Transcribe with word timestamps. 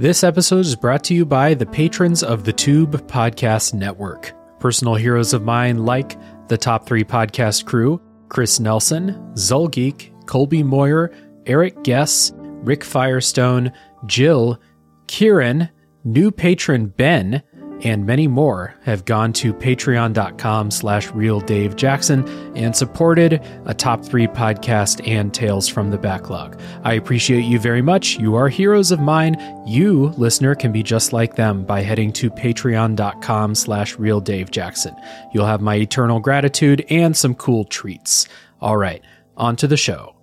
This 0.00 0.24
episode 0.24 0.60
is 0.60 0.76
brought 0.76 1.04
to 1.04 1.14
you 1.14 1.26
by 1.26 1.52
the 1.52 1.66
patrons 1.66 2.22
of 2.22 2.42
the 2.42 2.54
Tube 2.54 3.06
Podcast 3.06 3.74
Network. 3.74 4.32
Personal 4.58 4.94
heroes 4.94 5.34
of 5.34 5.42
mine 5.42 5.84
like 5.84 6.18
the 6.48 6.56
top 6.56 6.86
three 6.86 7.04
podcast 7.04 7.66
crew 7.66 8.00
Chris 8.30 8.58
Nelson, 8.58 9.10
Zulgeek, 9.34 10.10
Colby 10.24 10.62
Moyer, 10.62 11.12
Eric 11.44 11.82
Guess, 11.82 12.32
Rick 12.34 12.82
Firestone, 12.82 13.72
Jill, 14.06 14.58
Kieran, 15.06 15.68
new 16.02 16.30
patron 16.30 16.86
Ben, 16.86 17.42
and 17.84 18.06
many 18.06 18.26
more 18.28 18.74
have 18.84 19.04
gone 19.04 19.32
to 19.34 19.52
patreon.com 19.52 20.70
slash 20.70 21.10
real 21.10 21.40
Dave 21.40 21.76
Jackson 21.76 22.28
and 22.56 22.74
supported 22.74 23.42
a 23.66 23.74
top 23.74 24.04
three 24.04 24.26
podcast 24.26 25.06
and 25.06 25.32
tales 25.32 25.68
from 25.68 25.90
the 25.90 25.98
backlog. 25.98 26.60
I 26.84 26.94
appreciate 26.94 27.44
you 27.44 27.58
very 27.58 27.82
much. 27.82 28.18
You 28.18 28.34
are 28.36 28.48
heroes 28.48 28.90
of 28.90 29.00
mine. 29.00 29.36
You, 29.66 30.08
listener, 30.18 30.54
can 30.54 30.72
be 30.72 30.82
just 30.82 31.12
like 31.12 31.36
them 31.36 31.64
by 31.64 31.82
heading 31.82 32.12
to 32.14 32.30
patreon.com 32.30 33.54
slash 33.54 33.98
real 33.98 34.20
Dave 34.20 34.50
Jackson. 34.50 34.94
You'll 35.32 35.46
have 35.46 35.60
my 35.60 35.76
eternal 35.76 36.20
gratitude 36.20 36.84
and 36.90 37.16
some 37.16 37.34
cool 37.34 37.64
treats. 37.64 38.28
All 38.60 38.76
right, 38.76 39.02
on 39.36 39.56
to 39.56 39.66
the 39.66 39.76
show. 39.76 40.19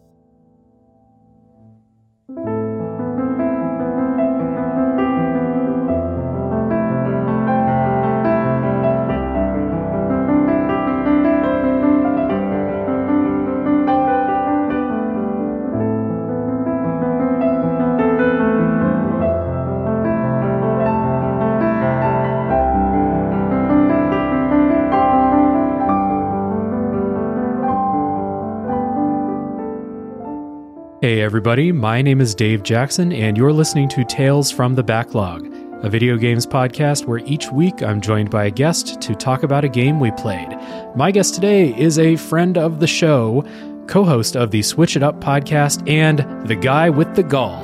Everybody, 31.38 31.72
my 31.72 32.02
name 32.02 32.20
is 32.20 32.34
Dave 32.34 32.64
Jackson, 32.64 33.14
and 33.14 33.38
you're 33.38 33.54
listening 33.54 33.88
to 33.90 34.04
Tales 34.04 34.50
from 34.50 34.74
the 34.74 34.82
Backlog, 34.82 35.46
a 35.84 35.88
video 35.88 36.18
games 36.18 36.48
podcast 36.48 37.06
where 37.06 37.20
each 37.28 37.52
week 37.52 37.84
I'm 37.84 38.02
joined 38.02 38.32
by 38.32 38.46
a 38.46 38.50
guest 38.50 39.00
to 39.02 39.14
talk 39.14 39.44
about 39.44 39.64
a 39.64 39.70
game 39.70 40.00
we 40.00 40.10
played. 40.14 40.58
My 40.96 41.12
guest 41.12 41.36
today 41.36 41.80
is 41.80 42.00
a 42.00 42.16
friend 42.16 42.58
of 42.58 42.80
the 42.80 42.88
show, 42.88 43.46
co 43.86 44.04
host 44.04 44.36
of 44.36 44.50
the 44.50 44.64
Switch 44.64 44.96
It 44.96 45.04
Up 45.04 45.22
podcast, 45.22 45.88
and 45.88 46.26
the 46.48 46.56
guy 46.56 46.90
with 46.90 47.14
the 47.14 47.22
gall, 47.22 47.64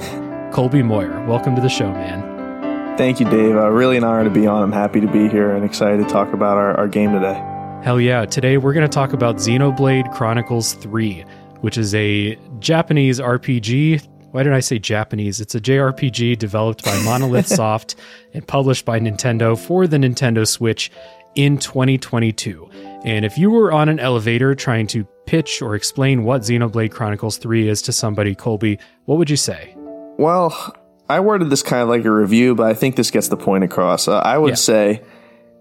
Colby 0.52 0.83
Moyer. 0.83 1.25
Welcome 1.25 1.55
to 1.55 1.61
the 1.61 1.67
show, 1.67 1.91
man. 1.91 2.95
Thank 2.95 3.19
you, 3.19 3.25
Dave. 3.25 3.55
Uh, 3.55 3.71
really 3.71 3.97
an 3.97 4.03
honor 4.03 4.23
to 4.23 4.30
be 4.30 4.45
on. 4.45 4.61
I'm 4.61 4.71
happy 4.71 5.02
to 5.02 5.08
be 5.08 5.27
here 5.27 5.55
and 5.55 5.65
excited 5.65 5.97
to 5.97 6.08
talk 6.08 6.31
about 6.31 6.58
our, 6.58 6.75
our 6.77 6.87
game 6.87 7.11
today. 7.11 7.43
Hell 7.83 7.99
yeah. 7.99 8.25
Today 8.25 8.58
we're 8.58 8.73
going 8.73 8.87
to 8.87 8.93
talk 8.93 9.13
about 9.13 9.37
Xenoblade 9.37 10.13
Chronicles 10.13 10.73
3 10.73 11.25
which 11.64 11.78
is 11.78 11.95
a 11.95 12.38
Japanese 12.59 13.22
RPG. 13.22 14.06
Why 14.31 14.44
did 14.44 14.52
I 14.52 14.59
say 14.59 14.80
Japanese? 14.80 15.39
It's 15.39 15.56
a 15.56 15.61
JRPG 15.61 16.38
developed 16.38 16.83
by 16.83 17.02
Monolith 17.05 17.47
Soft 17.47 17.95
and 18.33 18.45
published 18.45 18.83
by 18.83 19.00
Nintendo 19.00 19.58
for 19.58 19.88
the 19.88 19.95
Nintendo 19.95 20.45
Switch 20.45 20.92
in 21.36 21.58
2022. 21.58 22.70
And 23.05 23.23
if 23.23 23.38
you 23.38 23.50
were 23.50 23.72
on 23.72 23.88
an 23.88 23.97
elevator 23.97 24.53
trying 24.55 24.88
to 24.88 25.05
pitch 25.25 25.61
or 25.61 25.73
explain 25.73 26.25
what 26.25 26.42
Xenoblade 26.42 26.92
Chronicles 26.92 27.38
3 27.38 27.70
is 27.70 27.81
to 27.83 27.94
somebody, 27.94 28.36
Colby, 28.36 28.77
what 29.05 29.17
would 29.17 29.30
you 29.30 29.38
say? 29.38 29.73
Well, 30.17 30.75
I 31.08 31.22
worded 31.22 31.50
this 31.50 31.64
kind 31.64 31.81
of 31.81 31.88
like 31.88 32.04
a 32.04 32.11
review, 32.11 32.55
but 32.55 32.66
I 32.66 32.73
think 32.73 32.98
this 32.98 33.10
gets 33.10 33.30
the 33.30 33.37
point 33.37 33.64
across. 33.64 34.10
Uh, 34.10 34.17
I 34.17 34.37
would 34.37 34.49
yeah. 34.49 34.55
say 34.55 35.02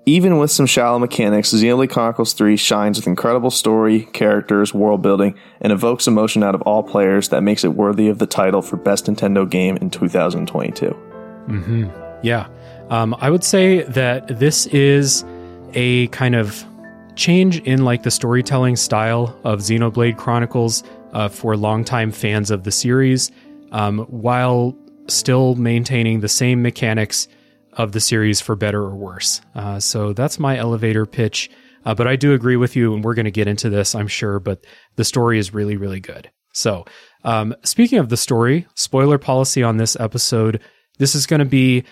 even 0.05 0.39
with 0.39 0.51
some 0.51 0.67
shallow 0.67 0.99
mechanics, 0.99 1.53
Xenoblade 1.53 1.91
Chronicles 1.91 2.33
3 2.33 2.57
shines 2.57 2.99
with 2.99 3.07
incredible 3.07 3.51
story, 3.51 4.03
characters, 4.13 4.75
world 4.75 5.01
building, 5.01 5.35
and 5.61 5.73
evokes 5.73 6.09
emotion 6.09 6.43
out 6.43 6.55
of 6.55 6.63
all 6.63 6.83
players 6.83 7.29
that 7.29 7.43
makes 7.43 7.63
it 7.63 7.75
worthy 7.75 8.09
of 8.09 8.19
the 8.19 8.27
title 8.27 8.63
for 8.63 8.77
Best 8.77 9.07
Nintendo 9.07 9.49
Game 9.49 9.77
in 9.77 9.91
2022. 9.91 10.87
Mm-hmm. 10.87 11.89
Yeah. 12.23 12.49
Um, 12.91 13.15
I 13.21 13.31
would 13.31 13.45
say 13.45 13.83
that 13.83 14.41
this 14.41 14.67
is 14.67 15.25
a 15.75 16.09
kind 16.09 16.35
of 16.35 16.65
change 17.15 17.61
in 17.61 17.85
like 17.85 18.03
the 18.03 18.11
storytelling 18.11 18.77
style 18.77 19.39
of 19.45 19.61
Xenoblade 19.61 20.17
Chronicles 20.17 20.83
uh, 21.13 21.29
for 21.29 21.57
longtime 21.57 22.11
fans 22.11 22.51
of 22.51 22.65
the 22.65 22.73
series, 22.73 23.31
um, 23.71 24.01
while 24.09 24.77
still 25.07 25.55
maintaining 25.55 26.21
the 26.21 26.29
same 26.29 26.61
mechanics 26.63 27.29
of 27.75 27.93
the 27.93 28.01
series 28.01 28.41
for 28.41 28.55
better 28.57 28.83
or 28.83 28.97
worse. 28.97 29.41
Uh, 29.55 29.81
so 29.81 30.13
that's 30.13 30.39
my 30.39 30.57
elevator 30.57 31.07
pitch. 31.07 31.51
Uh, 31.85 31.95
but 31.95 32.07
I 32.07 32.17
do 32.17 32.33
agree 32.33 32.57
with 32.57 32.77
you, 32.77 32.95
and 32.95 33.03
we're 33.03 33.15
going 33.15 33.25
to 33.25 33.31
get 33.31 33.49
into 33.49 33.69
this, 33.69 33.95
I'm 33.95 34.07
sure. 34.07 34.39
But 34.39 34.65
the 34.97 35.05
story 35.05 35.39
is 35.39 35.53
really, 35.53 35.77
really 35.77 36.01
good. 36.01 36.31
So, 36.53 36.85
um, 37.25 37.55
speaking 37.65 37.99
of 37.99 38.09
the 38.09 38.17
story, 38.17 38.67
spoiler 38.75 39.19
policy 39.19 39.63
on 39.63 39.79
this 39.79 39.97
episode. 39.99 40.61
This 40.99 41.15
is 41.15 41.27
going 41.27 41.41
to 41.41 41.47
be 41.47 41.85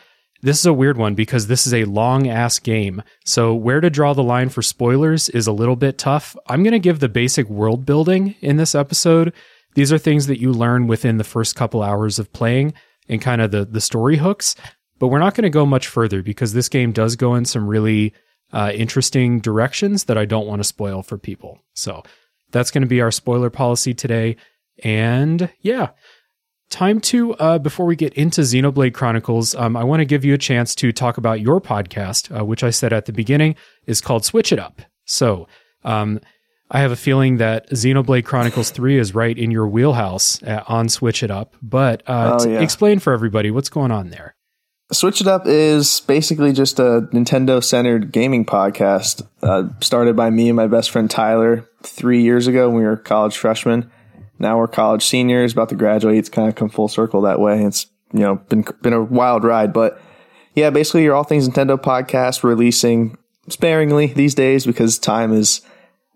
this 0.42 0.58
is 0.58 0.66
a 0.66 0.72
weird 0.72 0.96
one 0.96 1.14
because 1.14 1.46
this 1.46 1.66
is 1.66 1.74
a 1.74 1.84
long 1.84 2.28
ass 2.28 2.58
game. 2.58 3.02
So 3.24 3.54
where 3.54 3.80
to 3.80 3.90
draw 3.90 4.14
the 4.14 4.22
line 4.22 4.48
for 4.48 4.62
spoilers 4.62 5.28
is 5.28 5.46
a 5.46 5.52
little 5.52 5.76
bit 5.76 5.98
tough. 5.98 6.34
I'm 6.46 6.62
going 6.62 6.72
to 6.72 6.78
give 6.78 7.00
the 7.00 7.08
basic 7.08 7.48
world 7.48 7.84
building 7.84 8.36
in 8.40 8.56
this 8.56 8.74
episode. 8.74 9.34
These 9.74 9.92
are 9.92 9.98
things 9.98 10.26
that 10.28 10.40
you 10.40 10.52
learn 10.52 10.86
within 10.86 11.18
the 11.18 11.24
first 11.24 11.56
couple 11.56 11.82
hours 11.82 12.18
of 12.18 12.32
playing 12.32 12.72
and 13.08 13.20
kind 13.20 13.42
of 13.42 13.50
the 13.50 13.64
the 13.64 13.80
story 13.80 14.16
hooks. 14.16 14.54
But 15.00 15.08
we're 15.08 15.18
not 15.18 15.34
going 15.34 15.42
to 15.42 15.50
go 15.50 15.66
much 15.66 15.88
further 15.88 16.22
because 16.22 16.52
this 16.52 16.68
game 16.68 16.92
does 16.92 17.16
go 17.16 17.34
in 17.34 17.44
some 17.44 17.66
really 17.66 18.14
uh, 18.52 18.70
interesting 18.74 19.40
directions 19.40 20.04
that 20.04 20.18
I 20.18 20.26
don't 20.26 20.46
want 20.46 20.60
to 20.60 20.64
spoil 20.64 21.02
for 21.02 21.18
people. 21.18 21.58
So 21.74 22.04
that's 22.52 22.70
going 22.70 22.82
to 22.82 22.88
be 22.88 23.00
our 23.00 23.10
spoiler 23.10 23.50
policy 23.50 23.94
today. 23.94 24.36
And 24.84 25.50
yeah, 25.62 25.88
time 26.68 27.00
to, 27.00 27.34
uh, 27.34 27.58
before 27.58 27.86
we 27.86 27.96
get 27.96 28.12
into 28.14 28.42
Xenoblade 28.42 28.94
Chronicles, 28.94 29.54
um, 29.54 29.76
I 29.76 29.84
want 29.84 30.00
to 30.00 30.04
give 30.04 30.24
you 30.24 30.34
a 30.34 30.38
chance 30.38 30.74
to 30.76 30.92
talk 30.92 31.16
about 31.16 31.40
your 31.40 31.60
podcast, 31.60 32.38
uh, 32.38 32.44
which 32.44 32.62
I 32.62 32.70
said 32.70 32.92
at 32.92 33.06
the 33.06 33.12
beginning 33.12 33.56
is 33.86 34.00
called 34.00 34.24
Switch 34.24 34.52
It 34.52 34.58
Up. 34.58 34.82
So, 35.06 35.48
um, 35.82 36.20
I 36.72 36.80
have 36.80 36.92
a 36.92 36.96
feeling 36.96 37.38
that 37.38 37.68
Xenoblade 37.70 38.24
Chronicles 38.24 38.70
3 38.70 38.96
is 38.96 39.12
right 39.12 39.36
in 39.36 39.50
your 39.50 39.66
wheelhouse 39.66 40.40
uh, 40.44 40.62
on 40.68 40.88
Switch 40.88 41.24
It 41.24 41.30
Up. 41.30 41.56
But 41.60 42.02
uh, 42.06 42.38
oh, 42.40 42.48
yeah. 42.48 42.60
explain 42.60 43.00
for 43.00 43.12
everybody 43.12 43.50
what's 43.50 43.68
going 43.68 43.90
on 43.90 44.10
there. 44.10 44.36
Switch 44.92 45.20
It 45.20 45.28
Up 45.28 45.46
is 45.46 46.00
basically 46.00 46.52
just 46.52 46.80
a 46.80 47.08
Nintendo 47.12 47.62
centered 47.62 48.10
gaming 48.10 48.44
podcast 48.44 49.24
uh, 49.40 49.68
started 49.80 50.16
by 50.16 50.30
me 50.30 50.48
and 50.48 50.56
my 50.56 50.66
best 50.66 50.90
friend 50.90 51.08
Tyler 51.08 51.68
three 51.82 52.22
years 52.22 52.48
ago 52.48 52.68
when 52.68 52.78
we 52.78 52.84
were 52.84 52.96
college 52.96 53.36
freshmen. 53.36 53.88
Now 54.40 54.58
we're 54.58 54.66
college 54.66 55.04
seniors, 55.04 55.52
about 55.52 55.68
to 55.68 55.76
graduate. 55.76 56.16
It's 56.16 56.28
kind 56.28 56.48
of 56.48 56.56
come 56.56 56.70
full 56.70 56.88
circle 56.88 57.20
that 57.22 57.38
way. 57.38 57.62
It's, 57.62 57.86
you 58.12 58.20
know, 58.20 58.36
been, 58.48 58.64
been 58.82 58.92
a 58.92 59.02
wild 59.02 59.44
ride, 59.44 59.72
but 59.72 60.00
yeah, 60.56 60.70
basically 60.70 61.04
your 61.04 61.14
All 61.14 61.22
Things 61.22 61.48
Nintendo 61.48 61.80
podcast 61.80 62.42
releasing 62.42 63.16
sparingly 63.48 64.08
these 64.08 64.34
days 64.34 64.66
because 64.66 64.98
time 64.98 65.32
is, 65.32 65.60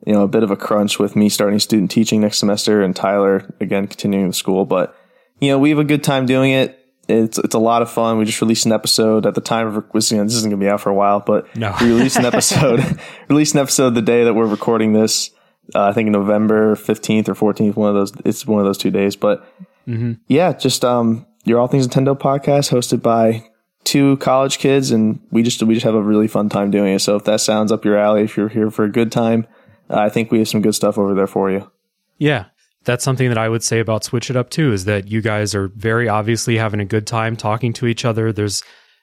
you 0.05 0.15
know, 0.15 0.23
a 0.23 0.29
bit 0.29 0.43
of 0.43 0.51
a 0.51 0.57
crunch 0.57 0.99
with 0.99 1.15
me 1.15 1.29
starting 1.29 1.61
student 1.61 1.93
teaching 1.93 2.21
next 2.21 2.39
semester 2.39 2.83
and 2.83 2.97
Tyler 2.97 3.55
again 3.61 3.87
continuing 3.87 4.33
school. 4.33 4.65
But, 4.65 4.97
you 5.39 5.51
know, 5.51 5.61
we 5.61 5.71
have 5.71 5.79
a 5.79 5.85
good 5.85 6.03
time 6.03 6.27
doing 6.27 6.51
it 6.51 6.84
it's 7.09 7.39
it's 7.39 7.55
a 7.55 7.59
lot 7.59 7.83
of 7.83 7.91
fun. 7.91 8.19
We 8.19 8.25
just 8.25 8.41
released 8.41 8.67
an 8.67 8.73
episode 8.73 9.27
at 9.27 9.35
the 9.35 9.41
time 9.41 9.67
of 9.67 9.75
you 9.75 10.17
know, 10.17 10.25
this 10.25 10.35
isn't 10.35 10.51
gonna 10.51 10.61
be 10.61 10.69
out 10.69 10.81
for 10.81 10.91
a 10.91 10.95
while, 10.95 11.21
but 11.21 11.55
no. 11.57 11.75
we 11.81 11.89
released 11.89 12.17
an 12.17 12.25
episode 12.27 12.81
released 13.29 13.55
an 13.55 13.61
episode 13.61 13.91
the 13.91 14.03
day 14.03 14.25
that 14.25 14.35
we're 14.35 14.47
recording 14.47 14.93
this. 14.93 15.31
Uh, 15.75 15.85
I 15.85 15.93
think 15.93 16.11
November 16.11 16.77
fifteenth 16.77 17.29
or 17.29 17.35
fourteenth, 17.35 17.77
one 17.77 17.89
of 17.89 17.95
those. 17.95 18.13
It's 18.25 18.47
one 18.47 18.61
of 18.61 18.67
those 18.67 18.79
two 18.79 18.91
days, 18.91 19.17
but 19.17 19.41
mm-hmm. 19.87 20.15
yeah, 20.29 20.53
just 20.53 20.85
um, 20.85 21.27
your 21.45 21.59
All 21.61 21.69
Things 21.69 21.87
Nintendo 21.89 22.19
podcast 22.19 22.71
hosted 22.71 23.03
by 23.03 23.45
two 23.85 24.17
college 24.17 24.59
kids, 24.59 24.91
and 24.91 25.21
we 25.31 25.43
just 25.43 25.63
we 25.63 25.75
just 25.75 25.85
have 25.85 25.95
a 25.95 26.03
really 26.03 26.29
fun 26.29 26.49
time 26.49 26.71
doing 26.71 26.95
it. 26.95 27.01
So 27.01 27.17
if 27.17 27.25
that 27.25 27.41
sounds 27.41 27.71
up 27.71 27.85
your 27.85 27.97
alley, 27.97 28.23
if 28.23 28.37
you're 28.37 28.49
here 28.49 28.71
for 28.71 28.85
a 28.85 28.91
good 28.91 29.13
time, 29.13 29.47
uh, 29.89 30.01
I 30.01 30.09
think 30.09 30.31
we 30.31 30.39
have 30.39 30.49
some 30.49 30.63
good 30.63 30.75
stuff 30.75 30.99
over 30.99 31.15
there 31.15 31.27
for 31.27 31.51
you. 31.51 31.71
Yeah, 32.19 32.47
that's 32.85 33.05
something 33.05 33.29
that 33.29 33.39
I 33.39 33.49
would 33.49 33.63
say 33.63 33.81
about 33.81 34.05
Switch 34.05 34.31
It 34.31 34.37
Up 34.37 34.51
too 34.51 34.73
is 34.73 34.85
that 34.85 35.09
you 35.09 35.21
guys 35.21 35.55
are 35.55 35.69
very 35.69 36.09
obviously 36.09 36.57
having 36.57 36.81
a 36.81 36.85
good 36.85 37.07
time 37.07 37.37
talking 37.37 37.73
to 37.75 37.87
each 37.87 38.05
other. 38.05 38.33
There's 38.33 38.63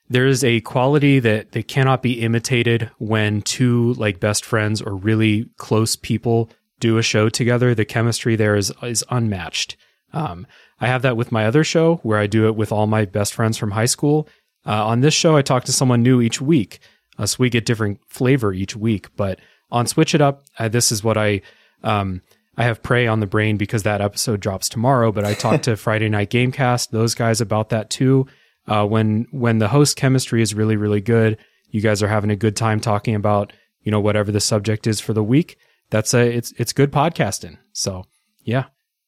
there's 0.09 0.43
a 0.43 0.61
quality 0.61 1.19
that 1.19 1.53
that 1.53 1.67
cannot 1.67 2.01
be 2.01 2.21
imitated 2.21 2.91
when 2.97 3.41
two 3.41 3.93
like 3.93 4.19
best 4.19 4.45
friends 4.45 4.81
or 4.81 4.95
really 4.95 5.49
close 5.57 5.95
people 5.95 6.49
do 6.79 6.97
a 6.97 7.03
show 7.03 7.29
together. 7.29 7.73
The 7.73 7.85
chemistry 7.85 8.35
there 8.35 8.55
is 8.55 8.71
is 8.83 9.03
unmatched. 9.09 9.77
Um, 10.13 10.45
I 10.79 10.87
have 10.87 11.03
that 11.03 11.17
with 11.17 11.31
my 11.31 11.45
other 11.45 11.63
show 11.63 11.95
where 12.03 12.19
I 12.19 12.27
do 12.27 12.47
it 12.47 12.55
with 12.55 12.71
all 12.71 12.87
my 12.87 13.05
best 13.05 13.33
friends 13.33 13.57
from 13.57 13.71
high 13.71 13.85
school. 13.85 14.27
Uh, 14.65 14.85
on 14.85 15.01
this 15.01 15.13
show, 15.13 15.35
I 15.37 15.41
talk 15.41 15.63
to 15.65 15.71
someone 15.71 16.03
new 16.03 16.21
each 16.21 16.41
week, 16.41 16.79
uh, 17.17 17.25
so 17.25 17.37
we 17.39 17.49
get 17.49 17.65
different 17.65 17.99
flavor 18.07 18.53
each 18.53 18.75
week. 18.75 19.07
But 19.15 19.39
on 19.71 19.87
Switch 19.87 20.13
It 20.13 20.21
Up, 20.21 20.43
uh, 20.59 20.67
this 20.67 20.91
is 20.91 21.03
what 21.03 21.17
I 21.17 21.41
um, 21.83 22.21
I 22.57 22.63
have 22.63 22.83
Prey 22.83 23.07
on 23.07 23.19
the 23.21 23.25
brain 23.27 23.57
because 23.57 23.83
that 23.83 24.01
episode 24.01 24.39
drops 24.41 24.67
tomorrow, 24.69 25.11
but 25.11 25.23
I 25.25 25.33
talked 25.33 25.63
to 25.65 25.75
Friday 25.77 26.09
Night 26.09 26.29
Gamecast, 26.29 26.89
those 26.91 27.15
guys 27.15 27.39
about 27.41 27.69
that 27.69 27.89
too. 27.89 28.27
uh, 28.67 28.85
when 28.85 29.25
when 29.31 29.57
the 29.59 29.67
host 29.69 29.95
chemistry 29.97 30.41
is 30.41 30.53
really 30.53 30.75
really 30.75 31.01
good, 31.01 31.37
you 31.69 31.81
guys 31.81 32.03
are 32.03 32.07
having 32.07 32.29
a 32.29 32.35
good 32.35 32.55
time 32.55 32.79
talking 32.79 33.15
about 33.15 33.53
you 33.81 33.91
know 33.91 33.99
whatever 33.99 34.31
the 34.31 34.39
subject 34.41 34.85
is 34.87 34.99
for 34.99 35.13
the 35.13 35.23
week. 35.23 35.57
That's 35.89 36.13
a 36.13 36.19
it's 36.27 36.51
it's 36.57 36.73
good 36.73 36.91
podcasting. 36.91 37.57
So 37.73 38.05
yeah, 38.43 38.65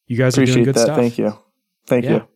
you 0.08 0.18
guys 0.18 0.34
Appreciate 0.36 0.54
are 0.54 0.56
doing 0.56 0.66
good 0.66 0.76
that. 0.76 0.80
stuff. 0.82 0.96
Thank 0.98 1.18
you. 1.18 1.38
Thank 1.86 2.06
Yeah. 2.06 2.12
you. 2.12 2.28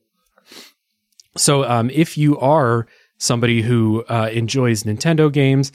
So, 1.37 1.63
um, 1.65 1.89
if 1.91 2.17
you 2.17 2.37
are 2.39 2.87
somebody 3.19 3.61
who 3.61 4.03
uh, 4.09 4.29
enjoys 4.33 4.83
Nintendo 4.83 5.31
games, 5.31 5.71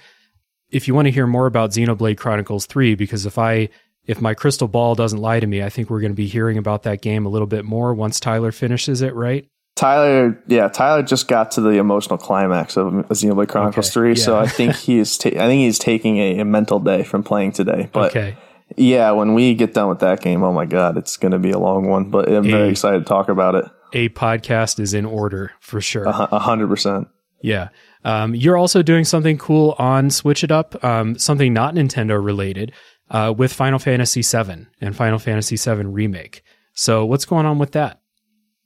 if 0.71 0.89
you 0.89 0.95
want 0.95 1.07
to 1.07 1.13
hear 1.13 1.27
more 1.27 1.47
about 1.47 1.71
Xenoblade 1.71 2.19
Chronicles 2.19 2.67
3, 2.67 2.95
because 2.97 3.27
if 3.27 3.39
I 3.39 3.69
if 4.07 4.21
my 4.21 4.35
crystal 4.35 4.69
ball 4.69 4.95
doesn't 4.95 5.21
lie 5.21 5.41
to 5.41 5.47
me, 5.47 5.63
I 5.63 5.69
think 5.69 5.91
we're 5.91 6.01
going 6.01 6.13
to 6.13 6.17
be 6.17 6.27
hearing 6.27 6.59
about 6.59 6.83
that 6.85 7.03
game 7.03 7.27
a 7.27 7.29
little 7.29 7.47
bit 7.47 7.65
more 7.65 7.95
once 7.95 8.19
Tyler 8.21 8.53
finishes 8.53 9.03
it, 9.03 9.15
right? 9.15 9.47
Tyler, 9.75 10.43
yeah, 10.49 10.69
Tyler 10.69 11.03
just 11.03 11.29
got 11.29 11.53
to 11.53 11.61
the 11.61 11.71
emotional 11.71 12.19
climax 12.19 12.77
of 12.77 12.93
Xenoblade 12.93 13.49
Chronicles 13.49 13.87
Okay, 13.87 13.93
Three, 13.93 14.17
so. 14.17 14.39
I 14.39 14.47
think 14.47 14.75
he 14.77 14.99
is. 14.99 15.17
Ta- 15.17 15.31
I 15.31 15.47
think 15.47 15.61
he's 15.61 15.79
taking 15.79 16.19
a, 16.19 16.41
a 16.41 16.45
mental 16.45 16.79
day 16.79 17.05
from 17.05 17.23
playing 17.23 17.53
today. 17.53 17.89
But 17.93 18.11
okay. 18.11 18.37
yeah, 18.77 19.13
when 19.13 19.35
we 19.35 19.55
get 19.55 19.73
done 19.73 19.89
with 19.89 20.01
that 20.01 20.21
game, 20.21 20.43
oh 20.43 20.53
my 20.53 20.67
god, 20.67 20.99
it's 20.99 21.17
going 21.17 21.33
to 21.33 21.39
be 21.39 21.53
a 21.53 21.59
long 21.59 21.89
one. 21.89 22.11
But 22.11 22.29
I'm 22.29 22.45
very 22.45 22.69
excited 22.69 22.99
to 22.99 23.05
talk 23.05 23.29
about 23.29 23.55
it. 23.55 23.65
A 23.95 24.09
podcast 24.11 24.79
is 24.79 24.95
in 24.95 25.07
order 25.07 25.53
for 25.61 25.81
sure. 25.81 26.05
A 26.05 26.29
A 26.33 26.39
hundred 26.39 26.69
percent. 26.69 27.09
Yeah. 27.43 27.69
Um, 28.05 28.35
you're 28.35 28.57
also 28.57 28.83
doing 28.83 29.05
something 29.05 29.39
cool 29.39 29.75
on 29.79 30.11
Switch 30.11 30.43
It 30.43 30.51
Up, 30.51 30.83
um, 30.85 31.19
something 31.19 31.53
not 31.53 31.75
Nintendo 31.75 32.23
related, 32.23 32.73
uh, 33.13 33.33
with 33.37 33.53
Final 33.53 33.79
Fantasy 33.79 34.23
VII 34.23 34.67
and 34.81 34.97
Final 34.97 35.19
Fantasy 35.19 35.57
VII 35.57 35.85
Remake. 35.85 36.43
So, 36.73 37.05
what's 37.05 37.27
going 37.27 37.47
on 37.47 37.59
with 37.59 37.73
that? 37.73 38.01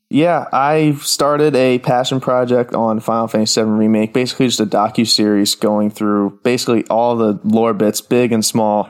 Yeah, 0.09 0.47
I 0.53 0.93
started 1.01 1.57
a 1.57 1.81
passion 1.81 2.21
project 2.21 2.73
on 2.73 3.01
Final 3.01 3.27
Fantasy 3.27 3.61
VII 3.61 3.71
Remake, 3.71 4.15
basically 4.15 4.47
just 4.47 4.61
a 4.61 4.67
docu 4.67 5.05
series 5.07 5.57
going 5.57 5.91
through 5.91 6.39
basically 6.45 6.87
all 6.87 7.17
the 7.17 7.41
lore 7.43 7.75
bits, 7.75 8.01
big 8.01 8.31
and 8.31 8.45
small, 8.45 8.89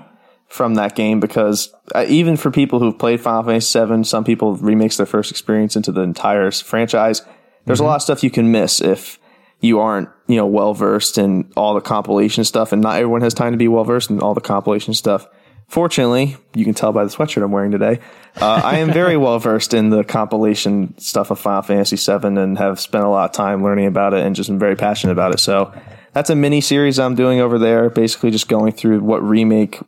from 0.48 0.74
that 0.74 0.94
game. 0.94 1.18
Because 1.18 1.74
uh, 1.94 2.04
even 2.06 2.36
for 2.36 2.50
people 2.50 2.80
who've 2.80 2.98
played 2.98 3.22
Final 3.22 3.44
Fantasy 3.44 3.82
VII, 3.82 4.04
some 4.04 4.24
people 4.24 4.56
remakes 4.56 4.98
their 4.98 5.06
first 5.06 5.30
experience 5.30 5.74
into 5.74 5.90
the 5.90 6.02
entire 6.02 6.50
franchise. 6.50 7.22
There's 7.64 7.80
a 7.80 7.84
lot 7.84 7.96
of 7.96 8.02
stuff 8.02 8.22
you 8.22 8.30
can 8.30 8.52
miss 8.52 8.82
if 8.82 9.18
you 9.60 9.80
aren't, 9.80 10.10
you 10.28 10.36
know, 10.36 10.46
well 10.46 10.74
versed 10.74 11.16
in 11.16 11.50
all 11.56 11.72
the 11.72 11.80
compilation 11.80 12.44
stuff, 12.44 12.72
and 12.72 12.82
not 12.82 12.96
everyone 12.96 13.22
has 13.22 13.32
time 13.32 13.52
to 13.52 13.58
be 13.58 13.68
well 13.68 13.84
versed 13.84 14.10
in 14.10 14.20
all 14.20 14.34
the 14.34 14.40
compilation 14.42 14.92
stuff. 14.92 15.26
Fortunately, 15.68 16.36
you 16.54 16.64
can 16.64 16.74
tell 16.74 16.92
by 16.92 17.04
the 17.04 17.10
sweatshirt 17.10 17.42
I'm 17.42 17.50
wearing 17.50 17.72
today. 17.72 17.98
Uh, 18.40 18.60
I 18.62 18.78
am 18.78 18.92
very 18.92 19.16
well 19.16 19.38
versed 19.38 19.74
in 19.74 19.90
the 19.90 20.04
compilation 20.04 20.96
stuff 20.98 21.30
of 21.30 21.40
Final 21.40 21.62
Fantasy 21.62 21.96
VII 21.96 22.28
and 22.28 22.56
have 22.58 22.78
spent 22.78 23.04
a 23.04 23.08
lot 23.08 23.30
of 23.30 23.32
time 23.34 23.64
learning 23.64 23.86
about 23.86 24.14
it 24.14 24.24
and 24.24 24.36
just 24.36 24.48
am 24.48 24.58
very 24.58 24.76
passionate 24.76 25.12
about 25.12 25.34
it. 25.34 25.40
So 25.40 25.74
that's 26.12 26.30
a 26.30 26.36
mini 26.36 26.60
series 26.60 26.98
I'm 26.98 27.14
doing 27.14 27.40
over 27.40 27.58
there, 27.58 27.90
basically 27.90 28.30
just 28.30 28.48
going 28.48 28.72
through 28.72 29.00
what 29.00 29.22
remake 29.22 29.80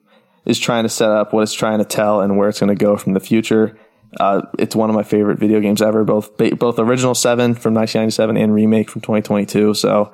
is 0.44 0.58
trying 0.58 0.82
to 0.82 0.88
set 0.88 1.10
up, 1.10 1.32
what 1.32 1.42
it's 1.42 1.52
trying 1.52 1.78
to 1.78 1.84
tell, 1.84 2.20
and 2.22 2.36
where 2.36 2.48
it's 2.48 2.58
going 2.58 2.76
to 2.76 2.84
go 2.84 2.96
from 2.96 3.14
the 3.14 3.20
future. 3.20 3.78
Uh, 4.19 4.42
it's 4.58 4.74
one 4.74 4.90
of 4.90 4.96
my 4.96 5.02
favorite 5.02 5.38
video 5.38 5.60
games 5.60 5.81
ever, 5.81 6.02
both 6.02 6.36
both 6.36 6.78
original 6.78 7.14
seven 7.14 7.54
from 7.54 7.74
1997 7.74 8.36
and 8.36 8.52
remake 8.52 8.90
from 8.90 9.00
2022. 9.02 9.74
So 9.74 10.12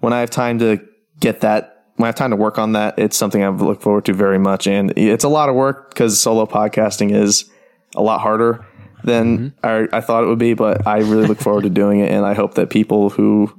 when 0.00 0.12
I 0.12 0.20
have 0.20 0.30
time 0.30 0.58
to 0.58 0.80
get 1.20 1.42
that, 1.42 1.73
when 1.96 2.06
I 2.06 2.08
have 2.08 2.14
time 2.16 2.30
to 2.30 2.36
work 2.36 2.58
on 2.58 2.72
that, 2.72 2.98
it's 2.98 3.16
something 3.16 3.42
I 3.42 3.48
look 3.48 3.80
forward 3.80 4.04
to 4.06 4.12
very 4.12 4.38
much. 4.38 4.66
And 4.66 4.92
it's 4.96 5.24
a 5.24 5.28
lot 5.28 5.48
of 5.48 5.54
work 5.54 5.90
because 5.90 6.20
solo 6.20 6.46
podcasting 6.46 7.12
is 7.12 7.50
a 7.94 8.02
lot 8.02 8.20
harder 8.20 8.64
than 9.04 9.54
I, 9.62 9.86
I 9.92 10.00
thought 10.00 10.24
it 10.24 10.26
would 10.26 10.38
be, 10.38 10.54
but 10.54 10.86
I 10.86 10.98
really 10.98 11.26
look 11.26 11.38
forward 11.38 11.62
to 11.62 11.70
doing 11.70 12.00
it. 12.00 12.10
And 12.10 12.26
I 12.26 12.34
hope 12.34 12.54
that 12.54 12.70
people 12.70 13.10
who 13.10 13.52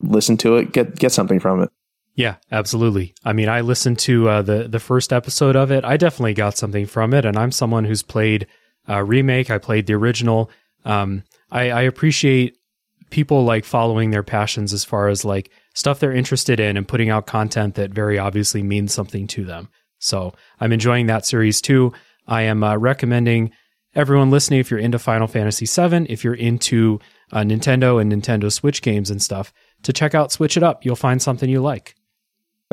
listen 0.00 0.36
to 0.38 0.56
it 0.56 0.72
get, 0.72 0.96
get 0.96 1.12
something 1.12 1.40
from 1.40 1.62
it. 1.62 1.70
Yeah, 2.16 2.36
absolutely. 2.52 3.14
I 3.24 3.32
mean, 3.32 3.48
I 3.48 3.60
listened 3.62 3.98
to 4.00 4.28
uh, 4.28 4.42
the 4.42 4.68
the 4.68 4.78
first 4.78 5.12
episode 5.12 5.56
of 5.56 5.72
it. 5.72 5.84
I 5.84 5.96
definitely 5.96 6.34
got 6.34 6.56
something 6.56 6.86
from 6.86 7.12
it, 7.12 7.24
and 7.24 7.36
I'm 7.36 7.50
someone 7.50 7.84
who's 7.84 8.04
played 8.04 8.46
uh, 8.88 9.02
remake. 9.02 9.50
I 9.50 9.58
played 9.58 9.86
the 9.86 9.94
original. 9.94 10.48
Um, 10.84 11.24
I, 11.50 11.70
I 11.70 11.82
appreciate 11.82 12.56
people 13.10 13.44
like 13.44 13.64
following 13.64 14.10
their 14.10 14.22
passions 14.22 14.72
as 14.72 14.84
far 14.84 15.08
as 15.08 15.24
like 15.24 15.50
stuff 15.74 16.00
they're 16.00 16.12
interested 16.12 16.58
in 16.58 16.76
and 16.76 16.88
putting 16.88 17.10
out 17.10 17.26
content 17.26 17.74
that 17.74 17.90
very 17.90 18.18
obviously 18.18 18.62
means 18.62 18.92
something 18.92 19.26
to 19.26 19.44
them. 19.44 19.68
So 19.98 20.34
I'm 20.60 20.72
enjoying 20.72 21.06
that 21.06 21.26
series 21.26 21.60
too. 21.60 21.92
I 22.26 22.42
am 22.42 22.64
uh, 22.64 22.76
recommending 22.76 23.52
everyone 23.94 24.30
listening 24.30 24.60
if 24.60 24.70
you're 24.70 24.80
into 24.80 24.98
Final 24.98 25.26
Fantasy 25.26 25.66
VII, 25.66 26.06
if 26.10 26.24
you're 26.24 26.34
into 26.34 27.00
uh, 27.32 27.40
Nintendo 27.40 28.00
and 28.00 28.12
Nintendo 28.12 28.50
Switch 28.50 28.82
games 28.82 29.10
and 29.10 29.20
stuff, 29.20 29.52
to 29.82 29.92
check 29.92 30.14
out 30.14 30.32
Switch 30.32 30.56
It 30.56 30.62
Up. 30.62 30.84
You'll 30.84 30.96
find 30.96 31.20
something 31.20 31.48
you 31.48 31.60
like. 31.60 31.94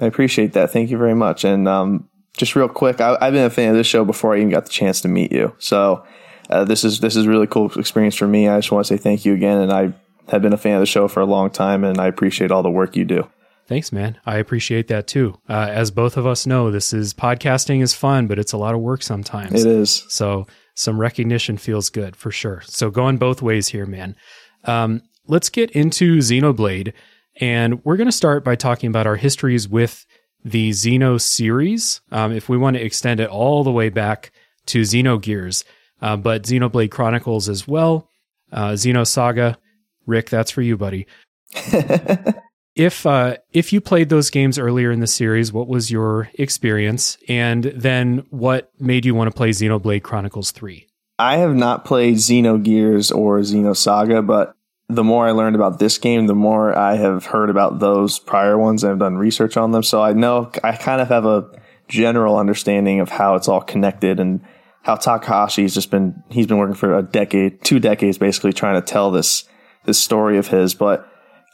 I 0.01 0.05
appreciate 0.05 0.53
that. 0.53 0.71
Thank 0.71 0.89
you 0.89 0.97
very 0.97 1.15
much. 1.15 1.43
And 1.43 1.67
um, 1.67 2.09
just 2.37 2.55
real 2.55 2.69
quick, 2.69 3.01
I, 3.01 3.17
I've 3.19 3.33
been 3.33 3.45
a 3.45 3.49
fan 3.49 3.71
of 3.71 3.75
this 3.75 3.87
show 3.87 4.05
before 4.05 4.33
I 4.33 4.37
even 4.37 4.49
got 4.49 4.65
the 4.65 4.71
chance 4.71 5.01
to 5.01 5.07
meet 5.07 5.31
you. 5.31 5.53
So 5.59 6.05
uh, 6.49 6.63
this 6.63 6.83
is 6.83 6.99
this 6.99 7.15
is 7.15 7.27
really 7.27 7.47
cool 7.47 7.71
experience 7.77 8.15
for 8.15 8.27
me. 8.27 8.47
I 8.47 8.57
just 8.59 8.71
want 8.71 8.85
to 8.85 8.93
say 8.93 9.01
thank 9.01 9.25
you 9.25 9.33
again. 9.33 9.59
And 9.59 9.71
I 9.71 9.93
have 10.31 10.41
been 10.41 10.53
a 10.53 10.57
fan 10.57 10.75
of 10.75 10.79
the 10.79 10.85
show 10.85 11.07
for 11.07 11.19
a 11.19 11.25
long 11.25 11.49
time, 11.49 11.83
and 11.83 11.99
I 11.99 12.07
appreciate 12.07 12.51
all 12.51 12.63
the 12.63 12.71
work 12.71 12.95
you 12.95 13.05
do. 13.05 13.27
Thanks, 13.67 13.91
man. 13.91 14.17
I 14.25 14.37
appreciate 14.37 14.87
that 14.87 15.07
too. 15.07 15.37
Uh, 15.47 15.67
as 15.69 15.91
both 15.91 16.17
of 16.17 16.25
us 16.25 16.45
know, 16.45 16.71
this 16.71 16.93
is 16.93 17.13
podcasting 17.13 17.81
is 17.81 17.93
fun, 17.93 18.27
but 18.27 18.39
it's 18.39 18.53
a 18.53 18.57
lot 18.57 18.73
of 18.73 18.81
work 18.81 19.03
sometimes. 19.03 19.63
It 19.63 19.69
is. 19.69 20.05
So 20.09 20.47
some 20.73 20.99
recognition 20.99 21.57
feels 21.57 21.89
good 21.89 22.15
for 22.15 22.31
sure. 22.31 22.63
So 22.65 22.89
going 22.89 23.17
both 23.17 23.41
ways 23.41 23.69
here, 23.69 23.85
man. 23.85 24.15
Um, 24.65 25.01
let's 25.27 25.49
get 25.49 25.71
into 25.71 26.17
Xenoblade, 26.17 26.93
and 27.39 27.83
we're 27.85 27.97
going 27.97 28.07
to 28.07 28.11
start 28.11 28.43
by 28.43 28.55
talking 28.55 28.89
about 28.89 29.07
our 29.07 29.15
histories 29.15 29.69
with 29.69 30.05
the 30.43 30.71
Xeno 30.71 31.21
series. 31.21 32.01
Um, 32.11 32.31
if 32.31 32.49
we 32.49 32.57
want 32.57 32.75
to 32.75 32.83
extend 32.83 33.19
it 33.19 33.29
all 33.29 33.63
the 33.63 33.71
way 33.71 33.89
back 33.89 34.31
to 34.67 34.81
Xenogears, 34.81 35.63
uh, 36.01 36.17
but 36.17 36.43
Xenoblade 36.43 36.91
Chronicles 36.91 37.47
as 37.47 37.67
well, 37.67 38.09
uh, 38.51 38.71
Xenosaga. 38.71 39.57
Rick, 40.11 40.29
that's 40.29 40.51
for 40.51 40.61
you, 40.61 40.77
buddy. 40.77 41.07
if 42.75 43.05
uh, 43.05 43.37
if 43.51 43.73
you 43.73 43.81
played 43.81 44.09
those 44.09 44.29
games 44.29 44.59
earlier 44.59 44.91
in 44.91 44.99
the 44.99 45.07
series, 45.07 45.51
what 45.51 45.67
was 45.67 45.89
your 45.89 46.29
experience, 46.35 47.17
and 47.27 47.63
then 47.63 48.25
what 48.29 48.71
made 48.79 49.05
you 49.05 49.15
want 49.15 49.29
to 49.31 49.35
play 49.35 49.49
Xenoblade 49.49 50.03
Chronicles 50.03 50.51
Three? 50.51 50.87
I 51.17 51.37
have 51.37 51.55
not 51.55 51.85
played 51.85 52.15
Xenogears 52.15 53.15
or 53.15 53.39
Xenosaga, 53.39 54.25
but 54.25 54.55
the 54.89 55.03
more 55.03 55.27
I 55.27 55.31
learned 55.31 55.55
about 55.55 55.79
this 55.79 55.97
game, 55.97 56.27
the 56.27 56.35
more 56.35 56.77
I 56.77 56.95
have 56.95 57.25
heard 57.25 57.49
about 57.49 57.79
those 57.79 58.19
prior 58.19 58.57
ones 58.57 58.83
and 58.83 58.89
have 58.89 58.99
done 58.99 59.17
research 59.17 59.55
on 59.55 59.71
them. 59.71 59.83
So 59.83 60.01
I 60.01 60.13
know 60.13 60.51
I 60.63 60.75
kind 60.75 61.01
of 61.01 61.07
have 61.07 61.25
a 61.25 61.49
general 61.87 62.37
understanding 62.37 62.99
of 62.99 63.09
how 63.09 63.35
it's 63.35 63.47
all 63.47 63.61
connected 63.61 64.19
and 64.19 64.41
how 64.83 64.95
Takahashi's 64.95 65.73
just 65.73 65.91
been 65.91 66.23
he's 66.29 66.47
been 66.47 66.57
working 66.57 66.75
for 66.75 66.97
a 66.97 67.03
decade, 67.03 67.63
two 67.63 67.79
decades 67.79 68.17
basically 68.17 68.53
trying 68.53 68.81
to 68.81 68.81
tell 68.81 69.11
this 69.11 69.43
this 69.85 69.99
story 69.99 70.37
of 70.37 70.47
his. 70.47 70.73
But 70.73 71.07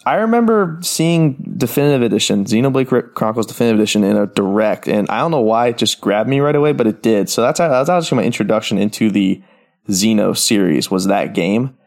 I 0.05 0.15
remember 0.15 0.79
seeing 0.81 1.55
Definitive 1.57 2.01
Edition, 2.01 2.45
Xenoblade 2.45 3.13
Chronicles 3.13 3.45
Definitive 3.45 3.79
Edition 3.79 4.03
in 4.03 4.15
a 4.15 4.27
direct, 4.27 4.87
and 4.87 5.09
I 5.09 5.19
don't 5.19 5.31
know 5.31 5.41
why 5.41 5.67
it 5.67 5.77
just 5.77 5.99
grabbed 6.01 6.29
me 6.29 6.39
right 6.39 6.55
away, 6.55 6.71
but 6.71 6.87
it 6.87 7.01
did. 7.01 7.29
So 7.29 7.41
that's 7.41 7.59
that's 7.59 7.89
actually 7.89 8.17
my 8.17 8.23
introduction 8.23 8.77
into 8.77 9.09
the 9.11 9.41
Xeno 9.89 10.37
series 10.37 10.91
was 10.91 11.05
that 11.05 11.33
game. 11.33 11.77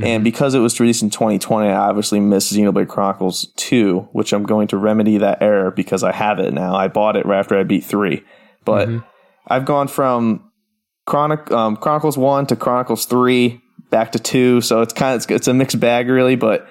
And 0.00 0.22
because 0.22 0.54
it 0.54 0.60
was 0.60 0.78
released 0.78 1.02
in 1.02 1.10
2020, 1.10 1.68
I 1.68 1.74
obviously 1.74 2.20
missed 2.20 2.52
Xenoblade 2.52 2.86
Chronicles 2.86 3.52
2, 3.56 4.10
which 4.12 4.32
I'm 4.32 4.44
going 4.44 4.68
to 4.68 4.76
remedy 4.76 5.18
that 5.18 5.42
error 5.42 5.72
because 5.72 6.04
I 6.04 6.12
have 6.12 6.38
it 6.38 6.54
now. 6.54 6.76
I 6.76 6.86
bought 6.86 7.16
it 7.16 7.26
right 7.26 7.40
after 7.40 7.58
I 7.58 7.64
beat 7.64 7.82
3. 7.82 8.22
But 8.64 8.88
I've 9.48 9.64
gone 9.64 9.88
from 9.88 10.52
Chronic, 11.04 11.50
um, 11.50 11.76
Chronicles 11.76 12.16
1 12.16 12.46
to 12.46 12.56
Chronicles 12.56 13.06
3 13.06 13.60
back 13.90 14.12
to 14.12 14.18
2. 14.18 14.60
So 14.60 14.82
it's 14.82 14.92
kind 14.92 15.14
of, 15.14 15.22
it's, 15.22 15.30
it's 15.30 15.48
a 15.48 15.54
mixed 15.54 15.80
bag 15.80 16.08
really, 16.08 16.36
but 16.36 16.68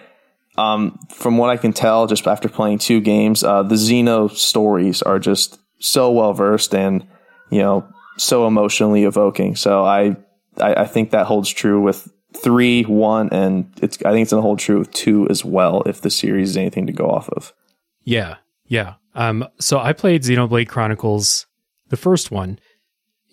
um, 0.58 1.00
from 1.14 1.38
what 1.38 1.50
I 1.50 1.58
can 1.58 1.74
tell, 1.74 2.08
just 2.08 2.28
after 2.28 2.50
playing 2.50 2.80
two 2.80 3.00
games, 3.00 3.44
uh, 3.44 3.64
the 3.64 3.76
Xeno 3.76 4.32
stories 4.32 5.02
are 5.02 5.20
just 5.20 5.60
so 5.80 6.12
well 6.12 6.34
versed 6.34 6.74
and, 6.74 7.06
you 7.50 7.60
know, 7.60 7.88
so 8.18 8.48
emotionally 8.48 9.04
evoking. 9.04 9.56
So 9.56 9.86
I, 9.86 10.18
I, 10.60 10.82
I 10.82 10.86
think 10.86 11.12
that 11.12 11.28
holds 11.28 11.50
true 11.50 11.82
with 11.82 12.12
three, 12.36 12.84
one, 12.84 13.30
and 13.32 13.72
it's. 13.82 13.98
I 14.06 14.12
think 14.12 14.24
it's 14.24 14.32
gonna 14.32 14.42
hold 14.42 14.60
true 14.60 14.80
with 14.80 14.92
two 14.92 15.28
as 15.30 15.44
well. 15.44 15.84
If 15.86 16.02
the 16.02 16.10
series 16.10 16.52
is 16.52 16.58
anything 16.58 16.88
to 16.88 16.94
go 16.94 17.10
off 17.10 17.30
of. 17.30 17.54
Yeah, 18.04 18.38
yeah. 18.68 18.96
Um, 19.16 19.48
so 19.60 19.80
I 19.80 19.94
played 19.94 20.24
Xenoblade 20.24 20.68
Chronicles, 20.68 21.48
the 21.90 21.98
first 21.98 22.32
one, 22.32 22.60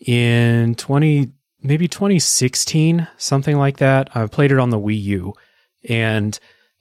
in 0.06 0.74
twenty 0.74 1.32
maybe 1.64 1.88
2016, 1.88 3.08
something 3.16 3.56
like 3.56 3.78
that. 3.78 4.14
I 4.14 4.26
played 4.26 4.52
it 4.52 4.58
on 4.58 4.70
the 4.70 4.78
Wii 4.78 5.02
U, 5.02 5.34
and 5.88 6.38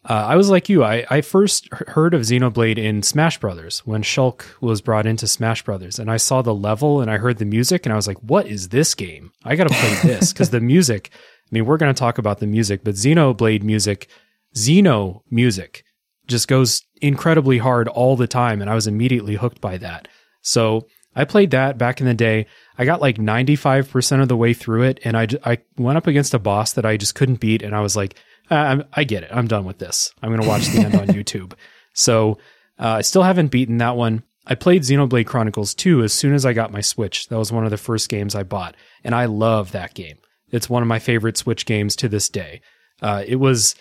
uh, 0.08 0.14
I 0.14 0.36
was 0.36 0.50
like 0.50 0.70
you. 0.70 0.84
I, 0.84 1.06
I 1.10 1.22
first 1.22 1.68
heard 1.74 2.14
of 2.14 2.22
Xenoblade 2.22 2.78
in 2.78 3.02
Smash 3.02 3.40
Brothers 3.40 3.80
when 3.86 4.04
Shulk 4.04 4.46
was 4.62 4.82
brought 4.82 5.06
into 5.06 5.28
Smash 5.28 5.64
Brothers, 5.64 5.98
and 5.98 6.12
I 6.12 6.18
saw 6.18 6.42
the 6.42 6.54
level 6.54 7.02
and 7.02 7.10
I 7.10 7.18
heard 7.18 7.38
the 7.38 7.46
music, 7.46 7.86
and 7.86 7.94
I 7.94 7.96
was 7.96 8.08
like, 8.08 8.20
"What 8.20 8.46
is 8.46 8.70
this 8.70 8.94
game? 8.94 9.32
I 9.44 9.56
got 9.56 9.68
to 9.70 9.74
play 9.74 9.96
this!" 10.04 10.32
Because 10.32 10.52
the 10.52 10.62
music. 10.62 11.10
I 11.14 11.50
mean, 11.54 11.66
we're 11.66 11.78
going 11.78 11.94
to 11.94 12.00
talk 12.00 12.18
about 12.18 12.40
the 12.40 12.48
music, 12.48 12.84
but 12.84 12.96
Xenoblade 12.96 13.64
music 13.64 14.10
Xeno 14.56 15.22
music 15.30 15.84
just 16.28 16.48
goes 16.48 16.84
incredibly 17.02 17.58
hard 17.58 17.88
all 17.88 18.16
the 18.16 18.28
time. 18.28 18.62
And 18.62 18.70
I 18.70 18.76
was 18.76 18.88
immediately 18.88 19.36
hooked 19.36 19.62
by 19.62 19.78
that. 19.78 20.08
So 20.42 20.88
I 21.16 21.26
played 21.26 21.52
that 21.52 21.78
back 21.78 22.00
in 22.00 22.08
the 22.08 22.14
day. 22.14 22.48
I 22.78 22.86
got 22.86 23.02
like 23.02 23.18
95% 23.18 24.22
of 24.22 24.28
the 24.28 24.38
way 24.38 24.54
through 24.54 24.84
it. 24.84 25.00
And 25.04 25.16
I, 25.16 25.28
I 25.46 25.60
went 25.78 25.98
up 25.98 26.08
against 26.08 26.34
a 26.34 26.40
boss 26.40 26.74
that 26.74 26.86
I 26.86 26.98
just 26.98 27.16
couldn't 27.16 27.40
beat. 27.40 27.62
And 27.62 27.76
I 27.76 27.82
was 27.82 27.96
like, 27.96 28.16
I, 28.50 28.84
I 28.94 29.04
get 29.04 29.24
it. 29.24 29.30
I'm 29.32 29.48
done 29.48 29.66
with 29.66 29.78
this. 29.78 30.12
I'm 30.22 30.30
going 30.30 30.42
to 30.42 30.48
watch 30.48 30.68
the 30.68 30.80
end 30.80 30.96
on 30.96 31.08
YouTube. 31.10 31.54
So 31.94 32.38
uh, 32.80 32.98
I 32.98 33.02
still 33.02 33.24
haven't 33.24 33.52
beaten 33.52 33.78
that 33.78 33.96
one. 33.96 34.24
I 34.46 34.56
played 34.56 34.82
Xenoblade 34.82 35.28
Chronicles 35.28 35.74
2 35.74 36.04
as 36.04 36.12
soon 36.12 36.34
as 36.34 36.46
I 36.46 36.54
got 36.54 36.74
my 36.74 36.82
Switch. 36.82 37.28
That 37.28 37.38
was 37.38 37.52
one 37.52 37.64
of 37.64 37.72
the 37.72 37.78
first 37.78 38.10
games 38.10 38.36
I 38.36 38.44
bought. 38.44 38.76
And 39.04 39.16
I 39.16 39.26
love 39.26 39.72
that 39.72 39.94
game. 39.94 40.18
It's 40.52 40.70
one 40.70 40.84
of 40.84 40.88
my 40.88 41.00
favorite 41.00 41.38
Switch 41.38 41.66
games 41.66 41.96
to 41.98 42.10
this 42.10 42.28
day. 42.28 42.62
Uh, 43.02 43.24
it 43.26 43.38
was, 43.38 43.76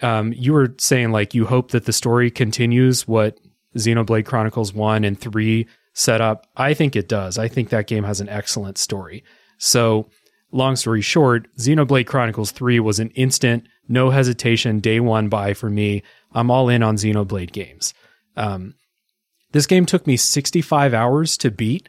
um, 0.00 0.32
you 0.32 0.52
were 0.52 0.74
saying 0.78 1.12
like 1.12 1.34
you 1.34 1.46
hope 1.46 1.72
that 1.72 1.84
the 1.84 1.92
story 1.92 2.30
continues 2.30 3.06
what 3.06 3.38
Xenoblade 3.76 4.24
Chronicles 4.24 4.72
1 4.72 5.04
and 5.04 5.20
3 5.20 5.66
set 5.98 6.20
up. 6.20 6.46
I 6.56 6.74
think 6.74 6.94
it 6.94 7.08
does. 7.08 7.38
I 7.38 7.48
think 7.48 7.70
that 7.70 7.88
game 7.88 8.04
has 8.04 8.20
an 8.20 8.28
excellent 8.28 8.78
story. 8.78 9.24
So, 9.58 10.08
long 10.52 10.76
story 10.76 11.00
short, 11.00 11.48
Xenoblade 11.56 12.06
Chronicles 12.06 12.52
3 12.52 12.78
was 12.78 13.00
an 13.00 13.10
instant, 13.10 13.66
no 13.88 14.10
hesitation, 14.10 14.78
day 14.78 15.00
one 15.00 15.28
buy 15.28 15.54
for 15.54 15.68
me. 15.68 16.04
I'm 16.32 16.50
all 16.50 16.68
in 16.68 16.84
on 16.84 16.96
Xenoblade 16.96 17.50
games. 17.50 17.94
Um, 18.36 18.74
this 19.50 19.66
game 19.66 19.86
took 19.86 20.06
me 20.06 20.16
65 20.16 20.94
hours 20.94 21.36
to 21.38 21.50
beat. 21.50 21.88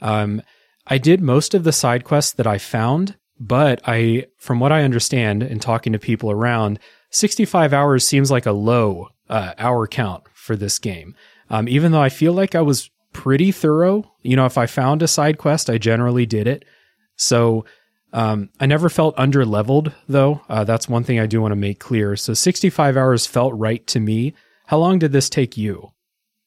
Um, 0.00 0.40
I 0.86 0.96
did 0.96 1.20
most 1.20 1.52
of 1.52 1.64
the 1.64 1.72
side 1.72 2.04
quests 2.04 2.32
that 2.32 2.46
I 2.46 2.56
found, 2.56 3.16
but 3.38 3.82
I, 3.84 4.26
from 4.38 4.60
what 4.60 4.72
I 4.72 4.82
understand 4.82 5.42
and 5.42 5.60
talking 5.60 5.92
to 5.92 5.98
people 5.98 6.30
around, 6.30 6.78
65 7.10 7.74
hours 7.74 8.06
seems 8.06 8.30
like 8.30 8.46
a 8.46 8.52
low 8.52 9.08
uh, 9.28 9.52
hour 9.58 9.86
count 9.86 10.24
for 10.32 10.56
this 10.56 10.78
game. 10.78 11.14
Um, 11.50 11.68
even 11.68 11.92
though 11.92 12.00
I 12.00 12.08
feel 12.08 12.32
like 12.32 12.54
I 12.54 12.62
was 12.62 12.88
pretty 13.12 13.52
thorough, 13.52 14.10
you 14.22 14.36
know, 14.36 14.46
if 14.46 14.58
I 14.58 14.66
found 14.66 15.02
a 15.02 15.08
side 15.08 15.38
quest, 15.38 15.68
I 15.70 15.78
generally 15.78 16.26
did 16.26 16.46
it. 16.46 16.64
So 17.16 17.64
um, 18.12 18.50
I 18.60 18.66
never 18.66 18.88
felt 18.88 19.14
under 19.16 19.44
leveled, 19.44 19.92
though. 20.08 20.42
Uh, 20.48 20.64
that's 20.64 20.88
one 20.88 21.04
thing 21.04 21.18
I 21.18 21.26
do 21.26 21.40
want 21.40 21.52
to 21.52 21.56
make 21.56 21.78
clear. 21.78 22.16
So 22.16 22.34
65 22.34 22.96
hours 22.96 23.26
felt 23.26 23.54
right 23.54 23.86
to 23.88 24.00
me. 24.00 24.34
How 24.66 24.78
long 24.78 24.98
did 24.98 25.12
this 25.12 25.30
take 25.30 25.56
you? 25.56 25.92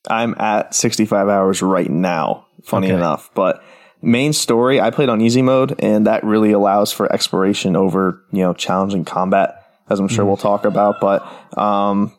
I'm 0.10 0.36
at 0.40 0.76
65 0.76 1.28
hours 1.30 1.62
right 1.62 1.90
now, 1.90 2.46
funny 2.64 2.88
okay. 2.88 2.96
enough. 2.96 3.32
But 3.34 3.64
main 4.02 4.34
story, 4.34 4.80
I 4.80 4.92
played 4.92 5.10
on 5.10 5.22
easy 5.22 5.42
mode, 5.42 5.76
and 5.80 6.06
that 6.06 6.24
really 6.24 6.52
allows 6.52 6.92
for 6.92 7.12
exploration 7.12 7.76
over, 7.76 8.24
you 8.32 8.40
know, 8.40 8.54
challenging 8.54 9.06
combat, 9.06 9.64
as 9.90 10.00
I'm 10.00 10.08
sure 10.08 10.24
mm 10.24 10.28
we'll 10.28 10.38
talk 10.38 10.66
about. 10.66 11.02
But 11.02 11.58
um, 11.58 12.16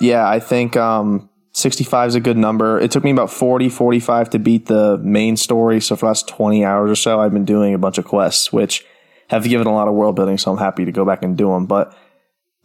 yeah, 0.00 0.28
I 0.28 0.38
think 0.38 0.76
um, 0.76 1.28
65 1.54 2.08
is 2.08 2.14
a 2.16 2.20
good 2.20 2.36
number. 2.36 2.80
It 2.80 2.90
took 2.90 3.04
me 3.04 3.12
about 3.12 3.30
40, 3.30 3.68
45 3.68 4.30
to 4.30 4.38
beat 4.40 4.66
the 4.66 4.98
main 4.98 5.36
story. 5.36 5.80
So 5.80 5.94
for 5.94 6.00
the 6.00 6.06
last 6.06 6.26
20 6.26 6.64
hours 6.64 6.90
or 6.90 6.96
so, 6.96 7.20
I've 7.20 7.32
been 7.32 7.44
doing 7.44 7.74
a 7.74 7.78
bunch 7.78 7.96
of 7.96 8.04
quests, 8.04 8.52
which 8.52 8.84
have 9.28 9.44
given 9.44 9.68
a 9.68 9.72
lot 9.72 9.86
of 9.86 9.94
world 9.94 10.16
building. 10.16 10.36
So 10.36 10.50
I'm 10.50 10.58
happy 10.58 10.84
to 10.84 10.92
go 10.92 11.04
back 11.04 11.22
and 11.22 11.38
do 11.38 11.50
them. 11.50 11.66
But 11.66 11.96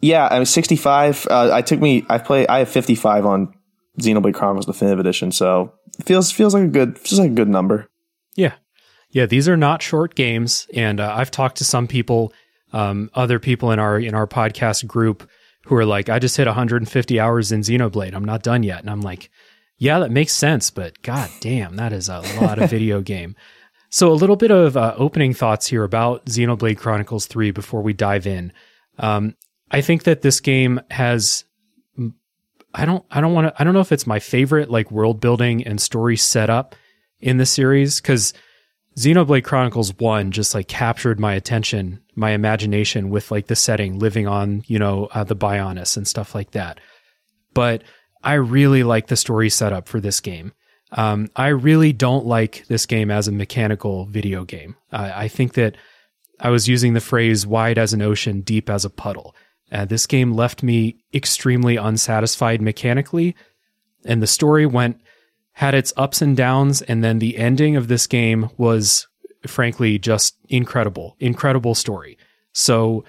yeah, 0.00 0.26
I 0.28 0.36
mean, 0.38 0.46
65, 0.46 1.28
uh, 1.30 1.50
I 1.52 1.62
took 1.62 1.80
me, 1.80 2.04
I 2.10 2.18
play, 2.18 2.48
I 2.48 2.58
have 2.58 2.68
55 2.68 3.26
on 3.26 3.54
Xenoblade 4.00 4.34
Chronicles 4.34 4.66
Definitive 4.66 4.98
Edition. 4.98 5.30
So 5.30 5.72
it 5.98 6.04
feels, 6.04 6.32
feels 6.32 6.52
like 6.52 6.64
a 6.64 6.68
good, 6.68 6.98
feels 6.98 7.20
like 7.20 7.30
a 7.30 7.34
good 7.34 7.48
number. 7.48 7.88
Yeah. 8.34 8.54
Yeah. 9.10 9.26
These 9.26 9.48
are 9.48 9.56
not 9.56 9.82
short 9.82 10.16
games. 10.16 10.66
And 10.74 10.98
uh, 10.98 11.14
I've 11.16 11.30
talked 11.30 11.58
to 11.58 11.64
some 11.64 11.86
people, 11.86 12.32
um, 12.72 13.08
other 13.14 13.38
people 13.38 13.70
in 13.70 13.78
our, 13.78 14.00
in 14.00 14.14
our 14.14 14.26
podcast 14.26 14.88
group 14.88 15.28
who 15.70 15.76
are 15.76 15.84
like, 15.84 16.08
I 16.08 16.18
just 16.18 16.36
hit 16.36 16.48
150 16.48 17.20
hours 17.20 17.52
in 17.52 17.60
Xenoblade. 17.60 18.12
I'm 18.12 18.24
not 18.24 18.42
done 18.42 18.64
yet. 18.64 18.80
And 18.80 18.90
I'm 18.90 19.02
like, 19.02 19.30
yeah, 19.78 20.00
that 20.00 20.10
makes 20.10 20.32
sense, 20.32 20.68
but 20.68 21.00
god 21.02 21.30
damn, 21.38 21.76
that 21.76 21.92
is 21.92 22.08
a 22.08 22.18
lot 22.40 22.58
of 22.58 22.68
video 22.68 23.00
game. 23.02 23.36
So 23.88 24.10
a 24.10 24.14
little 24.14 24.34
bit 24.34 24.50
of 24.50 24.76
uh, 24.76 24.94
opening 24.96 25.32
thoughts 25.32 25.68
here 25.68 25.84
about 25.84 26.26
Xenoblade 26.26 26.76
Chronicles 26.76 27.26
3 27.26 27.52
before 27.52 27.82
we 27.82 27.92
dive 27.92 28.26
in. 28.26 28.52
Um, 28.98 29.36
I 29.70 29.80
think 29.80 30.02
that 30.02 30.22
this 30.22 30.40
game 30.40 30.80
has 30.90 31.44
I 32.74 32.84
don't 32.84 33.04
I 33.08 33.20
don't 33.20 33.32
want 33.32 33.46
to 33.46 33.60
I 33.60 33.62
don't 33.62 33.72
know 33.74 33.80
if 33.80 33.92
it's 33.92 34.08
my 34.08 34.18
favorite 34.18 34.70
like 34.70 34.90
world 34.90 35.20
building 35.20 35.64
and 35.64 35.80
story 35.80 36.16
setup 36.16 36.74
in 37.20 37.36
the 37.36 37.46
series 37.46 38.00
cuz 38.00 38.32
Xenoblade 38.96 39.44
Chronicles 39.44 39.96
1 39.98 40.32
just 40.32 40.54
like 40.54 40.68
captured 40.68 41.20
my 41.20 41.34
attention 41.34 42.00
my 42.20 42.30
imagination 42.32 43.10
with 43.10 43.30
like 43.30 43.46
the 43.46 43.56
setting, 43.56 43.98
living 43.98 44.28
on, 44.28 44.62
you 44.66 44.78
know, 44.78 45.08
uh, 45.12 45.24
the 45.24 45.34
Bionis 45.34 45.96
and 45.96 46.06
stuff 46.06 46.34
like 46.34 46.52
that. 46.52 46.78
But 47.54 47.82
I 48.22 48.34
really 48.34 48.82
like 48.82 49.06
the 49.08 49.16
story 49.16 49.48
setup 49.48 49.88
for 49.88 50.00
this 50.00 50.20
game. 50.20 50.52
Um, 50.92 51.28
I 51.34 51.48
really 51.48 51.92
don't 51.92 52.26
like 52.26 52.66
this 52.66 52.84
game 52.84 53.10
as 53.10 53.26
a 53.26 53.32
mechanical 53.32 54.06
video 54.06 54.44
game. 54.44 54.76
Uh, 54.92 55.10
I 55.14 55.28
think 55.28 55.54
that 55.54 55.76
I 56.38 56.50
was 56.50 56.68
using 56.68 56.92
the 56.92 57.00
phrase 57.00 57.46
wide 57.46 57.78
as 57.78 57.92
an 57.92 58.02
ocean, 58.02 58.42
deep 58.42 58.68
as 58.68 58.84
a 58.84 58.90
puddle. 58.90 59.34
Uh, 59.72 59.84
this 59.84 60.06
game 60.06 60.32
left 60.32 60.62
me 60.62 60.98
extremely 61.14 61.76
unsatisfied 61.76 62.60
mechanically, 62.60 63.36
and 64.04 64.20
the 64.20 64.26
story 64.26 64.66
went 64.66 65.00
had 65.60 65.74
its 65.74 65.92
ups 65.94 66.22
and 66.22 66.38
downs, 66.38 66.80
and 66.80 67.04
then 67.04 67.18
the 67.18 67.36
ending 67.36 67.76
of 67.76 67.86
this 67.86 68.06
game 68.06 68.48
was 68.56 69.06
frankly 69.46 69.98
just 69.98 70.34
incredible, 70.48 71.16
incredible 71.20 71.74
story. 71.74 72.16
So 72.54 73.04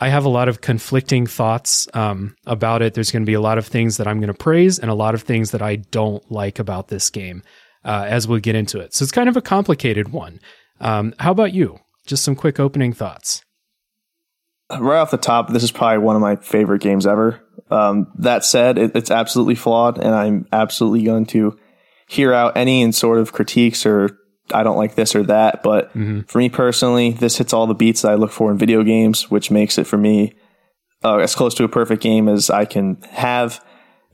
I 0.00 0.08
have 0.08 0.24
a 0.24 0.28
lot 0.28 0.48
of 0.48 0.60
conflicting 0.60 1.28
thoughts 1.28 1.86
um, 1.94 2.34
about 2.44 2.82
it. 2.82 2.94
There's 2.94 3.12
going 3.12 3.22
to 3.22 3.30
be 3.30 3.34
a 3.34 3.40
lot 3.40 3.56
of 3.56 3.68
things 3.68 3.98
that 3.98 4.08
I'm 4.08 4.18
going 4.18 4.32
to 4.32 4.34
praise 4.34 4.80
and 4.80 4.90
a 4.90 4.94
lot 4.94 5.14
of 5.14 5.22
things 5.22 5.52
that 5.52 5.62
I 5.62 5.76
don't 5.76 6.28
like 6.28 6.58
about 6.58 6.88
this 6.88 7.08
game 7.08 7.44
uh, 7.84 8.04
as 8.08 8.26
we 8.26 8.40
get 8.40 8.56
into 8.56 8.80
it. 8.80 8.92
So 8.94 9.04
it's 9.04 9.12
kind 9.12 9.28
of 9.28 9.36
a 9.36 9.40
complicated 9.40 10.08
one. 10.08 10.40
Um, 10.80 11.14
how 11.20 11.30
about 11.30 11.52
you? 11.52 11.78
Just 12.04 12.24
some 12.24 12.34
quick 12.34 12.58
opening 12.58 12.92
thoughts. 12.92 13.44
Right 14.76 14.98
off 14.98 15.12
the 15.12 15.18
top, 15.18 15.50
this 15.50 15.62
is 15.62 15.70
probably 15.70 15.98
one 15.98 16.16
of 16.16 16.22
my 16.22 16.34
favorite 16.34 16.82
games 16.82 17.06
ever. 17.06 17.40
Um, 17.70 18.10
that 18.18 18.44
said, 18.44 18.76
it, 18.76 18.96
it's 18.96 19.12
absolutely 19.12 19.54
flawed, 19.54 19.98
and 19.98 20.12
I'm 20.12 20.48
absolutely 20.50 21.04
going 21.04 21.26
to 21.26 21.60
hear 22.12 22.32
out 22.32 22.56
any 22.56 22.82
and 22.82 22.94
sort 22.94 23.18
of 23.18 23.32
critiques 23.32 23.86
or 23.86 24.18
I 24.52 24.62
don't 24.62 24.76
like 24.76 24.94
this 24.94 25.14
or 25.14 25.22
that. 25.24 25.62
But 25.62 25.88
mm-hmm. 25.90 26.20
for 26.22 26.38
me 26.38 26.48
personally, 26.48 27.12
this 27.12 27.38
hits 27.38 27.52
all 27.52 27.66
the 27.66 27.74
beats 27.74 28.02
that 28.02 28.12
I 28.12 28.14
look 28.16 28.30
for 28.30 28.50
in 28.50 28.58
video 28.58 28.82
games, 28.82 29.30
which 29.30 29.50
makes 29.50 29.78
it 29.78 29.86
for 29.86 29.96
me 29.96 30.34
uh, 31.02 31.18
as 31.18 31.34
close 31.34 31.54
to 31.54 31.64
a 31.64 31.68
perfect 31.68 32.02
game 32.02 32.28
as 32.28 32.50
I 32.50 32.64
can 32.64 33.00
have. 33.10 33.64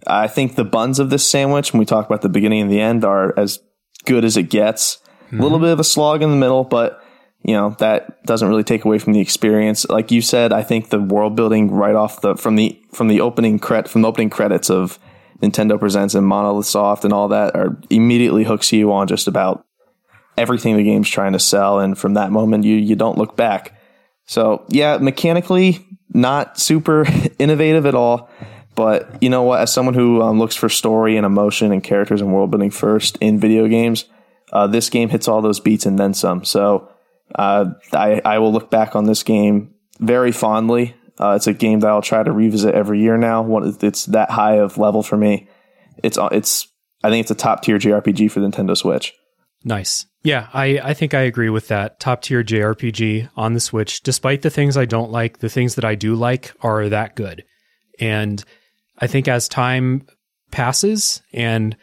I 0.07 0.29
think 0.29 0.55
the 0.55 0.65
buns 0.65 1.01
of 1.01 1.11
this 1.11 1.29
sandwich, 1.29 1.73
when 1.73 1.81
we 1.81 1.87
talk 1.87 2.07
about 2.07 2.23
the 2.23 2.29
beginning 2.29 2.63
and 2.63 2.71
the 2.71 2.81
end, 2.81 3.05
are 3.05 3.37
as 3.37 3.59
good 4.05 4.25
as 4.25 4.37
it 4.37 4.45
gets. 4.45 4.99
Mm-hmm. 5.27 5.41
A 5.41 5.43
little 5.43 5.59
bit 5.59 5.71
of 5.71 5.81
a 5.81 5.85
slog 5.85 6.23
in 6.23 6.31
the 6.31 6.37
middle, 6.37 6.65
but 6.65 7.03
you 7.43 7.55
know 7.55 7.77
that 7.79 8.25
doesn't 8.25 8.49
really 8.49 8.65
take 8.65 8.85
away 8.85 8.99
from 8.99 9.13
the 9.13 9.21
experience. 9.21 9.89
Like 9.89 10.11
you 10.11 10.23
said, 10.23 10.53
I 10.53 10.63
think 10.63 10.91
the 10.91 11.01
world 11.01 11.37
building 11.37 11.71
right 11.71 11.95
off 11.95 12.21
the 12.21 12.37
from 12.37 12.57
the 12.57 12.81
from 12.93 13.09
the 13.09 13.21
opening 13.21 13.59
credit 13.59 13.91
from 13.91 14.03
the 14.03 14.09
opening 14.09 14.31
credits 14.31 14.71
of 14.71 14.99
Nintendo 15.43 15.79
Presents 15.79 16.15
and 16.15 16.27
Monolith 16.27 16.67
Soft 16.67 17.05
and 17.05 17.13
all 17.13 17.29
that 17.29 17.55
are 17.55 17.79
immediately 17.91 18.45
hooks 18.45 18.73
you 18.73 18.93
on 18.93 19.07
just 19.07 19.29
about 19.29 19.65
everything 20.37 20.77
the 20.77 20.85
game's 20.85 21.09
trying 21.09 21.33
to 21.33 21.39
sell. 21.39 21.81
And 21.81 21.97
from 21.97 22.15
that 22.15 22.31
moment, 22.33 22.65
you, 22.65 22.77
you 22.77 22.97
don't 22.97 23.19
look 23.19 23.37
back. 23.37 23.75
So 24.27 24.65
yeah, 24.69 24.99
mechanically, 24.99 25.87
not 26.13 26.59
super 26.59 27.07
innovative 27.39 27.87
at 27.87 27.95
all. 27.95 28.31
But 28.75 29.23
you 29.23 29.29
know 29.29 29.43
what? 29.43 29.61
As 29.61 29.73
someone 29.73 29.95
who 29.95 30.23
um, 30.23 30.39
looks 30.39 30.55
for 30.55 30.69
story 30.69 31.17
and 31.17 31.27
emotion 31.27 31.73
and 31.73 31.83
characters 31.83 32.21
and 32.21 32.33
world 32.33 32.53
building 32.53 32.71
first 32.71 33.19
in 33.21 33.41
video 33.41 33.67
games, 33.67 34.05
uh, 34.53 34.69
this 34.69 34.89
game 34.89 35.09
hits 35.09 35.27
all 35.27 35.43
those 35.43 35.59
beats 35.59 35.85
and 35.85 35.99
then 35.99 36.15
some. 36.15 36.45
So 36.45 36.89
uh, 37.35 37.71
I, 37.93 38.21
I 38.25 38.39
will 38.39 38.53
look 38.53 38.71
back 38.71 38.95
on 38.95 39.05
this 39.05 39.25
game 39.25 39.75
very 39.99 40.31
fondly. 40.31 40.95
Uh, 41.21 41.35
it's 41.37 41.47
a 41.47 41.53
game 41.53 41.81
that 41.81 41.89
I'll 41.89 42.03
try 42.03 42.23
to 42.23 42.33
revisit 42.33 42.75
every 42.75 43.01
year 43.01 43.17
now. 43.17 43.47
It's 43.83 44.07
that 44.07 44.31
high 44.31 44.59
of 44.59 44.79
level 44.79 45.03
for 45.03 45.17
me. 45.17 45.49
It's 46.03 46.19
it's 46.33 46.69
I 47.03 47.11
think 47.11 47.23
it's 47.23 47.31
a 47.31 47.35
top 47.35 47.63
tier 47.63 47.79
JRPG 47.79 48.31
for 48.31 48.41
Nintendo 48.41 48.77
Switch. 48.77 49.15
Nice. 49.65 50.07
Yeah, 50.23 50.49
I, 50.53 50.79
I 50.83 50.95
think 50.95 51.15
I 51.15 51.23
agree 51.23 51.49
with 51.49 51.69
that. 51.69 52.01
Top 52.01 52.23
tier 52.23 52.43
JRPG 52.45 53.31
on 53.37 53.55
the 53.55 53.61
Switch. 53.61 54.03
Despite 54.03 54.43
the 54.43 54.51
things 54.51 54.77
I 54.77 54.85
don't 54.85 55.11
like, 55.11 55.39
the 55.39 55.49
things 55.49 55.75
that 55.77 55.85
I 55.85 55.95
do 55.95 56.15
like 56.15 56.53
are 56.61 56.89
that 56.89 57.17
good. 57.17 57.45
And 57.99 58.45
I 58.99 59.07
think 59.07 59.29
as 59.29 59.49
time 59.49 60.07
passes 60.51 61.23
and 61.33 61.77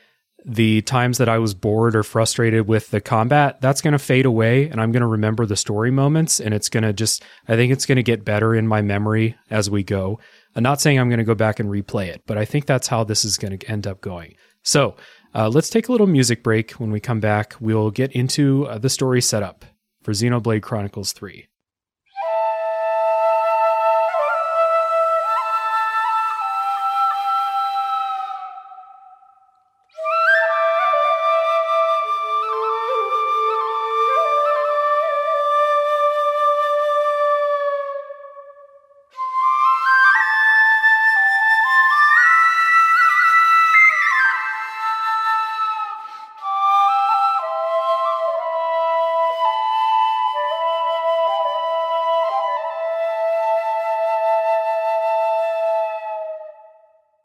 the 0.46 0.84
times 0.84 1.18
that 1.18 1.28
I 1.28 1.40
was 1.40 1.56
bored 1.56 1.96
or 1.96 2.04
frustrated 2.04 2.68
with 2.68 2.92
the 2.92 3.02
combat, 3.02 3.60
that's 3.62 3.82
going 3.82 3.94
to 3.94 4.00
fade 4.00 4.28
away 4.28 4.70
and 4.70 4.80
I'm 4.80 4.92
going 4.92 5.02
to 5.02 5.08
remember 5.08 5.46
the 5.46 5.56
story 5.56 5.90
moments 5.90 6.40
and 6.40 6.54
it's 6.54 6.70
going 6.70 6.84
to 6.84 6.94
just, 6.94 7.24
I 7.48 7.56
think 7.56 7.74
it's 7.74 7.88
going 7.88 7.96
to 7.96 8.04
get 8.04 8.24
better 8.24 8.54
in 8.54 8.68
my 8.68 8.84
memory 8.84 9.36
as 9.50 9.70
we 9.70 9.84
go. 9.84 10.20
I'm 10.56 10.62
not 10.62 10.80
saying 10.80 11.00
I'm 11.00 11.10
going 11.10 11.18
to 11.18 11.24
go 11.24 11.36
back 11.36 11.60
and 11.60 11.70
replay 11.70 12.08
it, 12.08 12.22
but 12.28 12.38
I 12.38 12.46
think 12.46 12.68
that's 12.68 12.88
how 12.88 13.04
this 13.04 13.26
is 13.26 13.38
going 13.38 13.58
to 13.58 13.68
end 13.68 13.88
up 13.88 14.02
going. 14.02 14.36
So 14.62 14.96
uh, 15.34 15.50
let's 15.50 15.70
take 15.70 15.90
a 15.90 15.92
little 15.92 16.08
music 16.08 16.44
break. 16.44 16.72
When 16.74 16.92
we 16.92 17.00
come 17.00 17.20
back, 17.20 17.56
we'll 17.60 17.92
get 17.92 18.12
into 18.12 18.68
uh, 18.68 18.78
the 18.78 18.90
story 18.90 19.22
setup 19.22 19.66
for 20.04 20.12
Xenoblade 20.12 20.62
Chronicles 20.62 21.12
3. 21.12 21.48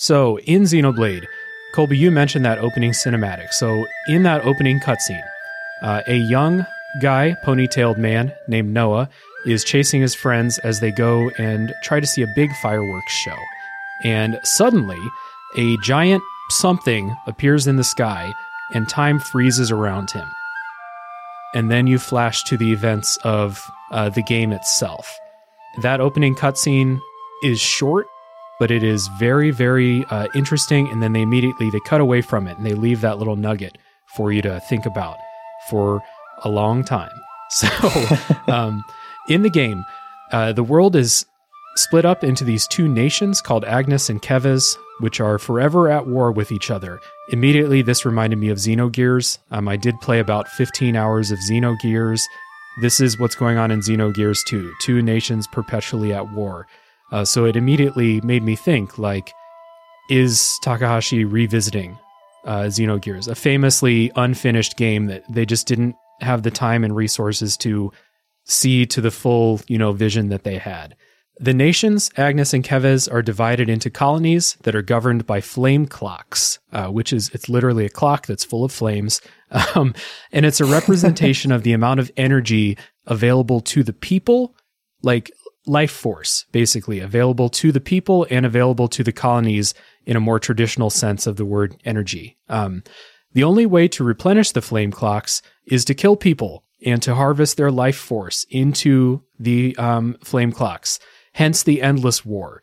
So 0.00 0.38
in 0.46 0.62
Xenoblade, 0.62 1.26
Colby, 1.74 1.98
you 1.98 2.10
mentioned 2.10 2.42
that 2.46 2.56
opening 2.56 2.92
cinematic. 2.92 3.52
So 3.52 3.84
in 4.08 4.22
that 4.22 4.42
opening 4.46 4.80
cutscene, 4.80 5.22
uh, 5.82 6.00
a 6.06 6.16
young 6.16 6.64
guy, 7.02 7.36
ponytailed 7.44 7.98
man 7.98 8.32
named 8.48 8.72
Noah, 8.72 9.10
is 9.44 9.62
chasing 9.62 10.00
his 10.00 10.14
friends 10.14 10.58
as 10.60 10.80
they 10.80 10.90
go 10.90 11.30
and 11.36 11.74
try 11.82 12.00
to 12.00 12.06
see 12.06 12.22
a 12.22 12.32
big 12.34 12.50
fireworks 12.62 13.12
show. 13.12 13.36
And 14.02 14.40
suddenly, 14.42 14.98
a 15.58 15.76
giant 15.82 16.22
something 16.48 17.14
appears 17.26 17.66
in 17.66 17.76
the 17.76 17.84
sky 17.84 18.32
and 18.72 18.88
time 18.88 19.20
freezes 19.20 19.70
around 19.70 20.10
him. 20.12 20.26
And 21.54 21.70
then 21.70 21.86
you 21.86 21.98
flash 21.98 22.42
to 22.44 22.56
the 22.56 22.72
events 22.72 23.18
of 23.22 23.62
uh, 23.90 24.08
the 24.08 24.22
game 24.22 24.52
itself. 24.52 25.14
That 25.82 26.00
opening 26.00 26.34
cutscene 26.34 27.00
is 27.42 27.60
short, 27.60 28.06
but 28.60 28.70
it 28.70 28.84
is 28.84 29.08
very, 29.18 29.50
very 29.50 30.04
uh, 30.10 30.28
interesting. 30.34 30.86
And 30.90 31.02
then 31.02 31.14
they 31.14 31.22
immediately 31.22 31.70
they 31.70 31.80
cut 31.80 32.00
away 32.00 32.20
from 32.20 32.46
it 32.46 32.56
and 32.58 32.64
they 32.64 32.74
leave 32.74 33.00
that 33.00 33.18
little 33.18 33.34
nugget 33.34 33.76
for 34.14 34.30
you 34.30 34.42
to 34.42 34.60
think 34.68 34.86
about 34.86 35.16
for 35.68 36.00
a 36.44 36.48
long 36.48 36.84
time. 36.84 37.10
So, 37.52 37.66
um, 38.46 38.84
in 39.28 39.42
the 39.42 39.50
game, 39.50 39.84
uh, 40.30 40.52
the 40.52 40.62
world 40.62 40.94
is 40.94 41.26
split 41.74 42.04
up 42.04 42.22
into 42.22 42.44
these 42.44 42.64
two 42.68 42.86
nations 42.86 43.40
called 43.40 43.64
Agnes 43.64 44.08
and 44.08 44.22
Keves, 44.22 44.76
which 45.00 45.20
are 45.20 45.36
forever 45.36 45.88
at 45.88 46.06
war 46.06 46.30
with 46.30 46.52
each 46.52 46.70
other. 46.70 47.00
Immediately, 47.30 47.82
this 47.82 48.06
reminded 48.06 48.38
me 48.38 48.50
of 48.50 48.58
Xenogears. 48.58 49.38
Um, 49.50 49.66
I 49.66 49.76
did 49.76 50.00
play 50.00 50.20
about 50.20 50.46
15 50.46 50.94
hours 50.94 51.32
of 51.32 51.40
Xenogears. 51.40 52.20
This 52.80 53.00
is 53.00 53.18
what's 53.18 53.34
going 53.34 53.58
on 53.58 53.72
in 53.72 53.80
Xenogears 53.80 54.44
2 54.46 54.72
two 54.82 55.02
nations 55.02 55.48
perpetually 55.48 56.12
at 56.12 56.30
war. 56.30 56.68
Uh, 57.12 57.24
so 57.24 57.44
it 57.44 57.56
immediately 57.56 58.20
made 58.22 58.42
me 58.42 58.56
think 58.56 58.98
like, 58.98 59.32
is 60.10 60.58
Takahashi 60.62 61.24
revisiting 61.24 61.98
uh, 62.44 62.62
Xenogears, 62.62 63.28
a 63.28 63.34
famously 63.34 64.10
unfinished 64.16 64.76
game 64.76 65.06
that 65.06 65.22
they 65.30 65.46
just 65.46 65.66
didn't 65.66 65.94
have 66.20 66.42
the 66.42 66.50
time 66.50 66.84
and 66.84 66.94
resources 66.94 67.56
to 67.58 67.92
see 68.44 68.86
to 68.86 69.00
the 69.00 69.10
full, 69.10 69.60
you 69.68 69.78
know, 69.78 69.92
vision 69.92 70.28
that 70.28 70.44
they 70.44 70.58
had. 70.58 70.96
The 71.38 71.54
nations, 71.54 72.10
Agnes 72.18 72.52
and 72.52 72.62
Keves, 72.62 73.10
are 73.10 73.22
divided 73.22 73.70
into 73.70 73.88
colonies 73.88 74.58
that 74.62 74.74
are 74.74 74.82
governed 74.82 75.26
by 75.26 75.40
flame 75.40 75.86
clocks, 75.86 76.58
uh, 76.70 76.88
which 76.88 77.14
is 77.14 77.30
it's 77.30 77.48
literally 77.48 77.86
a 77.86 77.90
clock 77.90 78.26
that's 78.26 78.44
full 78.44 78.62
of 78.62 78.72
flames, 78.72 79.22
um, 79.74 79.94
and 80.32 80.44
it's 80.44 80.60
a 80.60 80.66
representation 80.66 81.50
of 81.50 81.62
the 81.62 81.72
amount 81.72 82.00
of 82.00 82.10
energy 82.16 82.76
available 83.06 83.60
to 83.60 83.82
the 83.82 83.94
people, 83.94 84.54
like 85.02 85.30
life 85.66 85.90
force, 85.90 86.46
basically 86.52 87.00
available 87.00 87.48
to 87.48 87.72
the 87.72 87.80
people 87.80 88.26
and 88.30 88.46
available 88.46 88.88
to 88.88 89.04
the 89.04 89.12
colonies 89.12 89.74
in 90.06 90.16
a 90.16 90.20
more 90.20 90.38
traditional 90.38 90.90
sense 90.90 91.26
of 91.26 91.36
the 91.36 91.44
word 91.44 91.76
energy. 91.84 92.38
Um, 92.48 92.82
the 93.32 93.44
only 93.44 93.66
way 93.66 93.86
to 93.88 94.04
replenish 94.04 94.52
the 94.52 94.62
flame 94.62 94.90
clocks 94.90 95.42
is 95.66 95.84
to 95.84 95.94
kill 95.94 96.16
people 96.16 96.64
and 96.84 97.02
to 97.02 97.14
harvest 97.14 97.56
their 97.56 97.70
life 97.70 97.96
force 97.96 98.44
into 98.50 99.22
the 99.38 99.76
um, 99.76 100.16
flame 100.24 100.50
clocks. 100.50 100.98
Hence 101.34 101.62
the 101.62 101.82
endless 101.82 102.24
war. 102.24 102.62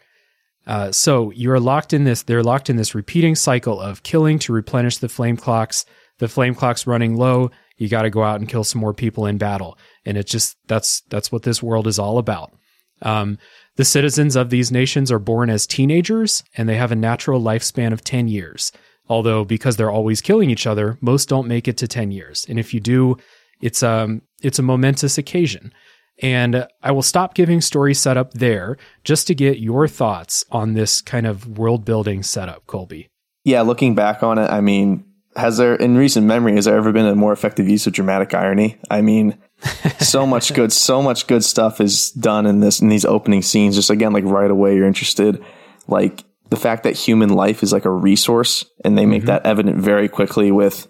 Uh, 0.65 0.91
so 0.91 1.31
you're 1.31 1.59
locked 1.59 1.93
in 1.93 2.03
this. 2.03 2.23
They're 2.23 2.43
locked 2.43 2.69
in 2.69 2.75
this 2.75 2.93
repeating 2.93 3.35
cycle 3.35 3.79
of 3.79 4.03
killing 4.03 4.39
to 4.39 4.51
replenish 4.53 4.97
the 4.97 5.07
flame 5.07 5.37
clocks. 5.37 5.85
The 6.17 6.27
flame 6.27 6.55
clocks 6.55 6.85
running 6.85 7.15
low. 7.15 7.51
You 7.77 7.87
got 7.87 8.01
to 8.01 8.09
go 8.09 8.23
out 8.23 8.39
and 8.39 8.49
kill 8.49 8.63
some 8.63 8.81
more 8.81 8.93
people 8.93 9.25
in 9.27 9.37
battle, 9.37 9.77
and 10.03 10.17
it's 10.17 10.31
just 10.31 10.57
that's 10.67 11.01
that's 11.09 11.31
what 11.31 11.43
this 11.43 11.61
world 11.61 11.87
is 11.87 11.99
all 11.99 12.17
about. 12.17 12.51
Um, 13.01 13.37
the 13.75 13.85
citizens 13.85 14.35
of 14.35 14.49
these 14.49 14.71
nations 14.71 15.11
are 15.11 15.19
born 15.19 15.49
as 15.49 15.67
teenagers, 15.67 16.43
and 16.55 16.67
they 16.67 16.75
have 16.75 16.91
a 16.91 16.95
natural 16.95 17.41
lifespan 17.41 17.93
of 17.93 18.03
ten 18.03 18.27
years. 18.27 18.71
Although 19.09 19.45
because 19.45 19.77
they're 19.77 19.91
always 19.91 20.21
killing 20.21 20.49
each 20.49 20.67
other, 20.67 20.97
most 20.99 21.29
don't 21.29 21.47
make 21.47 21.67
it 21.67 21.77
to 21.77 21.87
ten 21.87 22.11
years, 22.11 22.45
and 22.49 22.59
if 22.59 22.73
you 22.73 22.79
do, 22.79 23.17
it's 23.61 23.83
um 23.83 24.21
it's 24.41 24.59
a 24.59 24.63
momentous 24.63 25.17
occasion. 25.17 25.73
And 26.21 26.67
I 26.81 26.91
will 26.91 27.03
stop 27.03 27.35
giving 27.35 27.61
story 27.61 27.93
setup 27.93 28.33
there 28.33 28.77
just 29.03 29.27
to 29.27 29.35
get 29.35 29.59
your 29.59 29.87
thoughts 29.87 30.43
on 30.51 30.73
this 30.73 31.01
kind 31.01 31.27
of 31.27 31.59
world 31.59 31.85
building 31.85 32.23
setup, 32.23 32.65
Colby. 32.65 33.09
Yeah, 33.43 33.61
looking 33.61 33.93
back 33.93 34.23
on 34.23 34.39
it, 34.39 34.49
I 34.49 34.61
mean, 34.61 35.05
has 35.35 35.57
there 35.57 35.75
in 35.75 35.95
recent 35.95 36.25
memory 36.25 36.55
has 36.55 36.65
there 36.65 36.75
ever 36.75 36.91
been 36.91 37.05
a 37.05 37.15
more 37.15 37.33
effective 37.33 37.69
use 37.69 37.85
of 37.85 37.93
dramatic 37.93 38.33
irony? 38.33 38.77
I 38.89 39.01
mean, 39.01 39.37
so 39.99 40.25
much 40.25 40.53
good, 40.53 40.71
so 40.71 41.01
much 41.01 41.27
good 41.27 41.43
stuff 41.43 41.81
is 41.81 42.11
done 42.11 42.45
in 42.45 42.59
this 42.59 42.79
in 42.81 42.89
these 42.89 43.05
opening 43.05 43.41
scenes. 43.41 43.75
Just 43.75 43.89
again, 43.89 44.13
like 44.13 44.23
right 44.25 44.51
away, 44.51 44.75
you're 44.75 44.87
interested. 44.87 45.43
Like 45.87 46.23
the 46.49 46.55
fact 46.55 46.83
that 46.83 46.95
human 46.95 47.29
life 47.29 47.63
is 47.63 47.73
like 47.73 47.85
a 47.85 47.91
resource, 47.91 48.65
and 48.85 48.97
they 48.97 49.05
make 49.05 49.21
mm-hmm. 49.21 49.27
that 49.27 49.45
evident 49.45 49.77
very 49.77 50.07
quickly 50.07 50.51
with 50.51 50.87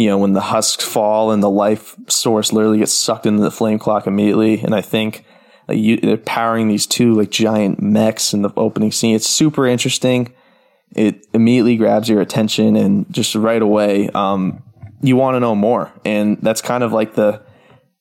you 0.00 0.06
know, 0.06 0.16
when 0.16 0.32
the 0.32 0.40
husks 0.40 0.82
fall 0.82 1.30
and 1.30 1.42
the 1.42 1.50
life 1.50 1.94
source 2.08 2.54
literally 2.54 2.78
gets 2.78 2.90
sucked 2.90 3.26
into 3.26 3.42
the 3.42 3.50
flame 3.50 3.78
clock 3.78 4.06
immediately. 4.06 4.58
And 4.62 4.74
I 4.74 4.80
think 4.80 5.26
like, 5.68 5.76
you, 5.76 5.98
they're 5.98 6.16
powering 6.16 6.68
these 6.68 6.86
two 6.86 7.12
like 7.12 7.30
giant 7.30 7.82
mechs 7.82 8.32
in 8.32 8.40
the 8.40 8.48
opening 8.56 8.92
scene. 8.92 9.14
It's 9.14 9.28
super 9.28 9.66
interesting. 9.66 10.32
It 10.96 11.26
immediately 11.34 11.76
grabs 11.76 12.08
your 12.08 12.22
attention 12.22 12.76
and 12.76 13.12
just 13.12 13.34
right 13.34 13.60
away, 13.60 14.08
um, 14.14 14.62
you 15.02 15.16
want 15.16 15.34
to 15.34 15.40
know 15.40 15.54
more. 15.54 15.92
And 16.06 16.38
that's 16.40 16.62
kind 16.62 16.82
of 16.82 16.94
like 16.94 17.14
the, 17.14 17.42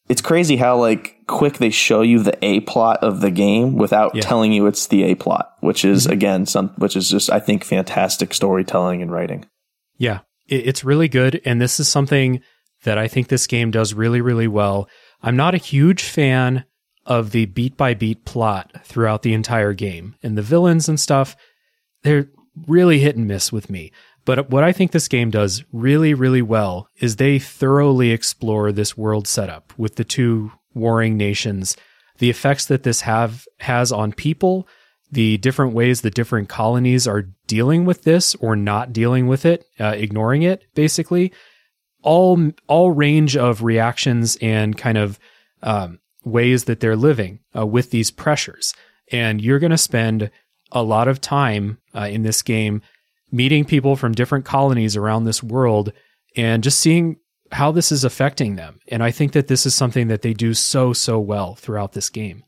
it's 0.09 0.21
crazy 0.21 0.57
how 0.57 0.77
like 0.77 1.15
quick 1.27 1.59
they 1.59 1.69
show 1.69 2.01
you 2.01 2.21
the 2.21 2.37
A 2.43 2.61
plot 2.61 3.03
of 3.03 3.21
the 3.21 3.31
game 3.31 3.75
without 3.75 4.15
yeah. 4.15 4.21
telling 4.21 4.51
you 4.51 4.65
it's 4.65 4.87
the 4.87 5.03
A 5.03 5.15
plot, 5.15 5.53
which 5.61 5.85
is 5.85 6.03
mm-hmm. 6.03 6.13
again 6.13 6.45
some, 6.45 6.69
which 6.77 6.97
is 6.97 7.09
just 7.09 7.31
I 7.31 7.39
think 7.39 7.63
fantastic 7.63 8.33
storytelling 8.33 9.01
and 9.01 9.11
writing. 9.11 9.45
Yeah, 9.97 10.19
it's 10.47 10.83
really 10.83 11.07
good. 11.07 11.41
And 11.45 11.61
this 11.61 11.79
is 11.79 11.87
something 11.87 12.41
that 12.83 12.97
I 12.97 13.07
think 13.07 13.27
this 13.27 13.47
game 13.47 13.71
does 13.71 13.93
really, 13.93 14.21
really 14.21 14.47
well. 14.47 14.89
I'm 15.21 15.35
not 15.35 15.53
a 15.53 15.59
huge 15.59 16.03
fan 16.03 16.65
of 17.05 17.31
the 17.31 17.45
beat 17.45 17.77
by 17.77 17.93
beat 17.93 18.25
plot 18.25 18.71
throughout 18.83 19.21
the 19.21 19.33
entire 19.33 19.73
game. 19.73 20.15
And 20.23 20.37
the 20.37 20.41
villains 20.41 20.87
and 20.87 20.99
stuff, 20.99 21.35
they're 22.03 22.29
really 22.67 22.99
hit 22.99 23.15
and 23.15 23.27
miss 23.27 23.51
with 23.51 23.69
me. 23.69 23.91
But 24.25 24.49
what 24.49 24.63
I 24.63 24.71
think 24.71 24.91
this 24.91 25.07
game 25.07 25.31
does 25.31 25.63
really, 25.71 26.13
really 26.13 26.41
well 26.41 26.89
is 26.99 27.15
they 27.15 27.39
thoroughly 27.39 28.11
explore 28.11 28.71
this 28.71 28.97
world 28.97 29.27
setup 29.27 29.73
with 29.77 29.95
the 29.95 30.03
two 30.03 30.51
warring 30.73 31.17
nations, 31.17 31.75
the 32.19 32.29
effects 32.29 32.65
that 32.65 32.83
this 32.83 33.01
have 33.01 33.47
has 33.59 33.91
on 33.91 34.13
people, 34.13 34.67
the 35.11 35.37
different 35.37 35.73
ways 35.73 36.01
the 36.01 36.11
different 36.11 36.49
colonies 36.49 37.07
are 37.07 37.29
dealing 37.47 37.85
with 37.85 38.03
this 38.03 38.35
or 38.35 38.55
not 38.55 38.93
dealing 38.93 39.27
with 39.27 39.45
it, 39.45 39.65
uh, 39.79 39.95
ignoring 39.97 40.43
it, 40.43 40.63
basically. 40.75 41.31
All 42.01 42.51
all 42.67 42.91
range 42.91 43.35
of 43.35 43.63
reactions 43.63 44.37
and 44.41 44.77
kind 44.77 44.97
of 44.97 45.19
um, 45.63 45.99
ways 46.23 46.65
that 46.65 46.79
they're 46.79 46.95
living 46.95 47.39
uh, 47.55 47.65
with 47.65 47.91
these 47.91 48.11
pressures, 48.11 48.73
and 49.11 49.41
you're 49.41 49.59
going 49.59 49.71
to 49.71 49.77
spend 49.77 50.31
a 50.71 50.83
lot 50.83 51.07
of 51.07 51.19
time 51.19 51.79
uh, 51.93 52.07
in 52.09 52.21
this 52.21 52.41
game 52.41 52.81
meeting 53.31 53.65
people 53.65 53.95
from 53.95 54.13
different 54.13 54.45
colonies 54.45 54.95
around 54.95 55.25
this 55.25 55.43
world 55.43 55.91
and 56.35 56.63
just 56.63 56.79
seeing 56.79 57.17
how 57.51 57.71
this 57.71 57.91
is 57.91 58.03
affecting 58.03 58.55
them. 58.55 58.79
And 58.89 59.03
I 59.03 59.11
think 59.11 59.33
that 59.33 59.47
this 59.47 59.65
is 59.65 59.73
something 59.73 60.07
that 60.07 60.21
they 60.21 60.33
do 60.33 60.53
so 60.53 60.93
so 60.93 61.19
well 61.19 61.55
throughout 61.55 61.93
this 61.93 62.09
game. 62.09 62.43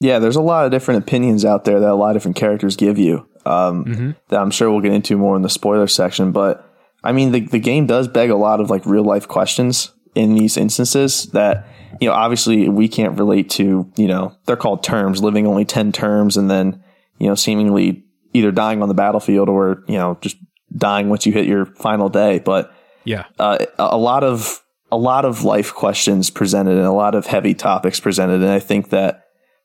Yeah, 0.00 0.18
there's 0.18 0.36
a 0.36 0.42
lot 0.42 0.64
of 0.64 0.72
different 0.72 1.04
opinions 1.04 1.44
out 1.44 1.64
there 1.64 1.78
that 1.78 1.90
a 1.90 1.94
lot 1.94 2.10
of 2.10 2.16
different 2.16 2.36
characters 2.36 2.74
give 2.74 2.98
you 2.98 3.28
um, 3.46 3.84
mm-hmm. 3.84 4.10
that 4.28 4.40
I'm 4.40 4.50
sure 4.50 4.70
we'll 4.70 4.80
get 4.80 4.92
into 4.92 5.16
more 5.16 5.36
in 5.36 5.42
the 5.42 5.48
spoiler 5.48 5.86
section. 5.86 6.32
But 6.32 6.68
I 7.04 7.12
mean, 7.12 7.32
the, 7.32 7.40
the 7.40 7.60
game 7.60 7.86
does 7.86 8.08
beg 8.08 8.30
a 8.30 8.36
lot 8.36 8.60
of 8.60 8.70
like 8.70 8.84
real 8.84 9.04
life 9.04 9.28
questions 9.28 9.92
in 10.14 10.34
these 10.34 10.56
instances 10.56 11.26
that, 11.32 11.66
you 12.00 12.08
know, 12.08 12.14
obviously 12.14 12.68
we 12.68 12.88
can't 12.88 13.18
relate 13.18 13.48
to, 13.50 13.90
you 13.96 14.06
know, 14.06 14.36
they're 14.46 14.56
called 14.56 14.82
terms, 14.82 15.22
living 15.22 15.46
only 15.46 15.64
10 15.64 15.92
terms 15.92 16.36
and 16.36 16.50
then, 16.50 16.82
you 17.18 17.28
know, 17.28 17.34
seemingly 17.34 18.04
either 18.32 18.52
dying 18.52 18.82
on 18.82 18.88
the 18.88 18.94
battlefield 18.94 19.48
or, 19.48 19.82
you 19.88 19.98
know, 19.98 20.18
just 20.20 20.36
dying 20.76 21.08
once 21.08 21.26
you 21.26 21.32
hit 21.32 21.46
your 21.46 21.66
final 21.66 22.08
day. 22.08 22.38
But 22.38 22.74
yeah, 23.04 23.24
uh, 23.38 23.64
a 23.78 23.98
lot 23.98 24.24
of, 24.24 24.60
a 24.90 24.96
lot 24.96 25.24
of 25.24 25.44
life 25.44 25.74
questions 25.74 26.30
presented 26.30 26.76
and 26.76 26.86
a 26.86 26.92
lot 26.92 27.14
of 27.14 27.26
heavy 27.26 27.54
topics 27.54 28.00
presented. 28.00 28.42
And 28.42 28.50
I 28.50 28.60
think 28.60 28.90
that, 28.90 29.18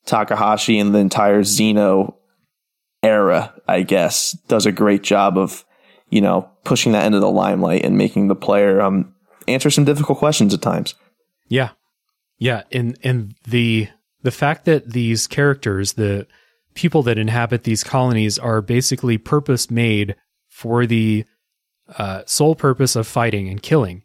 Takahashi 0.06 0.80
and 0.80 0.96
the 0.96 1.00
entire 1.00 1.42
Xeno 1.42 2.14
era, 3.04 3.54
I 3.68 3.82
guess, 3.82 4.32
does 4.48 4.66
a 4.66 4.72
great 4.72 5.04
job 5.04 5.38
of, 5.38 5.66
you 6.10 6.22
know, 6.22 6.50
pushing 6.64 6.94
that 6.94 7.06
into 7.06 7.20
the 7.20 7.30
limelight 7.30 7.84
and 7.84 7.98
making 7.98 8.30
the 8.30 8.36
player 8.36 8.80
um, 8.82 9.14
answer 9.50 9.70
some 9.70 9.84
difficult 9.84 10.18
questions 10.18 10.54
at 10.54 10.62
times. 10.62 10.96
Yeah. 11.50 11.72
Yeah. 12.38 12.64
And 12.72 12.98
and 13.04 13.36
the 13.46 13.90
the 14.22 14.32
fact 14.32 14.64
that 14.64 14.94
these 14.94 15.28
characters, 15.28 15.92
the 15.92 16.26
people 16.78 17.02
that 17.02 17.18
inhabit 17.18 17.63
these 17.63 17.84
colonies 17.84 18.38
are 18.38 18.62
basically 18.62 19.18
purpose 19.18 19.72
made 19.72 20.16
for 20.48 20.86
the 20.86 21.26
uh, 21.98 22.22
sole 22.28 22.54
purpose 22.54 22.96
of 22.96 23.08
fighting 23.08 23.50
and 23.50 23.63
killing. 23.63 24.04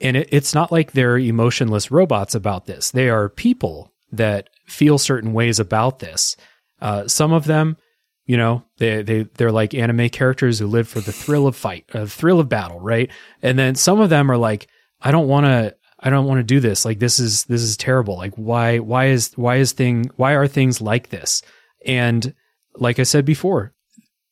And 0.00 0.18
it, 0.18 0.28
it's 0.30 0.54
not 0.54 0.70
like 0.70 0.92
they're 0.92 1.18
emotionless 1.18 1.90
robots 1.90 2.34
about 2.34 2.66
this. 2.66 2.90
They 2.90 3.08
are 3.08 3.30
people 3.30 3.94
that 4.12 4.50
feel 4.66 4.98
certain 4.98 5.32
ways 5.32 5.58
about 5.58 6.00
this. 6.00 6.36
Uh, 6.82 7.08
some 7.08 7.32
of 7.32 7.46
them, 7.46 7.78
you 8.26 8.36
know, 8.36 8.62
they 8.76 9.02
they 9.02 9.22
they're 9.22 9.50
like 9.50 9.72
anime 9.72 10.10
characters 10.10 10.58
who 10.58 10.66
live 10.66 10.88
for 10.88 11.00
the 11.00 11.12
thrill 11.12 11.46
of 11.46 11.56
fight, 11.56 11.86
uh, 11.94 12.04
thrill 12.04 12.40
of 12.40 12.48
battle, 12.48 12.78
right? 12.78 13.10
And 13.40 13.58
then 13.58 13.74
some 13.74 14.00
of 14.00 14.10
them 14.10 14.30
are 14.30 14.36
like, 14.36 14.68
I 15.00 15.12
don't 15.12 15.28
want 15.28 15.46
to 15.46 15.74
I 15.98 16.10
don't 16.10 16.26
want 16.26 16.40
to 16.40 16.44
do 16.44 16.60
this. 16.60 16.84
Like 16.84 16.98
this 16.98 17.18
is 17.18 17.44
this 17.44 17.62
is 17.62 17.78
terrible. 17.78 18.18
Like 18.18 18.34
why 18.34 18.80
why 18.80 19.06
is 19.06 19.32
why 19.36 19.56
is 19.56 19.72
thing 19.72 20.10
why 20.16 20.32
are 20.32 20.46
things 20.46 20.82
like 20.82 21.08
this? 21.08 21.42
And 21.86 22.34
like 22.76 22.98
I 22.98 23.02
said 23.04 23.24
before, 23.24 23.72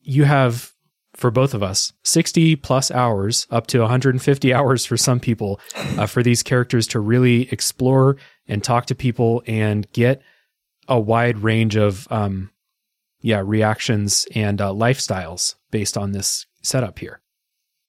you 0.01 0.25
have 0.25 0.73
for 1.15 1.31
both 1.31 1.55
of 1.55 1.63
us 1.63 1.93
60 2.05 2.57
plus 2.57 2.91
hours 2.91 3.47
up 3.51 3.67
to 3.69 3.81
150 3.81 4.55
hours 4.55 4.87
for 4.87 4.97
some 4.97 5.21
people 5.21 5.61
uh, 5.99 6.07
for 6.07 6.23
these 6.23 6.43
characters 6.43 6.87
to 6.89 7.01
really 7.01 7.51
explore 7.53 8.17
and 8.47 8.63
talk 8.63 8.87
to 8.87 8.95
people 8.95 9.43
and 9.47 9.91
get 9.93 10.23
a 10.89 10.99
wide 10.99 11.39
range 11.39 11.77
of 11.77 12.07
um 12.11 12.51
yeah 13.21 13.43
reactions 13.45 14.27
and 14.35 14.61
uh, 14.61 14.71
lifestyles 14.71 15.57
based 15.71 15.97
on 15.99 16.13
this 16.13 16.47
setup 16.63 16.99
here 17.01 17.21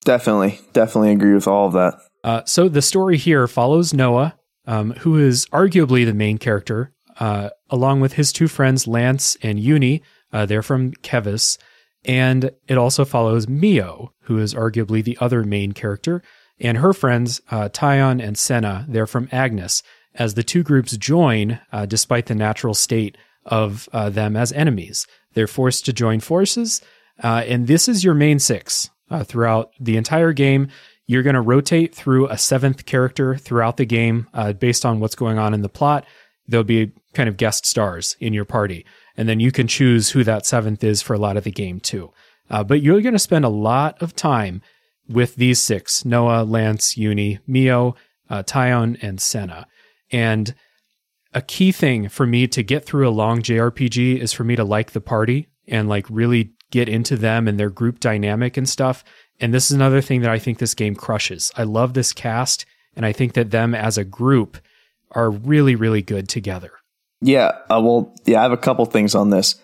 Definitely, 0.04 0.60
definitely 0.74 1.12
agree 1.12 1.36
with 1.36 1.48
all 1.48 1.68
of 1.68 1.74
that. 1.74 2.00
uh, 2.24 2.42
so 2.46 2.68
the 2.68 2.82
story 2.82 3.18
here 3.18 3.48
follows 3.48 3.94
Noah, 3.94 4.36
um, 4.66 4.92
who 4.94 5.18
is 5.20 5.46
arguably 5.48 6.06
the 6.06 6.14
main 6.14 6.40
character, 6.40 6.92
uh, 7.20 7.50
along 7.72 8.02
with 8.02 8.14
his 8.14 8.32
two 8.32 8.48
friends 8.48 8.86
Lance 8.86 9.36
and 9.42 9.60
Uni. 9.60 10.04
Uh, 10.32 10.46
they're 10.46 10.62
from 10.62 10.92
Keves, 11.02 11.58
and 12.06 12.52
it 12.68 12.78
also 12.78 13.06
follows 13.06 13.48
Mio, 13.48 14.14
who 14.24 14.38
is 14.38 14.54
arguably 14.54 15.04
the 15.04 15.18
other 15.20 15.44
main 15.44 15.72
character, 15.72 16.22
and 16.60 16.78
her 16.78 16.94
friends 16.94 17.42
uh, 17.50 17.70
Taion 17.70 18.24
and 18.24 18.38
Sena. 18.38 18.86
They're 18.88 19.08
from 19.08 19.30
Agnes. 19.32 19.82
As 20.14 20.34
the 20.34 20.44
two 20.44 20.62
groups 20.62 20.98
join, 20.98 21.60
uh, 21.72 21.86
despite 21.86 22.26
the 22.26 22.36
natural 22.36 22.74
state 22.74 23.18
of 23.46 23.88
uh, 23.94 24.10
them 24.10 24.36
as 24.36 24.52
enemies, 24.52 25.08
they're 25.34 25.48
forced 25.48 25.86
to 25.86 25.94
join 25.94 26.20
forces, 26.20 26.82
uh, 27.24 27.44
and 27.48 27.68
this 27.68 27.88
is 27.88 28.04
your 28.04 28.14
main 28.14 28.40
six 28.40 28.90
uh, 29.10 29.24
throughout 29.24 29.72
the 29.80 29.98
entire 29.98 30.34
game. 30.34 30.68
You're 31.08 31.24
going 31.24 31.36
to 31.36 31.42
rotate 31.42 31.94
through 31.96 32.28
a 32.28 32.38
seventh 32.38 32.86
character 32.86 33.36
throughout 33.36 33.78
the 33.78 33.86
game 33.86 34.28
uh, 34.34 34.54
based 34.54 34.86
on 34.86 35.00
what's 35.00 35.16
going 35.16 35.38
on 35.38 35.54
in 35.54 35.62
the 35.62 35.70
plot. 35.70 36.06
There'll 36.48 36.64
be 36.64 36.92
kind 37.14 37.30
of 37.30 37.38
guest 37.38 37.66
stars 37.66 38.16
in 38.20 38.34
your 38.34 38.46
party, 38.46 38.86
and 39.18 39.28
then 39.28 39.40
you 39.40 39.52
can 39.52 39.68
choose 39.68 40.12
who 40.12 40.24
that 40.24 40.46
seventh 40.46 40.84
is 40.84 41.02
for 41.02 41.14
a 41.14 41.20
lot 41.20 41.38
of 41.38 41.44
the 41.44 41.52
game 41.52 41.80
too. 41.80 42.12
Uh, 42.50 42.64
but 42.64 42.82
you're 42.82 43.02
going 43.02 43.14
to 43.14 43.20
spend 43.20 43.46
a 43.46 43.50
lot 43.50 44.02
of 44.02 44.16
time 44.16 44.62
with 45.08 45.36
these 45.36 45.60
six 45.60 46.06
Noah, 46.06 46.44
Lance, 46.44 46.98
Eunie, 46.98 47.40
Mio, 47.48 47.96
uh, 48.30 48.44
Taion, 48.44 48.98
and 49.02 49.22
Sena. 49.22 49.68
And 50.12 50.54
a 51.34 51.42
key 51.42 51.72
thing 51.72 52.10
for 52.10 52.26
me 52.26 52.48
to 52.48 52.64
get 52.64 52.86
through 52.86 53.08
a 53.08 53.12
long 53.12 53.42
JRPG 53.42 54.18
is 54.18 54.34
for 54.34 54.44
me 54.44 54.56
to 54.56 54.64
like 54.64 54.92
the 54.92 55.02
party 55.02 55.48
and 55.68 55.88
like 55.88 56.06
really 56.10 56.52
get 56.72 56.90
into 56.90 57.16
them 57.16 57.48
and 57.48 57.60
their 57.60 57.70
group 57.70 58.00
dynamic 58.00 58.58
and 58.58 58.68
stuff. 58.68 59.04
And 59.40 59.54
this 59.54 59.66
is 59.66 59.72
another 59.72 60.02
thing 60.02 60.22
that 60.22 60.32
I 60.32 60.40
think 60.40 60.60
this 60.60 60.74
game 60.74 60.96
crushes. 60.96 61.52
I 61.56 61.64
love 61.64 61.94
this 61.94 62.14
cast, 62.14 62.66
and 62.96 63.06
I 63.06 63.12
think 63.12 63.34
that 63.34 63.52
them 63.52 63.74
as 63.74 63.98
a 63.98 64.04
group 64.04 64.58
are 65.12 65.32
really, 65.32 65.76
really 65.76 66.02
good 66.02 66.30
together. 66.30 66.72
Yeah, 67.22 67.48
uh, 67.70 67.80
well, 67.84 68.14
yeah, 68.26 68.40
I 68.40 68.44
have 68.44 68.52
a 68.52 68.58
couple 68.58 68.86
things 68.86 69.16
on 69.16 69.30
this. 69.30 69.56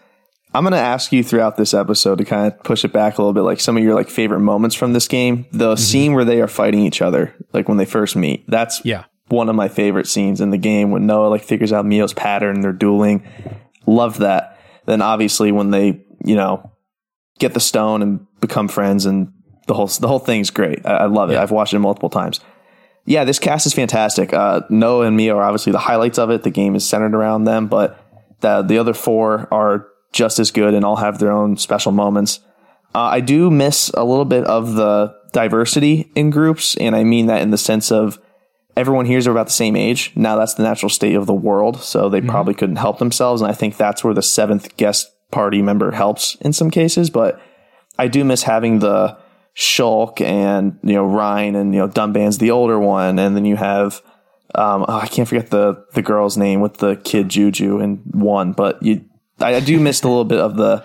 I'm 0.54 0.63
going 0.63 0.72
to 0.74 0.80
ask 0.80 1.12
you 1.12 1.24
throughout 1.24 1.58
this 1.58 1.74
episode 1.74 2.17
to 2.20 2.26
kind 2.26 2.52
of 2.52 2.63
push 2.63 2.86
it 2.86 2.93
back 2.93 3.17
a 3.17 3.22
little 3.22 3.34
bit, 3.34 3.41
like 3.41 3.60
some 3.60 3.78
of 3.78 3.84
your 3.84 3.96
like 3.96 4.10
favorite 4.10 4.39
moments 4.39 4.76
from 4.76 4.93
this 4.93 5.08
game. 5.08 5.46
The 5.52 5.76
scene 5.76 6.13
where 6.13 6.26
they 6.26 6.41
are 6.41 6.48
fighting 6.48 6.80
each 6.86 7.02
other, 7.02 7.36
like 7.54 7.67
when 7.67 7.78
they 7.78 7.86
first 7.86 8.15
meet. 8.15 8.46
That's 8.48 8.84
Yeah. 8.86 9.04
one 9.28 9.50
of 9.50 9.56
my 9.56 9.67
favorite 9.67 10.08
scenes 10.08 10.39
in 10.39 10.52
the 10.52 10.58
game 10.58 10.89
when 10.91 11.06
Noah 11.06 11.28
like 11.28 11.43
figures 11.43 11.74
out 11.74 11.86
Mio's 11.86 12.13
pattern, 12.13 12.62
they're 12.62 12.72
dueling. 12.72 13.28
Love 13.86 14.20
that. 14.20 14.58
Then 14.86 15.02
obviously 15.02 15.52
when 15.52 15.72
they, 15.72 16.02
you 16.24 16.36
know, 16.36 16.72
get 17.39 17.54
the 17.54 17.60
stone 17.60 18.02
and 18.02 18.26
become 18.39 18.67
friends 18.70 19.06
and 19.06 19.34
the 19.67 19.74
whole 19.74 19.88
the 19.88 20.08
whole 20.08 20.20
thing's 20.20 20.50
great. 20.50 20.86
I, 20.86 20.91
I 20.91 21.06
love 21.08 21.30
it. 21.30 21.34
Yeah. 21.34 21.41
I've 21.41 21.52
watched 21.52 21.74
it 21.74 21.80
multiple 21.80 22.10
times. 22.10 22.39
Yeah, 23.08 23.24
this 23.24 23.39
cast 23.39 23.65
is 23.65 23.74
fantastic. 23.74 24.34
Uh, 24.34 24.62
Noah 24.70 25.08
and 25.08 25.15
Mio 25.15 25.38
are 25.38 25.43
obviously 25.43 25.72
the 25.72 25.80
highlights 25.80 26.20
of 26.20 26.30
it. 26.30 26.43
The 26.43 26.50
game 26.50 26.76
is 26.76 26.86
centered 26.86 27.15
around 27.15 27.46
them, 27.46 27.67
but 27.67 27.98
the 28.41 28.62
the 28.62 28.78
other 28.78 28.93
four 28.93 29.48
are 29.50 29.88
just 30.12 30.39
as 30.39 30.52
good 30.52 30.74
and 30.74 30.84
all 30.84 30.98
have 30.98 31.17
their 31.17 31.32
own 31.32 31.56
special 31.56 31.93
moments. 31.93 32.41
Uh, 32.93 33.00
I 33.00 33.22
do 33.22 33.50
miss 33.50 33.89
a 33.93 34.04
little 34.04 34.26
bit 34.26 34.43
of 34.43 34.74
the 34.74 35.15
diversity 35.32 36.12
in 36.15 36.32
groups, 36.32 36.76
and 36.76 36.98
I 36.98 37.06
mean 37.06 37.28
that 37.28 37.41
in 37.41 37.52
the 37.52 37.58
sense 37.58 37.93
of 37.93 38.20
everyone 38.76 39.06
here 39.06 39.17
is 39.17 39.26
about 39.26 39.48
the 39.48 39.54
same 39.54 39.78
age. 39.78 40.12
Now 40.17 40.36
that's 40.36 40.56
the 40.56 40.63
natural 40.63 40.89
state 40.89 41.15
of 41.15 41.28
the 41.28 41.34
world, 41.34 41.82
so 41.82 42.10
they 42.10 42.20
probably 42.20 42.56
couldn't 42.56 42.76
help 42.76 43.00
themselves, 43.00 43.41
and 43.41 43.50
I 43.50 43.54
think 43.54 43.78
that's 43.78 44.04
where 44.04 44.13
the 44.13 44.22
seventh 44.22 44.76
guest 44.76 45.10
party 45.32 45.62
member 45.62 45.91
helps 45.91 46.36
in 46.41 46.52
some 46.52 46.70
cases. 46.70 47.10
But 47.10 47.39
I 47.98 48.10
do 48.10 48.26
miss 48.26 48.43
having 48.43 48.80
the 48.80 49.17
Shulk 49.58 50.22
and 50.22 50.78
you 50.84 50.93
know 50.93 51.06
Reyn 51.06 51.56
and 51.56 51.74
you 51.74 51.82
know 51.82 51.88
Dunban's 51.88 52.38
the 52.38 52.52
older 52.52 52.80
one, 52.80 53.17
and 53.17 53.36
then 53.36 53.43
you 53.43 53.56
have 53.56 54.02
um, 54.54 54.86
oh, 54.88 55.00
I 55.00 55.08
can't 55.08 55.28
forget 55.28 55.50
the 55.50 55.84
the 55.93 56.04
girl's 56.04 56.38
name 56.38 56.62
with 56.62 56.76
the 56.78 56.96
kid 56.98 57.30
Juju 57.30 57.80
and 57.80 58.02
one, 58.06 58.54
but 58.54 58.82
you 58.84 59.04
I, 59.39 59.56
I 59.56 59.60
do 59.60 59.80
miss 59.80 60.04
a 60.04 60.08
little 60.08 60.26
bit 60.26 60.39
of 60.39 60.58
the 60.58 60.84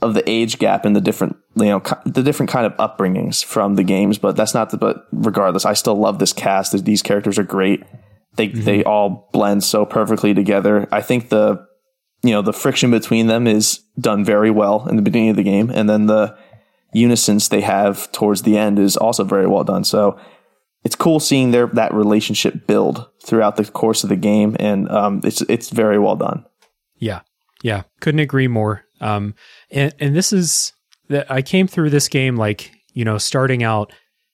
of 0.00 0.14
the 0.14 0.28
age 0.28 0.58
gap 0.58 0.84
and 0.84 0.94
the 0.94 1.00
different 1.00 1.36
you 1.56 1.64
know 1.64 1.82
the 2.04 2.22
different 2.22 2.50
kind 2.50 2.64
of 2.64 2.76
upbringings 2.76 3.44
from 3.44 3.74
the 3.74 3.84
games, 3.84 4.18
but 4.18 4.36
that's 4.36 4.54
not 4.54 4.70
the 4.70 4.76
but 4.76 5.06
regardless, 5.10 5.64
I 5.64 5.72
still 5.72 5.96
love 5.96 6.20
this 6.20 6.32
cast. 6.32 6.84
These 6.84 7.02
characters 7.02 7.40
are 7.40 7.44
great. 7.44 7.82
They 8.36 8.48
they 8.48 8.84
all 8.84 9.28
blend 9.32 9.64
so 9.64 9.84
perfectly 9.84 10.32
together. 10.32 10.88
I 10.92 11.00
think 11.00 11.28
the 11.28 11.66
you 12.22 12.30
know 12.30 12.42
the 12.42 12.52
friction 12.52 12.92
between 12.92 13.26
them 13.26 13.48
is 13.48 13.80
done 13.98 14.24
very 14.24 14.50
well 14.50 14.88
in 14.88 14.94
the 14.94 15.02
beginning 15.02 15.30
of 15.30 15.36
the 15.36 15.42
game, 15.42 15.70
and 15.70 15.90
then 15.90 16.06
the 16.06 16.36
unisons 16.92 17.48
they 17.48 17.62
have 17.62 18.10
towards 18.12 18.42
the 18.42 18.56
end 18.56 18.78
is 18.78 18.96
also 18.96 19.24
very 19.24 19.46
well 19.46 19.64
done. 19.64 19.84
So 19.84 20.18
it's 20.84 20.96
cool 20.96 21.20
seeing 21.20 21.50
their 21.50 21.66
that 21.68 21.94
relationship 21.94 22.66
build 22.66 23.08
throughout 23.24 23.56
the 23.56 23.64
course 23.64 24.02
of 24.02 24.08
the 24.08 24.16
game, 24.16 24.56
and 24.58 24.90
um, 24.90 25.20
it's 25.24 25.40
it's 25.42 25.70
very 25.70 25.98
well 25.98 26.16
done. 26.16 26.44
Yeah. 26.96 27.20
Yeah. 27.62 27.82
Couldn't 28.00 28.20
agree 28.20 28.48
more. 28.48 28.84
Um, 29.00 29.34
and, 29.70 29.94
and 29.98 30.16
this 30.16 30.32
is 30.32 30.72
that 31.08 31.30
I 31.30 31.42
came 31.42 31.66
through 31.66 31.90
this 31.90 32.08
game 32.08 32.36
like, 32.36 32.72
you 32.92 33.04
know, 33.04 33.18
starting 33.18 33.62
out 33.62 33.92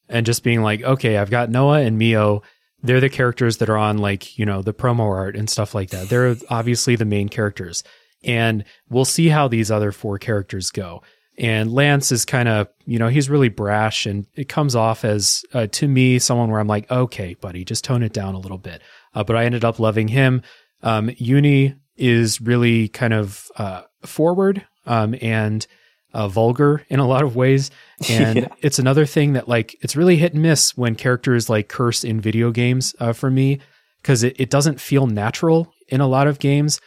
and 0.09 0.27
just 0.27 0.43
being 0.43 0.63
like, 0.63 0.83
okay, 0.83 1.19
I've 1.19 1.31
got 1.31 1.51
Noah 1.51 1.81
and 1.81 1.99
Mio. 1.99 2.43
They're 2.83 3.01
the 3.01 3.09
characters 3.09 3.57
that 3.59 3.69
are 3.69 3.77
on 3.77 3.99
like, 3.99 4.39
you 4.39 4.47
know, 4.47 4.63
the 4.63 4.75
promo 4.75 5.01
art 5.01 5.37
and 5.37 5.49
stuff 5.51 5.75
like 5.75 5.91
that. 5.91 6.09
They're 6.09 6.37
obviously 6.49 6.97
the 6.97 7.05
main 7.05 7.29
characters. 7.29 7.83
And 8.25 8.65
we'll 8.89 9.05
see 9.05 9.29
how 9.29 9.49
these 9.49 9.71
other 9.71 9.93
four 9.93 10.19
characters 10.19 10.71
go. 10.71 11.03
And 11.39 11.73
Lance 11.73 12.11
is 12.11 12.25
kind 12.25 12.49
of, 12.49 12.69
you 12.85 12.99
know, 12.99 13.09
he's 13.09 13.31
really 13.31 13.49
brash 13.49 14.07
and 14.07 14.27
it 14.35 14.49
comes 14.49 14.75
off 14.75 15.05
as, 15.05 15.45
uh, 15.55 15.69
to 15.69 15.87
me, 15.87 16.19
someone 16.19 16.51
where 16.51 16.59
I'm 16.61 16.67
like, 16.67 16.91
okay, 16.91 17.35
buddy, 17.35 17.65
just 17.65 17.85
tone 17.85 18.03
it 18.03 18.13
down 18.13 18.35
a 18.35 18.39
little 18.41 18.59
bit. 18.59 18.83
Uh, 19.15 19.23
but 19.23 19.37
I 19.37 19.45
ended 19.45 19.65
up 19.65 19.79
loving 19.79 20.09
him. 20.09 20.43
Um, 20.83 21.11
Eunie 21.17 21.77
is 21.97 22.41
really 22.41 22.89
kind 22.89 23.13
of 23.15 23.49
uh, 23.57 23.83
forward 24.05 24.67
um, 24.87 25.15
and 25.23 25.65
uh, 26.13 26.27
vulgar 26.27 26.85
in 26.89 26.99
a 26.99 27.07
lot 27.07 27.23
of 27.23 27.37
ways. 27.37 27.71
And 28.09 28.39
Yeah. 28.39 28.49
it's 28.61 28.79
another 28.79 29.07
thing 29.07 29.33
that 29.35 29.49
like 29.49 29.77
it's 29.81 29.97
really 29.97 30.17
hit 30.17 30.33
and 30.33 30.43
miss 30.43 30.77
when 30.77 30.95
characters 30.95 31.49
like 31.51 31.69
curse 31.69 32.05
in 32.05 32.21
video 32.21 32.51
games 32.53 32.95
uh, 33.01 33.13
for 33.13 33.29
me 33.31 33.59
because 34.01 34.23
it, 34.23 34.39
it 34.41 34.51
doesn't 34.51 34.81
feel 34.81 35.07
natural 35.09 35.73
in 35.89 36.01
a 36.01 36.07
lot 36.07 36.27
of 36.29 36.39
games. 36.39 36.81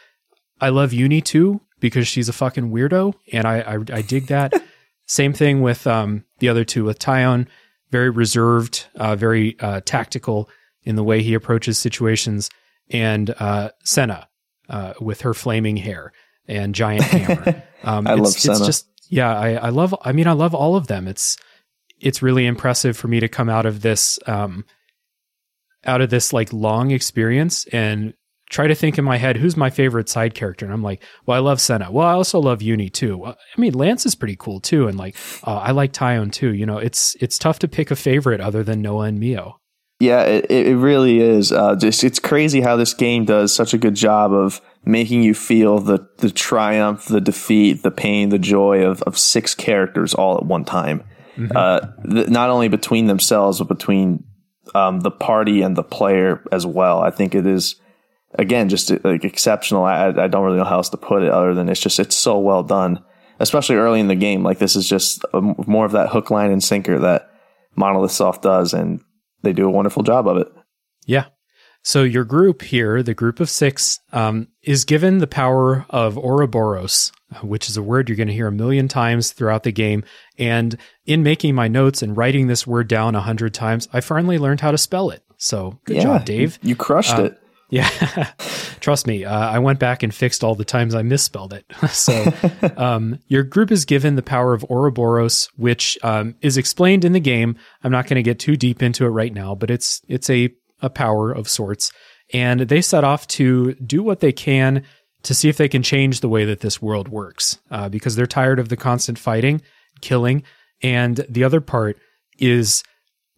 I 0.60 0.70
love 0.70 0.92
Eunie 0.94 1.20
too 1.20 1.60
because 1.82 2.08
she's 2.08 2.30
a 2.30 2.32
fucking 2.32 2.70
weirdo 2.70 3.12
and 3.30 3.46
I 3.46 3.60
I, 3.60 3.74
I 3.74 4.02
dig 4.02 4.28
that. 4.28 4.54
Same 5.06 5.34
thing 5.34 5.60
with 5.60 5.86
um, 5.86 6.24
the 6.38 6.48
other 6.48 6.64
two 6.64 6.84
with 6.84 6.98
Taion, 6.98 7.48
very 7.90 8.08
reserved, 8.08 8.86
uh, 8.94 9.16
very 9.16 9.58
uh, 9.60 9.82
tactical 9.84 10.48
in 10.84 10.94
the 10.96 11.04
way 11.04 11.22
he 11.22 11.34
approaches 11.34 11.76
situations, 11.76 12.48
and 12.88 13.34
uh, 13.38 13.70
Sena 13.84 14.28
uh, 14.70 14.94
with 15.00 15.22
her 15.22 15.34
flaming 15.34 15.76
hair 15.76 16.12
and 16.48 16.74
giant 16.74 17.04
hammer. 17.04 17.62
Um, 17.84 18.06
I 18.06 18.12
it's, 18.12 18.46
love 18.46 18.58
It's 18.58 18.64
just 18.64 18.86
yeah, 19.08 19.36
I, 19.36 19.54
I 19.54 19.68
love. 19.70 19.92
I 20.02 20.12
mean, 20.12 20.28
I 20.28 20.34
love 20.34 20.54
all 20.54 20.76
of 20.76 20.86
them. 20.86 21.08
It's 21.08 21.36
it's 21.98 22.22
really 22.22 22.46
impressive 22.46 22.96
for 22.96 23.08
me 23.08 23.18
to 23.18 23.26
come 23.26 23.48
out 23.48 23.66
of 23.66 23.80
this 23.80 24.20
um, 24.28 24.64
out 25.84 26.00
of 26.00 26.08
this 26.08 26.32
like 26.32 26.52
long 26.52 26.92
experience 26.92 27.66
and 27.72 28.14
try 28.52 28.68
to 28.68 28.74
think 28.74 28.98
in 28.98 29.04
my 29.04 29.16
head 29.16 29.36
who's 29.36 29.56
my 29.56 29.70
favorite 29.70 30.08
side 30.08 30.34
character? 30.34 30.64
And 30.64 30.72
i'm 30.72 30.82
like 30.82 31.02
well 31.26 31.36
i 31.36 31.40
love 31.40 31.60
sena. 31.60 31.90
Well 31.90 32.06
i 32.06 32.12
also 32.12 32.38
love 32.38 32.62
eunie 32.62 32.90
too. 32.90 33.24
I 33.24 33.34
mean 33.56 33.72
lance 33.72 34.06
is 34.06 34.14
pretty 34.14 34.36
cool 34.38 34.60
too. 34.60 34.86
And 34.86 34.96
like 34.96 35.16
uh, 35.44 35.56
i 35.56 35.72
like 35.72 35.92
taion 35.92 36.30
too. 36.30 36.52
You 36.54 36.66
know 36.66 36.78
it's 36.78 37.16
it's 37.20 37.38
tough 37.38 37.58
to 37.60 37.68
pick 37.68 37.90
a 37.90 37.96
favorite 37.96 38.40
other 38.40 38.62
than 38.62 38.80
noah 38.80 39.06
and 39.06 39.18
mio. 39.18 39.58
Yeah, 39.98 40.22
it, 40.24 40.50
it 40.50 40.76
really 40.76 41.20
is. 41.20 41.52
Uh, 41.52 41.76
just 41.76 42.02
it's 42.02 42.18
crazy 42.18 42.60
how 42.60 42.74
this 42.76 42.92
game 42.92 43.24
does 43.24 43.54
such 43.54 43.72
a 43.72 43.78
good 43.78 43.94
job 43.94 44.32
of 44.32 44.60
making 44.84 45.22
you 45.22 45.32
feel 45.32 45.78
the 45.78 46.08
the 46.18 46.30
triumph, 46.30 47.06
the 47.06 47.20
defeat, 47.20 47.82
the 47.82 47.92
pain, 47.92 48.30
the 48.30 48.38
joy 48.38 48.84
of 48.84 49.00
of 49.02 49.16
six 49.16 49.54
characters 49.54 50.12
all 50.12 50.36
at 50.36 50.44
one 50.44 50.64
time. 50.64 51.04
Uh, 51.54 51.80
th- 52.10 52.28
not 52.28 52.50
only 52.50 52.68
between 52.68 53.06
themselves, 53.06 53.58
but 53.58 53.68
between 53.68 54.24
um, 54.74 55.00
the 55.00 55.10
party 55.10 55.62
and 55.62 55.76
the 55.76 55.82
player 55.82 56.42
as 56.52 56.66
well. 56.66 57.00
I 57.00 57.10
think 57.10 57.34
it 57.34 57.46
is 57.46 57.76
again 58.34 58.68
just 58.68 58.90
like 59.04 59.24
exceptional. 59.24 59.84
I, 59.84 60.08
I 60.08 60.28
don't 60.28 60.44
really 60.44 60.58
know 60.58 60.64
how 60.64 60.76
else 60.76 60.90
to 60.90 60.96
put 60.96 61.22
it 61.22 61.30
other 61.30 61.54
than 61.54 61.68
it's 61.68 61.80
just 61.80 61.98
it's 62.00 62.16
so 62.16 62.38
well 62.38 62.62
done. 62.62 63.02
especially 63.40 63.76
early 63.76 63.98
in 64.00 64.08
the 64.08 64.14
game. 64.14 64.42
Like 64.44 64.58
this 64.58 64.76
is 64.76 64.88
just 64.88 65.24
a, 65.34 65.40
more 65.40 65.84
of 65.84 65.92
that 65.92 66.10
hook, 66.10 66.30
line, 66.30 66.50
and 66.52 66.62
sinker 66.62 66.98
that 67.00 67.30
Monolith 67.76 68.12
Soft 68.12 68.42
does, 68.42 68.72
and 68.72 69.00
they 69.42 69.52
do 69.52 69.66
a 69.66 69.70
wonderful 69.70 70.02
job 70.02 70.28
of 70.28 70.36
it. 70.36 70.48
Yeah. 71.06 71.26
So 71.84 72.04
your 72.04 72.24
group 72.24 72.62
here, 72.62 73.02
the 73.02 73.14
group 73.14 73.40
of 73.40 73.50
six, 73.50 73.98
um, 74.12 74.46
is 74.62 74.84
given 74.84 75.18
the 75.18 75.26
power 75.26 75.84
of 75.90 76.16
Ouroboros, 76.16 77.10
which 77.42 77.68
is 77.68 77.76
a 77.76 77.82
word 77.82 78.08
you're 78.08 78.14
going 78.16 78.28
to 78.28 78.34
hear 78.34 78.46
a 78.46 78.52
million 78.52 78.86
times 78.86 79.32
throughout 79.32 79.64
the 79.64 79.72
game. 79.72 80.04
And 80.38 80.76
in 81.06 81.24
making 81.24 81.56
my 81.56 81.66
notes 81.66 82.00
and 82.02 82.16
writing 82.16 82.46
this 82.46 82.66
word 82.68 82.86
down 82.86 83.16
a 83.16 83.20
hundred 83.20 83.52
times, 83.54 83.88
I 83.92 84.00
finally 84.00 84.38
learned 84.38 84.60
how 84.60 84.70
to 84.70 84.78
spell 84.78 85.10
it. 85.10 85.24
So 85.38 85.80
good 85.84 85.96
Yeah, 85.96 86.02
job, 86.04 86.24
Dave. 86.24 86.60
You 86.62 86.76
crushed 86.76 87.18
Uh, 87.18 87.24
it. 87.24 87.41
Yeah, 87.72 87.88
trust 88.80 89.06
me. 89.06 89.24
Uh, 89.24 89.34
I 89.34 89.58
went 89.58 89.78
back 89.78 90.02
and 90.02 90.14
fixed 90.14 90.44
all 90.44 90.54
the 90.54 90.62
times 90.62 90.94
I 90.94 91.00
misspelled 91.00 91.54
it. 91.54 91.64
so, 91.88 92.30
um, 92.76 93.18
your 93.28 93.44
group 93.44 93.72
is 93.72 93.86
given 93.86 94.14
the 94.14 94.22
power 94.22 94.52
of 94.52 94.62
Ouroboros, 94.68 95.48
which 95.56 95.98
um, 96.02 96.34
is 96.42 96.58
explained 96.58 97.02
in 97.02 97.14
the 97.14 97.20
game. 97.20 97.56
I'm 97.82 97.90
not 97.90 98.06
going 98.06 98.16
to 98.16 98.22
get 98.22 98.38
too 98.38 98.58
deep 98.58 98.82
into 98.82 99.06
it 99.06 99.08
right 99.08 99.32
now, 99.32 99.54
but 99.54 99.70
it's 99.70 100.02
it's 100.06 100.28
a 100.28 100.50
a 100.82 100.90
power 100.90 101.32
of 101.32 101.48
sorts, 101.48 101.90
and 102.34 102.60
they 102.60 102.82
set 102.82 103.04
off 103.04 103.26
to 103.28 103.72
do 103.74 104.02
what 104.02 104.20
they 104.20 104.32
can 104.32 104.84
to 105.22 105.34
see 105.34 105.48
if 105.48 105.56
they 105.56 105.68
can 105.68 105.82
change 105.82 106.20
the 106.20 106.28
way 106.28 106.44
that 106.44 106.60
this 106.60 106.82
world 106.82 107.08
works, 107.08 107.58
uh, 107.70 107.88
because 107.88 108.16
they're 108.16 108.26
tired 108.26 108.58
of 108.58 108.68
the 108.68 108.76
constant 108.76 109.18
fighting, 109.18 109.62
killing, 110.02 110.42
and 110.82 111.24
the 111.26 111.42
other 111.42 111.62
part 111.62 111.96
is 112.38 112.82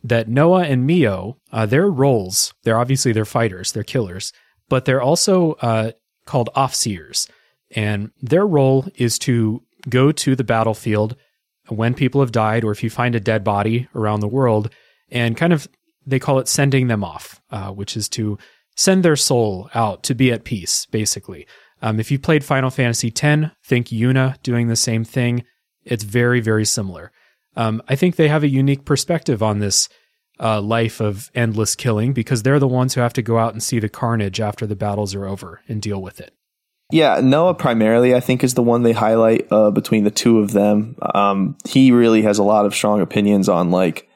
that 0.04 0.28
Noah 0.28 0.64
and 0.64 0.86
Mio, 0.86 1.38
uh, 1.50 1.66
their 1.66 1.88
roles, 1.88 2.52
they're 2.62 2.78
obviously 2.78 3.10
they're 3.12 3.24
fighters, 3.24 3.72
they're 3.72 3.82
killers, 3.82 4.32
but 4.68 4.84
they're 4.84 5.02
also 5.02 5.52
uh, 5.54 5.92
called 6.26 6.50
offseers, 6.54 7.26
and 7.74 8.10
their 8.20 8.46
role 8.46 8.86
is 8.94 9.18
to 9.20 9.62
go 9.88 10.12
to 10.12 10.36
the 10.36 10.44
battlefield 10.44 11.16
when 11.68 11.94
people 11.94 12.20
have 12.20 12.32
died, 12.32 12.62
or 12.62 12.70
if 12.70 12.84
you 12.84 12.90
find 12.90 13.14
a 13.14 13.20
dead 13.20 13.42
body 13.42 13.88
around 13.94 14.20
the 14.20 14.28
world, 14.28 14.70
and 15.10 15.36
kind 15.36 15.52
of 15.52 15.66
they 16.06 16.18
call 16.18 16.38
it 16.38 16.48
sending 16.48 16.88
them 16.88 17.02
off, 17.02 17.40
uh, 17.50 17.70
which 17.70 17.96
is 17.96 18.08
to 18.10 18.38
send 18.76 19.02
their 19.02 19.16
soul 19.16 19.70
out 19.74 20.02
to 20.02 20.14
be 20.14 20.30
at 20.30 20.44
peace, 20.44 20.86
basically. 20.86 21.46
Um, 21.80 21.98
if 21.98 22.10
you 22.10 22.18
played 22.18 22.44
Final 22.44 22.70
Fantasy 22.70 23.08
X, 23.08 23.50
think 23.64 23.88
Yuna 23.88 24.40
doing 24.42 24.68
the 24.68 24.76
same 24.76 25.04
thing. 25.04 25.44
It's 25.84 26.04
very, 26.04 26.40
very 26.40 26.64
similar. 26.64 27.12
Um, 27.56 27.82
I 27.88 27.96
think 27.96 28.16
they 28.16 28.28
have 28.28 28.42
a 28.42 28.48
unique 28.48 28.84
perspective 28.84 29.42
on 29.42 29.60
this 29.60 29.88
uh, 30.40 30.60
life 30.60 31.00
of 31.00 31.30
endless 31.34 31.76
killing 31.76 32.12
because 32.12 32.42
they're 32.42 32.58
the 32.58 32.66
ones 32.68 32.94
who 32.94 33.00
have 33.00 33.12
to 33.14 33.22
go 33.22 33.38
out 33.38 33.52
and 33.52 33.62
see 33.62 33.78
the 33.78 33.88
carnage 33.88 34.40
after 34.40 34.66
the 34.66 34.76
battles 34.76 35.14
are 35.14 35.26
over 35.26 35.62
and 35.68 35.80
deal 35.80 36.02
with 36.02 36.20
it. 36.20 36.34
Yeah, 36.92 37.20
Noah 37.22 37.54
primarily, 37.54 38.14
I 38.14 38.20
think, 38.20 38.44
is 38.44 38.54
the 38.54 38.62
one 38.62 38.82
they 38.82 38.92
highlight 38.92 39.46
uh, 39.50 39.70
between 39.70 40.04
the 40.04 40.10
two 40.10 40.40
of 40.40 40.52
them. 40.52 40.96
Um, 41.14 41.56
he 41.66 41.92
really 41.92 42.22
has 42.22 42.38
a 42.38 42.42
lot 42.42 42.66
of 42.66 42.74
strong 42.74 43.00
opinions 43.00 43.48
on, 43.48 43.70
like, 43.70 44.08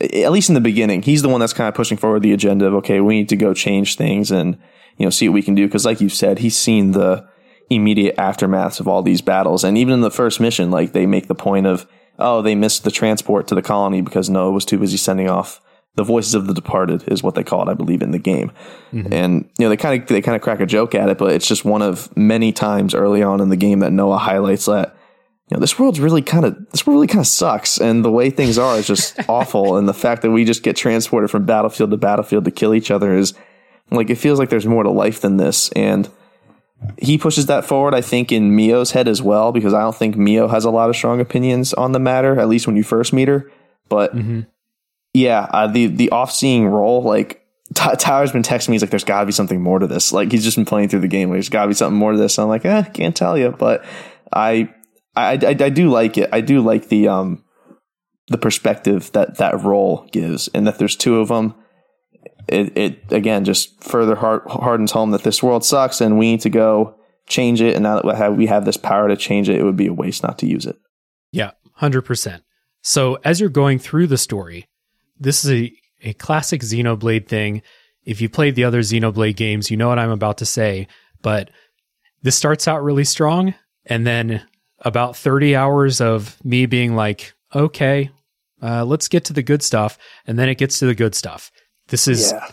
at 0.00 0.32
least 0.32 0.48
in 0.48 0.54
the 0.54 0.60
beginning, 0.60 1.02
he's 1.02 1.22
the 1.22 1.28
one 1.28 1.40
that's 1.40 1.52
kind 1.52 1.68
of 1.68 1.74
pushing 1.74 1.98
forward 1.98 2.22
the 2.22 2.32
agenda 2.32 2.66
of, 2.66 2.74
okay, 2.74 3.00
we 3.00 3.16
need 3.16 3.28
to 3.28 3.36
go 3.36 3.54
change 3.54 3.96
things 3.96 4.30
and, 4.30 4.58
you 4.96 5.06
know, 5.06 5.10
see 5.10 5.28
what 5.28 5.34
we 5.34 5.42
can 5.42 5.54
do. 5.54 5.68
Cause 5.68 5.84
like 5.84 6.00
you 6.00 6.08
said, 6.08 6.38
he's 6.38 6.56
seen 6.56 6.92
the 6.92 7.28
immediate 7.68 8.16
aftermaths 8.16 8.80
of 8.80 8.88
all 8.88 9.02
these 9.02 9.20
battles. 9.20 9.62
And 9.62 9.76
even 9.76 9.94
in 9.94 10.00
the 10.00 10.10
first 10.10 10.40
mission, 10.40 10.70
like 10.70 10.92
they 10.92 11.06
make 11.06 11.28
the 11.28 11.34
point 11.34 11.66
of, 11.66 11.86
oh, 12.20 12.42
they 12.42 12.54
missed 12.54 12.84
the 12.84 12.90
transport 12.90 13.48
to 13.48 13.54
the 13.54 13.62
colony 13.62 14.00
because 14.00 14.30
Noah 14.30 14.50
was 14.50 14.64
too 14.64 14.78
busy 14.78 14.96
sending 14.96 15.28
off 15.28 15.60
the 15.96 16.04
voices 16.04 16.34
of 16.34 16.46
the 16.46 16.54
departed 16.54 17.04
is 17.08 17.22
what 17.22 17.34
they 17.34 17.42
call 17.42 17.68
it, 17.68 17.70
I 17.70 17.74
believe, 17.74 18.02
in 18.02 18.12
the 18.12 18.18
game. 18.18 18.52
Mm-hmm. 18.92 19.12
And 19.12 19.50
you 19.58 19.64
know, 19.64 19.68
they 19.68 19.76
kind 19.76 20.00
of 20.00 20.08
they 20.08 20.22
kind 20.22 20.36
of 20.36 20.42
crack 20.42 20.60
a 20.60 20.66
joke 20.66 20.94
at 20.94 21.08
it, 21.08 21.18
but 21.18 21.32
it's 21.32 21.48
just 21.48 21.64
one 21.64 21.82
of 21.82 22.14
many 22.16 22.52
times 22.52 22.94
early 22.94 23.22
on 23.22 23.40
in 23.40 23.48
the 23.48 23.56
game 23.56 23.80
that 23.80 23.92
Noah 23.92 24.18
highlights 24.18 24.66
that 24.66 24.96
you 25.48 25.56
know 25.56 25.60
this 25.60 25.78
world's 25.78 25.98
really 25.98 26.22
kind 26.22 26.44
of 26.44 26.70
this 26.70 26.86
world 26.86 26.96
really 26.96 27.06
kind 27.08 27.20
of 27.20 27.26
sucks, 27.26 27.78
and 27.78 28.04
the 28.04 28.10
way 28.10 28.30
things 28.30 28.56
are 28.56 28.78
is 28.78 28.86
just 28.86 29.18
awful, 29.28 29.76
and 29.76 29.88
the 29.88 29.94
fact 29.94 30.22
that 30.22 30.30
we 30.30 30.44
just 30.44 30.62
get 30.62 30.76
transported 30.76 31.30
from 31.30 31.44
battlefield 31.44 31.90
to 31.90 31.96
battlefield 31.96 32.44
to 32.44 32.50
kill 32.50 32.74
each 32.74 32.90
other 32.90 33.16
is 33.16 33.34
like 33.90 34.10
it 34.10 34.16
feels 34.16 34.38
like 34.38 34.48
there's 34.48 34.66
more 34.66 34.84
to 34.84 34.90
life 34.90 35.20
than 35.20 35.38
this, 35.38 35.70
and 35.72 36.08
he 36.98 37.18
pushes 37.18 37.46
that 37.46 37.64
forward, 37.64 37.94
I 37.94 38.00
think, 38.00 38.32
in 38.32 38.54
Mio's 38.54 38.92
head 38.92 39.08
as 39.08 39.20
well, 39.22 39.52
because 39.52 39.74
I 39.74 39.80
don't 39.80 39.94
think 39.94 40.16
Mio 40.16 40.48
has 40.48 40.64
a 40.64 40.70
lot 40.70 40.88
of 40.90 40.96
strong 40.96 41.20
opinions 41.20 41.74
on 41.74 41.92
the 41.92 41.98
matter, 41.98 42.38
at 42.38 42.48
least 42.48 42.66
when 42.66 42.76
you 42.76 42.82
first 42.82 43.12
meet 43.12 43.28
her. 43.28 43.50
But 43.88 44.12
yeah, 45.12 45.46
uh, 45.50 45.66
the 45.66 45.86
the 45.86 46.10
off 46.10 46.32
seeing 46.32 46.66
role, 46.66 47.02
like 47.02 47.44
Ty- 47.74 47.96
Tyler's 47.96 48.32
been 48.32 48.42
texting 48.42 48.70
me, 48.70 48.74
he's 48.74 48.82
like, 48.82 48.90
"There's 48.90 49.04
got 49.04 49.20
to 49.20 49.26
be 49.26 49.32
something 49.32 49.60
more 49.60 49.78
to 49.78 49.86
this." 49.86 50.12
Like 50.12 50.32
he's 50.32 50.44
just 50.44 50.56
been 50.56 50.64
playing 50.64 50.88
through 50.88 51.00
the 51.00 51.08
game. 51.08 51.28
Like, 51.28 51.36
There's 51.36 51.48
got 51.48 51.62
to 51.62 51.68
be 51.68 51.74
something 51.74 51.98
more 51.98 52.12
to 52.12 52.18
this. 52.18 52.38
I'm 52.38 52.48
like, 52.48 52.64
eh, 52.64 52.82
can't 52.84 53.16
tell 53.16 53.36
you, 53.36 53.50
but 53.50 53.84
I, 54.32 54.72
I, 55.16 55.32
I, 55.32 55.48
I 55.48 55.68
do 55.68 55.90
like 55.90 56.16
it. 56.16 56.30
I 56.32 56.40
do 56.40 56.60
like 56.60 56.88
the 56.88 57.08
um 57.08 57.44
the 58.28 58.38
perspective 58.38 59.10
that 59.12 59.38
that 59.38 59.62
role 59.62 60.08
gives, 60.12 60.48
and 60.48 60.66
that 60.66 60.78
there's 60.78 60.96
two 60.96 61.18
of 61.18 61.28
them. 61.28 61.54
It, 62.50 62.76
it 62.76 63.12
again 63.12 63.44
just 63.44 63.82
further 63.82 64.16
hard, 64.16 64.42
hardens 64.46 64.92
home 64.92 65.12
that 65.12 65.22
this 65.22 65.42
world 65.42 65.64
sucks, 65.64 66.00
and 66.00 66.18
we 66.18 66.32
need 66.32 66.40
to 66.42 66.50
go 66.50 66.96
change 67.28 67.62
it. 67.62 67.74
And 67.74 67.84
now 67.84 67.96
that 67.96 68.04
we 68.04 68.12
have, 68.12 68.36
we 68.36 68.46
have 68.46 68.64
this 68.64 68.76
power 68.76 69.08
to 69.08 69.16
change 69.16 69.48
it, 69.48 69.58
it 69.58 69.64
would 69.64 69.76
be 69.76 69.86
a 69.86 69.92
waste 69.92 70.22
not 70.22 70.38
to 70.38 70.46
use 70.46 70.66
it. 70.66 70.76
Yeah, 71.32 71.52
100%. 71.80 72.42
So 72.82 73.18
as 73.24 73.40
you're 73.40 73.48
going 73.48 73.78
through 73.78 74.08
the 74.08 74.18
story, 74.18 74.66
this 75.18 75.44
is 75.44 75.50
a, 75.50 75.72
a 76.02 76.12
classic 76.14 76.62
Xenoblade 76.62 77.28
thing. 77.28 77.62
If 78.04 78.20
you 78.20 78.28
played 78.28 78.54
the 78.54 78.64
other 78.64 78.80
Xenoblade 78.80 79.36
games, 79.36 79.70
you 79.70 79.76
know 79.76 79.88
what 79.88 79.98
I'm 79.98 80.10
about 80.10 80.38
to 80.38 80.46
say, 80.46 80.88
but 81.22 81.50
this 82.22 82.36
starts 82.36 82.66
out 82.66 82.82
really 82.82 83.04
strong. 83.04 83.54
And 83.86 84.06
then 84.06 84.42
about 84.80 85.16
30 85.16 85.56
hours 85.56 86.00
of 86.00 86.42
me 86.44 86.66
being 86.66 86.96
like, 86.96 87.34
okay, 87.54 88.10
uh, 88.62 88.84
let's 88.84 89.08
get 89.08 89.24
to 89.26 89.32
the 89.32 89.42
good 89.42 89.62
stuff. 89.62 89.98
And 90.26 90.38
then 90.38 90.48
it 90.48 90.58
gets 90.58 90.78
to 90.80 90.86
the 90.86 90.94
good 90.94 91.14
stuff. 91.14 91.50
This 91.90 92.08
is 92.08 92.32
Yeah. 92.32 92.46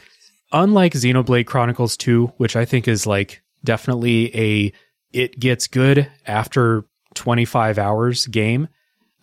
unlike 0.51 0.93
Xenoblade 0.93 1.45
Chronicles 1.45 1.95
2, 1.97 2.33
which 2.37 2.55
I 2.55 2.65
think 2.65 2.87
is 2.87 3.07
like 3.07 3.41
definitely 3.63 4.35
a 4.35 4.73
it 5.13 5.39
gets 5.39 5.67
good 5.67 6.09
after 6.25 6.83
25 7.15 7.77
hours 7.79 8.27
game. 8.27 8.67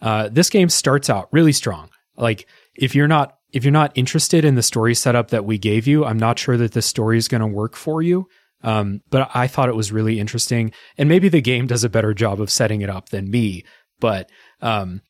Uh, 0.01 0.29
this 0.33 0.51
game 0.51 0.69
starts 0.69 1.09
out 1.11 1.29
really 1.31 1.53
strong. 1.53 1.91
Like 2.17 2.47
if 2.75 2.95
you're 2.95 3.09
not 3.09 3.37
if 3.53 3.65
you're 3.65 3.71
not 3.73 3.93
interested 3.95 4.45
in 4.45 4.57
the 4.57 4.63
story 4.63 4.95
setup 4.95 5.29
that 5.31 5.45
we 5.45 5.59
gave 5.59 5.87
you, 5.87 6.05
I'm 6.05 6.19
not 6.19 6.39
sure 6.39 6.57
that 6.57 6.73
this 6.73 6.87
story 6.87 7.19
is 7.19 7.29
going 7.29 7.41
to 7.41 7.47
work 7.47 7.77
for 7.77 8.03
you. 8.03 8.27
Um, 8.63 9.03
but 9.11 9.31
I 9.35 9.47
thought 9.47 9.69
it 9.69 9.77
was 9.77 9.93
really 9.93 10.19
interesting, 10.19 10.73
and 10.97 11.09
maybe 11.09 11.29
the 11.29 11.43
game 11.43 11.67
does 11.67 11.85
a 11.85 11.89
better 11.91 12.15
job 12.15 12.41
of 12.41 12.51
setting 12.51 12.81
it 12.81 12.89
up 12.91 13.11
than 13.11 13.31
me. 13.31 13.63
But 14.01 14.31
um, 14.63 15.03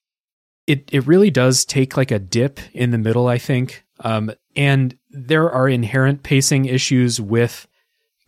it 0.66 0.88
it 0.92 1.06
really 1.06 1.30
does 1.30 1.64
take 1.64 1.96
like 1.96 2.10
a 2.10 2.18
dip 2.18 2.58
in 2.72 2.90
the 2.90 2.98
middle, 2.98 3.28
I 3.28 3.38
think. 3.38 3.84
Um, 4.00 4.32
and 4.56 4.96
there 5.10 5.50
are 5.50 5.68
inherent 5.68 6.22
pacing 6.22 6.66
issues 6.66 7.20
with 7.20 7.66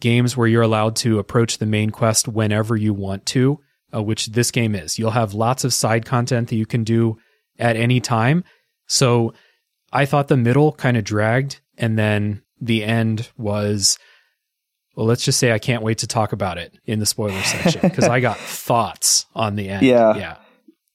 games 0.00 0.36
where 0.36 0.48
you're 0.48 0.62
allowed 0.62 0.96
to 0.96 1.18
approach 1.18 1.58
the 1.58 1.66
main 1.66 1.90
quest 1.90 2.28
whenever 2.28 2.76
you 2.76 2.92
want 2.92 3.26
to, 3.26 3.58
uh, 3.94 4.02
which 4.02 4.26
this 4.26 4.50
game 4.50 4.74
is. 4.74 4.98
You'll 4.98 5.10
have 5.12 5.34
lots 5.34 5.64
of 5.64 5.72
side 5.72 6.04
content 6.04 6.48
that 6.48 6.56
you 6.56 6.66
can 6.66 6.84
do 6.84 7.18
at 7.58 7.76
any 7.76 8.00
time. 8.00 8.44
So 8.86 9.34
I 9.92 10.04
thought 10.04 10.28
the 10.28 10.36
middle 10.36 10.72
kind 10.72 10.96
of 10.96 11.04
dragged, 11.04 11.60
and 11.78 11.98
then 11.98 12.42
the 12.60 12.84
end 12.84 13.30
was. 13.36 13.98
Well, 14.94 15.04
let's 15.04 15.24
just 15.26 15.38
say 15.38 15.52
I 15.52 15.58
can't 15.58 15.82
wait 15.82 15.98
to 15.98 16.06
talk 16.06 16.32
about 16.32 16.56
it 16.56 16.78
in 16.86 17.00
the 17.00 17.06
spoiler 17.06 17.42
section 17.42 17.82
because 17.82 18.04
I 18.04 18.20
got 18.20 18.38
thoughts 18.38 19.26
on 19.34 19.54
the 19.54 19.68
end. 19.68 19.84
Yeah. 19.84 20.16
Yeah. 20.16 20.36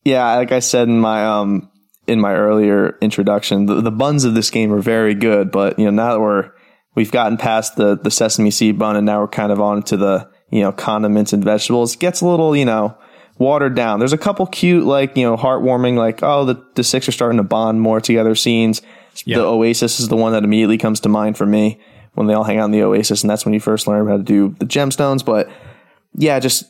Yeah, 0.03 0.35
like 0.37 0.51
I 0.51 0.57
said 0.57 0.87
in 0.87 0.99
my 0.99 1.23
um 1.23 1.69
in 2.07 2.19
my 2.19 2.33
earlier 2.33 2.97
introduction, 3.01 3.65
the, 3.65 3.81
the 3.81 3.91
buns 3.91 4.23
of 4.23 4.33
this 4.33 4.49
game 4.49 4.73
are 4.73 4.81
very 4.81 5.13
good, 5.13 5.51
but 5.51 5.77
you 5.77 5.85
know 5.85 5.91
now 5.91 6.13
that 6.13 6.19
we're 6.19 6.51
we've 6.95 7.11
gotten 7.11 7.37
past 7.37 7.75
the 7.75 7.97
the 7.97 8.11
sesame 8.11 8.51
seed 8.51 8.77
bun 8.77 8.95
and 8.95 9.05
now 9.05 9.21
we're 9.21 9.27
kind 9.27 9.51
of 9.51 9.61
on 9.61 9.83
to 9.83 9.97
the 9.97 10.29
you 10.49 10.61
know 10.61 10.71
condiments 10.71 11.33
and 11.33 11.43
vegetables, 11.43 11.95
it 11.95 11.99
gets 11.99 12.21
a 12.21 12.27
little 12.27 12.55
you 12.55 12.65
know 12.65 12.97
watered 13.37 13.75
down. 13.75 13.99
There's 13.99 14.13
a 14.13 14.17
couple 14.17 14.45
cute 14.47 14.85
like 14.85 15.15
you 15.15 15.23
know 15.23 15.37
heartwarming 15.37 15.97
like 15.97 16.21
oh 16.23 16.45
the 16.45 16.63
the 16.75 16.83
six 16.83 17.07
are 17.07 17.13
starting 17.13 17.37
to 17.37 17.43
bond 17.43 17.81
more 17.81 18.01
together 18.01 18.35
scenes. 18.35 18.81
Yeah. 19.25 19.39
The 19.39 19.45
Oasis 19.45 19.99
is 19.99 20.07
the 20.07 20.15
one 20.15 20.31
that 20.31 20.43
immediately 20.43 20.77
comes 20.77 21.01
to 21.01 21.09
mind 21.09 21.37
for 21.37 21.45
me 21.45 21.79
when 22.13 22.27
they 22.27 22.33
all 22.33 22.43
hang 22.43 22.59
out 22.59 22.65
in 22.65 22.71
the 22.71 22.83
Oasis, 22.83 23.23
and 23.23 23.29
that's 23.29 23.45
when 23.45 23.53
you 23.53 23.59
first 23.59 23.87
learn 23.87 24.07
how 24.07 24.17
to 24.17 24.23
do 24.23 24.55
the 24.59 24.65
gemstones. 24.65 25.23
But 25.23 25.49
yeah, 26.13 26.39
just 26.39 26.65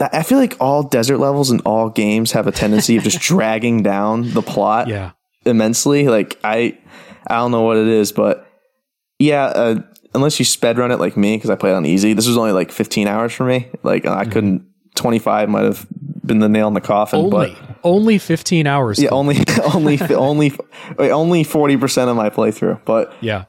I 0.00 0.22
feel 0.22 0.38
like 0.38 0.56
all 0.60 0.82
desert 0.82 1.18
levels 1.18 1.50
in 1.50 1.60
all 1.60 1.88
games 1.90 2.32
have 2.32 2.46
a 2.46 2.52
tendency 2.52 2.96
of 2.96 3.02
just 3.04 3.20
dragging 3.30 3.82
down 3.82 4.30
the 4.32 4.42
plot 4.42 4.88
Yeah. 4.88 5.12
immensely. 5.44 6.08
Like 6.08 6.38
I, 6.44 6.78
I 7.26 7.36
don't 7.36 7.50
know 7.50 7.62
what 7.62 7.76
it 7.76 7.86
is, 7.86 8.12
but 8.12 8.46
yeah, 9.18 9.44
uh, 9.44 9.82
unless 10.14 10.38
you 10.38 10.44
sped 10.44 10.78
run 10.78 10.90
it 10.90 10.98
like 10.98 11.16
me, 11.16 11.36
because 11.36 11.50
I 11.50 11.54
played 11.56 11.74
on 11.74 11.84
easy. 11.86 12.14
This 12.14 12.26
was 12.26 12.36
only 12.38 12.52
like 12.52 12.72
15 12.72 13.06
hours 13.06 13.32
for 13.32 13.44
me. 13.44 13.68
Like 13.82 14.06
I 14.06 14.24
couldn't. 14.24 14.66
25 14.96 15.48
might 15.48 15.62
have 15.64 15.86
been 16.26 16.40
the 16.40 16.48
nail 16.48 16.66
in 16.66 16.74
the 16.74 16.80
coffin, 16.80 17.20
Only, 17.20 17.30
but 17.56 17.78
only 17.84 18.18
15 18.18 18.66
hours. 18.66 19.00
yeah, 19.00 19.10
only, 19.10 19.36
only, 19.74 20.00
only, 20.02 20.52
wait, 20.98 21.10
only 21.12 21.44
40% 21.44 22.08
of 22.08 22.16
my 22.16 22.28
playthrough. 22.28 22.84
But 22.84 23.12
yeah. 23.20 23.44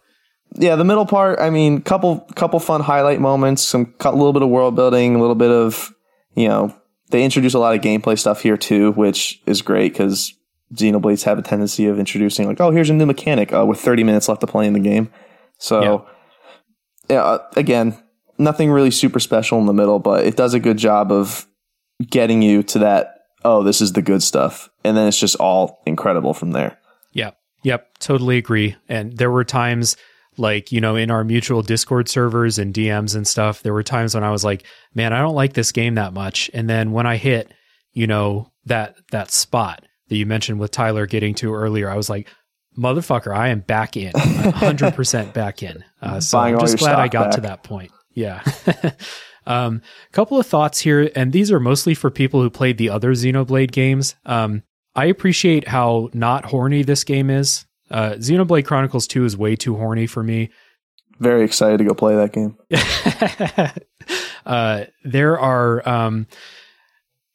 yeah, 0.56 0.76
the 0.76 0.84
middle 0.86 1.06
part. 1.08 1.40
I 1.40 1.50
mean, 1.50 1.82
couple 1.82 2.20
couple 2.36 2.60
fun 2.60 2.82
highlight 2.82 3.20
moments, 3.20 3.64
some 3.64 3.94
a 4.02 4.12
little 4.12 4.34
bit 4.34 4.44
of 4.44 4.50
world 4.50 4.76
building, 4.76 5.16
a 5.16 5.20
little 5.20 5.36
bit 5.36 5.50
of 5.52 5.92
you 6.36 6.48
know 6.48 6.76
they 7.12 7.24
introduce 7.24 7.54
a 7.54 7.60
lot 7.60 7.76
of 7.76 7.82
gameplay 7.82 8.18
stuff 8.18 8.42
here 8.42 8.58
too, 8.58 8.92
which 8.94 9.42
is 9.46 9.62
great 9.62 9.94
because 9.94 10.34
Xenoblades 10.74 11.24
have 11.24 11.38
a 11.38 11.42
tendency 11.42 11.88
of 11.88 12.00
introducing 12.00 12.48
like, 12.48 12.60
oh, 12.60 12.72
here's 12.72 12.90
a 12.90 12.94
new 12.94 13.06
mechanic 13.06 13.54
uh, 13.54 13.66
with 13.66 13.80
30 13.80 14.04
minutes 14.04 14.30
left 14.30 14.42
to 14.42 14.48
play 14.48 14.66
in 14.66 14.74
the 14.74 14.80
game. 14.80 15.12
So, 15.58 15.82
yeah. 17.10 17.16
yeah, 17.16 17.24
uh, 17.24 17.40
again, 17.56 18.02
nothing 18.38 18.72
really 18.72 18.92
super 18.92 19.20
special 19.20 19.60
in 19.60 19.66
the 19.66 19.74
middle, 19.74 20.00
but 20.00 20.26
it 20.26 20.36
does 20.36 20.54
a 20.54 20.60
good 20.60 20.78
job 20.78 21.12
of 21.12 21.46
getting 22.10 22.42
you 22.42 22.64
to 22.64 22.80
that. 22.80 23.18
Oh, 23.44 23.64
this 23.64 23.82
is 23.82 23.94
the 23.94 24.02
good 24.02 24.22
stuff, 24.22 24.70
and 24.84 24.96
then 24.96 25.08
it's 25.08 25.20
just 25.20 25.36
all 25.38 25.82
incredible 25.86 26.34
from 26.34 26.52
there. 26.52 26.78
Yeah, 27.12 27.32
yep, 27.64 27.98
totally 28.00 28.38
agree. 28.38 28.76
And 28.88 29.18
there 29.18 29.32
were 29.32 29.44
times 29.44 29.98
like 30.42 30.72
you 30.72 30.82
know 30.82 30.96
in 30.96 31.10
our 31.10 31.24
mutual 31.24 31.62
discord 31.62 32.10
servers 32.10 32.60
and 32.60 32.74
dms 32.74 33.16
and 33.16 33.28
stuff 33.28 33.62
there 33.62 33.74
were 33.74 33.84
times 33.84 34.14
when 34.16 34.24
i 34.24 34.32
was 34.32 34.44
like 34.44 34.66
man 34.94 35.14
i 35.14 35.20
don't 35.20 35.36
like 35.36 35.54
this 35.54 35.72
game 35.72 35.96
that 35.96 36.14
much. 36.14 36.50
And 36.54 36.70
then 36.70 36.92
when 36.92 37.06
i 37.06 37.16
hit 37.16 37.54
you 37.94 38.08
know 38.08 38.52
that 38.66 38.96
that 39.12 39.32
spot 39.32 39.86
that 40.10 40.16
you 40.16 40.26
mentioned 40.26 40.60
with 40.60 40.72
tyler 40.72 41.06
getting 41.06 41.34
to 41.36 41.54
earlier 41.54 41.90
i 41.90 41.96
was 41.96 42.10
like 42.10 42.28
motherfucker 42.78 43.36
i 43.36 43.50
am 43.50 43.60
back 43.62 43.96
in. 43.96 44.12
100% 44.14 45.34
back 45.34 45.62
in. 45.64 45.84
Uh, 46.02 46.20
so 46.20 46.38
Buying 46.38 46.56
i'm 46.56 46.62
just 46.62 46.78
glad 46.78 46.96
i 46.96 47.08
got 47.08 47.26
back. 47.26 47.36
to 47.36 47.42
that 47.42 47.64
point. 47.64 47.92
Yeah. 48.14 48.44
Um 49.48 49.82
couple 50.12 50.40
of 50.40 50.46
thoughts 50.46 50.82
here 50.82 51.10
and 51.16 51.34
these 51.34 51.52
are 51.52 51.60
mostly 51.60 51.96
for 51.96 52.12
people 52.12 52.44
who 52.44 52.50
played 52.52 52.78
the 52.78 52.90
other 52.90 53.14
xenoblade 53.14 53.72
games. 53.72 54.16
Um 54.24 54.62
i 54.96 55.06
appreciate 55.06 55.68
how 55.68 56.10
not 56.14 56.46
horny 56.46 56.84
this 56.84 57.04
game 57.04 57.32
is 57.32 57.66
uh, 57.92 58.14
Xenoblade 58.14 58.66
Chronicles 58.66 59.08
2 59.08 59.26
is 59.26 59.38
way 59.38 59.56
too 59.56 59.76
horny 59.76 60.08
for 60.08 60.24
me. 60.24 60.50
Very 61.20 61.44
excited 61.44 61.78
to 61.78 61.84
go 61.84 61.94
play 61.94 62.16
that 62.16 62.34
game. 62.34 62.58
uh, 64.46 64.86
there 65.04 65.40
are, 65.40 65.88
um, 65.88 66.26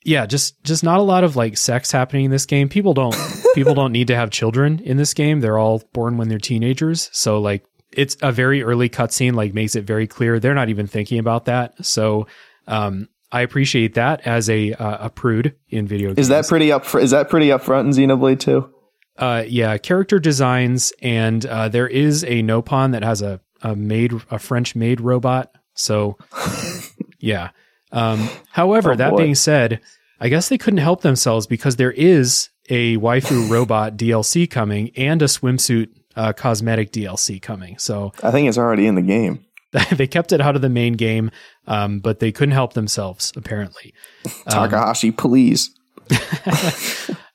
yeah, 0.02 0.26
just 0.26 0.62
just 0.64 0.82
not 0.82 0.98
a 0.98 1.02
lot 1.02 1.24
of 1.24 1.36
like 1.36 1.56
sex 1.56 1.92
happening 1.92 2.26
in 2.26 2.30
this 2.30 2.46
game. 2.46 2.68
People 2.68 2.94
don't 2.94 3.16
people 3.54 3.74
don't 3.74 3.92
need 3.92 4.08
to 4.08 4.16
have 4.16 4.30
children 4.30 4.80
in 4.80 4.96
this 4.96 5.14
game. 5.14 5.40
They're 5.40 5.58
all 5.58 5.82
born 5.92 6.16
when 6.16 6.28
they're 6.28 6.38
teenagers. 6.38 7.10
So 7.12 7.40
like 7.40 7.64
it's 7.92 8.16
a 8.22 8.32
very 8.32 8.62
early 8.62 8.88
cutscene, 8.88 9.34
like 9.34 9.54
makes 9.54 9.74
it 9.76 9.84
very 9.84 10.06
clear 10.06 10.38
they're 10.38 10.54
not 10.54 10.68
even 10.68 10.86
thinking 10.86 11.18
about 11.18 11.46
that. 11.46 11.84
So 11.84 12.26
um, 12.66 13.08
I 13.32 13.42
appreciate 13.42 13.94
that 13.94 14.26
as 14.26 14.48
a 14.48 14.72
uh, 14.72 15.06
a 15.06 15.10
prude 15.10 15.54
in 15.68 15.86
video 15.86 16.08
games. 16.08 16.18
Is 16.18 16.28
that 16.28 16.46
pretty 16.46 16.70
up? 16.70 16.92
Is 16.94 17.10
that 17.10 17.28
pretty 17.28 17.48
upfront 17.48 17.80
in 17.82 17.90
Xenoblade 17.90 18.40
2? 18.40 18.72
Uh, 19.18 19.44
yeah, 19.46 19.78
character 19.78 20.18
designs, 20.18 20.92
and 21.00 21.44
uh, 21.46 21.68
there 21.68 21.88
is 21.88 22.24
a 22.24 22.42
Nopon 22.42 22.92
that 22.92 23.02
has 23.02 23.22
a 23.22 23.40
a 23.62 23.74
made 23.74 24.12
a 24.30 24.38
French 24.38 24.74
made 24.74 25.00
robot. 25.00 25.50
So, 25.74 26.18
yeah. 27.18 27.50
Um, 27.92 28.28
however, 28.50 28.92
oh, 28.92 28.96
that 28.96 29.10
boy. 29.10 29.18
being 29.18 29.34
said, 29.34 29.80
I 30.20 30.28
guess 30.28 30.48
they 30.48 30.58
couldn't 30.58 30.78
help 30.78 31.02
themselves 31.02 31.46
because 31.46 31.76
there 31.76 31.92
is 31.92 32.50
a 32.68 32.96
waifu 32.96 33.50
robot 33.50 33.96
DLC 33.96 34.50
coming 34.50 34.90
and 34.96 35.22
a 35.22 35.26
swimsuit 35.26 35.88
uh, 36.16 36.32
cosmetic 36.32 36.92
DLC 36.92 37.40
coming. 37.40 37.78
So 37.78 38.12
I 38.22 38.30
think 38.30 38.48
it's 38.48 38.58
already 38.58 38.86
in 38.86 38.94
the 38.94 39.02
game. 39.02 39.44
they 39.92 40.06
kept 40.06 40.32
it 40.32 40.40
out 40.40 40.56
of 40.56 40.62
the 40.62 40.68
main 40.68 40.94
game, 40.94 41.30
um, 41.66 42.00
but 42.00 42.20
they 42.20 42.32
couldn't 42.32 42.54
help 42.54 42.72
themselves 42.72 43.32
apparently. 43.36 43.92
Takahashi, 44.48 45.08
um, 45.08 45.14
please. 45.14 45.70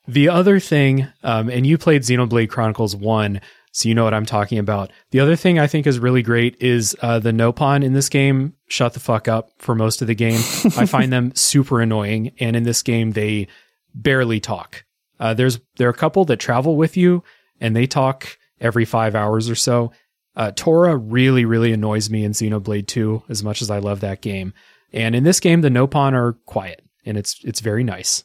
The 0.07 0.29
other 0.29 0.59
thing, 0.59 1.07
um, 1.23 1.49
and 1.49 1.65
you 1.65 1.77
played 1.77 2.01
Xenoblade 2.01 2.49
Chronicles 2.49 2.95
1, 2.95 3.39
so 3.71 3.87
you 3.87 3.95
know 3.95 4.03
what 4.03 4.13
I'm 4.13 4.25
talking 4.25 4.57
about. 4.57 4.91
The 5.11 5.19
other 5.19 5.35
thing 5.35 5.59
I 5.59 5.67
think 5.67 5.87
is 5.87 5.99
really 5.99 6.21
great 6.21 6.57
is 6.59 6.95
uh, 7.01 7.19
the 7.19 7.31
Nopon 7.31 7.83
in 7.83 7.93
this 7.93 8.09
game 8.09 8.55
shut 8.67 8.93
the 8.93 8.99
fuck 8.99 9.27
up 9.27 9.51
for 9.59 9.75
most 9.75 10.01
of 10.01 10.07
the 10.07 10.15
game. 10.15 10.39
I 10.77 10.85
find 10.85 11.13
them 11.13 11.33
super 11.35 11.81
annoying, 11.81 12.33
and 12.39 12.55
in 12.55 12.63
this 12.63 12.81
game, 12.81 13.11
they 13.11 13.47
barely 13.93 14.39
talk. 14.39 14.83
Uh, 15.19 15.33
there's 15.33 15.59
there 15.77 15.87
are 15.87 15.91
a 15.91 15.95
couple 15.95 16.25
that 16.25 16.37
travel 16.37 16.75
with 16.75 16.97
you, 16.97 17.23
and 17.59 17.75
they 17.75 17.87
talk 17.87 18.37
every 18.59 18.85
five 18.85 19.15
hours 19.15 19.49
or 19.49 19.55
so. 19.55 19.91
Uh, 20.35 20.51
Tora 20.55 20.97
really, 20.97 21.45
really 21.45 21.73
annoys 21.73 22.09
me 22.09 22.23
in 22.23 22.31
Xenoblade 22.31 22.87
2 22.87 23.23
as 23.29 23.43
much 23.43 23.61
as 23.61 23.69
I 23.69 23.79
love 23.79 23.99
that 23.99 24.21
game. 24.21 24.53
And 24.93 25.13
in 25.15 25.23
this 25.23 25.39
game, 25.39 25.61
the 25.61 25.69
Nopon 25.69 26.13
are 26.13 26.33
quiet, 26.45 26.83
and 27.05 27.17
it's 27.17 27.39
it's 27.43 27.59
very 27.61 27.83
nice. 27.83 28.23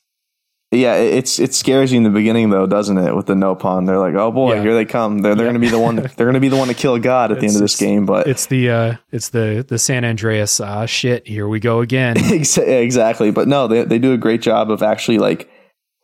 Yeah, 0.72 0.96
it's 0.96 1.38
it 1.38 1.54
scares 1.54 1.92
you 1.92 1.98
in 1.98 2.02
the 2.02 2.10
beginning 2.10 2.50
though, 2.50 2.66
doesn't 2.66 2.98
it? 2.98 3.14
With 3.14 3.26
the 3.26 3.34
Nopon, 3.34 3.86
they're 3.86 4.00
like, 4.00 4.14
"Oh 4.14 4.32
boy, 4.32 4.54
yeah. 4.54 4.62
here 4.62 4.74
they 4.74 4.84
come! 4.84 5.20
They're 5.20 5.36
they're 5.36 5.46
yeah. 5.46 5.52
going 5.52 5.60
to 5.62 5.66
be 5.66 5.70
the 5.70 5.78
one. 5.78 5.96
they're 5.96 6.26
going 6.26 6.34
to 6.34 6.40
be 6.40 6.48
the 6.48 6.56
one 6.56 6.66
to 6.66 6.74
kill 6.74 6.98
God 6.98 7.30
at 7.30 7.38
the 7.38 7.46
end 7.46 7.54
of 7.54 7.62
this 7.62 7.78
game." 7.78 8.04
But 8.04 8.26
it's 8.26 8.46
the 8.46 8.70
uh, 8.70 8.94
it's 9.12 9.28
the 9.28 9.64
the 9.66 9.78
San 9.78 10.04
Andreas. 10.04 10.58
Uh, 10.58 10.84
shit! 10.86 11.26
Here 11.28 11.46
we 11.46 11.60
go 11.60 11.82
again. 11.82 12.16
exactly, 12.32 13.30
but 13.30 13.46
no, 13.46 13.68
they 13.68 13.84
they 13.84 14.00
do 14.00 14.12
a 14.12 14.18
great 14.18 14.42
job 14.42 14.72
of 14.72 14.82
actually 14.82 15.18
like, 15.18 15.48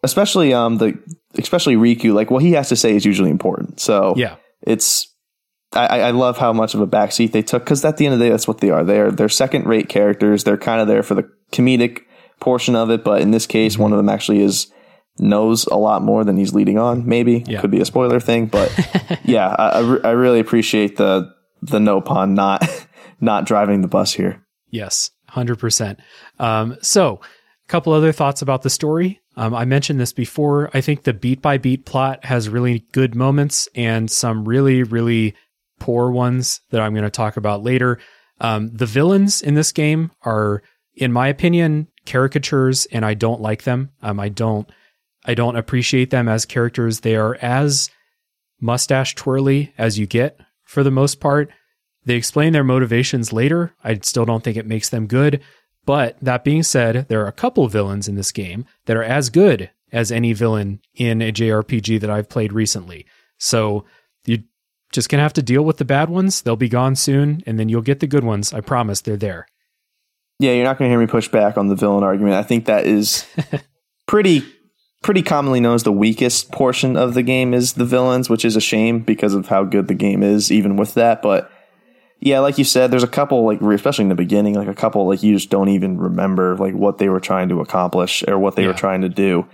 especially 0.05 0.55
um 0.55 0.79
the 0.79 0.97
especially 1.37 1.75
Riku. 1.75 2.15
Like 2.15 2.31
what 2.31 2.43
he 2.43 2.53
has 2.53 2.69
to 2.69 2.77
say 2.77 2.95
is 2.95 3.05
usually 3.05 3.31
important. 3.31 3.81
So 3.81 4.15
yeah, 4.17 4.37
it's 4.63 5.13
I, 5.73 6.01
I 6.01 6.11
love 6.13 6.39
how 6.39 6.53
much 6.53 6.75
of 6.75 6.81
a 6.81 6.87
backseat 6.87 7.33
they 7.33 7.43
took 7.43 7.65
because 7.65 7.85
at 7.85 7.97
the 7.97 8.07
end 8.07 8.15
of 8.15 8.21
the 8.21 8.27
day, 8.27 8.31
that's 8.31 8.47
what 8.47 8.61
they 8.61 8.71
are. 8.71 8.85
They're 8.85 9.11
they're 9.11 9.29
second 9.29 9.67
rate 9.67 9.89
characters. 9.89 10.45
They're 10.45 10.57
kind 10.57 10.81
of 10.81 10.87
there 10.87 11.03
for 11.03 11.15
the 11.15 11.29
comedic 11.51 12.03
portion 12.43 12.77
of 12.77 12.91
it, 12.91 13.05
but 13.05 13.23
in 13.23 13.31
this 13.31 13.47
case, 13.47 13.79
one 13.79 13.93
of 13.93 13.97
them 13.97 14.09
actually 14.09 14.43
is 14.43 14.71
knows 15.19 15.67
a 15.67 15.77
lot 15.77 16.03
more 16.03 16.25
than 16.25 16.37
he's 16.37 16.55
leading 16.55 16.79
on. 16.79 17.07
Maybe 17.07 17.45
yeah. 17.47 17.61
could 17.61 17.71
be 17.71 17.81
a 17.81 17.85
spoiler 17.85 18.21
thing, 18.21 18.47
but 18.47 18.73
yeah, 19.25 19.55
I, 19.59 19.69
I, 19.69 19.81
re- 19.81 20.01
I, 20.05 20.11
really 20.11 20.41
appreciate 20.41 20.97
the 20.97 21.33
the 21.61 21.79
Nopon 21.79 22.33
not 22.35 22.63
not 23.21 23.47
driving 23.47 23.81
the 23.83 23.89
bus 23.89 24.13
here. 24.13 24.45
Yes, 24.71 25.11
hundred 25.29 25.55
um, 25.55 25.61
percent. 25.61 26.01
So, 26.83 27.21
a 27.65 27.69
couple 27.69 27.93
other 27.93 28.13
thoughts 28.13 28.43
about 28.43 28.63
the 28.63 28.71
story. 28.71 29.21
Um, 29.37 29.55
I 29.55 29.65
mentioned 29.65 30.01
this 30.01 30.13
before. 30.13 30.71
I 30.75 30.81
think 30.81 31.05
the 31.05 31.15
beat 31.15 31.41
by 31.41 31.59
beat 31.59 31.87
plot 31.87 32.25
has 32.25 32.49
really 32.49 32.85
good 32.93 33.15
moments 33.15 33.69
and 33.75 34.11
some 34.11 34.47
really 34.47 34.83
really 34.83 35.35
poor 35.79 36.11
ones 36.11 36.61
that 36.71 36.81
I'm 36.81 36.93
going 36.93 37.05
to 37.05 37.11
talk 37.11 37.37
about 37.37 37.63
later. 37.63 37.99
Um, 38.41 38.71
the 38.73 38.87
villains 38.87 39.43
in 39.43 39.55
this 39.55 39.73
game 39.73 40.11
are, 40.23 40.63
in 40.95 41.13
my 41.13 41.29
opinion, 41.29 41.89
caricatures 42.07 42.87
and 42.87 43.05
I 43.05 43.15
don't 43.15 43.41
like 43.41 43.65
them. 43.65 43.91
Um, 44.03 44.21
I 44.21 44.29
don't 44.29 44.69
I 45.25 45.35
don't 45.35 45.57
appreciate 45.57 46.11
them 46.11 46.29
as 46.29 46.45
characters. 46.45 47.01
They 47.01 47.15
are 47.15 47.37
as 47.37 47.91
mustache 48.61 49.15
twirly 49.15 49.73
as 49.79 49.99
you 49.99 50.07
get 50.07 50.41
for 50.65 50.83
the 50.83 50.91
most 50.91 51.21
part. 51.21 51.51
They 52.05 52.15
explain 52.15 52.53
their 52.53 52.65
motivations 52.65 53.33
later. 53.33 53.75
I 53.85 53.99
still 54.03 54.25
don't 54.25 54.43
think 54.43 54.57
it 54.57 54.67
makes 54.67 54.89
them 54.89 55.07
good. 55.07 55.41
But 55.85 56.17
that 56.21 56.45
being 56.45 56.63
said, 56.63 57.07
there 57.09 57.23
are 57.23 57.29
a 57.29 57.33
couple 57.33 57.67
villains 57.69 58.09
in 58.09 58.15
this 58.15 58.33
game 58.33 58.65
that 58.87 58.97
are 58.97 59.03
as 59.03 59.31
good 59.31 59.71
as 59.93 60.11
any 60.11 60.33
villain 60.33 60.81
in 60.95 61.21
a 61.21 61.33
JRPG 61.33 62.01
that 62.01 62.11
I've 62.11 62.29
played 62.29 62.53
recently. 62.53 63.07
So 63.39 63.85
you're 64.25 64.39
just 64.93 65.11
to 65.11 65.19
have 65.19 65.33
to 65.35 65.43
deal 65.43 65.63
with 65.63 65.79
the 65.79 65.85
bad 65.85 66.09
ones. 66.09 66.43
They'll 66.43 66.57
be 66.57 66.69
gone 66.69 66.97
soon, 66.97 67.43
and 67.47 67.59
then 67.59 67.69
you'll 67.69 67.83
get 67.83 68.01
the 68.01 68.07
good 68.07 68.25
ones. 68.25 68.53
I 68.53 68.61
promise 68.61 69.01
they're 69.01 69.17
there. 69.17 69.47
Yeah, 70.43 70.53
you're 70.53 70.65
not 70.65 70.79
going 70.79 70.89
to 70.89 70.93
hear 70.93 71.01
me 71.01 71.07
push 71.07 71.29
back 71.29 71.57
on 71.57 71.69
the 71.69 71.77
villain 71.77 72.03
argument. 72.05 72.35
I 72.35 72.43
think 72.43 72.67
that 72.67 72.87
is 72.87 73.27
pretty 74.07 74.43
pretty 75.03 75.23
commonly 75.23 75.61
known 75.61 75.75
as 75.75 75.83
the 75.83 75.93
weakest 75.93 76.53
portion 76.53 76.97
of 76.97 77.15
the 77.15 77.23
game 77.23 77.55
is 77.55 77.73
the 77.73 77.85
villains, 77.85 78.31
which 78.31 78.45
is 78.45 78.55
a 78.55 78.61
shame 78.61 79.01
because 79.01 79.35
of 79.35 79.49
how 79.49 79.65
good 79.65 79.89
the 79.89 79.95
game 79.95 80.23
is 80.23 80.53
even 80.53 80.77
with 80.77 80.95
that, 80.95 81.23
but 81.23 81.51
yeah, 82.25 82.39
like 82.39 82.57
you 82.57 82.63
said, 82.63 82.93
there's 82.93 83.03
a 83.03 83.09
couple 83.09 83.45
like 83.45 83.61
especially 83.61 84.05
in 84.05 84.09
the 84.09 84.15
beginning, 84.15 84.55
like 84.55 84.69
a 84.69 84.75
couple 84.75 85.09
like 85.09 85.25
you 85.25 85.35
just 85.35 85.51
don't 85.51 85.69
even 85.69 85.99
remember 85.99 86.57
like 86.57 86.73
what 86.73 86.99
they 86.99 87.09
were 87.09 87.19
trying 87.19 87.49
to 87.49 87.61
accomplish 87.61 88.23
or 88.29 88.39
what 88.39 88.55
they 88.55 88.63
yeah. 88.63 88.69
were 88.69 88.75
trying 88.75 89.01
to 89.01 89.09
do. 89.09 89.45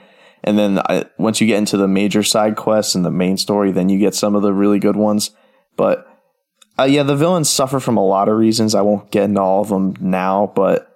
And 0.44 0.58
then 0.58 0.78
I, 0.78 1.06
once 1.16 1.40
you 1.40 1.46
get 1.46 1.56
into 1.56 1.78
the 1.78 1.88
major 1.88 2.22
side 2.22 2.56
quests 2.56 2.94
and 2.94 3.06
the 3.06 3.10
main 3.10 3.38
story, 3.38 3.72
then 3.72 3.88
you 3.88 3.98
get 3.98 4.14
some 4.14 4.36
of 4.36 4.42
the 4.42 4.52
really 4.52 4.78
good 4.78 4.96
ones. 4.96 5.30
But 5.76 6.07
uh, 6.78 6.84
yeah, 6.84 7.02
the 7.02 7.16
villains 7.16 7.50
suffer 7.50 7.80
from 7.80 7.96
a 7.96 8.06
lot 8.06 8.28
of 8.28 8.36
reasons. 8.36 8.74
I 8.74 8.82
won't 8.82 9.10
get 9.10 9.24
into 9.24 9.40
all 9.40 9.62
of 9.62 9.68
them 9.68 9.94
now, 10.00 10.52
but 10.54 10.88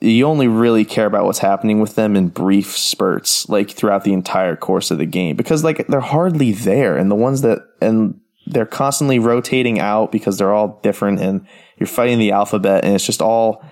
you 0.00 0.26
only 0.26 0.48
really 0.48 0.84
care 0.84 1.06
about 1.06 1.24
what's 1.24 1.38
happening 1.38 1.80
with 1.80 1.94
them 1.94 2.16
in 2.16 2.28
brief 2.28 2.76
spurts, 2.76 3.48
like 3.48 3.70
throughout 3.70 4.04
the 4.04 4.12
entire 4.12 4.56
course 4.56 4.90
of 4.90 4.98
the 4.98 5.06
game, 5.06 5.36
because 5.36 5.64
like 5.64 5.86
they're 5.86 6.00
hardly 6.00 6.52
there, 6.52 6.96
and 6.96 7.10
the 7.10 7.16
ones 7.16 7.42
that 7.42 7.60
and 7.80 8.20
they're 8.46 8.66
constantly 8.66 9.18
rotating 9.18 9.80
out 9.80 10.12
because 10.12 10.38
they're 10.38 10.52
all 10.52 10.80
different, 10.82 11.20
and 11.20 11.46
you're 11.78 11.86
fighting 11.86 12.18
the 12.18 12.32
alphabet, 12.32 12.84
and 12.84 12.94
it's 12.94 13.06
just 13.06 13.22
all 13.22 13.64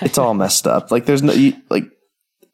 it's 0.00 0.18
all 0.18 0.34
messed 0.34 0.66
up. 0.66 0.90
Like 0.90 1.06
there's 1.06 1.22
no 1.22 1.32
you, 1.32 1.54
like 1.68 1.84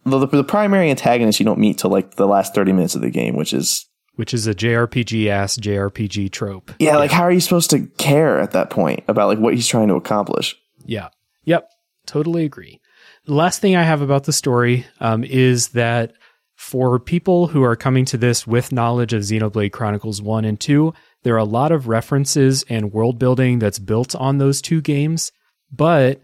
the, 0.04 0.26
the 0.26 0.44
primary 0.44 0.90
antagonist 0.90 1.38
you 1.38 1.46
don't 1.46 1.58
meet 1.58 1.78
till 1.78 1.90
like 1.90 2.14
the 2.14 2.26
last 2.26 2.54
thirty 2.54 2.72
minutes 2.72 2.94
of 2.94 3.02
the 3.02 3.10
game, 3.10 3.36
which 3.36 3.52
is 3.52 3.85
which 4.16 4.34
is 4.34 4.46
a 4.46 4.54
JRPG 4.54 5.28
ass 5.28 5.56
JRPG 5.56 6.30
trope. 6.32 6.72
Yeah, 6.78 6.92
yeah, 6.92 6.96
like 6.96 7.10
how 7.10 7.22
are 7.22 7.32
you 7.32 7.40
supposed 7.40 7.70
to 7.70 7.86
care 7.98 8.40
at 8.40 8.52
that 8.52 8.70
point 8.70 9.04
about 9.08 9.28
like 9.28 9.38
what 9.38 9.54
he's 9.54 9.66
trying 9.66 9.88
to 9.88 9.94
accomplish? 9.94 10.56
Yeah. 10.84 11.08
Yep. 11.44 11.68
Totally 12.06 12.44
agree. 12.44 12.80
The 13.26 13.34
last 13.34 13.60
thing 13.60 13.76
I 13.76 13.82
have 13.82 14.02
about 14.02 14.24
the 14.24 14.32
story 14.32 14.86
um, 15.00 15.24
is 15.24 15.68
that 15.68 16.12
for 16.54 16.98
people 16.98 17.48
who 17.48 17.62
are 17.62 17.76
coming 17.76 18.04
to 18.06 18.16
this 18.16 18.46
with 18.46 18.72
knowledge 18.72 19.12
of 19.12 19.22
Xenoblade 19.22 19.72
Chronicles 19.72 20.22
1 20.22 20.44
and 20.44 20.58
2, 20.58 20.94
there 21.22 21.34
are 21.34 21.38
a 21.38 21.44
lot 21.44 21.72
of 21.72 21.88
references 21.88 22.64
and 22.68 22.92
world 22.92 23.18
building 23.18 23.58
that's 23.58 23.78
built 23.78 24.14
on 24.14 24.38
those 24.38 24.62
two 24.62 24.80
games, 24.80 25.32
but 25.70 26.20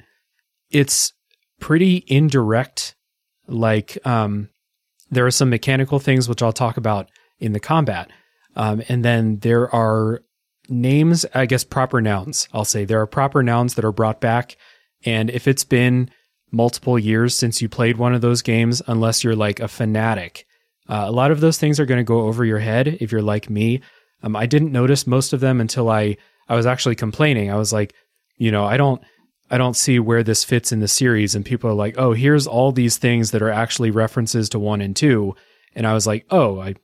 it's 0.70 1.12
pretty 1.60 2.04
indirect 2.06 2.94
Like 3.46 3.98
um, 4.06 4.48
there 5.10 5.26
are 5.26 5.30
some 5.30 5.50
mechanical 5.50 5.98
things 5.98 6.28
which 6.28 6.42
I'll 6.42 6.52
talk 6.52 6.76
about 6.76 7.08
in 7.42 7.52
the 7.52 7.60
combat, 7.60 8.10
um, 8.56 8.82
and 8.88 9.04
then 9.04 9.38
there 9.38 9.72
are 9.74 10.22
names, 10.68 11.26
I 11.34 11.46
guess 11.46 11.64
proper 11.64 12.00
nouns. 12.00 12.48
I'll 12.52 12.64
say 12.64 12.84
there 12.84 13.00
are 13.00 13.06
proper 13.06 13.42
nouns 13.42 13.74
that 13.74 13.84
are 13.84 13.92
brought 13.92 14.20
back, 14.20 14.56
and 15.04 15.30
if 15.30 15.46
it's 15.48 15.64
been 15.64 16.10
multiple 16.50 16.98
years 16.98 17.36
since 17.36 17.62
you 17.62 17.68
played 17.68 17.96
one 17.96 18.14
of 18.14 18.20
those 18.20 18.42
games, 18.42 18.82
unless 18.86 19.24
you're 19.24 19.36
like 19.36 19.60
a 19.60 19.68
fanatic, 19.68 20.46
uh, 20.88 21.04
a 21.06 21.12
lot 21.12 21.30
of 21.30 21.40
those 21.40 21.58
things 21.58 21.78
are 21.80 21.86
going 21.86 22.00
to 22.00 22.04
go 22.04 22.22
over 22.22 22.44
your 22.44 22.58
head 22.58 22.88
if 23.00 23.12
you're 23.12 23.22
like 23.22 23.48
me. 23.48 23.80
Um, 24.22 24.36
I 24.36 24.46
didn't 24.46 24.72
notice 24.72 25.06
most 25.06 25.32
of 25.32 25.40
them 25.40 25.60
until 25.60 25.88
I 25.88 26.16
I 26.48 26.56
was 26.56 26.66
actually 26.66 26.96
complaining. 26.96 27.50
I 27.50 27.56
was 27.56 27.72
like, 27.72 27.94
you 28.36 28.50
know, 28.50 28.64
I 28.64 28.76
don't 28.76 29.02
I 29.50 29.58
don't 29.58 29.76
see 29.76 29.98
where 29.98 30.22
this 30.22 30.44
fits 30.44 30.72
in 30.72 30.80
the 30.80 30.88
series. 30.88 31.34
And 31.34 31.44
people 31.44 31.70
are 31.70 31.74
like, 31.74 31.96
oh, 31.98 32.12
here's 32.12 32.46
all 32.46 32.72
these 32.72 32.96
things 32.96 33.30
that 33.30 33.42
are 33.42 33.50
actually 33.50 33.90
references 33.90 34.48
to 34.50 34.58
one 34.58 34.80
and 34.80 34.96
two. 34.96 35.34
And 35.74 35.86
I 35.86 35.92
was 35.92 36.06
like, 36.06 36.26
oh, 36.30 36.60
I 36.60 36.74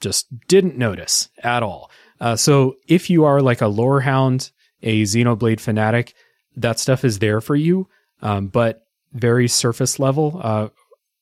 just 0.00 0.26
didn't 0.48 0.76
notice 0.76 1.28
at 1.42 1.62
all. 1.62 1.90
Uh, 2.20 2.36
so 2.36 2.76
if 2.86 3.10
you 3.10 3.24
are 3.24 3.40
like 3.40 3.60
a 3.60 3.68
lore 3.68 4.00
hound, 4.00 4.50
a 4.82 5.02
Xenoblade 5.02 5.60
fanatic, 5.60 6.14
that 6.56 6.78
stuff 6.78 7.04
is 7.04 7.18
there 7.18 7.40
for 7.40 7.56
you, 7.56 7.88
um, 8.22 8.48
but 8.48 8.86
very 9.12 9.48
surface 9.48 9.98
level 9.98 10.40
uh, 10.42 10.68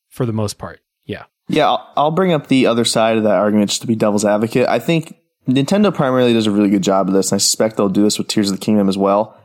for 0.08 0.26
the 0.26 0.32
most 0.32 0.58
part. 0.58 0.80
Yeah. 1.04 1.24
Yeah, 1.48 1.68
I'll, 1.68 1.92
I'll 1.96 2.10
bring 2.10 2.32
up 2.32 2.48
the 2.48 2.66
other 2.66 2.84
side 2.84 3.16
of 3.16 3.22
that 3.24 3.36
argument 3.36 3.70
just 3.70 3.80
to 3.82 3.86
be 3.86 3.94
devil's 3.94 4.24
advocate. 4.24 4.68
I 4.68 4.78
think 4.78 5.16
Nintendo 5.48 5.94
primarily 5.94 6.34
does 6.34 6.46
a 6.46 6.50
really 6.50 6.68
good 6.68 6.82
job 6.82 7.08
of 7.08 7.14
this, 7.14 7.32
and 7.32 7.36
I 7.36 7.38
suspect 7.38 7.76
they'll 7.76 7.88
do 7.88 8.02
this 8.02 8.18
with 8.18 8.28
Tears 8.28 8.50
of 8.50 8.58
the 8.58 8.64
Kingdom 8.64 8.88
as 8.88 8.98
well. 8.98 9.37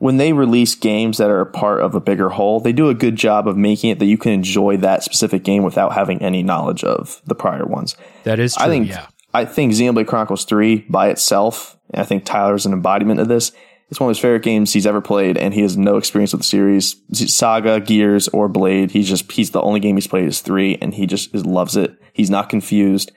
When 0.00 0.16
they 0.16 0.32
release 0.32 0.74
games 0.74 1.18
that 1.18 1.30
are 1.30 1.42
a 1.42 1.46
part 1.46 1.82
of 1.82 1.94
a 1.94 2.00
bigger 2.00 2.30
whole, 2.30 2.58
they 2.58 2.72
do 2.72 2.88
a 2.88 2.94
good 2.94 3.16
job 3.16 3.46
of 3.46 3.56
making 3.56 3.90
it 3.90 3.98
that 3.98 4.06
you 4.06 4.16
can 4.16 4.32
enjoy 4.32 4.78
that 4.78 5.04
specific 5.04 5.44
game 5.44 5.62
without 5.62 5.92
having 5.92 6.22
any 6.22 6.42
knowledge 6.42 6.82
of 6.82 7.20
the 7.26 7.34
prior 7.34 7.66
ones. 7.66 7.96
That 8.24 8.38
is 8.38 8.54
true. 8.54 8.64
I 8.64 8.68
think 8.68 8.88
yeah. 8.88 9.06
I 9.32 9.44
think 9.44 9.72
Xenoblade 9.72 10.06
Chronicles 10.06 10.44
3 10.46 10.86
by 10.88 11.10
itself, 11.10 11.76
and 11.90 12.00
I 12.00 12.04
think 12.04 12.24
Tyler's 12.24 12.66
an 12.66 12.72
embodiment 12.72 13.20
of 13.20 13.28
this. 13.28 13.52
It's 13.90 14.00
one 14.00 14.08
of 14.08 14.16
his 14.16 14.22
favorite 14.22 14.42
games 14.42 14.72
he's 14.72 14.86
ever 14.86 15.00
played, 15.00 15.36
and 15.36 15.52
he 15.52 15.62
has 15.62 15.76
no 15.76 15.96
experience 15.96 16.32
with 16.32 16.42
the 16.42 16.46
series. 16.46 16.96
Saga, 17.12 17.80
Gears, 17.80 18.28
or 18.28 18.48
Blade. 18.48 18.92
He's 18.92 19.08
just 19.08 19.30
he's 19.30 19.50
the 19.50 19.60
only 19.60 19.80
game 19.80 19.96
he's 19.96 20.06
played 20.06 20.26
is 20.26 20.40
three, 20.40 20.78
and 20.80 20.94
he 20.94 21.06
just 21.06 21.34
loves 21.34 21.76
it. 21.76 21.94
He's 22.12 22.30
not 22.30 22.48
confused. 22.48 23.12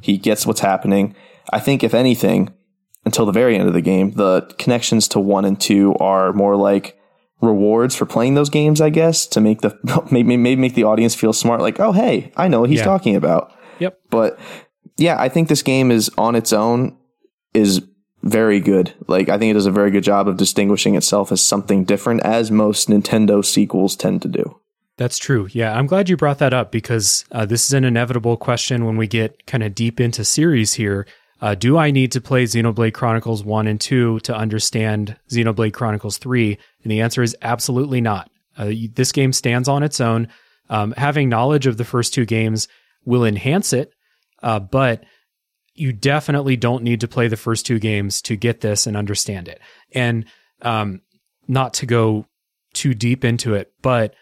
He 0.00 0.18
gets 0.18 0.46
what's 0.46 0.60
happening. 0.60 1.14
I 1.52 1.60
think 1.60 1.82
if 1.82 1.94
anything, 1.94 2.52
until 3.08 3.26
the 3.26 3.32
very 3.32 3.56
end 3.58 3.66
of 3.68 3.74
the 3.74 3.80
game, 3.80 4.12
the 4.12 4.42
connections 4.58 5.08
to 5.08 5.18
one 5.20 5.44
and 5.44 5.60
two 5.60 5.94
are 5.96 6.32
more 6.32 6.56
like 6.56 6.96
rewards 7.40 7.94
for 7.94 8.04
playing 8.06 8.34
those 8.34 8.50
games, 8.50 8.80
I 8.80 8.90
guess, 8.90 9.26
to 9.28 9.40
make 9.40 9.60
the 9.62 9.76
maybe 10.10 10.36
maybe 10.36 10.60
make 10.60 10.74
the 10.74 10.84
audience 10.84 11.14
feel 11.14 11.32
smart, 11.32 11.60
like, 11.60 11.80
oh 11.80 11.92
hey, 11.92 12.32
I 12.36 12.48
know 12.48 12.60
what 12.60 12.70
he's 12.70 12.80
Yeah. 12.80 12.84
talking 12.84 13.16
about. 13.16 13.52
Yep. 13.78 13.98
But 14.10 14.38
yeah, 14.96 15.16
I 15.18 15.28
think 15.28 15.48
this 15.48 15.62
game 15.62 15.90
is 15.90 16.10
on 16.18 16.34
its 16.34 16.52
own 16.52 16.96
is 17.54 17.80
very 18.22 18.60
good. 18.60 18.92
Like 19.06 19.28
I 19.28 19.38
think 19.38 19.50
it 19.52 19.54
does 19.54 19.66
a 19.66 19.70
very 19.70 19.90
good 19.90 20.02
job 20.04 20.28
of 20.28 20.36
distinguishing 20.36 20.96
itself 20.96 21.30
as 21.32 21.40
something 21.40 21.84
different, 21.84 22.22
as 22.24 22.50
most 22.50 22.88
Nintendo 22.88 23.44
sequels 23.44 23.96
tend 23.96 24.22
to 24.22 24.28
do. 24.28 24.58
That's 24.96 25.18
true. 25.18 25.46
Yeah, 25.52 25.78
I'm 25.78 25.86
glad 25.86 26.08
you 26.08 26.16
brought 26.16 26.38
that 26.40 26.52
up 26.52 26.72
because 26.72 27.24
uh, 27.30 27.46
this 27.46 27.64
is 27.66 27.72
an 27.72 27.84
inevitable 27.84 28.36
question 28.36 28.84
when 28.84 28.96
we 28.96 29.06
get 29.06 29.46
kind 29.46 29.62
of 29.62 29.72
deep 29.72 30.00
into 30.00 30.24
series 30.24 30.74
here. 30.74 31.06
Uh, 31.40 31.54
do 31.54 31.78
I 31.78 31.90
need 31.90 32.12
to 32.12 32.20
play 32.20 32.44
Xenoblade 32.44 32.94
Chronicles 32.94 33.44
1 33.44 33.66
and 33.66 33.80
2 33.80 34.20
to 34.20 34.36
understand 34.36 35.16
Xenoblade 35.30 35.72
Chronicles 35.72 36.18
3? 36.18 36.58
And 36.82 36.90
the 36.90 37.00
answer 37.00 37.22
is 37.22 37.36
absolutely 37.42 38.00
not. 38.00 38.30
Uh, 38.58 38.66
you- 38.66 38.88
this 38.88 39.12
game 39.12 39.32
stands 39.32 39.68
on 39.68 39.82
its 39.82 40.00
own. 40.00 40.28
Um, 40.68 40.92
having 40.96 41.28
knowledge 41.28 41.66
of 41.66 41.76
the 41.76 41.84
first 41.84 42.12
two 42.12 42.24
games 42.26 42.66
will 43.04 43.24
enhance 43.24 43.72
it, 43.72 43.92
uh, 44.42 44.58
but 44.58 45.04
you 45.74 45.92
definitely 45.92 46.56
don't 46.56 46.82
need 46.82 47.00
to 47.00 47.08
play 47.08 47.28
the 47.28 47.36
first 47.36 47.64
two 47.64 47.78
games 47.78 48.20
to 48.22 48.36
get 48.36 48.60
this 48.60 48.86
and 48.86 48.96
understand 48.96 49.46
it. 49.48 49.60
And 49.94 50.24
um, 50.62 51.02
not 51.46 51.72
to 51.74 51.86
go 51.86 52.26
too 52.74 52.94
deep 52.94 53.24
into 53.24 53.54
it, 53.54 53.72
but 53.80 54.14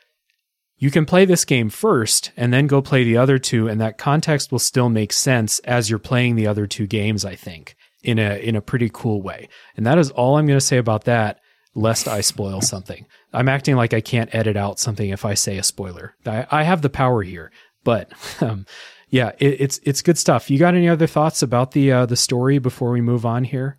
you 0.79 0.91
can 0.91 1.07
play 1.07 1.25
this 1.25 1.45
game 1.45 1.71
first 1.71 2.33
and 2.37 2.53
then 2.53 2.67
go 2.67 2.83
play 2.83 3.03
the 3.05 3.17
other 3.17 3.39
two 3.39 3.69
and 3.69 3.81
that 3.81 3.99
context 3.99 4.53
will 4.53 4.59
still 4.59 4.89
make 4.89 5.13
sense 5.13 5.59
as 5.61 5.89
you're 5.89 5.99
playing 5.99 6.37
the 6.37 6.47
other 6.47 6.67
two 6.67 6.87
games 6.87 7.25
i 7.25 7.35
think 7.35 7.77
in 8.07 8.19
a 8.19 8.39
in 8.39 8.57
a 8.57 8.63
pretty 8.63 8.89
cool 8.93 9.21
way. 9.21 9.49
And 9.77 9.85
that 9.85 9.99
is 9.99 10.11
all 10.11 10.37
i'm 10.37 10.47
going 10.47 10.59
to 10.59 10.65
say 10.65 10.79
about 10.79 11.05
that 11.05 11.41
lest 11.75 12.09
i 12.09 12.23
spoil 12.23 12.63
something. 12.63 13.07
I'm 13.33 13.49
acting 13.49 13.77
like 13.77 13.93
i 13.93 14.01
can't 14.01 14.35
edit 14.35 14.57
out 14.57 14.79
something 14.79 15.11
if 15.11 15.25
i 15.25 15.35
say 15.35 15.59
a 15.59 15.63
spoiler. 15.63 16.15
I, 16.25 16.47
I 16.51 16.63
have 16.63 16.83
the 16.83 16.89
power 16.89 17.23
here 17.23 17.51
but 17.85 18.11
um, 18.41 18.67
yeah 19.11 19.33
it, 19.39 19.61
it's 19.61 19.81
it's 19.83 20.03
good 20.03 20.19
stuff. 20.19 20.51
You 20.51 20.59
got 20.59 20.75
any 20.75 20.89
other 20.89 21.07
thoughts 21.07 21.43
about 21.43 21.73
the 21.73 21.93
uh, 21.93 22.07
the 22.07 22.17
story 22.17 22.59
before 22.59 22.93
we 22.93 23.01
move 23.01 23.27
on 23.27 23.45
here? 23.45 23.79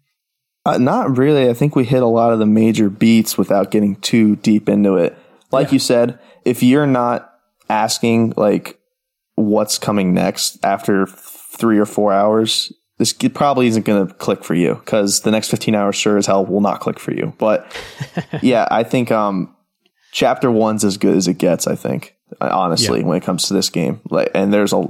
Uh, 0.65 0.77
not 0.77 1.17
really. 1.17 1.49
I 1.49 1.53
think 1.53 1.77
we 1.77 1.85
hit 1.85 2.03
a 2.03 2.07
lot 2.07 2.33
of 2.33 2.39
the 2.39 2.45
major 2.45 2.89
beats 2.89 3.37
without 3.37 3.71
getting 3.71 3.95
too 3.95 4.35
deep 4.35 4.67
into 4.67 4.97
it. 4.97 5.17
Like 5.51 5.67
Yeah. 5.67 5.73
you 5.73 5.79
said, 5.79 6.19
if 6.45 6.61
you're 6.63 6.87
not 6.87 7.31
asking 7.69 8.33
like 8.37 8.79
what's 9.35 9.77
coming 9.77 10.13
next 10.13 10.57
after 10.63 11.05
three 11.07 11.77
or 11.77 11.85
four 11.85 12.11
hours, 12.13 12.71
this 12.97 13.13
probably 13.13 13.67
isn't 13.67 13.85
going 13.85 14.07
to 14.07 14.13
click 14.15 14.43
for 14.43 14.55
you 14.55 14.75
because 14.75 15.21
the 15.21 15.31
next 15.31 15.49
15 15.49 15.75
hours 15.75 15.95
sure 15.95 16.17
as 16.17 16.25
hell 16.25 16.45
will 16.45 16.61
not 16.61 16.79
click 16.79 16.99
for 16.99 17.13
you. 17.13 17.33
But 17.37 17.71
yeah, 18.41 18.67
I 18.71 18.83
think 18.83 19.11
um, 19.11 19.55
chapter 20.11 20.49
one's 20.51 20.83
as 20.83 20.97
good 20.97 21.15
as 21.15 21.27
it 21.27 21.37
gets. 21.37 21.67
I 21.67 21.75
think 21.75 22.15
honestly 22.41 23.03
when 23.03 23.17
it 23.17 23.23
comes 23.23 23.47
to 23.47 23.53
this 23.53 23.69
game. 23.69 24.01
Like, 24.09 24.31
and 24.33 24.53
there's 24.53 24.73
a 24.73 24.83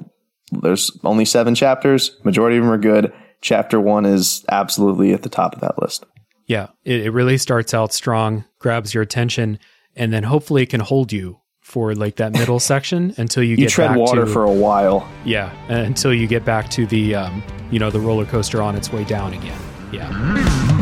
there's 0.51 0.91
only 1.03 1.25
seven 1.25 1.55
chapters. 1.55 2.17
Majority 2.23 2.57
of 2.57 2.63
them 2.63 2.71
are 2.71 2.77
good. 2.77 3.11
Chapter 3.41 3.79
one 3.81 4.05
is 4.05 4.45
absolutely 4.49 5.13
at 5.13 5.23
the 5.23 5.29
top 5.29 5.53
of 5.53 5.61
that 5.61 5.79
list. 5.81 6.05
Yeah, 6.47 6.67
it, 6.85 7.01
it 7.01 7.11
really 7.11 7.37
starts 7.37 7.73
out 7.73 7.91
strong, 7.91 8.45
grabs 8.59 8.93
your 8.93 9.03
attention, 9.03 9.59
and 9.97 10.13
then 10.13 10.23
hopefully 10.23 10.63
it 10.63 10.69
can 10.69 10.79
hold 10.79 11.11
you 11.11 11.39
for 11.61 11.93
like 11.95 12.15
that 12.15 12.31
middle 12.31 12.59
section 12.73 13.13
until 13.17 13.43
you, 13.43 13.51
You 13.51 13.57
get 13.57 13.69
tread 13.69 13.89
back 13.89 13.97
water 13.97 14.25
to, 14.25 14.31
for 14.31 14.43
a 14.45 14.51
while. 14.51 15.07
yeah, 15.25 15.51
until 15.69 16.13
you 16.13 16.27
get 16.27 16.45
back 16.45 16.69
to 16.71 16.85
the 16.87 17.15
um, 17.15 17.43
you 17.71 17.79
know 17.79 17.89
the 17.89 17.99
roller 17.99 18.25
coaster 18.25 18.61
on 18.61 18.75
its 18.75 18.91
way 18.91 19.03
down 19.03 19.33
again. 19.33 19.59
Yeah. 19.91 20.75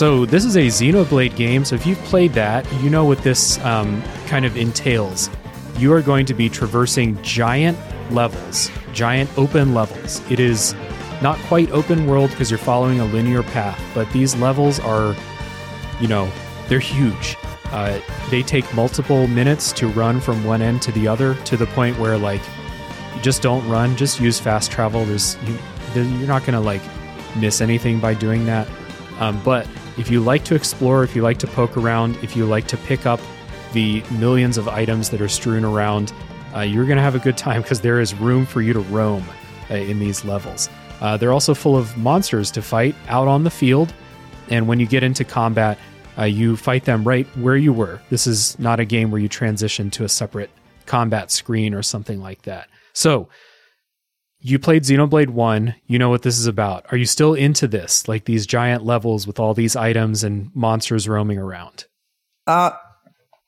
So 0.00 0.24
this 0.24 0.46
is 0.46 0.56
a 0.56 0.68
Xenoblade 0.68 1.36
game. 1.36 1.62
So 1.62 1.76
if 1.76 1.86
you've 1.86 1.98
played 2.04 2.32
that, 2.32 2.66
you 2.82 2.88
know 2.88 3.04
what 3.04 3.18
this 3.18 3.58
um, 3.58 4.02
kind 4.28 4.46
of 4.46 4.56
entails. 4.56 5.28
You 5.76 5.92
are 5.92 6.00
going 6.00 6.24
to 6.24 6.32
be 6.32 6.48
traversing 6.48 7.20
giant 7.22 7.76
levels, 8.10 8.70
giant 8.94 9.28
open 9.36 9.74
levels. 9.74 10.22
It 10.30 10.40
is 10.40 10.74
not 11.20 11.36
quite 11.40 11.70
open 11.70 12.06
world 12.06 12.30
because 12.30 12.50
you're 12.50 12.56
following 12.56 13.00
a 13.00 13.04
linear 13.04 13.42
path, 13.42 13.78
but 13.94 14.10
these 14.10 14.34
levels 14.36 14.80
are, 14.80 15.14
you 16.00 16.08
know, 16.08 16.32
they're 16.70 16.78
huge. 16.78 17.36
Uh, 17.66 18.00
they 18.30 18.42
take 18.42 18.72
multiple 18.74 19.26
minutes 19.26 19.70
to 19.72 19.88
run 19.88 20.18
from 20.18 20.42
one 20.44 20.62
end 20.62 20.80
to 20.80 20.92
the 20.92 21.06
other 21.06 21.34
to 21.44 21.58
the 21.58 21.66
point 21.66 21.98
where 21.98 22.16
like 22.16 22.40
you 23.14 23.20
just 23.20 23.42
don't 23.42 23.68
run 23.68 23.94
just 23.98 24.18
use 24.18 24.40
fast 24.40 24.72
travel 24.72 25.04
there's 25.04 25.36
you, 25.44 25.58
you're 25.94 26.26
not 26.26 26.44
gonna 26.46 26.60
like 26.60 26.80
miss 27.36 27.60
anything 27.60 28.00
by 28.00 28.12
doing 28.14 28.46
that 28.46 28.66
um, 29.20 29.40
but 29.44 29.68
if 30.00 30.10
you 30.10 30.18
like 30.18 30.44
to 30.44 30.54
explore 30.54 31.04
if 31.04 31.14
you 31.14 31.20
like 31.20 31.38
to 31.38 31.46
poke 31.46 31.76
around 31.76 32.16
if 32.22 32.34
you 32.34 32.46
like 32.46 32.66
to 32.66 32.76
pick 32.78 33.04
up 33.04 33.20
the 33.72 34.02
millions 34.18 34.56
of 34.56 34.66
items 34.66 35.10
that 35.10 35.20
are 35.20 35.28
strewn 35.28 35.64
around 35.64 36.12
uh, 36.56 36.60
you're 36.60 36.86
gonna 36.86 37.02
have 37.02 37.14
a 37.14 37.20
good 37.20 37.36
time 37.36 37.60
because 37.60 37.82
there 37.82 38.00
is 38.00 38.14
room 38.14 38.46
for 38.46 38.62
you 38.62 38.72
to 38.72 38.80
roam 38.80 39.22
uh, 39.70 39.74
in 39.74 40.00
these 40.00 40.24
levels. 40.24 40.68
Uh, 41.00 41.16
they're 41.16 41.32
also 41.32 41.54
full 41.54 41.76
of 41.76 41.96
monsters 41.96 42.50
to 42.50 42.60
fight 42.60 42.94
out 43.08 43.28
on 43.28 43.44
the 43.44 43.50
field 43.50 43.92
and 44.48 44.66
when 44.66 44.80
you 44.80 44.86
get 44.86 45.02
into 45.02 45.22
combat 45.22 45.78
uh, 46.18 46.24
you 46.24 46.56
fight 46.56 46.84
them 46.84 47.04
right 47.04 47.26
where 47.36 47.56
you 47.56 47.72
were. 47.72 48.00
This 48.10 48.26
is 48.26 48.58
not 48.58 48.80
a 48.80 48.84
game 48.84 49.10
where 49.10 49.20
you 49.20 49.28
transition 49.28 49.90
to 49.90 50.04
a 50.04 50.08
separate 50.08 50.50
combat 50.86 51.30
screen 51.30 51.72
or 51.72 51.82
something 51.82 52.20
like 52.20 52.42
that. 52.42 52.68
So 52.94 53.28
you 54.40 54.58
played 54.58 54.84
Xenoblade 54.84 55.30
1, 55.30 55.74
you 55.86 55.98
know 55.98 56.08
what 56.08 56.22
this 56.22 56.38
is 56.38 56.46
about. 56.46 56.86
Are 56.90 56.96
you 56.96 57.04
still 57.06 57.34
into 57.34 57.68
this? 57.68 58.08
Like 58.08 58.24
these 58.24 58.46
giant 58.46 58.84
levels 58.84 59.26
with 59.26 59.38
all 59.38 59.54
these 59.54 59.76
items 59.76 60.24
and 60.24 60.50
monsters 60.54 61.08
roaming 61.08 61.38
around? 61.38 61.86
Uh, 62.46 62.70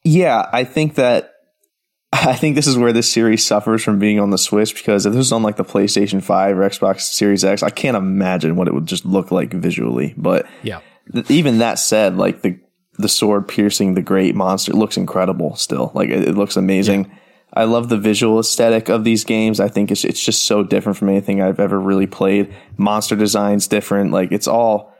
Yeah, 0.05 0.49
I 0.53 0.65
think 0.65 0.97
that 0.97 1.31
I 2.13 2.35
think 2.35 2.57
this 2.57 2.67
is 2.67 2.77
where 2.77 2.93
this 2.93 3.11
series 3.11 3.45
suffers 3.45 3.83
from 3.83 3.99
being 3.99 4.21
on 4.21 4.31
the 4.31 4.39
Switch 4.39 4.75
because 4.75 5.07
if 5.07 5.13
this 5.13 5.19
was 5.19 5.33
on 5.33 5.43
like 5.43 5.57
the 5.57 5.65
PlayStation 5.65 6.23
5 6.23 6.59
or 6.59 6.69
Xbox 6.69 7.01
Series 7.01 7.45
X, 7.45 7.63
I 7.63 7.71
can't 7.71 7.97
imagine 7.97 8.57
what 8.57 8.69
it 8.69 8.75
would 8.75 8.87
just 8.87 9.07
look 9.07 9.31
like 9.31 9.53
visually. 9.53 10.15
But 10.17 10.47
yeah, 10.63 10.81
th- 11.13 11.31
even 11.31 11.59
that 11.59 11.79
said, 11.79 12.17
like 12.17 12.43
the 12.43 12.61
the 12.99 13.09
sword 13.09 13.49
piercing 13.49 13.95
the 13.95 14.03
great 14.03 14.35
monster 14.35 14.73
looks 14.73 14.99
incredible 14.99 15.57
still. 15.57 15.91
Like 15.95 16.11
it, 16.11 16.29
it 16.29 16.35
looks 16.35 16.57
amazing. 16.57 17.07
Yeah. 17.07 17.17
I 17.55 17.65
love 17.65 17.89
the 17.89 17.99
visual 17.99 18.39
aesthetic 18.39 18.89
of 18.89 19.05
these 19.05 19.25
games. 19.25 19.61
I 19.61 19.69
think 19.69 19.91
it's 19.91 20.05
it's 20.05 20.25
just 20.25 20.45
so 20.45 20.63
different 20.63 20.99
from 20.99 21.09
anything 21.09 21.43
I've 21.43 21.61
ever 21.61 21.79
really 21.79 22.07
played. 22.07 22.55
Monster 22.77 23.17
design's 23.17 23.67
different. 23.67 24.11
Like 24.11 24.33
it's 24.33 24.49
all 24.49 24.93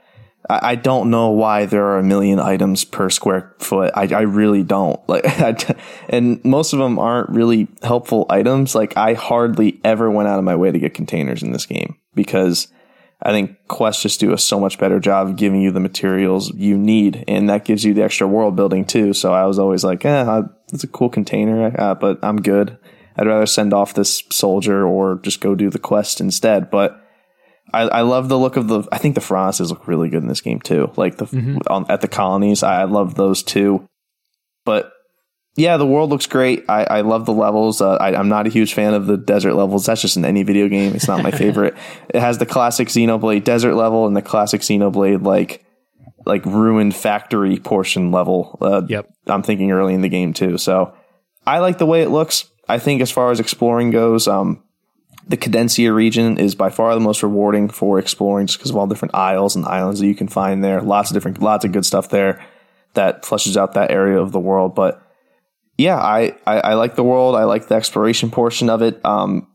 I 0.49 0.75
don't 0.75 1.09
know 1.09 1.29
why 1.29 1.65
there 1.65 1.85
are 1.85 1.97
a 1.97 2.03
million 2.03 2.37
items 2.37 2.83
per 2.83 3.09
square 3.09 3.55
foot. 3.59 3.93
I, 3.95 4.13
I 4.13 4.21
really 4.21 4.61
don't 4.61 4.99
like, 5.09 5.25
and 6.09 6.43
most 6.43 6.73
of 6.73 6.79
them 6.79 6.99
aren't 6.99 7.29
really 7.29 7.69
helpful 7.81 8.25
items. 8.29 8.75
Like 8.75 8.97
I 8.97 9.13
hardly 9.13 9.79
ever 9.83 10.11
went 10.11 10.27
out 10.27 10.39
of 10.39 10.45
my 10.45 10.55
way 10.55 10.71
to 10.71 10.79
get 10.79 10.93
containers 10.93 11.43
in 11.43 11.53
this 11.53 11.65
game 11.65 11.97
because 12.13 12.67
I 13.21 13.31
think 13.31 13.57
quests 13.69 14.03
just 14.03 14.19
do 14.19 14.33
a 14.33 14.37
so 14.37 14.59
much 14.59 14.77
better 14.77 14.99
job 14.99 15.29
of 15.29 15.37
giving 15.37 15.61
you 15.61 15.71
the 15.71 15.79
materials 15.79 16.53
you 16.53 16.77
need, 16.77 17.23
and 17.25 17.49
that 17.49 17.63
gives 17.63 17.85
you 17.85 17.93
the 17.93 18.03
extra 18.03 18.27
world 18.27 18.57
building 18.57 18.83
too. 18.83 19.13
So 19.13 19.33
I 19.33 19.45
was 19.45 19.59
always 19.59 19.85
like, 19.85 20.03
eh, 20.03 20.41
it's 20.73 20.83
a 20.83 20.87
cool 20.87 21.09
container, 21.09 21.73
uh, 21.79 21.95
but 21.95 22.19
I'm 22.23 22.41
good. 22.41 22.77
I'd 23.15 23.27
rather 23.27 23.45
send 23.45 23.73
off 23.73 23.93
this 23.93 24.23
soldier 24.31 24.85
or 24.87 25.19
just 25.21 25.39
go 25.39 25.55
do 25.55 25.69
the 25.69 25.79
quest 25.79 26.19
instead. 26.19 26.71
But 26.71 26.99
I, 27.71 27.81
I 27.81 28.01
love 28.01 28.29
the 28.29 28.39
look 28.39 28.57
of 28.57 28.67
the. 28.67 28.83
I 28.91 28.97
think 28.97 29.15
the 29.15 29.21
Ferronis 29.21 29.69
look 29.69 29.87
really 29.87 30.09
good 30.09 30.23
in 30.23 30.27
this 30.27 30.41
game 30.41 30.59
too. 30.59 30.91
Like 30.95 31.17
the 31.17 31.25
mm-hmm. 31.25 31.57
on, 31.67 31.85
at 31.89 32.01
the 32.01 32.07
colonies, 32.07 32.63
I, 32.63 32.81
I 32.81 32.83
love 32.85 33.15
those 33.15 33.43
too. 33.43 33.87
But 34.65 34.91
yeah, 35.55 35.77
the 35.77 35.85
world 35.85 36.09
looks 36.09 36.25
great. 36.25 36.65
I, 36.67 36.83
I 36.85 37.01
love 37.01 37.25
the 37.25 37.33
levels. 37.33 37.79
Uh, 37.79 37.95
I, 37.95 38.19
am 38.19 38.27
not 38.27 38.47
a 38.47 38.49
huge 38.49 38.73
fan 38.73 38.95
of 38.95 39.05
the 39.05 39.17
desert 39.17 39.53
levels. 39.53 39.85
That's 39.85 40.01
just 40.01 40.17
in 40.17 40.25
any 40.25 40.41
video 40.41 40.67
game. 40.67 40.95
It's 40.95 41.07
not 41.07 41.21
my 41.21 41.31
favorite. 41.31 41.75
it 42.09 42.19
has 42.19 42.39
the 42.39 42.45
classic 42.45 42.87
Xenoblade 42.87 43.43
desert 43.43 43.75
level 43.75 44.07
and 44.07 44.15
the 44.15 44.21
classic 44.21 44.61
Xenoblade 44.61 45.23
like 45.23 45.63
like 46.25 46.45
ruined 46.45 46.95
factory 46.95 47.57
portion 47.57 48.11
level. 48.11 48.57
Uh, 48.61 48.83
yep. 48.87 49.11
I'm 49.27 49.43
thinking 49.43 49.71
early 49.71 49.93
in 49.93 50.01
the 50.01 50.09
game 50.09 50.33
too. 50.33 50.57
So 50.57 50.93
I 51.45 51.59
like 51.59 51.77
the 51.77 51.85
way 51.85 52.01
it 52.01 52.09
looks. 52.09 52.49
I 52.67 52.79
think 52.79 53.01
as 53.01 53.11
far 53.11 53.31
as 53.31 53.39
exploring 53.39 53.91
goes, 53.91 54.27
um, 54.27 54.63
the 55.27 55.37
Cadensia 55.37 55.93
region 55.93 56.37
is 56.37 56.55
by 56.55 56.69
far 56.69 56.93
the 56.93 56.99
most 56.99 57.23
rewarding 57.23 57.69
for 57.69 57.99
exploring 57.99 58.47
just 58.47 58.59
because 58.59 58.71
of 58.71 58.77
all 58.77 58.87
different 58.87 59.15
isles 59.15 59.55
and 59.55 59.65
islands 59.65 59.99
that 59.99 60.07
you 60.07 60.15
can 60.15 60.27
find 60.27 60.63
there. 60.63 60.81
Lots 60.81 61.09
of 61.09 61.13
different, 61.13 61.41
lots 61.41 61.65
of 61.65 61.71
good 61.71 61.85
stuff 61.85 62.09
there 62.09 62.43
that 62.93 63.25
flushes 63.25 63.57
out 63.57 63.73
that 63.73 63.91
area 63.91 64.19
of 64.19 64.31
the 64.31 64.39
world. 64.39 64.75
But 64.75 65.01
yeah, 65.77 65.97
I, 65.97 66.35
I, 66.45 66.59
I 66.59 66.73
like 66.75 66.95
the 66.95 67.03
world. 67.03 67.35
I 67.35 67.45
like 67.45 67.67
the 67.67 67.75
exploration 67.75 68.31
portion 68.31 68.69
of 68.69 68.81
it. 68.81 69.03
Um, 69.05 69.47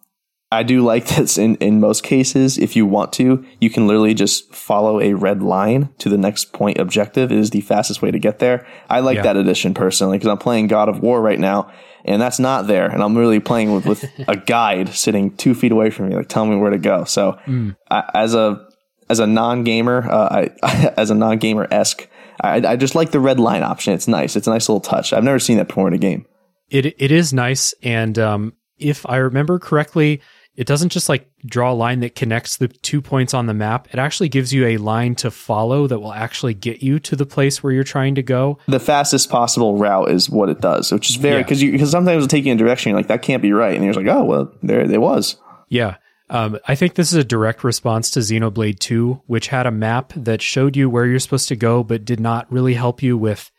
I 0.51 0.63
do 0.63 0.83
like 0.83 1.07
this 1.07 1.37
in, 1.37 1.57
in 1.57 1.81
most 1.81 2.03
cases. 2.03 2.57
If 2.57 2.75
you 2.75 2.87
want 2.87 3.13
to, 3.15 3.45
you 3.61 3.69
can 3.69 3.87
literally 3.87 4.15
just 4.15 4.55
follow 4.55 5.01
a 5.01 5.13
red 5.13 5.43
line 5.43 5.91
to 5.99 6.09
the 6.09 6.17
next 6.17 6.53
point 6.53 6.79
objective. 6.79 7.31
It 7.31 7.39
is 7.39 7.51
the 7.51 7.61
fastest 7.61 8.01
way 8.01 8.11
to 8.11 8.19
get 8.19 8.39
there. 8.39 8.67
I 8.89 9.01
like 9.01 9.17
yeah. 9.17 9.23
that 9.25 9.37
addition 9.37 9.75
personally 9.75 10.17
because 10.17 10.31
I'm 10.31 10.39
playing 10.39 10.69
God 10.69 10.89
of 10.89 11.01
War 11.01 11.21
right 11.21 11.39
now 11.39 11.71
and 12.05 12.23
that's 12.23 12.39
not 12.39 12.67
there. 12.67 12.89
And 12.89 13.03
I'm 13.03 13.17
really 13.17 13.41
playing 13.41 13.75
with, 13.75 13.87
with 13.87 14.05
a 14.29 14.37
guide 14.37 14.91
sitting 14.95 15.37
two 15.37 15.55
feet 15.55 15.73
away 15.73 15.91
from 15.91 16.09
me, 16.09 16.17
like 16.17 16.29
telling 16.29 16.51
me 16.51 16.57
where 16.57 16.71
to 16.71 16.79
go. 16.79 17.05
So 17.05 17.39
mm. 17.47 17.77
I, 17.91 18.11
as 18.15 18.35
a 18.35 18.67
as 19.11 19.21
a 19.21 19.27
non 19.27 19.65
gamer, 19.65 20.11
uh, 20.11 20.49
I, 20.63 20.93
as 20.97 21.11
a 21.11 21.15
non 21.15 21.39
gamer 21.39 21.67
esque, 21.71 22.09
I, 22.41 22.57
I 22.67 22.77
just 22.77 22.95
like 22.95 23.11
the 23.11 23.21
red 23.21 23.39
line 23.39 23.63
option. 23.63 23.93
It's 23.93 24.09
nice. 24.09 24.37
It's 24.37 24.47
a 24.47 24.51
nice 24.51 24.69
little 24.69 24.81
touch. 24.81 25.13
I've 25.13 25.25
never 25.25 25.39
seen 25.39 25.59
that 25.59 25.69
before 25.69 25.89
in 25.89 25.95
a 25.95 25.99
game. 25.99 26.27
It 26.71 26.87
it 26.87 27.11
is 27.13 27.33
nice, 27.33 27.75
and 27.83 28.19
um, 28.19 28.53
if 28.79 29.07
I 29.09 29.17
remember 29.17 29.59
correctly, 29.59 30.21
it 30.59 30.67
doesn't 30.67 30.89
just 30.89 31.09
like 31.09 31.31
draw 31.47 31.71
a 31.71 31.73
line 31.73 32.01
that 32.01 32.17
connects 32.17 32.57
the 32.57 32.67
two 32.67 33.01
points 33.01 33.33
on 33.33 33.47
the 33.47 33.55
map. 33.55 33.87
It 33.93 34.01
actually 34.01 34.29
gives 34.29 34.53
you 34.53 34.67
a 34.67 34.77
line 34.77 35.15
to 35.17 35.31
follow 35.31 35.87
that 35.87 36.01
will 36.01 36.13
actually 36.13 36.53
get 36.53 36.83
you 36.83 36.99
to 36.99 37.15
the 37.15 37.25
place 37.25 37.63
where 37.63 37.73
you're 37.73 37.85
trying 37.85 38.17
to 38.17 38.25
go. 38.25 38.59
The 38.67 38.81
fastest 38.81 39.31
possible 39.31 39.79
route 39.79 40.11
is 40.11 40.29
what 40.29 40.49
it 40.49 40.61
does, 40.61 40.91
which 40.91 41.11
is 41.11 41.17
very 41.17 41.45
because 41.45 41.63
yeah. 41.63 41.71
because 41.71 41.93
sometimes 41.93 42.17
it'll 42.17 42.29
take 42.29 42.45
you 42.45 42.51
in 42.51 42.59
a 42.59 42.63
direction 42.63 42.91
you're 42.91 42.99
like 42.99 43.07
that 43.07 43.23
can't 43.23 43.41
be 43.41 43.53
right, 43.53 43.77
and 43.77 43.85
you're 43.85 43.95
like, 43.95 44.09
oh 44.09 44.25
well, 44.25 44.53
there 44.65 44.81
it 44.81 45.01
was. 45.01 45.37
Yeah. 45.69 45.99
Um, 46.29 46.59
I 46.67 46.75
think 46.75 46.95
this 46.95 47.13
is 47.13 47.19
a 47.19 47.25
direct 47.25 47.63
response 47.63 48.11
to 48.11 48.21
Xenoblade 48.21 48.81
2, 48.81 49.23
which 49.27 49.47
had 49.47 49.67
a 49.67 49.71
map 49.71 50.13
that 50.15 50.43
showed 50.43 50.77
you 50.77 50.91
where 50.91 51.07
you're 51.07 51.21
supposed 51.21 51.49
to 51.49 51.57
go, 51.57 51.83
but 51.85 52.05
did 52.05 52.21
not 52.21 52.51
really 52.53 52.75
help 52.75 53.03
you 53.03 53.17
with 53.17 53.51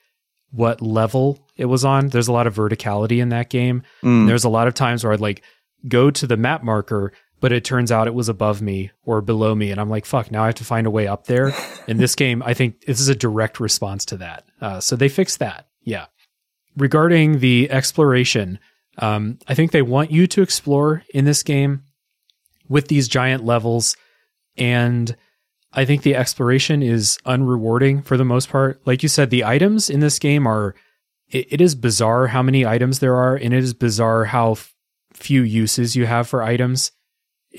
what 0.51 0.81
level 0.81 1.47
it 1.55 1.65
was 1.65 1.85
on. 1.85 2.09
There's 2.09 2.27
a 2.27 2.33
lot 2.33 2.45
of 2.45 2.55
verticality 2.55 3.21
in 3.21 3.29
that 3.29 3.49
game. 3.49 3.83
Mm. 4.03 4.27
There's 4.27 4.43
a 4.43 4.49
lot 4.49 4.67
of 4.67 4.73
times 4.73 5.03
where 5.03 5.13
I'd 5.13 5.19
like 5.19 5.43
go 5.88 6.11
to 6.11 6.27
the 6.27 6.38
map 6.38 6.63
marker, 6.63 7.13
but 7.39 7.51
it 7.51 7.63
turns 7.63 7.91
out 7.91 8.07
it 8.07 8.13
was 8.13 8.30
above 8.30 8.61
me 8.61 8.91
or 9.03 9.21
below 9.21 9.55
me. 9.55 9.71
And 9.71 9.80
I'm 9.80 9.89
like, 9.89 10.05
fuck, 10.05 10.32
now 10.32 10.43
I 10.43 10.47
have 10.47 10.55
to 10.55 10.65
find 10.65 10.86
a 10.86 10.91
way 10.91 11.07
up 11.07 11.25
there. 11.25 11.53
in 11.88 11.97
this 11.97 12.15
game, 12.23 12.43
I 12.45 12.53
think 12.53 12.86
this 12.86 12.99
is 12.99 13.09
a 13.09 13.15
direct 13.15 13.59
response 13.59 14.05
to 14.05 14.17
that. 14.17 14.45
Uh, 14.61 14.80
so 14.80 14.95
they 14.95 15.09
fixed 15.09 15.39
that. 15.39 15.67
Yeah. 15.84 16.07
Regarding 16.75 17.39
the 17.39 17.71
exploration, 17.71 18.59
um, 18.97 19.39
I 19.47 19.55
think 19.55 19.71
they 19.71 19.82
want 19.82 20.11
you 20.11 20.27
to 20.27 20.41
explore 20.41 21.03
in 21.13 21.25
this 21.25 21.43
game 21.43 21.84
with 22.67 22.88
these 22.88 23.07
giant 23.07 23.45
levels. 23.45 23.95
And 24.57 25.15
I 25.73 25.86
think 25.86 26.03
the 26.03 26.15
exploration 26.15 26.84
is 26.84 27.17
unrewarding 27.25 28.03
for 28.03 28.17
the 28.17 28.25
most 28.25 28.49
part. 28.49 28.82
Like 28.86 29.03
you 29.03 29.09
said, 29.09 29.30
the 29.30 29.45
items 29.45 29.89
in 29.89 29.99
this 29.99 30.19
game 30.19 30.47
are, 30.47 30.75
it, 31.30 31.53
it 31.53 31.61
is 31.61 31.75
bizarre 31.75 32.27
how 32.27 32.41
many 32.41 32.65
items 32.65 32.99
there 32.99 33.15
are, 33.15 33.36
and 33.36 33.53
it 33.53 33.63
is 33.63 33.73
bizarre 33.73 34.25
how 34.25 34.55
few 35.20 35.43
uses 35.43 35.95
you 35.95 36.05
have 36.05 36.28
for 36.28 36.41
items. 36.41 36.91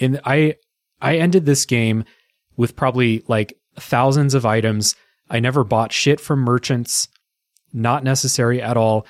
And 0.00 0.20
I 0.24 0.56
I 1.00 1.16
ended 1.16 1.46
this 1.46 1.64
game 1.64 2.04
with 2.56 2.76
probably 2.76 3.22
like 3.26 3.56
thousands 3.76 4.34
of 4.34 4.46
items. 4.46 4.94
I 5.28 5.40
never 5.40 5.64
bought 5.64 5.92
shit 5.92 6.20
from 6.20 6.40
merchants. 6.40 7.08
Not 7.72 8.04
necessary 8.04 8.60
at 8.60 8.76
all. 8.76 9.06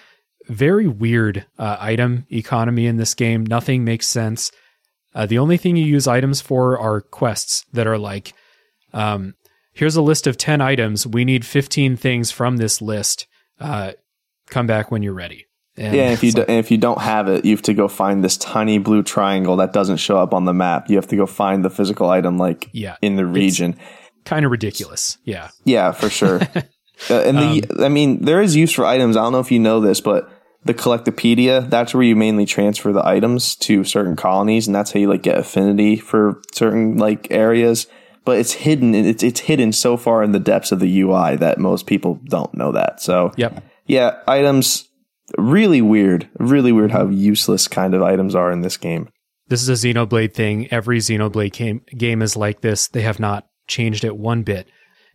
Very 0.49 0.87
weird 0.87 1.47
uh, 1.59 1.77
item 1.81 2.27
economy 2.31 2.87
in 2.87 2.97
this 2.97 3.15
game. 3.15 3.45
Nothing 3.45 3.85
makes 3.85 4.07
sense. 4.07 4.53
Uh, 5.15 5.27
the 5.27 5.39
only 5.39 5.57
thing 5.57 5.77
you 5.77 5.85
use 5.85 6.07
items 6.07 6.41
for 6.41 6.79
are 6.79 7.01
quests 7.01 7.65
that 7.73 7.87
are 7.87 7.99
like, 7.99 8.33
um, 8.93 9.35
here's 9.73 9.97
a 9.97 10.03
list 10.03 10.27
of 10.27 10.37
10 10.37 10.61
items. 10.61 11.07
We 11.07 11.25
need 11.25 11.45
15 11.45 11.97
things 11.97 12.31
from 12.31 12.59
this 12.59 12.81
list. 12.81 13.27
Uh, 13.59 13.93
come 14.49 14.67
back 14.67 14.91
when 14.91 15.03
you're 15.03 15.13
ready. 15.13 15.47
And 15.81 15.97
yeah, 15.97 16.11
if 16.11 16.23
you 16.23 16.33
do, 16.33 16.45
if 16.47 16.71
you 16.71 16.77
don't 16.77 17.01
have 17.01 17.27
it, 17.27 17.47
you 17.47 17.53
have 17.53 17.63
to 17.63 17.73
go 17.73 17.89
find 17.89 18.23
this 18.23 18.37
tiny 18.37 18.77
blue 18.77 19.03
triangle 19.03 19.57
that 19.57 19.73
doesn't 19.73 19.97
show 19.97 20.19
up 20.19 20.35
on 20.35 20.45
the 20.45 20.53
map. 20.53 20.91
You 20.91 20.97
have 20.97 21.07
to 21.07 21.17
go 21.17 21.25
find 21.25 21.65
the 21.65 21.71
physical 21.71 22.11
item, 22.11 22.37
like 22.37 22.69
yeah, 22.73 22.97
in 23.01 23.17
the 23.17 23.25
region. 23.25 23.79
Kind 24.27 24.45
of 24.45 24.51
ridiculous. 24.51 25.17
Yeah. 25.25 25.49
Yeah, 25.65 25.93
for 25.93 26.11
sure. 26.11 26.41
uh, 27.11 27.23
and 27.23 27.39
the, 27.39 27.65
um, 27.71 27.83
I 27.83 27.89
mean, 27.89 28.23
there 28.23 28.43
is 28.43 28.55
use 28.55 28.73
for 28.73 28.85
items. 28.85 29.17
I 29.17 29.23
don't 29.23 29.33
know 29.33 29.41
if 29.41 29.51
you 29.51 29.59
know 29.59 29.81
this, 29.81 30.03
but 30.03 30.31
the 30.65 30.75
Collectopedia, 30.75 31.69
that's 31.71 31.95
where 31.95 32.03
you 32.03 32.15
mainly 32.15 32.45
transfer 32.45 32.93
the 32.93 33.07
items 33.07 33.57
to 33.57 33.83
certain 33.83 34.17
colonies, 34.17 34.67
and 34.67 34.77
that's 34.77 34.93
how 34.93 35.01
you 35.01 35.09
like 35.09 35.23
get 35.23 35.39
affinity 35.39 35.97
for 35.97 36.43
certain 36.53 36.99
like 36.99 37.29
areas. 37.31 37.87
But 38.27 38.39
it's 38.39 38.53
hidden. 38.53 38.95
It's 38.95 39.23
it's 39.23 39.41
hidden 39.41 39.73
so 39.73 39.97
far 39.97 40.23
in 40.23 40.33
the 40.33 40.39
depths 40.39 40.73
of 40.73 40.81
the 40.81 41.01
UI 41.01 41.37
that 41.37 41.59
most 41.59 41.87
people 41.87 42.21
don't 42.25 42.53
know 42.53 42.73
that. 42.73 43.01
So 43.01 43.33
yep. 43.39 43.65
Yeah, 43.87 44.21
items 44.29 44.90
really 45.39 45.83
weird, 45.83 46.29
really 46.39 46.73
weird 46.73 46.93
how 46.93 47.09
useless 47.09 47.69
kind 47.69 47.95
of 47.95 48.03
items 48.03 48.35
are 48.35 48.51
in 48.51 48.63
this 48.63 48.77
game. 48.77 49.09
This 49.49 49.67
is 49.67 49.69
a 49.69 49.89
Xenoblade 49.89 50.33
thing. 50.33 50.69
Every 50.73 50.99
Xenoblade 50.99 51.53
game, 51.53 51.83
game 51.97 52.23
is 52.23 52.37
like 52.37 52.61
this. 52.61 52.89
They 52.89 53.03
have 53.03 53.19
not 53.19 53.49
changed 53.67 54.05
it 54.05 54.17
one 54.17 54.43
bit. 54.43 54.69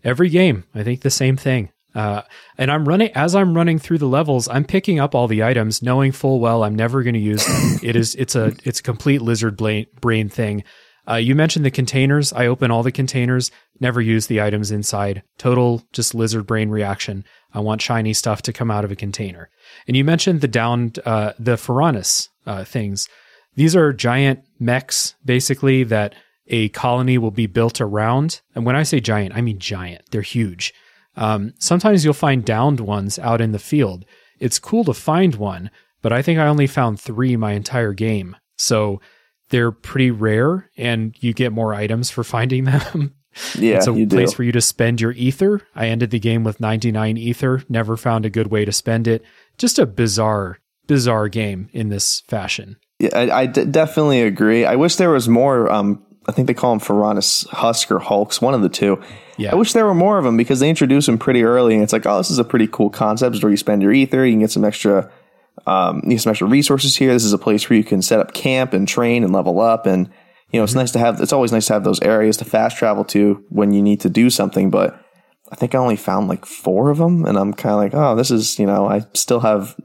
Every 0.03 0.29
game, 0.29 0.65
I 0.75 0.83
think 0.83 1.01
the 1.01 1.09
same 1.09 1.37
thing. 1.37 1.71
Uh, 1.95 2.23
and 2.57 2.69
I'm 2.69 2.87
running 2.87 3.11
as 3.15 3.33
I'm 3.33 3.55
running 3.55 3.79
through 3.79 3.99
the 3.99 4.07
levels. 4.07 4.49
I'm 4.49 4.65
picking 4.65 4.99
up 4.99 5.15
all 5.15 5.27
the 5.27 5.43
items, 5.43 5.81
knowing 5.81 6.11
full 6.11 6.41
well 6.41 6.63
I'm 6.63 6.75
never 6.75 7.01
going 7.03 7.13
to 7.13 7.19
use 7.19 7.45
them. 7.45 7.79
it 7.81 7.95
is 7.95 8.15
it's 8.15 8.35
a 8.35 8.53
it's 8.65 8.81
a 8.81 8.83
complete 8.83 9.21
lizard 9.21 9.57
brain 9.57 10.29
thing. 10.29 10.65
Uh, 11.07 11.15
you 11.15 11.35
mentioned 11.35 11.65
the 11.65 11.71
containers. 11.71 12.33
I 12.33 12.47
open 12.47 12.71
all 12.71 12.83
the 12.83 12.91
containers, 12.91 13.51
never 13.79 14.01
use 14.01 14.27
the 14.27 14.41
items 14.41 14.71
inside. 14.71 15.23
Total 15.37 15.83
just 15.93 16.15
lizard 16.15 16.47
brain 16.47 16.69
reaction. 16.69 17.23
I 17.53 17.59
want 17.59 17.81
shiny 17.81 18.13
stuff 18.13 18.41
to 18.43 18.53
come 18.53 18.71
out 18.71 18.83
of 18.83 18.91
a 18.91 18.95
container. 18.95 19.49
And 19.87 19.95
you 19.95 20.03
mentioned 20.03 20.41
the 20.41 20.47
downed, 20.47 20.99
uh, 21.05 21.33
the 21.37 21.55
Ferronis 21.55 22.29
uh, 22.45 22.63
things. 22.63 23.07
These 23.55 23.75
are 23.75 23.93
giant 23.93 24.41
mechs, 24.59 25.15
basically, 25.23 25.83
that 25.85 26.15
a 26.47 26.69
colony 26.69 27.17
will 27.17 27.31
be 27.31 27.47
built 27.47 27.79
around. 27.79 28.41
And 28.53 28.65
when 28.65 28.75
I 28.75 28.83
say 28.83 28.99
giant, 28.99 29.35
I 29.35 29.41
mean 29.41 29.59
giant. 29.59 30.03
They're 30.11 30.21
huge. 30.21 30.73
Um, 31.15 31.53
sometimes 31.59 32.03
you'll 32.03 32.13
find 32.13 32.43
downed 32.43 32.79
ones 32.81 33.17
out 33.17 33.41
in 33.41 33.51
the 33.51 33.59
field. 33.59 34.05
It's 34.39 34.59
cool 34.59 34.83
to 34.83 34.93
find 34.93 35.35
one, 35.35 35.71
but 36.01 36.11
I 36.11 36.21
think 36.21 36.39
I 36.39 36.47
only 36.47 36.67
found 36.67 36.99
three 36.99 37.37
my 37.37 37.53
entire 37.53 37.93
game. 37.93 38.35
So 38.57 38.99
they're 39.49 39.71
pretty 39.71 40.11
rare 40.11 40.69
and 40.77 41.15
you 41.19 41.33
get 41.33 41.51
more 41.51 41.73
items 41.73 42.09
for 42.09 42.23
finding 42.35 42.65
them. 42.65 43.13
Yeah, 43.55 43.75
it's 43.75 43.87
a 43.87 43.93
place 43.93 44.31
do. 44.31 44.35
for 44.37 44.43
you 44.43 44.53
to 44.53 44.61
spend 44.61 45.01
your 45.01 45.11
ether. 45.11 45.61
I 45.75 45.87
ended 45.87 46.11
the 46.11 46.19
game 46.19 46.45
with 46.45 46.61
99 46.61 47.17
ether. 47.17 47.63
Never 47.67 47.97
found 47.97 48.25
a 48.25 48.29
good 48.29 48.47
way 48.47 48.63
to 48.63 48.71
spend 48.71 49.07
it. 49.09 49.23
Just 49.57 49.77
a 49.77 49.85
bizarre, 49.85 50.59
bizarre 50.87 51.27
game 51.27 51.69
in 51.73 51.89
this 51.89 52.21
fashion. 52.29 52.77
Yeah, 52.99 53.09
I, 53.13 53.41
I 53.41 53.45
d- 53.45 53.65
definitely 53.65 54.21
agree. 54.21 54.63
I 54.63 54.77
wish 54.77 54.95
there 54.95 55.09
was 55.09 55.27
more. 55.27 55.69
Um, 55.69 56.01
I 56.27 56.31
think 56.31 56.47
they 56.47 56.53
call 56.53 56.71
them 56.71 56.79
Ferronis 56.79 57.45
Husk 57.49 57.91
or 57.91 57.99
Hulks, 57.99 58.41
one 58.41 58.53
of 58.53 58.61
the 58.61 58.69
two. 58.69 59.01
Yeah. 59.37 59.51
I 59.51 59.55
wish 59.55 59.73
there 59.73 59.85
were 59.85 59.93
more 59.93 60.17
of 60.17 60.23
them 60.23 60.37
because 60.37 60.59
they 60.59 60.69
introduce 60.69 61.05
them 61.05 61.17
pretty 61.17 61.43
early, 61.43 61.73
and 61.73 61.83
it's 61.83 61.93
like, 61.93 62.05
oh, 62.05 62.17
this 62.17 62.31
is 62.31 62.39
a 62.39 62.43
pretty 62.43 62.67
cool 62.67 62.89
concept 62.89 63.43
where 63.43 63.51
you 63.51 63.57
spend 63.57 63.81
your 63.81 63.91
ether, 63.91 64.25
you 64.25 64.31
can 64.31 64.39
get 64.39 64.51
some 64.51 64.65
extra, 64.65 65.11
um, 65.65 66.01
you 66.03 66.11
get 66.11 66.21
some 66.21 66.31
extra 66.31 66.47
resources 66.47 66.95
here. 66.95 67.13
This 67.13 67.23
is 67.23 67.33
a 67.33 67.37
place 67.37 67.69
where 67.69 67.77
you 67.77 67.83
can 67.83 68.01
set 68.01 68.19
up 68.19 68.33
camp 68.33 68.73
and 68.73 68.87
train 68.87 69.23
and 69.23 69.33
level 69.33 69.59
up, 69.59 69.85
and 69.85 70.09
you 70.51 70.59
know, 70.59 70.63
it's 70.63 70.75
nice 70.75 70.91
to 70.91 70.99
have. 70.99 71.21
It's 71.21 71.33
always 71.33 71.51
nice 71.51 71.67
to 71.67 71.73
have 71.73 71.83
those 71.83 72.01
areas 72.01 72.37
to 72.37 72.45
fast 72.45 72.77
travel 72.77 73.03
to 73.05 73.43
when 73.49 73.73
you 73.73 73.81
need 73.81 74.01
to 74.01 74.09
do 74.09 74.29
something. 74.29 74.69
But 74.69 74.99
I 75.51 75.55
think 75.55 75.75
I 75.75 75.79
only 75.79 75.95
found 75.95 76.27
like 76.27 76.45
four 76.45 76.89
of 76.89 76.97
them, 76.97 77.25
and 77.25 77.37
I'm 77.37 77.53
kind 77.53 77.73
of 77.73 77.79
like, 77.79 77.93
oh, 77.93 78.15
this 78.15 78.31
is, 78.31 78.59
you 78.59 78.65
know, 78.65 78.87
I 78.87 79.03
still 79.13 79.41
have 79.41 79.75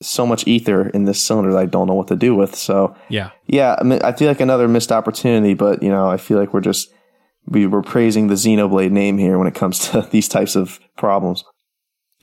so 0.00 0.26
much 0.26 0.46
ether 0.46 0.88
in 0.88 1.04
this 1.04 1.20
cylinder 1.20 1.52
that 1.52 1.58
I 1.58 1.66
don't 1.66 1.86
know 1.88 1.94
what 1.94 2.08
to 2.08 2.16
do 2.16 2.34
with. 2.34 2.54
So 2.54 2.94
Yeah. 3.08 3.30
yeah, 3.46 3.76
I, 3.78 3.82
mean, 3.82 4.00
I 4.02 4.12
feel 4.12 4.28
like 4.28 4.40
another 4.40 4.68
missed 4.68 4.92
opportunity, 4.92 5.54
but 5.54 5.82
you 5.82 5.88
know, 5.88 6.08
I 6.08 6.16
feel 6.16 6.38
like 6.38 6.54
we're 6.54 6.60
just 6.60 6.92
we 7.46 7.66
were 7.66 7.82
praising 7.82 8.28
the 8.28 8.34
Xenoblade 8.34 8.90
name 8.90 9.18
here 9.18 9.38
when 9.38 9.48
it 9.48 9.54
comes 9.54 9.78
to 9.90 10.02
these 10.02 10.28
types 10.28 10.56
of 10.56 10.78
problems. 10.96 11.44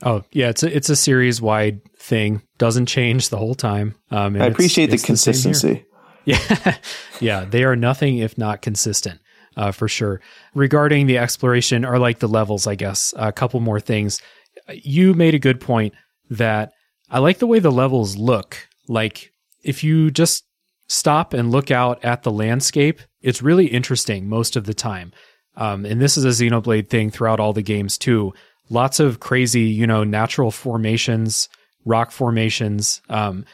Oh, 0.02 0.22
yeah. 0.32 0.48
It's 0.50 0.62
a, 0.62 0.74
it's 0.76 0.90
a 0.90 0.96
series 0.96 1.40
wide 1.40 1.80
thing. 1.98 2.42
Doesn't 2.58 2.86
change 2.86 3.28
the 3.30 3.38
whole 3.38 3.54
time. 3.54 3.94
Um, 4.10 4.34
I 4.36 4.40
it's- 4.40 4.52
appreciate 4.52 4.86
the 4.86 4.94
it's 4.94 5.02
same 5.02 5.14
here. 5.14 5.16
consistency. 5.52 5.82
Yeah, 6.26 6.76
yeah, 7.20 7.44
they 7.44 7.62
are 7.62 7.76
nothing 7.76 8.18
if 8.18 8.36
not 8.36 8.60
consistent, 8.60 9.20
uh, 9.56 9.70
for 9.70 9.86
sure. 9.86 10.20
Regarding 10.56 11.06
the 11.06 11.18
exploration 11.18 11.84
or 11.84 12.00
like 12.00 12.18
the 12.18 12.26
levels, 12.26 12.66
I 12.66 12.74
guess 12.74 13.14
a 13.16 13.30
couple 13.30 13.60
more 13.60 13.78
things. 13.78 14.20
You 14.68 15.14
made 15.14 15.34
a 15.36 15.38
good 15.38 15.60
point 15.60 15.94
that 16.28 16.72
I 17.08 17.20
like 17.20 17.38
the 17.38 17.46
way 17.46 17.60
the 17.60 17.70
levels 17.70 18.16
look. 18.16 18.66
Like 18.88 19.30
if 19.62 19.84
you 19.84 20.10
just 20.10 20.42
stop 20.88 21.32
and 21.32 21.52
look 21.52 21.70
out 21.70 22.04
at 22.04 22.24
the 22.24 22.32
landscape, 22.32 22.98
it's 23.22 23.40
really 23.40 23.66
interesting 23.66 24.28
most 24.28 24.56
of 24.56 24.64
the 24.66 24.74
time. 24.74 25.12
Um, 25.56 25.84
and 25.86 26.00
this 26.02 26.16
is 26.16 26.24
a 26.24 26.28
Xenoblade 26.30 26.88
thing 26.88 27.12
throughout 27.12 27.38
all 27.38 27.52
the 27.52 27.62
games 27.62 27.96
too. 27.98 28.34
Lots 28.68 29.00
of 29.00 29.20
crazy, 29.20 29.62
you 29.62 29.86
know, 29.86 30.04
natural 30.04 30.50
formations, 30.50 31.48
rock 31.84 32.10
formations. 32.10 33.00
Um, 33.08 33.44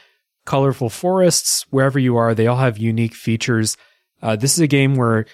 colorful 0.45 0.89
forests 0.89 1.65
wherever 1.69 1.97
you 1.97 2.17
are 2.17 2.35
they 2.35 2.47
all 2.47 2.57
have 2.57 2.77
unique 2.77 3.15
features. 3.15 3.77
Uh, 4.21 4.35
this 4.35 4.53
is 4.53 4.59
a 4.59 4.67
game 4.67 4.95
where 4.95 5.25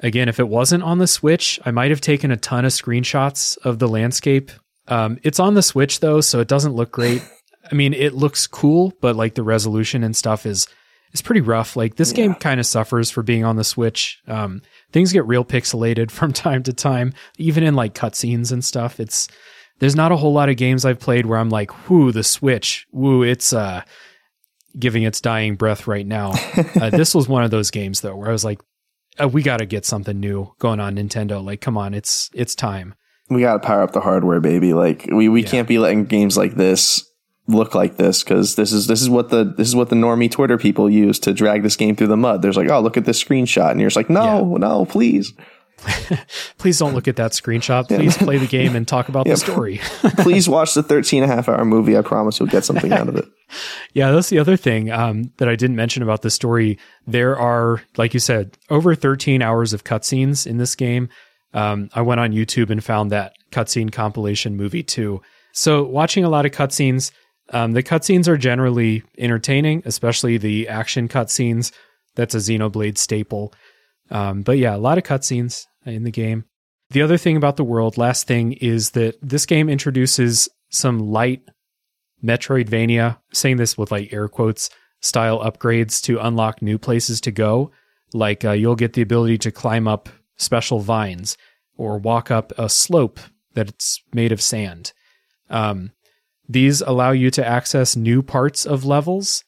again 0.00 0.28
if 0.28 0.38
it 0.38 0.48
wasn't 0.48 0.82
on 0.82 0.98
the 0.98 1.06
switch 1.06 1.58
i 1.64 1.70
might 1.70 1.90
have 1.90 2.00
taken 2.00 2.30
a 2.30 2.36
ton 2.36 2.64
of 2.64 2.72
screenshots 2.72 3.56
of 3.58 3.78
the 3.78 3.88
landscape. 3.88 4.50
Um, 4.88 5.18
it's 5.22 5.40
on 5.40 5.54
the 5.54 5.62
switch 5.62 6.00
though 6.00 6.20
so 6.20 6.40
it 6.40 6.48
doesn't 6.48 6.74
look 6.74 6.90
great. 6.90 7.22
I 7.70 7.74
mean 7.74 7.94
it 7.94 8.14
looks 8.14 8.46
cool 8.46 8.92
but 9.00 9.16
like 9.16 9.34
the 9.34 9.42
resolution 9.42 10.04
and 10.04 10.14
stuff 10.14 10.44
is 10.44 10.66
is 11.12 11.22
pretty 11.22 11.40
rough. 11.40 11.76
Like 11.76 11.96
this 11.96 12.12
game 12.12 12.34
kind 12.34 12.60
of 12.60 12.66
suffers 12.66 13.10
for 13.10 13.22
being 13.22 13.44
on 13.44 13.56
the 13.56 13.64
switch. 13.64 14.20
Um, 14.28 14.62
things 14.92 15.12
get 15.12 15.26
real 15.26 15.44
pixelated 15.44 16.10
from 16.18 16.32
time 16.32 16.62
to 16.62 16.72
time 16.72 17.12
even 17.38 17.62
in 17.62 17.74
like 17.74 17.94
cutscenes 17.94 18.52
and 18.52 18.64
stuff 18.64 18.98
it's 19.00 19.28
there's 19.78 19.96
not 19.96 20.12
a 20.12 20.16
whole 20.16 20.34
lot 20.34 20.50
of 20.50 20.56
games 20.56 20.84
I've 20.84 21.00
played 21.00 21.24
where 21.24 21.38
I'm 21.38 21.48
like, 21.48 21.88
whoo, 21.88 22.12
the 22.12 22.22
Switch, 22.22 22.86
whoo, 22.92 23.22
it's 23.22 23.54
uh, 23.54 23.82
giving 24.78 25.04
its 25.04 25.22
dying 25.22 25.54
breath 25.56 25.86
right 25.86 26.06
now. 26.06 26.32
uh, 26.80 26.90
this 26.90 27.14
was 27.14 27.28
one 27.28 27.44
of 27.44 27.50
those 27.50 27.70
games 27.70 28.02
though, 28.02 28.14
where 28.14 28.28
I 28.28 28.32
was 28.32 28.44
like, 28.44 28.60
uh, 29.18 29.26
we 29.26 29.42
got 29.42 29.56
to 29.56 29.64
get 29.64 29.86
something 29.86 30.20
new 30.20 30.52
going 30.58 30.80
on 30.80 30.96
Nintendo. 30.96 31.42
Like, 31.42 31.62
come 31.62 31.78
on, 31.78 31.94
it's 31.94 32.28
it's 32.34 32.54
time. 32.54 32.94
We 33.30 33.40
got 33.40 33.54
to 33.54 33.66
power 33.66 33.80
up 33.82 33.92
the 33.92 34.00
hardware, 34.02 34.40
baby. 34.40 34.74
Like 34.74 35.08
we, 35.10 35.30
we 35.30 35.42
Yeah. 35.44 35.48
can't 35.48 35.68
be 35.68 35.78
letting 35.78 36.04
games 36.04 36.36
like 36.36 36.56
this 36.56 37.02
look 37.54 37.74
like 37.74 37.96
this 37.96 38.22
because 38.22 38.56
this 38.56 38.72
is 38.72 38.86
this 38.86 39.02
is 39.02 39.10
what 39.10 39.30
the 39.30 39.44
this 39.44 39.68
is 39.68 39.76
what 39.76 39.88
the 39.88 39.96
normie 39.96 40.30
Twitter 40.30 40.58
people 40.58 40.88
use 40.88 41.18
to 41.20 41.32
drag 41.32 41.62
this 41.62 41.76
game 41.76 41.96
through 41.96 42.08
the 42.08 42.16
mud. 42.16 42.42
There's 42.42 42.56
like, 42.56 42.70
oh, 42.70 42.80
look 42.80 42.96
at 42.96 43.04
this 43.04 43.22
screenshot, 43.22 43.70
and 43.70 43.80
you're 43.80 43.88
just 43.90 43.96
like, 43.96 44.10
no, 44.10 44.56
no, 44.56 44.84
please, 44.84 45.32
Please 46.58 46.78
don't 46.78 46.94
look 46.94 47.08
at 47.08 47.16
that 47.16 47.32
screenshot. 47.32 47.88
Please 47.88 48.16
play 48.16 48.38
the 48.38 48.46
game 48.46 48.76
and 48.76 48.86
talk 48.86 49.08
about 49.08 49.26
the 49.26 49.36
story. 49.36 49.78
please 50.18 50.48
watch 50.48 50.74
the 50.74 50.82
13 50.82 51.22
and 51.22 51.32
a 51.32 51.34
half 51.34 51.48
hour 51.48 51.64
movie. 51.64 51.96
I 51.96 52.02
promise 52.02 52.38
you'll 52.38 52.48
get 52.48 52.64
something 52.64 52.92
out 52.92 53.08
of 53.08 53.16
it. 53.16 53.26
Yeah, 53.92 54.12
that's 54.12 54.28
the 54.28 54.38
other 54.38 54.56
thing 54.56 54.92
um, 54.92 55.32
that 55.38 55.48
I 55.48 55.56
didn't 55.56 55.74
mention 55.74 56.04
about 56.04 56.22
the 56.22 56.30
story. 56.30 56.78
There 57.08 57.36
are, 57.36 57.82
like 57.96 58.14
you 58.14 58.20
said, 58.20 58.56
over 58.68 58.94
13 58.94 59.42
hours 59.42 59.72
of 59.72 59.82
cutscenes 59.82 60.46
in 60.46 60.58
this 60.58 60.76
game. 60.76 61.08
Um, 61.52 61.90
I 61.92 62.02
went 62.02 62.20
on 62.20 62.30
YouTube 62.30 62.70
and 62.70 62.84
found 62.84 63.10
that 63.10 63.32
cutscene 63.50 63.90
compilation 63.90 64.56
movie 64.56 64.84
too. 64.84 65.20
So, 65.50 65.82
watching 65.82 66.22
a 66.22 66.28
lot 66.28 66.46
of 66.46 66.52
cutscenes, 66.52 67.10
um, 67.50 67.72
the 67.72 67.82
cutscenes 67.82 68.28
are 68.28 68.36
generally 68.36 69.02
entertaining, 69.18 69.82
especially 69.84 70.38
the 70.38 70.68
action 70.68 71.08
cutscenes. 71.08 71.72
That's 72.14 72.34
a 72.34 72.38
Xenoblade 72.38 72.98
staple. 72.98 73.52
Um, 74.10 74.42
but 74.42 74.58
yeah, 74.58 74.74
a 74.74 74.78
lot 74.78 74.98
of 74.98 75.04
cutscenes 75.04 75.66
in 75.84 76.04
the 76.04 76.10
game. 76.10 76.44
The 76.90 77.02
other 77.02 77.16
thing 77.16 77.36
about 77.36 77.56
the 77.56 77.64
world, 77.64 77.96
last 77.96 78.26
thing, 78.26 78.52
is 78.54 78.90
that 78.90 79.16
this 79.22 79.46
game 79.46 79.68
introduces 79.68 80.48
some 80.70 80.98
light 80.98 81.42
Metroidvania, 82.22 83.18
saying 83.32 83.56
this 83.56 83.78
with 83.78 83.90
like 83.90 84.12
air 84.12 84.28
quotes, 84.28 84.70
style 85.00 85.38
upgrades 85.40 86.02
to 86.02 86.18
unlock 86.18 86.60
new 86.60 86.78
places 86.78 87.20
to 87.22 87.30
go. 87.30 87.70
Like 88.12 88.44
uh, 88.44 88.52
you'll 88.52 88.76
get 88.76 88.92
the 88.92 89.02
ability 89.02 89.38
to 89.38 89.50
climb 89.50 89.88
up 89.88 90.08
special 90.36 90.80
vines 90.80 91.36
or 91.76 91.98
walk 91.98 92.30
up 92.30 92.52
a 92.58 92.68
slope 92.68 93.20
that's 93.54 94.02
made 94.12 94.32
of 94.32 94.42
sand. 94.42 94.92
Um, 95.48 95.92
these 96.50 96.80
allow 96.80 97.12
you 97.12 97.30
to 97.30 97.46
access 97.46 97.94
new 97.94 98.22
parts 98.22 98.66
of 98.66 98.84
levels 98.84 99.44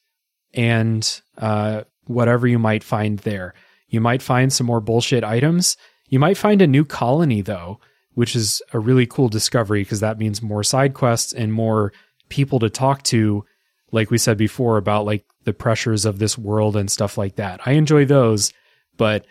and 0.53 1.21
uh, 1.37 1.83
whatever 2.05 2.47
you 2.47 2.57
might 2.57 2.81
find 2.81 3.19
there. 3.19 3.53
You 3.89 3.99
might 3.99 4.21
find 4.21 4.53
some 4.53 4.67
more 4.67 4.79
bullshit 4.79 5.21
items. 5.21 5.75
You 6.07 6.19
might 6.19 6.37
find 6.37 6.61
a 6.61 6.67
new 6.67 6.85
colony, 6.85 7.41
though, 7.41 7.81
which 8.13 8.37
is 8.37 8.61
a 8.71 8.79
really 8.79 9.05
cool 9.05 9.27
discovery 9.27 9.81
because 9.81 9.99
that 9.99 10.17
means 10.17 10.41
more 10.41 10.63
side 10.63 10.93
quests 10.93 11.33
and 11.33 11.51
more 11.51 11.91
people 12.29 12.59
to 12.59 12.69
talk 12.69 13.03
to, 13.03 13.43
like 13.91 14.09
we 14.09 14.17
said 14.17 14.37
before, 14.37 14.77
about 14.77 15.05
like 15.05 15.25
the 15.43 15.53
pressures 15.53 16.05
of 16.05 16.19
this 16.19 16.37
world 16.37 16.77
and 16.77 16.89
stuff 16.89 17.17
like 17.17 17.35
that. 17.35 17.59
I 17.65 17.73
enjoy 17.73 18.05
those, 18.05 18.53
but 18.95 19.25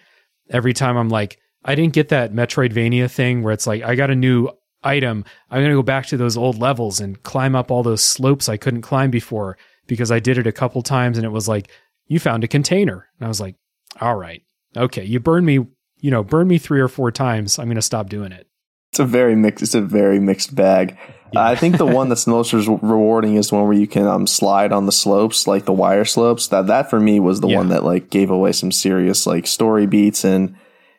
every 0.51 0.75
time 0.75 0.99
I'm 0.99 1.09
like, 1.09 1.39
I 1.65 1.75
didn't 1.75 1.95
get 1.95 2.11
that 2.11 2.35
Metroidvania 2.35 3.11
thing 3.11 3.43
where 3.43 3.55
it's 3.55 3.67
like, 3.67 3.83
I 3.83 3.95
got 3.95 4.11
a 4.11 4.17
new 4.17 4.51
item. 4.85 5.25
I'm 5.51 5.61
going 5.61 5.71
to 5.71 5.77
go 5.79 5.83
back 5.83 6.07
to 6.07 6.17
those 6.17 6.37
old 6.37 6.59
levels 6.59 7.01
and 7.01 7.23
climb 7.23 7.55
up 7.55 7.71
all 7.71 7.83
those 7.83 8.03
slopes 8.03 8.49
I 8.49 8.57
couldn't 8.57 8.83
climb 8.83 9.11
before 9.11 9.57
because 9.87 10.11
I 10.11 10.19
did 10.21 10.39
it 10.39 10.47
a 10.47 10.53
couple 10.53 10.83
times 10.83 11.17
and 11.19 11.25
it 11.25 11.31
was 11.31 11.49
like, 11.49 11.71
you 12.07 12.19
found 12.19 12.45
a 12.45 12.49
container. 12.49 13.07
And 13.19 13.25
I 13.27 13.29
was 13.29 13.41
like, 13.41 13.57
all 14.01 14.17
right, 14.17 14.43
okay, 14.77 15.05
you 15.05 15.21
burned 15.21 15.47
me, 15.47 15.55
you 16.01 16.11
know, 16.11 16.23
burn 16.23 16.49
me 16.49 16.59
three 16.59 16.81
or 16.81 16.89
four 16.89 17.11
times. 17.11 17.59
I'm 17.59 17.67
going 17.67 17.77
to 17.77 17.83
stop 17.83 18.09
doing 18.09 18.33
it. 18.33 18.47
It's 18.91 18.99
a 19.01 19.05
very 19.07 19.35
mixed. 19.35 19.63
It's 19.63 19.75
a 19.75 19.81
very 19.81 20.21
mixed 20.21 20.55
bag. 20.55 20.99
Uh, 21.35 21.41
I 21.41 21.55
think 21.55 21.79
the 21.79 21.87
one 21.87 22.11
that's 22.11 22.27
most 22.27 22.53
rewarding 22.53 23.37
is 23.37 23.49
the 23.49 23.55
one 23.55 23.65
where 23.65 23.73
you 23.73 23.87
can 23.87 24.07
um, 24.07 24.27
slide 24.27 24.71
on 24.71 24.85
the 24.85 24.93
slopes, 24.93 25.47
like 25.47 25.65
the 25.65 25.73
wire 25.73 26.05
slopes. 26.05 26.49
That 26.49 26.67
that 26.67 26.91
for 26.91 27.01
me 27.01 27.19
was 27.19 27.41
the 27.41 27.49
Yeah. 27.49 27.57
one 27.57 27.69
that 27.71 27.85
like 27.85 28.11
gave 28.11 28.31
away 28.31 28.53
some 28.53 28.71
serious 28.71 29.27
like 29.27 29.47
story 29.47 29.87
beats 29.87 30.27
and 30.27 30.57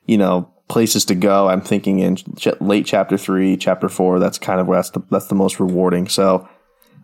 you 0.07 0.17
know 0.17 0.49
places 0.73 1.05
to 1.05 1.15
go. 1.15 1.47
I'm 1.47 1.61
thinking 1.61 1.99
in 1.99 2.15
ch- 2.15 2.59
late 2.59 2.87
chapter 2.87 3.15
three, 3.15 3.55
chapter 3.55 3.87
four. 3.87 4.17
That's 4.17 4.39
kind 4.39 4.59
of 4.59 4.67
where 4.67 4.79
that's 4.79 4.89
the 4.89 5.03
that's 5.11 5.27
the 5.27 5.35
most 5.35 5.59
rewarding. 5.59 6.09
So, 6.09 6.49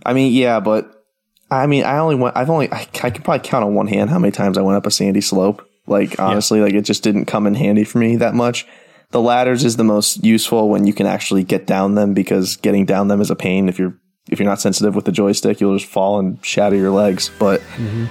I 0.04 0.14
mean, 0.14 0.34
yeah, 0.34 0.60
but 0.60 1.06
I 1.52 1.68
mean, 1.68 1.84
I 1.86 2.00
only 2.00 2.16
went. 2.16 2.36
I've 2.36 2.50
only 2.50 2.70
I, 2.74 2.88
I 3.04 3.10
can 3.12 3.22
probably 3.22 3.48
count 3.48 3.64
on 3.64 3.76
one 3.76 3.88
hand 3.88 4.10
how 4.10 4.18
many 4.18 4.32
times 4.32 4.58
I 4.58 4.62
went 4.62 4.76
up 4.76 4.88
a 4.88 4.92
sandy 4.92 5.22
slope. 5.22 5.66
Like 5.86 6.20
honestly, 6.20 6.62
like 6.62 6.74
it 6.74 6.82
just 6.82 7.04
didn't 7.04 7.26
come 7.26 7.46
in 7.46 7.54
handy 7.54 7.84
for 7.84 8.00
me 8.00 8.16
that 8.18 8.34
much. 8.34 8.66
The 9.12 9.22
ladders 9.22 9.64
is 9.64 9.78
the 9.78 9.84
most 9.84 10.24
useful 10.24 10.70
when 10.70 10.86
you 10.86 10.94
can 10.94 11.06
actually 11.06 11.44
get 11.44 11.66
down 11.68 11.96
them 11.96 12.14
because 12.14 12.58
getting 12.58 12.86
down 12.86 13.08
them 13.08 13.22
is 13.22 13.30
a 13.30 13.36
pain. 13.36 13.70
If 13.70 13.78
you're 13.78 13.96
if 14.32 14.40
you're 14.40 14.50
not 14.50 14.62
sensitive 14.62 14.96
with 14.96 15.06
the 15.06 15.12
joystick, 15.12 15.62
you'll 15.62 15.78
just 15.78 15.92
fall 15.92 16.20
and 16.20 16.44
shatter 16.44 16.76
your 16.76 16.92
legs. 16.92 17.30
But 17.38 17.62
mm-hmm. 17.62 18.06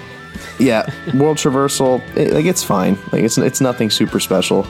yeah, 0.62 0.88
world 1.16 1.36
traversal, 1.36 2.00
it, 2.16 2.32
like 2.32 2.46
it's 2.46 2.62
fine. 2.62 2.96
Like 3.12 3.24
it's 3.24 3.38
it's 3.38 3.60
nothing 3.60 3.90
super 3.90 4.20
special. 4.20 4.64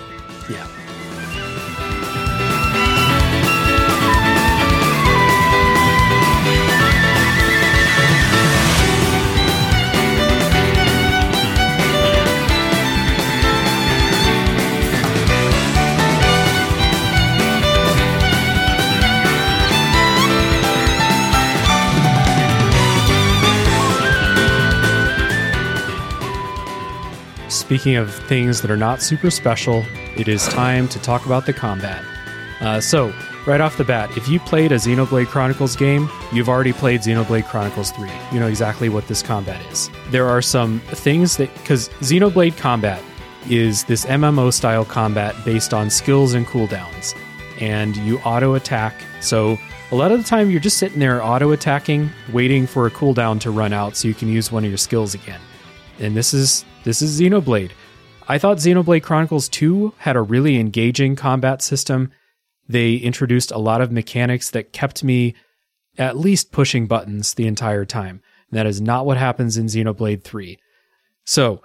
Speaking 27.69 27.97
of 27.97 28.15
things 28.29 28.63
that 28.63 28.71
are 28.71 28.79
not 28.79 29.03
super 29.03 29.31
special, 29.31 29.85
it 30.17 30.27
is 30.27 30.49
time 30.49 30.89
to 30.89 30.99
talk 31.01 31.27
about 31.27 31.45
the 31.45 31.53
combat. 31.53 32.03
Uh, 32.63 32.81
so, 32.81 33.13
right 33.47 33.61
off 33.61 33.77
the 33.77 33.85
bat, 33.85 34.09
if 34.17 34.27
you 34.27 34.41
played 34.41 34.73
a 34.73 34.77
Xenoblade 34.77 35.27
Chronicles 35.27 35.77
game, 35.77 36.09
you've 36.33 36.49
already 36.49 36.73
played 36.73 37.03
Xenoblade 37.03 37.45
Chronicles 37.45 37.91
3. 37.91 38.09
You 38.33 38.41
know 38.41 38.47
exactly 38.47 38.89
what 38.89 39.07
this 39.07 39.23
combat 39.23 39.61
is. 39.71 39.91
There 40.09 40.27
are 40.27 40.41
some 40.41 40.81
things 40.81 41.37
that, 41.37 41.53
because 41.57 41.91
Xenoblade 42.01 42.57
combat 42.57 43.03
is 43.51 43.85
this 43.85 44.07
MMO 44.07 44.51
style 44.51 44.87
combat 44.87 45.35
based 45.45 45.75
on 45.75 45.91
skills 45.91 46.33
and 46.33 46.47
cooldowns, 46.47 47.15
and 47.61 47.95
you 47.99 48.19
auto 48.21 48.55
attack. 48.55 48.95
So, 49.21 49.59
a 49.93 49.95
lot 49.95 50.11
of 50.11 50.17
the 50.17 50.25
time, 50.25 50.51
you're 50.51 50.59
just 50.59 50.79
sitting 50.79 51.01
there 51.01 51.23
auto 51.23 51.51
attacking, 51.51 52.09
waiting 52.33 52.67
for 52.67 52.87
a 52.87 52.91
cooldown 52.91 53.39
to 53.41 53.51
run 53.51 53.75
out 53.75 53.95
so 53.95 54.09
you 54.09 54.15
can 54.15 54.29
use 54.29 54.51
one 54.51 54.65
of 54.65 54.71
your 54.71 54.79
skills 54.79 55.13
again. 55.13 55.41
And 55.99 56.17
this 56.17 56.33
is 56.33 56.65
this 56.85 57.03
is 57.03 57.21
Xenoblade. 57.21 57.73
I 58.29 58.39
thought 58.39 58.59
Xenoblade 58.59 59.03
Chronicles 59.03 59.49
2 59.49 59.95
had 59.99 60.17
a 60.17 60.23
really 60.23 60.59
engaging 60.59 61.17
combat 61.17 61.63
system. 61.63 62.13
They 62.69 62.95
introduced 62.97 63.51
a 63.51 63.59
lot 63.59 63.81
of 63.81 63.91
mechanics 63.91 64.51
that 64.51 64.73
kept 64.73 65.03
me 65.03 65.35
at 65.97 66.17
least 66.17 66.53
pushing 66.53 66.87
buttons 66.87 67.35
the 67.35 67.47
entire 67.47 67.85
time. 67.85 68.21
And 68.51 68.59
that 68.59 68.67
is 68.67 68.81
not 68.81 69.07
what 69.07 69.17
happens 69.17 69.57
in 69.57 69.67
Xenoblade 69.67 70.23
3. 70.23 70.59
So, 71.25 71.63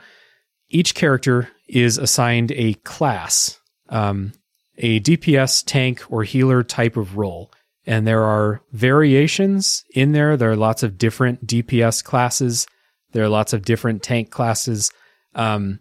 each 0.69 0.95
character 0.95 1.49
is 1.67 1.97
assigned 1.97 2.51
a 2.53 2.73
class, 2.73 3.59
um, 3.89 4.33
a 4.77 4.99
DPS, 5.01 5.63
tank, 5.65 6.03
or 6.09 6.23
healer 6.23 6.63
type 6.63 6.97
of 6.97 7.17
role. 7.17 7.51
And 7.85 8.07
there 8.07 8.23
are 8.23 8.61
variations 8.71 9.83
in 9.93 10.13
there. 10.13 10.35
There 10.35 10.51
are 10.51 10.55
lots 10.55 10.81
of 10.83 10.97
different 10.97 11.45
DPS 11.45 12.03
classes. 12.03 12.65
There 13.13 13.23
are 13.23 13.29
lots 13.29 13.53
of 13.53 13.63
different 13.63 14.03
tank 14.03 14.29
classes 14.29 14.91
um, 15.35 15.79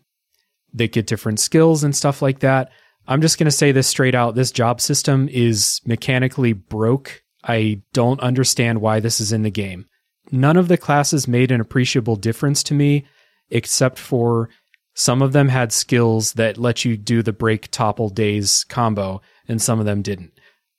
they 0.73 0.89
get 0.89 1.07
different 1.07 1.41
skills 1.41 1.85
and 1.85 1.95
stuff 1.95 2.23
like 2.23 2.41
that. 2.41 2.71
I'm 3.07 3.21
just 3.21 3.39
going 3.39 3.47
to 3.47 3.51
say 3.51 3.73
this 3.73 3.89
straight 3.89 4.15
out. 4.15 4.35
This 4.35 4.53
job 4.53 4.81
system 4.81 5.29
is 5.31 5.81
mechanically 5.85 6.53
broke. 6.53 7.23
I 7.45 7.83
don't 7.93 8.21
understand 8.21 8.81
why 8.81 9.01
this 9.01 9.21
is 9.21 9.33
in 9.33 9.43
the 9.43 9.51
game. 9.51 9.87
None 10.31 10.57
of 10.57 10.69
the 10.69 10.79
classes 10.79 11.27
made 11.27 11.51
an 11.51 11.61
appreciable 11.61 12.17
difference 12.17 12.63
to 12.65 12.75
me, 12.75 13.05
except 13.51 13.99
for 13.99 14.49
some 14.95 15.21
of 15.21 15.33
them 15.33 15.49
had 15.49 15.73
skills 15.73 16.35
that 16.35 16.59
let 16.59 16.85
you 16.85 16.97
do 16.97 17.23
the 17.23 17.33
break 17.33 17.71
topple 17.71 18.09
daze 18.09 18.65
combo, 18.65 19.21
and 19.49 19.61
some 19.61 19.81
of 19.81 19.85
them 19.85 20.01
didn't. 20.01 20.33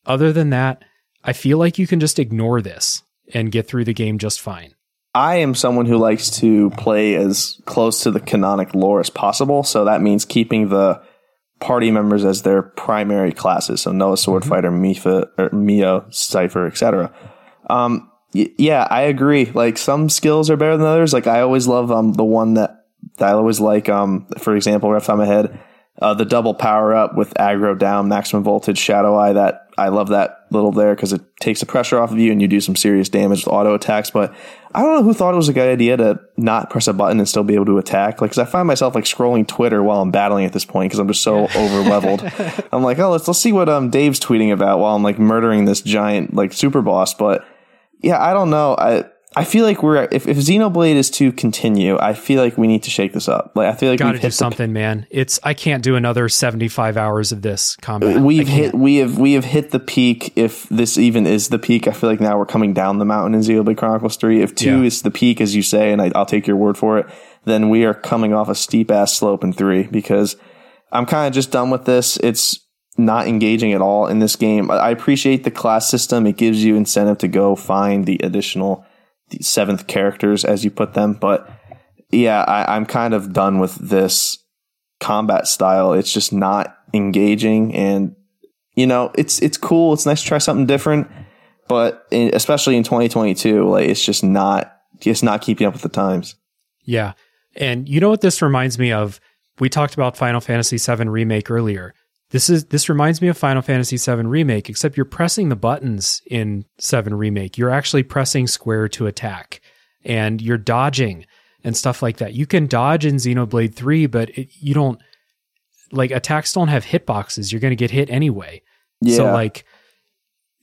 Other 0.05 0.31
than 0.31 0.49
that, 0.51 0.83
I 1.23 1.33
feel 1.33 1.57
like 1.57 1.77
you 1.77 1.87
can 1.87 1.99
just 1.99 2.19
ignore 2.19 2.61
this 2.61 3.03
and 3.33 3.51
get 3.51 3.67
through 3.67 3.85
the 3.85 3.93
game 3.93 4.17
just 4.17 4.39
fine. 4.39 4.73
I 5.15 5.35
am 5.37 5.53
someone 5.53 5.85
who 5.85 5.97
likes 5.97 6.29
to 6.39 6.71
play 6.71 7.15
as 7.15 7.61
close 7.65 8.01
to 8.03 8.11
the 8.11 8.19
canonic 8.19 8.73
lore 8.73 8.99
as 8.99 9.09
possible. 9.09 9.63
So 9.63 9.85
that 9.85 10.01
means 10.01 10.25
keeping 10.25 10.69
the 10.69 11.01
party 11.59 11.91
members 11.91 12.25
as 12.25 12.41
their 12.41 12.61
primary 12.61 13.31
classes. 13.31 13.81
So 13.81 13.91
Noah 13.91 14.15
Swordfighter, 14.15 14.71
mm-hmm. 14.71 15.41
Or 15.41 15.49
Mio, 15.51 16.05
Zephyr, 16.11 16.67
etc. 16.67 17.13
Um, 17.69 18.11
y- 18.33 18.51
yeah, 18.57 18.87
I 18.89 19.03
agree. 19.03 19.45
Like 19.45 19.77
some 19.77 20.09
skills 20.09 20.49
are 20.49 20.57
better 20.57 20.77
than 20.77 20.87
others. 20.87 21.13
Like 21.13 21.27
I 21.27 21.41
always 21.41 21.67
love 21.67 21.91
um, 21.91 22.13
the 22.13 22.23
one 22.23 22.55
that, 22.55 22.85
that 23.17 23.29
I 23.29 23.31
always 23.33 23.59
like. 23.59 23.89
Um, 23.89 24.27
for 24.39 24.55
example, 24.55 24.89
right 24.89 24.97
off 24.97 25.03
the 25.03 25.07
top 25.07 25.19
of 25.19 25.19
my 25.19 25.33
head, 25.33 25.59
uh, 26.01 26.13
the 26.15 26.25
double 26.25 26.55
power 26.55 26.95
up 26.95 27.15
with 27.15 27.33
aggro 27.35 27.77
down, 27.77 28.07
maximum 28.07 28.43
voltage, 28.43 28.79
shadow 28.79 29.15
eye. 29.15 29.33
That 29.33 29.62
I 29.77 29.89
love 29.89 30.09
that 30.09 30.45
little 30.51 30.71
there 30.71 30.95
because 30.95 31.13
it 31.13 31.21
takes 31.39 31.59
the 31.59 31.65
pressure 31.65 31.97
off 31.99 32.11
of 32.11 32.19
you 32.19 32.31
and 32.31 32.41
you 32.41 32.47
do 32.47 32.61
some 32.61 32.75
serious 32.75 33.09
damage 33.09 33.45
with 33.45 33.53
auto 33.53 33.73
attacks. 33.73 34.11
But 34.11 34.33
I 34.73 34.81
don't 34.81 34.95
know 34.95 35.03
who 35.03 35.13
thought 35.13 35.33
it 35.33 35.37
was 35.37 35.49
a 35.49 35.53
good 35.53 35.71
idea 35.71 35.97
to 35.97 36.19
not 36.37 36.69
press 36.69 36.87
a 36.87 36.93
button 36.93 37.19
and 37.19 37.27
still 37.27 37.43
be 37.43 37.55
able 37.55 37.65
to 37.65 37.77
attack. 37.79 38.21
Like, 38.21 38.31
cause 38.31 38.37
I 38.37 38.45
find 38.45 38.67
myself 38.67 38.93
like 38.93 39.05
scrolling 39.05 39.47
Twitter 39.47 39.81
while 39.81 40.01
I'm 40.01 40.11
battling 40.11 40.45
at 40.45 40.53
this 40.53 40.65
point 40.65 40.91
because 40.91 40.99
I'm 40.99 41.07
just 41.07 41.23
so 41.23 41.47
over 41.55 41.89
leveled. 41.89 42.21
I'm 42.71 42.83
like, 42.83 42.99
oh, 42.99 43.11
let's 43.11 43.27
let's 43.27 43.39
see 43.39 43.51
what 43.51 43.69
um 43.69 43.89
Dave's 43.89 44.19
tweeting 44.19 44.51
about 44.51 44.79
while 44.79 44.95
I'm 44.95 45.03
like 45.03 45.17
murdering 45.17 45.65
this 45.65 45.81
giant 45.81 46.33
like 46.35 46.53
super 46.53 46.81
boss. 46.81 47.13
But 47.13 47.45
yeah, 47.99 48.21
I 48.21 48.33
don't 48.33 48.49
know. 48.49 48.75
I 48.77 49.05
I 49.35 49.43
feel 49.43 49.65
like 49.65 49.81
we're 49.81 50.07
if, 50.11 50.27
if 50.27 50.37
Xenoblade 50.37 50.95
is 50.95 51.09
to 51.11 51.31
continue, 51.31 51.97
I 51.99 52.13
feel 52.13 52.41
like 52.41 52.57
we 52.57 52.67
need 52.67 52.83
to 52.83 52.89
shake 52.89 53.13
this 53.13 53.27
up. 53.27 53.51
Like 53.55 53.67
I 53.67 53.75
feel 53.75 53.89
like 53.89 53.99
we've 53.99 54.07
gotta 54.07 54.19
do 54.19 54.29
something, 54.29 54.69
the, 54.69 54.73
man. 54.73 55.07
It's 55.09 55.39
I 55.43 55.53
can't 55.53 55.83
do 55.83 55.95
another 55.95 56.29
seventy 56.29 56.67
five 56.67 56.97
hours 56.97 57.31
of 57.31 57.41
this 57.41 57.75
combat. 57.77 58.21
We've 58.21 58.47
hit 58.47 58.75
we 58.75 58.97
have 58.97 59.17
we 59.17 59.33
have 59.33 59.45
hit 59.45 59.71
the 59.71 59.79
peak. 59.79 60.33
If 60.35 60.67
this 60.69 60.97
even 60.97 61.25
is 61.25 61.49
the 61.49 61.59
peak, 61.59 61.87
I 61.87 61.91
feel 61.91 62.09
like 62.09 62.21
now 62.21 62.37
we're 62.37 62.45
coming 62.45 62.73
down 62.73 62.99
the 62.99 63.05
mountain 63.05 63.33
in 63.33 63.41
Xenoblade 63.41 63.77
Chronicles 63.77 64.17
Three. 64.17 64.41
If 64.41 64.55
two 64.55 64.81
yeah. 64.81 64.87
is 64.87 65.01
the 65.01 65.11
peak, 65.11 65.41
as 65.41 65.55
you 65.55 65.63
say, 65.63 65.91
and 65.91 66.01
I, 66.01 66.11
I'll 66.15 66.25
take 66.25 66.47
your 66.47 66.57
word 66.57 66.77
for 66.77 66.97
it, 66.99 67.07
then 67.45 67.69
we 67.69 67.85
are 67.85 67.93
coming 67.93 68.33
off 68.33 68.49
a 68.49 68.55
steep 68.55 68.91
ass 68.91 69.13
slope 69.13 69.43
in 69.43 69.53
three 69.53 69.83
because 69.83 70.35
I'm 70.91 71.05
kind 71.05 71.27
of 71.27 71.33
just 71.33 71.51
done 71.51 71.69
with 71.69 71.85
this. 71.85 72.17
It's 72.17 72.59
not 72.97 73.27
engaging 73.27 73.73
at 73.73 73.81
all 73.81 74.07
in 74.07 74.19
this 74.19 74.35
game. 74.35 74.69
I 74.69 74.91
appreciate 74.91 75.43
the 75.43 75.51
class 75.51 75.89
system. 75.89 76.27
It 76.27 76.37
gives 76.37 76.63
you 76.63 76.75
incentive 76.75 77.17
to 77.19 77.27
go 77.27 77.55
find 77.55 78.05
the 78.05 78.19
additional 78.23 78.85
seventh 79.41 79.87
characters 79.87 80.45
as 80.45 80.63
you 80.63 80.71
put 80.71 80.93
them. 80.93 81.13
But 81.13 81.49
yeah, 82.11 82.43
I, 82.43 82.75
I'm 82.75 82.85
kind 82.85 83.13
of 83.13 83.33
done 83.33 83.59
with 83.59 83.75
this 83.75 84.37
combat 84.99 85.47
style. 85.47 85.93
It's 85.93 86.13
just 86.13 86.31
not 86.31 86.77
engaging, 86.93 87.73
and 87.75 88.15
you 88.75 88.87
know, 88.87 89.11
it's 89.15 89.41
it's 89.41 89.57
cool. 89.57 89.93
It's 89.93 90.05
nice 90.05 90.21
to 90.21 90.27
try 90.27 90.37
something 90.37 90.65
different, 90.65 91.09
but 91.67 92.07
in, 92.11 92.33
especially 92.33 92.75
in 92.77 92.83
2022, 92.83 93.67
like 93.69 93.89
it's 93.89 94.03
just 94.03 94.23
not 94.23 94.75
just 94.99 95.23
not 95.23 95.41
keeping 95.41 95.67
up 95.67 95.73
with 95.73 95.81
the 95.81 95.89
times. 95.89 96.35
Yeah, 96.83 97.13
and 97.55 97.87
you 97.87 97.99
know 97.99 98.09
what 98.09 98.21
this 98.21 98.41
reminds 98.41 98.79
me 98.79 98.91
of? 98.91 99.19
We 99.59 99.69
talked 99.69 99.93
about 99.93 100.17
Final 100.17 100.41
Fantasy 100.41 100.77
VII 100.77 101.07
remake 101.07 101.51
earlier. 101.51 101.93
This 102.33 102.49
is 102.49 102.65
this 102.65 102.89
reminds 102.89 103.21
me 103.21 103.27
of 103.27 103.37
Final 103.37 103.61
Fantasy 103.61 103.95
VII 103.95 104.25
Remake, 104.25 104.67
except 104.67 104.97
you're 104.97 105.05
pressing 105.05 105.49
the 105.49 105.55
buttons 105.55 106.19
in 106.25 106.65
7 106.79 107.13
Remake. 107.13 107.59
You're 107.59 107.69
actually 107.69 108.01
pressing 108.01 108.47
square 108.47 108.89
to 108.89 109.05
attack 109.05 109.61
and 110.03 110.41
you're 110.41 110.57
dodging 110.57 111.27
and 111.63 111.77
stuff 111.77 112.01
like 112.01 112.17
that. 112.17 112.33
You 112.33 112.47
can 112.47 112.65
dodge 112.65 113.05
in 113.05 113.17
Xenoblade 113.17 113.75
3, 113.75 114.07
but 114.07 114.31
it, 114.31 114.49
you 114.59 114.73
don't 114.73 114.99
like 115.91 116.09
attacks 116.09 116.53
don't 116.53 116.69
have 116.69 116.85
hitboxes. 116.85 117.51
You're 117.51 117.61
going 117.61 117.71
to 117.71 117.75
get 117.75 117.91
hit 117.91 118.09
anyway. 118.09 118.63
Yeah. 118.99 119.17
So 119.17 119.25
like 119.25 119.63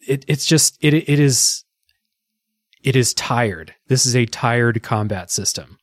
it 0.09 0.25
it's 0.27 0.47
just 0.47 0.77
it 0.81 0.93
it 0.93 1.21
is 1.21 1.65
it 2.83 2.97
is 2.97 3.15
tired. 3.15 3.77
This 3.87 4.07
is 4.07 4.17
a 4.17 4.27
tired 4.27 4.83
combat 4.83 5.31
system. 5.31 5.79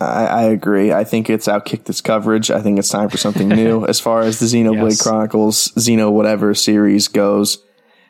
I, 0.00 0.26
I, 0.26 0.42
agree. 0.44 0.92
I 0.92 1.04
think 1.04 1.28
it's 1.28 1.48
outkicked 1.48 1.88
its 1.88 2.00
coverage. 2.00 2.50
I 2.50 2.60
think 2.60 2.78
it's 2.78 2.88
time 2.88 3.08
for 3.08 3.16
something 3.16 3.48
new 3.48 3.84
as 3.88 3.98
far 3.98 4.20
as 4.20 4.38
the 4.38 4.46
Xenoblade 4.46 4.90
yes. 4.90 5.02
Chronicles, 5.02 5.68
Xeno 5.72 6.12
whatever 6.12 6.54
series 6.54 7.08
goes. 7.08 7.58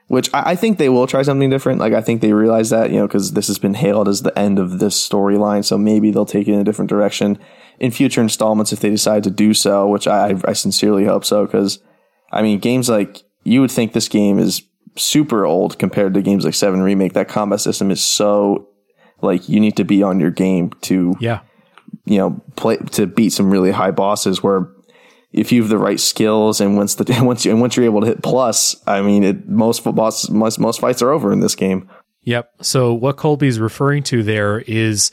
Which 0.08 0.32
I, 0.32 0.50
I, 0.50 0.56
think 0.56 0.78
they 0.78 0.88
will 0.88 1.06
try 1.06 1.22
something 1.22 1.50
different. 1.50 1.80
Like 1.80 1.92
I 1.92 2.00
think 2.00 2.20
they 2.20 2.32
realize 2.32 2.70
that, 2.70 2.90
you 2.90 2.96
know, 2.96 3.06
because 3.06 3.32
this 3.32 3.46
has 3.48 3.58
been 3.58 3.74
hailed 3.74 4.08
as 4.08 4.22
the 4.22 4.38
end 4.38 4.58
of 4.58 4.78
this 4.78 4.96
storyline. 4.96 5.64
So 5.64 5.76
maybe 5.76 6.10
they'll 6.10 6.24
take 6.24 6.48
it 6.48 6.54
in 6.54 6.60
a 6.60 6.64
different 6.64 6.88
direction 6.88 7.38
in 7.78 7.90
future 7.90 8.22
installments 8.22 8.72
if 8.72 8.80
they 8.80 8.90
decide 8.90 9.22
to 9.24 9.30
do 9.30 9.52
so. 9.52 9.86
Which 9.86 10.06
I, 10.06 10.34
I 10.46 10.54
sincerely 10.54 11.04
hope 11.04 11.26
so. 11.26 11.44
Because 11.44 11.78
I 12.32 12.40
mean, 12.40 12.58
games 12.58 12.88
like 12.88 13.22
you 13.44 13.60
would 13.60 13.70
think 13.70 13.92
this 13.92 14.08
game 14.08 14.38
is 14.38 14.62
super 14.96 15.44
old 15.44 15.78
compared 15.78 16.14
to 16.14 16.22
games 16.22 16.44
like 16.44 16.54
Seven 16.54 16.80
Remake. 16.80 17.12
That 17.12 17.28
combat 17.28 17.60
system 17.60 17.90
is 17.90 18.02
so 18.02 18.68
like 19.20 19.48
you 19.48 19.60
need 19.60 19.76
to 19.76 19.84
be 19.84 20.02
on 20.02 20.20
your 20.20 20.30
game 20.30 20.70
to 20.82 21.16
yeah 21.20 21.40
you 22.04 22.18
know, 22.18 22.42
play 22.56 22.76
to 22.92 23.06
beat 23.06 23.30
some 23.30 23.50
really 23.50 23.70
high 23.70 23.90
bosses 23.90 24.42
where 24.42 24.68
if 25.32 25.52
you 25.52 25.60
have 25.62 25.68
the 25.68 25.78
right 25.78 26.00
skills 26.00 26.60
and 26.60 26.76
once 26.76 26.94
the 26.94 27.20
once 27.22 27.44
you 27.44 27.50
and 27.50 27.60
once 27.60 27.76
you're 27.76 27.84
able 27.84 28.00
to 28.00 28.06
hit 28.06 28.22
plus, 28.22 28.76
I 28.86 29.02
mean, 29.02 29.24
it, 29.24 29.48
most 29.48 29.84
bosses 29.84 30.30
most 30.30 30.58
most 30.58 30.80
fights 30.80 31.02
are 31.02 31.10
over 31.10 31.32
in 31.32 31.40
this 31.40 31.54
game. 31.54 31.88
Yep. 32.22 32.50
So 32.62 32.92
what 32.92 33.16
Colby's 33.16 33.58
referring 33.58 34.02
to 34.04 34.22
there 34.22 34.60
is 34.60 35.10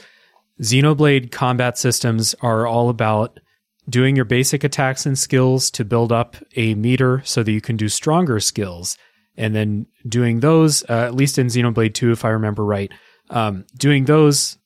Xenoblade 0.61 1.31
combat 1.31 1.77
systems 1.77 2.35
are 2.41 2.65
all 2.65 2.89
about 2.89 3.39
doing 3.87 4.15
your 4.15 4.25
basic 4.25 4.63
attacks 4.63 5.05
and 5.05 5.17
skills 5.17 5.69
to 5.71 5.85
build 5.85 6.11
up 6.11 6.35
a 6.55 6.73
meter 6.75 7.21
so 7.23 7.43
that 7.43 7.51
you 7.51 7.61
can 7.61 7.77
do 7.77 7.87
stronger 7.87 8.39
skills, 8.39 8.97
and 9.37 9.55
then 9.55 9.85
doing 10.07 10.39
those, 10.39 10.83
uh, 10.89 11.03
at 11.05 11.13
least 11.13 11.37
in 11.37 11.47
Xenoblade 11.47 11.93
2, 11.93 12.11
if 12.11 12.25
I 12.25 12.29
remember 12.29 12.65
right, 12.65 12.91
um, 13.29 13.65
doing 13.77 14.05
those 14.05 14.57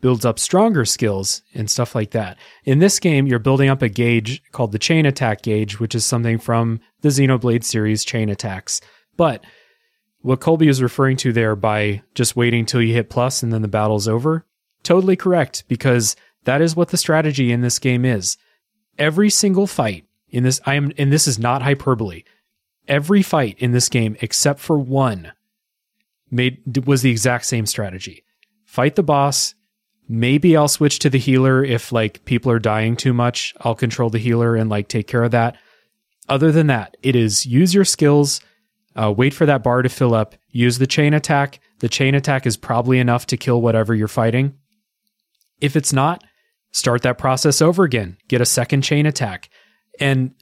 builds 0.00 0.24
up 0.24 0.38
stronger 0.38 0.84
skills 0.84 1.42
and 1.54 1.70
stuff 1.70 1.94
like 1.94 2.10
that. 2.12 2.36
In 2.64 2.78
this 2.78 2.98
game, 2.98 3.26
you're 3.26 3.38
building 3.38 3.68
up 3.68 3.82
a 3.82 3.88
gauge 3.88 4.42
called 4.52 4.72
the 4.72 4.78
chain 4.78 5.06
attack 5.06 5.42
gauge, 5.42 5.80
which 5.80 5.94
is 5.94 6.04
something 6.04 6.38
from 6.38 6.80
the 7.00 7.08
Xenoblade 7.08 7.64
series 7.64 8.04
chain 8.04 8.28
attacks. 8.28 8.80
But 9.16 9.44
what 10.20 10.40
Colby 10.40 10.68
is 10.68 10.82
referring 10.82 11.16
to 11.18 11.32
there 11.32 11.56
by 11.56 12.02
just 12.14 12.36
waiting 12.36 12.66
till 12.66 12.82
you 12.82 12.94
hit 12.94 13.10
plus 13.10 13.42
and 13.42 13.52
then 13.52 13.62
the 13.62 13.68
battle's 13.68 14.08
over, 14.08 14.44
totally 14.82 15.16
correct, 15.16 15.64
because 15.68 16.16
that 16.44 16.60
is 16.60 16.76
what 16.76 16.88
the 16.88 16.96
strategy 16.96 17.52
in 17.52 17.60
this 17.60 17.78
game 17.78 18.04
is. 18.04 18.36
Every 18.98 19.30
single 19.30 19.66
fight 19.66 20.06
in 20.28 20.44
this, 20.44 20.60
I 20.66 20.74
am, 20.74 20.92
and 20.98 21.12
this 21.12 21.28
is 21.28 21.38
not 21.38 21.62
hyperbole. 21.62 22.24
Every 22.86 23.22
fight 23.22 23.56
in 23.58 23.72
this 23.72 23.88
game, 23.88 24.16
except 24.20 24.60
for 24.60 24.78
one, 24.78 25.32
made 26.30 26.86
was 26.86 27.02
the 27.02 27.10
exact 27.10 27.46
same 27.46 27.66
strategy. 27.66 28.24
Fight 28.64 28.96
the 28.96 29.02
boss, 29.02 29.54
Maybe 30.08 30.56
I'll 30.56 30.68
switch 30.68 31.00
to 31.00 31.10
the 31.10 31.18
healer 31.18 31.62
if 31.62 31.92
like 31.92 32.24
people 32.24 32.50
are 32.50 32.58
dying 32.58 32.96
too 32.96 33.12
much. 33.12 33.54
I'll 33.60 33.74
control 33.74 34.08
the 34.08 34.18
healer 34.18 34.56
and 34.56 34.70
like 34.70 34.88
take 34.88 35.06
care 35.06 35.22
of 35.22 35.32
that. 35.32 35.56
Other 36.28 36.50
than 36.50 36.66
that, 36.68 36.96
it 37.02 37.14
is 37.14 37.46
use 37.46 37.74
your 37.74 37.84
skills, 37.84 38.40
uh, 38.96 39.12
wait 39.16 39.34
for 39.34 39.46
that 39.46 39.62
bar 39.62 39.82
to 39.82 39.88
fill 39.88 40.14
up, 40.14 40.34
use 40.50 40.78
the 40.78 40.86
chain 40.86 41.14
attack. 41.14 41.60
The 41.80 41.88
chain 41.88 42.14
attack 42.14 42.46
is 42.46 42.56
probably 42.56 42.98
enough 42.98 43.26
to 43.26 43.36
kill 43.36 43.60
whatever 43.60 43.94
you're 43.94 44.08
fighting. 44.08 44.54
If 45.60 45.76
it's 45.76 45.92
not, 45.92 46.24
start 46.72 47.02
that 47.02 47.18
process 47.18 47.60
over 47.60 47.84
again, 47.84 48.16
get 48.28 48.40
a 48.40 48.46
second 48.46 48.82
chain 48.82 49.06
attack. 49.06 49.50
And 50.00 50.34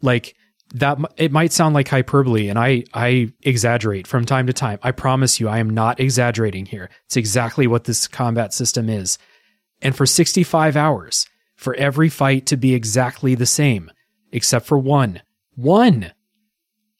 like 0.00 0.34
that 0.74 0.98
it 1.16 1.32
might 1.32 1.52
sound 1.52 1.74
like 1.74 1.88
hyperbole 1.88 2.48
and 2.48 2.58
I 2.58 2.84
I 2.92 3.32
exaggerate 3.42 4.06
from 4.06 4.24
time 4.24 4.46
to 4.46 4.52
time. 4.52 4.78
I 4.82 4.92
promise 4.92 5.40
you 5.40 5.48
I 5.48 5.58
am 5.58 5.70
not 5.70 6.00
exaggerating 6.00 6.66
here. 6.66 6.90
It's 7.06 7.16
exactly 7.16 7.66
what 7.66 7.84
this 7.84 8.06
combat 8.06 8.52
system 8.52 8.88
is. 8.88 9.18
And 9.80 9.96
for 9.96 10.06
65 10.06 10.76
hours, 10.76 11.26
for 11.56 11.74
every 11.74 12.08
fight 12.08 12.46
to 12.46 12.56
be 12.56 12.74
exactly 12.74 13.34
the 13.34 13.46
same 13.46 13.90
except 14.32 14.66
for 14.66 14.78
one. 14.78 15.22
One. 15.54 16.12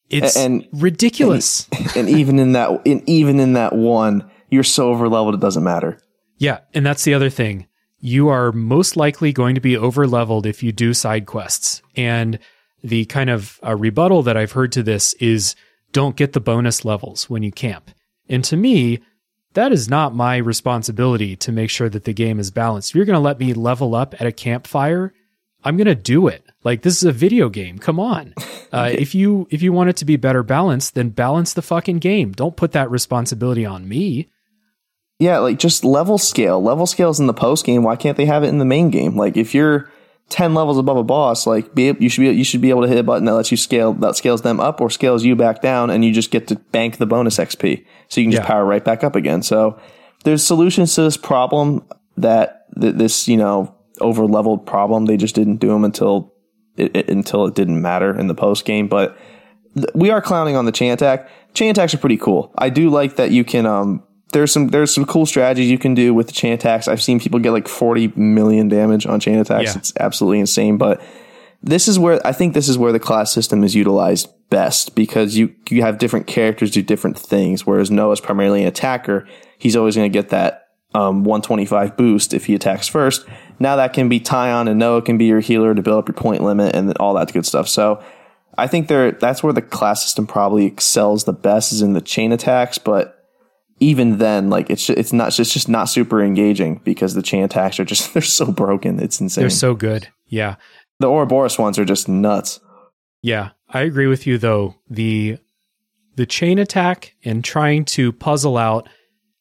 It's 0.09 0.37
and, 0.37 0.67
ridiculous. 0.73 1.69
And, 1.71 1.97
and 1.97 2.09
even 2.09 2.39
in 2.39 2.53
that 2.53 2.87
in, 2.87 3.03
even 3.07 3.39
in 3.41 3.53
that 3.53 3.75
one, 3.75 4.31
you're 4.51 4.65
so 4.65 4.89
over 4.89 5.09
leveled 5.09 5.35
it 5.35 5.41
doesn't 5.41 5.65
matter. 5.65 5.99
Yeah, 6.39 6.61
and 6.73 6.87
that's 6.87 7.05
the 7.05 7.15
other 7.15 7.31
thing. 7.31 7.67
You 7.99 8.29
are 8.29 8.53
most 8.53 8.97
likely 8.97 9.33
going 9.33 9.57
to 9.57 9.61
be 9.61 9.77
over 9.77 10.07
leveled 10.07 10.47
if 10.47 10.63
you 10.63 10.73
do 10.73 10.95
side 10.95 11.27
quests. 11.27 11.83
And 11.97 12.39
the 12.83 13.05
kind 13.07 13.31
of 13.31 13.59
uh, 13.65 13.77
rebuttal 13.77 14.23
that 14.23 14.37
I've 14.37 14.53
heard 14.53 14.73
to 14.73 14.83
this 14.83 15.15
is 15.15 15.55
don't 15.93 16.17
get 16.17 16.33
the 16.33 16.41
bonus 16.41 16.85
levels 16.85 17.29
when 17.29 17.43
you 17.43 17.53
camp. 17.53 17.91
And 18.29 18.45
to 18.45 18.57
me, 18.57 19.01
that 19.55 19.73
is 19.73 19.89
not 19.89 20.15
my 20.15 20.37
responsibility 20.37 21.35
to 21.37 21.53
make 21.53 21.71
sure 21.71 21.89
that 21.89 22.05
the 22.05 22.13
game 22.13 22.39
is 22.39 22.51
balanced. 22.51 22.91
If 22.91 22.97
you're 22.97 23.05
going 23.05 23.15
to 23.15 23.21
let 23.21 23.41
me 23.41 23.55
level 23.55 23.95
up 23.95 24.15
at 24.21 24.27
a 24.27 24.33
campfire, 24.33 25.13
I'm 25.65 25.77
going 25.77 25.87
to 25.87 25.95
do 25.95 26.29
it. 26.29 26.45
Like 26.63 26.83
this 26.83 26.97
is 26.97 27.05
a 27.05 27.13
video 27.13 27.49
game. 27.49 27.79
Come 27.79 28.01
on. 28.01 28.35
Uh, 28.71 28.91
if 28.93 29.15
you 29.15 29.49
if 29.51 29.63
you 29.63 29.73
want 29.73 29.89
it 29.89 29.97
to 29.97 30.05
be 30.05 30.17
better 30.17 30.43
balanced, 30.43 30.95
then 30.95 31.09
balance 31.09 31.55
the 31.55 31.63
fucking 31.63 32.01
game. 32.01 32.33
Don't 32.33 32.55
put 32.55 32.73
that 32.73 32.91
responsibility 32.91 33.65
on 33.65 33.89
me. 33.89 34.29
Yeah, 35.19 35.39
like 35.39 35.59
just 35.59 35.87
level 35.87 36.19
scale. 36.19 36.63
Level 36.63 36.85
scales 36.85 37.19
in 37.19 37.27
the 37.27 37.33
post 37.33 37.65
game. 37.65 37.83
Why 37.83 37.97
can't 37.97 38.19
they 38.19 38.27
have 38.27 38.45
it 38.45 38.49
in 38.49 38.59
the 38.59 38.67
main 38.67 38.91
game? 38.91 39.17
Like 39.17 39.39
if 39.39 39.55
you're 39.55 39.91
10 40.31 40.55
levels 40.55 40.77
above 40.77 40.97
a 40.97 41.05
boss, 41.05 41.47
like 41.47 41.75
be 41.75 41.95
you 41.99 42.09
should 42.09 42.21
be 42.21 42.31
you 42.31 42.45
should 42.45 42.61
be 42.61 42.71
able 42.71 42.83
to 42.83 42.89
hit 42.89 42.99
a 42.99 43.03
button 43.03 43.25
that 43.25 43.35
lets 43.35 43.51
you 43.51 43.57
scale 43.57 43.95
that 43.95 44.15
scales 44.17 44.43
them 44.43 44.61
up 44.61 44.81
or 44.81 44.91
scales 44.91 45.25
you 45.25 45.35
back 45.35 45.63
down 45.63 45.89
and 45.89 46.05
you 46.05 46.13
just 46.13 46.31
get 46.31 46.49
to 46.49 46.57
bank 46.57 46.99
the 46.99 47.07
bonus 47.07 47.39
XP. 47.39 47.85
So 48.09 48.21
you 48.21 48.27
can 48.27 48.33
just 48.33 48.43
yeah. 48.43 48.47
power 48.47 48.65
right 48.65 48.85
back 48.85 49.03
up 49.03 49.17
again. 49.17 49.43
So 49.43 49.81
there's 50.25 50.45
solutions 50.45 50.95
to 50.95 51.03
this 51.03 51.17
problem 51.17 51.87
that 52.19 52.67
th- 52.79 52.97
this, 52.97 53.27
you 53.27 53.37
know, 53.37 53.75
over 54.01 54.27
leveled 54.27 54.67
problem. 54.67 55.07
They 55.07 55.17
just 55.17 55.35
didn't 55.35 55.57
do 55.57 55.69
them 55.69 55.85
until 55.85 56.35
it, 56.77 56.95
it, 56.95 57.09
until 57.09 57.47
it 57.47 57.55
didn't 57.55 57.81
matter 57.81 58.17
in 58.17 58.27
the 58.27 58.35
post 58.35 58.65
game, 58.65 58.87
but 58.89 59.17
th- 59.75 59.89
we 59.95 60.11
are 60.11 60.21
clowning 60.21 60.57
on 60.57 60.67
the 60.67 60.73
chain 60.73 60.93
attack. 60.93 61.29
Chain 61.55 61.71
attacks 61.71 61.95
are 61.95 61.99
pretty 61.99 62.19
cool. 62.19 62.53
I 62.59 62.69
do 62.69 62.91
like 62.91 63.17
that 63.17 63.31
you 63.31 63.45
can 63.45 63.65
um 63.67 64.03
there's 64.33 64.53
some 64.53 64.69
there's 64.69 64.95
some 64.95 65.05
cool 65.07 65.27
strategies 65.27 65.71
you 65.71 65.79
can 65.79 65.95
do 65.95 66.13
with 66.13 66.27
the 66.27 66.33
chain 66.33 66.53
attacks. 66.53 66.89
I've 66.89 67.03
seen 67.03 67.21
people 67.21 67.41
get 67.41 67.53
like 67.53 67.69
40 67.69 68.09
million 68.17 68.69
damage 68.69 69.07
on 69.07 69.21
chain 69.21 69.39
attacks. 69.39 69.75
Yeah. 69.75 69.79
It's 69.79 69.93
absolutely 69.99 70.41
insane. 70.41 70.77
But 70.77 71.01
this 71.63 71.89
is 71.89 71.99
where 71.99 72.25
I 72.27 72.33
think 72.33 72.55
this 72.55 72.69
is 72.69 72.79
where 72.79 72.93
the 72.93 73.01
class 73.01 73.33
system 73.33 73.65
is 73.65 73.75
utilized 73.75 74.29
best 74.51 74.95
because 74.95 75.37
you 75.37 75.55
you 75.71 75.83
have 75.83 75.99
different 75.99 76.27
characters 76.27 76.71
do 76.71 76.83
different 76.83 77.19
things. 77.19 77.67
Whereas 77.67 77.91
Noah's 77.91 78.21
primarily 78.21 78.63
an 78.63 78.69
attacker, 78.69 79.27
he's 79.59 79.77
always 79.77 79.97
going 79.97 80.11
to 80.11 80.17
get 80.17 80.29
that 80.31 80.69
um, 80.95 81.25
125 81.25 81.97
boost 81.97 82.33
if 82.33 82.47
he 82.47 82.55
attacks 82.55 82.89
first. 82.89 83.27
Now 83.59 83.77
that 83.77 83.93
can 83.93 84.09
be 84.09 84.21
Taion 84.21 84.69
and 84.69 84.79
Noah 84.79 85.03
can 85.03 85.19
be 85.19 85.27
your 85.27 85.41
healer 85.41 85.75
to 85.75 85.83
build 85.83 85.99
up 85.99 86.09
your 86.09 86.15
point 86.15 86.43
limit 86.43 86.75
and 86.75 86.97
all 86.99 87.15
that 87.15 87.33
good 87.33 87.47
stuff. 87.47 87.69
So 87.69 88.03
I 88.57 88.67
think 88.67 88.89
there 88.89 89.13
that's 89.13 89.43
where 89.43 89.53
the 89.53 89.63
class 89.63 90.03
system 90.03 90.27
probably 90.27 90.67
excels 90.67 91.25
the 91.25 91.33
best 91.33 91.73
is 91.73 91.83
in 91.83 91.95
the 91.95 92.01
chain 92.01 92.33
attacks, 92.33 92.79
but 92.79 93.18
even 93.81 94.19
then, 94.19 94.51
like 94.51 94.71
it's 94.71 94.89
it's 94.91 95.13
not 95.13 95.39
it's 95.39 95.53
just 95.53 95.69
not 95.69 95.85
super 95.85 96.23
engaging 96.23 96.81
because 96.85 97.15
the 97.15 97.23
chain 97.23 97.45
attacks 97.45 97.79
are 97.79 97.85
just 97.85 98.13
they're 98.15 98.23
so 98.23 98.51
broken. 98.53 99.01
It's 99.01 99.21
insane. 99.21 99.43
They're 99.43 99.51
so 99.51 99.75
good. 99.75 100.09
Yeah. 100.27 100.57
The 101.01 101.09
Ouroboros 101.09 101.59
ones 101.59 101.79
are 101.79 101.85
just 101.85 102.09
nuts. 102.09 102.61
Yeah, 103.23 103.51
I 103.69 103.83
agree 103.83 104.07
with 104.07 104.27
you 104.27 104.39
though. 104.39 104.75
The 104.89 105.39
the 106.17 106.27
chain 106.27 106.59
attack 106.59 107.15
and 107.25 107.45
trying 107.45 107.85
to 107.85 108.13
puzzle 108.13 108.57
out 108.57 108.89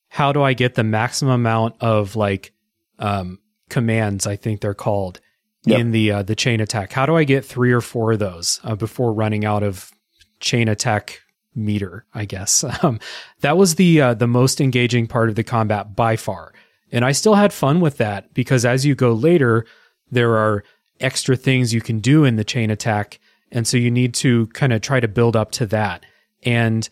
how 0.09 0.31
do 0.31 0.43
I 0.43 0.53
get 0.53 0.75
the 0.75 0.83
maximum 0.83 1.33
amount 1.33 1.75
of 1.81 2.15
like 2.15 2.53
um, 2.99 3.39
commands 3.69 4.27
I 4.27 4.35
think 4.35 4.61
they're 4.61 4.73
called 4.73 5.19
yep. 5.65 5.79
in 5.79 5.91
the 5.91 6.11
uh, 6.11 6.23
the 6.23 6.35
chain 6.35 6.59
attack. 6.61 6.93
How 6.93 7.05
do 7.05 7.15
I 7.15 7.23
get 7.23 7.45
three 7.45 7.71
or 7.71 7.81
four 7.81 8.13
of 8.13 8.19
those 8.19 8.59
uh, 8.63 8.75
before 8.75 9.13
running 9.13 9.45
out 9.45 9.63
of 9.63 9.91
chain 10.39 10.67
attack 10.67 11.21
meter, 11.57 12.05
I 12.13 12.25
guess. 12.25 12.63
Um, 12.83 12.99
that 13.41 13.57
was 13.57 13.75
the 13.75 14.01
uh, 14.01 14.13
the 14.13 14.27
most 14.27 14.61
engaging 14.61 15.07
part 15.07 15.29
of 15.29 15.35
the 15.35 15.43
combat 15.43 15.95
by 15.95 16.15
far, 16.15 16.53
and 16.91 17.03
I 17.03 17.11
still 17.11 17.35
had 17.35 17.51
fun 17.51 17.79
with 17.79 17.97
that 17.97 18.33
because 18.33 18.65
as 18.65 18.85
you 18.85 18.93
go 18.93 19.13
later, 19.13 19.65
there 20.11 20.37
are 20.37 20.63
extra 20.99 21.35
things 21.35 21.73
you 21.73 21.81
can 21.81 21.99
do 21.99 22.23
in 22.23 22.35
the 22.35 22.43
chain 22.43 22.69
attack, 22.69 23.19
and 23.51 23.67
so 23.67 23.77
you 23.77 23.89
need 23.89 24.13
to 24.15 24.45
kind 24.47 24.73
of 24.73 24.81
try 24.81 24.99
to 24.99 25.07
build 25.07 25.35
up 25.35 25.51
to 25.53 25.65
that, 25.67 26.05
and 26.43 26.87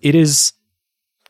it 0.00 0.14
is 0.14 0.52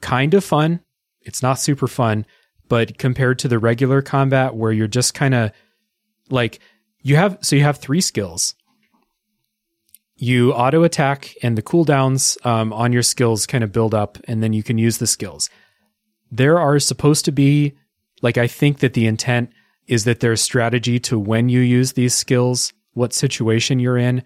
kind 0.01 0.33
of 0.33 0.43
fun. 0.43 0.81
It's 1.20 1.43
not 1.43 1.59
super 1.59 1.87
fun, 1.87 2.25
but 2.68 2.99
compared 2.99 3.39
to 3.41 3.49
the 3.49 3.59
regular 3.59 4.01
combat 4.01 4.55
where 4.55 4.73
you're 4.73 4.89
just 4.89 5.12
kind 5.12 5.35
of 5.35 5.53
like 6.31 6.61
you 7.03 7.16
have 7.16 7.39
so 7.43 7.57
you 7.57 7.62
have 7.62 7.79
three 7.79 8.01
skills 8.01 8.55
you 10.17 10.53
auto 10.53 10.85
attack 10.85 11.35
and 11.43 11.57
the 11.57 11.63
cooldowns 11.63 12.45
um, 12.47 12.73
on 12.73 12.93
your 12.93 13.03
skills 13.03 13.47
kind 13.47 13.65
of 13.65 13.73
build 13.73 13.95
up 13.95 14.19
and 14.25 14.43
then 14.43 14.53
you 14.53 14.63
can 14.63 14.79
use 14.79 14.99
the 14.99 15.07
skills. 15.07 15.51
There 16.31 16.59
are 16.59 16.79
supposed 16.79 17.25
to 17.27 17.33
be, 17.33 17.75
like, 18.23 18.39
I 18.39 18.47
think 18.47 18.79
that 18.79 18.95
the 18.95 19.07
intent 19.07 19.51
is 19.87 20.05
that 20.05 20.21
there's 20.21 20.41
strategy 20.41 20.99
to 21.01 21.19
when 21.19 21.49
you 21.49 21.61
use 21.61 21.93
these 21.93 22.15
skills, 22.15 22.73
what 22.93 23.13
situation 23.13 23.79
you're 23.79 23.99
in. 23.99 24.23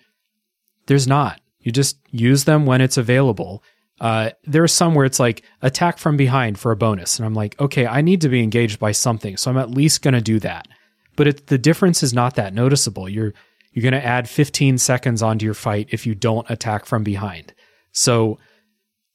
There's 0.87 1.07
not. 1.07 1.41
You 1.61 1.73
just 1.73 1.99
use 2.11 2.45
them 2.45 2.67
when 2.67 2.81
it's 2.81 2.97
available. 2.97 3.63
Uh, 4.01 4.31
there's 4.45 4.73
some 4.73 4.95
where 4.95 5.07
it's 5.07 5.19
like 5.19 5.43
attack 5.63 5.99
from 5.99 6.17
behind 6.17 6.59
for 6.59 6.71
a 6.71 6.77
bonus. 6.77 7.19
And 7.19 7.27
I'm 7.27 7.35
like, 7.35 7.59
okay, 7.61 7.87
I 7.87 8.03
need 8.03 8.21
to 8.21 8.29
be 8.29 8.43
engaged 8.43 8.79
by 8.79 8.93
something. 8.93 9.37
So 9.37 9.51
I'm 9.51 9.57
at 9.57 9.71
least 9.71 10.03
going 10.03 10.15
to 10.15 10.21
do 10.21 10.39
that. 10.41 10.69
But 11.17 11.27
it, 11.27 11.47
the 11.47 11.59
difference 11.59 12.03
is 12.03 12.13
not 12.13 12.35
that 12.35 12.53
noticeable. 12.53 13.09
You're 13.09 13.33
you're 13.77 13.83
going 13.83 13.93
to 13.93 14.09
add 14.09 14.27
15 14.27 14.79
seconds 14.79 15.23
onto 15.23 15.45
your 15.45 15.53
fight 15.53 15.89
if 15.91 16.07
you 16.07 16.15
don't 16.15 16.49
attack 16.49 16.87
from 16.87 17.05
behind. 17.05 17.53
So 17.93 18.39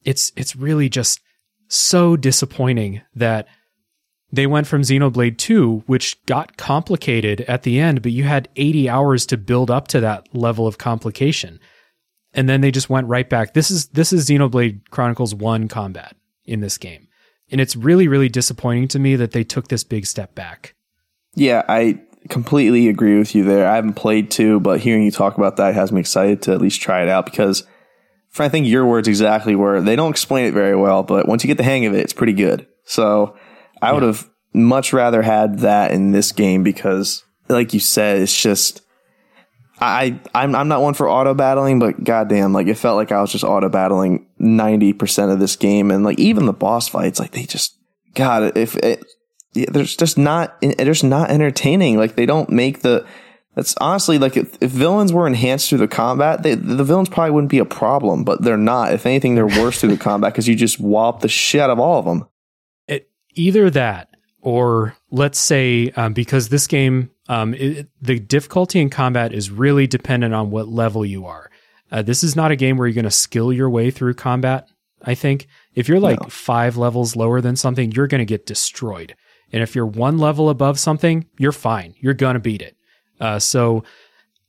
it's 0.04 0.30
it's 0.36 0.54
really 0.54 0.88
just 0.88 1.20
so 1.66 2.16
disappointing 2.16 3.02
that 3.12 3.48
they 4.30 4.46
went 4.46 4.68
from 4.68 4.82
Xenoblade 4.82 5.36
2, 5.36 5.82
which 5.86 6.24
got 6.26 6.56
complicated 6.56 7.40
at 7.42 7.64
the 7.64 7.80
end, 7.80 8.02
but 8.02 8.12
you 8.12 8.22
had 8.22 8.48
80 8.54 8.88
hours 8.88 9.26
to 9.26 9.36
build 9.36 9.68
up 9.68 9.88
to 9.88 10.00
that 10.00 10.32
level 10.32 10.68
of 10.68 10.78
complication. 10.78 11.58
And 12.32 12.48
then 12.48 12.60
they 12.60 12.70
just 12.70 12.88
went 12.88 13.08
right 13.08 13.28
back. 13.28 13.54
This 13.54 13.68
is 13.68 13.88
this 13.88 14.12
is 14.12 14.28
Xenoblade 14.28 14.90
Chronicles 14.90 15.34
1 15.34 15.66
combat 15.66 16.14
in 16.44 16.60
this 16.60 16.78
game. 16.78 17.08
And 17.50 17.60
it's 17.60 17.74
really, 17.74 18.06
really 18.06 18.28
disappointing 18.28 18.86
to 18.88 19.00
me 19.00 19.16
that 19.16 19.32
they 19.32 19.42
took 19.42 19.66
this 19.66 19.82
big 19.82 20.06
step 20.06 20.36
back. 20.36 20.76
Yeah, 21.34 21.64
I 21.68 22.00
completely 22.28 22.88
agree 22.88 23.18
with 23.18 23.34
you 23.34 23.44
there. 23.44 23.68
I 23.68 23.76
haven't 23.76 23.94
played 23.94 24.30
two, 24.30 24.60
but 24.60 24.80
hearing 24.80 25.04
you 25.04 25.10
talk 25.10 25.36
about 25.36 25.56
that 25.56 25.74
has 25.74 25.92
me 25.92 26.00
excited 26.00 26.42
to 26.42 26.52
at 26.52 26.60
least 26.60 26.80
try 26.80 27.02
it 27.02 27.08
out 27.08 27.24
because 27.24 27.64
I 28.38 28.48
think 28.48 28.66
your 28.66 28.86
words 28.86 29.08
exactly 29.08 29.54
were 29.54 29.80
they 29.80 29.96
don't 29.96 30.10
explain 30.10 30.46
it 30.46 30.54
very 30.54 30.76
well, 30.76 31.02
but 31.02 31.28
once 31.28 31.44
you 31.44 31.48
get 31.48 31.58
the 31.58 31.64
hang 31.64 31.86
of 31.86 31.94
it, 31.94 32.00
it's 32.00 32.12
pretty 32.12 32.32
good. 32.32 32.66
So 32.84 33.36
I 33.80 33.88
yeah. 33.88 33.92
would 33.92 34.02
have 34.02 34.28
much 34.54 34.92
rather 34.92 35.22
had 35.22 35.60
that 35.60 35.92
in 35.92 36.12
this 36.12 36.32
game 36.32 36.62
because, 36.62 37.24
like 37.48 37.74
you 37.74 37.80
said, 37.80 38.18
it's 38.18 38.40
just 38.40 38.82
I 39.80 40.20
I'm 40.34 40.54
I'm 40.54 40.68
not 40.68 40.80
one 40.80 40.94
for 40.94 41.08
auto 41.08 41.34
battling, 41.34 41.78
but 41.78 42.04
goddamn, 42.04 42.52
like 42.52 42.68
it 42.68 42.78
felt 42.78 42.96
like 42.96 43.12
I 43.12 43.20
was 43.20 43.32
just 43.32 43.44
auto 43.44 43.68
battling 43.68 44.26
ninety 44.38 44.92
percent 44.92 45.32
of 45.32 45.40
this 45.40 45.56
game, 45.56 45.90
and 45.90 46.04
like 46.04 46.18
even 46.18 46.46
the 46.46 46.52
boss 46.52 46.88
fights, 46.88 47.18
like 47.18 47.32
they 47.32 47.44
just 47.44 47.76
God, 48.14 48.56
if 48.56 48.76
it, 48.76 49.04
there's 49.52 49.96
just 49.96 50.16
not 50.18 50.60
there's 50.60 51.04
not 51.04 51.30
entertaining. 51.30 51.96
Like 51.96 52.16
they 52.16 52.26
don't 52.26 52.50
make 52.50 52.80
the. 52.80 53.06
That's 53.54 53.74
honestly 53.82 54.18
like 54.18 54.38
if, 54.38 54.56
if 54.62 54.70
villains 54.70 55.12
were 55.12 55.26
enhanced 55.26 55.68
through 55.68 55.78
the 55.78 55.88
combat, 55.88 56.42
they, 56.42 56.54
the 56.54 56.84
villains 56.84 57.10
probably 57.10 57.32
wouldn't 57.32 57.50
be 57.50 57.58
a 57.58 57.66
problem, 57.66 58.24
but 58.24 58.42
they're 58.42 58.56
not. 58.56 58.94
If 58.94 59.04
anything, 59.04 59.34
they're 59.34 59.46
worse 59.46 59.78
through 59.78 59.90
the 59.90 59.98
combat 59.98 60.32
because 60.32 60.48
you 60.48 60.56
just 60.56 60.80
wallop 60.80 61.20
the 61.20 61.28
shit 61.28 61.60
out 61.60 61.68
of 61.68 61.78
all 61.78 61.98
of 61.98 62.06
them. 62.06 62.26
It, 62.88 63.10
either 63.34 63.68
that, 63.68 64.08
or 64.40 64.96
let's 65.10 65.38
say 65.38 65.90
um, 65.96 66.14
because 66.14 66.48
this 66.48 66.66
game, 66.66 67.10
um, 67.28 67.52
it, 67.52 67.88
the 68.00 68.18
difficulty 68.18 68.80
in 68.80 68.88
combat 68.88 69.34
is 69.34 69.50
really 69.50 69.86
dependent 69.86 70.32
on 70.32 70.50
what 70.50 70.68
level 70.68 71.04
you 71.04 71.26
are. 71.26 71.50
Uh, 71.90 72.00
this 72.00 72.24
is 72.24 72.34
not 72.34 72.52
a 72.52 72.56
game 72.56 72.78
where 72.78 72.88
you're 72.88 72.94
going 72.94 73.04
to 73.04 73.10
skill 73.10 73.52
your 73.52 73.68
way 73.68 73.90
through 73.90 74.14
combat. 74.14 74.66
I 75.02 75.14
think 75.14 75.46
if 75.74 75.90
you're 75.90 76.00
like 76.00 76.22
no. 76.22 76.28
five 76.28 76.78
levels 76.78 77.16
lower 77.16 77.42
than 77.42 77.56
something, 77.56 77.92
you're 77.92 78.06
going 78.06 78.20
to 78.20 78.24
get 78.24 78.46
destroyed 78.46 79.14
And 79.52 79.62
if 79.62 79.74
you're 79.74 79.86
one 79.86 80.18
level 80.18 80.48
above 80.48 80.78
something, 80.78 81.26
you're 81.38 81.52
fine. 81.52 81.94
You're 81.98 82.14
going 82.14 82.34
to 82.34 82.40
beat 82.40 82.62
it. 82.62 82.76
Uh, 83.20 83.38
so 83.38 83.84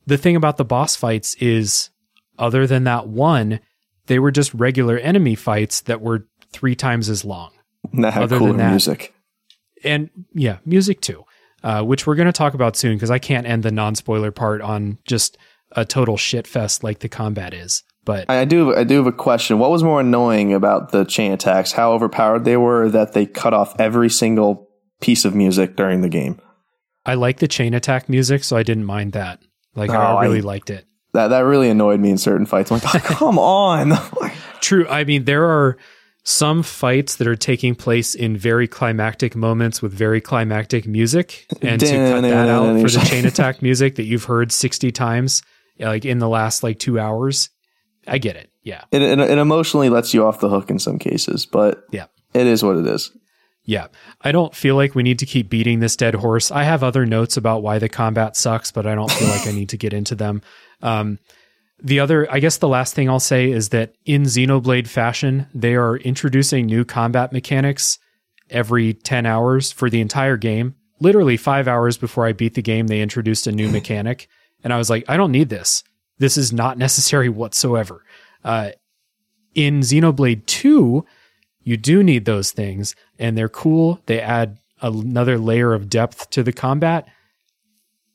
the 0.06 0.16
thing 0.16 0.36
about 0.36 0.56
the 0.56 0.64
boss 0.64 0.96
fights 0.96 1.34
is, 1.36 1.90
other 2.38 2.66
than 2.66 2.84
that 2.84 3.06
one, 3.06 3.60
they 4.06 4.18
were 4.18 4.30
just 4.30 4.52
regular 4.54 4.98
enemy 4.98 5.34
fights 5.34 5.82
that 5.82 6.00
were 6.00 6.26
three 6.52 6.74
times 6.74 7.08
as 7.08 7.24
long. 7.24 7.50
That 7.92 8.14
had 8.14 8.22
Other 8.24 8.38
than 8.38 8.56
that- 8.56 8.70
music. 8.70 9.14
And 9.84 10.08
yeah, 10.32 10.56
music 10.64 11.02
too, 11.02 11.24
uh, 11.62 11.82
which 11.82 12.06
we're 12.06 12.14
going 12.14 12.26
to 12.26 12.32
talk 12.32 12.54
about 12.54 12.76
soon 12.76 12.96
because 12.96 13.10
I 13.10 13.18
can't 13.18 13.46
end 13.46 13.62
the 13.62 13.70
non 13.70 13.94
spoiler 13.94 14.30
part 14.30 14.62
on 14.62 14.96
just 15.06 15.36
a 15.72 15.84
total 15.84 16.16
shit 16.16 16.46
fest 16.46 16.82
like 16.82 17.00
the 17.00 17.08
combat 17.10 17.52
is. 17.52 17.82
But 18.06 18.24
I 18.30 18.40
I 18.40 18.44
do. 18.46 18.74
I 18.74 18.84
do 18.84 18.96
have 18.96 19.06
a 19.06 19.12
question. 19.12 19.58
What 19.58 19.70
was 19.70 19.82
more 19.82 20.00
annoying 20.00 20.54
about 20.54 20.92
the 20.92 21.04
chain 21.04 21.32
attacks? 21.32 21.72
How 21.72 21.92
overpowered 21.92 22.44
they 22.46 22.56
were? 22.56 22.88
That 22.88 23.12
they 23.12 23.26
cut 23.26 23.52
off 23.52 23.78
every 23.78 24.08
single 24.08 24.63
piece 25.04 25.24
of 25.24 25.34
music 25.34 25.76
during 25.76 26.00
the 26.00 26.08
game. 26.08 26.40
I 27.06 27.14
like 27.14 27.38
the 27.38 27.48
chain 27.48 27.74
attack 27.74 28.08
music, 28.08 28.42
so 28.44 28.56
I 28.56 28.62
didn't 28.62 28.86
mind 28.86 29.12
that. 29.12 29.40
Like 29.76 29.90
Oh, 29.90 29.94
I 29.94 30.22
really 30.24 30.38
I- 30.38 30.42
liked 30.42 30.70
it. 30.70 30.86
That 31.12 31.28
that 31.28 31.40
really 31.40 31.70
annoyed 31.70 32.00
me 32.00 32.10
in 32.10 32.18
certain 32.18 32.44
fights. 32.46 32.72
I'm 32.72 32.80
like, 32.80 33.08
oh, 33.10 33.14
come 33.18 33.38
on. 33.38 33.92
True. 34.60 34.88
I 34.88 35.04
mean, 35.04 35.24
there 35.26 35.44
are 35.44 35.76
some 36.24 36.62
fights 36.64 37.16
that 37.16 37.28
are 37.28 37.36
taking 37.36 37.74
place 37.76 38.14
in 38.16 38.36
very 38.36 38.66
climactic 38.66 39.36
moments 39.36 39.80
with 39.82 39.92
very 39.92 40.20
climactic 40.20 40.86
music, 40.88 41.46
and 41.62 41.78
to 41.80 41.86
cut 41.86 42.22
that 42.22 42.48
out 42.48 42.80
for 42.80 42.88
the 42.90 43.06
chain 43.10 43.26
attack 43.26 43.62
music 43.62 43.94
that 43.96 44.04
you've 44.04 44.24
heard 44.24 44.50
sixty 44.50 44.90
times, 44.90 45.42
like 45.78 46.04
in 46.04 46.18
the 46.18 46.28
last 46.28 46.62
like 46.64 46.78
two 46.80 46.98
hours, 46.98 47.50
I 48.08 48.18
get 48.18 48.34
it. 48.36 48.50
Yeah, 48.64 48.82
it, 48.90 49.02
it, 49.02 49.18
it 49.20 49.38
emotionally 49.38 49.90
lets 49.90 50.14
you 50.14 50.26
off 50.26 50.40
the 50.40 50.48
hook 50.48 50.68
in 50.70 50.78
some 50.80 50.98
cases, 50.98 51.44
but 51.46 51.84
Yeah. 51.92 52.06
it 52.32 52.46
is 52.48 52.64
what 52.64 52.76
it 52.78 52.86
is. 52.86 53.12
Yeah. 53.64 53.86
I 54.20 54.32
don't 54.32 54.54
feel 54.54 54.76
like 54.76 54.94
we 54.94 55.02
need 55.02 55.18
to 55.20 55.26
keep 55.26 55.48
beating 55.48 55.80
this 55.80 55.96
dead 55.96 56.14
horse. 56.14 56.50
I 56.50 56.64
have 56.64 56.82
other 56.82 57.06
notes 57.06 57.36
about 57.36 57.62
why 57.62 57.78
the 57.78 57.88
combat 57.88 58.36
sucks, 58.36 58.70
but 58.70 58.86
I 58.86 58.94
don't 58.94 59.10
feel 59.10 59.28
like 59.28 59.46
I 59.46 59.52
need 59.52 59.70
to 59.70 59.78
get 59.78 59.94
into 59.94 60.14
them. 60.14 60.42
Um, 60.82 61.18
the 61.82 62.00
other, 62.00 62.30
I 62.30 62.40
guess 62.40 62.58
the 62.58 62.68
last 62.68 62.94
thing 62.94 63.08
I'll 63.08 63.20
say 63.20 63.50
is 63.50 63.70
that 63.70 63.94
in 64.04 64.24
Xenoblade 64.24 64.86
fashion, 64.86 65.46
they 65.54 65.74
are 65.74 65.96
introducing 65.96 66.66
new 66.66 66.84
combat 66.84 67.32
mechanics 67.32 67.98
every 68.50 68.94
10 68.94 69.26
hours 69.26 69.72
for 69.72 69.88
the 69.88 70.00
entire 70.00 70.36
game. 70.36 70.74
Literally 71.00 71.36
five 71.36 71.66
hours 71.66 71.96
before 71.96 72.26
I 72.26 72.32
beat 72.32 72.54
the 72.54 72.62
game, 72.62 72.86
they 72.86 73.00
introduced 73.00 73.46
a 73.46 73.52
new 73.52 73.68
mechanic. 73.68 74.28
And 74.62 74.72
I 74.72 74.78
was 74.78 74.88
like, 74.90 75.04
I 75.08 75.16
don't 75.16 75.32
need 75.32 75.48
this. 75.48 75.82
This 76.18 76.36
is 76.36 76.52
not 76.52 76.78
necessary 76.86 77.28
whatsoever. 77.28 78.04
Uh, 78.44 78.70
in 79.54 79.80
Xenoblade 79.80 80.46
2, 80.46 81.04
you 81.62 81.76
do 81.76 82.02
need 82.02 82.24
those 82.24 82.50
things, 82.52 82.94
and 83.18 83.36
they're 83.36 83.48
cool. 83.48 84.00
They 84.06 84.20
add 84.20 84.58
another 84.80 85.38
layer 85.38 85.72
of 85.72 85.88
depth 85.88 86.30
to 86.30 86.42
the 86.42 86.52
combat. 86.52 87.06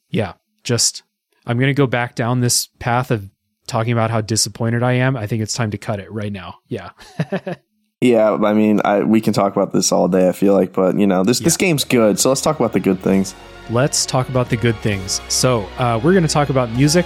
Yeah, 0.09 0.33
just 0.63 1.03
I'm 1.45 1.57
going 1.57 1.69
to 1.69 1.73
go 1.73 1.87
back 1.87 2.15
down 2.15 2.41
this 2.41 2.67
path 2.79 3.11
of 3.11 3.29
talking 3.67 3.93
about 3.93 4.11
how 4.11 4.21
disappointed 4.21 4.83
I 4.83 4.93
am. 4.93 5.15
I 5.15 5.27
think 5.27 5.41
it's 5.41 5.53
time 5.53 5.71
to 5.71 5.77
cut 5.77 5.99
it 5.99 6.11
right 6.11 6.31
now. 6.31 6.59
Yeah. 6.67 6.91
Yeah, 8.01 8.31
I 8.31 8.53
mean, 8.53 8.79
I, 8.85 9.03
we 9.03 9.19
can 9.19 9.33
talk 9.33 9.53
about 9.53 9.73
this 9.73 9.91
all 9.91 10.07
day. 10.07 10.29
I 10.29 10.31
feel 10.31 10.53
like, 10.53 10.71
but 10.71 10.97
you 10.97 11.05
know, 11.05 11.23
this 11.23 11.39
this 11.39 11.57
game's 11.57 11.83
good. 11.83 12.17
So 12.17 12.29
let's 12.29 12.39
talk 12.39 12.57
about 12.57 12.71
the 12.71 12.79
good 12.79 13.01
things. 13.01 13.35
Let's 13.69 14.05
talk 14.05 14.29
about 14.29 14.49
the 14.49 14.55
good 14.55 14.77
things. 14.77 15.19
So, 15.27 15.63
uh, 15.77 15.99
we're 16.01 16.13
going 16.13 16.23
to 16.23 16.29
talk 16.29 16.49
about 16.49 16.71
music. 16.71 17.05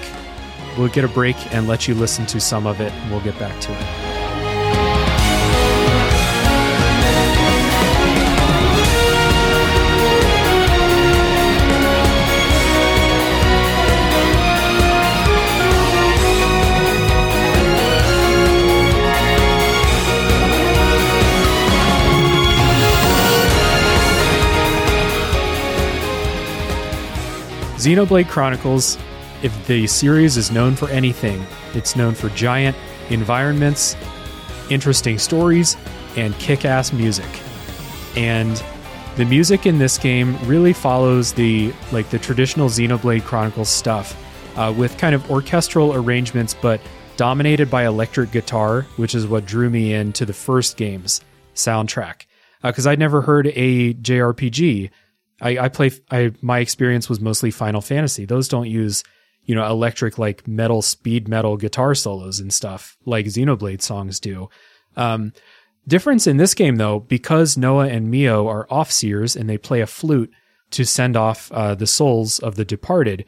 We'll 0.77 0.89
get 0.89 1.03
a 1.03 1.07
break 1.07 1.35
and 1.53 1.67
let 1.67 1.87
you 1.87 1.95
listen 1.95 2.27
to 2.27 2.39
some 2.39 2.67
of 2.67 2.79
it. 2.79 2.93
We'll 3.09 3.21
get 3.21 3.37
back 3.39 3.59
to 3.61 3.71
it. 3.71 4.22
Xenoblade 27.84 28.29
Chronicles, 28.29 28.97
if 29.41 29.67
the 29.67 29.88
series 29.88 30.38
is 30.38 30.51
known 30.51 30.73
for 30.73 30.88
anything, 30.88 31.45
it's 31.73 31.97
known 31.97 32.13
for 32.15 32.29
giant 32.29 32.77
environments, 33.09 33.97
interesting 34.69 35.19
stories, 35.19 35.75
and 36.15 36.34
kick 36.36 36.63
ass 36.63 36.93
music. 36.93 37.27
And 38.15 38.63
the 39.17 39.25
music 39.25 39.65
in 39.65 39.79
this 39.79 39.97
game 39.97 40.38
really 40.47 40.71
follows 40.71 41.34
the 41.34 41.73
like 41.91 42.09
the 42.09 42.19
traditional 42.19 42.69
Xenoblade 42.69 43.25
Chronicles 43.25 43.67
stuff, 43.67 44.15
uh, 44.55 44.73
with 44.77 44.97
kind 44.97 45.13
of 45.13 45.29
orchestral 45.29 45.93
arrangements, 45.93 46.53
but 46.53 46.79
dominated 47.17 47.69
by 47.69 47.86
electric 47.86 48.31
guitar, 48.31 48.84
which 48.95 49.13
is 49.13 49.27
what 49.27 49.45
drew 49.45 49.69
me 49.69 49.93
into 49.93 50.25
the 50.25 50.31
first 50.31 50.77
game's 50.77 51.19
soundtrack. 51.53 52.27
Because 52.61 52.88
I'd 52.88 52.97
never 52.97 53.19
heard 53.19 53.47
a 53.47 53.93
JRPG 53.95 54.89
I, 55.43 55.65
I 55.65 55.69
play. 55.69 55.91
I 56.09 56.31
my 56.41 56.59
experience 56.59 57.09
was 57.09 57.19
mostly 57.19 57.51
Final 57.51 57.81
Fantasy. 57.81 58.25
Those 58.25 58.47
don't 58.47 58.69
use, 58.69 59.03
you 59.43 59.53
know, 59.53 59.65
electric 59.65 60.17
like 60.17 60.47
metal 60.47 60.81
speed 60.81 61.27
metal 61.27 61.57
guitar 61.57 61.93
solos 61.93 62.39
and 62.39 62.51
stuff 62.53 62.97
like 63.05 63.25
Xenoblade 63.25 63.81
songs 63.81 64.19
do. 64.19 64.49
Um, 64.95 65.33
difference 65.87 66.27
in 66.27 66.37
this 66.37 66.53
game 66.53 66.77
though, 66.77 66.99
because 66.99 67.57
Noah 67.57 67.89
and 67.89 68.09
Mio 68.09 68.47
are 68.47 68.65
off 68.69 68.91
seers 68.91 69.35
and 69.35 69.49
they 69.49 69.57
play 69.57 69.81
a 69.81 69.87
flute 69.87 70.31
to 70.71 70.85
send 70.85 71.17
off 71.17 71.51
uh, 71.51 71.75
the 71.75 71.87
souls 71.87 72.39
of 72.39 72.55
the 72.55 72.65
departed. 72.65 73.25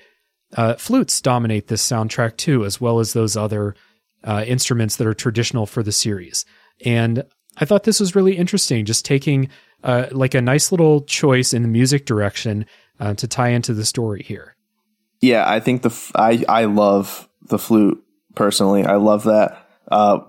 Uh, 0.55 0.75
flutes 0.75 1.19
dominate 1.21 1.67
this 1.67 1.85
soundtrack 1.87 2.37
too, 2.37 2.63
as 2.63 2.79
well 2.79 2.99
as 2.99 3.13
those 3.13 3.35
other 3.35 3.75
uh, 4.23 4.43
instruments 4.47 4.95
that 4.95 5.07
are 5.07 5.13
traditional 5.13 5.65
for 5.65 5.83
the 5.83 5.91
series. 5.91 6.45
And 6.85 7.23
I 7.57 7.65
thought 7.65 7.83
this 7.83 7.99
was 7.99 8.15
really 8.15 8.37
interesting, 8.37 8.85
just 8.85 9.05
taking 9.05 9.49
uh, 9.85 10.07
like 10.11 10.33
a 10.33 10.41
nice 10.41 10.71
little 10.71 11.01
choice 11.01 11.53
in 11.53 11.61
the 11.61 11.67
music 11.67 12.05
direction 12.05 12.65
uh, 12.99 13.13
to 13.13 13.27
tie 13.27 13.49
into 13.49 13.73
the 13.73 13.85
story 13.85 14.23
here. 14.23 14.55
Yeah, 15.21 15.49
I 15.49 15.59
think 15.59 15.83
the 15.83 15.89
f- 15.89 16.11
I 16.15 16.43
I 16.49 16.65
love 16.65 17.29
the 17.43 17.59
flute 17.59 18.03
personally. 18.33 18.83
I 18.83 18.95
love 18.95 19.23
that. 19.23 19.65
Uh, 19.89 20.19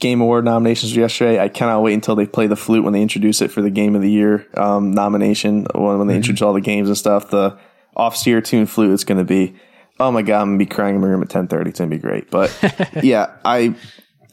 Game 0.00 0.20
Award 0.20 0.44
nominations 0.44 0.96
yesterday. 0.96 1.38
I 1.38 1.48
cannot 1.48 1.82
wait 1.82 1.94
until 1.94 2.16
they 2.16 2.26
play 2.26 2.48
the 2.48 2.56
flute 2.56 2.82
when 2.82 2.92
they 2.92 3.02
introduce 3.02 3.40
it 3.40 3.52
for 3.52 3.62
the 3.62 3.70
Game 3.70 3.94
of 3.94 4.02
the 4.02 4.10
Year 4.10 4.48
um, 4.54 4.90
nomination. 4.90 5.66
When, 5.74 5.98
when 5.98 6.08
they 6.08 6.16
introduce 6.16 6.42
all 6.42 6.54
the 6.54 6.60
games 6.60 6.88
and 6.88 6.98
stuff, 6.98 7.30
the 7.30 7.56
off 7.94 8.16
seer 8.16 8.40
tune 8.40 8.66
flute 8.66 8.90
is 8.90 9.04
going 9.04 9.18
to 9.18 9.24
be. 9.24 9.54
Oh 10.00 10.10
my 10.10 10.22
god, 10.22 10.40
I'm 10.40 10.48
gonna 10.48 10.58
be 10.58 10.66
crying 10.66 10.96
in 10.96 11.00
my 11.02 11.06
room 11.06 11.22
at 11.22 11.28
10:30. 11.28 11.68
It's 11.68 11.78
gonna 11.78 11.90
be 11.90 11.98
great. 11.98 12.30
But 12.30 12.50
yeah, 13.02 13.36
I 13.44 13.74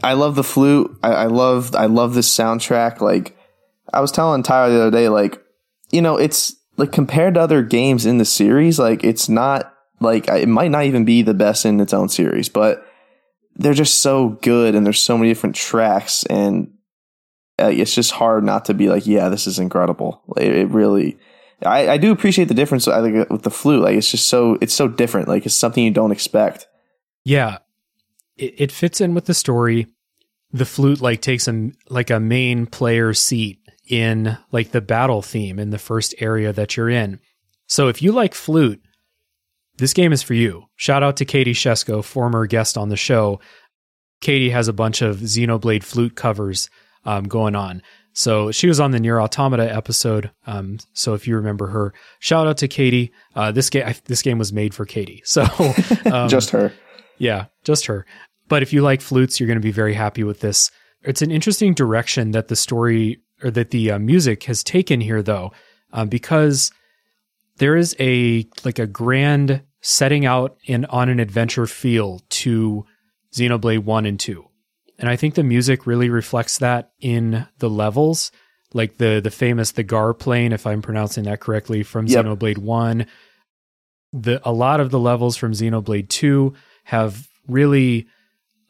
I 0.02 0.14
love 0.14 0.36
the 0.36 0.44
flute. 0.44 0.98
I, 1.04 1.10
I 1.10 1.26
love 1.26 1.76
I 1.76 1.86
love 1.86 2.14
this 2.14 2.34
soundtrack. 2.34 3.02
Like 3.02 3.38
I 3.94 4.02
was 4.02 4.12
telling 4.12 4.44
Tyler 4.44 4.72
the 4.72 4.82
other 4.82 4.92
day, 4.92 5.10
like 5.10 5.44
you 5.92 6.02
know, 6.02 6.18
it's 6.18 6.56
like 6.78 6.92
compared 6.92 7.34
to 7.34 7.42
other 7.42 7.62
games 7.62 8.06
in 8.06 8.18
the 8.18 8.26
series, 8.26 8.80
like 8.80 9.04
it's 9.04 9.30
not 9.30 9.74
like 10.00 10.28
it 10.28 10.48
might 10.48 10.72
not 10.72 10.86
even 10.86 11.06
be 11.06 11.22
the 11.22 11.34
best 11.34 11.66
in 11.66 11.80
its 11.80 11.94
own 11.94 12.10
series, 12.10 12.50
but 12.50 12.86
they're 13.56 13.74
just 13.74 14.02
so 14.02 14.30
good 14.42 14.76
and 14.76 14.86
there's 14.86 15.02
so 15.02 15.18
many 15.18 15.30
different 15.30 15.56
tracks 15.56 16.24
and 16.26 16.74
uh, 17.60 17.68
it's 17.68 17.94
just 17.94 18.12
hard 18.12 18.44
not 18.44 18.66
to 18.66 18.74
be 18.74 18.88
like, 18.88 19.06
yeah, 19.06 19.28
this 19.28 19.46
is 19.46 19.60
incredible. 19.60 20.22
It, 20.38 20.56
it 20.56 20.70
really, 20.70 21.18
I, 21.66 21.90
I 21.90 21.98
do 21.98 22.12
appreciate 22.12 22.48
the 22.48 22.54
difference. 22.54 22.88
I 22.88 23.02
think 23.02 23.30
with 23.30 23.44
the 23.44 23.52
flute, 23.52 23.84
like 23.84 23.98
it's 23.98 24.10
just 24.10 24.30
so 24.30 24.58
it's 24.62 24.74
so 24.74 24.88
different. 24.88 25.28
Like 25.28 25.46
it's 25.46 25.56
something 25.56 25.84
you 25.84 25.92
don't 25.92 26.12
expect. 26.14 26.68
Yeah, 27.26 27.58
it, 28.38 28.56
it 28.58 28.72
fits 28.72 29.02
in 29.02 29.14
with 29.14 29.26
the 29.26 29.34
story. 29.34 29.88
The 30.52 30.66
flute 30.66 31.02
like 31.02 31.22
takes 31.22 31.48
a 31.48 31.72
like 31.90 32.10
a 32.10 32.20
main 32.20 32.66
player 32.66 33.14
seat 33.14 33.59
in 33.90 34.38
like 34.52 34.72
the 34.72 34.82
battle 34.82 35.22
theme 35.22 35.60
in 35.60 35.72
the 35.72 35.78
first 35.78 36.16
area 36.20 36.54
that 36.54 36.78
you're 36.78 36.90
in. 36.90 37.20
So 37.66 37.88
if 37.88 38.02
you 38.02 38.12
like 38.12 38.34
flute, 38.34 38.82
this 39.78 39.94
game 39.94 40.14
is 40.14 40.24
for 40.24 40.34
you. 40.34 40.66
Shout 40.76 41.04
out 41.04 41.18
to 41.18 41.26
Katie 41.26 41.54
Shesko, 41.54 42.04
former 42.04 42.46
guest 42.46 42.78
on 42.78 42.90
the 42.90 42.98
show. 42.98 43.40
Katie 44.22 44.52
has 44.52 44.68
a 44.68 44.74
bunch 44.74 45.02
of 45.02 45.18
Xenoblade 45.18 45.84
flute 45.84 46.16
covers 46.16 46.70
um, 47.06 47.24
going 47.26 47.56
on. 47.56 47.82
So 48.14 48.52
she 48.52 48.68
was 48.68 48.80
on 48.80 48.92
the 48.92 49.00
Nier 49.00 49.22
Automata 49.22 49.74
episode. 49.74 50.32
Um, 50.46 50.80
so 50.94 51.14
if 51.14 51.28
you 51.28 51.36
remember 51.36 51.68
her, 51.68 51.94
shout 52.20 52.48
out 52.48 52.58
to 52.58 52.68
Katie. 52.68 53.14
Uh, 53.36 53.52
this 53.52 53.70
game, 53.70 53.94
this 54.06 54.22
game 54.22 54.38
was 54.38 54.52
made 54.52 54.74
for 54.74 54.86
Katie. 54.86 55.22
So 55.26 55.44
um, 56.12 56.28
just 56.28 56.50
her. 56.52 56.74
yeah, 57.18 57.46
just 57.64 57.86
her. 57.86 58.06
But 58.50 58.62
if 58.62 58.74
you 58.74 58.82
like 58.82 59.02
flutes, 59.02 59.40
you're 59.40 59.48
going 59.48 59.60
to 59.60 59.62
be 59.62 59.72
very 59.72 59.94
happy 59.94 60.24
with 60.24 60.42
this. 60.42 60.72
It's 61.04 61.22
an 61.22 61.32
interesting 61.32 61.74
direction 61.74 62.32
that 62.32 62.50
the 62.50 62.56
story 62.56 63.22
or 63.44 63.52
that 63.52 63.72
the 63.72 63.92
uh, 63.92 64.00
music 64.00 64.44
has 64.46 64.64
taken 64.64 65.02
here, 65.02 65.22
though, 65.22 65.52
um, 65.94 66.08
because 66.10 66.72
there 67.58 67.76
is 67.76 67.96
a 68.00 68.48
like 68.64 68.80
a 68.80 68.88
grand 68.88 69.62
setting 69.82 70.26
out 70.26 70.58
in 70.66 70.86
on 70.86 71.10
an 71.10 71.20
adventure 71.20 71.68
feel 71.68 72.22
to 72.30 72.86
Xenoblade 73.34 73.84
One 73.84 74.06
and 74.06 74.20
Two, 74.20 74.48
and 74.98 75.10
I 75.10 75.16
think 75.16 75.36
the 75.36 75.44
music 75.44 75.86
really 75.86 76.10
reflects 76.10 76.58
that 76.60 76.92
in 77.00 77.48
the 77.60 77.70
levels. 77.70 78.32
like 78.74 78.98
the 78.98 79.20
the 79.20 79.32
famous 79.32 79.72
the 79.72 79.84
Gaur 79.84 80.14
Plain, 80.14 80.54
if 80.54 80.68
I'm 80.68 80.82
pronouncing 80.82 81.24
that 81.24 81.40
correctly, 81.40 81.82
from 81.84 82.06
Yep. 82.08 82.26
Xenoblade 82.26 82.58
One. 82.60 83.08
The 84.14 84.42
a 84.48 84.52
lot 84.54 84.80
of 84.80 84.90
the 84.92 85.00
levels 85.00 85.38
from 85.38 85.54
Xenoblade 85.54 86.10
Two 86.10 86.54
have 86.84 87.28
really 87.48 88.08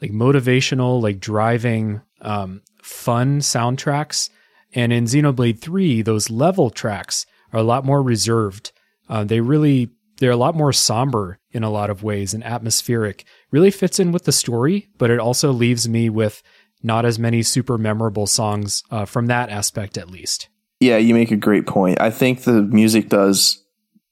like 0.01 0.11
motivational, 0.11 1.01
like 1.01 1.19
driving, 1.19 2.01
um, 2.21 2.61
fun 2.81 3.39
soundtracks. 3.39 4.29
And 4.73 4.93
in 4.93 5.05
Xenoblade 5.05 5.59
Three, 5.59 6.01
those 6.01 6.29
level 6.29 6.69
tracks 6.69 7.25
are 7.53 7.59
a 7.59 7.63
lot 7.63 7.85
more 7.85 8.01
reserved. 8.01 8.71
Uh, 9.07 9.23
they 9.23 9.41
really 9.41 9.89
they're 10.19 10.31
a 10.31 10.37
lot 10.37 10.55
more 10.55 10.73
somber 10.73 11.39
in 11.51 11.63
a 11.63 11.69
lot 11.69 11.89
of 11.89 12.03
ways 12.03 12.33
and 12.33 12.43
atmospheric. 12.43 13.25
Really 13.51 13.71
fits 13.71 13.99
in 13.99 14.11
with 14.11 14.25
the 14.25 14.31
story, 14.31 14.89
but 14.97 15.09
it 15.09 15.19
also 15.19 15.51
leaves 15.51 15.87
me 15.87 16.09
with 16.09 16.43
not 16.83 17.05
as 17.05 17.17
many 17.17 17.41
super 17.41 17.77
memorable 17.77 18.27
songs 18.27 18.83
uh, 18.91 19.05
from 19.05 19.27
that 19.27 19.49
aspect, 19.49 19.97
at 19.97 20.09
least. 20.09 20.49
Yeah, 20.79 20.97
you 20.97 21.13
make 21.13 21.31
a 21.31 21.37
great 21.37 21.67
point. 21.67 21.99
I 21.99 22.09
think 22.11 22.43
the 22.43 22.61
music 22.61 23.09
does 23.09 23.63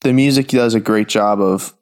the 0.02 0.14
music 0.14 0.50
does 0.50 0.74
a 0.74 0.80
great 0.80 1.08
job 1.08 1.42
of 1.42 1.74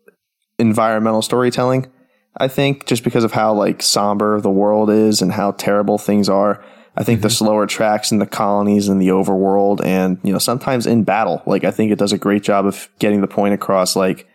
environmental 0.58 1.22
storytelling. 1.22 1.92
I 2.38 2.48
think 2.48 2.86
just 2.86 3.04
because 3.04 3.24
of 3.24 3.32
how 3.32 3.54
like 3.54 3.82
somber 3.82 4.40
the 4.42 4.52
world 4.52 4.90
is 4.90 5.22
and 5.22 5.32
how 5.32 5.52
terrible 5.52 5.98
things 5.98 6.30
are. 6.30 6.64
I 6.98 7.04
think 7.04 7.22
the 7.22 7.28
mm-hmm. 7.28 7.34
slower 7.34 7.68
tracks 7.68 8.12
in 8.12 8.20
the 8.20 8.26
colonies 8.26 8.88
and 8.88 9.02
the 9.02 9.10
overworld 9.10 9.84
and 9.86 10.18
you 10.24 10.32
know 10.32 10.40
sometimes 10.40 10.88
in 10.88 11.04
battle, 11.04 11.42
like 11.46 11.64
I 11.64 11.72
think 11.72 11.92
it 11.92 12.00
does 12.00 12.14
a 12.14 12.18
great 12.18 12.44
job 12.44 12.66
of 12.66 12.90
getting 13.00 13.22
the 13.22 13.28
point 13.28 13.54
across 13.54 13.96
like 13.96 14.28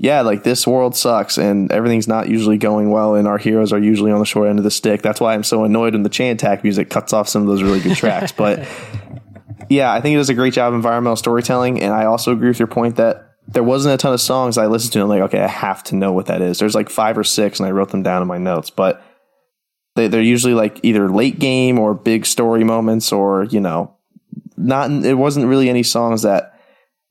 yeah, 0.00 0.20
like 0.20 0.44
this 0.44 0.64
world 0.64 0.94
sucks 0.94 1.38
and 1.38 1.72
everything's 1.72 2.06
not 2.06 2.28
usually 2.28 2.56
going 2.56 2.90
well 2.90 3.16
and 3.16 3.26
our 3.26 3.36
heroes 3.36 3.72
are 3.72 3.80
usually 3.80 4.12
on 4.12 4.20
the 4.20 4.26
short 4.26 4.48
end 4.48 4.60
of 4.60 4.64
the 4.64 4.70
stick. 4.70 5.02
That's 5.02 5.20
why 5.20 5.34
I'm 5.34 5.42
so 5.42 5.64
annoyed 5.64 5.94
when 5.94 6.04
the 6.04 6.08
chain 6.08 6.32
attack 6.32 6.62
music 6.62 6.88
cuts 6.88 7.12
off 7.12 7.28
some 7.28 7.42
of 7.42 7.48
those 7.48 7.64
really 7.64 7.80
good 7.80 7.96
tracks. 7.96 8.30
But 8.30 8.68
yeah, 9.68 9.92
I 9.92 10.00
think 10.00 10.14
it 10.14 10.18
does 10.18 10.30
a 10.30 10.34
great 10.34 10.52
job 10.52 10.72
of 10.72 10.76
environmental 10.76 11.16
storytelling. 11.16 11.82
And 11.82 11.92
I 11.92 12.04
also 12.04 12.32
agree 12.32 12.46
with 12.46 12.60
your 12.60 12.68
point 12.68 12.94
that 12.96 13.28
there 13.48 13.64
wasn't 13.64 13.94
a 13.94 13.98
ton 13.98 14.12
of 14.12 14.20
songs 14.20 14.56
I 14.56 14.66
listened 14.66 14.92
to. 14.92 15.00
And 15.00 15.04
I'm 15.04 15.08
like, 15.18 15.30
okay, 15.30 15.42
I 15.42 15.48
have 15.48 15.82
to 15.84 15.96
know 15.96 16.12
what 16.12 16.26
that 16.26 16.42
is. 16.42 16.60
There's 16.60 16.76
like 16.76 16.90
five 16.90 17.18
or 17.18 17.24
six, 17.24 17.58
and 17.58 17.66
I 17.66 17.72
wrote 17.72 17.90
them 17.90 18.02
down 18.02 18.22
in 18.22 18.28
my 18.28 18.38
notes. 18.38 18.70
But 18.70 19.02
they, 19.98 20.08
they're 20.08 20.22
usually 20.22 20.54
like 20.54 20.80
either 20.82 21.08
late 21.10 21.38
game 21.38 21.78
or 21.78 21.92
big 21.94 22.24
story 22.24 22.64
moments, 22.64 23.12
or 23.12 23.44
you 23.44 23.60
know, 23.60 23.94
not. 24.56 24.90
It 24.90 25.14
wasn't 25.14 25.46
really 25.46 25.68
any 25.68 25.82
songs 25.82 26.22
that. 26.22 26.54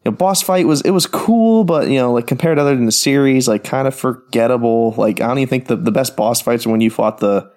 You 0.06 0.12
know, 0.12 0.18
boss 0.18 0.42
fight 0.42 0.66
was 0.68 0.82
it 0.82 0.92
was 0.92 1.06
cool, 1.06 1.64
but 1.66 1.90
you 1.90 1.98
know, 1.98 2.14
like 2.14 2.28
compared 2.28 2.58
to 2.58 2.62
other 2.62 2.76
than 2.76 2.86
the 2.86 2.92
series, 2.92 3.48
like 3.48 3.64
kind 3.64 3.88
of 3.88 3.96
forgettable. 3.96 4.94
Like 4.98 5.20
I 5.22 5.28
don't 5.28 5.40
even 5.40 5.50
think 5.50 5.68
the, 5.68 5.76
the 5.76 5.92
best 5.92 6.16
boss 6.16 6.40
fights 6.42 6.66
are 6.66 6.70
when 6.70 6.82
you 6.82 6.90
fought 6.90 7.18
the 7.18 7.52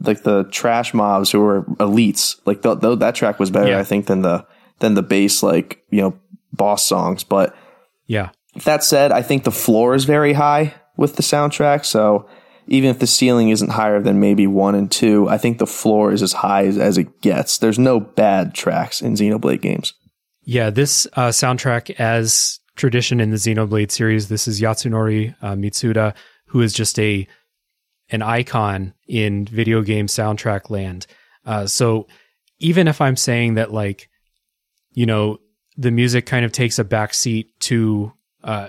like 0.00 0.22
the 0.22 0.44
trash 0.50 0.92
mobs 0.92 1.30
who 1.30 1.40
were 1.40 1.62
elites. 1.78 2.36
Like 2.44 2.62
th- 2.62 2.80
th- 2.80 2.98
that 2.98 3.14
track 3.14 3.38
was 3.40 3.50
better, 3.50 3.70
Yeah. 3.70 3.78
I 3.78 3.84
think, 3.84 4.06
than 4.06 4.20
the 4.22 4.44
than 4.80 4.94
the 4.94 5.02
base 5.02 5.42
like 5.42 5.82
you 5.90 6.02
know 6.02 6.18
boss 6.52 6.84
songs. 6.84 7.24
But 7.24 7.54
Yeah. 8.06 8.30
that 8.64 8.84
said, 8.84 9.10
I 9.12 9.22
think 9.22 9.44
the 9.44 9.50
floor 9.52 9.94
is 9.94 10.04
very 10.04 10.34
high 10.34 10.74
with 10.96 11.16
the 11.16 11.22
soundtrack. 11.22 11.84
So 11.86 12.28
even 12.68 12.90
if 12.90 12.98
the 12.98 13.06
ceiling 13.06 13.48
isn't 13.48 13.70
higher 13.70 14.00
than 14.00 14.20
maybe 14.20 14.46
one 14.46 14.74
and 14.74 14.90
two, 14.90 15.28
I 15.28 15.38
think 15.38 15.58
the 15.58 15.66
floor 15.66 16.12
is 16.12 16.22
as 16.22 16.34
high 16.34 16.66
as, 16.66 16.78
as 16.78 16.98
it 16.98 17.20
gets. 17.22 17.58
There's 17.58 17.78
no 17.78 17.98
bad 17.98 18.54
tracks 18.54 19.02
in 19.02 19.14
Xenoblade 19.14 19.62
games. 19.62 19.94
Yeah, 20.42 20.70
this 20.70 21.06
uh, 21.14 21.28
soundtrack, 21.28 21.98
as 21.98 22.60
tradition 22.76 23.20
in 23.20 23.30
the 23.30 23.36
Xenoblade 23.36 23.90
series, 23.90 24.28
this 24.28 24.46
is 24.46 24.60
Yasunori 24.60 25.34
uh, 25.42 25.54
Mitsuda, 25.54 26.14
who 26.46 26.60
is 26.60 26.72
just 26.72 26.98
a 26.98 27.26
an 28.10 28.22
icon 28.22 28.94
in 29.06 29.44
video 29.44 29.82
game 29.82 30.06
soundtrack 30.06 30.70
land. 30.70 31.06
Uh, 31.44 31.66
so 31.66 32.06
even 32.58 32.88
if 32.88 33.00
I'm 33.00 33.16
saying 33.16 33.54
that, 33.54 33.72
like, 33.72 34.08
you 34.92 35.04
know, 35.04 35.38
the 35.76 35.90
music 35.90 36.24
kind 36.24 36.44
of 36.44 36.52
takes 36.52 36.78
a 36.78 36.84
backseat 36.84 37.48
to, 37.60 38.12
uh, 38.42 38.68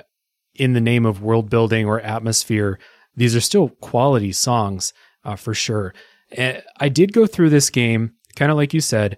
in 0.56 0.74
the 0.74 0.82
name 0.82 1.06
of 1.06 1.24
world 1.24 1.50
building 1.50 1.86
or 1.86 2.02
atmosphere, 2.02 2.80
these 3.20 3.36
are 3.36 3.42
still 3.42 3.70
quality 3.82 4.32
songs 4.32 4.94
uh, 5.26 5.36
for 5.36 5.54
sure. 5.54 5.94
Eh, 6.32 6.62
I 6.80 6.88
did 6.88 7.12
go 7.12 7.28
through 7.28 7.50
this 7.50 7.70
game, 7.70 8.14
kind 8.36 8.50
of 8.50 8.58
like 8.58 8.74
you 8.74 8.80
said, 8.80 9.18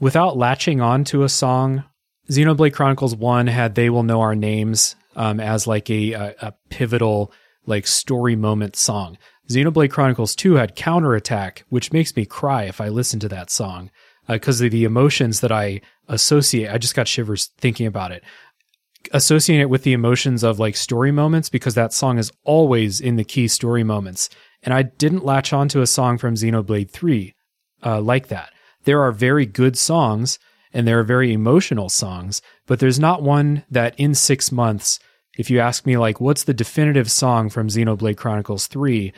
without 0.00 0.36
latching 0.36 0.80
on 0.80 1.04
to 1.04 1.22
a 1.22 1.28
song. 1.28 1.84
Xenoblade 2.28 2.72
Chronicles 2.72 3.14
1 3.14 3.46
had 3.46 3.76
They 3.76 3.88
Will 3.88 4.02
Know 4.02 4.20
Our 4.20 4.34
Names 4.34 4.96
um, 5.14 5.38
as 5.38 5.66
like 5.66 5.88
a, 5.90 6.12
a, 6.12 6.34
a 6.40 6.54
pivotal, 6.70 7.32
like 7.66 7.86
story 7.86 8.34
moment 8.34 8.74
song. 8.74 9.16
Xenoblade 9.48 9.92
Chronicles 9.92 10.34
2 10.34 10.54
had 10.54 10.74
Counterattack, 10.74 11.64
which 11.68 11.92
makes 11.92 12.16
me 12.16 12.26
cry 12.26 12.64
if 12.64 12.80
I 12.80 12.88
listen 12.88 13.20
to 13.20 13.28
that 13.28 13.48
song 13.48 13.90
because 14.26 14.60
of 14.60 14.72
the 14.72 14.84
emotions 14.84 15.40
that 15.40 15.52
I 15.52 15.82
associate. 16.08 16.70
I 16.70 16.78
just 16.78 16.96
got 16.96 17.06
shivers 17.06 17.50
thinking 17.58 17.86
about 17.86 18.10
it. 18.10 18.24
Associating 19.12 19.62
it 19.62 19.70
with 19.70 19.82
the 19.82 19.92
emotions 19.92 20.42
of 20.42 20.58
like 20.58 20.76
story 20.76 21.12
moments 21.12 21.48
because 21.48 21.74
that 21.74 21.92
song 21.92 22.18
is 22.18 22.32
always 22.44 23.00
in 23.00 23.16
the 23.16 23.24
key 23.24 23.48
story 23.48 23.84
moments. 23.84 24.28
And 24.62 24.72
I 24.72 24.82
didn't 24.82 25.24
latch 25.24 25.52
onto 25.52 25.80
a 25.80 25.86
song 25.86 26.18
from 26.18 26.34
Xenoblade 26.34 26.90
3 26.90 27.34
uh, 27.84 28.00
like 28.00 28.28
that. 28.28 28.52
There 28.84 29.02
are 29.02 29.12
very 29.12 29.46
good 29.46 29.76
songs 29.76 30.38
and 30.72 30.86
there 30.86 30.98
are 30.98 31.04
very 31.04 31.32
emotional 31.32 31.88
songs, 31.88 32.42
but 32.66 32.80
there's 32.80 32.98
not 32.98 33.22
one 33.22 33.64
that 33.70 33.94
in 33.98 34.14
six 34.14 34.50
months, 34.50 34.98
if 35.38 35.50
you 35.50 35.60
ask 35.60 35.86
me, 35.86 35.96
like, 35.96 36.20
what's 36.20 36.44
the 36.44 36.54
definitive 36.54 37.10
song 37.10 37.48
from 37.48 37.68
Xenoblade 37.68 38.16
Chronicles 38.16 38.66
3, 38.66 39.12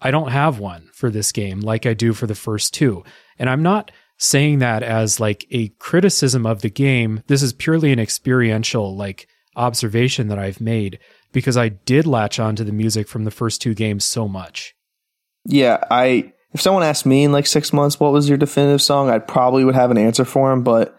I 0.00 0.10
don't 0.10 0.30
have 0.30 0.58
one 0.58 0.88
for 0.92 1.10
this 1.10 1.32
game 1.32 1.60
like 1.60 1.86
I 1.86 1.94
do 1.94 2.12
for 2.12 2.26
the 2.26 2.34
first 2.34 2.74
two. 2.74 3.04
And 3.38 3.48
I'm 3.50 3.62
not 3.62 3.90
saying 4.18 4.60
that 4.60 4.82
as 4.82 5.20
like 5.20 5.46
a 5.50 5.68
criticism 5.78 6.46
of 6.46 6.62
the 6.62 6.70
game. 6.70 7.22
This 7.26 7.42
is 7.42 7.52
purely 7.52 7.92
an 7.92 7.98
experiential 7.98 8.96
like 8.96 9.28
observation 9.56 10.28
that 10.28 10.38
I've 10.38 10.60
made 10.60 10.98
because 11.32 11.56
I 11.56 11.68
did 11.68 12.06
latch 12.06 12.38
onto 12.38 12.64
the 12.64 12.72
music 12.72 13.08
from 13.08 13.24
the 13.24 13.30
first 13.30 13.60
two 13.60 13.74
games 13.74 14.04
so 14.04 14.28
much. 14.28 14.74
Yeah, 15.46 15.82
I 15.90 16.32
if 16.52 16.60
someone 16.60 16.84
asked 16.84 17.04
me 17.04 17.24
in 17.24 17.32
like 17.32 17.46
six 17.46 17.72
months 17.72 17.98
what 17.98 18.12
was 18.12 18.28
your 18.28 18.38
definitive 18.38 18.82
song, 18.82 19.10
I 19.10 19.18
probably 19.18 19.64
would 19.64 19.74
have 19.74 19.90
an 19.90 19.98
answer 19.98 20.24
for 20.24 20.52
him, 20.52 20.62
but 20.62 20.96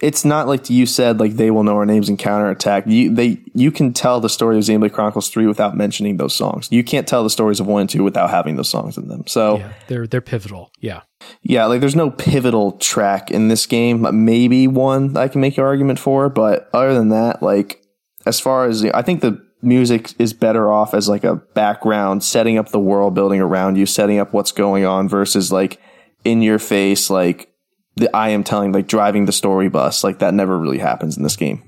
it's 0.00 0.24
not 0.24 0.46
like 0.46 0.70
you 0.70 0.86
said 0.86 1.18
like 1.18 1.32
they 1.34 1.50
will 1.50 1.64
know 1.64 1.76
our 1.76 1.86
names 1.86 2.08
and 2.08 2.18
counterattack. 2.18 2.86
You 2.86 3.12
they 3.12 3.38
you 3.54 3.72
can 3.72 3.92
tell 3.92 4.20
the 4.20 4.28
story 4.28 4.56
of 4.56 4.62
Xenoblade 4.62 4.92
Chronicles 4.92 5.28
three 5.28 5.46
without 5.46 5.76
mentioning 5.76 6.18
those 6.18 6.34
songs. 6.34 6.68
You 6.70 6.84
can't 6.84 7.06
tell 7.06 7.24
the 7.24 7.30
stories 7.30 7.58
of 7.58 7.66
one 7.66 7.82
and 7.82 7.90
two 7.90 8.04
without 8.04 8.30
having 8.30 8.56
those 8.56 8.70
songs 8.70 8.96
in 8.96 9.08
them. 9.08 9.26
So 9.26 9.58
Yeah, 9.58 9.72
they're 9.88 10.06
they're 10.06 10.20
pivotal. 10.20 10.70
Yeah. 10.80 11.02
yeah, 11.42 11.66
like 11.66 11.80
there's 11.80 11.96
no 11.96 12.10
pivotal 12.10 12.72
track 12.72 13.30
in 13.30 13.48
this 13.48 13.66
game. 13.66 14.06
Maybe 14.24 14.68
one 14.68 15.16
I 15.16 15.28
can 15.28 15.40
make 15.40 15.58
an 15.58 15.64
argument 15.64 15.98
for, 15.98 16.28
but 16.28 16.70
other 16.72 16.94
than 16.94 17.08
that, 17.08 17.42
like 17.42 17.82
as 18.24 18.38
far 18.38 18.66
as 18.66 18.84
I 18.84 19.02
think 19.02 19.20
the 19.20 19.44
music 19.62 20.14
is 20.20 20.32
better 20.32 20.70
off 20.70 20.94
as 20.94 21.08
like 21.08 21.24
a 21.24 21.34
background, 21.34 22.22
setting 22.22 22.56
up 22.56 22.68
the 22.68 22.78
world 22.78 23.14
building 23.14 23.40
around 23.40 23.76
you, 23.76 23.86
setting 23.86 24.20
up 24.20 24.32
what's 24.32 24.52
going 24.52 24.84
on 24.84 25.08
versus 25.08 25.50
like 25.50 25.80
in 26.24 26.42
your 26.42 26.60
face, 26.60 27.10
like 27.10 27.52
the 27.98 28.14
I 28.16 28.30
am 28.30 28.44
telling, 28.44 28.72
like 28.72 28.86
driving 28.86 29.26
the 29.26 29.32
story 29.32 29.68
bus. 29.68 30.04
Like 30.04 30.18
that 30.20 30.34
never 30.34 30.58
really 30.58 30.78
happens 30.78 31.16
in 31.16 31.22
this 31.22 31.36
game. 31.36 31.62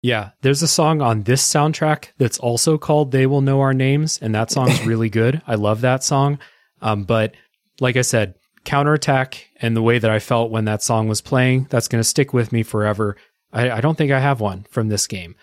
Yeah, 0.00 0.30
there's 0.42 0.62
a 0.62 0.68
song 0.68 1.02
on 1.02 1.24
this 1.24 1.42
soundtrack 1.42 2.08
that's 2.18 2.38
also 2.38 2.78
called 2.78 3.10
"They 3.10 3.26
Will 3.26 3.40
Know 3.40 3.60
Our 3.60 3.74
Names," 3.74 4.18
and 4.22 4.34
that 4.34 4.50
song's 4.50 4.84
really 4.86 5.10
good. 5.10 5.42
I 5.46 5.56
love 5.56 5.80
that 5.80 6.04
song. 6.04 6.38
Um, 6.80 7.04
but 7.04 7.34
like 7.80 7.96
I 7.96 8.02
said, 8.02 8.34
counterattack 8.64 9.48
and 9.60 9.76
the 9.76 9.82
way 9.82 9.98
that 9.98 10.10
I 10.10 10.18
felt 10.18 10.50
when 10.50 10.66
that 10.66 10.82
song 10.82 11.08
was 11.08 11.20
playing, 11.20 11.66
that's 11.70 11.88
going 11.88 12.00
to 12.00 12.08
stick 12.08 12.32
with 12.32 12.52
me 12.52 12.62
forever. 12.62 13.16
I, 13.52 13.70
I 13.70 13.80
don't 13.80 13.96
think 13.96 14.12
I 14.12 14.20
have 14.20 14.40
one 14.40 14.66
from 14.70 14.88
this 14.88 15.06
game. 15.06 15.34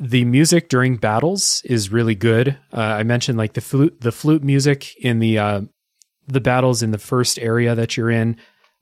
The 0.00 0.24
music 0.24 0.68
during 0.68 0.96
battles 0.96 1.62
is 1.64 1.92
really 1.92 2.14
good. 2.14 2.58
Uh, 2.72 2.80
I 2.80 3.02
mentioned 3.02 3.38
like 3.38 3.52
the 3.52 3.60
flute, 3.60 4.00
the 4.00 4.10
flute 4.10 4.42
music 4.42 4.96
in 4.96 5.18
the 5.18 5.38
uh, 5.38 5.60
the 6.26 6.40
battles 6.40 6.82
in 6.82 6.92
the 6.92 6.98
first 6.98 7.38
area 7.38 7.74
that 7.74 7.96
you're 7.96 8.10
in. 8.10 8.36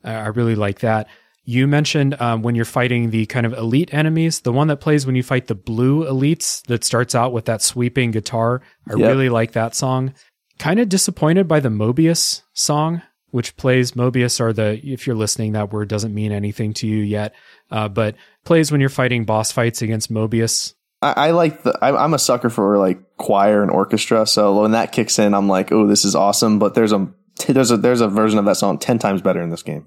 I 0.05 0.29
really 0.29 0.55
like 0.55 0.81
that. 0.81 1.09
You 1.45 1.67
mentioned 1.67 2.21
um, 2.21 2.43
when 2.43 2.55
you're 2.55 2.65
fighting 2.65 3.11
the 3.11 3.27
kind 3.27 3.45
of 3.47 3.53
elite 3.55 3.93
enemies, 3.93 4.41
the 4.41 4.53
one 4.53 4.69
that 4.69 4.77
plays 4.81 5.07
when 5.07 5.17
you 5.17 5.23
fight 5.23 5.47
the 5.47 5.55
blue 5.55 6.05
elites 6.05 6.63
that 6.67 6.85
starts 6.85 7.15
out 7.15 7.33
with 7.33 7.47
that 7.47 7.63
sweeping 7.63 8.11
guitar. 8.11 8.63
I 8.89 8.95
Yep. 8.97 9.09
really 9.09 9.29
like 9.29 9.53
that 9.53 9.75
song. 9.75 10.15
Kind 10.59 10.79
of 10.79 10.89
disappointed 10.89 11.49
by 11.49 11.61
the 11.61 11.71
Mobius 11.71 12.43
song, 12.53 13.03
which 13.31 13.57
plays 13.57 13.93
Mobius, 13.93 14.39
or 14.41 14.53
the, 14.53 14.79
if 14.85 15.07
you're 15.07 15.17
listening, 15.17 15.53
that 15.53 15.73
word 15.73 15.89
doesn't 15.89 16.15
mean 16.15 16.31
anything 16.31 16.73
to 16.75 16.87
you 16.87 17.03
yet, 17.03 17.35
uh, 17.71 17.89
but 17.89 18.15
plays 18.45 18.71
when 18.71 18.81
you're 18.81 18.91
fighting 18.91 19.25
boss 19.25 19.51
fights 19.51 19.83
against 19.83 20.13
Mobius. 20.13 20.75
I, 21.03 21.13
I 21.17 21.31
like 21.31 21.63
the. 21.63 21.77
I, 21.81 22.05
I'm 22.05 22.13
a 22.13 22.19
sucker 22.19 22.51
for 22.51 22.77
like 22.77 23.17
choir 23.17 23.63
and 23.63 23.71
orchestra. 23.71 24.27
So 24.27 24.61
when 24.61 24.73
that 24.73 24.93
kicks 24.93 25.19
in, 25.19 25.33
I'm 25.33 25.49
like, 25.49 25.73
oh, 25.73 25.87
this 25.87 26.05
is 26.05 26.15
awesome. 26.15 26.59
But 26.59 26.75
there's 26.75 26.93
a 26.93 27.09
there's 27.49 27.71
a 27.71 27.77
there's 27.77 28.01
a 28.01 28.09
version 28.09 28.39
of 28.39 28.45
that 28.45 28.57
song 28.57 28.79
ten 28.79 28.99
times 28.99 29.23
better 29.23 29.41
in 29.41 29.51
this 29.51 29.62
game. 29.62 29.87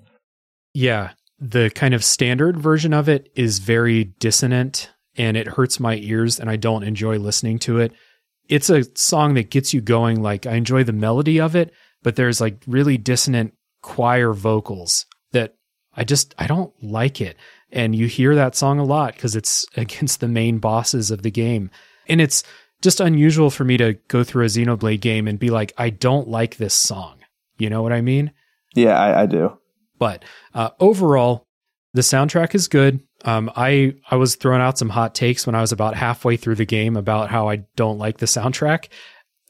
Yeah, 0.73 1.11
the 1.39 1.69
kind 1.69 1.93
of 1.93 2.03
standard 2.03 2.57
version 2.57 2.93
of 2.93 3.09
it 3.09 3.31
is 3.35 3.59
very 3.59 4.05
dissonant 4.05 4.91
and 5.15 5.38
it 5.38 5.47
hurts 5.47 5.80
my 5.80 5.95
ears 5.97 6.39
and 6.39 6.49
I 6.49 6.55
don't 6.55 6.84
enjoy 6.84 7.17
listening 7.17 7.59
to 7.59 7.80
it. 7.80 7.93
It's 8.49 8.69
a 8.69 8.84
song 8.97 9.35
that 9.35 9.51
gets 9.51 9.73
you 9.73 9.81
going 9.81 10.21
like 10.21 10.45
I 10.45 10.53
enjoy 10.53 10.84
the 10.84 10.93
melody 10.93 11.39
of 11.39 11.55
it, 11.55 11.73
but 12.01 12.15
there's 12.15 12.41
like 12.41 12.61
really 12.67 12.97
dissonant 12.97 13.53
choir 13.81 14.34
vocals 14.34 15.05
that 15.31 15.55
I 15.95 16.03
just 16.03 16.34
I 16.38 16.47
don't 16.47 16.73
like 16.81 17.21
it. 17.21 17.38
And 17.71 17.95
you 17.95 18.07
hear 18.07 18.35
that 18.35 18.55
song 18.55 18.80
a 18.80 18.84
lot 18.84 19.13
because 19.13 19.35
it's 19.35 19.65
against 19.77 20.19
the 20.19 20.27
main 20.27 20.59
bosses 20.59 21.11
of 21.11 21.21
the 21.21 21.31
game. 21.31 21.69
And 22.07 22.19
it's 22.19 22.43
just 22.81 22.99
unusual 22.99 23.49
for 23.49 23.63
me 23.63 23.77
to 23.77 23.93
go 24.07 24.23
through 24.23 24.43
a 24.43 24.47
Xenoblade 24.47 24.99
game 24.99 25.27
and 25.27 25.39
be 25.39 25.49
like, 25.49 25.73
I 25.77 25.89
don't 25.89 26.27
like 26.27 26.57
this 26.57 26.73
song. 26.73 27.22
You 27.64 27.69
know 27.69 27.81
what 27.81 27.94
I 27.94 28.02
mean? 28.02 28.34
Yeah, 28.76 28.99
I, 28.99 29.22
I 29.22 29.26
do. 29.26 29.57
But 29.98 30.26
uh, 30.53 30.72
overall, 30.81 31.48
the 31.94 32.02
soundtrack 32.02 32.53
is 32.53 32.68
good. 32.68 32.99
Um, 33.23 33.49
I 33.56 33.94
I 34.11 34.18
was 34.18 34.35
throwing 34.35 34.61
out 34.61 34.77
some 34.77 34.90
hot 34.90 35.15
takes 35.15 35.48
when 35.48 35.56
I 35.56 35.61
was 35.61 35.72
about 35.72 35.95
halfway 35.95 36.35
through 36.35 36.56
the 36.56 36.65
game 36.65 36.98
about 36.98 37.30
how 37.30 37.48
I 37.48 37.64
don't 37.77 37.98
like 37.98 38.18
the 38.18 38.26
soundtrack. 38.26 38.90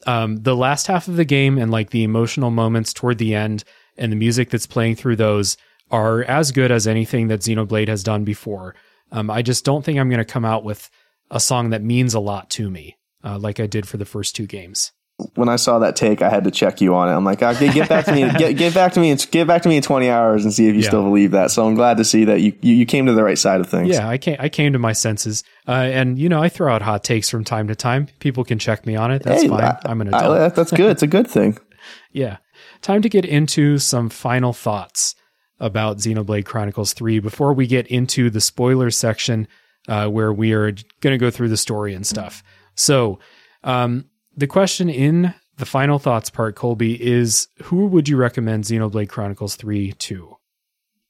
Um, 0.05 0.35
the 0.43 0.55
last 0.55 0.85
half 0.85 1.07
of 1.07 1.15
the 1.15 1.25
game 1.25 1.57
and 1.57 1.71
like 1.71 1.89
the 1.89 2.03
emotional 2.03 2.51
moments 2.51 2.93
toward 2.93 3.17
the 3.17 3.33
end 3.33 3.63
and 3.97 4.11
the 4.11 4.15
music 4.15 4.51
that's 4.51 4.67
playing 4.67 4.95
through 4.95 5.15
those 5.15 5.57
are 5.89 6.23
as 6.25 6.51
good 6.51 6.71
as 6.71 6.85
anything 6.85 7.29
that 7.29 7.39
Xenoblade 7.39 7.87
has 7.87 8.03
done 8.03 8.23
before. 8.23 8.75
Um, 9.11 9.31
I 9.31 9.41
just 9.41 9.65
don't 9.65 9.83
think 9.83 9.97
I'm 9.97 10.09
going 10.09 10.19
to 10.19 10.25
come 10.25 10.45
out 10.45 10.63
with 10.63 10.91
a 11.31 11.39
song 11.39 11.71
that 11.71 11.81
means 11.81 12.13
a 12.13 12.19
lot 12.19 12.51
to 12.51 12.69
me, 12.69 12.97
uh, 13.23 13.39
like 13.39 13.59
I 13.59 13.65
did 13.65 13.87
for 13.87 13.97
the 13.97 14.05
first 14.05 14.35
two 14.35 14.45
games 14.45 14.91
when 15.35 15.49
I 15.49 15.55
saw 15.55 15.79
that 15.79 15.95
take, 15.95 16.21
I 16.21 16.29
had 16.29 16.43
to 16.43 16.51
check 16.51 16.81
you 16.81 16.95
on 16.95 17.09
it. 17.09 17.13
I'm 17.13 17.23
like, 17.23 17.41
oh, 17.41 17.53
get, 17.57 17.89
back 17.89 18.05
to 18.05 18.13
me, 18.13 18.29
get, 18.37 18.57
get 18.57 18.73
back 18.73 18.93
to 18.93 18.99
me, 18.99 19.11
and 19.11 19.31
get 19.31 19.47
back 19.47 19.61
to 19.63 19.69
me 19.69 19.77
in 19.77 19.83
20 19.83 20.09
hours 20.09 20.43
and 20.43 20.53
see 20.53 20.67
if 20.67 20.75
you 20.75 20.81
yeah. 20.81 20.87
still 20.87 21.03
believe 21.03 21.31
that. 21.31 21.51
So 21.51 21.67
I'm 21.67 21.75
glad 21.75 21.97
to 21.97 22.05
see 22.05 22.25
that 22.25 22.41
you, 22.41 22.53
you, 22.61 22.75
you 22.75 22.85
came 22.85 23.05
to 23.05 23.13
the 23.13 23.23
right 23.23 23.37
side 23.37 23.59
of 23.59 23.69
things. 23.69 23.89
Yeah, 23.89 24.07
I 24.07 24.17
came 24.17 24.37
I 24.39 24.49
came 24.49 24.73
to 24.73 24.79
my 24.79 24.93
senses, 24.93 25.43
uh, 25.67 25.71
and 25.71 26.17
you 26.17 26.29
know 26.29 26.41
I 26.41 26.49
throw 26.49 26.73
out 26.73 26.81
hot 26.81 27.03
takes 27.03 27.29
from 27.29 27.43
time 27.43 27.67
to 27.67 27.75
time. 27.75 28.07
People 28.19 28.43
can 28.43 28.59
check 28.59 28.85
me 28.85 28.95
on 28.95 29.11
it. 29.11 29.23
That's 29.23 29.43
hey, 29.43 29.47
fine. 29.47 29.61
I, 29.61 29.79
am 29.85 30.01
an 30.01 30.09
adult. 30.09 30.37
I, 30.37 30.49
that's 30.49 30.71
good. 30.71 30.91
It's 30.91 31.03
a 31.03 31.07
good 31.07 31.27
thing. 31.27 31.57
yeah, 32.11 32.37
time 32.81 33.01
to 33.01 33.09
get 33.09 33.25
into 33.25 33.77
some 33.77 34.09
final 34.09 34.53
thoughts 34.53 35.15
about 35.59 35.97
Xenoblade 35.97 36.45
Chronicles 36.45 36.93
3 36.93 37.19
before 37.19 37.53
we 37.53 37.67
get 37.67 37.87
into 37.87 38.29
the 38.29 38.41
spoilers 38.41 38.97
section, 38.97 39.47
uh, 39.87 40.07
where 40.07 40.33
we 40.33 40.51
are 40.53 40.71
going 41.01 41.13
to 41.13 41.17
go 41.17 41.31
through 41.31 41.49
the 41.49 41.57
story 41.57 41.93
and 41.93 42.05
stuff. 42.05 42.43
So. 42.75 43.19
Um, 43.65 44.09
the 44.35 44.47
question 44.47 44.89
in 44.89 45.33
the 45.57 45.65
final 45.65 45.99
thoughts 45.99 46.29
part, 46.29 46.55
Colby, 46.55 47.01
is 47.01 47.47
who 47.63 47.87
would 47.87 48.09
you 48.09 48.17
recommend 48.17 48.63
Xenoblade 48.63 49.09
Chronicles 49.09 49.55
3 49.55 49.93
to? 49.93 50.37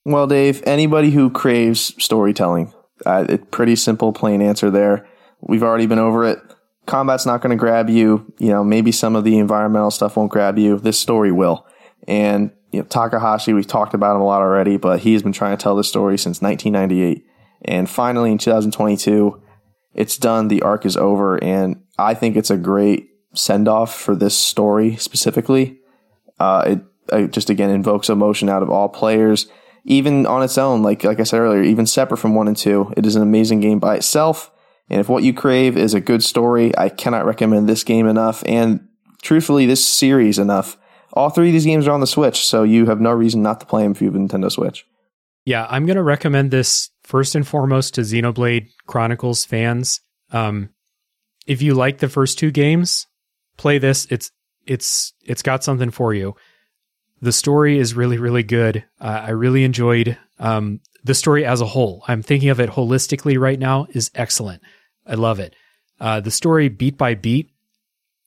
Well, 0.06 0.28
Dave, 0.28 0.62
anybody 0.66 1.12
who 1.12 1.30
craves 1.30 1.94
storytelling. 2.04 2.74
Uh, 3.06 3.26
it, 3.30 3.52
pretty 3.52 3.76
simple, 3.76 4.12
plain 4.12 4.42
answer 4.42 4.70
there. 4.70 5.08
We've 5.42 5.64
already 5.64 5.88
been 5.88 6.00
over 6.00 6.26
it. 6.26 6.40
Combat's 6.86 7.26
not 7.26 7.42
going 7.42 7.52
to 7.52 7.60
grab 7.60 7.90
you. 7.90 8.34
You 8.38 8.50
know, 8.50 8.64
maybe 8.64 8.92
some 8.92 9.16
of 9.16 9.24
the 9.24 9.38
environmental 9.38 9.92
stuff 9.92 10.18
won't 10.18 10.32
grab 10.32 10.58
you. 10.58 10.78
This 10.78 11.00
story 11.00 11.32
will. 11.32 11.66
And 12.08 12.52
you 12.72 12.80
know, 12.80 12.86
Takahashi, 12.86 13.54
we've 13.54 13.68
talked 13.68 13.94
about 13.94 14.16
him 14.16 14.22
a 14.22 14.26
lot 14.26 14.42
already, 14.42 14.78
but 14.78 15.00
he's 15.00 15.24
been 15.24 15.32
trying 15.32 15.56
to 15.56 15.62
tell 15.62 15.76
this 15.76 15.88
story 15.88 16.18
since 16.18 16.42
1998. 16.42 17.26
And 17.66 17.90
finally, 17.90 18.32
in 18.32 18.38
2022, 18.38 19.42
it's 19.94 20.18
done. 20.18 20.50
The 20.50 20.62
arc 20.64 20.86
is 20.86 20.98
over, 20.98 21.42
and 21.42 21.84
I 21.98 22.14
think 22.14 22.36
it's 22.36 22.50
a 22.50 22.58
great 22.58 23.10
send 23.34 23.68
off 23.68 23.96
for 23.96 24.16
this 24.16 24.38
story 24.38 24.96
specifically. 24.98 25.80
Uh, 26.40 26.64
it, 26.68 26.82
it 27.12 27.32
just 27.32 27.50
again 27.50 27.70
invokes 27.70 28.10
emotion 28.10 28.50
out 28.50 28.64
of 28.64 28.70
all 28.70 28.90
players, 28.90 29.48
even 29.86 30.26
on 30.26 30.44
its 30.44 30.58
own. 30.58 30.82
Like 30.84 31.04
like 31.04 31.20
I 31.20 31.24
said 31.24 31.40
earlier, 31.40 31.64
even 31.64 31.86
separate 31.86 32.18
from 32.18 32.36
one 32.36 32.48
and 32.48 32.58
two, 32.58 32.94
it 32.98 33.06
is 33.06 33.16
an 33.16 33.22
amazing 33.22 33.60
game 33.60 33.80
by 33.80 33.96
itself. 33.96 34.52
And 34.90 35.00
if 35.00 35.10
what 35.10 35.24
you 35.24 35.34
crave 35.34 35.78
is 35.78 35.94
a 35.94 36.02
good 36.02 36.24
story, 36.24 36.78
I 36.78 36.90
cannot 36.90 37.26
recommend 37.26 37.70
this 37.70 37.84
game 37.84 38.06
enough. 38.08 38.44
And 38.46 38.88
truthfully, 39.22 39.66
this 39.66 39.86
series 39.86 40.38
enough. 40.38 40.78
All 41.14 41.30
three 41.30 41.50
of 41.50 41.54
these 41.54 41.66
games 41.66 41.88
are 41.88 41.92
on 41.92 42.00
the 42.00 42.08
Switch, 42.08 42.46
so 42.46 42.64
you 42.64 42.88
have 42.88 43.00
no 43.00 43.12
reason 43.12 43.44
not 43.44 43.60
to 43.60 43.66
play 43.66 43.84
them 43.84 43.92
if 43.92 44.02
you 44.02 44.08
have 44.08 44.16
a 44.16 44.18
Nintendo 44.18 44.52
Switch. 44.52 44.86
Yeah, 45.46 45.68
I'm 45.70 45.86
going 45.86 45.98
to 45.98 46.04
recommend 46.04 46.52
this 46.52 46.90
first 47.04 47.36
and 47.36 47.48
foremost 47.48 47.96
to 47.96 48.02
Xenoblade 48.02 48.70
Chronicles 48.88 49.46
fans. 49.46 50.02
Um, 50.32 50.70
if 51.46 51.62
you 51.62 51.76
like 51.76 52.00
the 52.00 52.10
first 52.10 52.40
two 52.40 52.50
games, 52.50 53.08
play 53.58 53.78
this. 53.78 54.06
It's 54.10 54.32
it's 54.66 55.14
it's 55.24 55.42
got 55.42 55.64
something 55.64 55.92
for 55.92 56.14
you. 56.14 56.36
The 57.22 57.32
story 57.32 57.78
is 57.78 57.94
really 57.94 58.18
really 58.18 58.44
good. 58.44 58.86
Uh, 59.00 59.24
I 59.26 59.30
really 59.32 59.64
enjoyed 59.64 60.18
um, 60.40 60.82
the 61.04 61.14
story 61.14 61.46
as 61.46 61.62
a 61.62 61.66
whole. 61.66 62.04
I'm 62.08 62.22
thinking 62.22 62.50
of 62.50 62.60
it 62.60 62.72
holistically 62.72 63.40
right 63.40 63.60
now 63.60 63.88
is 63.92 64.12
excellent. 64.16 64.62
I 65.06 65.16
love 65.16 65.40
it. 65.40 65.56
Uh, 66.00 66.20
the 66.20 66.32
story 66.32 66.70
beat 66.70 66.98
by 66.98 67.16
beat, 67.16 67.50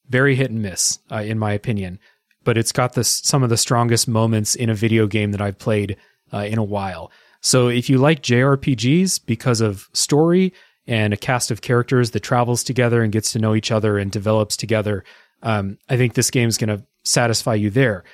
very 0.09 0.35
hit 0.35 0.51
and 0.51 0.63
miss 0.63 0.99
uh, 1.11 1.17
in 1.17 1.39
my 1.39 1.53
opinion, 1.53 1.99
but 2.45 2.57
it's 2.57 2.73
got 2.73 2.95
this 2.95 3.09
some 3.09 3.43
of 3.43 3.51
the 3.51 3.57
strongest 3.57 4.09
moments 4.09 4.55
in 4.55 4.71
a 4.71 4.75
video 4.75 5.07
game 5.07 5.33
that 5.33 5.43
I've 5.43 5.59
played 5.59 5.97
uh, 6.33 6.39
in 6.39 6.59
a 6.59 6.65
while. 6.65 7.11
So 7.41 7.69
if 7.69 7.89
you 7.89 7.99
like 7.99 8.23
JRPGs 8.23 9.21
because 9.25 9.61
of 9.61 9.89
story 9.93 10.53
and 10.87 11.13
a 11.13 11.17
cast 11.17 11.51
of 11.51 11.63
characters 11.63 12.13
that 12.13 12.21
travels 12.21 12.63
together 12.63 13.03
and 13.03 13.13
gets 13.13 13.33
to 13.33 13.39
know 13.39 13.55
each 13.55 13.71
other 13.71 13.99
and 13.99 14.11
develops 14.11 14.57
together, 14.57 15.05
um, 15.43 15.79
I 15.89 15.97
think 15.97 16.15
this 16.15 16.31
game 16.31 16.49
is 16.49 16.59
going 16.59 16.77
to 16.77 16.85
satisfy 17.05 17.55
you 17.55 17.71
there. 17.71 18.05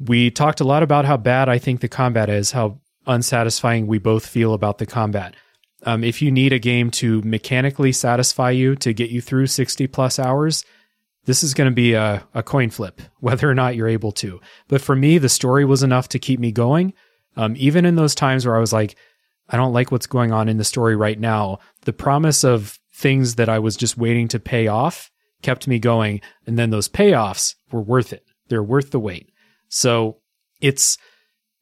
We 0.00 0.30
talked 0.30 0.60
a 0.60 0.64
lot 0.64 0.82
about 0.82 1.04
how 1.04 1.16
bad 1.16 1.48
I 1.48 1.58
think 1.58 1.80
the 1.80 1.88
combat 1.88 2.28
is, 2.28 2.52
how 2.52 2.80
unsatisfying 3.06 3.86
we 3.86 3.98
both 3.98 4.26
feel 4.26 4.54
about 4.54 4.78
the 4.78 4.86
combat. 4.86 5.34
Um, 5.84 6.02
if 6.02 6.22
you 6.22 6.30
need 6.30 6.52
a 6.52 6.58
game 6.58 6.90
to 6.92 7.20
mechanically 7.22 7.92
satisfy 7.92 8.50
you 8.50 8.74
to 8.76 8.92
get 8.92 9.10
you 9.10 9.20
through 9.20 9.48
60 9.48 9.86
plus 9.88 10.18
hours, 10.18 10.64
this 11.26 11.42
is 11.42 11.54
going 11.54 11.70
to 11.70 11.74
be 11.74 11.94
a, 11.94 12.26
a, 12.34 12.42
coin 12.42 12.70
flip, 12.70 13.00
whether 13.20 13.48
or 13.48 13.54
not 13.54 13.76
you're 13.76 13.88
able 13.88 14.12
to. 14.12 14.40
But 14.68 14.80
for 14.80 14.96
me, 14.96 15.18
the 15.18 15.28
story 15.28 15.64
was 15.64 15.82
enough 15.82 16.08
to 16.08 16.18
keep 16.18 16.40
me 16.40 16.52
going. 16.52 16.94
Um, 17.36 17.54
even 17.56 17.84
in 17.84 17.96
those 17.96 18.14
times 18.14 18.46
where 18.46 18.56
I 18.56 18.60
was 18.60 18.72
like, 18.72 18.96
I 19.48 19.56
don't 19.56 19.72
like 19.72 19.92
what's 19.92 20.06
going 20.06 20.32
on 20.32 20.48
in 20.48 20.56
the 20.56 20.64
story 20.64 20.96
right 20.96 21.18
now. 21.18 21.58
The 21.84 21.92
promise 21.92 22.44
of 22.44 22.78
things 22.94 23.36
that 23.36 23.48
I 23.48 23.58
was 23.58 23.76
just 23.76 23.98
waiting 23.98 24.28
to 24.28 24.38
pay 24.38 24.66
off 24.66 25.10
kept 25.42 25.68
me 25.68 25.78
going. 25.78 26.20
And 26.46 26.58
then 26.58 26.70
those 26.70 26.88
payoffs 26.88 27.54
were 27.70 27.82
worth 27.82 28.12
it. 28.12 28.24
They're 28.48 28.62
worth 28.62 28.90
the 28.90 29.00
wait. 29.00 29.30
So 29.68 30.18
it's 30.60 30.98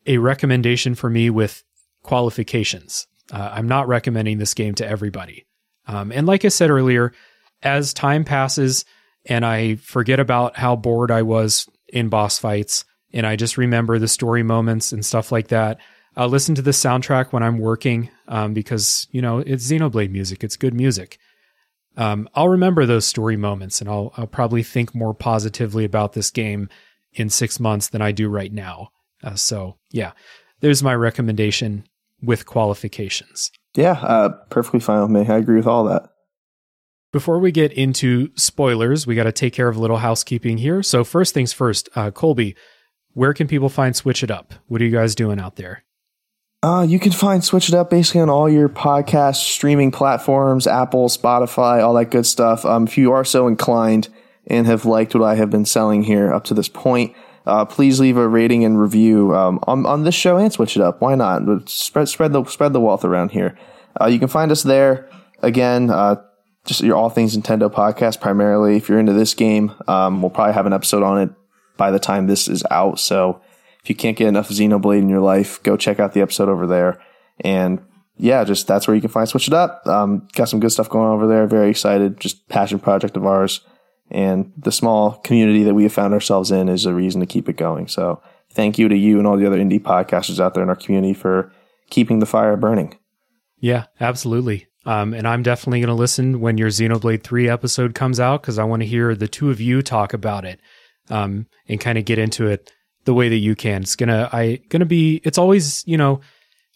a 0.07 0.19
recommendation 0.19 0.95
for 0.95 1.09
me 1.09 1.31
with 1.31 1.65
qualifications. 2.03 3.07
Uh, 3.33 3.51
I'm 3.53 3.69
not 3.69 3.89
recommending 3.89 4.39
this 4.39 4.55
game 4.55 4.75
to 4.77 4.87
everybody. 4.87 5.47
Um, 5.87 6.13
and 6.13 6.27
like 6.27 6.45
I 6.45 6.49
said 6.49 6.71
earlier, 6.71 7.13
as 7.63 7.95
time 7.95 8.25
passes 8.25 8.85
and 9.25 9.45
I 9.45 9.77
forget 9.77 10.21
about 10.21 10.57
how 10.57 10.77
bored 10.77 11.11
I 11.11 11.23
was 11.23 11.69
in 11.89 12.09
boss 12.09 12.39
fights, 12.39 12.85
and 13.13 13.27
I 13.27 13.37
just 13.37 13.57
remember 13.57 13.99
the 13.99 14.09
story 14.09 14.43
moments 14.43 14.93
and 14.93 15.05
stuff 15.05 15.31
like 15.31 15.49
that, 15.49 15.79
I'll 16.17 16.29
listen 16.29 16.55
to 16.57 16.63
the 16.63 16.73
soundtrack 16.73 17.33
when 17.33 17.43
I'm 17.43 17.59
working 17.59 18.11
um, 18.29 18.53
because, 18.53 19.07
you 19.11 19.23
know, 19.23 19.39
it's 19.39 19.71
Xenoblade 19.71 20.11
music. 20.11 20.45
It's 20.45 20.57
good 20.57 20.75
music. 20.75 21.19
Um, 21.97 22.29
I'll 22.35 22.49
remember 22.49 22.87
those 22.87 23.07
story 23.07 23.37
moments 23.37 23.81
and 23.81 23.89
I'll, 23.89 24.13
I'll 24.17 24.27
probably 24.27 24.63
think 24.63 24.95
more 24.95 25.15
positively 25.15 25.85
about 25.85 26.13
this 26.13 26.31
game 26.31 26.69
in 27.13 27.29
six 27.29 27.61
months 27.61 27.89
than 27.89 28.03
I 28.03 28.13
do 28.13 28.29
right 28.29 28.53
now. 28.53 28.91
Uh, 29.23 29.35
so, 29.35 29.77
yeah, 29.91 30.13
there's 30.61 30.83
my 30.83 30.95
recommendation 30.95 31.85
with 32.23 32.47
qualifications. 32.47 33.51
Yeah, 33.75 33.93
uh, 33.93 34.31
perfectly 34.51 34.81
fine 34.81 35.01
with 35.03 35.11
me. 35.11 35.33
I 35.33 35.39
agree 35.39 35.57
with 35.57 35.67
all 35.67 35.85
that. 35.85 36.09
Before 37.13 37.39
we 37.39 37.53
get 37.53 37.73
into 37.73 38.31
spoilers, 38.37 39.07
we 39.07 39.15
got 39.15 39.25
to 39.25 39.33
take 39.33 39.53
care 39.53 39.69
of 39.69 39.77
a 39.77 39.81
little 39.81 39.99
housekeeping 39.99 40.59
here. 40.59 40.83
So, 40.83 41.05
first 41.05 41.35
things 41.35 41.53
first, 41.53 41.91
uh, 41.95 42.11
Colby, 42.11 42.57
where 43.13 43.35
can 43.35 43.49
people 43.49 43.69
find 43.69 43.95
Switch 43.95 44.23
It 44.23 44.31
Up? 44.31 44.55
What 44.67 44.81
are 44.81 44.85
you 44.85 44.91
guys 44.91 45.15
doing 45.15 45.39
out 45.39 45.57
there? 45.57 45.85
Uh, 46.63 46.87
you 46.89 47.01
can 47.01 47.11
find 47.11 47.43
Switch 47.43 47.69
It 47.69 47.75
Up 47.75 47.91
basically 47.91 48.21
on 48.21 48.31
all 48.31 48.49
your 48.49 48.69
podcast 48.69 49.37
streaming 49.37 49.91
platforms, 49.91 50.69
Apple, 50.69 51.09
Spotify, 51.09 51.83
all 51.83 51.95
that 51.95 52.13
good 52.13 52.25
stuff. 52.25 52.65
Um, 52.65 52.85
if 52.85 52.97
you 52.97 53.11
are 53.11 53.25
so 53.25 53.49
inclined 53.49 54.09
and 54.47 54.67
have 54.69 54.85
liked 54.85 55.13
what 55.15 55.25
I 55.25 55.35
have 55.35 55.51
been 55.51 55.65
selling 55.65 56.05
here 56.05 56.33
up 56.33 56.45
to 56.45 56.55
this 56.55 56.69
point, 56.69 57.17
uh, 57.47 57.65
please 57.65 57.99
leave 57.99 58.17
a 58.17 58.29
rating 58.29 58.65
and 58.65 58.81
review 58.81 59.35
um, 59.35 59.59
on, 59.67 59.85
on 59.87 60.05
this 60.05 60.15
show 60.15 60.37
and 60.37 60.53
Switch 60.53 60.77
It 60.77 60.83
Up. 60.83 61.01
Why 61.01 61.17
not? 61.17 61.69
Spread 61.69 62.09
spread 62.09 62.33
the 62.33 62.45
spread 62.45 62.73
the 62.73 62.81
wealth 62.81 63.05
around 63.05 63.33
here. 63.33 63.59
Uh, 64.01 64.07
you 64.07 64.21
can 64.21 64.29
find 64.29 64.53
us 64.53 64.63
there 64.63 65.09
again. 65.41 65.91
Uh, 65.91 66.23
just 66.65 66.81
your 66.83 66.95
all 66.95 67.11
things 67.11 67.37
Nintendo 67.37 67.69
podcast 67.73 68.21
primarily. 68.21 68.77
If 68.77 68.89
you're 68.89 69.01
into 69.01 69.15
this 69.15 69.35
game, 69.35 69.75
um, 69.89 70.23
we'll 70.23 70.31
probably 70.31 70.55
have 70.55 70.67
an 70.67 70.73
episode 70.73 71.03
on 71.03 71.21
it 71.21 71.31
by 71.77 71.91
the 71.91 71.99
time 71.99 72.29
this 72.29 72.47
is 72.47 72.63
out. 72.71 73.01
So 73.01 73.41
if 73.83 73.89
you 73.89 73.95
can't 73.95 74.17
get 74.17 74.29
enough 74.29 74.49
Xenoblade 74.49 75.01
in 75.01 75.09
your 75.09 75.21
life, 75.21 75.63
go 75.63 75.77
check 75.77 75.99
out 75.99 76.13
the 76.13 76.21
episode 76.21 76.49
over 76.49 76.67
there. 76.67 77.01
And 77.41 77.81
yeah, 78.17 78.45
just 78.45 78.67
that's 78.67 78.87
where 78.87 78.95
you 78.95 79.01
can 79.01 79.11
find 79.11 79.29
Switch 79.29 79.49
It 79.49 79.55
Up. 79.55 79.87
Um, 79.87 80.29
got 80.35 80.49
some 80.49 80.61
good 80.61 80.71
stuff 80.71 80.89
going 80.89 81.07
on 81.07 81.15
over 81.15 81.27
there. 81.27 81.47
Very 81.47 81.71
excited. 81.71 82.21
Just 82.21 82.49
passion 82.49 82.79
project 82.79 83.17
of 83.17 83.27
ours. 83.27 83.61
And 84.11 84.53
the 84.57 84.71
small 84.71 85.15
community 85.25 85.65
that 85.65 85.75
we 85.75 85.85
have 85.85 85.93
found 85.93 86.15
ourselves 86.15 86.51
in 86.51 86.69
is 86.69 86.87
a 86.87 86.95
reason 86.95 87.21
to 87.21 87.27
keep 87.27 87.49
it 87.49 87.57
going. 87.57 87.89
So 87.89 88.23
thank 88.51 88.79
you 88.79 88.89
to 88.89 88.97
you 88.97 89.19
and 89.19 89.27
all 89.27 89.37
the 89.37 89.47
other 89.47 89.59
indie 89.59 89.81
podcasters 89.81 90.39
out 90.39 90.55
there 90.55 90.63
in 90.63 90.69
our 90.69 90.77
community 90.77 91.15
for 91.15 91.51
keeping 91.91 92.19
the 92.19 92.27
fire 92.27 92.57
burning. 92.57 92.97
Yeah, 93.59 93.87
absolutely. 94.01 94.67
Um, 94.85 95.15
and 95.15 95.27
I'm 95.27 95.43
definitely 95.43 95.81
going 95.81 95.89
to 95.89 95.95
listen 95.95 96.41
when 96.41 96.59
your 96.59 96.69
Xenoblade 96.69 97.23
3 97.23 97.49
episode 97.49 97.95
comes 97.95 98.21
out 98.21 98.43
because 98.43 98.59
I 98.59 98.65
want 98.65 98.83
to 98.83 98.89
hear 98.89 99.15
the 99.15 99.29
two 99.29 99.51
of 99.51 99.61
you 99.61 99.81
talk 99.81 100.13
about 100.13 100.45
it 100.45 100.61
um, 101.09 101.47
and 101.69 101.81
kind 101.81 101.99
of 101.99 102.05
get 102.05 102.19
into 102.19 102.47
it 102.49 102.71
the 103.05 103.15
way 103.15 103.29
that 103.29 103.37
you 103.37 103.55
can. 103.55 103.83
It's 103.83 103.97
gonna 103.97 104.29
I 104.33 104.61
gonna 104.69 104.87
be 104.87 105.21
it's 105.25 105.39
always, 105.39 105.83
you 105.87 105.97
know, 105.97 106.21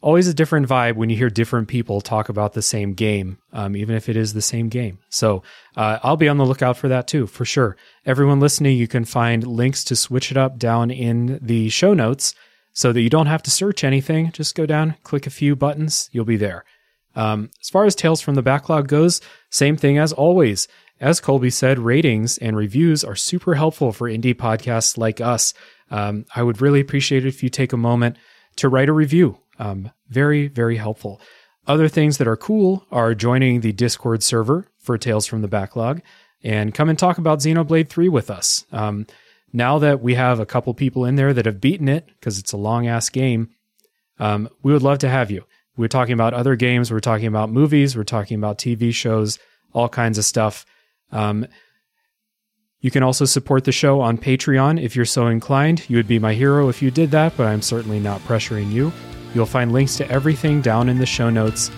always 0.03 0.29
a 0.29 0.35
different 0.35 0.69
vibe 0.69 0.95
when 0.95 1.11
you 1.11 1.17
hear 1.17 1.31
different 1.31 1.69
people 1.69 2.01
talk 2.01 2.29
about 2.29 2.53
the 2.53 2.63
same 2.63 2.93
game, 2.93 3.39
um, 3.53 3.77
even 3.77 3.97
if 3.97 4.09
it 4.09 4.17
is 4.17 4.35
the 4.35 4.43
same 4.43 4.69
game. 4.69 4.99
So 5.09 5.43
uh, 5.77 5.99
I'll 6.03 6.17
be 6.17 6.29
on 6.29 6.37
the 6.37 6.47
lookout 6.47 6.77
for 6.77 6.89
that 6.89 7.09
too, 7.09 7.27
for 7.27 7.45
sure. 7.45 7.77
Everyone 8.05 8.41
listening, 8.41 8.77
you 8.77 8.89
can 8.89 9.05
find 9.05 9.47
links 9.47 9.85
to 9.85 9.97
switch 9.97 10.31
it 10.31 10.37
up 10.37 10.59
down 10.59 10.91
in 10.91 11.39
the 11.43 11.69
show 11.71 11.95
notes 11.95 12.35
so 12.73 12.93
that 12.93 13.01
you 13.01 13.11
don't 13.11 13.27
have 13.27 13.43
to 13.45 13.51
search 13.51 13.83
anything. 13.85 14.31
Just 14.33 14.55
go 14.55 14.67
down, 14.67 14.97
click 15.03 15.27
a 15.27 15.31
few 15.31 15.57
buttons, 15.57 16.09
you'll 16.13 16.25
be 16.25 16.37
there. 16.37 16.65
Um, 17.15 17.51
as 17.63 17.71
far 17.71 17.87
as 17.87 17.95
Tales 17.95 18.21
from 18.21 18.35
the 18.35 18.43
Backlog 18.43 18.89
goes, 18.89 19.23
same 19.51 19.77
thing 19.77 19.97
as 19.97 20.13
always. 20.13 20.69
As 21.01 21.21
Colby 21.21 21.51
said, 21.51 21.79
ratings 21.79 22.39
and 22.39 22.57
reviews 22.57 23.03
are 23.03 23.17
super 23.17 23.55
helpful 23.55 23.93
for 23.93 24.09
indie 24.09 24.35
podcasts 24.35 24.97
like 24.97 25.21
us. 25.21 25.53
Um, 25.91 26.27
I 26.35 26.43
would 26.43 26.61
really 26.61 26.81
appreciate 26.81 27.25
it 27.25 27.29
if 27.29 27.43
you 27.43 27.49
take 27.49 27.73
a 27.73 27.77
moment 27.77 28.17
to 28.57 28.69
write 28.69 28.89
a 28.89 28.93
review. 28.93 29.39
Um, 29.59 29.91
very, 30.09 30.49
very 30.49 30.77
helpful. 30.77 31.21
Other 31.67 31.89
things 31.89 32.19
that 32.19 32.29
are 32.29 32.37
cool 32.37 32.87
are 32.91 33.15
joining 33.15 33.61
the 33.61 33.73
Discord 33.73 34.23
server 34.23 34.69
for 34.79 34.97
Tales 34.97 35.27
from 35.27 35.43
the 35.43 35.49
Backlog 35.49 36.01
and 36.43 36.75
come 36.75 36.89
and 36.89 36.99
talk 36.99 37.19
about 37.19 37.41
Xenoblade 37.41 37.89
3 37.89 38.09
with 38.09 38.31
us. 38.31 38.65
Um, 38.73 39.07
now 39.53 39.79
that 39.79 40.01
we 40.01 40.15
have 40.15 40.39
a 40.39 40.47
couple 40.47 40.73
people 40.75 41.05
in 41.05 41.17
there 41.17 41.33
that 41.33 41.47
have 41.47 41.61
beaten 41.61 41.89
it, 41.89 42.07
because 42.07 42.39
it's 42.39 42.53
a 42.53 42.57
long 42.57 42.87
ass 42.87 43.09
game, 43.09 43.51
um, 44.19 44.49
we 44.63 44.73
would 44.73 44.83
love 44.83 44.99
to 44.99 45.09
have 45.09 45.31
you. 45.31 45.45
We're 45.77 45.89
talking 45.89 46.15
about 46.15 46.35
other 46.35 46.57
games, 46.57 46.91
we're 46.91 47.01
talking 47.01 47.27
about 47.27 47.51
movies, 47.51 47.97
we're 47.97 48.05
talking 48.05 48.37
about 48.37 48.59
TV 48.59 48.95
shows, 48.95 49.39
all 49.73 49.89
kinds 49.89 50.19
of 50.19 50.25
stuff. 50.25 50.65
Um, 51.13 51.47
you 52.81 52.91
can 52.91 53.03
also 53.03 53.25
support 53.25 53.65
the 53.65 53.73
show 53.73 54.01
on 54.01 54.19
Patreon 54.19 54.81
if 54.83 54.95
you're 54.95 55.05
so 55.07 55.29
inclined. 55.29 55.89
You 55.89 55.97
would 55.97 56.07
be 56.07 56.19
my 56.19 56.35
hero 56.35 56.69
if 56.69 56.83
you 56.83 56.91
did 56.91 57.11
that, 57.13 57.35
but 57.37 57.47
I'm 57.47 57.63
certainly 57.63 57.99
not 57.99 58.21
pressuring 58.23 58.71
you. 58.71 58.93
You'll 59.35 59.47
find 59.47 59.73
links 59.73 59.97
to 59.97 60.11
everything 60.11 60.61
down 60.61 60.89
in 60.89 60.99
the 60.99 61.07
show 61.07 61.31
notes, 61.31 61.71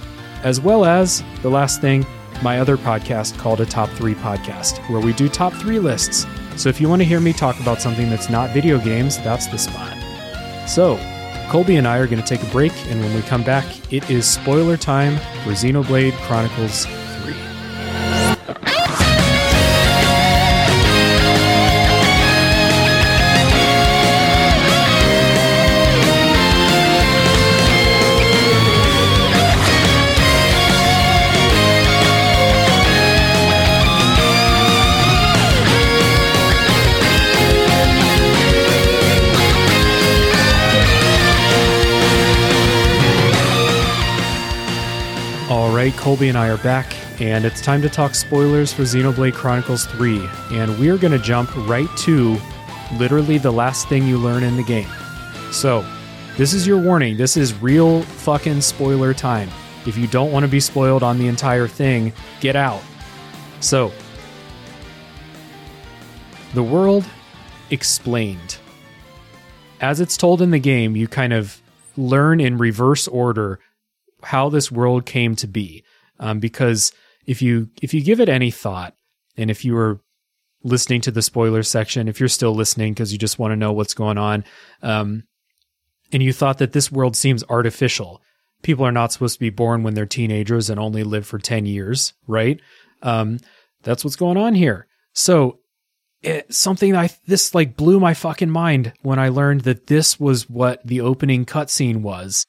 as 0.42 0.60
well 0.60 0.84
as 0.84 1.22
the 1.42 1.50
last 1.50 1.80
thing, 1.80 2.04
my 2.42 2.58
other 2.58 2.76
podcast 2.76 3.38
called 3.38 3.60
a 3.60 3.66
Top 3.66 3.88
3 3.90 4.14
Podcast, 4.14 4.78
where 4.90 5.00
we 5.00 5.12
do 5.12 5.28
top 5.28 5.52
3 5.54 5.78
lists. 5.78 6.26
So 6.56 6.68
if 6.68 6.80
you 6.80 6.88
want 6.88 7.00
to 7.02 7.06
hear 7.06 7.20
me 7.20 7.32
talk 7.32 7.58
about 7.60 7.80
something 7.80 8.10
that's 8.10 8.28
not 8.28 8.50
video 8.50 8.78
games, 8.78 9.18
that's 9.18 9.46
the 9.46 9.58
spot. 9.58 9.96
So, 10.68 10.98
Colby 11.48 11.76
and 11.76 11.86
I 11.86 11.98
are 11.98 12.06
going 12.06 12.22
to 12.22 12.28
take 12.28 12.42
a 12.42 12.50
break, 12.52 12.72
and 12.88 13.00
when 13.00 13.14
we 13.14 13.22
come 13.22 13.42
back, 13.42 13.64
it 13.92 14.10
is 14.10 14.26
spoiler 14.26 14.76
time 14.76 15.16
for 15.42 15.52
Xenoblade 15.52 16.12
Chronicles 16.26 16.86
right, 45.88 45.98
Colby 45.98 46.28
and 46.28 46.36
I 46.36 46.48
are 46.48 46.58
back, 46.58 46.94
and 47.18 47.46
it's 47.46 47.62
time 47.62 47.80
to 47.80 47.88
talk 47.88 48.14
spoilers 48.14 48.72
for 48.72 48.82
Xenoblade 48.82 49.32
Chronicles 49.32 49.86
3. 49.86 50.28
And 50.50 50.78
we're 50.78 50.98
going 50.98 51.12
to 51.12 51.18
jump 51.18 51.54
right 51.66 51.88
to 51.98 52.36
literally 52.98 53.38
the 53.38 53.50
last 53.50 53.88
thing 53.88 54.06
you 54.06 54.18
learn 54.18 54.42
in 54.42 54.56
the 54.56 54.62
game. 54.62 54.88
So, 55.50 55.86
this 56.36 56.52
is 56.52 56.66
your 56.66 56.78
warning. 56.78 57.16
This 57.16 57.38
is 57.38 57.54
real 57.62 58.02
fucking 58.02 58.60
spoiler 58.60 59.14
time. 59.14 59.48
If 59.86 59.96
you 59.96 60.06
don't 60.06 60.30
want 60.30 60.44
to 60.44 60.48
be 60.48 60.60
spoiled 60.60 61.02
on 61.02 61.16
the 61.16 61.26
entire 61.26 61.66
thing, 61.66 62.12
get 62.40 62.54
out. 62.54 62.82
So, 63.60 63.90
the 66.52 66.62
world 66.62 67.06
explained. 67.70 68.58
As 69.80 70.00
it's 70.00 70.18
told 70.18 70.42
in 70.42 70.50
the 70.50 70.58
game, 70.58 70.96
you 70.96 71.08
kind 71.08 71.32
of 71.32 71.62
learn 71.96 72.40
in 72.40 72.58
reverse 72.58 73.08
order 73.08 73.58
how 74.22 74.48
this 74.48 74.70
world 74.70 75.06
came 75.06 75.36
to 75.36 75.46
be. 75.46 75.84
Um, 76.20 76.40
because 76.40 76.92
if 77.26 77.42
you 77.42 77.70
if 77.82 77.94
you 77.94 78.02
give 78.02 78.20
it 78.20 78.28
any 78.28 78.50
thought, 78.50 78.94
and 79.36 79.50
if 79.50 79.64
you 79.64 79.74
were 79.74 80.00
listening 80.64 81.00
to 81.02 81.10
the 81.10 81.22
spoiler 81.22 81.62
section, 81.62 82.08
if 82.08 82.18
you're 82.18 82.28
still 82.28 82.54
listening 82.54 82.92
because 82.92 83.12
you 83.12 83.18
just 83.18 83.38
want 83.38 83.52
to 83.52 83.56
know 83.56 83.72
what's 83.72 83.94
going 83.94 84.18
on, 84.18 84.44
um, 84.82 85.24
and 86.12 86.22
you 86.22 86.32
thought 86.32 86.58
that 86.58 86.72
this 86.72 86.90
world 86.90 87.14
seems 87.16 87.44
artificial, 87.48 88.20
people 88.62 88.84
are 88.84 88.92
not 88.92 89.12
supposed 89.12 89.34
to 89.34 89.40
be 89.40 89.50
born 89.50 89.82
when 89.82 89.94
they're 89.94 90.06
teenagers 90.06 90.68
and 90.68 90.80
only 90.80 91.04
live 91.04 91.26
for 91.26 91.38
ten 91.38 91.66
years, 91.66 92.14
right? 92.26 92.60
Um, 93.02 93.38
that's 93.82 94.04
what's 94.04 94.16
going 94.16 94.36
on 94.36 94.54
here. 94.54 94.86
So 95.12 95.60
it, 96.22 96.52
something 96.52 96.96
I 96.96 97.10
this 97.26 97.54
like 97.54 97.76
blew 97.76 98.00
my 98.00 98.14
fucking 98.14 98.50
mind 98.50 98.92
when 99.02 99.18
I 99.18 99.28
learned 99.28 99.62
that 99.62 99.86
this 99.86 100.18
was 100.18 100.50
what 100.50 100.84
the 100.84 101.00
opening 101.00 101.44
cutscene 101.44 101.98
was 101.98 102.44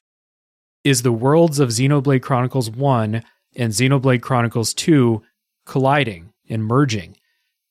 is 0.83 1.01
the 1.01 1.11
worlds 1.11 1.59
of 1.59 1.69
Xenoblade 1.69 2.21
Chronicles 2.21 2.69
1 2.69 3.23
and 3.55 3.73
Xenoblade 3.73 4.21
Chronicles 4.21 4.73
2 4.73 5.21
colliding 5.65 6.31
and 6.49 6.63
merging. 6.65 7.15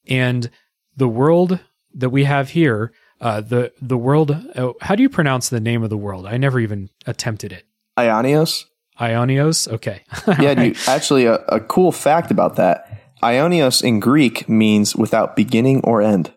And 0.09 0.51
the 0.97 1.09
world 1.09 1.61
that 1.95 2.11
we 2.11 2.25
have 2.25 2.51
here, 2.51 2.93
uh, 3.21 3.41
the 3.41 3.73
the 3.81 3.97
world, 3.99 4.31
uh, 4.55 4.73
how 4.81 4.95
do 4.95 5.03
you 5.03 5.09
pronounce 5.09 5.49
the 5.49 5.61
name 5.61 5.83
of 5.83 5.91
the 5.91 5.97
world? 5.97 6.27
I 6.27 6.37
never 6.37 6.61
even 6.61 6.91
attempted 7.07 7.53
it. 7.53 7.65
Aionios? 7.99 8.65
Aionios? 9.01 9.69
Okay. 9.73 10.03
Yeah, 10.41 10.55
dude, 10.55 10.77
actually, 10.87 11.25
a, 11.27 11.35
a 11.47 11.61
cool 11.61 11.93
fact 11.93 12.31
about 12.31 12.57
that 12.57 13.01
Aionios 13.23 13.83
in 13.83 14.01
Greek 14.01 14.49
means 14.49 14.95
without 14.95 15.35
beginning 15.37 15.81
or 15.83 16.03
end. 16.03 16.33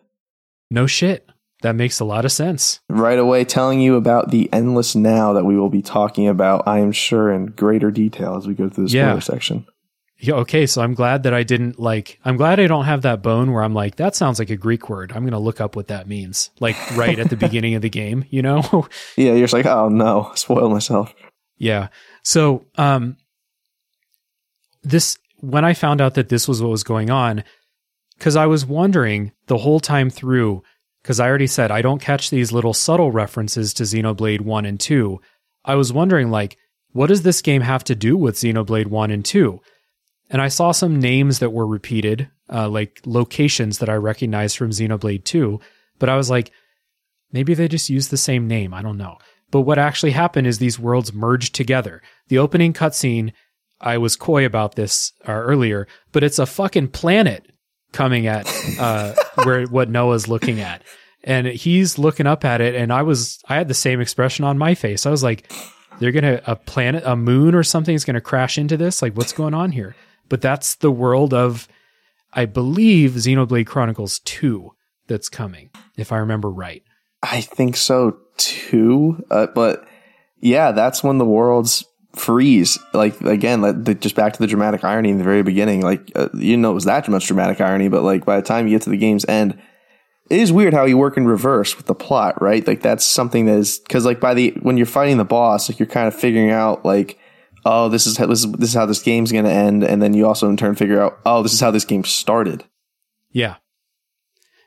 no 0.70 0.86
shit. 0.86 1.28
That 1.62 1.74
makes 1.76 1.98
a 2.00 2.04
lot 2.04 2.24
of 2.24 2.32
sense. 2.32 2.80
Right 2.88 3.18
away, 3.18 3.44
telling 3.44 3.80
you 3.80 3.96
about 3.96 4.30
the 4.30 4.52
endless 4.52 4.94
now 4.94 5.32
that 5.32 5.44
we 5.44 5.56
will 5.58 5.70
be 5.70 5.82
talking 5.82 6.28
about, 6.28 6.66
I 6.66 6.78
am 6.80 6.92
sure, 6.92 7.32
in 7.32 7.46
greater 7.46 7.90
detail 7.90 8.36
as 8.36 8.46
we 8.46 8.54
go 8.54 8.68
through 8.68 8.84
the 8.84 8.90
spoiler 8.90 9.04
Yeah. 9.14 9.18
section. 9.20 9.66
Yeah, 10.18 10.34
okay, 10.34 10.66
so 10.66 10.82
I'm 10.82 10.94
glad 10.94 11.24
that 11.24 11.34
I 11.34 11.42
didn't 11.42 11.80
like 11.80 12.20
I'm 12.24 12.36
glad 12.36 12.60
I 12.60 12.68
don't 12.68 12.84
have 12.84 13.02
that 13.02 13.22
bone 13.22 13.50
where 13.50 13.64
I'm 13.64 13.74
like 13.74 13.96
that 13.96 14.14
sounds 14.14 14.38
like 14.38 14.50
a 14.50 14.56
Greek 14.56 14.88
word. 14.88 15.10
I'm 15.10 15.22
going 15.22 15.32
to 15.32 15.38
look 15.40 15.60
up 15.60 15.74
what 15.74 15.88
that 15.88 16.06
means. 16.06 16.50
Like 16.60 16.76
right 16.96 17.18
at 17.18 17.28
the 17.28 17.36
beginning 17.46 17.74
of 17.74 17.82
the 17.82 17.90
game, 17.90 18.24
you 18.30 18.40
know? 18.42 18.62
Yeah, 19.16 19.32
you're 19.32 19.40
just 19.48 19.52
like, 19.52 19.66
oh 19.66 19.88
no, 19.88 20.30
spoil 20.36 20.68
myself. 20.70 21.12
Yeah. 21.58 21.88
So, 22.22 22.66
um, 22.76 23.16
this, 24.82 25.18
when 25.40 25.64
I 25.64 25.74
found 25.74 26.00
out 26.00 26.14
that 26.14 26.28
this 26.28 26.46
was 26.48 26.62
what 26.62 26.70
was 26.70 26.84
going 26.84 27.10
on, 27.10 27.44
because 28.18 28.36
I 28.36 28.46
was 28.46 28.64
wondering 28.64 29.32
the 29.46 29.58
whole 29.58 29.80
time 29.80 30.08
through, 30.10 30.62
because 31.02 31.20
I 31.20 31.28
already 31.28 31.46
said 31.46 31.70
I 31.70 31.82
don't 31.82 32.00
catch 32.00 32.30
these 32.30 32.52
little 32.52 32.74
subtle 32.74 33.10
references 33.10 33.74
to 33.74 33.82
Xenoblade 33.82 34.40
1 34.40 34.64
and 34.64 34.78
2. 34.78 35.20
I 35.64 35.74
was 35.74 35.92
wondering, 35.92 36.30
like, 36.30 36.56
what 36.92 37.08
does 37.08 37.22
this 37.22 37.42
game 37.42 37.62
have 37.62 37.84
to 37.84 37.94
do 37.94 38.16
with 38.16 38.36
Xenoblade 38.36 38.86
1 38.86 39.10
and 39.10 39.24
2? 39.24 39.60
And 40.30 40.40
I 40.40 40.48
saw 40.48 40.72
some 40.72 41.00
names 41.00 41.40
that 41.40 41.50
were 41.50 41.66
repeated, 41.66 42.30
uh, 42.50 42.68
like 42.68 43.00
locations 43.04 43.78
that 43.78 43.88
I 43.88 43.94
recognized 43.94 44.56
from 44.56 44.70
Xenoblade 44.70 45.24
2, 45.24 45.60
but 45.98 46.08
I 46.08 46.16
was 46.16 46.30
like, 46.30 46.52
maybe 47.32 47.54
they 47.54 47.68
just 47.68 47.90
used 47.90 48.10
the 48.10 48.16
same 48.16 48.46
name. 48.46 48.72
I 48.72 48.82
don't 48.82 48.98
know. 48.98 49.18
But 49.50 49.62
what 49.62 49.78
actually 49.78 50.12
happened 50.12 50.46
is 50.46 50.58
these 50.58 50.78
worlds 50.78 51.12
merged 51.12 51.54
together. 51.54 52.02
The 52.28 52.38
opening 52.38 52.72
cutscene, 52.72 53.32
I 53.80 53.98
was 53.98 54.16
coy 54.16 54.46
about 54.46 54.74
this 54.74 55.12
uh, 55.28 55.32
earlier, 55.32 55.86
but 56.12 56.24
it's 56.24 56.38
a 56.38 56.46
fucking 56.46 56.88
planet 56.88 57.51
coming 57.92 58.26
at 58.26 58.46
uh, 58.78 59.14
where 59.44 59.64
what 59.66 59.88
Noah's 59.88 60.28
looking 60.28 60.60
at, 60.60 60.82
and 61.24 61.46
he's 61.46 61.98
looking 61.98 62.26
up 62.26 62.44
at 62.44 62.60
it, 62.60 62.74
and 62.74 62.92
I 62.92 63.02
was 63.02 63.40
I 63.48 63.56
had 63.56 63.68
the 63.68 63.74
same 63.74 64.00
expression 64.00 64.44
on 64.44 64.58
my 64.58 64.74
face. 64.74 65.06
I 65.06 65.10
was 65.10 65.22
like, 65.22 65.52
"They're 65.98 66.12
gonna 66.12 66.40
a 66.46 66.56
planet, 66.56 67.02
a 67.06 67.16
moon, 67.16 67.54
or 67.54 67.62
something 67.62 67.94
is 67.94 68.04
gonna 68.04 68.20
crash 68.20 68.58
into 68.58 68.76
this. 68.76 69.02
Like, 69.02 69.16
what's 69.16 69.32
going 69.32 69.54
on 69.54 69.72
here?" 69.72 69.94
But 70.28 70.40
that's 70.40 70.76
the 70.76 70.90
world 70.90 71.34
of, 71.34 71.68
I 72.32 72.46
believe, 72.46 73.12
Xenoblade 73.12 73.66
Chronicles 73.66 74.20
Two 74.20 74.72
that's 75.06 75.28
coming, 75.28 75.70
if 75.96 76.12
I 76.12 76.18
remember 76.18 76.50
right. 76.50 76.82
I 77.22 77.40
think 77.40 77.76
so 77.76 78.18
too. 78.36 79.24
Uh, 79.30 79.46
but 79.54 79.86
yeah, 80.40 80.72
that's 80.72 81.04
when 81.04 81.18
the 81.18 81.24
worlds 81.24 81.84
freeze. 82.14 82.78
Like 82.92 83.20
again, 83.20 83.62
like, 83.62 83.84
the- 83.84 83.94
just 83.94 84.14
back 84.14 84.32
to 84.32 84.38
the 84.38 84.46
dramatic 84.46 84.84
irony 84.84 85.10
in 85.10 85.18
the 85.18 85.24
very 85.24 85.42
beginning. 85.42 85.82
Like 85.82 86.10
uh, 86.14 86.28
you 86.34 86.56
know 86.56 86.70
it 86.70 86.74
was 86.74 86.84
that 86.84 87.08
much 87.08 87.26
dramatic 87.26 87.60
irony, 87.60 87.88
but 87.88 88.02
like 88.02 88.24
by 88.24 88.36
the 88.36 88.46
time 88.46 88.66
you 88.66 88.74
get 88.74 88.82
to 88.82 88.90
the 88.90 88.96
game's 88.96 89.24
end, 89.26 89.58
it 90.30 90.40
is 90.40 90.52
weird 90.52 90.74
how 90.74 90.84
you 90.84 90.98
work 90.98 91.16
in 91.16 91.26
reverse 91.26 91.76
with 91.76 91.86
the 91.86 91.94
plot, 91.94 92.40
right? 92.40 92.66
Like 92.66 92.82
that's 92.82 93.04
something 93.04 93.46
that 93.46 93.58
is 93.58 93.78
because 93.80 94.04
like 94.04 94.20
by 94.20 94.34
the 94.34 94.50
when 94.62 94.76
you're 94.76 94.86
fighting 94.86 95.16
the 95.16 95.24
boss, 95.24 95.68
like 95.68 95.78
you're 95.78 95.86
kind 95.86 96.08
of 96.08 96.14
figuring 96.14 96.50
out 96.50 96.84
like. 96.84 97.18
Oh, 97.64 97.88
this 97.88 98.08
is 98.08 98.16
how 98.16 98.26
this 98.26 98.44
is 98.44 98.50
this 98.50 98.70
is 98.70 98.74
how 98.74 98.86
this 98.86 99.00
game's 99.00 99.30
going 99.30 99.44
to 99.44 99.50
end, 99.52 99.84
and 99.84 100.02
then 100.02 100.14
you 100.14 100.26
also 100.26 100.48
in 100.48 100.56
turn 100.56 100.74
figure 100.74 101.00
out, 101.00 101.20
oh, 101.24 101.44
this 101.44 101.52
is 101.52 101.60
how 101.60 101.70
this 101.70 101.84
game 101.84 102.02
started. 102.02 102.64
Yeah. 103.30 103.58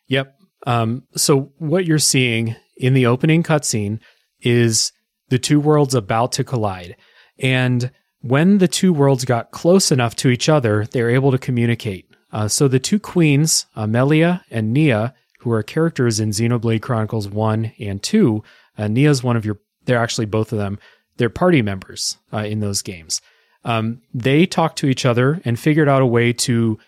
Yep. 0.08 0.34
Um, 0.66 1.04
so 1.14 1.52
what 1.58 1.86
you're 1.86 2.00
seeing 2.00 2.56
in 2.78 2.94
the 2.94 3.06
opening 3.06 3.44
cutscene 3.44 4.00
is 4.40 4.94
the 5.28 5.38
two 5.38 5.60
worlds 5.60 5.94
about 5.94 6.32
to 6.34 6.46
collide. 6.46 6.96
And 7.40 7.92
when 8.22 8.58
the 8.58 8.68
two 8.68 8.94
worlds 8.94 9.26
got 9.26 9.52
close 9.52 9.92
enough 9.92 10.16
to 10.18 10.30
each 10.30 10.50
other, 10.50 10.86
they 10.86 11.02
were 11.04 11.10
able 11.10 11.32
to 11.32 11.38
communicate. 11.38 12.10
Uh, 12.32 12.48
so 12.48 12.68
the 12.68 12.80
two 12.80 13.00
queens, 13.00 13.66
Amelia 13.76 14.44
and 14.50 14.74
Nia, 14.74 15.14
who 15.40 15.52
are 15.52 15.64
characters 15.64 16.20
in 16.20 16.32
Xenoblade 16.32 16.82
Chronicles 16.82 17.30
1 17.30 17.74
and 17.80 18.02
2, 18.02 18.44
uh, 18.78 18.88
Nia's 18.88 19.24
one 19.24 19.38
of 19.38 19.46
your, 19.46 19.60
they're 19.86 20.00
actually 20.00 20.26
both 20.26 20.52
of 20.52 20.58
them, 20.58 20.80
they're 21.18 21.30
party 21.30 21.62
members 21.62 22.18
uh, 22.34 22.40
in 22.40 22.60
those 22.60 22.82
games. 22.82 23.22
Um, 23.64 24.02
they 24.14 24.46
talked 24.46 24.78
to 24.80 24.88
each 24.88 25.06
other 25.06 25.42
and 25.46 25.60
figured 25.60 25.88
out 25.88 26.02
a 26.02 26.06
way 26.06 26.34
to 26.34 26.80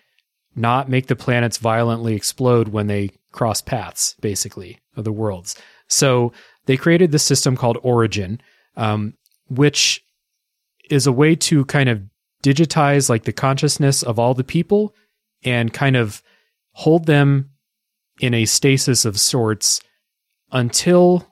not 0.54 0.88
make 0.88 1.06
the 1.06 1.16
planets 1.16 1.58
violently 1.58 2.14
explode 2.14 2.68
when 2.68 2.88
they 2.88 3.10
cross 3.32 3.60
paths, 3.60 4.14
basically, 4.20 4.80
of 4.96 5.04
the 5.04 5.12
worlds. 5.12 5.56
So 5.86 6.32
they 6.66 6.76
created 6.76 7.12
this 7.12 7.22
system 7.22 7.56
called 7.56 7.78
Origin, 7.82 8.40
um, 8.76 9.14
which 9.48 10.04
is 10.90 11.06
a 11.06 11.12
way 11.12 11.34
to 11.34 11.64
kind 11.66 11.88
of 11.88 12.02
digitize 12.42 13.08
like 13.08 13.24
the 13.24 13.32
consciousness 13.32 14.02
of 14.02 14.18
all 14.18 14.34
the 14.34 14.44
people 14.44 14.94
and 15.44 15.72
kind 15.72 15.96
of 15.96 16.22
hold 16.72 17.06
them 17.06 17.50
in 18.20 18.34
a 18.34 18.44
stasis 18.44 19.04
of 19.04 19.18
sorts 19.18 19.80
until 20.52 21.26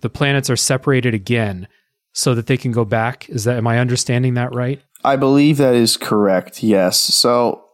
the 0.00 0.10
planets 0.10 0.50
are 0.50 0.56
separated 0.56 1.14
again 1.14 1.68
so 2.12 2.34
that 2.34 2.46
they 2.46 2.56
can 2.56 2.72
go 2.72 2.84
back. 2.84 3.28
Is 3.28 3.44
that 3.44 3.56
am 3.56 3.66
I 3.66 3.78
understanding 3.78 4.34
that 4.34 4.54
right? 4.54 4.82
I 5.04 5.16
believe 5.16 5.56
that 5.58 5.74
is 5.74 5.96
correct. 5.96 6.62
Yes. 6.62 6.98
So 6.98 7.64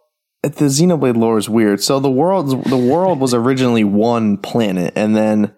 the 0.43 0.51
Xenoblade 0.51 1.17
lore 1.17 1.39
is 1.39 1.49
weird. 1.49 1.83
So 1.83 1.99
the 2.01 2.11
world 2.11 2.65
the 2.65 2.77
world 2.77 3.21
was 3.21 3.35
originally 3.35 3.85
one 3.85 4.37
planet 4.39 4.93
and 4.97 5.17
then 5.17 5.55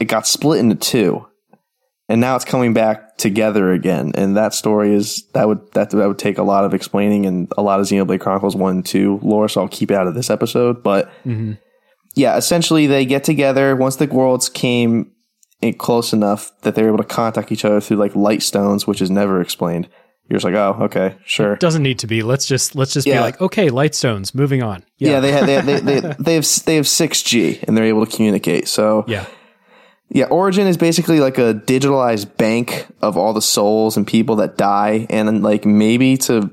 it 0.00 0.06
got 0.06 0.26
split 0.26 0.60
into 0.60 0.74
two. 0.74 1.26
And 2.12 2.20
now 2.20 2.36
it's 2.36 2.44
coming 2.44 2.74
back 2.74 3.16
together 3.16 3.72
again. 3.72 4.12
And 4.14 4.36
that 4.36 4.52
story 4.52 4.94
is 4.94 5.24
that 5.32 5.48
would 5.48 5.72
that, 5.72 5.88
that 5.88 6.06
would 6.06 6.18
take 6.18 6.36
a 6.36 6.42
lot 6.42 6.66
of 6.66 6.74
explaining 6.74 7.24
and 7.24 7.50
a 7.56 7.62
lot 7.62 7.80
of 7.80 7.86
Xenoblade 7.86 8.20
Chronicles 8.20 8.54
1 8.54 8.70
and 8.70 8.84
2 8.84 9.20
lore, 9.22 9.48
so 9.48 9.62
I'll 9.62 9.68
keep 9.68 9.90
it 9.90 9.94
out 9.94 10.06
of 10.06 10.14
this 10.14 10.28
episode. 10.28 10.82
But 10.82 11.06
mm-hmm. 11.24 11.52
yeah, 12.14 12.36
essentially 12.36 12.86
they 12.86 13.06
get 13.06 13.24
together 13.24 13.74
once 13.74 13.96
the 13.96 14.06
worlds 14.08 14.50
came 14.50 15.10
close 15.78 16.12
enough 16.12 16.52
that 16.60 16.74
they're 16.74 16.88
able 16.88 16.98
to 16.98 17.04
contact 17.04 17.50
each 17.50 17.64
other 17.64 17.80
through 17.80 17.96
like 17.96 18.14
light 18.14 18.42
stones, 18.42 18.86
which 18.86 19.00
is 19.00 19.10
never 19.10 19.40
explained. 19.40 19.88
You're 20.28 20.36
just 20.36 20.44
like, 20.44 20.54
oh, 20.54 20.76
okay, 20.82 21.16
sure. 21.24 21.54
It 21.54 21.60
doesn't 21.60 21.82
need 21.82 21.98
to 22.00 22.06
be. 22.06 22.22
Let's 22.22 22.44
just 22.44 22.74
let's 22.74 22.92
just 22.92 23.06
yeah. 23.06 23.20
be 23.20 23.20
like, 23.20 23.40
okay, 23.40 23.70
light 23.70 23.94
stones. 23.94 24.34
Moving 24.34 24.62
on. 24.62 24.84
Yeah, 24.98 25.12
yeah 25.12 25.20
they 25.20 25.32
have 25.32 25.46
they, 25.46 25.60
they, 25.62 25.80
they, 25.80 26.00
they 26.18 26.34
have 26.34 26.46
they 26.66 26.76
have 26.76 26.86
six 26.86 27.22
G 27.22 27.58
and 27.62 27.74
they're 27.74 27.86
able 27.86 28.04
to 28.04 28.14
communicate. 28.14 28.68
So 28.68 29.06
yeah, 29.08 29.24
yeah. 30.12 30.26
Origin 30.26 30.66
is 30.66 30.76
basically 30.76 31.20
like 31.20 31.38
a 31.38 31.54
digitalized 31.54 32.36
bank 32.36 32.86
of 33.00 33.16
all 33.16 33.32
the 33.32 33.42
souls 33.42 33.96
and 33.96 34.06
people 34.06 34.36
that 34.36 34.56
die, 34.56 35.06
and 35.08 35.42
like 35.42 35.64
maybe 35.64 36.16
to 36.18 36.50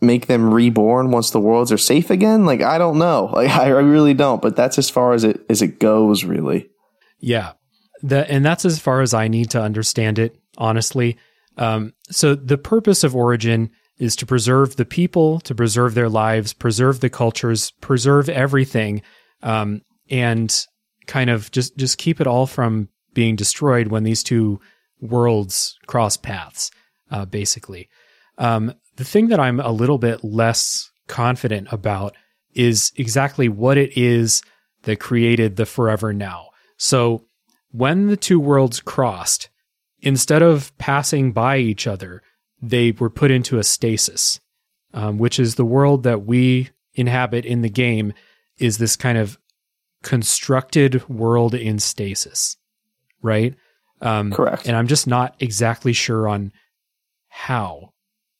make 0.00 0.26
them 0.26 0.52
reborn 0.52 1.10
once 1.10 1.30
the 1.30 1.40
worlds 1.40 1.72
are 1.72 1.78
safe 1.78 2.10
again. 2.10 2.44
Like 2.44 2.60
I 2.60 2.76
don't 2.78 2.98
know. 2.98 3.30
Like 3.32 3.50
I 3.50 3.68
really 3.68 4.14
don't. 4.14 4.42
But 4.42 4.56
that's 4.56 4.78
as 4.78 4.90
far 4.90 5.14
as 5.14 5.24
it 5.24 5.40
as 5.48 5.62
it 5.62 5.80
goes, 5.80 6.24
really. 6.24 6.68
Yeah, 7.18 7.52
that 8.02 8.28
and 8.28 8.44
that's 8.44 8.64
as 8.64 8.78
far 8.78 9.00
as 9.00 9.14
I 9.14 9.28
need 9.28 9.50
to 9.50 9.62
understand 9.62 10.18
it, 10.18 10.36
honestly. 10.58 11.16
Um, 11.56 11.94
so 12.10 12.34
the 12.34 12.58
purpose 12.58 13.04
of 13.04 13.16
Origin 13.16 13.70
is 13.98 14.16
to 14.16 14.26
preserve 14.26 14.76
the 14.76 14.84
people, 14.84 15.40
to 15.40 15.54
preserve 15.54 15.94
their 15.94 16.08
lives, 16.08 16.52
preserve 16.52 17.00
the 17.00 17.10
cultures, 17.10 17.70
preserve 17.80 18.28
everything, 18.28 19.02
um, 19.42 19.82
and 20.10 20.66
kind 21.12 21.28
of 21.28 21.50
just 21.50 21.76
just 21.76 21.98
keep 21.98 22.22
it 22.22 22.26
all 22.26 22.46
from 22.46 22.88
being 23.12 23.36
destroyed 23.36 23.88
when 23.88 24.02
these 24.02 24.22
two 24.22 24.58
worlds 24.98 25.78
cross 25.86 26.16
paths. 26.16 26.70
Uh, 27.10 27.26
basically, 27.26 27.90
um, 28.38 28.72
the 28.96 29.04
thing 29.04 29.28
that 29.28 29.38
I'm 29.38 29.60
a 29.60 29.70
little 29.70 29.98
bit 29.98 30.24
less 30.24 30.90
confident 31.08 31.68
about 31.70 32.16
is 32.54 32.92
exactly 32.96 33.50
what 33.50 33.76
it 33.76 33.94
is 33.94 34.42
that 34.84 35.00
created 35.00 35.56
the 35.56 35.66
Forever 35.66 36.14
Now. 36.14 36.48
So 36.78 37.26
when 37.70 38.06
the 38.06 38.16
two 38.16 38.40
worlds 38.40 38.80
crossed, 38.80 39.50
instead 40.00 40.40
of 40.40 40.76
passing 40.78 41.32
by 41.32 41.58
each 41.58 41.86
other, 41.86 42.22
they 42.62 42.92
were 42.92 43.10
put 43.10 43.30
into 43.30 43.58
a 43.58 43.64
stasis, 43.64 44.40
um, 44.94 45.18
which 45.18 45.38
is 45.38 45.56
the 45.56 45.64
world 45.76 46.04
that 46.04 46.24
we 46.24 46.70
inhabit 46.94 47.44
in 47.44 47.60
the 47.60 47.68
game, 47.68 48.14
is 48.56 48.78
this 48.78 48.96
kind 48.96 49.18
of 49.18 49.38
constructed 50.02 51.08
world 51.08 51.54
in 51.54 51.78
stasis, 51.78 52.56
right? 53.22 53.54
Um, 54.00 54.32
Correct. 54.32 54.66
And 54.66 54.76
I'm 54.76 54.88
just 54.88 55.06
not 55.06 55.34
exactly 55.38 55.92
sure 55.92 56.28
on 56.28 56.52
how 57.28 57.92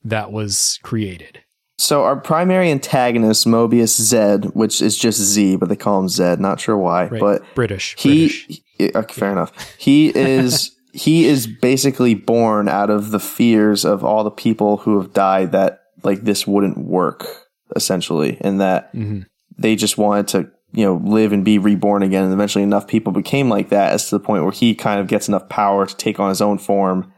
that 0.05 0.33
was 0.33 0.79
created. 0.83 1.41
So 1.79 2.05
our 2.05 2.17
primary 2.17 2.71
antagonist, 2.71 3.47
Mobius 3.47 4.01
Zed, 4.01 4.47
which 4.55 4.81
is 4.83 4.97
just 4.97 5.19
Z, 5.19 5.57
but 5.57 5.69
they 5.69 5.77
call 5.77 5.99
him 5.99 6.09
Zed. 6.09 6.41
Not 6.41 6.61
sure 6.61 6.77
why, 6.77 7.07
right. 7.07 7.21
but 7.21 7.43
British. 7.55 7.97
He, 7.99 8.29
British. 8.29 8.63
he 8.79 8.95
okay, 8.95 9.15
fair 9.15 9.29
yeah. 9.31 9.33
enough. 9.33 9.77
He 9.79 10.09
is 10.09 10.77
he 10.93 11.25
is 11.25 11.47
basically 11.47 12.15
born 12.15 12.69
out 12.69 12.91
of 12.91 13.11
the 13.11 13.19
fears 13.19 13.85
of 13.85 14.05
all 14.05 14.23
the 14.23 14.31
people 14.31 14.79
who 14.79 15.01
have 15.01 15.13
died 15.13 15.53
that 15.53 15.81
like 16.05 16.21
this 16.21 16.47
wouldn't 16.47 16.79
work, 16.79 17.27
essentially, 17.75 18.39
and 18.41 18.61
that 18.61 18.93
mm-hmm. 18.95 19.23
they 19.57 19.75
just 19.75 19.99
wanted 19.99 20.29
to 20.29 20.51
you 20.73 20.85
know 20.85 21.01
live 21.05 21.33
and 21.33 21.45
be 21.45 21.59
reborn 21.59 22.03
again. 22.03 22.25
And 22.25 22.33
eventually, 22.33 22.65
enough 22.65 22.87
people 22.87 23.13
became 23.13 23.49
like 23.49 23.69
that 23.71 23.93
as 23.93 24.09
to 24.09 24.17
the 24.17 24.25
point 24.25 24.43
where 24.43 24.53
he 24.53 24.75
kind 24.75 25.01
of 25.01 25.07
gets 25.07 25.29
enough 25.29 25.49
power 25.49 25.87
to 25.87 25.97
take 25.97 26.19
on 26.19 26.29
his 26.29 26.43
own 26.43 26.59
form. 26.59 27.13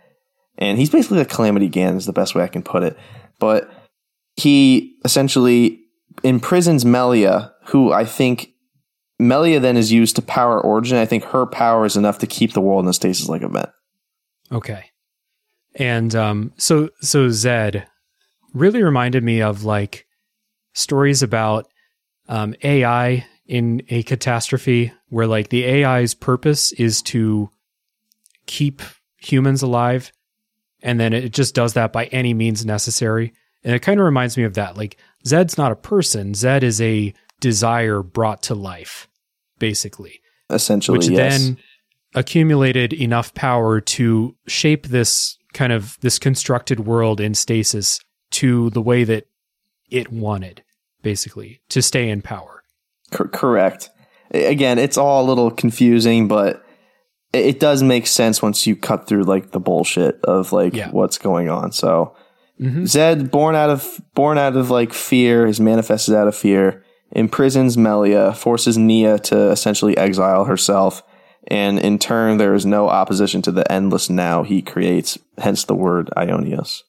And 0.57 0.79
he's 0.79 0.91
basically 0.91 1.21
a 1.21 1.25
calamity 1.25 1.69
Ganon 1.69 1.97
is 1.97 2.07
the 2.07 2.13
best 2.13 2.35
way 2.35 2.45
I 2.45 2.49
can 2.49 2.63
put 2.63 2.85
it, 2.85 2.97
but 3.41 3.71
he 4.37 4.97
essentially 5.05 5.81
imprisons 6.23 6.85
Melia, 6.85 7.53
who 7.67 7.93
I 7.93 8.05
think 8.05 8.51
Melia 9.19 9.61
then 9.61 9.77
is 9.77 9.93
used 9.93 10.17
to 10.17 10.23
power 10.23 10.61
Origin. 10.61 10.99
I 10.99 11.07
think 11.07 11.25
her 11.25 11.47
power 11.47 11.85
is 11.85 11.97
enough 11.97 12.19
to 12.19 12.27
keep 12.27 12.53
the 12.53 12.61
world 12.61 12.85
in 12.85 12.91
a 12.91 12.95
stasis 12.95 13.29
like 13.29 13.43
event. 13.43 13.71
Okay. 14.53 14.91
And 15.77 16.15
um, 16.15 16.53
so 16.57 16.91
so 17.01 17.29
Zed 17.31 17.87
really 18.53 18.83
reminded 18.83 19.25
me 19.25 19.43
of 19.43 19.65
like 19.65 20.07
stories 20.73 21.23
about 21.23 21.67
um, 22.29 22.55
AI 22.63 23.27
in 23.47 23.83
a 23.89 24.03
catastrophe 24.03 24.93
where 25.09 25.27
like 25.27 25.51
the 25.51 25.65
AI's 25.65 26.15
purpose 26.15 26.73
is 26.73 27.03
to 27.03 27.51
keep 28.47 28.83
humans 29.17 29.63
alive 29.63 30.13
and 30.85 31.01
then 31.01 31.13
it 31.13 31.33
just 31.33 31.55
does 31.55 31.73
that 31.73 31.93
by 31.93 32.05
any 32.07 32.35
means 32.35 32.65
necessary. 32.65 33.33
And 33.65 33.75
it 33.75 33.81
kind 33.81 33.99
of 33.99 34.05
reminds 34.05 34.37
me 34.37 34.45
of 34.45 34.55
that. 34.55 34.77
Like 34.77 34.99
Zed's 35.27 35.57
not 35.57 35.73
a 35.73 35.77
person. 35.77 36.35
Zed 36.35 36.63
is 36.63 36.81
a 36.81 37.15
desire 37.41 38.03
brought 38.03 38.43
to 38.45 38.55
life, 38.55 39.09
basically. 39.59 40.21
Essentially, 40.51 40.99
which 40.99 41.09
yes. 41.09 41.39
then 41.39 41.57
accumulated 42.15 42.93
enough 42.93 43.33
power 43.35 43.81
to 43.81 44.37
shape 44.47 44.89
this 44.89 45.39
kind 45.55 45.73
of 45.73 45.97
this 46.03 46.19
constructed 46.19 46.81
world 46.81 47.19
in 47.19 47.35
stasis 47.35 47.99
to 48.33 48.69
the 48.71 48.83
way 48.83 49.05
that 49.05 49.27
it 49.91 50.13
wanted, 50.13 50.63
basically, 51.03 51.63
to 51.71 51.81
stay 51.81 52.11
in 52.11 52.21
power. 52.21 52.63
C- 53.17 53.25
correct. 53.33 53.91
Again, 54.31 54.79
it's 54.79 54.99
all 54.99 55.25
a 55.25 55.29
little 55.29 55.51
confusing, 55.51 56.29
but 56.29 56.65
it 57.33 57.61
does 57.61 57.83
make 57.83 58.07
sense 58.07 58.43
once 58.43 58.67
you 58.67 58.77
cut 58.77 59.07
through 59.07 59.25
like 59.25 59.51
the 59.51 59.61
bullshit 59.61 60.21
of 60.25 60.53
like 60.53 60.75
yeah. 60.75 60.91
what's 60.91 61.19
going 61.19 61.49
on. 61.49 61.73
So 61.73 62.17
Mm-hmm. 62.61 62.85
Zed, 62.87 63.31
born 63.31 63.55
out 63.55 63.71
of 63.71 64.01
born 64.15 64.39
out 64.39 64.57
of 64.57 64.71
like 64.71 64.93
fear, 64.93 65.47
is 65.47 65.59
manifested 65.61 66.15
out 66.15 66.29
of 66.29 66.37
fear, 66.37 66.85
imprisons 67.11 67.77
Melia, 67.77 68.33
forces 68.33 68.79
Nia 68.79 69.19
to 69.21 69.51
essentially 69.51 69.97
exile 69.97 70.45
herself, 70.45 71.03
and 71.49 71.81
in 71.81 71.99
turn, 71.99 72.37
there 72.37 72.55
is 72.55 72.65
no 72.65 72.89
opposition 72.89 73.43
to 73.43 73.53
the 73.53 73.71
endless 73.71 74.09
now 74.09 74.45
he 74.45 74.63
creates. 74.63 75.19
Hence 75.39 75.65
the 75.65 75.75
word 75.75 76.11
Aionios. 76.17 76.83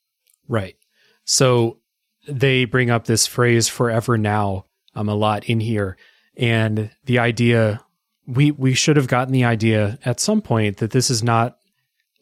Right. 0.47 0.75
So 1.23 1.79
they 2.27 2.65
bring 2.65 2.91
up 2.91 3.05
this 3.05 3.25
phrase 3.25 3.67
"forever 3.67 4.19
now" 4.19 4.65
um, 4.93 5.09
a 5.09 5.15
lot 5.15 5.45
in 5.45 5.59
here, 5.59 5.97
and 6.37 6.89
the 7.05 7.19
idea 7.19 7.81
we 8.27 8.51
we 8.51 8.73
should 8.73 8.97
have 8.97 9.07
gotten 9.07 9.31
the 9.31 9.45
idea 9.45 9.99
at 10.03 10.19
some 10.19 10.41
point 10.41 10.77
that 10.77 10.91
this 10.91 11.09
is 11.09 11.23
not 11.23 11.57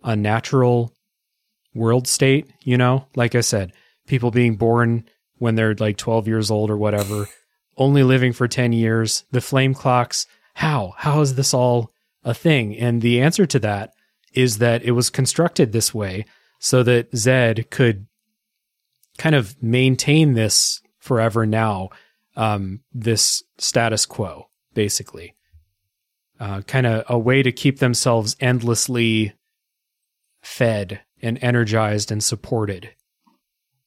a 0.04 0.16
natural 0.16 0.94
world 1.74 2.08
state, 2.08 2.52
you 2.62 2.78
know? 2.78 3.08
Like 3.16 3.36
I 3.36 3.42
said, 3.42 3.74
people 4.08 4.32
being 4.32 4.56
born 4.56 5.06
when 5.38 5.56
they're 5.56 5.76
like 5.76 5.98
12 5.98 6.28
years 6.28 6.52
old 6.52 6.70
or 6.70 6.78
whatever, 6.78 7.28
only 7.78 8.04
living 8.04 8.34
for 8.34 8.48
10 8.48 8.74
years, 8.74 9.24
the 9.32 9.42
flame 9.42 9.74
clocks. 9.74 10.28
How? 10.54 10.94
How 10.98 11.22
is 11.22 11.36
this 11.36 11.54
all 11.54 11.92
a 12.24 12.34
thing? 12.34 12.78
And 12.78 13.02
the 13.02 13.22
answer 13.22 13.46
to 13.48 13.60
that 13.60 13.94
is 14.34 14.60
that 14.60 14.84
it 14.84 14.92
was 14.92 15.10
constructed 15.10 15.72
this 15.72 15.94
way 15.94 16.26
so 16.60 16.84
that 16.84 17.16
Zed 17.16 17.70
could 17.72 18.08
kind 19.18 19.36
of 19.36 19.62
maintain 19.62 20.34
this 20.34 20.82
forever 21.00 21.46
now, 21.46 21.90
um, 22.36 22.82
this 22.94 23.44
status 23.58 24.06
quo, 24.06 24.50
basically. 24.74 25.36
Uh, 26.40 26.62
kind 26.62 26.86
of 26.86 27.04
a 27.08 27.18
way 27.18 27.44
to 27.44 27.52
keep 27.52 27.80
themselves 27.80 28.36
endlessly 28.40 29.34
fed 30.42 31.02
and 31.22 31.42
energized 31.42 32.12
and 32.12 32.24
supported. 32.24 32.94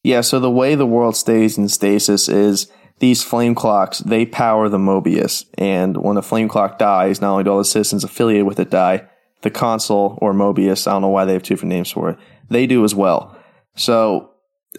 Yeah, 0.02 0.20
so 0.20 0.38
the 0.38 0.50
way 0.50 0.74
the 0.74 0.86
world 0.86 1.16
stays 1.16 1.58
in 1.58 1.68
stasis 1.68 2.28
is 2.28 2.70
these 2.98 3.22
flame 3.22 3.54
clocks, 3.54 3.98
they 3.98 4.24
power 4.24 4.68
the 4.68 4.78
Mobius. 4.78 5.44
And 5.58 5.96
when 5.98 6.16
a 6.16 6.22
flame 6.22 6.48
clock 6.48 6.78
dies, 6.78 7.20
not 7.20 7.32
only 7.32 7.44
do 7.44 7.50
all 7.50 7.58
the 7.58 7.64
citizens 7.64 8.04
affiliated 8.04 8.46
with 8.46 8.60
it 8.60 8.70
die, 8.70 9.06
the 9.42 9.50
consul 9.50 10.18
or 10.22 10.32
Mobius, 10.32 10.86
I 10.86 10.92
don't 10.92 11.02
know 11.02 11.08
why 11.08 11.24
they 11.24 11.34
have 11.34 11.42
two 11.42 11.54
different 11.54 11.70
names 11.70 11.90
for 11.90 12.10
it, 12.10 12.18
they 12.48 12.66
do 12.66 12.84
as 12.84 12.94
well. 12.94 13.36
So 13.74 14.30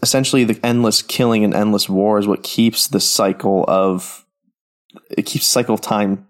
essentially 0.01 0.43
the 0.43 0.59
endless 0.63 1.01
killing 1.01 1.43
and 1.43 1.53
endless 1.53 1.89
war 1.89 2.19
is 2.19 2.27
what 2.27 2.43
keeps 2.43 2.87
the 2.87 2.99
cycle 2.99 3.65
of 3.67 4.25
it 5.11 5.25
keeps 5.25 5.45
cycle 5.45 5.75
of 5.75 5.81
time 5.81 6.27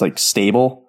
like 0.00 0.18
stable. 0.18 0.82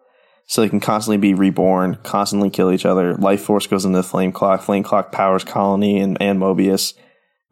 So 0.48 0.62
they 0.62 0.70
can 0.70 0.80
constantly 0.80 1.18
be 1.18 1.34
reborn 1.34 1.98
constantly 2.04 2.52
kill 2.52 2.72
each 2.72 2.86
other. 2.86 3.16
Life 3.16 3.42
force 3.42 3.66
goes 3.66 3.84
into 3.84 3.98
the 3.98 4.04
flame 4.04 4.32
clock. 4.32 4.62
Flame 4.62 4.84
clock 4.84 5.12
powers 5.12 5.44
colony 5.44 6.00
and, 6.00 6.18
and 6.22 6.40
mobius. 6.40 6.94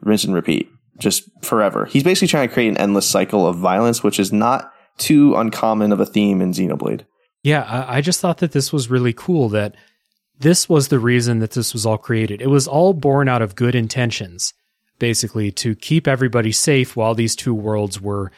Rinse 0.02 0.26
and 0.26 0.36
repeat. 0.36 0.70
Just 1.00 1.24
forever. 1.42 1.86
He's 1.86 2.04
basically 2.04 2.28
trying 2.28 2.48
to 2.48 2.54
create 2.54 2.70
an 2.70 2.78
endless 2.78 3.10
cycle 3.10 3.48
of 3.48 3.58
violence 3.58 4.04
which 4.04 4.20
is 4.20 4.32
not 4.32 4.72
too 5.00 5.36
uncommon 5.36 5.92
of 5.92 6.00
a 6.00 6.06
theme 6.06 6.40
in 6.40 6.52
xenoblade. 6.52 7.06
Yeah 7.42 7.64
I, 7.64 7.98
I 7.98 8.02
just 8.02 8.20
thought 8.20 8.38
that 8.38 8.52
this 8.52 8.72
was 8.72 8.92
really 8.92 9.14
cool 9.14 9.50
that 9.50 9.76
this 10.40 10.68
was 10.68 10.88
the 10.88 11.00
reason 11.00 11.40
that 11.40 11.52
this 11.52 11.74
was 11.74 11.86
all 11.86 11.98
created. 11.98 12.42
It 12.42 12.48
was 12.48 12.68
all 12.68 12.94
born 12.94 13.30
out 13.30 13.42
of 13.42 13.56
good 13.56 13.76
intentions, 13.76 14.54
basically, 15.00 15.52
to 15.54 15.76
keep 15.76 16.08
everybody 16.08 16.52
safe 16.52 16.96
while 16.96 17.16
these 17.16 17.36
two 17.36 17.54
worlds 17.54 18.02
were 18.02 18.32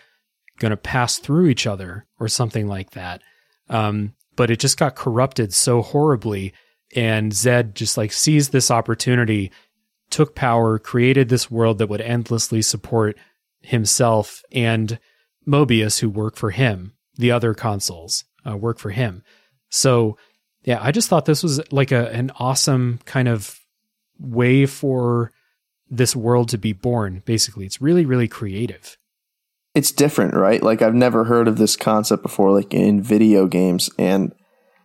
going 0.59 0.71
to 0.71 0.77
pass 0.77 1.17
through 1.17 1.47
each 1.47 1.67
other 1.67 2.05
or 2.19 2.27
something 2.27 2.67
like 2.67 2.91
that. 2.91 3.21
Um, 3.69 4.13
but 4.35 4.49
it 4.49 4.59
just 4.59 4.77
got 4.77 4.95
corrupted 4.95 5.53
so 5.53 5.81
horribly. 5.81 6.53
And 6.95 7.33
Zed 7.33 7.75
just 7.75 7.97
like 7.97 8.11
seized 8.13 8.51
this 8.51 8.69
opportunity, 8.71 9.51
took 10.09 10.35
power, 10.35 10.77
created 10.77 11.29
this 11.29 11.49
world 11.49 11.77
that 11.79 11.89
would 11.89 12.01
endlessly 12.01 12.61
support 12.61 13.17
himself 13.61 14.43
and 14.51 14.99
Mobius, 15.47 15.99
who 15.99 16.09
work 16.09 16.35
for 16.35 16.51
him. 16.51 16.93
The 17.17 17.31
other 17.31 17.53
consuls 17.53 18.25
uh, 18.47 18.57
work 18.57 18.79
for 18.79 18.91
him. 18.91 19.23
So 19.69 20.17
yeah, 20.65 20.79
I 20.81 20.91
just 20.91 21.09
thought 21.09 21.25
this 21.25 21.43
was 21.43 21.61
like 21.71 21.91
a 21.91 22.11
an 22.11 22.31
awesome 22.39 22.99
kind 23.05 23.27
of 23.27 23.59
way 24.19 24.65
for 24.65 25.31
this 25.89 26.15
world 26.15 26.49
to 26.49 26.57
be 26.57 26.73
born. 26.73 27.21
Basically, 27.25 27.65
it's 27.65 27.81
really 27.81 28.05
really 28.05 28.27
creative. 28.27 28.97
It's 29.75 29.91
different, 29.91 30.33
right? 30.33 30.61
Like 30.61 30.81
I've 30.81 30.95
never 30.95 31.25
heard 31.25 31.47
of 31.47 31.57
this 31.57 31.75
concept 31.75 32.23
before, 32.23 32.51
like 32.51 32.73
in 32.73 33.01
video 33.01 33.45
games, 33.45 33.89
and 33.99 34.33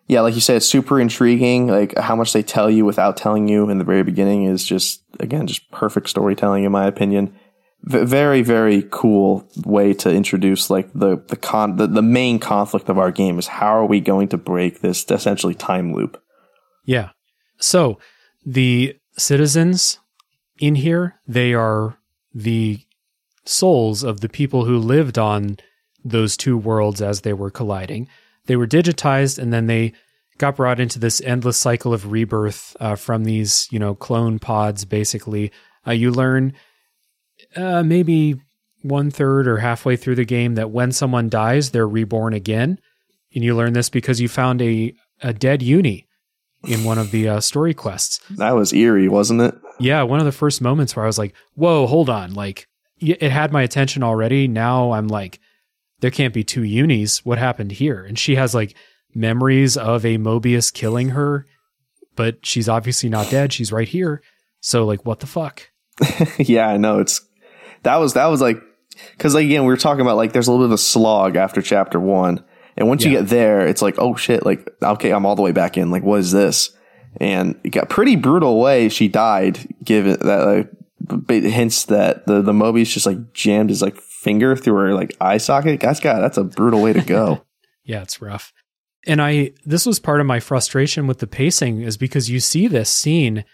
yeah, 0.06 0.20
like 0.20 0.34
you 0.34 0.40
said, 0.40 0.56
it's 0.56 0.66
super 0.66 1.00
intriguing. 1.00 1.68
Like 1.68 1.96
how 1.96 2.14
much 2.14 2.32
they 2.34 2.42
tell 2.42 2.70
you 2.70 2.84
without 2.84 3.16
telling 3.16 3.48
you 3.48 3.70
in 3.70 3.78
the 3.78 3.84
very 3.84 4.02
beginning 4.02 4.44
is 4.44 4.64
just 4.64 5.02
again 5.18 5.46
just 5.46 5.70
perfect 5.70 6.10
storytelling, 6.10 6.64
in 6.64 6.72
my 6.72 6.86
opinion 6.86 7.34
very 7.82 8.42
very 8.42 8.86
cool 8.90 9.48
way 9.64 9.94
to 9.94 10.12
introduce 10.12 10.68
like 10.68 10.92
the 10.92 11.16
the 11.28 11.36
con 11.36 11.76
the, 11.76 11.86
the 11.86 12.02
main 12.02 12.38
conflict 12.38 12.88
of 12.88 12.98
our 12.98 13.10
game 13.10 13.38
is 13.38 13.46
how 13.46 13.68
are 13.68 13.86
we 13.86 14.00
going 14.00 14.28
to 14.28 14.36
break 14.36 14.80
this 14.80 15.04
essentially 15.10 15.54
time 15.54 15.94
loop? 15.94 16.22
Yeah. 16.84 17.10
So 17.58 17.98
the 18.44 18.96
citizens 19.16 19.98
in 20.58 20.74
here 20.76 21.20
they 21.26 21.54
are 21.54 21.96
the 22.34 22.80
souls 23.44 24.04
of 24.04 24.20
the 24.20 24.28
people 24.28 24.66
who 24.66 24.78
lived 24.78 25.18
on 25.18 25.56
those 26.04 26.36
two 26.36 26.56
worlds 26.56 27.00
as 27.00 27.22
they 27.22 27.32
were 27.32 27.50
colliding. 27.50 28.08
They 28.46 28.56
were 28.56 28.66
digitized 28.66 29.38
and 29.38 29.52
then 29.52 29.66
they 29.66 29.92
got 30.38 30.56
brought 30.56 30.80
into 30.80 30.98
this 30.98 31.20
endless 31.22 31.58
cycle 31.58 31.92
of 31.92 32.10
rebirth 32.10 32.76
uh, 32.80 32.96
from 32.96 33.24
these 33.24 33.68
you 33.70 33.78
know 33.78 33.94
clone 33.94 34.38
pods 34.38 34.84
basically. 34.84 35.50
Uh, 35.86 35.92
you 35.92 36.10
learn 36.10 36.52
uh, 37.56 37.82
maybe 37.82 38.40
one 38.82 39.10
third 39.10 39.46
or 39.46 39.58
halfway 39.58 39.96
through 39.96 40.14
the 40.14 40.24
game 40.24 40.54
that 40.54 40.70
when 40.70 40.92
someone 40.92 41.28
dies, 41.28 41.70
they're 41.70 41.88
reborn 41.88 42.32
again. 42.32 42.78
And 43.34 43.44
you 43.44 43.54
learn 43.54 43.74
this 43.74 43.90
because 43.90 44.20
you 44.20 44.28
found 44.28 44.60
a, 44.62 44.94
a 45.22 45.32
dead 45.32 45.62
Eunie 45.62 46.06
in 46.66 46.84
one 46.84 46.98
of 46.98 47.10
the 47.10 47.28
uh, 47.28 47.40
story 47.40 47.74
quests. 47.74 48.20
That 48.30 48.54
was 48.54 48.72
eerie, 48.72 49.08
wasn't 49.08 49.40
it? 49.40 49.54
Yeah, 49.78 50.02
one 50.02 50.18
of 50.18 50.26
the 50.26 50.32
first 50.32 50.60
moments 50.60 50.94
where 50.94 51.04
I 51.04 51.06
was 51.06 51.18
like, 51.18 51.34
whoa, 51.54 51.86
hold 51.86 52.10
on. 52.10 52.34
Like, 52.34 52.66
it 52.98 53.32
had 53.32 53.52
my 53.52 53.62
attention 53.62 54.02
already. 54.02 54.46
Now 54.46 54.92
I'm 54.92 55.08
like, 55.08 55.40
there 56.00 56.10
can't 56.10 56.34
be 56.34 56.44
two 56.44 56.62
Eunies. 56.62 57.24
What 57.24 57.38
happened 57.38 57.72
here? 57.72 58.04
And 58.04 58.18
she 58.18 58.34
has 58.34 58.54
like 58.54 58.76
memories 59.14 59.76
of 59.76 60.04
a 60.04 60.18
Mobius 60.18 60.72
killing 60.72 61.10
her, 61.10 61.46
but 62.14 62.44
she's 62.44 62.68
obviously 62.68 63.08
not 63.08 63.30
dead. 63.30 63.52
She's 63.52 63.72
right 63.72 63.88
here. 63.88 64.22
So, 64.60 64.84
like, 64.84 65.06
what 65.06 65.20
the 65.20 65.26
fuck? 65.26 65.70
yeah, 66.38 66.68
I 66.68 66.76
know. 66.76 66.98
It's 66.98 67.20
that 67.82 67.96
was 67.96 68.14
that 68.14 68.26
was 68.26 68.40
like 68.40 68.62
because 69.12 69.34
like, 69.34 69.44
again 69.44 69.62
we 69.62 69.68
were 69.68 69.76
talking 69.76 70.02
about 70.02 70.16
like 70.16 70.32
there's 70.32 70.48
a 70.48 70.52
little 70.52 70.66
bit 70.66 70.70
of 70.70 70.74
a 70.74 70.78
slog 70.78 71.36
after 71.36 71.62
chapter 71.62 71.98
one, 72.00 72.44
and 72.76 72.88
once 72.88 73.04
yeah. 73.04 73.10
you 73.10 73.18
get 73.18 73.28
there, 73.28 73.66
it's 73.66 73.82
like 73.82 73.96
oh 73.98 74.16
shit, 74.16 74.44
like 74.44 74.68
okay, 74.82 75.10
I'm 75.12 75.26
all 75.26 75.36
the 75.36 75.42
way 75.42 75.52
back 75.52 75.76
in. 75.76 75.90
Like 75.90 76.02
what 76.02 76.20
is 76.20 76.32
this? 76.32 76.76
And 77.16 77.58
it 77.64 77.70
got 77.70 77.88
pretty 77.88 78.16
brutal 78.16 78.60
way 78.60 78.88
she 78.88 79.08
died. 79.08 79.58
Given 79.82 80.18
that 80.20 80.46
like 80.46 80.70
hints 81.28 81.86
that 81.86 82.26
the 82.26 82.42
the 82.42 82.52
Mobius 82.52 82.92
just 82.92 83.06
like 83.06 83.32
jammed 83.32 83.70
his 83.70 83.82
like 83.82 83.96
finger 83.96 84.54
through 84.54 84.76
her 84.76 84.94
like 84.94 85.16
eye 85.20 85.38
socket. 85.38 85.80
That's 85.80 86.00
got 86.00 86.20
that's 86.20 86.38
a 86.38 86.44
brutal 86.44 86.82
way 86.82 86.92
to 86.92 87.00
go. 87.00 87.44
yeah, 87.84 88.02
it's 88.02 88.20
rough. 88.20 88.52
And 89.06 89.20
I 89.22 89.52
this 89.64 89.86
was 89.86 89.98
part 89.98 90.20
of 90.20 90.26
my 90.26 90.40
frustration 90.40 91.06
with 91.06 91.18
the 91.18 91.26
pacing 91.26 91.80
is 91.80 91.96
because 91.96 92.30
you 92.30 92.38
see 92.38 92.68
this 92.68 92.90
scene 92.90 93.44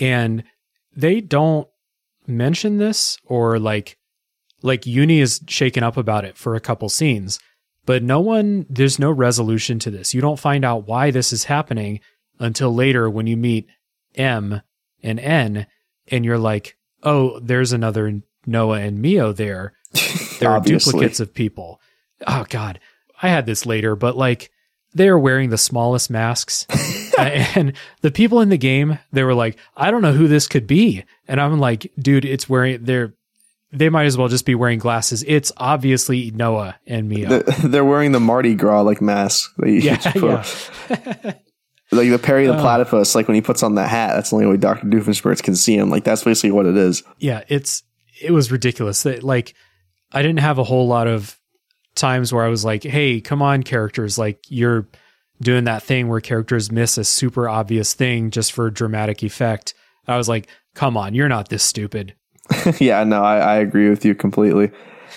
and 0.00 0.42
they 0.94 1.20
don't 1.20 1.68
mention 2.28 2.78
this 2.78 3.18
or 3.24 3.58
like 3.58 3.96
like 4.62 4.86
Eunie 4.86 5.20
is 5.20 5.40
shaken 5.48 5.82
up 5.82 5.96
about 5.96 6.24
it 6.24 6.36
for 6.36 6.54
a 6.54 6.60
couple 6.60 6.88
scenes 6.88 7.38
but 7.86 8.02
no 8.02 8.20
one 8.20 8.66
there's 8.68 8.98
no 8.98 9.10
resolution 9.10 9.78
to 9.78 9.90
this. 9.90 10.12
You 10.12 10.20
don't 10.20 10.38
find 10.38 10.64
out 10.64 10.86
why 10.86 11.12
this 11.12 11.32
is 11.32 11.44
happening 11.44 12.00
until 12.38 12.74
later 12.74 13.08
when 13.08 13.26
you 13.26 13.36
meet 13.36 13.68
m 14.16 14.60
and 15.02 15.20
n 15.20 15.66
and 16.08 16.24
you're 16.24 16.38
like 16.38 16.76
oh 17.04 17.38
there's 17.38 17.72
another 17.72 18.20
noah 18.44 18.80
and 18.80 19.00
mio 19.00 19.32
there. 19.32 19.72
There 20.38 20.50
are 20.50 20.60
duplicates 20.60 21.18
of 21.18 21.32
people. 21.32 21.80
Oh 22.26 22.44
god. 22.50 22.78
I 23.22 23.28
had 23.28 23.46
this 23.46 23.64
later 23.64 23.96
but 23.96 24.16
like 24.16 24.50
they 24.92 25.08
are 25.08 25.18
wearing 25.18 25.48
the 25.48 25.56
smallest 25.56 26.10
masks 26.10 26.66
and 27.56 27.72
the 28.02 28.10
people 28.10 28.40
in 28.40 28.48
the 28.48 28.58
game 28.58 28.98
they 29.12 29.22
were 29.22 29.34
like 29.34 29.56
i 29.76 29.90
don't 29.90 30.02
know 30.02 30.12
who 30.12 30.28
this 30.28 30.46
could 30.46 30.66
be 30.66 31.04
and 31.28 31.40
I'm 31.40 31.58
like, 31.58 31.92
dude, 31.98 32.24
it's 32.24 32.48
wearing 32.48 32.84
they're 32.84 33.14
they 33.72 33.88
might 33.88 34.06
as 34.06 34.16
well 34.16 34.28
just 34.28 34.46
be 34.46 34.54
wearing 34.54 34.78
glasses. 34.78 35.24
It's 35.26 35.52
obviously 35.56 36.30
Noah 36.30 36.76
and 36.86 37.08
Mio. 37.08 37.40
They're 37.64 37.84
wearing 37.84 38.12
the 38.12 38.20
Mardi 38.20 38.54
Gras 38.54 38.82
like 38.82 39.02
mask. 39.02 39.52
yeah, 39.64 40.00
yeah. 40.14 40.44
like 41.90 42.10
the 42.10 42.20
Perry 42.22 42.46
the 42.46 42.54
uh, 42.54 42.60
Platypus, 42.60 43.14
like 43.14 43.26
when 43.28 43.34
he 43.34 43.40
puts 43.40 43.62
on 43.62 43.74
the 43.74 43.86
hat, 43.86 44.14
that's 44.14 44.30
the 44.30 44.36
only 44.36 44.48
way 44.48 44.56
Doctor 44.56 44.86
Doofenshmirtz 44.86 45.42
can 45.42 45.56
see 45.56 45.76
him. 45.76 45.90
Like 45.90 46.04
that's 46.04 46.24
basically 46.24 46.52
what 46.52 46.66
it 46.66 46.76
is. 46.76 47.02
Yeah, 47.18 47.42
it's 47.48 47.82
it 48.22 48.30
was 48.30 48.52
ridiculous. 48.52 49.02
That 49.02 49.24
like 49.24 49.54
I 50.12 50.22
didn't 50.22 50.40
have 50.40 50.58
a 50.58 50.64
whole 50.64 50.86
lot 50.86 51.08
of 51.08 51.38
times 51.96 52.32
where 52.32 52.44
I 52.44 52.48
was 52.48 52.64
like, 52.64 52.84
"Hey, 52.84 53.20
come 53.20 53.42
on, 53.42 53.64
characters! 53.64 54.16
Like 54.16 54.38
you're 54.48 54.86
doing 55.40 55.64
that 55.64 55.82
thing 55.82 56.08
where 56.08 56.20
characters 56.20 56.70
miss 56.70 56.98
a 56.98 57.04
super 57.04 57.48
obvious 57.48 57.94
thing 57.94 58.30
just 58.30 58.52
for 58.52 58.70
dramatic 58.70 59.22
effect." 59.22 59.74
I 60.08 60.16
was 60.16 60.28
like, 60.28 60.48
come 60.74 60.96
on, 60.96 61.14
you're 61.14 61.28
not 61.28 61.48
this 61.48 61.64
stupid. 61.64 62.14
yeah, 62.78 63.02
no, 63.02 63.24
I, 63.24 63.38
I 63.38 63.54
agree 63.56 63.90
with 63.90 64.04
you 64.04 64.14
completely. 64.14 64.70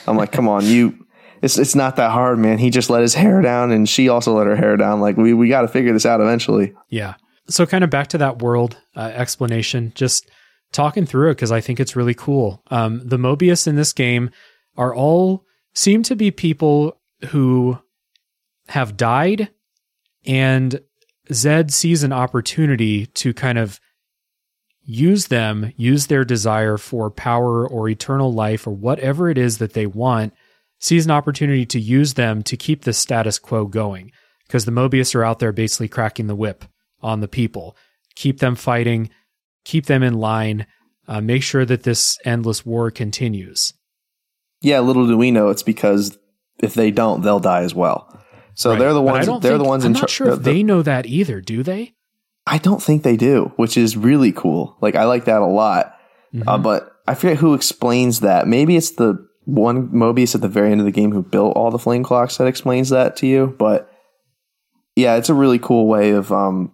I'm 0.08 0.18
like, 0.18 0.32
come 0.32 0.48
on, 0.48 0.66
you. 0.66 1.06
It's 1.42 1.58
it's 1.58 1.76
not 1.76 1.96
that 1.96 2.12
hard, 2.12 2.38
man. 2.40 2.58
He 2.58 2.70
just 2.70 2.90
let 2.90 3.02
his 3.02 3.14
hair 3.14 3.42
down, 3.42 3.72
and 3.72 3.88
she 3.88 4.10
also 4.10 4.34
let 4.34 4.48
her 4.48 4.56
hair 4.56 4.76
down. 4.76 5.00
Like 5.00 5.16
we 5.16 5.34
we 5.34 5.48
got 5.48 5.62
to 5.62 5.68
figure 5.68 5.94
this 5.94 6.06
out 6.06 6.20
eventually. 6.20 6.74
Yeah. 6.90 7.14
So 7.48 7.66
kind 7.66 7.84
of 7.84 7.90
back 7.90 8.08
to 8.08 8.18
that 8.18 8.42
world 8.42 8.78
uh, 8.96 9.12
explanation, 9.14 9.94
just 9.96 10.30
talking 10.72 11.06
through 11.06 11.30
it 11.30 11.36
because 11.36 11.52
I 11.52 11.62
think 11.62 11.80
it's 11.80 11.96
really 11.96 12.14
cool. 12.14 12.62
Um, 12.70 13.02
the 13.08 13.18
Mobius 13.18 13.68
in 13.68 13.76
this 13.76 13.94
game 13.94 14.32
are 14.76 14.94
all 14.94 15.46
seem 15.74 16.04
to 16.04 16.16
be 16.16 16.30
people 16.30 17.00
who 17.30 17.80
have 18.68 18.98
died, 18.98 19.50
and 20.30 20.80
Zed 21.34 21.74
sees 21.74 22.04
an 22.04 22.14
opportunity 22.14 23.08
to 23.08 23.34
kind 23.34 23.58
of 23.58 23.80
use 24.84 25.28
them, 25.28 25.74
use 25.76 26.06
their 26.06 26.24
desire 26.24 26.78
for 26.78 27.10
power 27.10 27.68
or 27.68 27.90
eternal 27.90 28.32
life 28.32 28.68
or 28.68 28.72
whatever 28.72 29.30
it 29.30 29.40
is 29.40 29.58
that 29.58 29.74
they 29.74 29.88
want, 29.88 30.34
sees 30.80 31.06
an 31.06 31.12
opportunity 31.12 31.66
to 31.66 31.80
use 31.80 32.14
them 32.14 32.44
to 32.44 32.56
keep 32.56 32.84
the 32.84 32.94
status 32.94 33.40
quo 33.40 33.66
going. 33.66 34.12
Because 34.46 34.66
the 34.66 34.72
Mobius 34.72 35.16
are 35.16 35.24
out 35.24 35.40
there 35.40 35.52
basically 35.52 35.88
cracking 35.88 36.28
the 36.28 36.36
whip 36.36 36.64
on 37.02 37.22
the 37.22 37.28
people. 37.28 37.76
Keep 38.16 38.40
them 38.40 38.56
fighting, 38.56 39.10
keep 39.66 39.88
them 39.88 40.04
in 40.04 40.14
line, 40.14 40.68
uh, 41.08 41.22
make 41.22 41.42
sure 41.42 41.66
that 41.66 41.84
this 41.84 42.20
endless 42.24 42.64
war 42.64 42.92
continues. 42.92 43.74
Yeah, 44.62 44.80
little 44.80 45.08
do 45.08 45.18
we 45.18 45.32
know 45.32 45.50
it's 45.50 45.64
because 45.64 46.20
if 46.60 46.76
they 46.76 46.92
don't, 46.92 47.22
they'll 47.22 47.40
die 47.40 47.64
as 47.64 47.74
well. 47.74 48.19
So 48.60 48.72
right. 48.72 48.80
they're 48.80 48.94
the 48.94 49.02
ones. 49.02 49.26
They're 49.26 49.40
think, 49.40 49.64
the 49.64 49.70
ones. 49.70 49.86
I'm 49.86 49.96
in 49.96 50.02
not 50.02 50.10
sure 50.10 50.32
if 50.32 50.44
they 50.44 50.64
know 50.64 50.82
that 50.82 51.06
either. 51.06 51.40
Do 51.40 51.64
they? 51.64 51.94
I 52.46 52.58
don't 52.58 52.84
think 52.84 53.04
they 53.04 53.16
do, 53.16 53.54
which 53.56 53.78
is 53.78 53.96
really 53.96 54.34
cool. 54.34 54.76
Like 54.82 54.96
I 54.96 55.06
like 55.06 55.26
that 55.26 55.42
a 55.42 55.46
lot. 55.46 55.96
Mhm. 56.36 56.44
Uh, 56.46 56.58
but 56.58 56.92
I 57.08 57.16
forget 57.16 57.38
who 57.38 57.54
explains 57.54 58.20
that. 58.20 58.50
Maybe 58.50 58.76
it's 58.76 58.92
the 58.92 59.26
one 59.46 59.88
Moebius 59.92 60.36
at 60.36 60.42
the 60.42 60.50
very 60.50 60.74
end 60.74 60.82
of 60.82 60.86
the 60.86 60.92
game 60.92 61.14
who 61.14 61.24
built 61.24 61.56
all 61.56 61.72
the 61.72 61.80
flame 61.80 62.04
clocks 62.04 62.36
that 62.36 62.48
explains 62.48 62.90
that 62.90 63.16
to 63.18 63.28
you. 63.28 63.56
But 63.58 63.90
yeah, 64.98 65.16
it's 65.16 65.30
a 65.30 65.34
really 65.34 65.58
cool 65.58 65.88
way 65.88 66.12
of 66.12 66.30
um, 66.34 66.74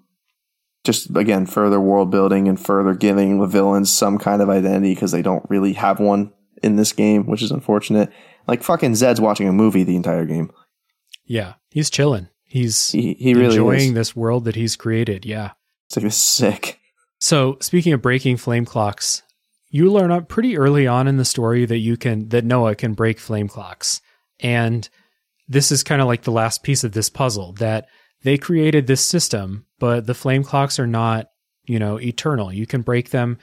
just 0.86 1.16
again 1.16 1.45
further 1.45 1.80
world 1.80 2.10
building 2.10 2.48
and 2.48 2.60
further 2.60 2.95
giving 2.95 3.40
the 3.40 3.45
villains 3.45 3.91
some 3.91 4.18
kind 4.18 4.41
of 4.41 4.49
identity 4.49 4.95
because 4.95 5.12
they 5.12 5.22
don't 5.22 5.45
really 5.49 5.74
have 5.74 5.99
one 5.99 6.34
in 6.64 6.78
this 6.78 6.94
game, 6.94 7.28
which 7.28 7.44
is 7.44 7.52
unfortunate. 7.52 8.12
Like 8.48 8.64
fucking 8.64 8.95
Zed's 8.95 9.22
watching 9.22 9.48
a 9.48 9.53
movie 9.53 9.84
the 9.84 9.95
entire 9.95 10.26
game. 10.26 10.49
Yeah, 11.26 11.53
he's 11.69 11.89
chilling. 11.89 12.30
He's 12.43 12.91
He 12.91 13.15
he 13.15 13.34
really 13.34 13.56
enjoying 13.56 13.89
is. 13.89 13.93
this 13.93 14.15
world 14.15 14.45
that 14.45 14.56
he's 14.56 14.76
created. 14.76 15.26
Yeah. 15.26 15.52
It's 15.88 15.97
like 15.97 16.11
sick. 16.11 16.80
So 17.19 17.57
speaking 17.61 17.93
of 17.93 18.02
breaking 18.02 18.38
flame 18.38 18.65
clocks, 18.65 19.23
you 19.69 19.91
learn 19.91 20.11
up 20.11 20.30
pretty 20.30 20.57
early 20.57 20.88
on 20.88 21.07
in 21.07 21.18
the 21.18 21.26
story 21.26 21.65
that 21.65 21.80
you 21.80 21.97
can 21.97 22.30
that 22.30 22.45
Noah 22.45 22.76
can 22.76 22.93
break 22.93 23.19
flame 23.19 23.47
clocks. 23.47 24.02
And 24.39 24.88
this 25.47 25.72
is 25.72 25.84
kind 25.84 26.02
of 26.02 26.07
like 26.07 26.23
the 26.23 26.31
last 26.31 26.64
piece 26.64 26.84
of 26.84 26.93
this 26.93 27.10
puzzle 27.10 27.53
that 27.53 27.88
they 28.23 28.38
created 28.38 28.88
this 28.88 29.06
system, 29.06 29.65
but 29.80 30.07
the 30.07 30.14
flame 30.15 30.43
clocks 30.43 30.80
are 30.80 30.88
not, 30.88 31.27
you 31.65 31.77
know, 31.77 31.99
eternal. 31.99 32.52
You 32.52 32.65
can 32.65 32.81
break 32.81 33.11
them. 33.11 33.38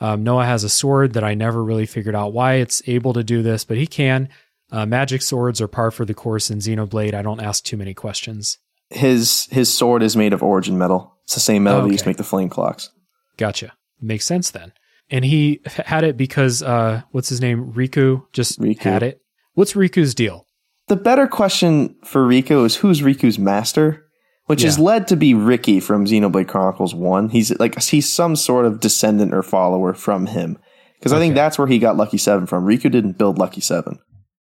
Um, 0.00 0.22
Noah 0.22 0.44
has 0.44 0.62
a 0.62 0.68
sword 0.68 1.14
that 1.14 1.24
I 1.24 1.34
never 1.34 1.62
really 1.64 1.86
figured 1.86 2.14
out 2.14 2.32
why 2.32 2.54
it's 2.54 2.82
able 2.86 3.12
to 3.14 3.24
do 3.24 3.42
this, 3.42 3.64
but 3.64 3.76
he 3.76 3.86
can. 3.86 4.28
Uh, 4.70 4.84
magic 4.86 5.22
swords 5.22 5.60
are 5.60 5.68
par 5.68 5.90
for 5.90 6.04
the 6.04 6.14
course 6.14 6.50
in 6.50 6.58
Xenoblade. 6.58 7.14
I 7.14 7.22
don't 7.22 7.40
ask 7.40 7.64
too 7.64 7.76
many 7.76 7.94
questions. 7.94 8.58
His 8.90 9.46
his 9.50 9.72
sword 9.72 10.02
is 10.02 10.16
made 10.16 10.32
of 10.32 10.42
origin 10.42 10.78
metal. 10.78 11.14
It's 11.24 11.34
the 11.34 11.40
same 11.40 11.62
metal 11.64 11.82
they 11.82 11.90
used 11.92 12.04
to 12.04 12.08
make 12.08 12.16
the 12.16 12.24
flame 12.24 12.48
clocks. 12.48 12.90
Gotcha. 13.36 13.72
Makes 14.00 14.24
sense 14.26 14.50
then. 14.50 14.72
And 15.10 15.24
he 15.24 15.60
had 15.66 16.04
it 16.04 16.16
because 16.16 16.62
uh 16.62 17.02
what's 17.10 17.28
his 17.28 17.40
name? 17.40 17.72
Riku 17.72 18.24
just 18.32 18.58
Riku. 18.60 18.78
had 18.80 19.02
it. 19.02 19.20
What's 19.54 19.74
Riku's 19.74 20.14
deal? 20.14 20.46
The 20.88 20.96
better 20.96 21.26
question 21.26 21.96
for 22.04 22.26
Riku 22.26 22.64
is 22.64 22.76
who's 22.76 23.02
Riku's 23.02 23.38
master, 23.38 24.06
which 24.46 24.64
is 24.64 24.78
Yeah. 24.78 24.84
led 24.84 25.08
to 25.08 25.16
be 25.16 25.34
Riki 25.34 25.80
from 25.80 26.06
Xenoblade 26.06 26.48
Chronicles 26.48 26.94
One. 26.94 27.28
He's 27.28 27.50
like 27.58 27.78
he's 27.82 28.10
some 28.10 28.36
sort 28.36 28.64
of 28.64 28.80
descendant 28.80 29.34
or 29.34 29.42
follower 29.42 29.92
from 29.92 30.26
him, 30.26 30.56
because 30.98 31.12
I 31.12 31.18
think 31.18 31.34
that's 31.34 31.58
where 31.58 31.68
he 31.68 31.78
got 31.78 31.96
Lucky 31.98 32.16
Seven 32.18 32.46
from. 32.46 32.64
Riku 32.64 32.90
didn't 32.90 33.18
build 33.18 33.36
Lucky 33.38 33.60
Seven, 33.60 33.98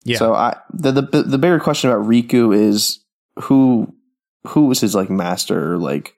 Yeah. 0.03 0.17
so 0.17 0.33
I 0.33 0.57
the, 0.71 0.91
the 0.91 1.23
the 1.23 1.37
bigger 1.37 1.59
question 1.59 1.89
about 1.89 2.05
Riku 2.05 2.55
is 2.55 2.99
who 3.43 3.93
who 4.47 4.67
was 4.67 4.81
his 4.81 4.95
like 4.95 5.09
master 5.09 5.73
or 5.73 5.77
like 5.77 6.15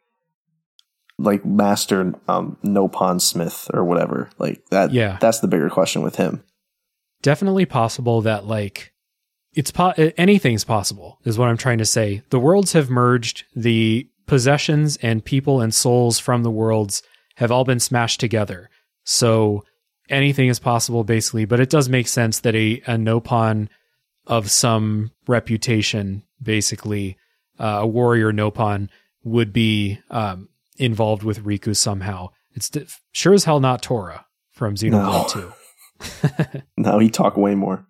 like 1.18 1.46
master 1.46 2.14
um 2.28 2.58
no 2.64 2.88
Nopon 2.90 3.22
Smith 3.22 3.70
or 3.74 3.84
whatever 3.84 4.30
like 4.40 4.66
that. 4.72 4.92
Yeah. 4.92 5.18
that's 5.22 5.40
the 5.40 5.48
bigger 5.48 5.70
question 5.70 6.02
with 6.02 6.16
him. 6.16 6.44
Definitely 7.22 7.66
possible 7.66 8.22
that 8.22 8.46
like 8.46 8.94
it's 9.54 9.72
po- 9.72 9.94
anything's 10.18 10.66
possible 10.66 11.20
is 11.24 11.38
what 11.38 11.48
I'm 11.48 11.58
trying 11.58 11.78
to 11.78 11.86
say. 11.86 12.22
The 12.30 12.40
worlds 12.40 12.74
have 12.74 12.90
merged. 12.90 13.46
The 13.56 14.10
possessions 14.28 14.98
and 14.98 15.24
people 15.24 15.62
and 15.62 15.74
souls 15.74 16.20
from 16.20 16.44
the 16.44 16.52
worlds 16.52 17.02
have 17.38 17.52
all 17.52 17.64
been 17.64 17.80
smashed 17.80 18.20
together. 18.20 18.70
So 19.06 19.64
anything 20.10 20.50
is 20.50 20.60
possible 20.60 21.04
basically, 21.04 21.46
but 21.46 21.60
it 21.60 21.70
does 21.70 21.90
make 21.90 22.08
sense 22.08 22.40
that 22.42 22.56
a, 22.56 22.82
a 22.88 22.96
Nopon 22.96 23.68
of 24.28 24.50
some 24.50 25.12
reputation, 25.28 26.24
basically, 26.42 27.18
uh, 27.60 27.80
a 27.82 27.88
warrior 27.88 28.32
Nopon 28.32 28.90
would 29.24 29.54
be 29.54 30.00
um, 30.10 30.50
involved 30.78 31.24
with 31.24 31.44
Riku 31.44 31.76
somehow. 31.76 32.30
It's 32.54 32.70
d- 32.70 32.86
sure 33.12 33.34
as 33.34 33.44
hell 33.46 33.60
not 33.60 33.82
Tora 33.82 34.26
from 34.52 34.76
Xenoblade 34.76 34.92
No. 35.36 35.52
2. 36.52 36.62
No, 36.78 37.00
he 37.00 37.10
talk 37.10 37.38
way 37.38 37.56
more. 37.56 37.86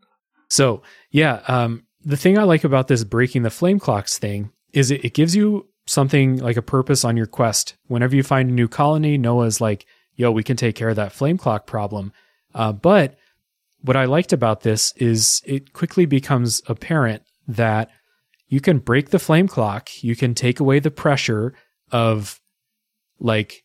So 0.50 0.84
yeah, 1.12 1.42
um, 1.48 1.86
the 2.04 2.18
thing 2.18 2.38
I 2.38 2.44
like 2.44 2.64
about 2.64 2.88
this 2.88 3.04
breaking 3.04 3.42
the 3.44 3.50
flame 3.50 3.80
clocks 3.80 4.18
thing 4.20 4.52
is 4.74 4.92
it, 4.92 5.04
it 5.04 5.14
gives 5.14 5.36
you 5.36 5.68
something 5.88 6.38
like 6.38 6.58
a 6.58 6.62
purpose 6.62 7.04
on 7.04 7.18
your 7.18 7.26
quest. 7.26 7.76
Whenever 7.88 8.16
you 8.16 8.24
find 8.24 8.50
a 8.50 8.54
new 8.54 8.68
colony, 8.68 9.18
Noah's 9.18 9.60
like, 9.62 9.86
"Yo, 10.16 10.32
we 10.32 10.44
can 10.44 10.58
take 10.58 10.76
care 10.76 10.90
of 10.90 10.96
that 10.96 11.12
flame 11.12 11.38
clock 11.38 11.68
problem." 11.68 12.12
Uh, 12.54 12.72
but 12.72 13.18
what 13.82 13.96
I 13.96 14.06
liked 14.06 14.34
about 14.34 14.62
this 14.62 14.94
is 14.98 15.42
it 15.46 15.74
quickly 15.74 16.06
becomes 16.06 16.62
apparent 16.68 17.24
that 17.48 17.90
you 18.48 18.60
can 18.60 18.80
break 18.80 19.10
the 19.10 19.20
flame 19.20 19.48
clock, 19.48 19.90
you 20.04 20.16
can 20.16 20.34
take 20.34 20.60
away 20.60 20.80
the 20.80 20.92
pressure 20.92 21.54
of 21.92 22.40
like 23.20 23.64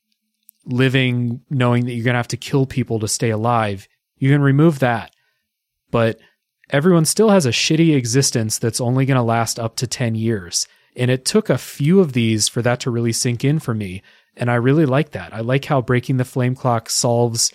living 0.65 1.41
knowing 1.51 1.85
that 1.85 1.93
you're 1.93 2.05
going 2.05 2.15
to 2.15 2.19
have 2.19 2.29
to 2.29 2.37
kill 2.37 2.67
people 2.67 2.99
to 3.01 3.09
stay 3.09 3.31
alive. 3.31 3.89
You 4.17 4.31
can 4.31 4.43
remove 4.43 4.79
that. 4.81 5.13
But 5.91 6.19
everyone 6.71 7.05
still 7.05 7.31
has 7.31 7.47
a 7.47 7.51
shitty 7.51 7.97
existence 7.97 8.59
that's 8.59 8.81
only 8.81 9.07
going 9.07 9.17
to 9.17 9.23
last 9.23 9.59
up 9.59 9.77
to 9.77 9.87
10 9.87 10.15
years. 10.15 10.69
And 10.97 11.11
it 11.11 11.25
took 11.25 11.49
a 11.49 11.59
few 11.59 12.01
of 12.01 12.13
these 12.13 12.49
for 12.49 12.63
that 12.63 12.81
to 12.81 12.91
really 12.91 13.13
sink 13.13 13.45
in 13.45 13.59
for 13.59 13.75
me. 13.75 14.03
And 14.37 14.51
I 14.51 14.55
really 14.55 14.87
like 14.87 15.11
that. 15.11 15.35
I 15.35 15.41
like 15.41 15.67
how 15.67 15.81
breaking 15.83 16.17
the 16.17 16.25
flame 16.25 16.55
clock 16.55 16.89
solves 16.89 17.53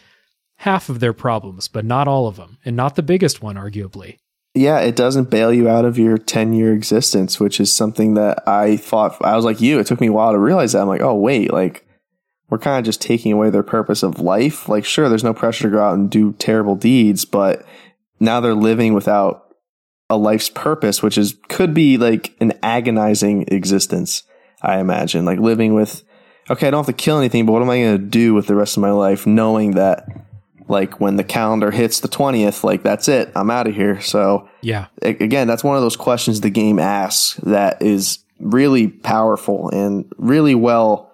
half 0.57 0.89
of 0.89 0.99
their 0.99 1.13
problems, 1.13 1.67
but 1.67 1.85
not 1.85 2.07
all 2.07 2.27
of 2.27 2.37
them, 2.37 2.57
and 2.65 2.75
not 2.75 2.95
the 2.95 3.03
biggest 3.03 3.41
one, 3.41 3.55
arguably. 3.55 4.17
Yeah, 4.53 4.79
it 4.79 4.95
doesn't 4.95 5.29
bail 5.29 5.51
you 5.51 5.67
out 5.67 5.83
of 5.83 5.97
your 5.97 6.17
10 6.17 6.53
year 6.53 6.73
existence, 6.73 7.41
which 7.41 7.59
is 7.59 7.73
something 7.73 8.13
that 8.13 8.47
I 8.47 8.77
thought, 8.77 9.17
I 9.21 9.35
was 9.35 9.43
like 9.43 9.59
you, 9.59 9.79
it 9.79 9.87
took 9.87 9.99
me 9.99 10.07
a 10.07 10.13
while 10.13 10.31
to 10.31 10.39
realize 10.39 10.71
that. 10.71 10.81
I'm 10.81 10.87
like, 10.87 11.01
oh, 11.01 11.15
wait, 11.15 11.51
like, 11.51 11.85
we're 12.49 12.59
kind 12.59 12.79
of 12.79 12.85
just 12.85 13.01
taking 13.01 13.33
away 13.33 13.49
their 13.49 13.63
purpose 13.63 14.01
of 14.01 14.19
life. 14.19 14.69
Like, 14.69 14.85
sure, 14.85 15.09
there's 15.09 15.23
no 15.23 15.33
pressure 15.33 15.63
to 15.63 15.75
go 15.75 15.83
out 15.83 15.95
and 15.95 16.09
do 16.09 16.31
terrible 16.33 16.75
deeds, 16.75 17.25
but 17.25 17.65
now 18.19 18.39
they're 18.39 18.53
living 18.53 18.93
without 18.93 19.53
a 20.09 20.15
life's 20.15 20.49
purpose, 20.49 21.03
which 21.03 21.17
is, 21.17 21.37
could 21.49 21.73
be 21.73 21.97
like 21.97 22.33
an 22.39 22.53
agonizing 22.63 23.45
existence, 23.49 24.23
I 24.61 24.79
imagine. 24.79 25.25
Like, 25.25 25.39
living 25.39 25.73
with, 25.73 26.03
okay, 26.49 26.67
I 26.67 26.71
don't 26.71 26.85
have 26.85 26.95
to 26.95 27.01
kill 27.01 27.17
anything, 27.17 27.45
but 27.45 27.53
what 27.53 27.61
am 27.61 27.69
I 27.69 27.79
going 27.79 27.97
to 27.97 28.03
do 28.03 28.33
with 28.33 28.47
the 28.47 28.55
rest 28.55 28.77
of 28.77 28.81
my 28.81 28.91
life 28.91 29.25
knowing 29.25 29.71
that, 29.71 30.07
like, 30.67 30.99
when 30.99 31.15
the 31.15 31.23
calendar 31.23 31.71
hits 31.71 31.99
the 31.99 32.07
20th, 32.07 32.63
like, 32.63 32.83
that's 32.83 33.07
it, 33.07 33.31
I'm 33.35 33.49
out 33.51 33.67
of 33.67 33.75
here. 33.75 34.01
So, 34.01 34.47
Yeah. 34.61 34.87
again, 35.01 35.47
that's 35.47 35.63
one 35.63 35.75
of 35.75 35.81
those 35.81 35.95
questions 35.95 36.41
the 36.41 36.49
game 36.49 36.79
asks 36.79 37.35
that 37.43 37.81
is 37.81 38.19
really 38.39 38.87
powerful 38.87 39.69
and 39.71 40.05
really 40.17 40.55
well 40.55 41.11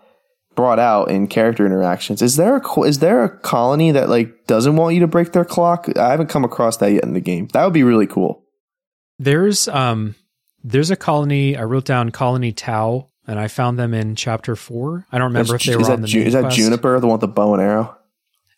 brought 0.56 0.80
out 0.80 1.10
in 1.10 1.28
character 1.28 1.66
interactions. 1.66 2.22
Is 2.22 2.36
there 2.36 2.58
a 2.58 2.82
is 2.82 2.99
there 2.99 3.24
a 3.24 3.30
colony 3.40 3.91
that 3.91 4.10
like 4.10 4.48
doesn't 4.48 4.76
want 4.76 4.95
you 4.95 4.99
to 5.02 5.08
break 5.08 5.32
their 5.32 5.45
clock? 5.45 5.88
I 5.98 6.10
haven't 6.10 6.28
come 6.28 6.44
across 6.44 6.78
that 6.78 6.91
yet 6.91 7.03
in 7.03 7.14
the 7.14 7.22
game. 7.22 7.48
That 7.53 7.64
would 7.64 7.74
be 7.74 7.84
really 7.84 8.08
cool. 8.08 8.44
There's 9.18 9.68
um 9.70 10.16
there's 10.64 10.91
a 10.91 10.95
colony 10.95 11.56
I 11.56 11.64
wrote 11.64 11.86
down 11.86 12.10
colony 12.10 12.52
Tau 12.52 13.08
and 13.27 13.39
I 13.39 13.48
found 13.48 13.77
them 13.77 13.93
in 13.93 14.15
chapter 14.15 14.56
4. 14.56 15.07
I 15.11 15.18
don't 15.18 15.27
remember 15.27 15.56
is, 15.56 15.61
if 15.61 15.68
they 15.68 15.76
were 15.76 15.91
on 15.91 16.02
the 16.02 16.07
Ju- 16.07 16.22
is 16.22 16.34
that 16.34 16.41
quest. 16.41 16.57
Juniper, 16.57 16.99
the 16.99 17.07
one 17.07 17.14
with 17.14 17.22
the 17.22 17.27
bow 17.27 17.53
and 17.53 17.61
arrow? 17.61 17.98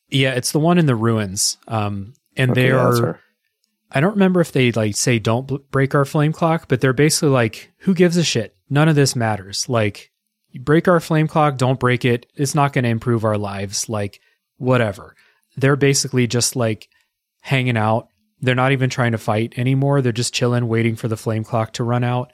Yeah, 0.10 0.34
it's 0.34 0.52
the 0.52 0.60
one 0.60 0.78
in 0.78 0.86
the 0.86 0.96
ruins. 0.96 1.58
Um 1.68 2.14
and 2.36 2.56
they 2.56 2.72
are. 2.72 3.20
I 3.92 4.00
don't 4.00 4.14
remember 4.14 4.42
if 4.42 4.52
they 4.52 4.72
like 4.72 4.96
say 4.96 5.20
don't 5.20 5.48
bl- 5.48 5.58
break 5.70 5.94
our 5.94 6.06
flame 6.06 6.34
clock, 6.34 6.68
but 6.68 6.82
they're 6.82 6.94
basically 6.94 7.30
like, 7.30 7.72
who 7.80 7.94
gives 7.94 8.18
a 8.18 8.24
shit? 8.24 8.56
None 8.70 8.90
of 8.90 8.96
this 8.96 9.16
matters. 9.16 9.70
Like, 9.70 10.12
you 10.50 10.60
break 10.60 10.88
our 10.88 11.00
flame 11.00 11.28
clock, 11.28 11.58
don't 11.58 11.80
break 11.80 12.06
it. 12.06 12.26
It's 12.36 12.56
not 12.56 12.74
going 12.74 12.84
to 12.84 12.90
improve 12.90 13.24
our 13.24 13.38
lives. 13.38 13.90
Like, 13.90 14.20
whatever. 14.58 15.16
They're 15.58 15.76
basically 15.76 16.26
just 16.26 16.56
like 16.56 16.90
hanging 17.42 17.78
out. 17.78 18.08
They're 18.42 18.56
not 18.56 18.72
even 18.72 18.90
trying 18.90 19.12
to 19.12 19.18
fight 19.18 19.54
anymore. 19.58 20.02
They're 20.02 20.12
just 20.12 20.34
chilling, 20.34 20.68
waiting 20.68 20.96
for 20.96 21.08
the 21.08 21.18
flame 21.18 21.44
clock 21.44 21.74
to 21.74 21.84
run 21.84 22.04
out. 22.04 22.34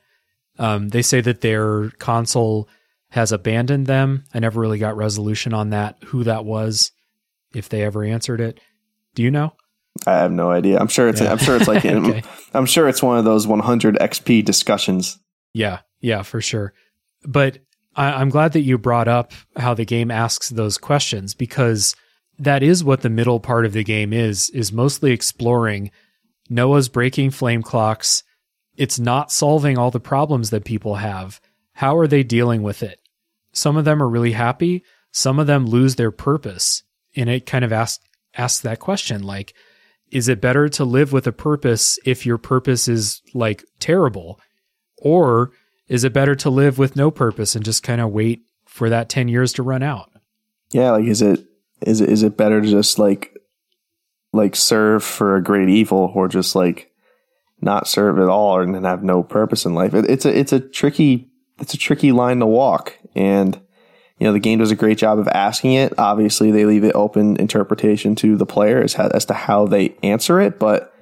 Um, 0.60 0.90
they 0.90 1.02
say 1.02 1.22
that 1.22 1.41
their 1.41 1.90
consul 1.91 2.69
has 3.11 3.31
abandoned 3.31 3.88
them. 3.88 4.26
I 4.34 4.40
never 4.40 4.60
really 4.60 4.77
got 4.77 4.98
resolution 4.98 5.53
on 5.53 5.72
that, 5.72 5.98
who 6.06 6.23
that 6.26 6.45
was, 6.45 6.91
if 7.53 7.69
they 7.69 7.84
ever 7.84 8.03
answered 8.03 8.41
it. 8.41 8.60
Do 9.15 9.23
you 9.23 9.31
know? 9.31 9.53
I 10.06 10.14
have 10.14 10.31
no 10.31 10.52
idea. 10.52 10.80
I'm 10.80 10.88
sure 10.88 11.10
it's 11.10 11.22
Yeah. 11.22 11.31
I'm 11.31 11.38
sure 11.38 11.56
it's 11.56 11.68
like 11.68 11.86
Okay. 11.86 12.23
I'm 12.53 12.65
sure 12.65 12.88
it's 12.88 13.02
one 13.02 13.18
of 13.18 13.26
those 13.26 13.48
100 13.48 13.95
XP 13.95 14.45
discussions. 14.45 15.19
Yeah, 15.53 15.80
yeah, 15.99 16.22
for 16.22 16.41
sure. 16.41 16.73
But 17.23 17.60
I, 17.95 18.14
I'm 18.14 18.30
glad 18.30 18.53
that 18.53 18.61
you 18.61 18.77
brought 18.77 19.07
up 19.07 19.34
how 19.56 19.73
the 19.73 19.86
game 19.86 20.11
asks 20.11 20.49
those 20.49 20.77
questions 20.77 21.34
because 21.34 21.95
that 22.38 22.64
is 22.64 22.84
what 22.84 23.02
the 23.02 23.10
middle 23.10 23.40
part 23.40 23.65
of 23.65 23.73
the 23.73 23.84
game 23.84 24.14
is, 24.14 24.49
is 24.52 24.72
mostly 24.72 25.11
exploring 25.11 25.91
Noah's 26.49 26.88
breaking 26.88 27.31
flame 27.31 27.61
clocks. 27.61 28.23
It's 28.80 28.97
not 28.97 29.31
solving 29.31 29.77
all 29.77 29.91
the 29.91 29.99
problems 29.99 30.49
that 30.49 30.64
people 30.65 30.95
have. 30.95 31.39
How 31.73 31.97
are 31.97 32.07
they 32.07 32.23
dealing 32.23 32.64
with 32.64 32.81
it? 32.81 32.99
Some 33.51 33.77
of 33.77 33.85
them 33.85 34.01
are 34.01 34.10
really 34.10 34.31
happy. 34.31 34.84
Some 35.11 35.38
of 35.38 35.47
them 35.47 35.65
lose 35.65 35.95
their 35.95 36.11
purpose. 36.11 36.84
And 37.15 37.30
it 37.30 37.45
kind 37.45 37.65
of 37.65 37.73
asks 37.73 38.03
asks 38.35 38.61
that 38.61 38.80
question 38.80 39.23
like, 39.23 39.53
is 40.11 40.27
it 40.27 40.41
better 40.41 40.69
to 40.69 40.85
live 40.85 41.11
with 41.11 41.27
a 41.27 41.31
purpose 41.31 41.99
if 42.06 42.26
your 42.26 42.38
purpose 42.38 42.88
is 42.88 43.22
like 43.34 43.64
terrible? 43.80 44.39
Or 44.97 45.51
is 45.88 46.03
it 46.03 46.14
better 46.14 46.35
to 46.35 46.49
live 46.49 46.77
with 46.77 46.95
no 46.95 47.11
purpose 47.11 47.56
and 47.56 47.65
just 47.65 47.84
kind 47.84 47.99
of 47.99 48.11
wait 48.11 48.41
for 48.69 48.89
that 48.89 49.10
10 49.10 49.27
years 49.27 49.51
to 49.53 49.64
run 49.64 49.84
out. 49.84 50.11
Yeah, 50.72 50.91
like 50.91 51.06
is 51.06 51.22
it 51.22 51.43
is 51.81 52.01
it 52.01 52.10
is 52.10 52.23
it 52.23 52.38
better 52.38 52.61
to 52.61 52.68
just 52.68 52.99
like 52.99 53.35
like 54.31 54.56
serve 54.56 55.03
for 55.03 55.35
a 55.35 55.43
great 55.43 55.69
evil 55.69 56.11
or 56.14 56.27
just 56.27 56.56
like 56.56 56.91
not 57.61 57.88
serve 57.88 58.19
at 58.19 58.30
all 58.30 58.60
and 58.61 58.86
have 58.86 59.03
no 59.03 59.23
purpose 59.23 59.65
in 59.65 59.73
life? 59.73 59.94
It, 59.94 60.10
it's 60.10 60.26
a 60.26 60.38
it's 60.38 60.53
a 60.53 60.60
tricky 60.60 61.30
it's 61.60 61.73
a 61.73 61.77
tricky 61.77 62.11
line 62.11 62.40
to 62.40 62.45
walk 62.45 62.98
and 63.15 63.60
you 64.18 64.27
know 64.27 64.34
the 64.34 64.40
game 64.40 64.60
does 64.60 64.72
a 64.72 64.76
great 64.76 64.98
job 64.98 65.18
of 65.19 65.27
asking 65.30 65.73
it. 65.73 65.94
Obviously, 65.98 66.52
they 66.52 66.65
leave 66.65 66.84
it 66.84 66.95
open 66.95 67.38
interpretation 67.38 68.15
to 68.15 68.36
the 68.36 68.45
player 68.45 68.81
as, 68.81 68.95
as 68.95 69.26
to 69.26 69.34
how 69.34 69.65
they 69.65 69.95
answer 70.03 70.41
it, 70.41 70.60
but 70.60 70.94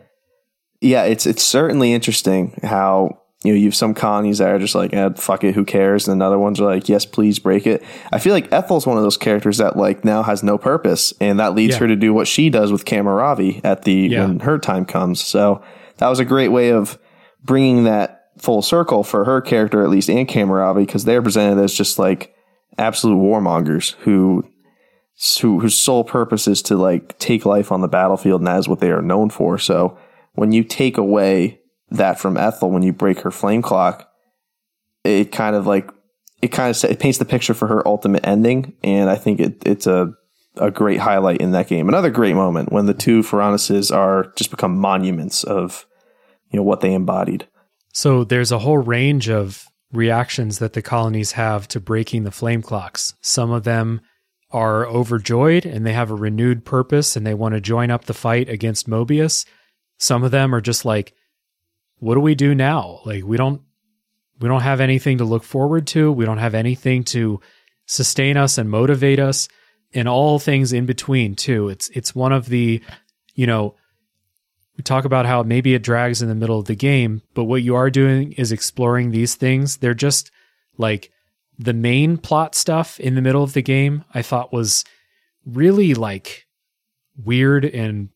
yeah, 0.82 1.04
it's 1.04 1.26
it's 1.26 1.44
certainly 1.44 1.94
interesting 1.94 2.60
how 2.64 3.20
you 3.44 3.54
know, 3.54 3.60
you 3.60 3.66
have 3.66 3.76
some 3.76 3.94
colonies 3.94 4.40
that 4.40 4.50
are 4.50 4.60
just 4.60 4.74
like, 4.76 4.94
eh, 4.94 5.10
fuck 5.16 5.44
it, 5.44 5.54
who 5.54 5.64
cares? 5.64 6.08
And 6.08 6.24
other 6.24 6.40
ones 6.40 6.60
are 6.60 6.66
like, 6.66 6.90
yes, 6.90 7.06
please 7.06 7.38
break 7.38 7.68
it. 7.68 7.84
I 8.12 8.20
feel 8.20 8.34
like 8.34 8.52
Ethel's 8.52 8.88
one 8.88 8.98
of 8.98 9.04
those 9.04 9.18
characters 9.18 9.60
that 9.60 9.78
like 9.78 10.04
now 10.04 10.24
has 10.24 10.44
no 10.44 10.58
purpose, 10.58 11.14
and 11.22 11.40
that 11.40 11.54
leads 11.54 11.76
yeah. 11.76 11.80
her 11.80 11.88
to 11.88 11.96
do 11.96 12.14
what 12.14 12.28
she 12.28 12.50
does 12.50 12.72
with 12.72 12.92
Ravi 12.92 13.62
at 13.64 13.84
the 13.84 13.94
yeah. 13.94 14.26
when 14.26 14.40
her 14.40 14.58
time 14.58 14.86
comes. 14.86 15.22
So 15.22 15.64
that 15.98 16.08
was 16.08 16.20
a 16.20 16.26
great 16.26 16.50
way 16.50 16.72
of 16.72 16.98
bringing 17.44 17.84
that 17.86 18.32
full 18.38 18.62
circle 18.62 19.04
for 19.04 19.26
her 19.26 19.42
character 19.42 19.84
at 19.84 19.90
least 19.90 20.10
and 20.10 20.30
Ravi 20.30 20.86
because 20.86 21.06
they're 21.06 21.22
presented 21.22 21.62
as 21.62 21.74
just 21.74 21.98
like 21.98 22.36
absolute 22.78 23.18
warmongers 23.18 23.94
who 24.00 24.48
who 25.42 25.60
whose 25.60 25.78
sole 25.78 26.04
purpose 26.04 26.48
is 26.48 26.62
to 26.64 26.76
like 26.76 27.18
take 27.18 27.46
life 27.46 27.72
on 27.72 27.82
the 27.82 27.88
battlefield, 27.88 28.42
and 28.42 28.48
that 28.48 28.60
is 28.60 28.68
what 28.68 28.80
they 28.80 28.92
are 28.92 29.02
known 29.02 29.30
for. 29.30 29.58
So 29.58 29.98
when 30.34 30.52
you 30.52 30.64
take 30.64 30.98
away 30.98 31.60
that 31.90 32.20
from 32.20 32.38
Ethel 32.38 32.70
when 32.70 32.84
you 32.84 32.94
break 32.94 33.22
her 33.22 33.32
flame 33.32 33.62
clock, 33.62 34.10
it 35.04 35.32
kind 35.32 35.56
of 35.56 35.66
like 35.66 35.90
it 36.42 36.50
kind 36.50 36.76
of 36.76 36.90
it 36.90 37.00
paints 37.00 37.18
the 37.18 37.26
picture 37.26 37.56
for 37.56 37.68
her 37.68 37.88
ultimate 37.88 38.26
ending, 38.28 38.74
and 38.84 39.10
I 39.10 39.16
think 39.16 39.40
it, 39.40 39.64
it's 39.66 39.88
a 39.88 40.14
a 40.60 40.72
great 40.72 41.00
highlight 41.00 41.42
in 41.42 41.52
that 41.52 41.68
game. 41.68 41.88
Another 41.88 42.10
great 42.10 42.36
moment 42.36 42.72
when 42.72 42.86
the 42.86 42.94
two 42.94 43.22
Ferronises 43.22 43.96
are 43.96 44.32
just 44.36 44.52
become 44.52 44.78
monuments 44.78 45.44
of 45.44 45.86
you 46.52 46.58
know 46.58 46.64
what 46.64 46.82
they 46.82 46.94
embodied. 46.94 47.48
So 47.94 48.24
there's 48.24 48.52
a 48.52 48.60
whole 48.60 48.78
range 48.78 49.30
of 49.30 49.66
reactions 49.92 50.60
that 50.60 50.74
the 50.74 50.82
colonies 50.82 51.34
have 51.34 51.68
to 51.70 51.80
breaking 51.80 52.24
the 52.24 52.32
flame 52.32 52.62
clocks. 52.62 53.14
Some 53.22 53.52
of 53.52 53.64
them 53.64 54.02
are 54.52 54.86
overjoyed 54.86 55.66
and 55.66 55.86
they 55.86 55.94
have 55.94 56.12
a 56.12 56.16
renewed 56.16 56.64
purpose 56.64 57.16
and 57.16 57.26
they 57.26 57.34
want 57.34 57.56
to 57.56 57.62
join 57.62 57.92
up 57.92 58.06
the 58.06 58.14
fight 58.14 58.50
against 58.50 58.88
Moebius. 58.88 59.46
Some 59.98 60.24
of 60.24 60.32
them 60.32 60.54
are 60.54 60.62
just 60.62 60.86
like, 60.86 61.14
what 62.00 62.16
do 62.16 62.22
we 62.22 62.36
do 62.36 62.54
now? 62.54 63.02
Like 63.06 63.24
we 63.24 63.38
don't 63.38 63.62
we 64.40 64.48
don't 64.48 64.62
have 64.62 64.82
anything 64.82 65.18
to 65.18 65.26
look 65.26 65.44
forward 65.44 65.88
to. 65.88 66.12
We 66.12 66.26
don't 66.26 66.38
have 66.38 66.54
anything 66.54 67.04
to 67.06 67.42
sustain 67.88 68.38
us 68.38 68.58
and 68.58 68.70
motivate 68.70 69.20
us 69.20 69.48
and 69.98 70.08
all 70.08 70.38
things 70.38 70.72
in 70.72 70.86
between 70.86 71.36
too. 71.36 71.70
It's 71.70 71.90
it's 71.90 72.14
one 72.14 72.32
of 72.32 72.48
the, 72.50 72.82
you 73.34 73.48
know, 73.48 73.76
we 74.78 74.84
talk 74.84 75.06
about 75.06 75.26
how 75.26 75.42
maybe 75.42 75.74
it 75.74 75.82
drags 75.82 76.22
in 76.22 76.30
the 76.30 76.36
middle 76.36 76.60
of 76.60 76.66
the 76.66 76.76
game, 76.76 77.24
but 77.34 77.46
what 77.46 77.64
you 77.64 77.76
are 77.76 77.90
doing 77.90 78.34
is 78.34 78.52
exploring 78.52 79.10
these 79.10 79.34
things. 79.34 79.78
They're 79.78 79.96
just 79.96 80.30
like 80.78 81.12
the 81.58 81.74
main 81.74 82.18
plot 82.18 82.54
stuff 82.54 83.00
in 83.00 83.16
the 83.16 83.22
middle 83.24 83.42
of 83.42 83.54
the 83.54 83.64
game 83.64 84.06
I 84.14 84.22
thought 84.22 84.54
was 84.54 84.86
really 85.46 85.96
like 85.96 86.46
weird 87.18 87.66
and 87.66 88.10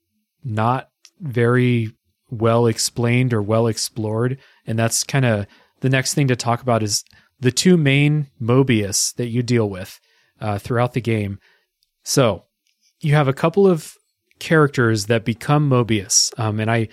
not 0.44 0.90
very 1.20 1.92
well 2.30 2.68
explained 2.68 3.34
or 3.34 3.42
well 3.42 3.66
explored. 3.66 4.38
And 4.68 4.78
that's 4.78 5.04
kind 5.04 5.26
of 5.26 5.48
the 5.80 5.90
next 5.90 6.14
thing 6.14 6.28
to 6.28 6.36
talk 6.36 6.62
about 6.62 6.84
is 6.84 7.04
the 7.40 7.52
two 7.52 7.76
main 7.76 8.28
Moebius 8.40 9.16
that 9.16 9.30
you 9.30 9.42
deal 9.42 9.68
with 9.68 10.00
uh, 10.40 10.60
throughout 10.60 10.94
the 10.94 11.02
game. 11.02 11.40
So 12.04 12.46
you 13.00 13.16
have 13.16 13.28
a 13.28 13.34
couple 13.34 13.68
of 13.68 13.96
characters 14.40 15.06
that 15.06 15.26
become 15.26 15.70
Moebius, 15.70 16.38
um, 16.40 16.60
and 16.60 16.70
I, 16.70 16.88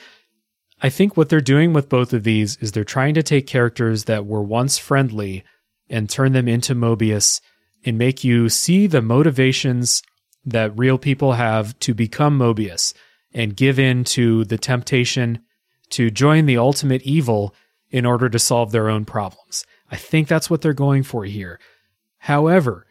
I 0.80 0.90
think 0.90 1.16
what 1.16 1.28
they're 1.28 1.40
doing 1.40 1.72
with 1.72 1.88
both 1.88 2.12
of 2.12 2.24
these 2.24 2.56
is 2.58 2.72
they're 2.72 2.84
trying 2.84 3.14
to 3.14 3.22
take 3.22 3.46
characters 3.46 4.04
that 4.04 4.26
were 4.26 4.42
once 4.42 4.78
friendly 4.78 5.44
and 5.88 6.08
turn 6.08 6.32
them 6.32 6.48
into 6.48 6.74
Moebius 6.74 7.40
and 7.84 7.98
make 7.98 8.22
you 8.22 8.48
see 8.48 8.86
the 8.86 9.02
motivations 9.02 10.02
that 10.44 10.76
real 10.78 10.98
people 10.98 11.32
have 11.32 11.78
to 11.80 11.94
become 11.94 12.38
Moebius 12.38 12.92
and 13.32 13.56
give 13.56 13.78
in 13.78 14.04
to 14.04 14.44
the 14.44 14.58
temptation 14.58 15.40
to 15.90 16.10
join 16.10 16.46
the 16.46 16.58
ultimate 16.58 17.02
evil 17.02 17.54
in 17.90 18.04
order 18.04 18.28
to 18.28 18.38
solve 18.38 18.72
their 18.72 18.88
own 18.88 19.04
problems. 19.04 19.64
I 19.90 19.96
think 19.96 20.28
that's 20.28 20.50
what 20.50 20.60
they're 20.60 20.72
going 20.72 21.02
for 21.02 21.24
here. 21.24 21.58
However, 22.18 22.86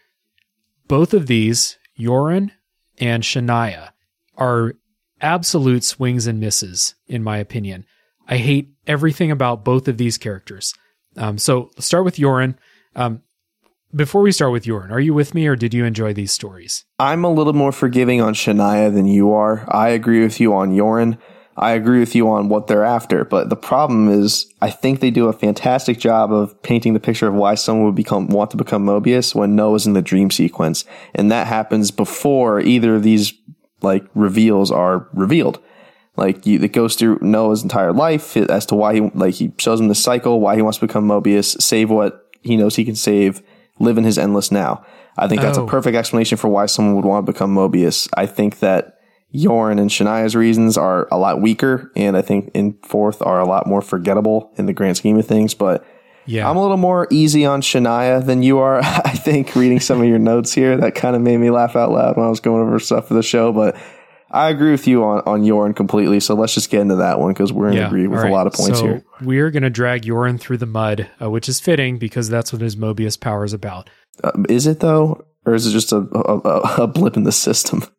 both 0.87 1.13
of 1.13 1.27
these, 1.27 1.77
Yoren 1.99 2.51
and 2.99 3.23
Shania, 3.23 3.89
are 4.37 4.73
absolute 5.21 5.83
swings 5.83 6.27
and 6.27 6.39
misses, 6.39 6.95
in 7.07 7.23
my 7.23 7.37
opinion. 7.37 7.85
I 8.27 8.37
hate 8.37 8.69
everything 8.85 9.31
about 9.31 9.63
both 9.63 9.87
of 9.87 9.97
these 9.97 10.17
characters. 10.17 10.73
Um, 11.15 11.37
so 11.37 11.71
let's 11.75 11.85
start 11.85 12.05
with 12.05 12.17
Yoren. 12.17 12.55
Um, 12.95 13.21
before 13.95 14.21
we 14.21 14.31
start 14.31 14.51
with 14.51 14.65
Yoren, 14.65 14.91
are 14.91 14.99
you 14.99 15.13
with 15.13 15.33
me 15.33 15.47
or 15.47 15.55
did 15.55 15.73
you 15.73 15.85
enjoy 15.85 16.13
these 16.13 16.31
stories? 16.31 16.85
I'm 16.99 17.23
a 17.23 17.31
little 17.31 17.53
more 17.53 17.71
forgiving 17.71 18.21
on 18.21 18.33
Shania 18.33 18.93
than 18.93 19.07
you 19.07 19.31
are. 19.31 19.65
I 19.73 19.89
agree 19.89 20.21
with 20.21 20.39
you 20.39 20.53
on 20.53 20.71
Yoren. 20.71 21.17
I 21.57 21.71
agree 21.71 21.99
with 21.99 22.13
you 22.13 22.29
on 22.29 22.49
what 22.49 22.67
they're 22.67 22.83
after, 22.83 23.25
but 23.25 23.49
the 23.49 23.55
problem 23.55 24.09
is 24.09 24.45
I 24.61 24.69
think 24.69 24.99
they 24.99 25.09
do 25.09 25.27
a 25.27 25.33
fantastic 25.33 25.97
job 25.97 26.31
of 26.31 26.61
painting 26.61 26.93
the 26.93 26.99
picture 26.99 27.27
of 27.27 27.33
why 27.33 27.55
someone 27.55 27.85
would 27.87 27.95
become 27.95 28.27
want 28.27 28.51
to 28.51 28.57
become 28.57 28.85
Moebius 28.85 29.33
when 29.33 29.55
Noah's 29.55 29.87
in 29.87 29.93
the 29.93 30.01
dream 30.03 30.29
sequence. 30.29 30.85
And 31.15 31.31
that 31.31 31.47
happens 31.47 31.89
before 31.89 32.59
either 32.59 32.95
of 32.95 33.03
these 33.03 33.33
like 33.81 34.05
reveals 34.13 34.71
are 34.71 35.07
revealed. 35.13 35.59
Like 36.15 36.45
you, 36.45 36.59
it 36.61 36.73
goes 36.73 36.95
through 36.95 37.19
Noah's 37.21 37.63
entire 37.63 37.93
life 37.93 38.37
as 38.37 38.67
to 38.67 38.75
why 38.75 38.93
he 38.93 39.01
like 39.15 39.33
he 39.33 39.51
shows 39.57 39.79
him 39.79 39.87
the 39.87 39.95
cycle, 39.95 40.39
why 40.39 40.55
he 40.55 40.61
wants 40.61 40.77
to 40.77 40.85
become 40.85 41.07
Moebius, 41.07 41.59
save 41.59 41.89
what 41.89 42.27
he 42.41 42.55
knows 42.55 42.75
he 42.75 42.85
can 42.85 42.95
save, 42.95 43.41
live 43.79 43.97
in 43.97 44.03
his 44.03 44.19
endless 44.19 44.51
now. 44.51 44.85
I 45.17 45.27
think 45.27 45.41
that's 45.41 45.57
oh. 45.57 45.65
a 45.65 45.67
perfect 45.67 45.97
explanation 45.97 46.37
for 46.37 46.49
why 46.49 46.67
someone 46.67 46.95
would 46.95 47.05
want 47.05 47.25
to 47.25 47.31
become 47.31 47.55
Moebius. 47.55 48.07
I 48.15 48.27
think 48.27 48.59
that 48.59 48.96
Yoren 49.33 49.79
and 49.79 49.89
Shania's 49.89 50.35
reasons 50.35 50.77
are 50.77 51.07
a 51.11 51.17
lot 51.17 51.41
weaker, 51.41 51.91
and 51.95 52.15
I 52.15 52.21
think 52.21 52.51
in 52.53 52.77
fourth 52.83 53.21
are 53.21 53.39
a 53.39 53.47
lot 53.47 53.67
more 53.67 53.81
forgettable 53.81 54.51
in 54.57 54.65
the 54.65 54.73
grand 54.73 54.97
scheme 54.97 55.17
of 55.19 55.27
things. 55.27 55.53
But 55.53 55.85
yeah, 56.25 56.49
I'm 56.49 56.57
a 56.57 56.61
little 56.61 56.77
more 56.77 57.07
easy 57.11 57.45
on 57.45 57.61
Shania 57.61 58.25
than 58.25 58.41
you 58.41 58.59
are. 58.59 58.77
I 58.83 59.11
think 59.11 59.55
reading 59.55 59.79
some 59.79 60.01
of 60.01 60.07
your 60.07 60.19
notes 60.19 60.53
here 60.53 60.77
that 60.77 60.95
kind 60.95 61.15
of 61.15 61.21
made 61.21 61.37
me 61.37 61.49
laugh 61.49 61.75
out 61.75 61.91
loud 61.91 62.15
when 62.15 62.25
I 62.25 62.29
was 62.29 62.39
going 62.39 62.61
over 62.61 62.79
stuff 62.79 63.09
for 63.09 63.15
the 63.15 63.23
show. 63.23 63.51
But 63.51 63.75
I 64.31 64.49
agree 64.49 64.71
with 64.71 64.87
you 64.87 65.03
on, 65.03 65.21
on 65.25 65.43
Yoren 65.43 65.75
completely. 65.75 66.19
So 66.19 66.33
let's 66.33 66.53
just 66.53 66.69
get 66.69 66.81
into 66.81 66.95
that 66.95 67.19
one 67.19 67.33
because 67.33 67.51
we're 67.51 67.69
in 67.69 67.75
yeah, 67.75 67.87
agree 67.87 68.07
with 68.07 68.21
right. 68.21 68.29
a 68.29 68.33
lot 68.33 68.47
of 68.47 68.53
points 68.53 68.79
so 68.79 68.85
here. 68.85 69.03
We're 69.21 69.51
going 69.51 69.63
to 69.63 69.69
drag 69.69 70.03
Yoren 70.03 70.39
through 70.39 70.57
the 70.57 70.65
mud, 70.65 71.09
uh, 71.21 71.29
which 71.29 71.47
is 71.47 71.59
fitting 71.59 71.97
because 71.97 72.29
that's 72.29 72.51
what 72.51 72.61
his 72.61 72.75
Moebius 72.75 73.19
power 73.19 73.45
is 73.45 73.53
about. 73.53 73.89
Uh, 74.23 74.31
is 74.49 74.67
it 74.67 74.79
though? 74.79 75.25
Or 75.45 75.53
is 75.53 75.65
it 75.65 75.71
just 75.71 75.93
a, 75.93 75.97
a, 75.97 76.83
a 76.83 76.87
blip 76.87 77.15
in 77.15 77.23
the 77.23 77.31
system? 77.31 77.83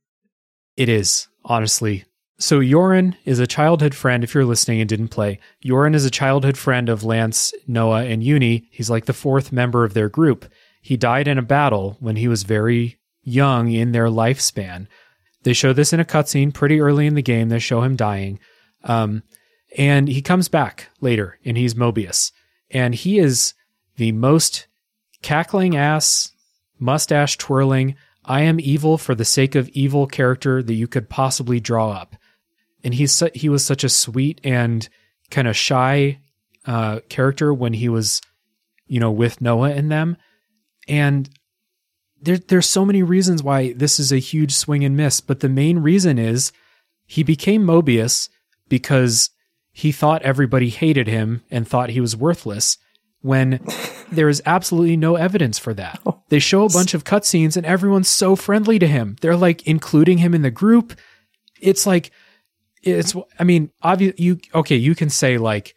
It 0.78 0.88
is, 0.88 1.26
honestly. 1.44 2.04
So 2.38 2.60
Yoren 2.60 3.16
is 3.24 3.40
a 3.40 3.48
childhood 3.48 3.96
friend, 3.96 4.22
if 4.22 4.32
you're 4.32 4.44
listening 4.44 4.80
and 4.80 4.88
didn't 4.88 5.08
play. 5.08 5.40
Yoren 5.64 5.92
is 5.92 6.04
a 6.04 6.10
childhood 6.10 6.56
friend 6.56 6.88
of 6.88 7.02
Lanz, 7.02 7.52
Noah, 7.66 8.04
and 8.04 8.22
Eunie. 8.22 8.68
He's 8.70 8.88
like 8.88 9.06
the 9.06 9.12
fourth 9.12 9.50
member 9.50 9.82
of 9.82 9.92
their 9.92 10.08
group. 10.08 10.46
He 10.80 10.96
died 10.96 11.26
in 11.26 11.36
a 11.36 11.42
battle 11.42 11.96
when 11.98 12.14
he 12.14 12.28
was 12.28 12.44
very 12.44 13.00
young 13.24 13.72
in 13.72 13.90
their 13.90 14.06
lifespan. 14.06 14.86
They 15.42 15.52
show 15.52 15.72
this 15.72 15.92
in 15.92 15.98
a 15.98 16.04
cutscene 16.04 16.54
pretty 16.54 16.80
early 16.80 17.08
in 17.08 17.16
the 17.16 17.22
game. 17.22 17.48
They 17.48 17.58
show 17.58 17.82
him 17.82 17.96
dying. 17.96 18.38
Um, 18.84 19.24
and 19.76 20.06
he 20.06 20.22
comes 20.22 20.48
back 20.48 20.90
later 21.00 21.40
and 21.44 21.56
he's 21.56 21.74
Moebius. 21.74 22.30
And 22.70 22.94
he 22.94 23.18
is 23.18 23.52
the 23.96 24.12
most 24.12 24.68
cackling 25.22 25.76
ass, 25.76 26.30
mustache 26.78 27.36
twirling, 27.36 27.96
I 28.28 28.42
am 28.42 28.60
evil 28.60 28.98
for 28.98 29.14
the 29.14 29.24
sake 29.24 29.54
of 29.54 29.70
evil 29.70 30.06
character 30.06 30.62
that 30.62 30.74
you 30.74 30.86
could 30.86 31.08
possibly 31.08 31.60
draw 31.60 31.90
up. 31.90 32.14
And 32.84 32.92
he's 32.92 33.10
su- 33.10 33.30
he 33.34 33.48
was 33.48 33.64
such 33.64 33.82
a 33.82 33.88
sweet 33.88 34.38
and 34.44 34.86
kind 35.30 35.48
of 35.48 35.56
shy 35.56 36.20
uh, 36.66 37.00
character 37.08 37.52
when 37.54 37.72
he 37.72 37.88
was, 37.88 38.20
you 38.86 39.00
know, 39.00 39.10
with 39.10 39.40
Noah 39.40 39.70
and 39.70 39.90
them. 39.90 40.18
And 40.86 41.30
there, 42.20 42.36
there's 42.36 42.68
so 42.68 42.84
many 42.84 43.02
reasons 43.02 43.42
why 43.42 43.72
this 43.72 43.98
is 43.98 44.12
a 44.12 44.18
huge 44.18 44.52
swing 44.52 44.84
and 44.84 44.96
miss, 44.96 45.22
but 45.22 45.40
the 45.40 45.48
main 45.48 45.78
reason 45.78 46.18
is 46.18 46.52
he 47.06 47.22
became 47.22 47.64
Moebius 47.64 48.28
because 48.68 49.30
he 49.72 49.90
thought 49.90 50.22
everybody 50.22 50.68
hated 50.68 51.08
him 51.08 51.42
and 51.50 51.66
thought 51.66 51.90
he 51.90 52.00
was 52.00 52.14
worthless 52.14 52.76
when 53.22 53.60
there 54.12 54.28
is 54.28 54.42
absolutely 54.46 54.96
no 54.96 55.16
evidence 55.16 55.58
for 55.58 55.74
that. 55.74 56.00
Oh. 56.06 56.22
They 56.28 56.38
show 56.38 56.64
a 56.64 56.70
bunch 56.70 56.94
of 56.94 57.04
cutscenes 57.04 57.56
and 57.56 57.66
everyone's 57.66 58.08
so 58.08 58.36
friendly 58.36 58.78
to 58.78 58.86
him. 58.86 59.16
They're 59.20 59.36
like 59.36 59.66
including 59.66 60.18
him 60.18 60.34
in 60.34 60.42
the 60.42 60.50
group. 60.50 60.94
It's 61.60 61.86
like 61.86 62.10
it's 62.82 63.14
I 63.38 63.44
mean, 63.44 63.70
obvious 63.82 64.18
you 64.18 64.38
okay, 64.54 64.76
you 64.76 64.94
can 64.94 65.10
say 65.10 65.38
like 65.38 65.74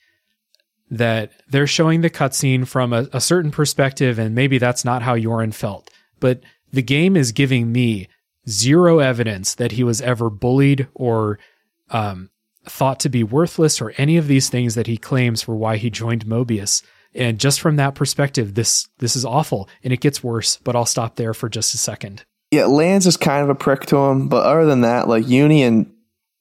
that 0.89 1.31
they're 1.47 1.67
showing 1.67 2.01
the 2.01 2.09
cutscene 2.09 2.67
from 2.67 2.91
a, 2.93 3.07
a 3.13 3.21
certain 3.21 3.49
perspective, 3.51 4.19
and 4.19 4.35
maybe 4.35 4.57
that's 4.57 4.83
not 4.83 5.01
how 5.01 5.15
Yoren 5.15 5.53
felt. 5.53 5.89
But 6.19 6.41
the 6.71 6.81
game 6.81 7.15
is 7.15 7.31
giving 7.31 7.71
me 7.71 8.07
zero 8.47 8.99
evidence 8.99 9.55
that 9.55 9.73
he 9.73 9.83
was 9.83 10.01
ever 10.01 10.29
bullied 10.29 10.87
or 10.93 11.39
um, 11.89 12.29
thought 12.65 12.99
to 13.01 13.09
be 13.09 13.23
worthless 13.23 13.81
or 13.81 13.93
any 13.97 14.17
of 14.17 14.27
these 14.27 14.49
things 14.49 14.75
that 14.75 14.87
he 14.87 14.97
claims 14.97 15.41
for 15.41 15.55
why 15.55 15.77
he 15.77 15.89
joined 15.89 16.25
Moebius. 16.25 16.83
And 17.13 17.39
just 17.39 17.59
from 17.59 17.75
that 17.75 17.95
perspective, 17.95 18.55
this 18.55 18.87
this 18.99 19.15
is 19.15 19.25
awful, 19.25 19.67
and 19.83 19.91
it 19.91 19.99
gets 19.99 20.23
worse. 20.23 20.57
But 20.57 20.75
I'll 20.75 20.85
stop 20.85 21.15
there 21.15 21.33
for 21.33 21.49
just 21.49 21.73
a 21.73 21.77
second. 21.77 22.23
Yeah, 22.51 22.65
Lanz 22.65 23.07
is 23.07 23.17
kind 23.17 23.43
of 23.43 23.49
a 23.49 23.55
prick 23.55 23.85
to 23.87 23.97
him, 23.97 24.27
but 24.27 24.45
other 24.45 24.65
than 24.65 24.81
that, 24.81 25.07
like 25.07 25.27
Eunie 25.27 25.63
and 25.63 25.91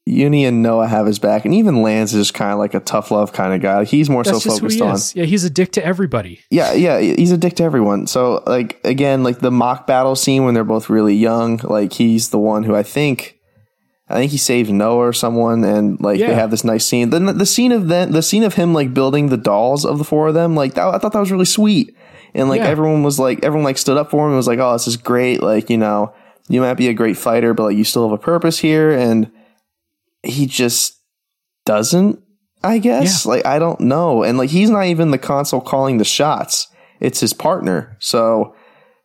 Eunie 0.06 0.44
and 0.44 0.62
Noah 0.62 0.88
have 0.88 1.06
his 1.06 1.18
back, 1.18 1.44
and 1.44 1.54
even 1.54 1.82
Lanz 1.82 2.14
is 2.14 2.30
kind 2.30 2.52
of 2.52 2.58
like 2.58 2.74
a 2.74 2.80
tough 2.80 3.10
love 3.10 3.32
kind 3.32 3.54
of 3.54 3.60
guy. 3.60 3.84
He's 3.84 4.10
more 4.10 4.24
That's 4.24 4.42
so 4.42 4.50
focused 4.50 4.80
on. 4.80 4.98
Yeah, 5.14 5.24
he's 5.24 5.44
a 5.44 5.50
dick 5.50 5.72
to 5.72 5.84
everybody. 5.84 6.40
Yeah, 6.50 6.72
yeah, 6.72 6.98
he's 7.00 7.32
a 7.32 7.38
dick 7.38 7.54
to 7.56 7.62
everyone. 7.62 8.06
So, 8.06 8.42
like 8.46 8.80
again, 8.84 9.22
like 9.22 9.38
the 9.38 9.50
mock 9.50 9.86
battle 9.86 10.16
scene 10.16 10.44
when 10.44 10.54
they're 10.54 10.64
both 10.64 10.90
really 10.90 11.14
young, 11.14 11.58
like 11.58 11.92
he's 11.92 12.30
the 12.30 12.38
one 12.38 12.64
who 12.64 12.74
I 12.74 12.82
think, 12.82 13.38
I 14.10 14.14
think 14.16 14.32
he 14.32 14.38
saved 14.38 14.70
Noah 14.70 15.08
or 15.08 15.12
someone, 15.12 15.64
and 15.64 16.00
like 16.00 16.18
Yeah. 16.18 16.28
they 16.28 16.34
have 16.34 16.50
this 16.50 16.64
nice 16.64 16.84
scene. 16.84 17.10
Then 17.10 17.26
the 17.38 17.46
scene 17.46 17.72
of 17.72 17.88
then 17.88 18.12
the 18.12 18.22
scene 18.22 18.42
of 18.44 18.54
him 18.54 18.74
like 18.74 18.92
building 18.92 19.28
the 19.28 19.36
dolls 19.36 19.84
of 19.84 19.98
the 19.98 20.04
four 20.04 20.28
of 20.28 20.34
them, 20.34 20.54
like 20.54 20.74
that, 20.74 20.88
I 20.88 20.98
thought 20.98 21.12
that 21.12 21.20
was 21.20 21.32
really 21.32 21.44
sweet, 21.44 21.94
and 22.34 22.48
like 22.48 22.60
Yeah. 22.60 22.68
everyone 22.68 23.02
was 23.02 23.18
like 23.18 23.44
everyone 23.44 23.64
like 23.64 23.78
stood 23.78 23.96
up 23.96 24.10
for 24.10 24.24
him 24.24 24.30
and 24.30 24.36
was 24.36 24.48
like, 24.48 24.58
oh, 24.58 24.72
this 24.72 24.86
is 24.88 24.96
great, 24.96 25.42
like 25.42 25.70
you 25.70 25.78
know, 25.78 26.12
you 26.48 26.60
might 26.60 26.74
be 26.74 26.88
a 26.88 26.94
great 26.94 27.16
fighter, 27.16 27.54
but 27.54 27.64
like 27.64 27.76
you 27.76 27.84
still 27.84 28.02
have 28.08 28.18
a 28.18 28.22
purpose 28.22 28.58
here, 28.58 28.90
and 28.90 29.30
he 30.22 30.46
just 30.46 30.98
doesn't 31.66 32.20
i 32.62 32.78
guess? 32.78 33.24
Like 33.24 33.46
i 33.46 33.58
don't 33.58 33.80
know. 33.80 34.22
And 34.22 34.36
like 34.36 34.50
he's 34.50 34.70
not 34.70 34.86
even 34.86 35.10
the 35.12 35.18
consul 35.18 35.60
calling 35.60 35.96
the 35.98 36.04
shots. 36.04 36.66
It's 37.00 37.20
his 37.20 37.32
partner. 37.32 37.96
So 38.00 38.54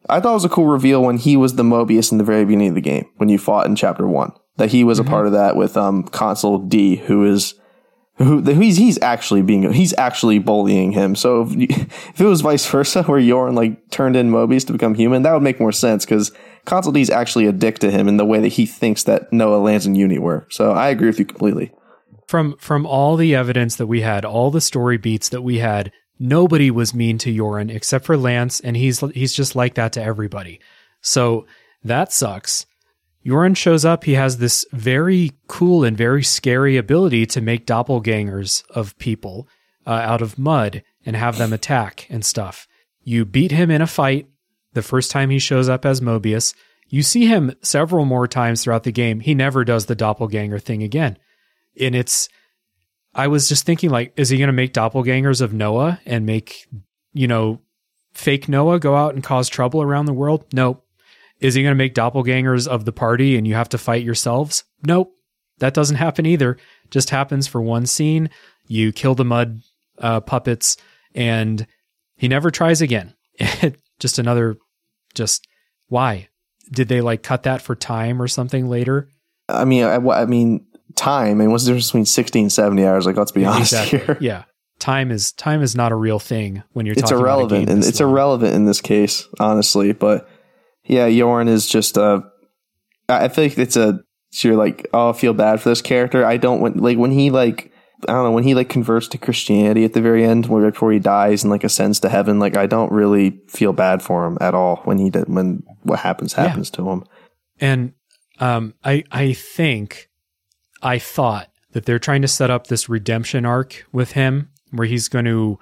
i 0.09 0.19
thought 0.19 0.31
it 0.31 0.33
was 0.33 0.45
a 0.45 0.49
cool 0.49 0.67
reveal 0.67 1.01
when 1.01 1.17
he 1.17 1.35
was 1.37 1.55
the 1.55 1.63
moebius 1.63 2.11
in 2.11 2.17
the 2.17 2.23
very 2.23 2.43
beginning 2.45 2.69
of 2.69 2.75
the 2.75 2.81
game 2.81 3.05
when 3.17 3.29
you 3.29 3.37
fought 3.39 3.65
in 3.65 3.75
chapter 3.75 4.05
one 4.07 4.31
that 4.57 4.71
he 4.71 4.83
was 4.83 4.99
a 4.99 5.03
part 5.03 5.25
of 5.27 5.33
that 5.33 5.55
with 5.55 5.75
um 5.77 6.03
consul 6.03 6.59
d 6.59 6.95
who 6.95 7.25
is 7.25 7.55
who 8.17 8.41
he's 8.41 8.77
he's 8.77 8.97
actually 9.01 9.41
being 9.41 9.71
he's 9.73 9.93
actually 9.97 10.39
bullying 10.39 10.93
him. 10.93 11.15
So 11.15 11.41
if, 11.41 11.53
you- 11.53 11.67
if 11.69 12.21
it 12.21 12.25
was 12.25 12.41
vice 12.41 12.65
versa, 12.65 13.03
where 13.03 13.19
Yorn 13.19 13.55
like 13.55 13.89
turned 13.89 14.15
in 14.15 14.29
Moebius 14.31 14.65
to 14.67 14.73
become 14.73 14.95
human, 14.95 15.23
that 15.23 15.33
would 15.33 15.43
make 15.43 15.59
more 15.59 15.73
sense 15.73 16.05
because 16.05 16.31
Consul 16.63 16.93
D 16.93 17.01
is 17.01 17.09
actually 17.09 17.45
a 17.45 17.51
dick 17.51 17.79
to 17.79 17.91
him 17.91 18.07
in 18.07 18.15
the 18.17 18.25
way 18.25 18.39
that 18.39 18.47
he 18.53 18.65
thinks 18.65 19.03
that 19.03 19.31
Noah, 19.33 19.57
Lanz, 19.57 19.85
and 19.85 19.97
Eunie 19.97 20.17
were. 20.19 20.47
So 20.49 20.71
I 20.71 20.89
agree 20.89 21.07
with 21.07 21.19
you 21.19 21.25
completely. 21.25 21.71
From 22.27 22.55
from 22.57 22.85
all 22.85 23.17
the 23.17 23.35
evidence 23.35 23.75
that 23.75 23.87
we 23.87 24.01
had, 24.01 24.23
all 24.23 24.49
the 24.49 24.61
story 24.61 24.97
beats 24.97 25.27
that 25.29 25.41
we 25.41 25.57
had, 25.57 25.91
nobody 26.17 26.71
was 26.71 26.93
mean 26.93 27.17
to 27.19 27.33
Yoren 27.33 27.69
except 27.69 28.05
for 28.05 28.15
Lanz, 28.15 28.61
and 28.61 28.77
he's 28.77 29.01
he's 29.11 29.33
just 29.33 29.55
like 29.57 29.75
that 29.75 29.91
to 29.93 30.01
everybody. 30.01 30.61
So 31.01 31.45
that 31.83 32.13
sucks. 32.13 32.65
Yoren 33.25 33.57
shows 33.57 33.83
up. 33.83 34.03
He 34.03 34.13
has 34.13 34.37
this 34.37 34.65
very 34.71 35.31
cool 35.47 35.83
and 35.83 35.97
very 35.97 36.23
scary 36.23 36.77
ability 36.77 37.25
to 37.27 37.41
make 37.41 37.65
doppelgangers 37.65 38.63
of 38.69 38.97
people 38.99 39.47
uh, 39.87 39.91
out 39.91 40.21
of 40.21 40.37
mud 40.37 40.83
and 41.05 41.15
have 41.15 41.37
them 41.37 41.51
attack 41.51 42.07
and 42.09 42.23
stuff. 42.23 42.67
You 43.03 43.25
beat 43.25 43.51
him 43.51 43.71
in 43.71 43.81
a 43.81 43.87
fight 43.87 44.27
the 44.73 44.81
first 44.81 45.09
time 45.09 45.29
he 45.29 45.39
shows 45.39 45.69
up 45.69 45.85
as 45.85 46.01
Moebius. 46.01 46.53
You 46.87 47.01
see 47.01 47.25
him 47.25 47.55
several 47.61 48.05
more 48.05 48.27
times 48.27 48.63
throughout 48.63 48.83
the 48.83 48.91
game. 48.91 49.21
He 49.21 49.33
never 49.33 49.63
does 49.63 49.87
the 49.87 49.95
doppelganger 49.95 50.59
thing 50.59 50.83
again. 50.83 51.17
And 51.79 51.95
it's, 51.95 52.29
I 53.13 53.27
was 53.27 53.49
just 53.49 53.65
thinking, 53.65 53.89
like, 53.89 54.13
is 54.17 54.29
he 54.29 54.37
going 54.37 54.47
to 54.47 54.53
make 54.53 54.73
doppelgangers 54.73 55.41
of 55.41 55.53
Noah 55.53 55.99
and 56.05 56.25
make, 56.25 56.67
you 57.13 57.27
know, 57.27 57.61
fake 58.13 58.47
Noah 58.47 58.79
go 58.79 58.95
out 58.95 59.15
and 59.15 59.23
cause 59.23 59.49
trouble 59.49 59.81
around 59.81 60.05
the 60.05 60.13
world? 60.13 60.45
Nope. 60.53 60.84
Is 61.39 61.53
he 61.53 61.61
going 61.61 61.71
to 61.71 61.77
make 61.77 61.93
doppelgangers 61.93 62.67
of 62.67 62.85
the 62.85 62.91
party 62.91 63.35
and 63.35 63.45
you 63.47 63.55
have 63.55 63.69
to 63.69 63.77
fight 63.77 64.03
yourselves? 64.03 64.63
Nope. 64.85 65.11
That 65.59 65.73
doesn't 65.73 65.97
happen 65.97 66.25
either. 66.25 66.57
Just 66.91 67.09
happens 67.09 67.47
for 67.47 67.61
one 67.61 67.85
scene. 67.85 68.29
You 68.67 68.91
kill 68.91 69.15
the 69.15 69.25
mud 69.25 69.61
uh, 69.99 70.21
puppets 70.21 70.77
and 71.13 71.65
he 72.15 72.27
never 72.27 72.51
tries 72.51 72.81
again. 72.81 73.13
just 73.99 74.19
another, 74.19 74.57
just 75.13 75.47
why? 75.87 76.29
Did 76.71 76.87
they 76.87 77.01
like 77.01 77.23
cut 77.23 77.43
that 77.43 77.61
for 77.61 77.75
time 77.75 78.21
or 78.21 78.27
something 78.27 78.67
later? 78.69 79.09
I 79.47 79.65
mean, 79.65 79.83
I, 79.83 79.95
I 79.95 80.25
mean, 80.25 80.65
time 80.95 81.41
and 81.41 81.51
what's 81.51 81.65
the 81.65 81.69
difference 81.71 81.87
between 81.87 82.05
60 82.05 82.41
and 82.41 82.51
70 82.51 82.85
hours? 82.85 83.05
Like, 83.05 83.17
let's 83.17 83.31
be 83.31 83.45
honest 83.45 83.75
here. 83.75 84.17
Yeah. 84.21 84.43
Time 84.77 85.09
is 85.09 85.31
time 85.31 85.61
is 85.61 85.73
not 85.73 85.93
a 85.93 85.95
real 85.95 86.19
thing 86.19 86.61
when 86.73 86.85
you're 86.85 86.93
it's 86.93 87.03
talking 87.03 87.17
irrelevant 87.17 87.51
about 87.51 87.61
a 87.61 87.65
game 87.65 87.75
and 87.77 87.85
it's 87.85 88.01
long. 88.01 88.09
irrelevant 88.09 88.53
in 88.53 88.65
this 88.65 88.81
case 88.81 89.25
honestly 89.39 89.93
but 89.93 90.29
yeah 90.85 91.05
yorn 91.05 91.47
is 91.47 91.67
just 91.67 91.97
uh 91.97 92.21
i 93.09 93.27
feel 93.27 93.45
like 93.45 93.57
it's 93.57 93.77
a 93.77 93.99
you're 94.41 94.55
like 94.55 94.87
oh 94.93 95.09
i 95.09 95.13
feel 95.13 95.33
bad 95.33 95.61
for 95.61 95.69
this 95.69 95.81
character. 95.81 96.25
I 96.25 96.37
don't 96.37 96.59
when 96.59 96.73
like 96.73 96.97
when 96.97 97.11
he 97.11 97.31
like 97.31 97.71
i 98.07 98.11
don't 98.11 98.25
know 98.25 98.31
when 98.31 98.43
he 98.43 98.53
like 98.53 98.67
converts 98.67 99.07
to 99.09 99.17
christianity 99.17 99.85
at 99.85 99.93
the 99.93 100.01
very 100.01 100.25
end 100.25 100.47
where 100.47 100.69
before 100.69 100.91
he 100.91 100.99
dies 100.99 101.43
and 101.43 101.51
like 101.51 101.63
ascends 101.63 102.01
to 102.01 102.09
heaven 102.09 102.37
like 102.37 102.57
i 102.57 102.65
don't 102.65 102.91
really 102.91 103.39
feel 103.47 103.71
bad 103.71 104.01
for 104.01 104.25
him 104.25 104.37
at 104.41 104.53
all 104.53 104.77
when 104.83 104.97
he 104.97 105.09
did 105.09 105.29
when 105.29 105.63
what 105.85 105.99
happens 105.99 106.33
happens 106.33 106.69
to 106.71 106.89
him. 106.89 107.03
And 107.59 107.93
um, 108.39 108.73
I 108.83 109.03
I 109.11 109.33
think 109.33 110.09
I 110.81 110.99
thought 110.99 111.49
that 111.71 111.85
they're 111.85 111.99
trying 111.99 112.21
to 112.23 112.27
set 112.27 112.49
up 112.49 112.67
this 112.67 112.89
redemption 112.89 113.45
arc 113.45 113.85
with 113.91 114.13
him, 114.13 114.49
where 114.71 114.87
he's 114.87 115.07
going 115.07 115.25
to 115.25 115.59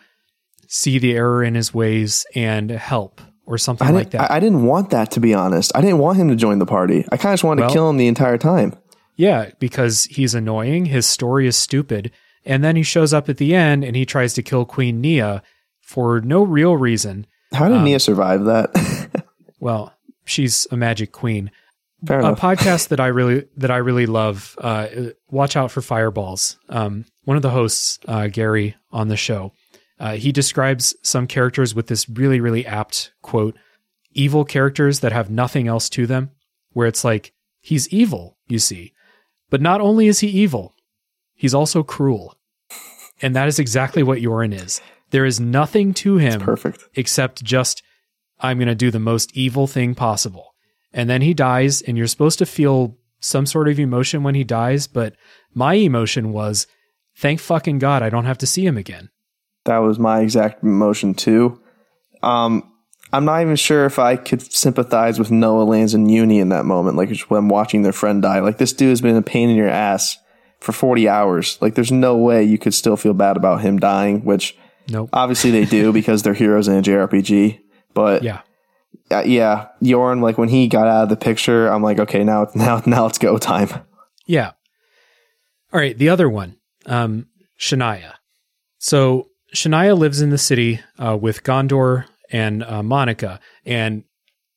see 0.68 0.98
the 0.98 1.14
error 1.14 1.44
in 1.44 1.56
his 1.56 1.74
ways 1.74 2.26
and 2.34 2.72
help, 2.72 3.22
or 3.46 3.58
something 3.58 3.94
like 3.94 4.12
that. 4.12 4.32
I, 4.32 4.38
I 4.38 4.40
didn't 4.40 4.66
want 4.66 4.90
that 4.92 5.12
to 5.12 5.20
be 5.20 5.34
honest 5.34 5.72
i 5.76 5.82
didn't 5.82 6.00
want 6.00 6.18
him 6.18 6.30
to 6.30 6.36
join 6.36 6.60
the 6.60 6.66
party 6.66 7.06
i 7.12 7.18
kind 7.18 7.34
of 7.34 7.38
just 7.38 7.44
wanted 7.44 7.62
Well- 7.62 7.70
to 7.70 7.74
kill 7.74 7.90
him 7.90 7.98
the 7.98 8.08
entire 8.08 8.38
time 8.38 8.74
yeah, 9.16 9.52
because 9.60 10.06
he's 10.06 10.34
annoying. 10.34 10.86
His 10.86 11.06
story 11.06 11.46
is 11.46 11.56
stupid, 11.56 12.10
and 12.46 12.64
then 12.64 12.76
he 12.76 12.82
shows 12.82 13.14
up 13.14 13.30
at 13.30 13.38
the 13.38 13.54
end 13.54 13.84
and 13.84 13.96
he 13.96 14.08
tries 14.08 14.34
to 14.34 14.42
kill 14.42 14.66
Queen 14.66 15.02
Nia 15.02 15.44
for 15.82 16.20
no 16.20 16.42
real 16.42 16.76
reason. 16.78 17.28
how 17.54 17.70
did 17.70 17.82
nia 17.84 18.00
survive 18.00 18.46
that 18.46 18.72
Well, 19.60 19.94
she's 20.26 20.66
a 20.72 20.78
magic 20.78 21.12
queen. 21.12 21.52
fair 22.08 22.22
a 22.22 22.26
enough 22.26 22.40
podcast 22.40 22.88
that 22.88 23.00
I 23.00 23.08
really 23.20 23.46
that 23.58 23.70
I 23.70 23.78
really 23.78 24.08
love. 24.08 24.56
Uh, 24.60 24.88
watch 25.30 25.56
out 25.56 25.70
for 25.70 25.82
fireballs. 25.84 26.58
Um, 26.70 27.06
one 27.26 27.38
of 27.38 27.44
the 27.44 27.52
hosts, 27.52 28.00
uh, 28.08 28.28
Gary, 28.28 28.76
on 28.92 29.10
the 29.10 29.16
show, 29.18 29.54
uh, 30.04 30.16
he 30.16 30.34
describes 30.34 30.94
some 31.02 31.28
characters 31.28 31.74
with 31.74 31.88
this 31.88 32.10
really 32.10 32.42
really 32.42 32.66
apt 32.66 33.14
quote: 33.22 33.56
"Evil 34.12 34.44
characters 34.44 35.00
that 35.00 35.14
have 35.14 35.30
nothing 35.30 35.68
else 35.68 35.90
to 35.90 36.06
them." 36.06 36.32
Where 36.74 36.88
it's 36.88 37.06
like 37.06 37.34
he's 37.62 37.88
evil, 37.88 38.38
you 38.48 38.60
see, 38.60 38.94
but 39.50 39.62
not 39.62 39.80
only 39.80 40.08
is 40.08 40.20
he 40.20 40.28
evil, 40.28 40.76
he's 41.34 41.54
also 41.54 41.84
cruel, 41.84 42.36
and 43.22 43.34
that 43.34 43.48
is 43.48 43.60
exactly 43.60 44.04
what 44.04 44.20
Yorin 44.20 44.54
is. 44.54 44.82
There 45.12 45.26
is 45.26 45.40
nothing 45.40 45.94
to 45.96 46.18
him 46.18 46.42
perfect 46.42 46.90
except 46.96 47.44
just 47.44 47.82
I'm 48.42 48.58
going 48.58 48.68
to 48.68 48.76
do 48.76 48.92
the 48.92 49.00
most 49.00 49.38
evil 49.38 49.68
thing 49.68 49.96
possible. 49.96 50.54
And 50.92 51.10
then 51.10 51.22
he 51.22 51.34
dies 51.34 51.82
and 51.82 51.98
you're 51.98 52.08
supposed 52.08 52.40
to 52.40 52.46
feel 52.46 52.98
some 53.22 53.46
sort 53.46 53.70
of 53.70 53.80
emotion 53.80 54.22
when 54.22 54.36
he 54.36 54.44
dies, 54.44 54.86
but 54.86 55.16
my 55.54 55.76
emotion 55.76 56.34
was 56.34 56.68
thank 57.16 57.40
fucking 57.40 57.80
god 57.80 58.04
I 58.04 58.10
don't 58.10 58.26
have 58.26 58.38
to 58.40 58.48
see 58.48 58.66
him 58.66 58.78
again. 58.78 59.10
That 59.66 59.78
was 59.80 59.98
my 60.00 60.22
exact 60.22 60.64
emotion 60.64 61.14
too. 61.14 61.62
Um, 62.22 62.70
I'm 63.12 63.26
not 63.26 63.42
even 63.42 63.56
sure 63.56 63.86
if 63.86 64.00
I 64.00 64.16
could 64.16 64.42
sympathize 64.42 65.20
with 65.20 65.30
Noah 65.32 65.64
Lanz 65.64 65.94
and 65.94 66.10
Eunie 66.12 66.40
in 66.40 66.50
that 66.50 66.66
moment, 66.66 66.98
like 66.98 67.18
when 67.28 67.48
watching 67.48 67.84
their 67.84 67.94
friend 67.94 68.22
die. 68.22 68.40
Like 68.40 68.58
this 68.58 68.74
dude 68.74 68.90
has 68.90 69.02
been 69.02 69.16
a 69.16 69.22
pain 69.22 69.50
in 69.50 69.56
your 69.56 69.70
ass 69.70 70.18
for 70.60 70.72
40 70.72 71.08
hours. 71.08 71.58
Like 71.62 71.76
there's 71.76 71.92
no 71.92 72.18
way 72.18 72.44
you 72.44 72.58
could 72.58 72.74
still 72.74 72.98
feel 72.98 73.14
bad 73.14 73.38
about 73.38 73.62
him 73.62 73.78
dying, 73.80 74.26
which 74.26 74.58
Nope. 74.90 75.10
obviously 75.14 75.52
they 75.52 75.66
do 75.66 75.94
because 76.00 76.24
they're 76.24 76.34
heroes 76.34 76.68
in 76.68 76.76
a 76.78 76.82
JRPG. 76.82 77.60
But 77.94 78.24
Yeah. 78.24 78.42
uh, 79.12 79.24
yeah, 79.26 79.68
Yorn, 79.80 80.22
like 80.22 80.38
when 80.38 80.50
he 80.50 80.68
got 80.68 80.88
out 80.88 81.04
of 81.04 81.10
the 81.10 81.16
picture, 81.18 81.68
I'm 81.68 81.84
like, 81.84 82.00
okay, 82.00 82.24
now 82.24 82.48
now 82.56 82.82
now 82.86 83.06
it's 83.06 83.18
go 83.20 83.38
time. 83.38 83.70
Yeah. 84.26 84.52
All 85.72 85.80
right, 85.80 85.98
the 85.98 86.10
other 86.10 86.30
one, 86.30 86.58
um, 86.86 87.28
Shania. 87.60 88.14
So 88.80 89.30
Shania 89.54 89.98
lives 89.98 90.22
in 90.22 90.30
the 90.30 90.38
city 90.38 90.82
uh, 90.98 91.18
with 91.20 91.44
Ghondor 91.44 92.06
and 92.32 92.64
uh, 92.64 92.84
Monica, 92.84 93.40
and 93.66 94.04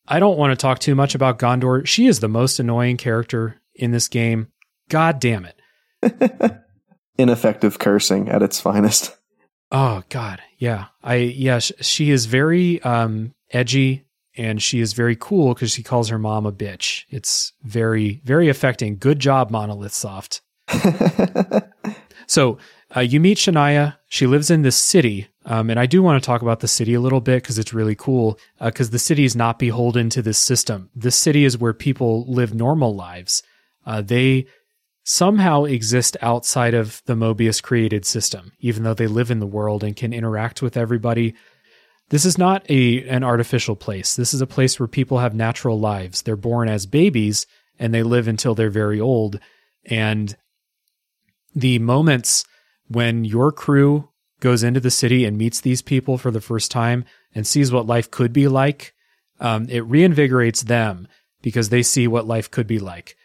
I 0.09 0.20
don't 0.20 0.39
want 0.39 0.52
to 0.52 0.56
talk 0.56 0.78
too 0.78 0.94
much 0.94 1.14
about 1.14 1.39
Ghondor. 1.39 1.86
She 1.86 2.06
is 2.06 2.20
the 2.20 2.28
most 2.28 2.59
annoying 2.59 2.97
character 2.97 3.60
in 3.74 3.90
this 3.90 4.09
game. 4.09 4.48
God 4.89 5.20
damn 5.20 5.47
it. 5.47 6.62
Ineffective 7.18 7.78
cursing 7.78 8.28
at 8.28 8.43
its 8.43 8.60
finest. 8.60 9.16
Oh 9.70 10.02
God, 10.09 10.40
yeah. 10.59 10.86
I 11.02 11.16
yeah. 11.16 11.59
Sh- 11.59 11.73
she 11.81 12.10
is 12.10 12.27
very 12.27 12.81
um, 12.82 13.35
edgy, 13.51 14.06
and 14.36 14.62
she 14.62 14.81
is 14.81 14.93
very 14.93 15.16
cool 15.16 15.55
because 15.55 15.73
she 15.73 15.82
calls 15.82 16.09
her 16.09 16.18
mom 16.18 16.47
a 16.47 16.52
bitch. 16.52 17.05
It's 17.10 17.52
very 17.62 18.20
very 18.24 18.48
affecting. 18.48 18.97
Good 18.97 19.18
job, 19.18 19.51
Monolith 19.51 19.93
Soft. 19.93 20.43
So 22.27 22.59
uh, 22.94 23.00
you 23.00 23.18
meet 23.18 23.38
Shania. 23.38 23.96
She 24.08 24.26
lives 24.26 24.50
in 24.50 24.62
this 24.62 24.76
city. 24.76 25.28
Um, 25.44 25.70
and 25.70 25.80
I 25.80 25.86
do 25.86 26.02
want 26.02 26.22
to 26.22 26.26
talk 26.26 26.42
about 26.42 26.60
the 26.60 26.68
city 26.68 26.94
a 26.94 27.00
little 27.00 27.20
bit 27.20 27.42
because 27.42 27.58
it's 27.58 27.72
really 27.72 27.94
cool. 27.94 28.38
Because 28.62 28.88
uh, 28.88 28.92
the 28.92 28.98
city 28.98 29.24
is 29.24 29.34
not 29.34 29.58
beholden 29.58 30.10
to 30.10 30.22
this 30.22 30.38
system. 30.38 30.90
This 30.94 31.16
city 31.16 31.44
is 31.44 31.58
where 31.58 31.72
people 31.72 32.24
live 32.28 32.54
normal 32.54 32.94
lives. 32.94 33.42
Uh, 33.84 34.02
they 34.02 34.46
somehow 35.04 35.64
exist 35.64 36.16
outside 36.20 36.74
of 36.74 37.00
the 37.06 37.14
Moebius 37.14 37.62
created 37.62 38.04
system, 38.04 38.52
even 38.58 38.82
though 38.82 38.94
they 38.94 39.06
live 39.06 39.30
in 39.30 39.38
the 39.38 39.46
world 39.46 39.84
and 39.84 39.96
can 39.96 40.12
interact 40.12 40.62
with 40.62 40.76
everybody. 40.76 41.34
This 42.10 42.24
is 42.24 42.38
not 42.38 42.68
a 42.68 43.08
an 43.08 43.24
artificial 43.24 43.76
place. 43.76 44.14
This 44.14 44.34
is 44.34 44.40
a 44.40 44.46
place 44.46 44.78
where 44.78 44.88
people 44.88 45.18
have 45.18 45.34
natural 45.34 45.78
lives. 45.78 46.22
They're 46.22 46.36
born 46.36 46.68
as 46.68 46.86
babies 46.86 47.46
and 47.78 47.92
they 47.92 48.02
live 48.02 48.28
until 48.28 48.54
they're 48.54 48.70
very 48.70 49.00
old. 49.00 49.38
And 49.84 50.36
the 51.54 51.78
moments 51.78 52.44
when 52.88 53.24
your 53.24 53.52
crew 53.52 54.08
goes 54.40 54.62
into 54.62 54.80
the 54.80 54.90
city 54.90 55.24
and 55.24 55.38
meets 55.38 55.60
these 55.60 55.82
people 55.82 56.18
for 56.18 56.30
the 56.30 56.40
first 56.40 56.70
time 56.70 57.04
and 57.34 57.46
sees 57.46 57.72
what 57.72 57.86
life 57.86 58.10
could 58.10 58.32
be 58.32 58.48
like, 58.48 58.94
um, 59.40 59.66
it 59.68 59.84
reinvigorates 59.84 60.64
them 60.64 61.08
because 61.42 61.68
they 61.68 61.82
see 61.82 62.06
what 62.06 62.26
life 62.26 62.50
could 62.50 62.66
be 62.66 62.78
like. 62.78 63.16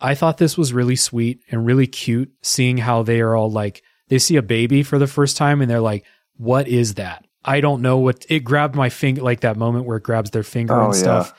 I 0.00 0.14
thought 0.14 0.38
this 0.38 0.56
was 0.56 0.72
really 0.72 0.96
sweet 0.96 1.40
and 1.50 1.66
really 1.66 1.86
cute 1.86 2.32
seeing 2.42 2.78
how 2.78 3.02
they 3.02 3.20
are 3.20 3.34
all 3.34 3.50
like, 3.50 3.82
they 4.08 4.18
see 4.18 4.36
a 4.36 4.42
baby 4.42 4.82
for 4.82 4.98
the 4.98 5.06
first 5.06 5.36
time 5.36 5.60
and 5.60 5.70
they're 5.70 5.80
like, 5.80 6.04
what 6.36 6.68
is 6.68 6.94
that? 6.94 7.26
I 7.44 7.60
don't 7.60 7.82
know 7.82 7.98
what 7.98 8.26
it 8.28 8.40
grabbed 8.40 8.74
my 8.74 8.90
finger, 8.90 9.22
like 9.22 9.40
that 9.40 9.56
moment 9.56 9.86
where 9.86 9.96
it 9.96 10.02
grabs 10.02 10.30
their 10.30 10.42
finger 10.42 10.80
oh, 10.80 10.86
and 10.86 10.94
stuff. 10.94 11.34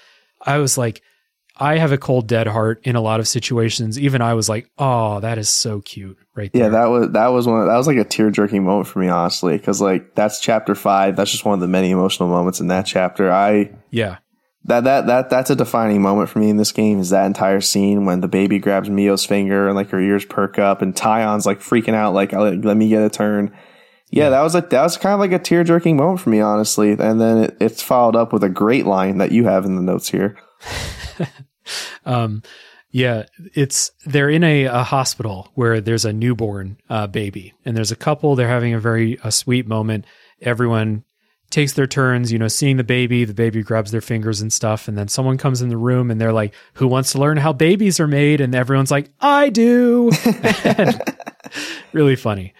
Yeah. 0.45 0.53
I 0.53 0.57
was 0.57 0.77
like, 0.77 1.01
I 1.59 1.77
have 1.77 1.91
a 1.91 1.97
cold 1.97 2.27
dead 2.27 2.47
heart 2.47 2.79
in 2.83 2.95
a 2.95 3.01
lot 3.01 3.19
of 3.19 3.27
situations. 3.27 3.99
Even 3.99 4.21
I 4.21 4.33
was 4.33 4.47
like, 4.47 4.69
"Oh, 4.77 5.19
that 5.19 5.37
is 5.37 5.49
so 5.49 5.81
cute." 5.81 6.17
Right 6.33 6.51
there. 6.53 6.63
Yeah, 6.63 6.69
that 6.69 6.85
was 6.85 7.09
that 7.11 7.27
was 7.27 7.47
one 7.47 7.61
of, 7.61 7.67
that 7.67 7.75
was 7.75 7.85
like 7.85 7.97
a 7.97 8.05
tear 8.05 8.31
jerking 8.31 8.63
moment 8.63 8.87
for 8.87 8.99
me, 8.99 9.09
honestly, 9.09 9.57
because 9.57 9.81
like 9.81 10.15
that's 10.15 10.39
chapter 10.39 10.73
five. 10.73 11.17
That's 11.17 11.31
just 11.31 11.43
one 11.43 11.55
of 11.55 11.59
the 11.59 11.67
many 11.67 11.91
emotional 11.91 12.29
moments 12.29 12.61
in 12.61 12.67
that 12.67 12.85
chapter. 12.85 13.29
I 13.29 13.71
yeah. 13.91 14.17
That 14.65 14.85
that 14.85 15.07
that 15.07 15.29
that's 15.29 15.49
a 15.49 15.55
defining 15.55 16.01
moment 16.01 16.29
for 16.29 16.39
me 16.39 16.49
in 16.49 16.57
this 16.57 16.71
game 16.71 16.99
is 16.99 17.09
that 17.09 17.25
entire 17.25 17.61
scene 17.61 18.05
when 18.05 18.21
the 18.21 18.27
baby 18.27 18.59
grabs 18.59 18.89
Mio's 18.89 19.25
finger 19.25 19.67
and 19.67 19.75
like 19.75 19.89
her 19.89 19.99
ears 19.99 20.25
perk 20.25 20.59
up 20.59 20.81
and 20.81 20.95
Taion's 20.95 21.45
like 21.45 21.59
freaking 21.59 21.93
out 21.93 22.13
like 22.13 22.31
let, 22.31 22.63
let 22.63 22.77
me 22.77 22.87
get 22.87 23.01
a 23.01 23.09
turn. 23.09 23.51
Yeah, 24.11 24.23
yeah, 24.23 24.29
that 24.31 24.41
was 24.41 24.53
like 24.53 24.69
that 24.69 24.83
was 24.83 24.97
kind 24.97 25.13
of 25.13 25.19
like 25.19 25.31
a 25.31 25.39
tear 25.39 25.63
jerking 25.63 25.97
moment 25.97 26.21
for 26.21 26.29
me, 26.29 26.39
honestly. 26.39 26.91
And 26.91 27.19
then 27.19 27.37
it, 27.43 27.57
it's 27.59 27.81
followed 27.81 28.15
up 28.15 28.33
with 28.33 28.43
a 28.43 28.49
great 28.49 28.85
line 28.85 29.17
that 29.17 29.31
you 29.31 29.45
have 29.45 29.65
in 29.65 29.75
the 29.75 29.81
notes 29.81 30.09
here. 30.09 30.37
um, 32.05 32.43
yeah, 32.91 33.25
it's 33.53 33.91
they're 34.05 34.29
in 34.29 34.43
a, 34.43 34.65
a, 34.65 34.83
hospital 34.83 35.51
where 35.53 35.79
there's 35.79 36.05
a 36.05 36.13
newborn 36.13 36.77
uh, 36.89 37.05
baby, 37.05 37.53
and 37.63 37.77
there's 37.77 37.91
a 37.91 37.95
couple. 37.95 38.35
They're 38.35 38.47
having 38.47 38.73
a 38.73 38.79
very 38.79 39.19
a 39.23 39.31
sweet 39.31 39.67
moment. 39.67 40.05
Everyone 40.41 41.03
takes 41.51 41.73
their 41.73 41.87
turns, 41.87 42.31
you 42.31 42.39
know, 42.39 42.47
seeing 42.47 42.77
the 42.77 42.83
baby. 42.83 43.25
The 43.25 43.33
baby 43.33 43.61
grabs 43.61 43.91
their 43.91 44.01
fingers 44.01 44.41
and 44.41 44.51
stuff, 44.51 44.87
and 44.87 44.97
then 44.97 45.07
someone 45.07 45.37
comes 45.37 45.61
in 45.61 45.69
the 45.69 45.77
room 45.77 46.09
and 46.09 46.19
they're 46.19 46.33
like, 46.33 46.55
"Who 46.75 46.87
wants 46.87 47.11
to 47.11 47.19
learn 47.19 47.37
how 47.37 47.53
babies 47.53 47.99
are 47.99 48.07
made?" 48.07 48.41
And 48.41 48.55
everyone's 48.55 48.91
like, 48.91 49.11
"I 49.19 49.49
do." 49.49 50.11
really 51.93 52.15
funny. 52.15 52.55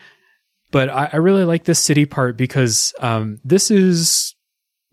But 0.72 0.90
I, 0.90 1.10
I, 1.14 1.16
really 1.18 1.46
like 1.46 1.64
this 1.64 1.80
city 1.80 2.06
part 2.06 2.38
because 2.38 2.94
um, 3.00 3.40
this 3.44 3.72
is 3.72 4.36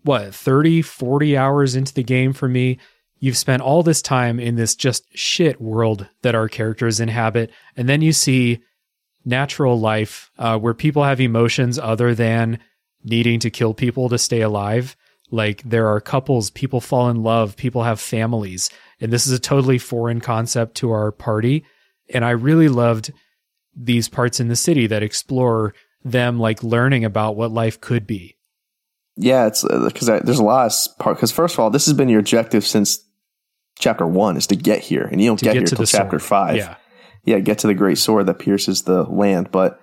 what 0.03 0.33
30 0.33 0.81
40 0.81 1.37
hours 1.37 1.75
into 1.75 1.93
the 1.93 2.03
game 2.03 2.33
for 2.33 2.47
me 2.47 2.79
you've 3.19 3.37
spent 3.37 3.61
all 3.61 3.83
this 3.83 4.01
time 4.01 4.39
in 4.39 4.55
this 4.55 4.75
just 4.75 5.05
shit 5.17 5.59
world 5.61 6.07
that 6.21 6.35
our 6.35 6.47
characters 6.47 6.99
inhabit, 6.99 7.51
and 7.75 7.87
then 7.87 8.01
you 8.01 8.13
see 8.13 8.61
natural 9.25 9.79
life 9.79 10.31
uh, 10.37 10.57
where 10.57 10.73
people 10.73 11.03
have 11.03 11.19
emotions 11.19 11.77
other 11.77 12.15
than 12.15 12.59
needing 13.03 13.39
to 13.39 13.49
kill 13.49 13.73
people 13.73 14.09
to 14.09 14.17
stay 14.17 14.41
alive. 14.41 14.95
Like 15.29 15.61
there 15.63 15.87
are 15.87 15.99
couples, 15.99 16.49
people 16.49 16.79
fall 16.79 17.09
in 17.09 17.21
love, 17.23 17.57
people 17.57 17.83
have 17.83 17.99
families, 17.99 18.69
and 19.01 19.11
this 19.11 19.27
is 19.27 19.33
a 19.33 19.39
totally 19.39 19.77
foreign 19.77 20.21
concept 20.21 20.75
to 20.75 20.91
our 20.91 21.11
party. 21.11 21.65
And 22.13 22.23
I 22.23 22.29
really 22.31 22.69
loved 22.69 23.11
these 23.75 24.07
parts 24.07 24.39
in 24.39 24.47
the 24.47 24.55
city 24.55 24.87
that 24.87 25.03
explore 25.03 25.73
them 26.03 26.39
like 26.39 26.63
learning 26.63 27.03
about 27.03 27.35
what 27.35 27.51
life 27.51 27.81
could 27.81 28.07
be. 28.07 28.37
Yeah, 29.17 29.47
it's 29.47 29.63
because 29.63 30.09
uh, 30.09 30.21
there's 30.23 30.39
a 30.39 30.43
lot 30.43 30.67
of 30.67 30.97
part. 30.99 31.17
Because 31.17 31.31
first 31.31 31.55
of 31.55 31.59
all, 31.59 31.69
this 31.69 31.85
has 31.87 31.95
been 31.95 32.07
your 32.07 32.19
objective 32.19 32.65
since 32.65 33.03
chapter 33.79 34.05
one 34.05 34.37
is 34.37 34.47
to 34.47 34.55
get 34.55 34.79
here, 34.79 35.03
and 35.03 35.21
you 35.21 35.29
don't 35.29 35.39
get, 35.39 35.53
get, 35.53 35.53
here 35.53 35.61
until 35.63 35.85
chapter 35.85 36.19
sword. 36.19 36.21
five. 36.21 36.55
Yeah, 36.57 36.75
yeah, 37.25 37.39
get 37.39 37.59
to 37.59 37.67
the 37.67 37.73
great 37.73 37.97
sword 37.97 38.25
that 38.27 38.39
pierces 38.39 38.83
the 38.83 39.03
land. 39.03 39.51
But 39.51 39.81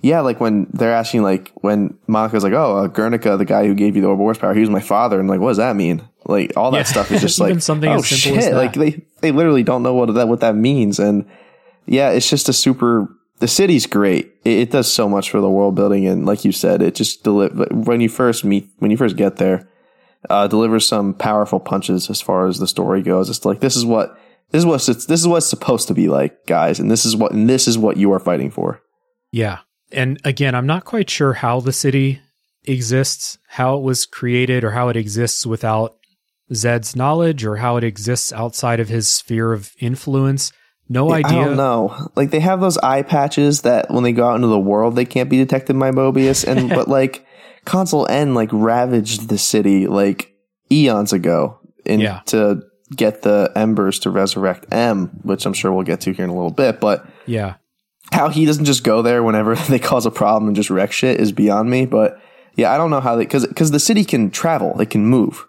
yeah, 0.00 0.20
like 0.20 0.40
when 0.40 0.66
they're 0.72 0.92
asking, 0.92 1.22
like 1.22 1.50
when 1.56 1.98
Monica's 2.06 2.44
like, 2.44 2.52
"Oh, 2.52 2.76
uh, 2.76 2.86
Guernica, 2.88 3.36
the 3.36 3.44
guy 3.44 3.66
who 3.66 3.74
gave 3.74 3.96
you 3.96 4.02
the 4.02 4.08
Ouroboros 4.08 4.38
power, 4.38 4.54
he 4.54 4.60
was 4.60 4.70
my 4.70 4.80
father," 4.80 5.18
and 5.18 5.28
like, 5.28 5.40
what 5.40 5.48
does 5.48 5.56
that 5.58 5.76
mean? 5.76 6.06
Like 6.26 6.56
all 6.56 6.70
that 6.72 6.78
yeah. 6.78 6.82
stuff 6.84 7.10
is 7.10 7.20
just 7.22 7.40
like 7.40 7.60
something 7.62 7.90
oh 7.90 8.02
shit, 8.02 8.54
like 8.54 8.74
they 8.74 9.04
they 9.20 9.32
literally 9.32 9.62
don't 9.62 9.82
know 9.82 9.94
what 9.94 10.12
that 10.14 10.28
what 10.28 10.40
that 10.40 10.56
means, 10.56 10.98
and 10.98 11.26
yeah, 11.86 12.10
it's 12.10 12.28
just 12.28 12.48
a 12.48 12.52
super. 12.52 13.08
The 13.40 13.48
city's 13.48 13.86
great. 13.86 14.32
It, 14.44 14.58
it 14.58 14.70
does 14.70 14.90
so 14.90 15.08
much 15.08 15.28
for 15.28 15.40
the 15.40 15.50
world 15.50 15.74
building, 15.74 16.06
and 16.06 16.24
like 16.24 16.44
you 16.44 16.52
said, 16.52 16.80
it 16.80 16.94
just 16.94 17.24
deli- 17.24 17.48
when 17.48 18.00
you 18.00 18.08
first 18.08 18.44
meet 18.44 18.70
when 18.78 18.90
you 18.90 18.96
first 18.96 19.16
get 19.16 19.36
there 19.36 19.68
uh, 20.30 20.46
delivers 20.48 20.86
some 20.86 21.14
powerful 21.14 21.60
punches 21.60 22.10
as 22.10 22.20
far 22.20 22.46
as 22.46 22.58
the 22.58 22.66
story 22.66 23.02
goes. 23.02 23.30
It's 23.30 23.44
like 23.44 23.60
this 23.60 23.76
is 23.76 23.84
what 23.84 24.18
this 24.50 24.60
is 24.60 24.66
what 24.66 24.88
it's, 24.88 25.06
this 25.06 25.20
is 25.20 25.28
what 25.28 25.38
it's 25.38 25.46
supposed 25.46 25.88
to 25.88 25.94
be 25.94 26.08
like, 26.08 26.46
guys, 26.46 26.78
and 26.78 26.90
this 26.90 27.04
is 27.04 27.16
what 27.16 27.32
and 27.32 27.48
this 27.48 27.66
is 27.66 27.78
what 27.78 27.96
you 27.96 28.12
are 28.12 28.20
fighting 28.20 28.50
for. 28.50 28.80
Yeah, 29.32 29.60
and 29.90 30.20
again, 30.24 30.54
I'm 30.54 30.66
not 30.66 30.84
quite 30.84 31.10
sure 31.10 31.32
how 31.34 31.60
the 31.60 31.72
city 31.72 32.20
exists, 32.64 33.38
how 33.48 33.76
it 33.76 33.82
was 33.82 34.06
created, 34.06 34.64
or 34.64 34.70
how 34.70 34.88
it 34.88 34.96
exists 34.96 35.44
without 35.46 35.96
Zed's 36.52 36.94
knowledge, 36.94 37.44
or 37.44 37.56
how 37.56 37.76
it 37.76 37.84
exists 37.84 38.32
outside 38.32 38.80
of 38.80 38.88
his 38.88 39.10
sphere 39.10 39.52
of 39.52 39.72
influence. 39.80 40.52
No 40.88 41.12
idea. 41.12 41.40
I 41.40 41.44
don't 41.44 41.56
know. 41.56 42.10
Like 42.14 42.30
they 42.30 42.40
have 42.40 42.60
those 42.60 42.76
eye 42.78 43.02
patches 43.02 43.62
that 43.62 43.90
when 43.90 44.04
they 44.04 44.12
go 44.12 44.28
out 44.28 44.36
into 44.36 44.48
the 44.48 44.58
world, 44.58 44.96
they 44.96 45.06
can't 45.06 45.30
be 45.30 45.38
detected 45.38 45.78
by 45.78 45.90
Moebius, 45.90 46.46
and 46.46 46.68
but 46.70 46.88
like 46.88 47.26
Consul 47.64 48.06
N 48.08 48.34
like 48.34 48.50
ravaged 48.52 49.28
the 49.28 49.38
city 49.38 49.86
like 49.86 50.34
eons 50.70 51.12
ago 51.12 51.58
in 51.84 52.00
yeah. 52.00 52.20
to 52.26 52.62
get 52.94 53.22
the 53.22 53.50
embers 53.56 53.98
to 54.00 54.10
resurrect 54.10 54.72
M, 54.72 55.08
which 55.22 55.46
I'm 55.46 55.52
sure 55.52 55.72
we'll 55.72 55.84
get 55.84 56.02
to 56.02 56.12
here 56.12 56.24
in 56.24 56.30
a 56.30 56.34
little 56.34 56.50
bit. 56.50 56.80
But 56.80 57.06
yeah, 57.26 57.54
how 58.12 58.28
he 58.28 58.44
doesn't 58.44 58.64
just 58.64 58.84
go 58.84 59.02
there 59.02 59.22
whenever 59.22 59.54
they 59.68 59.78
cause 59.78 60.06
a 60.06 60.10
problem 60.10 60.48
and 60.48 60.56
just 60.56 60.70
wreck 60.70 60.92
shit 60.92 61.20
is 61.20 61.32
beyond 61.32 61.70
me. 61.70 61.86
But 61.86 62.20
yeah, 62.54 62.72
I 62.72 62.76
don't 62.76 62.90
know 62.90 63.00
how 63.00 63.16
they 63.16 63.24
because 63.24 63.46
because 63.46 63.70
the 63.70 63.80
city 63.80 64.04
can 64.04 64.30
travel, 64.30 64.80
it 64.80 64.90
can 64.90 65.06
move. 65.06 65.46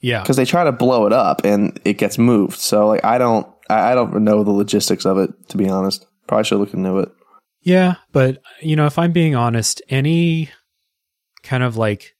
Yeah, 0.00 0.22
because 0.22 0.36
they 0.36 0.44
try 0.44 0.64
to 0.64 0.72
blow 0.72 1.06
it 1.06 1.12
up 1.12 1.44
and 1.44 1.80
it 1.84 1.94
gets 1.94 2.18
moved. 2.18 2.58
So 2.58 2.88
like 2.88 3.04
I 3.04 3.18
don't 3.18 3.46
I, 3.68 3.92
I 3.92 3.94
don't 3.94 4.24
know 4.24 4.44
the 4.44 4.50
logistics 4.50 5.04
of 5.04 5.18
it 5.18 5.30
to 5.50 5.56
be 5.56 5.68
honest. 5.68 6.06
Probably 6.26 6.44
should 6.44 6.58
look 6.58 6.74
into 6.74 6.98
it. 6.98 7.10
Yeah, 7.62 7.96
but 8.12 8.40
you 8.60 8.76
know, 8.76 8.86
if 8.86 8.98
I'm 8.98 9.12
being 9.12 9.34
honest, 9.34 9.82
any 9.88 10.50
kind 11.42 11.62
of 11.62 11.76
like 11.76 12.14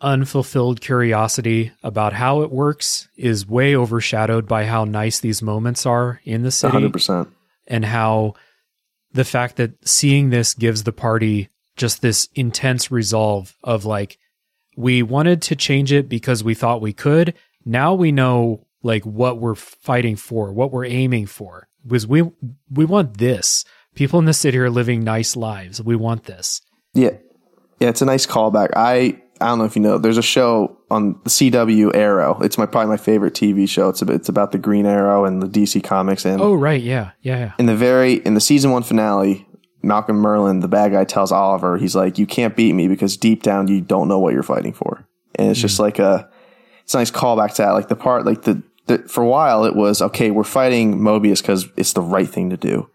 unfulfilled 0.00 0.80
curiosity 0.80 1.72
about 1.82 2.14
how 2.14 2.42
it 2.42 2.50
works 2.50 3.08
is 3.16 3.46
way 3.46 3.76
overshadowed 3.76 4.48
by 4.48 4.64
how 4.64 4.84
nice 4.84 5.20
these 5.20 5.42
moments 5.42 5.84
are 5.84 6.20
in 6.24 6.42
the 6.42 6.50
city 6.50 6.78
100%. 6.78 7.28
and 7.66 7.84
how 7.84 8.34
the 9.12 9.24
fact 9.24 9.56
that 9.56 9.72
seeing 9.86 10.30
this 10.30 10.54
gives 10.54 10.84
the 10.84 10.92
party 10.92 11.48
just 11.76 12.00
this 12.00 12.28
intense 12.34 12.90
resolve 12.90 13.54
of 13.62 13.84
like 13.84 14.18
we 14.76 15.02
wanted 15.02 15.42
to 15.42 15.56
change 15.56 15.92
it 15.92 16.08
because 16.08 16.42
we 16.42 16.54
thought 16.54 16.80
we 16.80 16.92
could. 16.92 17.34
Now 17.64 17.92
we 17.94 18.12
know 18.12 18.66
like 18.82 19.04
what 19.04 19.38
we're 19.38 19.54
fighting 19.54 20.16
for 20.16 20.52
what 20.52 20.72
we're 20.72 20.86
aiming 20.86 21.26
for. 21.26 21.68
Because 21.84 22.06
we 22.06 22.22
we 22.70 22.84
want 22.84 23.18
this. 23.18 23.64
People 23.94 24.18
in 24.18 24.26
the 24.26 24.32
city 24.32 24.58
are 24.58 24.70
living 24.70 25.02
nice 25.02 25.36
lives. 25.36 25.82
We 25.82 25.96
want 25.96 26.24
this. 26.24 26.62
Yeah 26.94 27.16
yeah, 27.80 27.88
it's 27.88 28.02
a 28.02 28.06
nice 28.06 28.26
callback. 28.26 28.70
I 28.76 29.20
I 29.40 29.46
don't 29.46 29.58
know 29.58 29.64
if 29.64 29.74
you 29.74 29.82
know. 29.82 29.98
There's 29.98 30.18
a 30.18 30.22
show 30.22 30.76
on 30.90 31.18
the 31.24 31.30
CW 31.30 31.94
Arrow. 31.94 32.38
It's 32.42 32.58
my 32.58 32.66
probably 32.66 32.90
my 32.90 32.98
favorite 32.98 33.32
TV 33.32 33.66
show. 33.66 33.88
It's 33.88 34.02
about, 34.02 34.16
it's 34.16 34.28
about 34.28 34.52
the 34.52 34.58
Green 34.58 34.84
Arrow 34.84 35.24
and 35.24 35.42
the 35.42 35.46
DC 35.46 35.82
comics. 35.82 36.26
And 36.26 36.42
oh 36.42 36.54
right, 36.54 36.80
yeah, 36.80 37.12
yeah, 37.22 37.38
yeah. 37.38 37.52
In 37.58 37.66
the 37.66 37.74
very 37.74 38.14
in 38.14 38.34
the 38.34 38.40
season 38.40 38.70
one 38.70 38.82
finale, 38.82 39.48
Malcolm 39.82 40.22
Merlyn, 40.22 40.60
the 40.60 40.68
bad 40.68 40.92
guy, 40.92 41.04
tells 41.04 41.32
Oliver, 41.32 41.78
he's 41.78 41.96
like, 41.96 42.18
"You 42.18 42.26
can't 42.26 42.54
beat 42.54 42.74
me 42.74 42.86
because 42.86 43.16
deep 43.16 43.42
down 43.42 43.66
you 43.68 43.80
don't 43.80 44.08
know 44.08 44.18
what 44.18 44.34
you're 44.34 44.42
fighting 44.42 44.74
for." 44.74 45.06
And 45.36 45.50
it's 45.50 45.58
mm. 45.58 45.62
just 45.62 45.80
like 45.80 45.98
a 45.98 46.28
it's 46.84 46.94
a 46.94 46.98
nice 46.98 47.10
callback 47.10 47.54
to 47.54 47.62
that. 47.62 47.70
Like 47.70 47.88
the 47.88 47.96
part, 47.96 48.26
like 48.26 48.42
the, 48.42 48.62
the 48.86 48.98
for 49.08 49.24
a 49.24 49.28
while 49.28 49.64
it 49.64 49.74
was 49.74 50.02
okay. 50.02 50.30
We're 50.30 50.44
fighting 50.44 50.98
Moebius 50.98 51.40
because 51.40 51.66
it's 51.78 51.94
the 51.94 52.02
right 52.02 52.28
thing 52.28 52.50
to 52.50 52.58
do. 52.58 52.90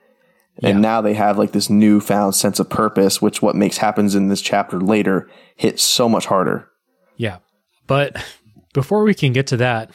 Yeah. 0.59 0.69
And 0.69 0.81
now 0.81 1.01
they 1.01 1.13
have 1.13 1.37
like 1.37 1.51
this 1.51 1.69
newfound 1.69 2.35
sense 2.35 2.59
of 2.59 2.69
purpose, 2.69 3.21
which 3.21 3.41
what 3.41 3.55
makes 3.55 3.77
happens 3.77 4.15
in 4.15 4.29
this 4.29 4.41
chapter 4.41 4.79
later 4.79 5.29
hit 5.55 5.79
so 5.79 6.07
much 6.07 6.25
harder. 6.27 6.69
Yeah. 7.17 7.39
But 7.87 8.23
before 8.73 9.03
we 9.03 9.13
can 9.13 9.33
get 9.33 9.47
to 9.47 9.57
that, 9.57 9.91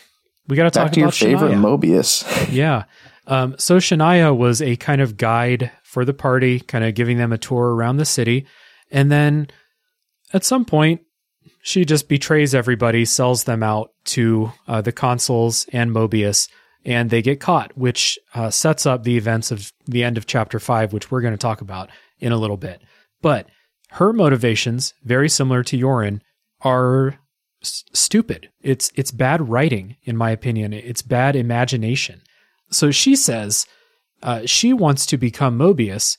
we 0.48 0.56
got 0.56 0.64
to 0.64 0.70
talk 0.70 0.92
to 0.92 1.00
about 1.00 1.20
your 1.20 1.30
favorite 1.30 1.52
Shania. 1.52 1.78
Moebius. 1.78 2.48
yeah. 2.52 2.84
Um, 3.26 3.54
so 3.58 3.78
Shania 3.78 4.36
was 4.36 4.60
a 4.60 4.76
kind 4.76 5.00
of 5.00 5.16
guide 5.16 5.70
for 5.82 6.04
the 6.04 6.14
party, 6.14 6.60
kind 6.60 6.84
of 6.84 6.94
giving 6.94 7.16
them 7.16 7.32
a 7.32 7.38
tour 7.38 7.74
around 7.74 7.96
the 7.96 8.04
city. 8.04 8.46
And 8.90 9.10
then 9.10 9.48
at 10.32 10.44
some 10.44 10.64
point, 10.64 11.02
she 11.62 11.84
just 11.84 12.08
betrays 12.08 12.54
everybody, 12.54 13.04
sells 13.04 13.44
them 13.44 13.62
out 13.62 13.90
to 14.06 14.52
uh, 14.66 14.80
the 14.80 14.92
consuls 14.92 15.66
and 15.72 15.90
Moebius, 15.90 16.48
and 16.84 17.10
they 17.10 17.22
get 17.22 17.40
caught, 17.40 17.76
which 17.76 18.18
uh, 18.34 18.50
sets 18.50 18.86
up 18.86 19.02
the 19.02 19.16
events 19.16 19.50
of 19.50 19.72
the 19.86 20.02
end 20.02 20.16
of 20.16 20.26
chapter 20.26 20.58
five, 20.58 20.92
which 20.92 21.10
we're 21.10 21.20
going 21.20 21.34
to 21.34 21.38
talk 21.38 21.60
about 21.60 21.90
in 22.18 22.32
a 22.32 22.38
little 22.38 22.56
bit. 22.56 22.80
But 23.22 23.48
her 23.92 24.12
motivations, 24.12 24.94
very 25.04 25.28
similar 25.28 25.62
to 25.64 25.78
Yoren, 25.78 26.20
are 26.62 27.18
s- 27.62 27.84
stupid. 27.92 28.50
It's 28.62 28.92
it's 28.94 29.10
bad 29.10 29.48
writing, 29.48 29.96
in 30.04 30.16
my 30.16 30.30
opinion. 30.30 30.72
It's 30.72 31.02
bad 31.02 31.36
imagination. 31.36 32.22
So 32.70 32.90
she 32.90 33.16
says 33.16 33.66
uh, 34.22 34.42
she 34.46 34.72
wants 34.72 35.06
to 35.06 35.16
become 35.16 35.58
Moebius 35.58 36.16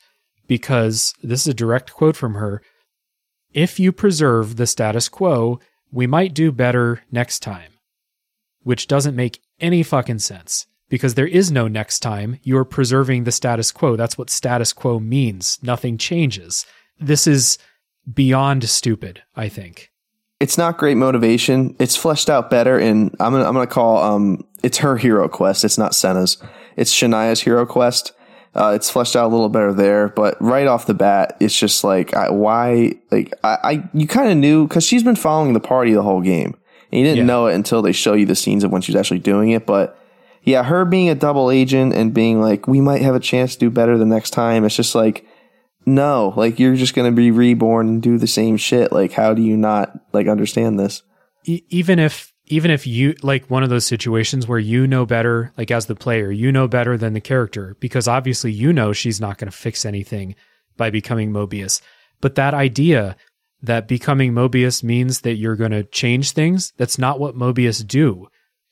because 0.48 1.14
this 1.24 1.42
is 1.42 1.48
a 1.48 1.54
direct 1.54 1.94
quote 1.94 2.16
from 2.16 2.36
her. 2.36 2.62
If 3.54 3.80
you 3.80 3.92
preserve 3.92 4.58
the 4.58 4.68
status 4.68 5.10
quo, 5.10 5.60
we 5.92 6.08
might 6.08 6.34
do 6.34 6.52
better 6.52 7.02
next 7.12 7.40
time. 7.40 7.71
Which 8.64 8.88
doesn't 8.88 9.16
make 9.16 9.42
any 9.60 9.84
fucking 9.84 10.20
sense 10.20 10.68
because 10.90 11.16
there 11.16 11.28
is 11.28 11.52
no 11.52 11.68
next 11.68 12.00
time. 12.00 12.40
You're 12.44 12.66
preserving 12.66 13.24
the 13.24 13.32
status 13.32 13.72
quo. 13.72 13.96
That's 13.96 14.18
what 14.18 14.30
status 14.30 14.74
quo 14.74 15.00
means. 15.00 15.58
Nothing 15.64 15.98
changes. 15.98 16.66
This 17.00 17.26
is 17.26 17.58
beyond 18.12 18.70
stupid, 18.70 19.24
I 19.36 19.50
think. 19.50 19.92
It's 20.40 20.58
not 20.58 20.78
great 20.78 20.98
motivation. 20.98 21.76
It's 21.80 21.96
fleshed 21.96 22.30
out 22.30 22.50
better 22.50 22.78
in 22.78 23.12
I'm 23.20 23.32
gonna 23.32 23.46
I'm 23.46 23.54
gonna 23.54 23.68
call 23.68 23.98
um 23.98 24.44
it's 24.64 24.80
her 24.80 24.98
hero 24.98 25.28
quest. 25.30 25.64
It's 25.64 25.78
not 25.78 25.96
Sena's. 25.96 26.38
It's 26.76 26.94
Shania's 26.94 27.42
hero 27.42 27.66
quest. 27.66 28.14
Uh, 28.54 28.74
it's 28.76 28.90
fleshed 28.90 29.16
out 29.16 29.28
a 29.28 29.30
little 29.32 29.48
better 29.48 29.72
there, 29.72 30.10
but 30.10 30.36
right 30.42 30.68
off 30.68 30.86
the 30.86 30.94
bat, 30.94 31.38
it's 31.40 31.58
just 31.58 31.86
like 31.86 32.14
I, 32.14 32.30
why 32.32 32.94
like 33.10 33.34
I, 33.46 33.58
I 33.64 33.90
you 33.94 34.08
kind 34.08 34.30
of 34.30 34.38
knew 34.38 34.68
because 34.68 34.86
she's 34.86 35.04
been 35.04 35.16
following 35.16 35.54
the 35.54 35.62
party 35.62 35.94
the 35.94 36.04
whole 36.04 36.22
game, 36.22 36.56
and 36.92 37.00
you 37.00 37.06
didn't 37.06 37.20
Yeah. 37.20 37.24
know 37.26 37.48
it 37.48 37.56
until 37.56 37.82
they 37.82 37.92
show 37.92 38.14
you 38.14 38.26
the 38.26 38.36
scenes 38.36 38.64
of 38.64 38.72
when 38.72 38.82
she's 38.82 38.96
actually 38.96 39.20
doing 39.20 39.52
it. 39.52 39.66
But 39.66 39.98
yeah, 40.44 40.64
her 40.64 40.86
being 40.86 41.10
a 41.10 41.16
double 41.16 41.52
agent 41.52 41.94
and 41.94 42.14
being 42.14 42.42
like 42.42 42.68
we 42.68 42.82
might 42.82 43.02
have 43.02 43.16
a 43.16 43.20
chance 43.20 43.54
to 43.54 43.60
do 43.60 43.70
better 43.70 43.98
the 43.98 44.06
next 44.06 44.32
time. 44.32 44.66
It's 44.66 44.76
just 44.76 44.96
like 44.96 45.26
no, 45.86 46.34
like 46.38 46.60
you're 46.60 46.76
just 46.76 46.94
gonna 46.94 47.12
be 47.12 47.32
reborn 47.32 47.88
and 47.88 48.02
do 48.02 48.18
the 48.18 48.28
same 48.28 48.58
shit. 48.58 48.92
Like 48.92 49.12
how 49.14 49.34
do 49.34 49.42
you 49.42 49.58
not 49.58 50.00
like 50.14 50.28
understand 50.28 50.80
this? 50.80 51.02
E- 51.46 51.64
even 51.70 51.98
if 52.00 52.32
even 52.48 52.70
if 52.70 52.86
you 52.86 53.16
like 53.24 53.50
one 53.50 53.64
of 53.64 53.70
those 53.70 53.86
situations 53.86 54.48
where 54.48 54.60
you 54.60 54.86
know 54.86 55.06
better 55.06 55.54
like 55.58 55.72
as 55.72 55.86
the 55.86 55.96
player 55.96 56.30
you 56.32 56.52
know 56.52 56.68
better 56.68 56.98
than 56.98 57.14
the 57.14 57.22
character 57.22 57.78
because 57.80 58.08
obviously 58.08 58.52
you 58.52 58.74
know 58.74 58.92
she's 58.94 59.22
not 59.22 59.38
going 59.38 59.50
to 59.50 59.56
fix 59.58 59.86
anything 59.86 60.36
by 60.76 60.90
becoming 60.90 61.32
moebius 61.32 61.82
but 62.20 62.36
that 62.36 62.54
idea 62.54 63.16
that 63.64 63.88
becoming 63.88 64.34
moebius 64.34 64.84
means 64.84 65.22
that 65.22 65.36
you're 65.36 65.56
going 65.56 65.72
to 65.72 65.84
change 65.84 66.32
things 66.32 66.74
that's 66.78 66.98
not 66.98 67.20
what 67.20 67.36
moebius 67.36 67.86
do 67.86 68.28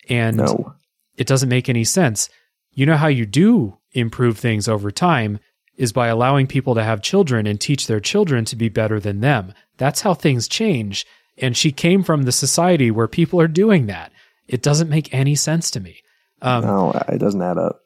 and 0.10 0.38
No. 0.38 0.74
it 1.18 1.28
doesn't 1.28 1.50
make 1.50 1.70
any 1.70 1.84
sense 1.84 2.30
you 2.72 2.86
know 2.86 2.98
how 2.98 3.08
you 3.08 3.26
do 3.26 3.78
improve 3.94 4.38
things 4.38 4.68
over 4.68 4.92
time 4.92 5.40
is 5.76 5.94
by 5.94 6.08
allowing 6.08 6.46
people 6.48 6.76
to 6.76 6.84
have 6.84 7.02
children 7.02 7.48
and 7.48 7.60
teach 7.62 7.88
their 7.88 8.00
children 8.00 8.46
to 8.46 8.56
be 8.56 8.70
better 8.70 9.00
than 9.00 9.22
them 9.22 9.54
that's 9.78 10.02
how 10.02 10.14
things 10.14 10.48
change 10.48 11.06
and 11.38 11.56
she 11.56 11.72
came 11.72 12.04
from 12.04 12.24
the 12.24 12.32
society 12.34 12.92
where 12.92 13.08
people 13.08 13.40
are 13.40 13.48
doing 13.48 13.86
that. 13.86 14.12
It 14.46 14.62
doesn't 14.62 14.90
make 14.90 15.14
any 15.14 15.36
sense 15.36 15.72
to 15.72 15.80
me. 15.80 16.02
Um, 16.42 16.66
No, 16.66 16.92
it 17.08 17.20
doesn't 17.20 17.42
add 17.42 17.58
up. 17.58 17.80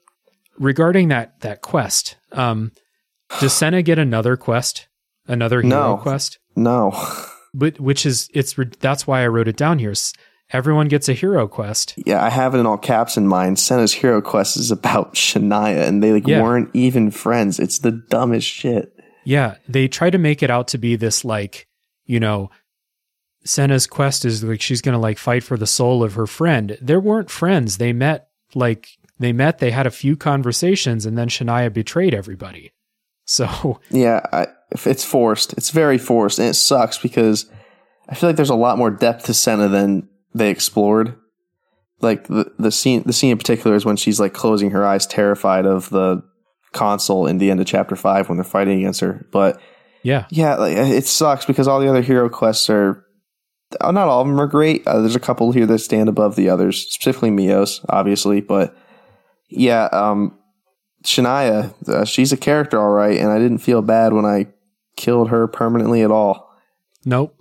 Regarding 0.58 1.10
that 1.10 1.40
that 1.42 1.62
quest, 1.62 2.16
um, 2.32 2.72
does 3.40 3.54
Sena 3.54 3.84
get 3.84 4.00
another 4.00 4.38
quest, 4.38 4.88
another 5.28 5.62
hero 5.62 5.92
No. 5.92 5.98
quest? 5.98 6.40
No. 6.56 6.92
But 7.54 7.80
which 7.80 8.06
is 8.06 8.30
it's 8.34 8.56
that's 8.80 9.06
why 9.06 9.24
I 9.24 9.28
wrote 9.28 9.48
it 9.48 9.56
down 9.58 9.80
here. 9.80 9.94
Everyone 10.52 10.88
gets 10.88 11.08
a 11.10 11.14
hero 11.14 11.48
quest. 11.48 11.94
Yeah, 12.06 12.24
I 12.24 12.30
have 12.30 12.54
it 12.54 12.60
in 12.60 12.66
all 12.66 12.78
caps 12.78 13.16
in 13.18 13.28
mind. 13.28 13.58
Sena's 13.60 13.94
hero 13.94 14.22
quest 14.22 14.58
is 14.58 14.72
about 14.72 15.14
Shania, 15.16 15.88
and 15.88 16.02
they 16.04 16.12
like 16.14 16.28
Yeah. 16.28 16.42
weren't 16.42 16.70
even 16.74 17.12
friends. 17.12 17.60
It's 17.60 17.80
the 17.80 17.92
dumbest 17.92 18.48
shit. 18.48 18.92
Yeah, 19.26 19.56
they 19.68 19.88
try 19.88 20.10
to 20.10 20.18
make 20.18 20.44
it 20.44 20.50
out 20.50 20.68
to 20.70 20.78
be 20.78 20.96
this 20.96 21.24
like, 21.24 21.68
you 22.06 22.20
know, 22.20 22.50
Sena's 23.46 23.88
quest 23.88 24.26
is 24.26 24.44
like 24.44 24.62
she's 24.62 24.82
going 24.82 24.94
to 24.94 25.00
like 25.00 25.18
fight 25.18 25.44
for 25.44 25.58
the 25.58 25.68
soul 25.68 26.04
of 26.04 26.14
her 26.14 26.28
friend. 26.28 26.78
There 26.82 27.00
weren't 27.00 27.30
friends. 27.30 27.78
They 27.78 27.94
met 27.94 28.30
like 28.56 28.88
they 29.20 29.34
met, 29.34 29.60
they 29.60 29.72
had 29.72 29.88
a 29.88 29.92
few 29.92 30.16
conversations 30.16 31.06
and 31.06 31.18
then 31.18 31.30
Shania 31.30 31.72
betrayed 31.74 32.14
everybody. 32.14 32.72
So, 33.26 33.80
Yeah, 33.90 34.22
I, 34.34 34.48
it's 34.88 35.06
forced. 35.06 35.54
It's 35.54 35.70
very 35.70 35.98
forced, 35.98 36.40
and 36.40 36.48
it 36.48 36.56
sucks 36.56 36.98
because 36.98 37.50
I 38.10 38.16
feel 38.16 38.30
like 38.30 38.36
there's 38.36 38.50
a 38.50 38.56
lot 38.56 38.78
more 38.78 38.91
depth 38.91 39.26
to 39.26 39.34
Sena 39.34 39.68
than 39.68 40.08
they 40.34 40.50
explored. 40.50 41.16
Like 42.02 42.28
the 42.28 42.52
the 42.60 42.72
scene, 42.72 43.04
the 43.06 43.14
scene 43.14 43.32
in 43.32 43.38
particular 43.38 43.76
is 43.76 43.86
when 43.86 43.95
she's 43.95 44.20
like 44.20 44.34
closing 44.34 44.72
her 44.72 44.86
eyes, 44.86 45.08
terrified 45.08 45.66
of 45.66 45.90
the 45.90 46.24
consul 46.74 47.28
in 47.28 47.38
the 47.38 47.52
end 47.52 47.60
of 47.60 47.68
chapter 47.68 47.95
five 47.95 48.28
when 48.28 48.38
they're 48.38 48.44
fighting 48.44 48.80
against 48.80 49.00
her. 49.02 49.26
But 49.32 49.62
yeah. 50.04 50.26
Yeah, 50.30 50.56
like, 50.56 50.76
it 50.76 51.06
sucks 51.06 51.45
because 51.45 51.68
all 51.68 51.80
the 51.80 51.90
other 51.90 52.02
hero 52.02 52.30
quests 52.30 52.70
are 52.70 53.06
uh, 53.82 53.91
not 53.91 54.08
all 54.08 54.22
of 54.22 54.28
them 54.28 54.40
are 54.40 54.48
great. 54.48 54.86
Uh, 54.86 55.00
there's 55.00 55.16
a 55.16 55.20
couple 55.20 55.52
here 55.52 55.66
that 55.66 55.80
stand 55.80 56.10
above 56.10 56.36
the 56.36 56.50
others, 56.50 56.91
specifically 56.91 57.32
Mios, 57.32 57.84
obviously. 57.90 58.41
But 58.41 58.76
yeah, 59.50 59.86
um, 59.91 60.38
Shania, 61.04 61.74
uh, 61.88 62.06
she's 62.06 62.32
a 62.32 62.38
character, 62.38 62.80
all 62.80 62.90
right, 62.90 63.18
and 63.18 63.32
I 63.32 63.40
didn't 63.40 63.60
feel 63.60 63.82
bad 63.82 64.14
when 64.14 64.26
I 64.26 64.48
killed 64.95 65.30
her 65.30 65.48
permanently 65.48 66.02
at 66.03 66.11
all. 66.11 66.49
Nope. 67.06 67.36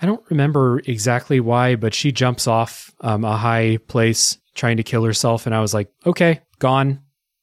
I 0.00 0.06
don't 0.06 0.22
remember 0.30 0.80
exactly 0.84 1.40
why, 1.40 1.74
but 1.76 1.94
she 1.94 2.12
jumps 2.12 2.46
off 2.46 2.92
um, 3.00 3.24
a 3.24 3.36
high 3.36 3.78
place 3.88 4.38
trying 4.54 4.76
to 4.76 4.82
kill 4.82 5.04
herself, 5.04 5.46
and 5.46 5.54
I 5.54 5.60
was 5.60 5.72
like, 5.72 5.90
okay, 6.04 6.40
gone. 6.58 7.00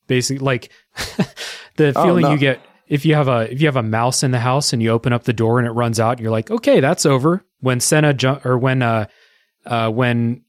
Basically, 0.08 0.44
like 0.46 0.72
the 1.78 1.94
Oh, 1.96 2.04
feeling 2.04 2.24
no. 2.24 2.32
you 2.34 2.38
get 2.38 2.60
if 2.88 3.06
you 3.06 3.16
have 3.16 3.28
a 3.30 3.52
if 3.52 3.62
you 3.62 3.68
have 3.68 3.78
a 3.78 3.82
mouse 3.84 4.22
in 4.22 4.32
the 4.32 4.40
house 4.40 4.74
and 4.74 4.84
you 4.84 4.90
open 4.90 5.14
up 5.14 5.24
the 5.24 5.34
door 5.34 5.58
and 5.60 5.68
it 5.68 5.72
runs 5.72 6.00
out, 6.00 6.20
you're 6.20 6.30
like, 6.32 6.52
okay, 6.52 6.80
that's 6.82 7.06
over. 7.06 7.44
When 7.62 7.80
Sena 7.80 8.14
ju- 8.14 8.40
or 8.44 8.58
when 8.58 8.82
uh 8.82 9.06
uh 9.66 9.90
when 9.90 10.44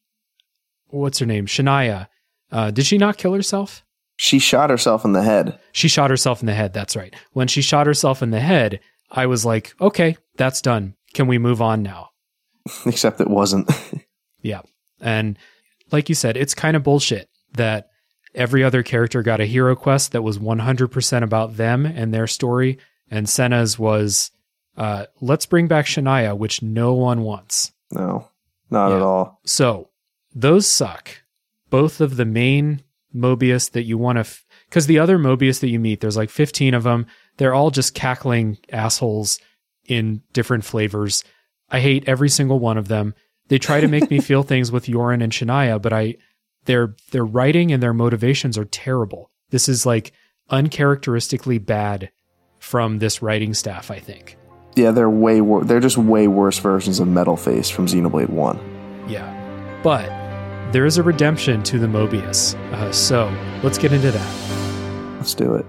what's 0.88 1.20
her 1.20 1.26
name 1.26 1.46
Shania, 1.46 2.08
uh, 2.52 2.70
did 2.72 2.84
she 2.84 2.98
not 2.98 3.16
kill 3.16 3.32
herself? 3.32 3.84
She 4.16 4.38
shot 4.38 4.70
herself 4.70 5.04
in 5.04 5.12
the 5.12 5.22
head. 5.22 5.58
She 5.72 5.88
shot 5.88 6.10
herself 6.10 6.40
in 6.40 6.46
the 6.46 6.54
head. 6.54 6.72
That's 6.72 6.96
right. 6.96 7.14
When 7.32 7.48
she 7.48 7.62
shot 7.62 7.86
herself 7.86 8.22
in 8.22 8.30
the 8.30 8.40
head, 8.40 8.80
I 9.16 9.26
was 9.26 9.44
like, 9.46 9.74
okay, 9.80 10.16
that's 10.36 10.60
done. 10.60 10.94
Can 11.14 11.26
we 11.28 11.38
move 11.38 11.62
on 11.62 11.82
now? 11.82 12.10
Except 12.86 13.20
it 13.20 13.28
wasn't. 13.30 13.70
Yeah. 14.42 14.60
And 15.00 15.38
like 15.90 16.10
you 16.10 16.14
said, 16.14 16.36
it's 16.36 16.54
kind 16.54 16.76
of 16.76 16.82
bullshit 16.82 17.30
that 17.54 17.88
every 18.34 18.62
other 18.62 18.82
character 18.82 19.22
got 19.22 19.40
a 19.40 19.46
hero 19.46 19.74
quest 19.74 20.12
that 20.12 20.20
was 20.20 20.38
100% 20.38 21.22
about 21.22 21.56
them 21.56 21.86
and 21.86 22.12
their 22.12 22.26
story. 22.26 22.76
And 23.10 23.26
Sena's 23.26 23.78
was, 23.78 24.30
uh, 24.76 25.06
let's 25.22 25.46
bring 25.46 25.66
back 25.66 25.86
Shania, 25.86 26.36
which 26.36 26.60
no 26.60 26.92
one 26.92 27.22
wants. 27.22 27.72
no, 27.90 28.28
not 28.70 28.90
Yeah. 28.90 28.96
at 28.96 29.02
all. 29.02 29.40
So 29.46 29.88
those 30.34 30.66
suck. 30.66 31.22
Both 31.70 32.02
of 32.02 32.16
the 32.16 32.26
main 32.26 32.82
Moebius 33.16 33.70
that 33.70 33.84
you 33.84 33.96
want 33.96 34.22
to, 34.22 34.30
because 34.68 34.86
the 34.88 34.98
other 34.98 35.18
Moebius 35.18 35.60
that 35.60 35.68
you 35.70 35.80
meet, 35.80 36.00
there's 36.02 36.18
like 36.18 36.28
15 36.28 36.74
of 36.74 36.82
them. 36.82 37.06
They're 37.36 37.54
all 37.54 37.70
just 37.70 37.94
cackling 37.94 38.58
assholes 38.72 39.38
in 39.86 40.22
different 40.32 40.64
flavors. 40.64 41.24
I 41.70 41.80
hate 41.80 42.08
every 42.08 42.28
single 42.28 42.58
one 42.58 42.78
of 42.78 42.88
them. 42.88 43.14
They 43.48 43.58
try 43.58 43.80
to 43.80 43.88
make 43.88 44.10
me 44.10 44.20
feel 44.20 44.42
things 44.42 44.70
with 44.72 44.86
Yoren 44.86 45.22
and 45.22 45.32
Shania, 45.32 45.80
but 45.80 45.92
I, 45.92 46.16
their 46.64 46.94
their 47.10 47.24
writing 47.24 47.72
and 47.72 47.82
their 47.82 47.94
motivations 47.94 48.56
are 48.56 48.64
terrible. 48.64 49.30
This 49.50 49.68
is 49.68 49.84
like 49.84 50.12
uncharacteristically 50.50 51.58
bad 51.58 52.10
from 52.58 52.98
this 52.98 53.20
writing 53.22 53.54
staff. 53.54 53.90
I 53.90 53.98
think. 53.98 54.36
Yeah, 54.76 54.90
they're 54.90 55.10
way 55.10 55.40
wor- 55.40 55.64
They're 55.64 55.80
just 55.80 55.98
way 55.98 56.26
worse 56.26 56.58
versions 56.58 56.98
of 56.98 57.06
Metal 57.08 57.36
Face 57.36 57.70
from 57.70 57.86
Xenoblade 57.86 58.30
One. 58.30 58.58
Yeah. 59.08 59.30
But 59.82 60.08
there 60.72 60.86
is 60.86 60.96
a 60.98 61.02
redemption 61.02 61.62
to 61.64 61.78
the 61.78 61.86
Moebius. 61.86 62.54
Uh, 62.72 62.90
so 62.90 63.32
let's 63.62 63.78
get 63.78 63.92
into 63.92 64.10
that. 64.10 65.16
Let's 65.16 65.34
do 65.34 65.54
it. 65.54 65.64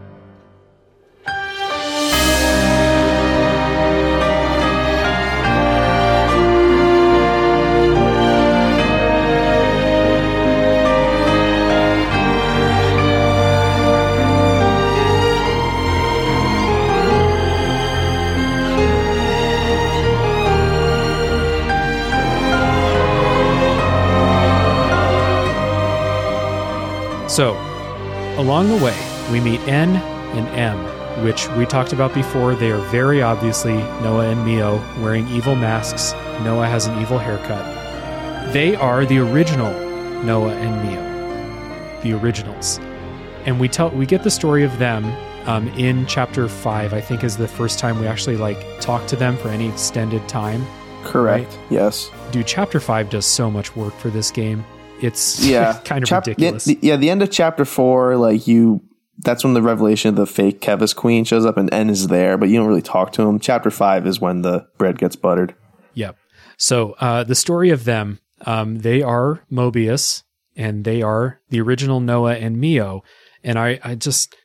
Along 28.38 28.70
the 28.70 28.84
way, 28.84 28.98
we 29.32 29.40
meet 29.40 29.60
N 29.68 29.96
and 30.36 30.48
M, 30.50 31.24
which 31.24 31.48
we 31.52 31.66
talked 31.66 31.94
about 31.94 32.14
before. 32.14 32.56
They 32.56 32.72
are 32.72 32.82
very 32.90 33.22
obviously 33.22 33.74
Noah 33.74 34.30
and 34.30 34.46
Mio 34.46 34.78
wearing 35.02 35.28
evil 35.30 35.56
masks. 35.56 36.14
Noah 36.44 36.68
has 36.68 36.88
an 36.88 37.02
evil 37.02 37.18
haircut. 37.18 37.64
They 38.54 38.76
are 38.76 39.06
the 39.06 39.20
original 39.20 39.72
Noah 40.24 40.54
and 40.54 40.88
Mio, 40.88 42.02
the 42.02 42.14
originals, 42.14 42.80
and 43.46 43.60
we 43.60 43.68
tell 43.68 43.90
we 43.90 44.06
get 44.06 44.24
the 44.24 44.32
story 44.32 44.64
of 44.64 44.78
them 44.78 45.06
um, 45.48 45.68
in 45.70 46.06
chapter 46.06 46.48
five. 46.48 46.94
I 46.94 47.02
think 47.02 47.24
is 47.24 47.38
the 47.38 47.48
first 47.48 47.80
time 47.80 48.00
we 48.00 48.08
actually 48.08 48.38
like 48.38 48.80
talk 48.82 49.08
to 49.08 49.16
them 49.16 49.38
for 49.38 49.50
any 49.50 49.70
extended 49.70 50.28
time. 50.28 50.66
Correct. 51.04 51.48
Right. 51.50 51.60
Yes. 51.70 52.12
Dude, 52.32 52.48
chapter 52.48 52.80
five 52.80 53.10
does 53.10 53.26
so 53.26 53.50
much 53.50 53.76
work 53.76 53.94
for 53.98 54.10
this 54.10 54.32
game. 54.32 54.66
It's 55.02 55.46
Yeah. 55.48 55.80
kind 55.84 56.04
of 56.04 56.10
Chap- 56.10 56.26
ridiculous. 56.28 56.66
The, 56.66 56.80
yeah, 56.82 56.96
the 56.96 57.10
end 57.10 57.22
of 57.22 57.32
chapter 57.32 57.66
four, 57.66 58.16
like 58.18 58.48
you, 58.48 58.82
that's 59.20 59.44
when 59.44 59.54
the 59.54 59.62
revelation 59.62 60.10
of 60.10 60.16
the 60.16 60.26
fake 60.26 60.62
Keves 60.62 60.96
queen 60.96 61.24
shows 61.26 61.46
up 61.46 61.58
and 61.58 61.74
N 61.74 61.90
is 61.90 62.08
there, 62.08 62.38
but 62.38 62.50
you 62.50 62.58
don't 62.58 62.68
really 62.68 62.82
talk 62.82 63.12
to 63.14 63.24
him. 63.24 63.40
Chapter 63.40 63.70
five 63.72 64.06
is 64.08 64.20
when 64.20 64.42
the 64.42 64.68
bread 64.78 64.98
gets 64.98 65.16
buttered. 65.16 65.56
Yep. 65.94 66.18
So 66.58 66.96
uh, 67.00 67.24
the 67.24 67.36
story 67.36 67.70
of 67.70 67.84
them, 67.86 68.20
um, 68.46 68.80
they 68.80 69.02
are 69.02 69.44
Moebius, 69.52 70.24
and 70.56 70.84
they 70.86 71.02
are 71.02 71.42
the 71.50 71.60
original 71.62 72.00
Noah 72.00 72.36
and 72.36 72.58
Mio. 72.60 73.04
And 73.44 73.60
I, 73.60 73.80
I 73.84 73.96
just, 73.96 74.36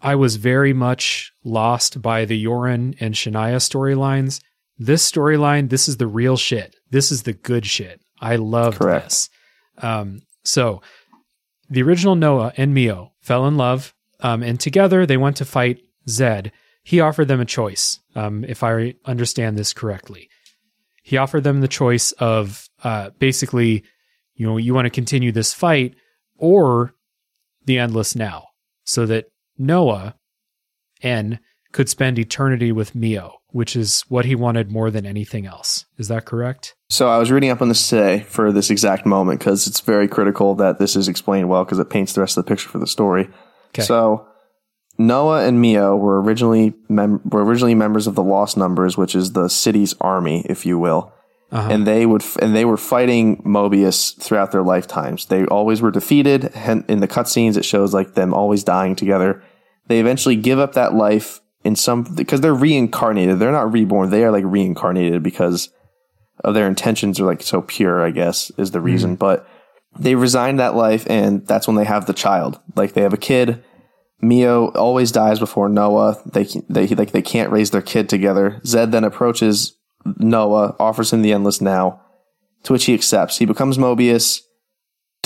I 0.00 0.14
was 0.14 0.36
very 0.36 0.72
much 0.72 1.32
lost 1.44 2.00
by 2.00 2.24
the 2.24 2.42
Yorin 2.44 2.96
and 3.00 3.14
Shania 3.14 3.56
storylines. 3.56 4.40
This 4.78 5.08
storyline, 5.10 5.70
this 5.70 5.88
is 5.88 5.96
the 5.96 6.06
real 6.06 6.36
shit. 6.36 6.76
This 6.90 7.10
is 7.10 7.24
the 7.24 7.32
good 7.32 7.66
shit. 7.66 8.00
I 8.20 8.36
love 8.36 8.78
this. 8.78 9.28
Um, 9.78 10.22
so 10.44 10.82
the 11.68 11.82
original 11.82 12.14
Noah 12.14 12.52
and 12.56 12.72
Mio 12.74 13.12
fell 13.20 13.46
in 13.46 13.56
love, 13.56 13.94
um, 14.20 14.42
and 14.42 14.58
together 14.58 15.06
they 15.06 15.16
went 15.16 15.36
to 15.38 15.44
fight 15.44 15.80
Zed. 16.08 16.52
He 16.82 17.00
offered 17.00 17.28
them 17.28 17.40
a 17.40 17.44
choice, 17.44 18.00
um, 18.14 18.44
if 18.44 18.62
I 18.62 18.94
understand 19.04 19.58
this 19.58 19.72
correctly 19.72 20.28
he 21.06 21.18
offered 21.18 21.44
them 21.44 21.60
the 21.60 21.68
choice 21.68 22.10
of 22.18 22.68
uh, 22.82 23.10
basically, 23.20 23.84
you 24.34 24.44
know, 24.44 24.56
you 24.56 24.74
want 24.74 24.86
to 24.86 24.90
continue 24.90 25.30
this 25.30 25.54
fight 25.54 25.94
or 26.36 26.94
the 27.64 27.78
endless 27.78 28.16
now, 28.16 28.48
so 28.82 29.06
that 29.06 29.26
Noah 29.56 30.16
N 31.02 31.38
could 31.70 31.88
spend 31.88 32.18
eternity 32.18 32.72
with 32.72 32.96
Mio, 32.96 33.34
which 33.50 33.76
is 33.76 34.02
what 34.08 34.24
he 34.24 34.34
wanted 34.34 34.70
more 34.70 34.90
than 34.90 35.06
anything 35.06 35.46
else. 35.46 35.86
Is 35.98 36.08
that 36.08 36.24
correct? 36.24 36.74
So 36.88 37.08
I 37.08 37.18
was 37.18 37.30
reading 37.30 37.50
up 37.50 37.62
on 37.62 37.68
this 37.68 37.88
today 37.88 38.20
for 38.20 38.52
this 38.52 38.70
exact 38.70 39.06
moment 39.06 39.40
because 39.40 39.66
it's 39.66 39.80
very 39.80 40.08
critical 40.08 40.54
that 40.56 40.78
this 40.78 40.96
is 40.96 41.08
explained 41.08 41.48
well 41.48 41.64
because 41.64 41.78
it 41.78 41.90
paints 41.90 42.12
the 42.12 42.20
rest 42.20 42.36
of 42.36 42.44
the 42.44 42.48
picture 42.48 42.68
for 42.68 42.78
the 42.78 42.86
story. 42.86 43.28
Okay. 43.68 43.82
So 43.82 44.26
Noah 44.98 45.46
and 45.46 45.60
Mio 45.60 45.96
were 45.96 46.20
originally 46.22 46.74
mem- 46.88 47.20
were 47.24 47.44
originally 47.44 47.74
members 47.74 48.06
of 48.06 48.14
the 48.14 48.22
Lost 48.22 48.56
Numbers, 48.56 48.96
which 48.96 49.14
is 49.14 49.32
the 49.32 49.48
city's 49.48 49.94
army, 50.00 50.44
if 50.48 50.64
you 50.66 50.78
will. 50.78 51.12
Uh-huh. 51.52 51.68
and 51.70 51.86
they 51.86 52.04
would 52.06 52.22
f- 52.22 52.36
and 52.42 52.56
they 52.56 52.64
were 52.64 52.76
fighting 52.76 53.36
Moebius 53.44 54.20
throughout 54.20 54.50
their 54.50 54.64
lifetimes. 54.64 55.26
They 55.26 55.44
always 55.44 55.80
were 55.80 55.92
defeated. 55.92 56.46
In 56.88 56.98
the 56.98 57.06
cutscenes, 57.06 57.56
it 57.56 57.64
shows 57.64 57.94
like 57.94 58.14
them 58.14 58.34
always 58.34 58.64
dying 58.64 58.96
together. 58.96 59.44
They 59.86 60.00
eventually 60.00 60.34
give 60.34 60.58
up 60.58 60.72
that 60.72 60.94
life 60.94 61.40
in 61.66 61.76
some 61.76 62.04
because 62.04 62.40
they're 62.40 62.54
reincarnated. 62.54 63.38
They're 63.38 63.52
not 63.52 63.72
reborn. 63.72 64.10
They 64.10 64.24
are 64.24 64.30
like 64.30 64.44
reincarnated 64.46 65.22
because 65.22 65.70
of 66.44 66.54
their 66.54 66.66
intentions 66.66 67.18
are 67.20 67.26
like 67.26 67.42
so 67.42 67.62
pure. 67.62 68.04
I 68.04 68.10
guess 68.10 68.50
is 68.56 68.70
the 68.70 68.80
reason. 68.80 69.10
Mm-hmm. 69.12 69.18
But 69.18 69.48
they 69.98 70.14
resign 70.14 70.56
that 70.56 70.74
life, 70.74 71.06
and 71.08 71.46
that's 71.46 71.66
when 71.66 71.76
they 71.76 71.84
have 71.84 72.06
the 72.06 72.12
child. 72.12 72.60
Like 72.74 72.92
they 72.92 73.02
have 73.02 73.14
a 73.14 73.18
kid. 73.18 73.62
Mio 74.20 74.68
always 74.68 75.12
dies 75.12 75.38
before 75.38 75.68
Noah. 75.68 76.22
They 76.24 76.46
they 76.68 76.86
like 76.88 77.12
they 77.12 77.22
can't 77.22 77.50
raise 77.50 77.70
their 77.70 77.82
kid 77.82 78.08
together. 78.08 78.60
Zed 78.64 78.92
then 78.92 79.04
approaches 79.04 79.76
Noah, 80.18 80.76
offers 80.78 81.12
him 81.12 81.22
the 81.22 81.32
endless 81.32 81.60
now, 81.60 82.00
to 82.62 82.72
which 82.72 82.84
he 82.84 82.94
accepts. 82.94 83.38
He 83.38 83.44
becomes 83.44 83.76
Moebius, 83.76 84.40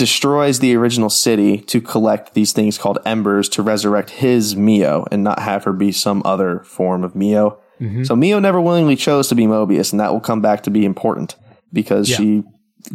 destroys 0.01 0.57
the 0.59 0.75
original 0.75 1.09
city 1.11 1.59
to 1.59 1.79
collect 1.79 2.33
these 2.33 2.51
things 2.53 2.77
called 2.79 2.97
embers 3.05 3.47
to 3.49 3.61
resurrect 3.61 4.09
his 4.09 4.55
Mio 4.55 5.05
and 5.11 5.23
not 5.23 5.37
have 5.39 5.63
her 5.65 5.73
be 5.73 5.91
some 5.91 6.23
other 6.25 6.59
form 6.63 7.03
of 7.03 7.15
Mio. 7.15 7.59
Mhm. 7.79 8.07
So 8.07 8.15
Mio 8.15 8.39
never 8.39 8.59
willingly 8.59 8.95
chose 8.95 9.27
to 9.29 9.35
be 9.35 9.45
Moebius, 9.45 9.91
and 9.91 9.99
that 9.99 10.11
will 10.11 10.19
come 10.19 10.41
back 10.41 10.63
to 10.63 10.71
be 10.71 10.85
important 10.85 11.35
because 11.71 12.09
Yeah. 12.09 12.17
she 12.17 12.43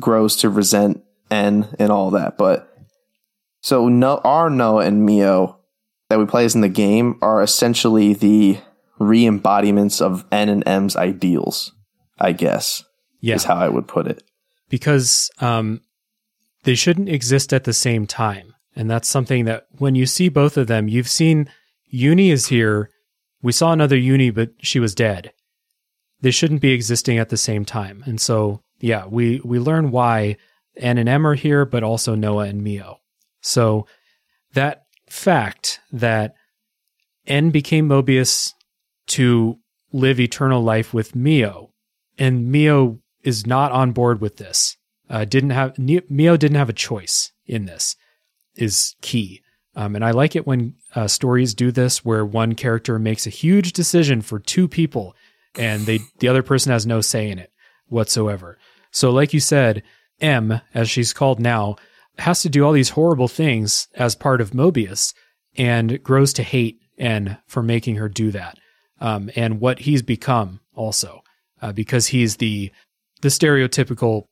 grows 0.01 0.35
to 0.39 0.51
resent 0.51 1.01
N 1.31 1.69
and 1.79 1.93
all 1.93 2.11
that. 2.11 2.37
But 2.37 2.69
so 3.61 3.89
no, 3.89 4.21
our 4.25 4.51
Noah 4.51 4.85
and 4.85 5.07
Mio 5.07 5.59
that 6.09 6.19
we 6.19 6.27
play 6.27 6.45
as 6.45 6.57
in 6.57 6.61
the 6.61 6.69
game 6.69 7.17
are 7.23 7.41
essentially 7.41 8.15
the 8.15 8.59
re-embodiments 8.99 10.01
of 10.01 10.25
N 10.33 10.49
and 10.49 10.63
M's 10.67 10.97
ideals, 10.97 11.73
I 12.19 12.33
guess, 12.33 12.83
Yeah. 13.21 13.37
is 13.37 13.45
how 13.45 13.55
I 13.57 13.69
would 13.69 13.87
put 13.87 14.07
it. 14.09 14.23
because 14.69 15.31
um, 15.41 15.81
they 16.67 16.75
shouldn't 16.75 17.09
exist 17.09 17.55
at 17.55 17.63
the 17.63 17.73
same 17.73 18.07
time. 18.07 18.53
And 18.75 18.91
that's 18.91 19.09
something 19.09 19.45
that 19.45 19.67
when 19.79 19.95
you 19.95 20.05
see 20.05 20.29
both 20.29 20.57
of 20.57 20.67
them, 20.67 20.89
you've 20.89 21.09
seen 21.09 21.49
Eunie 21.87 22.33
is 22.33 22.49
here. 22.49 22.91
We 23.41 23.53
saw 23.53 23.73
another 23.73 23.97
Eunie, 23.97 24.31
but 24.31 24.51
she 24.61 24.81
was 24.81 24.93
dead. 24.93 25.33
They 26.21 26.33
shouldn't 26.33 26.61
be 26.61 26.73
existing 26.73 27.19
at 27.19 27.29
the 27.29 27.37
same 27.37 27.65
time. 27.65 28.03
And 28.05 28.21
so, 28.21 28.63
yeah, 28.81 29.07
we, 29.07 29.41
we 29.45 29.61
learn 29.61 29.93
why 29.93 30.39
N 30.77 30.99
and 30.99 31.09
M 31.09 31.25
are 31.25 31.37
here, 31.37 31.65
but 31.65 31.85
also 31.85 32.17
Noah 32.17 32.47
and 32.47 32.65
Mio. 32.65 32.99
So 33.43 33.87
that 34.55 34.87
fact 35.09 35.79
that 35.93 36.35
N 37.29 37.51
became 37.51 37.89
Moebius 37.89 38.55
to 39.09 39.59
live 39.93 40.19
eternal 40.19 40.63
life 40.63 40.93
with 40.93 41.15
Mio, 41.15 41.71
and 42.19 42.51
Mio 42.51 42.99
is 43.23 43.47
not 43.47 43.71
on 43.71 43.93
board 43.93 44.21
with 44.21 44.37
this. 44.39 44.76
Uh, 45.09 45.25
didn't 45.25 45.51
have 45.51 45.79
Mio 45.79 46.37
didn't 46.37 46.57
have 46.57 46.69
a 46.69 46.75
choice 46.75 47.33
in 47.47 47.67
this. 47.67 47.97
Is 48.55 48.95
key, 49.03 49.43
um, 49.75 49.95
and 49.95 50.05
I 50.05 50.11
like 50.11 50.35
it 50.35 50.47
when 50.47 50.75
uh, 50.95 51.07
stories 51.07 51.55
do 51.55 51.71
this, 51.71 52.05
where 52.05 52.25
one 52.25 52.55
character 52.55 52.99
makes 52.99 53.27
a 53.27 53.31
huge 53.31 53.75
decision 53.75 54.23
for 54.23 54.39
two 54.39 54.67
people, 54.67 55.15
and 55.59 55.85
they 55.85 56.01
the 56.19 56.29
other 56.29 56.43
person 56.43 56.73
has 56.73 56.87
no 56.87 57.01
say 57.01 57.31
in 57.31 57.39
it 57.39 57.53
whatsoever. 57.89 58.59
So, 58.91 59.11
like 59.11 59.35
you 59.35 59.41
said, 59.41 59.83
M, 60.21 60.61
as 60.73 60.89
she's 60.89 61.13
called 61.13 61.39
now, 61.39 61.77
has 62.19 62.41
to 62.43 62.49
do 62.49 62.65
all 62.65 62.73
these 62.73 62.91
horrible 62.91 63.29
things 63.29 63.89
as 63.95 64.15
part 64.15 64.41
of 64.41 64.53
Moebius, 64.53 65.13
and 65.57 66.03
grows 66.03 66.33
to 66.35 66.43
hate 66.43 66.81
N 66.99 67.37
for 67.47 67.63
making 67.63 67.97
her 67.97 68.09
do 68.09 68.31
that, 68.31 68.59
um, 69.01 69.31
and 69.37 69.61
what 69.61 69.81
he's 69.81 70.03
become 70.03 70.61
also, 70.75 71.21
uh, 71.61 71.73
because 71.73 72.09
he's 72.09 72.37
the 72.37 72.73
the 73.21 73.29
stereotypical 73.29 74.25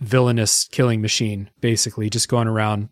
villainous 0.00 0.68
killing 0.70 1.00
machine, 1.00 1.50
basically, 1.60 2.10
just 2.10 2.28
going 2.28 2.48
around 2.48 2.88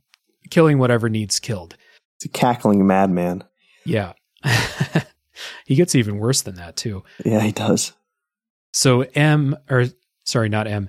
killing 0.51 0.79
whatever 0.79 1.09
needs 1.09 1.39
killed. 1.39 1.77
It's 2.17 2.25
a 2.25 2.29
cackling 2.29 2.87
madman. 2.87 3.45
Yeah. 3.85 4.13
he 5.67 5.75
gets 5.75 5.95
even 5.95 6.19
worse 6.19 6.43
than 6.43 6.57
that, 6.57 6.77
too. 6.77 7.05
Yeah, 7.25 7.41
he 7.41 7.53
does. 7.53 7.93
So 8.73 9.03
M, 9.15 9.57
or 9.71 9.87
sorry, 10.25 10.49
not 10.49 10.67
M. 10.67 10.89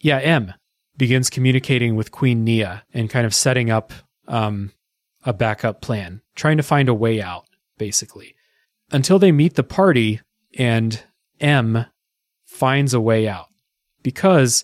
Yeah, 0.00 0.18
M 0.18 0.54
begins 0.96 1.30
communicating 1.30 1.96
with 1.96 2.12
Queen 2.12 2.44
Nia 2.44 2.84
and 2.94 3.10
kind 3.10 3.26
of 3.26 3.34
setting 3.34 3.70
up 3.70 3.92
um, 4.28 4.72
a 5.24 5.32
backup 5.32 5.80
plan, 5.80 6.22
trying 6.34 6.56
to 6.56 6.62
find 6.62 6.88
a 6.88 6.94
way 6.94 7.20
out, 7.20 7.44
basically. 7.78 8.34
Until 8.90 9.18
they 9.18 9.32
meet 9.32 9.54
the 9.54 9.64
party 9.64 10.20
and 10.56 11.02
M 11.40 11.86
finds 12.44 12.94
a 12.94 13.00
way 13.00 13.28
out. 13.28 13.46
Because 14.02 14.62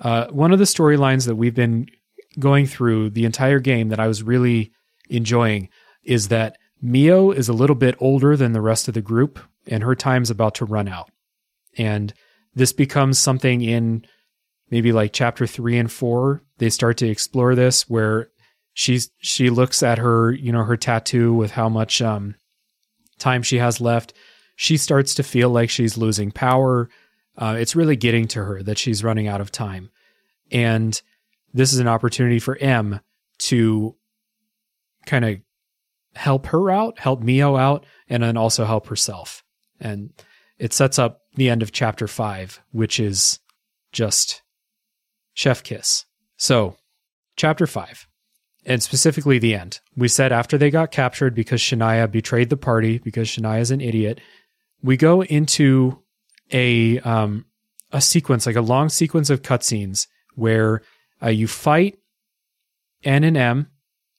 uh, 0.00 0.26
one 0.28 0.52
of 0.52 0.58
the 0.58 0.64
storylines 0.64 1.26
that 1.26 1.36
we've 1.36 1.54
been 1.54 1.86
going 2.38 2.66
through 2.66 3.10
the 3.10 3.24
entire 3.24 3.60
game 3.60 3.88
that 3.88 4.00
I 4.00 4.06
was 4.06 4.22
really 4.22 4.72
enjoying 5.08 5.68
is 6.04 6.28
that 6.28 6.56
Mio 6.80 7.30
is 7.30 7.48
a 7.48 7.52
little 7.52 7.76
bit 7.76 7.96
older 8.00 8.36
than 8.36 8.52
the 8.52 8.60
rest 8.62 8.88
of 8.88 8.94
the 8.94 9.02
group, 9.02 9.38
and 9.66 9.82
her 9.82 9.94
time's 9.94 10.30
about 10.30 10.54
to 10.56 10.64
run 10.64 10.88
out. 10.88 11.10
And 11.76 12.14
this 12.54 12.72
becomes 12.72 13.18
something 13.18 13.60
in 13.60 14.06
maybe 14.70 14.92
like 14.92 15.12
chapter 15.12 15.46
three 15.46 15.76
and 15.76 15.92
four. 15.92 16.42
They 16.58 16.70
start 16.70 16.96
to 16.98 17.08
explore 17.08 17.54
this 17.54 17.88
where 17.88 18.30
she's 18.72 19.10
she 19.18 19.50
looks 19.50 19.82
at 19.82 19.98
her, 19.98 20.32
you 20.32 20.52
know, 20.52 20.64
her 20.64 20.76
tattoo 20.76 21.34
with 21.34 21.50
how 21.50 21.68
much 21.68 22.00
um, 22.00 22.34
time 23.18 23.42
she 23.42 23.58
has 23.58 23.80
left. 23.80 24.14
She 24.56 24.76
starts 24.76 25.14
to 25.16 25.22
feel 25.22 25.50
like 25.50 25.70
she's 25.70 25.98
losing 25.98 26.30
power. 26.30 26.88
Uh, 27.40 27.56
it's 27.58 27.74
really 27.74 27.96
getting 27.96 28.28
to 28.28 28.44
her 28.44 28.62
that 28.62 28.78
she's 28.78 29.02
running 29.02 29.26
out 29.26 29.40
of 29.40 29.50
time. 29.50 29.90
And 30.52 31.00
this 31.54 31.72
is 31.72 31.80
an 31.80 31.88
opportunity 31.88 32.38
for 32.38 32.56
M 32.58 33.00
to 33.38 33.96
kind 35.06 35.24
of 35.24 35.38
help 36.14 36.46
her 36.48 36.70
out, 36.70 36.98
help 36.98 37.22
Mio 37.22 37.56
out, 37.56 37.86
and 38.08 38.22
then 38.22 38.36
also 38.36 38.64
help 38.66 38.86
herself. 38.88 39.42
And 39.80 40.12
it 40.58 40.72
sets 40.74 40.98
up 40.98 41.22
the 41.34 41.48
end 41.48 41.62
of 41.62 41.72
chapter 41.72 42.06
five, 42.06 42.60
which 42.72 43.00
is 43.00 43.38
just 43.90 44.42
chef 45.32 45.62
kiss. 45.62 46.04
So, 46.36 46.76
chapter 47.36 47.66
five. 47.66 48.06
and 48.66 48.82
specifically 48.82 49.38
the 49.38 49.54
end. 49.54 49.80
We 49.96 50.08
said 50.08 50.32
after 50.32 50.58
they 50.58 50.70
got 50.70 50.90
captured 50.90 51.34
because 51.34 51.60
Shania 51.60 52.10
betrayed 52.10 52.50
the 52.50 52.56
party 52.56 52.98
because 52.98 53.28
Shania's 53.28 53.70
an 53.70 53.80
idiot. 53.80 54.20
We 54.82 54.96
go 54.96 55.22
into 55.22 56.02
a 56.52 56.98
um, 57.00 57.46
a 57.92 58.00
sequence, 58.00 58.46
like 58.46 58.56
a 58.56 58.60
long 58.60 58.88
sequence 58.88 59.30
of 59.30 59.42
cutscenes 59.42 60.06
where 60.34 60.82
uh, 61.22 61.28
you 61.28 61.46
fight 61.48 61.98
N 63.04 63.24
and 63.24 63.36
M, 63.36 63.68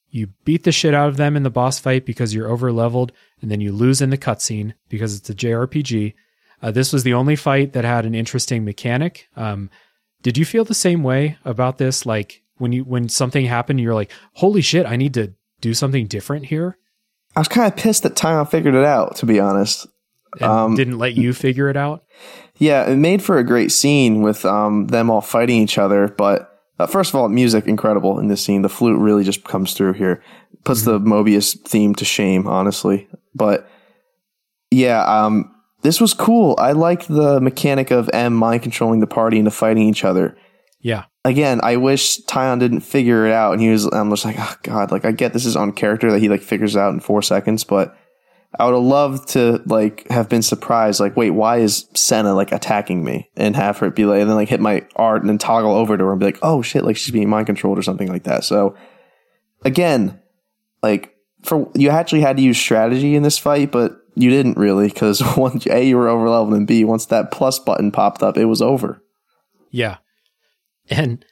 you 0.10 0.28
beat 0.44 0.64
the 0.64 0.72
shit 0.72 0.94
out 0.94 1.10
of 1.10 1.18
them 1.18 1.36
in 1.36 1.44
the 1.44 1.50
boss 1.50 1.80
fight 1.80 2.06
because 2.06 2.34
you're 2.34 2.50
over 2.50 2.72
leveled, 2.72 3.12
and 3.42 3.50
then 3.50 3.62
you 3.62 3.72
lose 3.72 4.02
in 4.02 4.10
the 4.10 4.18
cutscene 4.18 4.74
because 4.90 5.16
it's 5.16 5.30
a 5.30 5.36
JRPG. 5.36 6.14
Uh, 6.62 6.72
this 6.72 6.94
was 6.94 7.04
the 7.04 7.14
only 7.14 7.36
fight 7.36 7.74
that 7.74 7.86
had 7.86 8.06
an 8.06 8.14
interesting 8.14 8.64
mechanic. 8.64 9.28
Um, 9.36 9.70
did 10.22 10.38
you 10.38 10.46
feel 10.46 10.66
the 10.66 10.74
same 10.74 11.02
way 11.02 11.38
about 11.46 11.78
this? 11.78 12.06
Like 12.06 12.44
when 12.58 12.72
you 12.72 12.84
when 12.84 13.10
something 13.10 13.46
happened, 13.46 13.80
you're 13.80 13.96
like, 13.96 14.12
"Holy 14.34 14.62
shit! 14.62 14.86
I 14.86 14.96
need 14.96 15.14
to 15.16 15.34
do 15.62 15.74
something 15.74 16.08
different 16.08 16.46
here." 16.46 16.78
I 17.36 17.40
was 17.40 17.48
kind 17.48 17.72
of 17.72 17.78
pissed 17.78 18.04
that 18.04 18.16
Taion 18.16 18.50
figured 18.50 18.76
it 18.76 18.84
out, 18.84 19.16
to 19.18 19.26
be 19.26 19.40
honest. 19.40 19.88
And 20.40 20.44
um, 20.44 20.76
didn't 20.76 20.98
let 20.98 21.16
you 21.16 21.34
figure 21.34 21.70
it 21.70 21.78
out. 21.78 22.04
Yeah, 22.58 22.90
it 22.90 22.96
made 22.96 23.24
for 23.24 23.38
a 23.38 23.44
great 23.44 23.72
scene 23.72 24.22
with 24.22 24.46
um, 24.46 24.88
them 24.88 25.10
all 25.10 25.22
fighting 25.22 25.58
each 25.58 25.78
other. 25.78 26.08
But 26.08 26.52
uh, 26.80 26.88
first 26.88 27.12
of 27.12 27.16
all, 27.16 27.28
music 27.28 27.68
incredible 27.68 28.20
in 28.20 28.28
this 28.28 28.44
scene. 28.44 28.62
The 28.62 28.70
flute 28.70 29.00
really 29.00 29.24
just 29.24 29.44
comes 29.44 29.74
through 29.74 29.94
here, 29.94 30.24
puts 30.64 30.82
mm-hmm. 30.84 31.04
the 31.04 31.10
Moebius 31.10 31.60
theme 31.68 31.96
to 31.96 32.06
shame, 32.06 32.48
honestly. 32.48 33.08
But 33.36 33.70
yeah, 34.70 35.04
um, 35.04 35.54
this 35.82 36.00
was 36.00 36.14
cool. 36.14 36.56
I 36.60 36.72
like 36.74 37.08
the 37.08 37.42
mechanic 37.42 37.92
of 37.92 38.10
M 38.14 38.34
mind 38.34 38.64
controlling 38.64 39.00
the 39.00 39.08
party 39.08 39.40
into 39.40 39.52
fighting 39.52 39.88
each 39.88 40.04
other. 40.04 40.38
Yeah. 40.80 41.06
Again, 41.24 41.60
I 41.64 41.78
wish 41.78 42.20
Taion 42.22 42.60
didn't 42.60 42.82
figure 42.82 43.28
it 43.28 43.32
out, 43.32 43.54
and 43.54 43.62
he 43.62 43.70
was. 43.70 43.86
I'm 43.86 44.10
just 44.10 44.26
like, 44.26 44.38
oh 44.40 44.56
god, 44.64 44.92
like 44.92 45.06
I 45.06 45.12
get 45.12 45.34
this 45.34 45.46
is 45.46 45.56
on 45.56 45.72
character 45.72 46.12
that 46.12 46.20
he 46.20 46.30
like 46.30 46.42
figures 46.42 46.76
out 46.76 46.94
in 46.94 47.00
four 47.00 47.22
seconds, 47.22 47.64
but 47.64 47.96
I 48.58 48.66
would 48.66 48.74
have 48.74 48.84
loved 48.84 49.30
to 49.30 49.62
like 49.66 50.08
have 50.10 50.28
been 50.28 50.42
surprised, 50.42 51.00
like, 51.00 51.16
wait, 51.16 51.32
why 51.32 51.60
is 51.60 51.88
Sena 51.94 52.34
like 52.34 52.52
attacking 52.52 53.04
me? 53.04 53.30
And 53.38 53.56
have 53.56 53.78
her 53.78 53.90
be 53.90 54.06
like, 54.06 54.20
and 54.20 54.30
then 54.30 54.36
like 54.36 54.50
hit 54.50 54.60
my 54.60 54.86
art 54.96 55.22
and 55.22 55.30
then 55.30 55.38
toggle 55.38 55.74
over 55.74 55.98
to 55.98 56.04
her 56.04 56.12
and 56.12 56.20
be 56.20 56.26
like, 56.26 56.40
oh 56.42 56.62
shit, 56.62 56.84
like 56.84 56.98
she's 56.98 57.12
being 57.12 57.30
mind 57.30 57.46
controlled 57.46 57.80
or 57.80 57.82
something 57.82 58.10
like 58.10 58.24
that. 58.24 58.44
So 58.44 58.76
again, 59.64 60.20
like 60.84 61.16
for 61.44 61.72
you 61.76 61.90
actually 61.90 62.22
had 62.22 62.38
to 62.38 62.44
use 62.44 62.58
strategy 62.58 63.16
in 63.16 63.24
this 63.24 63.38
fight, 63.38 63.72
but 63.72 63.98
you 64.16 64.30
didn't 64.30 64.58
really 64.58 64.90
because 64.90 65.24
once 65.38 65.66
a 65.68 65.88
you 65.88 65.98
were 65.98 66.10
over 66.10 66.30
leveled 66.30 66.54
and 66.54 66.68
b 66.68 66.84
once 66.84 67.06
that 67.08 67.32
plus 67.32 67.58
button 67.58 67.92
popped 67.92 68.22
up, 68.22 68.38
it 68.38 68.46
was 68.46 68.62
over. 68.62 69.02
Yeah, 69.70 69.98
and 70.90 71.24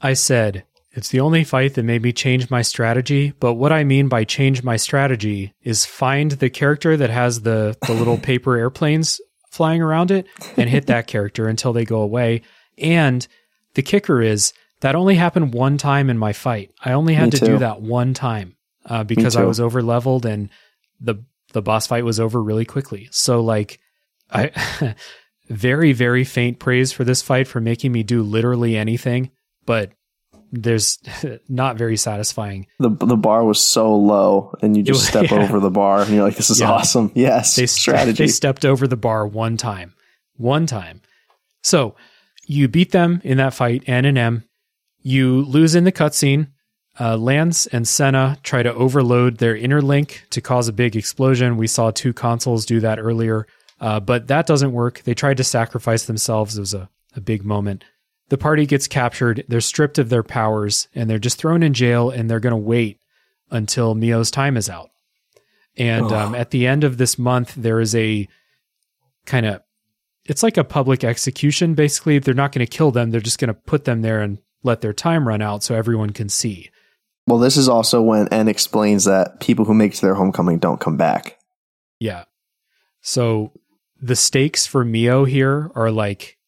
I 0.00 0.14
said 0.14 0.64
it's 1.00 1.08
the 1.08 1.20
only 1.20 1.44
fight 1.44 1.74
that 1.74 1.82
made 1.82 2.02
me 2.02 2.12
change 2.12 2.50
my 2.50 2.60
strategy, 2.60 3.32
but 3.40 3.54
what 3.54 3.72
I 3.72 3.84
mean 3.84 4.08
by 4.08 4.24
change 4.24 4.62
my 4.62 4.76
strategy 4.76 5.54
is 5.62 5.86
find 5.86 6.32
the 6.32 6.50
character 6.50 6.94
that 6.94 7.08
has 7.08 7.40
the, 7.40 7.74
the 7.86 7.94
little 7.94 8.18
paper 8.30 8.54
airplanes 8.54 9.18
flying 9.50 9.80
around 9.80 10.10
it 10.10 10.26
and 10.58 10.68
hit 10.68 10.88
that 10.88 11.06
character 11.06 11.48
until 11.48 11.72
they 11.72 11.86
go 11.86 12.02
away. 12.02 12.42
And 12.76 13.26
the 13.72 13.80
kicker 13.80 14.20
is 14.20 14.52
that 14.80 14.94
only 14.94 15.14
happened 15.14 15.54
one 15.54 15.78
time 15.78 16.10
in 16.10 16.18
my 16.18 16.34
fight. 16.34 16.70
I 16.84 16.92
only 16.92 17.14
had 17.14 17.24
me 17.24 17.30
to 17.30 17.38
too. 17.38 17.46
do 17.46 17.58
that 17.60 17.80
one 17.80 18.12
time 18.12 18.58
uh, 18.84 19.02
because 19.02 19.36
I 19.36 19.44
was 19.44 19.58
over 19.58 19.80
leveled 19.80 20.26
and 20.26 20.50
the 21.00 21.24
the 21.54 21.62
boss 21.62 21.86
fight 21.86 22.04
was 22.04 22.20
over 22.20 22.42
really 22.42 22.66
quickly. 22.66 23.08
So 23.10 23.40
like 23.40 23.80
I 24.30 24.94
very 25.48 25.94
very 25.94 26.24
faint 26.24 26.58
praise 26.58 26.92
for 26.92 27.04
this 27.04 27.22
fight 27.22 27.48
for 27.48 27.58
making 27.58 27.90
me 27.90 28.02
do 28.02 28.22
literally 28.22 28.76
anything, 28.76 29.30
but 29.64 29.92
there's 30.52 30.98
not 31.48 31.76
very 31.76 31.96
satisfying. 31.96 32.66
The 32.78 32.90
the 32.90 33.16
bar 33.16 33.44
was 33.44 33.60
so 33.60 33.96
low, 33.96 34.54
and 34.62 34.76
you 34.76 34.82
just 34.82 35.06
step 35.06 35.26
yeah. 35.30 35.42
over 35.42 35.60
the 35.60 35.70
bar, 35.70 36.02
and 36.02 36.10
you're 36.10 36.24
like, 36.24 36.36
"This 36.36 36.50
is 36.50 36.60
yeah. 36.60 36.70
awesome." 36.70 37.12
Yes, 37.20 37.56
they 37.56 37.66
strategy. 37.66 38.24
They 38.24 38.28
stepped 38.28 38.64
over 38.64 38.86
the 38.86 38.96
bar 38.96 39.26
one 39.26 39.56
time, 39.56 39.94
one 40.36 40.66
time. 40.66 41.02
So 41.62 41.94
you 42.46 42.66
beat 42.68 42.92
them 42.92 43.20
in 43.24 43.36
that 43.38 43.54
fight, 43.54 43.84
N 43.86 44.04
and 44.04 44.16
M. 44.16 44.44
You 45.02 45.42
lose 45.42 45.74
in 45.74 45.84
the 45.84 45.92
cutscene. 45.92 46.48
Uh, 46.98 47.16
Lanz 47.16 47.66
and 47.68 47.86
Sena 47.86 48.38
try 48.42 48.62
to 48.62 48.74
overload 48.74 49.38
their 49.38 49.56
interlink 49.56 50.28
to 50.30 50.40
cause 50.40 50.68
a 50.68 50.72
big 50.72 50.96
explosion. 50.96 51.56
We 51.56 51.66
saw 51.66 51.90
two 51.90 52.12
consuls 52.12 52.66
do 52.66 52.80
that 52.80 52.98
earlier, 52.98 53.46
uh, 53.80 54.00
but 54.00 54.28
that 54.28 54.46
doesn't 54.46 54.72
work. 54.72 55.02
They 55.04 55.14
tried 55.14 55.38
to 55.38 55.44
sacrifice 55.44 56.04
themselves. 56.04 56.56
It 56.58 56.60
was 56.60 56.74
a, 56.74 56.90
a 57.16 57.20
big 57.20 57.44
moment 57.44 57.84
the 58.30 58.38
party 58.38 58.64
gets 58.64 58.86
captured, 58.86 59.44
they're 59.48 59.60
stripped 59.60 59.98
of 59.98 60.08
their 60.08 60.22
powers, 60.22 60.88
and 60.94 61.10
they're 61.10 61.18
just 61.18 61.36
thrown 61.36 61.62
in 61.62 61.74
jail, 61.74 62.10
and 62.10 62.30
they're 62.30 62.40
going 62.40 62.52
to 62.52 62.56
wait 62.56 63.00
until 63.50 63.94
Mio's 63.94 64.30
time 64.30 64.56
is 64.56 64.70
out. 64.70 64.90
And 65.76 66.10
um, 66.12 66.34
at 66.34 66.50
the 66.50 66.66
end 66.66 66.84
of 66.84 66.96
this 66.96 67.18
month, 67.18 67.54
there 67.56 67.80
is 67.80 67.94
a 67.94 68.28
kind 69.26 69.46
of 69.46 69.62
it's 70.26 70.42
like 70.42 70.56
a 70.56 70.64
public 70.64 71.02
execution. 71.02 71.74
Basically, 71.74 72.18
they're 72.18 72.34
not 72.34 72.52
going 72.52 72.64
to 72.64 72.70
kill 72.70 72.92
them; 72.92 73.10
they're 73.10 73.20
just 73.20 73.38
going 73.38 73.48
to 73.48 73.54
put 73.54 73.84
them 73.84 74.02
there 74.02 74.20
and 74.20 74.38
let 74.62 74.80
their 74.80 74.92
time 74.92 75.26
run 75.26 75.42
out 75.42 75.62
so 75.62 75.74
everyone 75.74 76.10
can 76.10 76.28
see. 76.28 76.70
Well, 77.26 77.38
this 77.38 77.56
is 77.56 77.68
also 77.68 78.00
when 78.00 78.28
N 78.28 78.46
explains 78.46 79.04
that 79.04 79.40
people 79.40 79.64
who 79.64 79.74
make 79.74 79.98
their 79.98 80.14
homecoming 80.14 80.58
don't 80.58 80.80
come 80.80 80.96
back. 80.96 81.38
Yeah. 81.98 82.24
So 83.00 83.52
the 84.00 84.16
stakes 84.16 84.66
for 84.66 84.84
Mio 84.84 85.24
here 85.24 85.70
are 85.74 85.90
like 85.90 86.38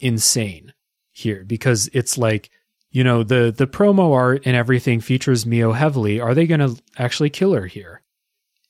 insane 0.00 0.72
here 1.20 1.44
because 1.44 1.88
it's 1.92 2.18
like 2.18 2.50
you 2.90 3.04
know 3.04 3.22
the 3.22 3.52
the 3.56 3.66
promo 3.66 4.12
art 4.12 4.42
and 4.44 4.56
everything 4.56 5.00
features 5.00 5.46
Mio 5.46 5.72
heavily. 5.72 6.20
Are 6.20 6.34
they 6.34 6.46
going 6.46 6.60
to 6.60 6.82
actually 6.98 7.30
kill 7.30 7.52
her 7.54 7.66
here? 7.66 8.02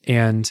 And 0.05 0.51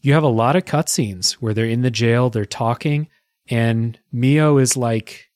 you 0.00 0.12
have 0.14 0.22
a 0.22 0.28
lot 0.28 0.56
of 0.56 0.64
cutscenes 0.64 1.32
where 1.34 1.54
they're 1.54 1.66
in 1.66 1.82
the 1.82 1.90
jail, 1.90 2.30
they're 2.30 2.44
talking, 2.44 3.08
and 3.48 3.98
Mio 4.12 4.58
is 4.58 4.76
like 4.76 5.30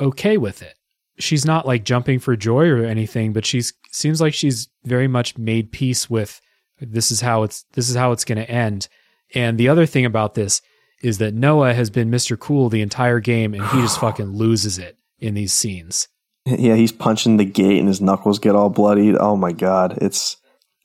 okay 0.00 0.36
with 0.36 0.62
it. 0.62 0.74
She's 1.18 1.44
not 1.44 1.66
like 1.66 1.84
jumping 1.84 2.18
for 2.18 2.36
joy 2.36 2.68
or 2.68 2.84
anything, 2.84 3.32
but 3.32 3.46
she's 3.46 3.72
seems 3.92 4.20
like 4.20 4.34
she's 4.34 4.68
very 4.84 5.06
much 5.08 5.38
made 5.38 5.70
peace 5.70 6.10
with 6.10 6.40
this 6.80 7.10
is 7.10 7.20
how 7.20 7.44
it's 7.44 7.64
this 7.72 7.88
is 7.88 7.96
how 7.96 8.12
it's 8.12 8.24
going 8.24 8.38
to 8.38 8.50
end. 8.50 8.88
And 9.34 9.58
the 9.58 9.68
other 9.68 9.86
thing 9.86 10.04
about 10.04 10.34
this 10.34 10.60
is 11.02 11.18
that 11.18 11.34
Noah 11.34 11.74
has 11.74 11.90
been 11.90 12.10
Mr. 12.10 12.38
Cool 12.38 12.68
the 12.68 12.80
entire 12.80 13.20
game 13.20 13.54
and 13.54 13.64
he 13.66 13.80
just 13.80 14.00
fucking 14.00 14.32
loses 14.32 14.78
it 14.78 14.98
in 15.18 15.34
these 15.34 15.52
scenes. 15.52 16.08
Yeah, 16.46 16.74
he's 16.74 16.92
punching 16.92 17.38
the 17.38 17.44
gate 17.44 17.78
and 17.78 17.88
his 17.88 18.00
knuckles 18.00 18.38
get 18.38 18.54
all 18.54 18.68
bloodied. 18.68 19.16
Oh 19.18 19.36
my 19.36 19.52
god, 19.52 19.98
it's 20.02 20.36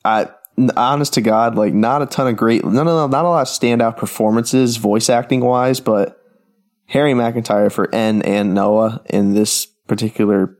I 0.04 0.28
honest 0.76 1.14
to 1.14 1.20
God, 1.20 1.54
like 1.54 1.74
not 1.74 2.02
a 2.02 2.06
ton 2.06 2.28
of 2.28 2.36
great, 2.36 2.64
no, 2.64 2.70
no, 2.70 2.84
no, 2.84 3.06
not 3.06 3.24
a 3.24 3.28
lot 3.28 3.42
of 3.42 3.48
standout 3.48 3.96
performances, 3.96 4.76
voice 4.76 5.10
acting 5.10 5.40
wise, 5.40 5.80
but 5.80 6.18
Harry 6.86 7.12
McEntire 7.12 7.70
for 7.70 7.94
N 7.94 8.22
and 8.22 8.54
Noah 8.54 9.02
in 9.10 9.34
this 9.34 9.66
particular 9.86 10.56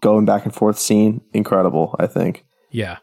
going 0.00 0.24
back 0.24 0.44
and 0.44 0.54
forth 0.54 0.78
scene, 0.78 1.20
incredible. 1.32 1.94
I 1.98 2.06
think. 2.06 2.44
Yeah, 2.70 2.98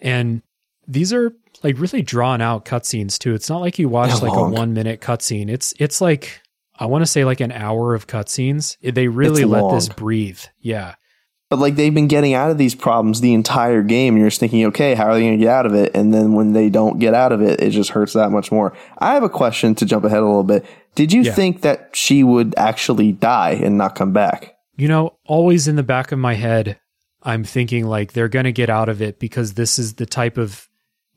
and 0.00 0.42
these 0.86 1.12
are 1.12 1.32
like 1.62 1.78
really 1.78 2.02
drawn 2.02 2.40
out 2.40 2.64
cutscenes 2.64 3.18
too. 3.18 3.34
It's 3.34 3.48
not 3.48 3.60
like 3.60 3.78
you 3.78 3.88
watch 3.88 4.10
They're 4.10 4.28
like 4.28 4.36
long. 4.36 4.52
a 4.52 4.54
one 4.54 4.74
minute 4.74 5.00
cutscene. 5.00 5.48
It's 5.48 5.72
it's 5.78 6.00
like 6.00 6.42
I 6.76 6.86
want 6.86 7.02
to 7.02 7.06
say 7.06 7.24
like 7.24 7.40
an 7.40 7.52
hour 7.52 7.94
of 7.94 8.06
cutscenes. 8.06 8.76
They 8.82 9.08
really 9.08 9.42
it's 9.42 9.50
let 9.50 9.62
long. 9.62 9.74
this 9.74 9.88
breathe. 9.88 10.40
Yeah. 10.60 10.94
But 11.50 11.58
like 11.58 11.76
they've 11.76 11.94
been 11.94 12.08
getting 12.08 12.34
out 12.34 12.50
of 12.50 12.58
these 12.58 12.74
problems 12.74 13.20
the 13.20 13.34
entire 13.34 13.82
game. 13.82 14.16
You're 14.16 14.28
just 14.28 14.40
thinking, 14.40 14.66
okay, 14.66 14.94
how 14.94 15.06
are 15.06 15.14
they 15.14 15.20
going 15.20 15.38
to 15.38 15.44
get 15.44 15.52
out 15.52 15.66
of 15.66 15.74
it? 15.74 15.94
And 15.94 16.12
then 16.12 16.32
when 16.32 16.52
they 16.52 16.68
don't 16.68 16.98
get 16.98 17.14
out 17.14 17.32
of 17.32 17.42
it, 17.42 17.60
it 17.60 17.70
just 17.70 17.90
hurts 17.90 18.14
that 18.14 18.30
much 18.30 18.50
more. 18.50 18.76
I 18.98 19.14
have 19.14 19.22
a 19.22 19.28
question 19.28 19.74
to 19.76 19.86
jump 19.86 20.04
ahead 20.04 20.18
a 20.18 20.24
little 20.26 20.42
bit. 20.42 20.66
Did 20.94 21.12
you 21.12 21.22
yeah. 21.22 21.32
think 21.32 21.60
that 21.60 21.90
she 21.92 22.24
would 22.24 22.54
actually 22.56 23.12
die 23.12 23.50
and 23.50 23.78
not 23.78 23.94
come 23.94 24.12
back? 24.12 24.56
You 24.76 24.88
know, 24.88 25.18
always 25.26 25.68
in 25.68 25.76
the 25.76 25.82
back 25.84 26.10
of 26.10 26.18
my 26.18 26.34
head, 26.34 26.80
I'm 27.22 27.44
thinking 27.44 27.86
like 27.86 28.12
they're 28.12 28.28
going 28.28 28.46
to 28.46 28.52
get 28.52 28.70
out 28.70 28.88
of 28.88 29.00
it 29.00 29.20
because 29.20 29.54
this 29.54 29.78
is 29.78 29.94
the 29.94 30.06
type 30.06 30.36
of 30.36 30.68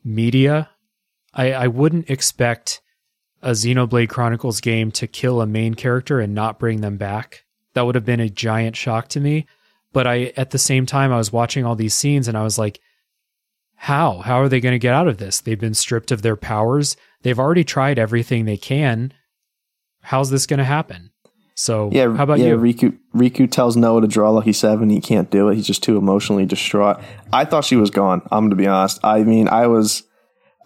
media 0.04 0.70
I, 1.34 1.52
I 1.52 1.66
wouldn't 1.68 2.10
expect 2.10 2.80
a 3.42 3.50
Xenoblade 3.50 4.08
Chronicles 4.08 4.60
game 4.60 4.90
to 4.92 5.06
kill 5.06 5.40
a 5.40 5.46
main 5.46 5.74
character 5.74 6.20
and 6.20 6.34
not 6.34 6.58
bring 6.58 6.80
them 6.80 6.96
back. 6.96 7.44
That 7.74 7.86
would 7.86 7.94
have 7.94 8.04
been 8.04 8.20
a 8.20 8.28
giant 8.28 8.76
shock 8.76 9.08
to 9.08 9.20
me. 9.20 9.46
But 9.92 10.06
I, 10.06 10.32
at 10.36 10.50
the 10.50 10.58
same 10.58 10.86
time, 10.86 11.12
I 11.12 11.16
was 11.16 11.32
watching 11.32 11.64
all 11.64 11.76
these 11.76 11.94
scenes 11.94 12.28
and 12.28 12.36
I 12.36 12.42
was 12.42 12.58
like, 12.58 12.80
how? 13.74 14.18
How 14.18 14.40
are 14.40 14.48
they 14.48 14.60
going 14.60 14.74
to 14.74 14.78
get 14.78 14.94
out 14.94 15.08
of 15.08 15.18
this? 15.18 15.40
They've 15.40 15.58
been 15.58 15.74
stripped 15.74 16.10
of 16.10 16.22
their 16.22 16.36
powers. 16.36 16.96
They've 17.22 17.38
already 17.38 17.64
tried 17.64 17.98
everything 17.98 18.44
they 18.44 18.56
can. 18.56 19.14
How's 20.02 20.30
this 20.30 20.46
going 20.46 20.58
to 20.58 20.64
happen? 20.64 21.10
So, 21.54 21.90
yeah, 21.92 22.14
how 22.14 22.22
about 22.24 22.38
yeah, 22.38 22.48
you? 22.48 22.56
Riku, 22.56 22.98
Riku 23.14 23.50
tells 23.50 23.76
Noah 23.76 24.02
to 24.02 24.06
draw 24.06 24.30
Lucky 24.30 24.52
Seven. 24.52 24.90
He 24.90 25.00
can't 25.00 25.30
do 25.30 25.48
it. 25.48 25.56
He's 25.56 25.66
just 25.66 25.82
too 25.82 25.96
emotionally 25.96 26.46
distraught. 26.46 27.00
I 27.32 27.44
thought 27.44 27.64
she 27.64 27.76
was 27.76 27.90
gone. 27.90 28.22
I'm 28.30 28.44
going 28.44 28.50
to 28.50 28.56
be 28.56 28.66
honest. 28.66 29.00
I 29.02 29.24
mean, 29.24 29.48
I 29.48 29.66
was, 29.66 30.04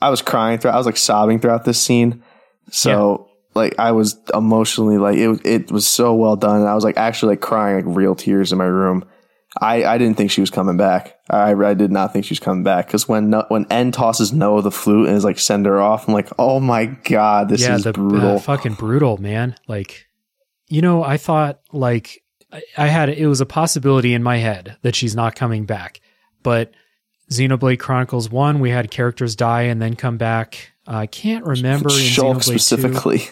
I 0.02 0.10
was 0.10 0.20
crying 0.20 0.58
throughout. 0.58 0.74
I 0.74 0.78
was 0.78 0.86
like 0.86 0.98
sobbing 0.98 1.38
throughout 1.38 1.64
this 1.64 1.80
scene. 1.80 2.22
So 2.70 3.26
yeah. 3.28 3.60
like 3.62 3.78
I 3.78 3.92
was 3.92 4.16
emotionally 4.32 4.98
like 4.98 5.16
it 5.16 5.44
it 5.44 5.70
was 5.72 5.86
so 5.86 6.14
well 6.14 6.36
done. 6.36 6.60
And 6.60 6.68
I 6.68 6.74
was 6.74 6.84
like 6.84 6.96
actually 6.96 7.32
like 7.32 7.40
crying 7.40 7.86
like 7.86 7.96
real 7.96 8.14
tears 8.14 8.52
in 8.52 8.58
my 8.58 8.64
room. 8.64 9.04
I, 9.60 9.84
I 9.84 9.98
didn't 9.98 10.16
think 10.16 10.30
she 10.30 10.40
was 10.40 10.50
coming 10.50 10.78
back. 10.78 11.18
I, 11.28 11.52
I 11.52 11.74
did 11.74 11.92
not 11.92 12.12
think 12.12 12.24
she 12.24 12.32
was 12.32 12.40
coming 12.40 12.64
back 12.64 12.86
because 12.86 13.06
when 13.06 13.32
when 13.48 13.66
N 13.70 13.92
tosses 13.92 14.32
Noah 14.32 14.62
the 14.62 14.70
flute 14.70 15.08
and 15.08 15.16
is 15.16 15.24
like 15.24 15.38
send 15.38 15.66
her 15.66 15.80
off, 15.80 16.08
I'm 16.08 16.14
like, 16.14 16.30
oh 16.38 16.58
my 16.58 16.86
god, 16.86 17.48
this 17.48 17.60
yeah, 17.60 17.74
is 17.74 17.84
the 17.84 17.92
brutal. 17.92 18.36
uh, 18.36 18.38
fucking 18.38 18.74
brutal, 18.74 19.18
man. 19.18 19.54
Like, 19.68 20.06
you 20.68 20.80
know, 20.80 21.02
I 21.02 21.18
thought 21.18 21.60
like 21.70 22.22
I, 22.50 22.62
I 22.78 22.86
had 22.86 23.10
it 23.10 23.26
was 23.26 23.42
a 23.42 23.46
possibility 23.46 24.14
in 24.14 24.22
my 24.22 24.38
head 24.38 24.78
that 24.82 24.94
she's 24.94 25.14
not 25.14 25.34
coming 25.34 25.66
back, 25.66 26.00
but 26.42 26.72
Xenoblade 27.30 27.78
Chronicles 27.78 28.30
One, 28.30 28.60
we 28.60 28.70
had 28.70 28.90
characters 28.90 29.36
die 29.36 29.62
and 29.62 29.80
then 29.82 29.96
come 29.96 30.16
back. 30.16 30.71
I 30.86 31.06
can't 31.06 31.44
remember 31.44 31.90
in 31.90 31.96
Shulk 31.96 32.36
Xenoblade 32.36 32.52
2. 32.52 32.58
specifically. 32.58 33.22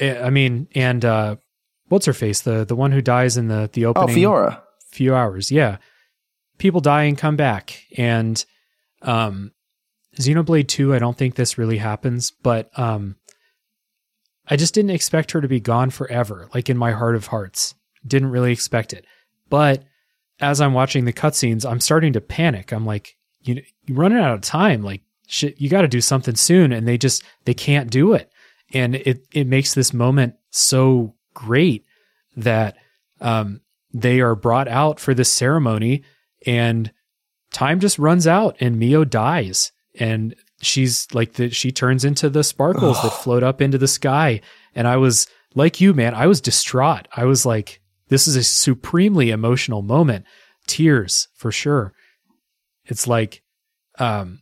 Eh, 0.00 0.20
I 0.20 0.30
mean, 0.30 0.68
and 0.74 1.04
uh, 1.04 1.36
what's 1.88 2.06
her 2.06 2.12
face? 2.12 2.40
The 2.40 2.64
the 2.64 2.74
one 2.74 2.92
who 2.92 3.00
dies 3.00 3.36
in 3.36 3.48
the 3.48 3.70
the 3.72 3.86
opening. 3.86 4.02
Oh, 4.02 4.10
opening 4.10 4.24
Fiora. 4.24 4.60
few 4.90 5.14
hours. 5.14 5.52
Yeah, 5.52 5.76
people 6.58 6.80
die 6.80 7.04
and 7.04 7.16
come 7.16 7.36
back, 7.36 7.84
and 7.96 8.44
um, 9.02 9.52
Xenoblade 10.18 10.66
Two. 10.68 10.94
I 10.94 10.98
don't 10.98 11.16
think 11.16 11.36
this 11.36 11.58
really 11.58 11.78
happens, 11.78 12.30
but 12.30 12.76
um, 12.78 13.16
I 14.48 14.56
just 14.56 14.74
didn't 14.74 14.90
expect 14.90 15.30
her 15.32 15.40
to 15.40 15.48
be 15.48 15.60
gone 15.60 15.90
forever. 15.90 16.48
Like 16.52 16.68
in 16.68 16.76
my 16.76 16.90
heart 16.92 17.14
of 17.14 17.28
hearts, 17.28 17.74
didn't 18.06 18.30
really 18.30 18.50
expect 18.52 18.92
it. 18.92 19.04
But 19.48 19.84
as 20.40 20.60
I'm 20.60 20.74
watching 20.74 21.04
the 21.04 21.12
cutscenes, 21.12 21.68
I'm 21.68 21.80
starting 21.80 22.14
to 22.14 22.20
panic. 22.20 22.72
I'm 22.72 22.84
like, 22.84 23.16
you 23.42 23.62
you're 23.86 23.98
running 23.98 24.18
out 24.18 24.34
of 24.34 24.40
time. 24.40 24.82
Like 24.82 25.02
shit, 25.26 25.60
you 25.60 25.68
got 25.68 25.82
to 25.82 25.88
do 25.88 26.00
something 26.00 26.34
soon, 26.34 26.72
and 26.72 26.86
they 26.86 26.98
just 26.98 27.22
they 27.44 27.54
can't 27.54 27.90
do 27.90 28.12
it, 28.12 28.30
and 28.72 28.94
it 28.94 29.26
it 29.32 29.46
makes 29.46 29.74
this 29.74 29.92
moment 29.92 30.34
so 30.50 31.14
great 31.34 31.84
that 32.36 32.76
um, 33.20 33.60
they 33.92 34.20
are 34.20 34.34
brought 34.34 34.68
out 34.68 35.00
for 35.00 35.14
this 35.14 35.30
ceremony, 35.30 36.02
and 36.46 36.92
time 37.52 37.80
just 37.80 37.98
runs 37.98 38.26
out, 38.26 38.56
and 38.60 38.78
Mio 38.78 39.04
dies, 39.04 39.72
and 39.98 40.34
she's 40.60 41.06
like 41.14 41.34
the 41.34 41.50
she 41.50 41.72
turns 41.72 42.04
into 42.04 42.28
the 42.28 42.44
sparkles 42.44 43.00
that 43.02 43.12
float 43.22 43.42
up 43.42 43.60
into 43.60 43.78
the 43.78 43.88
sky, 43.88 44.40
and 44.74 44.86
I 44.86 44.96
was 44.96 45.26
like 45.54 45.80
you, 45.80 45.94
man, 45.94 46.14
I 46.14 46.26
was 46.26 46.40
distraught. 46.40 47.06
I 47.14 47.24
was 47.24 47.46
like, 47.46 47.80
this 48.08 48.26
is 48.26 48.36
a 48.36 48.42
supremely 48.42 49.30
emotional 49.30 49.82
moment, 49.82 50.26
tears 50.66 51.28
for 51.34 51.52
sure. 51.52 51.92
It's 52.86 53.06
like, 53.06 53.42
um, 53.98 54.40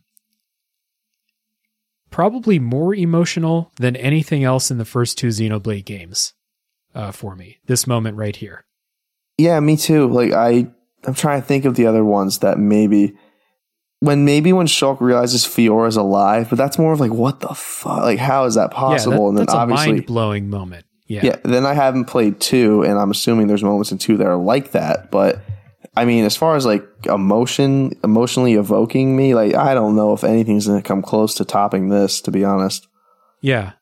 probably 2.13 2.59
more 2.59 2.93
emotional 2.93 3.71
than 3.77 3.95
anything 3.95 4.43
else 4.43 4.69
in 4.69 4.77
the 4.77 4.85
first 4.85 5.17
two 5.17 5.27
Xenoblade 5.27 5.83
games 5.83 6.33
uh, 6.93 7.11
for 7.11 7.35
me. 7.35 7.57
This 7.65 7.87
moment 7.87 8.15
right 8.17 8.35
here. 8.35 8.63
Yeah, 9.37 9.59
me 9.59 9.75
too. 9.75 10.07
Like 10.07 10.31
I, 10.31 10.67
I'm 11.05 11.15
trying 11.15 11.41
to 11.41 11.47
think 11.47 11.65
of 11.65 11.75
the 11.75 11.87
other 11.87 12.05
ones 12.05 12.39
that 12.39 12.59
maybe 12.59 13.15
when 13.99 14.25
maybe 14.25 14.53
when 14.53 14.67
Shulk 14.67 15.01
realizes 15.01 15.43
Fiora's 15.43 15.95
alive, 15.95 16.49
but 16.49 16.57
that's 16.57 16.77
more 16.77 16.93
of 16.93 16.99
like 16.99 17.11
what 17.11 17.39
the 17.39 17.53
fuck? 17.55 18.03
Like 18.03 18.19
how 18.19 18.45
is 18.45 18.55
that 18.55 18.69
possible? 18.71 19.13
yeah, 19.13 19.17
that- 19.17 19.27
and 19.29 19.37
then 19.37 19.45
that's 19.45 19.53
a 19.53 19.57
obviously, 19.57 19.91
mind 19.93 20.05
blowing 20.05 20.49
moment. 20.49 20.85
Yeah. 21.07 21.21
yeah. 21.25 21.35
Then 21.43 21.65
I 21.65 21.73
haven't 21.73 22.05
played 22.05 22.39
two, 22.39 22.83
and 22.83 22.97
I'm 22.97 23.11
assuming 23.11 23.47
there's 23.47 23.63
moments 23.63 23.91
in 23.91 23.97
two 23.97 24.17
that 24.17 24.27
are 24.27 24.37
like 24.37 24.71
that. 24.71 25.09
But 25.11 25.41
I 25.95 26.05
mean, 26.05 26.25
as 26.25 26.35
far 26.35 26.55
as 26.55 26.65
like 26.65 26.85
emotion, 27.05 27.97
emotionally 28.03 28.53
evoking 28.53 29.15
me, 29.15 29.35
like 29.35 29.53
I 29.53 29.73
don't 29.73 29.95
know 29.95 30.13
if 30.13 30.23
anything's 30.23 30.67
gonna 30.67 30.81
come 30.81 31.01
close 31.01 31.35
to 31.35 31.45
topping 31.45 31.89
this. 31.89 32.21
To 32.21 32.31
be 32.31 32.43
honest. 32.43 32.87
Yeah. 33.41 33.73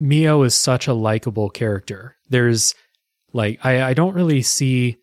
Mio 0.00 0.42
is 0.42 0.54
such 0.54 0.86
a 0.86 0.94
likable 0.94 1.50
character. 1.50 2.16
There's 2.28 2.74
like 3.32 3.60
I, 3.64 3.82
I 3.82 3.94
don't 3.94 4.14
really 4.14 4.42
see 4.42 4.98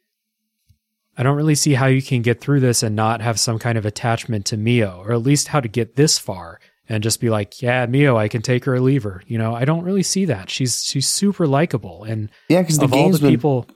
I 1.18 1.24
don't 1.24 1.38
really 1.38 1.56
see 1.56 1.74
how 1.74 1.88
you 1.88 2.02
can 2.02 2.22
get 2.22 2.42
through 2.42 2.62
this 2.62 2.84
and 2.84 2.96
not 2.96 3.22
have 3.22 3.40
some 3.40 3.60
kind 3.60 3.78
of 3.78 3.86
attachment 3.86 4.46
to 4.48 4.58
Mio, 4.58 5.04
or 5.06 5.12
at 5.12 5.22
least 5.22 5.50
how 5.50 5.60
to 5.60 5.68
get 5.68 5.96
this 5.96 6.18
far 6.18 6.60
and 6.90 7.04
just 7.04 7.22
be 7.22 7.30
like, 7.30 7.62
yeah, 7.62 7.86
Mio, 7.86 8.18
I 8.18 8.28
can 8.28 8.42
take 8.42 8.66
her 8.66 8.76
or 8.76 8.80
leave 8.80 9.04
her. 9.04 9.22
You 9.28 9.38
know, 9.38 9.54
I 9.54 9.66
don't 9.66 9.84
really 9.84 10.04
see 10.04 10.26
that. 10.26 10.50
She's 10.50 10.84
she's 10.84 11.08
super 11.08 11.48
likable, 11.48 12.04
and 12.04 12.30
Yeah, 12.50 12.62
because 12.62 12.80
the 12.80 12.88
game's 12.88 13.20
the 13.20 13.28
been 13.28 13.34
people, 13.36 13.68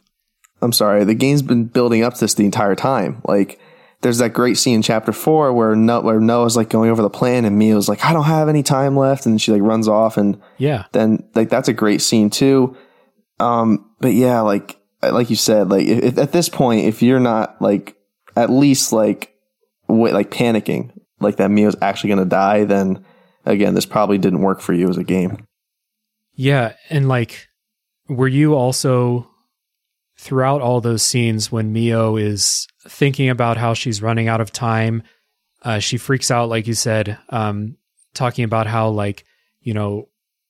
I'm 0.61 0.72
sorry, 0.72 1.03
the 1.03 1.14
game's 1.14 1.41
been 1.41 1.65
building 1.65 2.03
up 2.03 2.18
this 2.18 2.34
the 2.34 2.45
entire 2.45 2.76
time. 2.76 3.22
Like, 3.26 3.60
there's 4.02 4.18
that 4.19 4.34
great 4.34 4.57
scene 4.57 4.76
in 4.76 4.82
chapter 4.82 5.11
four 5.11 5.52
where 5.53 5.76
no, 5.76 6.02
where 6.02 6.19
Noah's 6.19 6.56
like 6.56 6.69
going 6.69 6.90
over 6.90 7.02
the 7.02 7.10
plan, 7.10 7.45
and 7.45 7.57
Mio's 7.57 7.90
like, 7.90 8.03
"I 8.06 8.14
don't 8.14 8.23
have 8.26 8.48
any 8.49 8.64
time 8.64 8.95
left," 8.98 9.26
and 9.26 9.41
she 9.41 9.52
like 9.52 9.61
runs 9.61 9.88
off, 9.88 10.18
and 10.18 10.40
yeah, 10.57 10.86
then 10.91 11.27
like 11.36 11.49
that's 11.49 11.68
a 11.68 11.73
great 11.73 12.02
scene 12.02 12.30
too. 12.30 12.76
Um, 13.40 13.90
but 13.99 14.14
yeah, 14.14 14.41
like 14.41 14.77
like 15.02 15.30
you 15.30 15.36
said, 15.36 15.69
like 15.69 15.88
if, 15.88 16.03
if- 16.03 16.18
at 16.18 16.32
this 16.32 16.49
point, 16.49 16.86
if 16.86 17.02
you're 17.02 17.19
not 17.19 17.61
like 17.61 17.95
at 18.36 18.49
least 18.49 18.91
like 18.94 19.34
wait, 19.88 20.14
like 20.14 20.30
panicking, 20.32 20.91
like 21.19 21.38
that 21.38 21.49
Mio's 21.52 21.76
actually 21.82 22.10
gonna 22.11 22.26
die, 22.26 22.64
then 22.64 23.03
again, 23.45 23.73
this 23.76 23.86
probably 23.86 24.18
didn't 24.18 24.41
work 24.41 24.61
for 24.61 24.73
you 24.73 24.90
as 24.90 24.98
a 24.98 25.03
game. 25.03 25.45
yeah, 26.36 26.73
and 26.90 27.07
like, 27.07 27.48
were 28.07 28.27
you 28.27 28.53
also 28.56 29.30
throughout 30.17 30.61
all 30.61 30.81
those 30.81 31.03
scenes 31.03 31.51
when 31.51 31.73
Mio 31.73 32.17
is 32.17 32.67
thinking 32.87 33.29
about 33.29 33.57
how 33.57 33.73
she's 33.73 34.01
running 34.01 34.27
out 34.27 34.41
of 34.41 34.51
time, 34.51 35.03
uh, 35.63 35.79
she 35.79 35.97
freaks 35.97 36.31
out, 36.31 36.49
like 36.49 36.67
you 36.67 36.73
said, 36.73 37.17
um, 37.29 37.77
talking 38.13 38.45
about 38.45 38.67
how, 38.67 38.89
like, 38.89 39.25
you 39.61 39.73
know, 39.73 40.07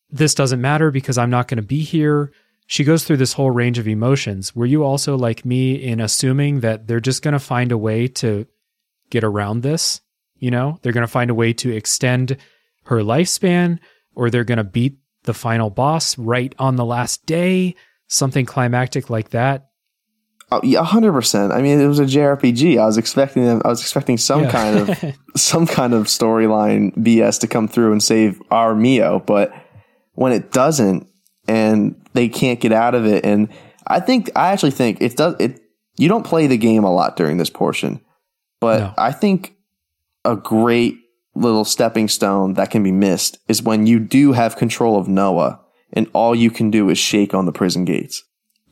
this 0.09 0.35
doesn't 0.35 0.61
matter 0.61 0.91
because 0.91 1.17
I'm 1.17 1.29
not 1.29 1.47
going 1.47 1.57
to 1.57 1.63
be 1.63 1.81
here. 1.81 2.31
She 2.67 2.83
goes 2.83 3.03
through 3.03 3.17
this 3.17 3.33
whole 3.33 3.51
range 3.51 3.77
of 3.77 3.87
emotions. 3.87 4.55
Were 4.55 4.65
you 4.65 4.83
also 4.83 5.17
like 5.17 5.45
me 5.45 5.75
in 5.75 5.99
assuming 5.99 6.61
that 6.61 6.87
they're 6.87 6.99
just 6.99 7.21
going 7.21 7.33
to 7.33 7.39
find 7.39 7.71
a 7.71 7.77
way 7.77 8.07
to 8.07 8.47
get 9.09 9.23
around 9.23 9.61
this? 9.61 10.01
You 10.37 10.51
know, 10.51 10.79
they're 10.81 10.93
going 10.93 11.05
to 11.05 11.11
find 11.11 11.29
a 11.29 11.35
way 11.35 11.53
to 11.53 11.75
extend 11.75 12.37
her 12.85 12.97
lifespan 12.97 13.79
or 14.15 14.29
they're 14.29 14.43
going 14.43 14.57
to 14.57 14.63
beat 14.63 14.97
the 15.23 15.33
final 15.33 15.69
boss 15.69 16.17
right 16.17 16.53
on 16.59 16.75
the 16.75 16.85
last 16.85 17.25
day, 17.25 17.75
something 18.07 18.45
climactic 18.45 19.09
like 19.09 19.29
that. 19.29 19.69
Oh, 20.51 20.61
yeah, 20.63 20.83
hundred 20.83 21.13
percent. 21.13 21.51
I 21.51 21.61
mean, 21.61 21.79
it 21.79 21.87
was 21.87 21.99
a 21.99 22.03
JRPG. 22.05 22.77
I 22.79 22.85
was 22.85 22.97
expecting 22.99 23.43
them. 23.45 23.61
I 23.65 23.69
was 23.69 23.81
expecting 23.81 24.17
some 24.17 24.43
Yeah. 24.43 24.51
kind 24.51 24.77
of 24.89 25.15
some 25.35 25.65
kind 25.65 25.93
of 25.93 26.03
storyline 26.05 26.95
BS 26.95 27.39
to 27.41 27.47
come 27.47 27.67
through 27.67 27.91
and 27.91 28.03
save 28.03 28.41
our 28.51 28.75
Mio, 28.75 29.19
but 29.19 29.51
when 30.13 30.31
it 30.31 30.51
doesn't, 30.51 31.07
and 31.47 31.95
they 32.13 32.29
can't 32.29 32.59
get 32.59 32.71
out 32.71 32.93
of 32.95 33.05
it, 33.07 33.25
and 33.25 33.49
I 33.87 33.99
think 33.99 34.29
I 34.35 34.51
actually 34.51 34.71
think 34.71 35.01
it 35.01 35.17
does. 35.17 35.35
It 35.39 35.61
you 35.97 36.07
don't 36.09 36.25
play 36.25 36.45
the 36.47 36.57
game 36.57 36.83
a 36.83 36.93
lot 36.93 37.15
during 37.17 37.37
this 37.37 37.49
portion, 37.49 37.99
but 38.61 38.79
No. 38.79 38.93
I 38.97 39.11
think 39.13 39.55
a 40.25 40.35
great 40.35 40.97
little 41.33 41.65
stepping 41.65 42.07
stone 42.07 42.53
that 42.53 42.69
can 42.69 42.83
be 42.83 42.91
missed 42.91 43.39
is 43.47 43.63
when 43.63 43.87
you 43.87 43.99
do 43.99 44.31
have 44.33 44.55
control 44.57 44.97
of 44.99 45.07
Noah, 45.07 45.59
and 45.95 46.07
all 46.13 46.35
you 46.35 46.51
can 46.51 46.69
do 46.69 46.89
is 46.89 46.97
shake 46.97 47.33
on 47.33 47.45
the 47.45 47.51
prison 47.51 47.85
gates 47.85 48.23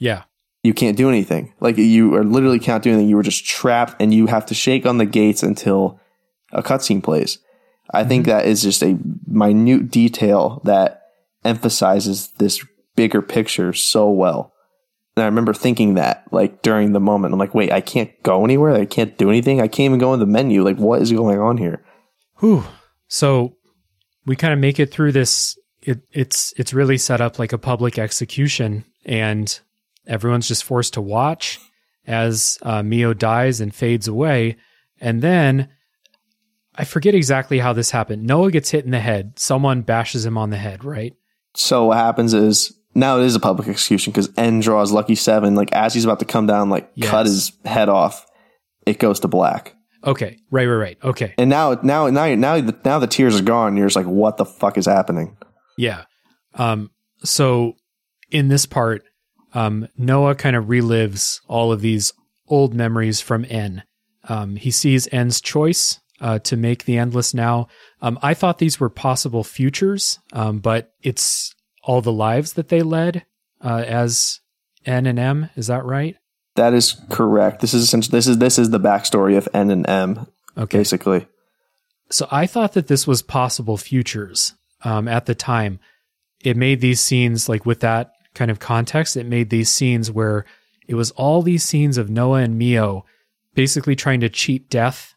yeah. 0.03 0.23
you 0.63 0.73
can't 0.73 0.97
do 0.97 1.07
anything. 1.09 1.53
Like 1.61 1.77
you 1.77 2.13
are 2.15 2.23
literally 2.25 2.59
can't 2.59 2.83
do 2.83 2.91
anything. 2.91 3.07
You 3.07 3.15
were 3.15 3.23
just 3.23 3.45
trapped 3.45 3.95
and 4.01 4.13
you 4.13 4.27
have 4.27 4.45
to 4.47 4.53
shake 4.53 4.85
on 4.85 4.97
the 4.97 5.05
gates 5.05 5.43
until 5.43 5.99
a 6.51 6.61
cutscene 6.61 7.01
plays. 7.01 7.39
I 7.91 8.03
think 8.03 8.23
mm-hmm. 8.23 8.37
that 8.37 8.45
is 8.45 8.61
just 8.61 8.83
a 8.83 8.99
minute 9.25 9.91
detail 9.91 10.61
that 10.65 11.03
emphasizes 11.45 12.31
this 12.31 12.65
bigger 12.95 13.21
picture 13.21 13.71
so 13.73 14.09
well. 14.09 14.53
And 15.15 15.23
I 15.23 15.25
remember 15.27 15.53
thinking 15.53 15.93
that 15.93 16.25
like 16.31 16.61
during 16.63 16.91
the 16.91 16.99
moment, 16.99 17.33
I'm 17.33 17.39
like, 17.39 17.55
wait, 17.55 17.71
I 17.71 17.81
can't 17.81 18.11
go 18.23 18.43
anywhere. 18.43 18.73
I 18.73 18.85
can't 18.85 19.17
do 19.17 19.29
anything. 19.29 19.61
I 19.61 19.67
can't 19.67 19.85
even 19.85 19.99
go 19.99 20.13
in 20.13 20.19
the 20.19 20.25
menu. 20.25 20.63
Like, 20.63 20.77
what 20.77 21.01
is 21.01 21.11
going 21.11 21.39
on 21.39 21.57
here? 21.57 21.85
Whew. 22.39 22.65
So 23.07 23.55
we 24.25 24.35
kind 24.35 24.53
of 24.53 24.59
make 24.59 24.79
it 24.79 24.91
through 24.91 25.11
this. 25.11 25.57
It, 25.85 26.01
it's 26.11 26.53
it's 26.57 26.73
really 26.73 26.97
set 26.97 27.21
up 27.21 27.39
like 27.39 27.53
a 27.53 27.57
public 27.57 27.99
execution, 27.99 28.85
and 29.05 29.59
everyone's 30.07 30.47
just 30.47 30.63
forced 30.63 30.93
to 30.93 31.01
watch 31.01 31.59
as 32.07 32.57
uh, 32.63 32.83
Mio 32.83 33.13
dies 33.13 33.61
and 33.61 33.73
fades 33.73 34.07
away, 34.07 34.57
and 34.99 35.21
then 35.21 35.69
I 36.75 36.85
forget 36.85 37.13
exactly 37.13 37.59
how 37.59 37.73
this 37.73 37.91
happened. 37.91 38.23
Noah 38.23 38.51
gets 38.51 38.71
hit 38.71 38.85
in 38.85 38.91
the 38.91 38.99
head. 38.99 39.37
Someone 39.37 39.81
bashes 39.81 40.25
him 40.25 40.37
on 40.37 40.49
the 40.49 40.57
head, 40.57 40.83
right? 40.83 41.13
So 41.55 41.85
what 41.85 41.97
happens 41.97 42.33
is 42.33 42.73
now 42.95 43.19
it 43.19 43.25
is 43.25 43.35
a 43.35 43.39
public 43.39 43.67
execution 43.67 44.11
because 44.11 44.29
N 44.37 44.59
draws 44.59 44.91
lucky 44.91 45.15
seven. 45.15 45.55
Like 45.55 45.71
as 45.71 45.93
he's 45.93 46.05
about 46.05 46.19
to 46.19 46.25
come 46.25 46.47
down, 46.47 46.69
like 46.69 46.89
cut 47.01 47.25
his 47.25 47.51
head 47.65 47.89
off, 47.89 48.25
it 48.85 48.99
goes 48.99 49.19
to 49.21 49.27
black. 49.27 49.75
Okay, 50.05 50.37
right, 50.51 50.65
right, 50.65 50.75
right. 50.75 50.97
Okay, 51.01 51.33
And 51.37 51.49
now, 51.49 51.79
now, 51.81 52.09
now, 52.09 52.35
now, 52.35 52.59
the, 52.59 52.77
now 52.83 52.99
the 52.99 53.07
tears 53.07 53.39
are 53.39 53.43
gone. 53.43 53.77
You're 53.77 53.85
just 53.85 53.95
like, 53.95 54.05
what 54.05 54.35
the 54.35 54.43
fuck 54.43 54.77
is 54.77 54.85
happening? 54.85 55.37
Yeah. 55.77 56.05
Um, 56.55 56.91
so 57.23 57.75
in 58.31 58.47
this 58.47 58.65
part, 58.65 59.03
um, 59.53 59.87
Noah 59.97 60.35
kind 60.35 60.55
of 60.55 60.65
relives 60.65 61.39
all 61.47 61.71
of 61.71 61.81
these 61.81 62.13
old 62.47 62.73
memories 62.73 63.21
from 63.21 63.45
N. 63.49 63.83
Um, 64.27 64.55
he 64.55 64.71
sees 64.71 65.07
N's 65.11 65.41
choice 65.41 65.99
uh, 66.21 66.39
to 66.39 66.55
make 66.57 66.85
the 66.85 66.97
endless 66.97 67.33
now. 67.33 67.67
Um, 68.01 68.17
I 68.21 68.33
thought 68.33 68.57
these 68.57 68.79
were 68.79 68.89
possible 68.89 69.43
futures, 69.43 70.19
um, 70.31 70.59
but 70.59 70.93
it's 71.01 71.53
all 71.83 72.01
the 72.01 72.11
lives 72.11 72.53
that 72.53 72.69
they 72.69 72.81
led 72.81 73.25
uh, 73.61 73.83
as 73.85 74.39
N 74.85 75.05
and 75.05 75.19
M. 75.19 75.49
Is 75.55 75.67
that 75.67 75.83
right? 75.85 76.15
That 76.55 76.73
is 76.73 77.01
correct. 77.09 77.61
This 77.61 77.73
is 77.73 77.83
essentially 77.83 78.17
this 78.17 78.27
is 78.27 78.37
this 78.37 78.59
is 78.59 78.69
the 78.69 78.79
backstory 78.79 79.37
of 79.37 79.49
N 79.53 79.69
and 79.71 79.87
M, 79.89 80.27
Okay. 80.57 80.77
basically. 80.77 81.27
So 82.09 82.27
I 82.31 82.45
thought 82.45 82.73
that 82.73 82.87
this 82.87 83.07
was 83.07 83.21
possible 83.21 83.75
futures 83.77 84.53
um, 84.83 85.07
at 85.07 85.25
the 85.25 85.35
time. 85.35 85.79
It 86.43 86.57
made 86.57 86.81
these 86.81 86.99
scenes 86.99 87.47
like 87.47 87.65
with 87.65 87.79
that 87.81 88.13
kind 88.33 88.51
of 88.51 88.59
context. 88.59 89.15
It 89.15 89.25
made 89.25 89.49
these 89.49 89.69
scenes 89.69 90.11
where 90.11 90.45
it 90.87 90.95
was 90.95 91.11
all 91.11 91.41
these 91.41 91.63
scenes 91.63 91.97
of 91.97 92.09
Noah 92.09 92.41
and 92.41 92.57
Mio 92.57 93.05
basically 93.55 93.95
trying 93.95 94.19
to 94.21 94.29
cheat 94.29 94.69
death, 94.69 95.13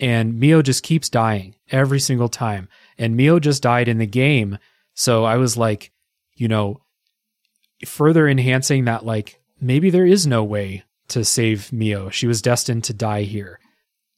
and 0.00 0.38
Mio 0.38 0.62
just 0.62 0.82
keeps 0.82 1.08
dying 1.08 1.54
every 1.70 2.00
single 2.00 2.28
time. 2.28 2.68
And 2.96 3.16
Mio 3.16 3.38
just 3.38 3.62
died 3.62 3.88
in 3.88 3.98
the 3.98 4.06
game, 4.06 4.58
so 4.94 5.24
I 5.24 5.36
was 5.36 5.56
like, 5.56 5.92
you 6.34 6.48
know, 6.48 6.80
further 7.86 8.26
enhancing 8.26 8.84
that 8.86 9.04
like 9.04 9.40
maybe 9.60 9.90
there 9.90 10.06
is 10.06 10.26
no 10.26 10.42
way 10.42 10.84
to 11.08 11.24
save 11.24 11.72
Mio. 11.72 12.10
She 12.10 12.26
was 12.26 12.42
destined 12.42 12.84
to 12.84 12.92
die 12.92 13.22
here. 13.22 13.60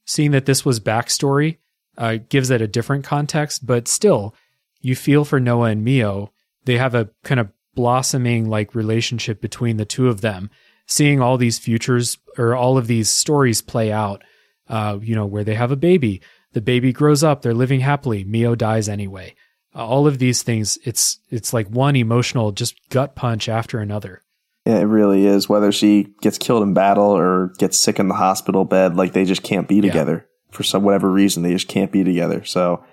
Seeing 0.06 0.32
that 0.32 0.46
this 0.46 0.64
was 0.64 0.80
backstory 0.80 1.58
uh, 1.96 2.18
gives 2.28 2.50
it 2.50 2.62
a 2.62 2.66
different 2.66 3.04
context, 3.04 3.66
but 3.66 3.86
still, 3.86 4.34
you 4.80 4.96
feel 4.96 5.24
for 5.24 5.40
Noah 5.40 5.70
and 5.70 5.84
Mio. 5.84 6.32
They 6.64 6.78
have 6.78 6.94
a 6.94 7.10
kind 7.24 7.40
of 7.40 7.50
blossoming 7.74 8.48
like 8.48 8.74
relationship 8.74 9.40
between 9.40 9.76
the 9.76 9.84
two 9.84 10.08
of 10.08 10.20
them. 10.20 10.50
Seeing 10.86 11.20
all 11.20 11.36
these 11.36 11.58
futures 11.58 12.18
or 12.36 12.54
all 12.54 12.76
of 12.76 12.88
these 12.88 13.08
stories 13.08 13.62
play 13.62 13.92
out, 13.92 14.22
uh, 14.68 14.98
you 15.00 15.14
know, 15.14 15.26
where 15.26 15.44
they 15.44 15.54
have 15.54 15.70
a 15.70 15.76
baby, 15.76 16.20
the 16.52 16.60
baby 16.60 16.92
grows 16.92 17.22
up, 17.22 17.42
they're 17.42 17.54
living 17.54 17.80
happily, 17.80 18.24
Mio 18.24 18.54
dies 18.54 18.88
anyway. 18.88 19.34
Uh, 19.74 19.86
all 19.86 20.06
of 20.08 20.18
these 20.18 20.42
things, 20.42 20.78
it's 20.84 21.20
it's 21.30 21.52
like 21.52 21.68
one 21.68 21.94
emotional 21.94 22.50
just 22.50 22.74
gut 22.88 23.14
punch 23.14 23.48
after 23.48 23.78
another. 23.78 24.22
Yeah, 24.66 24.78
it 24.78 24.84
really 24.84 25.26
is. 25.26 25.48
Whether 25.48 25.72
she 25.72 26.08
gets 26.20 26.38
killed 26.38 26.62
in 26.62 26.74
battle 26.74 27.16
or 27.16 27.52
gets 27.58 27.78
sick 27.78 27.98
in 27.98 28.08
the 28.08 28.14
hospital 28.14 28.64
bed, 28.64 28.96
like 28.96 29.12
they 29.12 29.24
just 29.24 29.42
can't 29.42 29.68
be 29.68 29.80
together 29.80 30.26
for 30.50 30.64
some 30.64 30.82
whatever 30.82 31.10
reason. 31.10 31.42
They 31.42 31.52
just 31.52 31.68
can't 31.68 31.92
be 31.92 32.04
together. 32.04 32.44
So, 32.44 32.84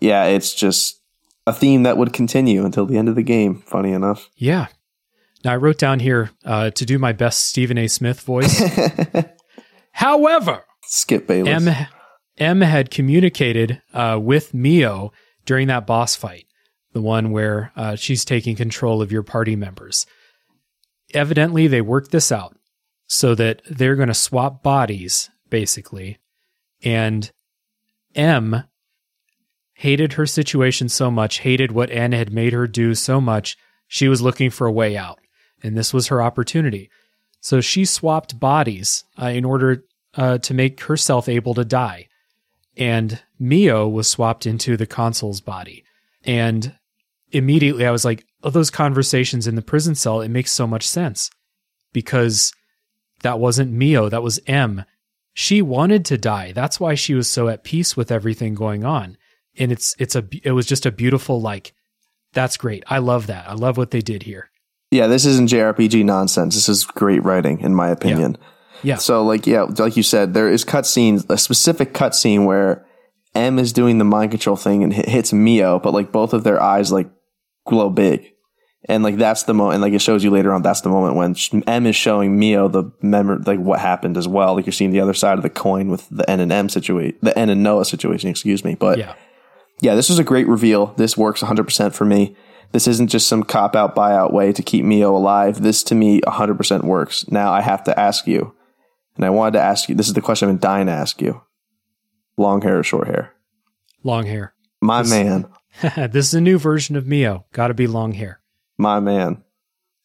yeah, 0.00 0.24
it's 0.24 0.54
just 0.54 1.00
a 1.46 1.52
theme 1.52 1.82
that 1.82 1.96
would 1.96 2.12
continue 2.12 2.64
until 2.64 2.86
the 2.86 2.96
end 2.96 3.08
of 3.08 3.14
the 3.14 3.22
game. 3.22 3.60
Funny 3.60 3.92
enough. 3.92 4.30
Yeah. 4.36 4.68
Now 5.44 5.52
I 5.52 5.56
wrote 5.56 5.78
down 5.78 6.00
here 6.00 6.30
uh, 6.44 6.70
to 6.70 6.86
do 6.86 6.98
my 6.98 7.12
best 7.12 7.46
Stephen 7.46 7.76
A. 7.78 7.86
Smith 7.86 8.20
voice. 8.20 8.62
However, 9.92 10.64
Skip 10.82 11.26
Bayless. 11.26 11.66
M 11.66 11.86
M 12.38 12.60
had 12.62 12.90
communicated 12.90 13.80
uh, 13.92 14.18
with 14.20 14.54
Mio 14.54 15.12
during 15.44 15.68
that 15.68 15.86
boss 15.86 16.16
fight, 16.16 16.46
the 16.92 17.02
one 17.02 17.30
where 17.30 17.72
uh, 17.76 17.94
she's 17.94 18.24
taking 18.24 18.56
control 18.56 19.02
of 19.02 19.12
your 19.12 19.22
party 19.22 19.54
members. 19.54 20.06
Evidently, 21.12 21.66
they 21.66 21.80
worked 21.80 22.10
this 22.10 22.32
out 22.32 22.56
so 23.06 23.34
that 23.34 23.62
they're 23.68 23.96
going 23.96 24.08
to 24.08 24.14
swap 24.14 24.62
bodies, 24.62 25.30
basically. 25.48 26.18
And 26.82 27.30
M 28.14 28.64
hated 29.84 30.14
her 30.14 30.24
situation 30.24 30.88
so 30.88 31.10
much, 31.10 31.40
hated 31.40 31.70
what 31.70 31.90
Anna 31.90 32.16
had 32.16 32.32
made 32.32 32.54
her 32.54 32.66
do 32.66 32.94
so 32.94 33.20
much, 33.20 33.54
she 33.86 34.08
was 34.08 34.22
looking 34.22 34.48
for 34.48 34.66
a 34.66 34.72
way 34.72 34.96
out. 34.96 35.18
And 35.62 35.76
this 35.76 35.92
was 35.92 36.06
her 36.06 36.22
opportunity. 36.22 36.88
So 37.42 37.60
she 37.60 37.84
swapped 37.84 38.40
bodies 38.40 39.04
uh, 39.20 39.26
in 39.26 39.44
order 39.44 39.84
uh, 40.14 40.38
to 40.38 40.54
make 40.54 40.80
herself 40.80 41.28
able 41.28 41.52
to 41.52 41.66
die. 41.66 42.08
And 42.78 43.22
Mio 43.38 43.86
was 43.86 44.08
swapped 44.08 44.46
into 44.46 44.78
the 44.78 44.86
consul's 44.86 45.42
body. 45.42 45.84
And 46.24 46.74
immediately 47.30 47.84
I 47.84 47.90
was 47.90 48.06
like, 48.06 48.24
oh, 48.42 48.48
those 48.48 48.70
conversations 48.70 49.46
in 49.46 49.54
the 49.54 49.60
prison 49.60 49.94
cell, 49.94 50.22
it 50.22 50.30
makes 50.30 50.50
so 50.50 50.66
much 50.66 50.88
sense 50.88 51.30
because 51.92 52.54
that 53.20 53.38
wasn't 53.38 53.70
Mio, 53.70 54.08
that 54.08 54.22
was 54.22 54.40
M. 54.46 54.86
She 55.34 55.60
wanted 55.60 56.06
to 56.06 56.16
die. 56.16 56.52
That's 56.52 56.80
why 56.80 56.94
she 56.94 57.12
was 57.12 57.28
so 57.28 57.48
at 57.48 57.64
peace 57.64 57.98
with 57.98 58.10
everything 58.10 58.54
going 58.54 58.82
on. 58.82 59.18
And 59.58 59.70
it's 59.72 59.94
it's 59.98 60.16
a 60.16 60.24
it 60.42 60.52
was 60.52 60.66
just 60.66 60.86
a 60.86 60.92
beautiful 60.92 61.40
like 61.40 61.74
that's 62.32 62.56
great. 62.56 62.82
I 62.88 62.98
love 62.98 63.28
that. 63.28 63.48
I 63.48 63.54
love 63.54 63.76
what 63.76 63.90
they 63.92 64.00
did 64.00 64.24
here. 64.24 64.50
Yeah, 64.90 65.06
this 65.06 65.24
isn't 65.24 65.48
JRPG 65.48 66.04
nonsense. 66.04 66.54
This 66.54 66.68
is 66.68 66.84
great 66.84 67.22
writing, 67.24 67.60
in 67.60 67.74
my 67.74 67.88
opinion. 67.88 68.36
Yeah. 68.82 68.96
So, 68.96 69.24
like, 69.24 69.46
yeah, 69.46 69.62
like 69.78 69.96
you 69.96 70.02
said, 70.02 70.34
there 70.34 70.48
is 70.48 70.64
cutscenes, 70.64 71.28
a 71.30 71.38
specific 71.38 71.94
cutscene 71.94 72.44
where 72.44 72.84
M 73.34 73.58
is 73.58 73.72
doing 73.72 73.98
the 73.98 74.04
mind 74.04 74.30
control 74.30 74.56
thing 74.56 74.84
and 74.84 74.92
hit, 74.92 75.08
hits 75.08 75.32
Mio, 75.32 75.78
but 75.78 75.94
like 75.94 76.12
both 76.12 76.32
of 76.32 76.44
their 76.44 76.62
eyes 76.62 76.92
like 76.92 77.08
glow 77.66 77.88
big, 77.90 78.32
and 78.86 79.02
like 79.02 79.16
that's 79.16 79.44
the 79.44 79.54
moment. 79.54 79.76
And 79.76 79.82
like 79.82 79.94
it 79.94 80.02
shows 80.02 80.22
you 80.22 80.30
later 80.30 80.52
on, 80.52 80.62
that's 80.62 80.82
the 80.82 80.90
moment 80.90 81.16
when 81.16 81.62
M 81.66 81.86
is 81.86 81.96
showing 81.96 82.38
Mio 82.38 82.68
the 82.68 82.92
memory, 83.00 83.38
like 83.46 83.58
what 83.58 83.80
happened 83.80 84.16
as 84.16 84.28
well. 84.28 84.54
Like 84.54 84.66
you're 84.66 84.72
seeing 84.72 84.90
the 84.90 85.00
other 85.00 85.14
side 85.14 85.38
of 85.38 85.42
the 85.42 85.50
coin 85.50 85.88
with 85.88 86.06
the 86.10 86.28
N 86.28 86.40
and 86.40 86.52
M 86.52 86.68
situation, 86.68 87.16
the 87.22 87.36
N 87.38 87.48
and 87.48 87.62
Noah 87.62 87.84
situation. 87.86 88.28
Excuse 88.28 88.64
me, 88.64 88.74
but 88.74 88.98
Yeah. 88.98 89.14
Yeah, 89.80 89.94
this 89.94 90.08
was 90.08 90.18
a 90.18 90.24
great 90.24 90.46
reveal. 90.46 90.94
This 90.96 91.16
works 91.16 91.42
100% 91.42 91.92
for 91.92 92.04
me. 92.04 92.36
This 92.72 92.88
isn't 92.88 93.08
just 93.08 93.28
some 93.28 93.44
cop 93.44 93.76
out 93.76 93.94
buyout 93.94 94.32
way 94.32 94.52
to 94.52 94.62
keep 94.62 94.84
Mio 94.84 95.16
alive. 95.16 95.62
This 95.62 95.82
to 95.84 95.94
me 95.94 96.20
100% 96.22 96.84
works. 96.84 97.28
Now 97.28 97.52
I 97.52 97.60
have 97.60 97.84
to 97.84 97.98
ask 97.98 98.26
you, 98.26 98.54
and 99.16 99.24
I 99.24 99.30
wanted 99.30 99.52
to 99.52 99.60
ask 99.60 99.88
you, 99.88 99.94
this 99.94 100.08
is 100.08 100.14
the 100.14 100.20
question 100.20 100.48
I've 100.48 100.54
been 100.54 100.60
dying 100.60 100.86
to 100.86 100.92
ask 100.92 101.22
you. 101.22 101.42
Long 102.36 102.62
hair 102.62 102.80
or 102.80 102.82
short 102.82 103.06
hair? 103.06 103.32
Long 104.02 104.26
hair. 104.26 104.54
My 104.80 105.02
man. 105.02 105.46
this 105.82 106.26
is 106.26 106.34
a 106.34 106.40
new 106.40 106.58
version 106.58 106.96
of 106.96 107.06
Mio. 107.06 107.46
Got 107.52 107.68
to 107.68 107.74
be 107.74 107.86
long 107.86 108.12
hair. 108.12 108.40
My 108.76 109.00
man. 109.00 109.42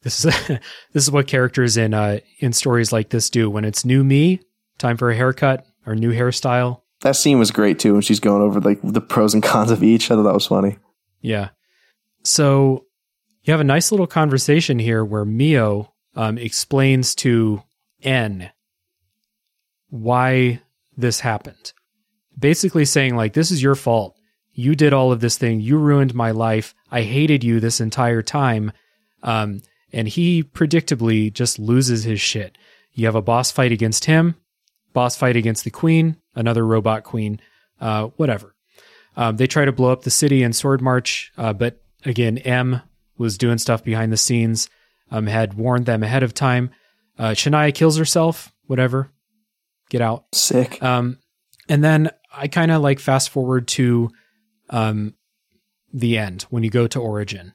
This 0.03 0.23
is 0.23 0.33
this 0.47 1.03
is 1.03 1.11
what 1.11 1.27
characters 1.27 1.75
in 1.75 1.93
uh 1.93 2.19
in 2.39 2.53
stories 2.53 2.91
like 2.91 3.09
this 3.09 3.29
do. 3.29 3.49
When 3.49 3.65
it's 3.65 3.83
new 3.83 4.03
me, 4.03 4.41
time 4.77 4.97
for 4.97 5.09
a 5.09 5.15
haircut 5.15 5.65
or 5.85 5.95
new 5.95 6.13
hairstyle. 6.13 6.81
That 7.01 7.15
scene 7.15 7.39
was 7.39 7.51
great 7.51 7.79
too 7.79 7.93
when 7.93 8.01
she's 8.01 8.19
going 8.19 8.41
over 8.41 8.59
like 8.59 8.79
the 8.83 9.01
pros 9.01 9.33
and 9.33 9.43
cons 9.43 9.71
of 9.71 9.83
each. 9.83 10.11
I 10.11 10.15
thought 10.15 10.23
that 10.23 10.33
was 10.33 10.47
funny. 10.47 10.77
Yeah. 11.21 11.49
So 12.23 12.85
you 13.43 13.51
have 13.51 13.61
a 13.61 13.65
nice 13.65 13.91
little 13.91 14.07
conversation 14.07 14.79
here 14.79 15.03
where 15.03 15.25
Mio 15.25 15.93
um, 16.15 16.37
explains 16.37 17.15
to 17.15 17.63
N 18.03 18.51
why 19.89 20.61
this 20.97 21.21
happened. 21.21 21.73
Basically 22.37 22.85
saying 22.85 23.15
like 23.15 23.33
this 23.33 23.51
is 23.51 23.63
your 23.63 23.75
fault. 23.75 24.15
You 24.51 24.75
did 24.75 24.91
all 24.91 25.11
of 25.11 25.21
this 25.21 25.37
thing. 25.37 25.61
You 25.61 25.77
ruined 25.77 26.13
my 26.13 26.31
life. 26.31 26.75
I 26.91 27.03
hated 27.03 27.43
you 27.43 27.59
this 27.59 27.79
entire 27.79 28.21
time. 28.21 28.73
Um, 29.23 29.61
and 29.93 30.07
he 30.07 30.43
predictably 30.43 31.31
just 31.31 31.59
loses 31.59 32.03
his 32.03 32.19
shit. 32.19 32.57
You 32.93 33.05
have 33.05 33.15
a 33.15 33.21
boss 33.21 33.51
fight 33.51 33.71
against 33.71 34.05
him, 34.05 34.35
boss 34.93 35.15
fight 35.15 35.35
against 35.35 35.63
the 35.63 35.69
queen, 35.69 36.17
another 36.35 36.65
robot 36.65 37.03
queen, 37.03 37.39
uh, 37.79 38.07
whatever. 38.17 38.55
Um, 39.15 39.37
they 39.37 39.47
try 39.47 39.65
to 39.65 39.71
blow 39.71 39.91
up 39.91 40.03
the 40.03 40.09
city 40.09 40.43
in 40.43 40.51
Swordmarch, 40.51 41.29
uh, 41.37 41.53
but 41.53 41.81
again, 42.05 42.37
M 42.39 42.81
was 43.17 43.37
doing 43.37 43.57
stuff 43.57 43.83
behind 43.83 44.11
the 44.11 44.17
scenes, 44.17 44.69
um, 45.11 45.27
had 45.27 45.55
warned 45.55 45.85
them 45.85 46.03
ahead 46.03 46.23
of 46.23 46.33
time. 46.33 46.69
Uh, 47.17 47.31
Shania 47.31 47.73
kills 47.73 47.97
herself, 47.97 48.53
whatever. 48.67 49.11
Get 49.89 50.01
out. 50.01 50.25
Sick. 50.33 50.81
Um, 50.81 51.17
and 51.67 51.83
then 51.83 52.11
I 52.33 52.47
kind 52.47 52.71
of 52.71 52.81
like 52.81 52.99
fast 52.99 53.29
forward 53.29 53.67
to 53.69 54.09
um, 54.69 55.15
the 55.91 56.17
end 56.17 56.43
when 56.43 56.63
you 56.63 56.69
go 56.69 56.87
to 56.87 56.99
Origin. 56.99 57.53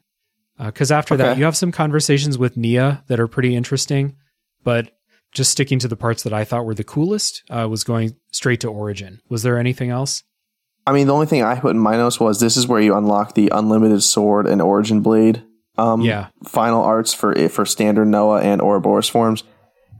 Because 0.58 0.92
after 0.92 1.16
that, 1.16 1.36
you 1.36 1.44
have 1.44 1.56
some 1.56 1.72
conversations 1.72 2.38
with 2.38 2.56
Nia 2.56 3.02
that 3.08 3.18
are 3.18 3.26
pretty 3.26 3.56
interesting, 3.56 4.14
but 4.62 4.93
just 5.34 5.50
sticking 5.50 5.78
to 5.80 5.88
the 5.88 5.96
parts 5.96 6.22
that 6.22 6.32
I 6.32 6.44
thought 6.44 6.64
were 6.64 6.74
the 6.74 6.84
coolest 6.84 7.42
uh, 7.50 7.68
was 7.68 7.84
going 7.84 8.16
straight 8.30 8.60
to 8.60 8.68
Origin. 8.68 9.20
Was 9.28 9.42
there 9.42 9.58
anything 9.58 9.90
else? 9.90 10.22
I 10.86 10.92
mean, 10.92 11.06
the 11.06 11.14
only 11.14 11.26
thing 11.26 11.42
I 11.42 11.58
put 11.58 11.70
in 11.74 11.78
my 11.78 11.96
notes 11.96 12.20
was 12.20 12.40
this 12.40 12.56
is 12.56 12.66
where 12.66 12.80
you 12.80 12.94
unlock 12.94 13.34
the 13.34 13.48
unlimited 13.52 14.02
sword 14.02 14.46
and 14.46 14.60
origin 14.62 15.00
blade. 15.00 15.42
Um, 15.76 16.02
Yeah. 16.02 16.28
Final 16.44 16.82
arts 16.82 17.12
for 17.12 17.34
for 17.48 17.66
standard 17.66 18.06
Noah 18.06 18.42
and 18.42 18.60
Ouroboros 18.60 19.08
forms, 19.08 19.44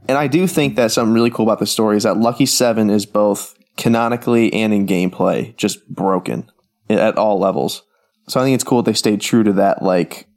and 0.07 0.17
I 0.17 0.27
do 0.27 0.47
think 0.47 0.75
that 0.75 0.91
something 0.91 1.13
really 1.13 1.31
cool 1.31 1.45
about 1.45 1.59
the 1.59 1.65
story 1.65 1.97
is 1.97 2.03
that 2.03 2.17
Lucky 2.17 2.45
Seven 2.45 2.89
is 2.89 3.05
both 3.05 3.55
canonically 3.77 4.53
and 4.53 4.73
in 4.73 4.87
gameplay 4.87 5.55
just 5.57 5.85
broken 5.89 6.49
at 6.89 7.17
all 7.17 7.39
levels. 7.39 7.81
So 8.29 8.39
I 8.39 8.43
think 8.43 8.55
it's 8.55 8.63
cool 8.63 8.81
that 8.81 8.89
they 8.91 8.95
stayed 8.95 9.21
true 9.21 9.43
to 9.43 9.53
that 9.53 9.81
like 9.81 10.27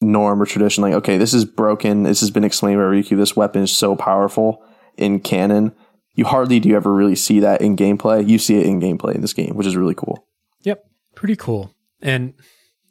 norm 0.00 0.40
or 0.40 0.46
tradition. 0.46 0.82
Like, 0.82 0.94
okay, 0.94 1.18
this 1.18 1.34
is 1.34 1.44
broken. 1.44 2.04
This 2.04 2.20
has 2.20 2.30
been 2.30 2.44
explained 2.44 2.78
by 2.78 2.84
Riku. 2.84 3.16
This 3.16 3.36
weapon 3.36 3.62
is 3.62 3.72
so 3.72 3.96
powerful 3.96 4.62
in 4.96 5.20
canon. 5.20 5.72
You 6.14 6.24
hardly 6.24 6.60
do 6.60 6.68
you 6.68 6.76
ever 6.76 6.92
really 6.92 7.16
see 7.16 7.40
that 7.40 7.60
in 7.60 7.76
gameplay. 7.76 8.28
You 8.28 8.38
see 8.38 8.58
it 8.58 8.66
in 8.66 8.80
gameplay 8.80 9.14
in 9.14 9.20
this 9.20 9.32
game, 9.32 9.54
which 9.54 9.66
is 9.66 9.76
really 9.76 9.94
cool. 9.94 10.26
Yep, 10.62 10.84
pretty 11.14 11.36
cool. 11.36 11.72
And 12.02 12.34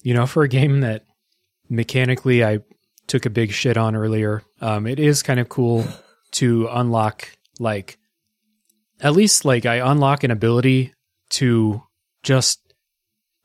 you 0.01 0.13
know, 0.13 0.25
for 0.25 0.43
a 0.43 0.47
game 0.47 0.81
that 0.81 1.03
mechanically 1.69 2.43
I 2.43 2.59
took 3.07 3.25
a 3.25 3.29
big 3.29 3.51
shit 3.51 3.77
on 3.77 3.95
earlier, 3.95 4.43
um, 4.61 4.87
it 4.87 4.99
is 4.99 5.23
kind 5.23 5.39
of 5.39 5.49
cool 5.49 5.85
to 6.31 6.67
unlock 6.71 7.29
like 7.59 7.97
at 9.01 9.13
least 9.13 9.45
like 9.45 9.65
I 9.65 9.75
unlock 9.75 10.23
an 10.23 10.31
ability 10.31 10.93
to 11.31 11.83
just 12.23 12.59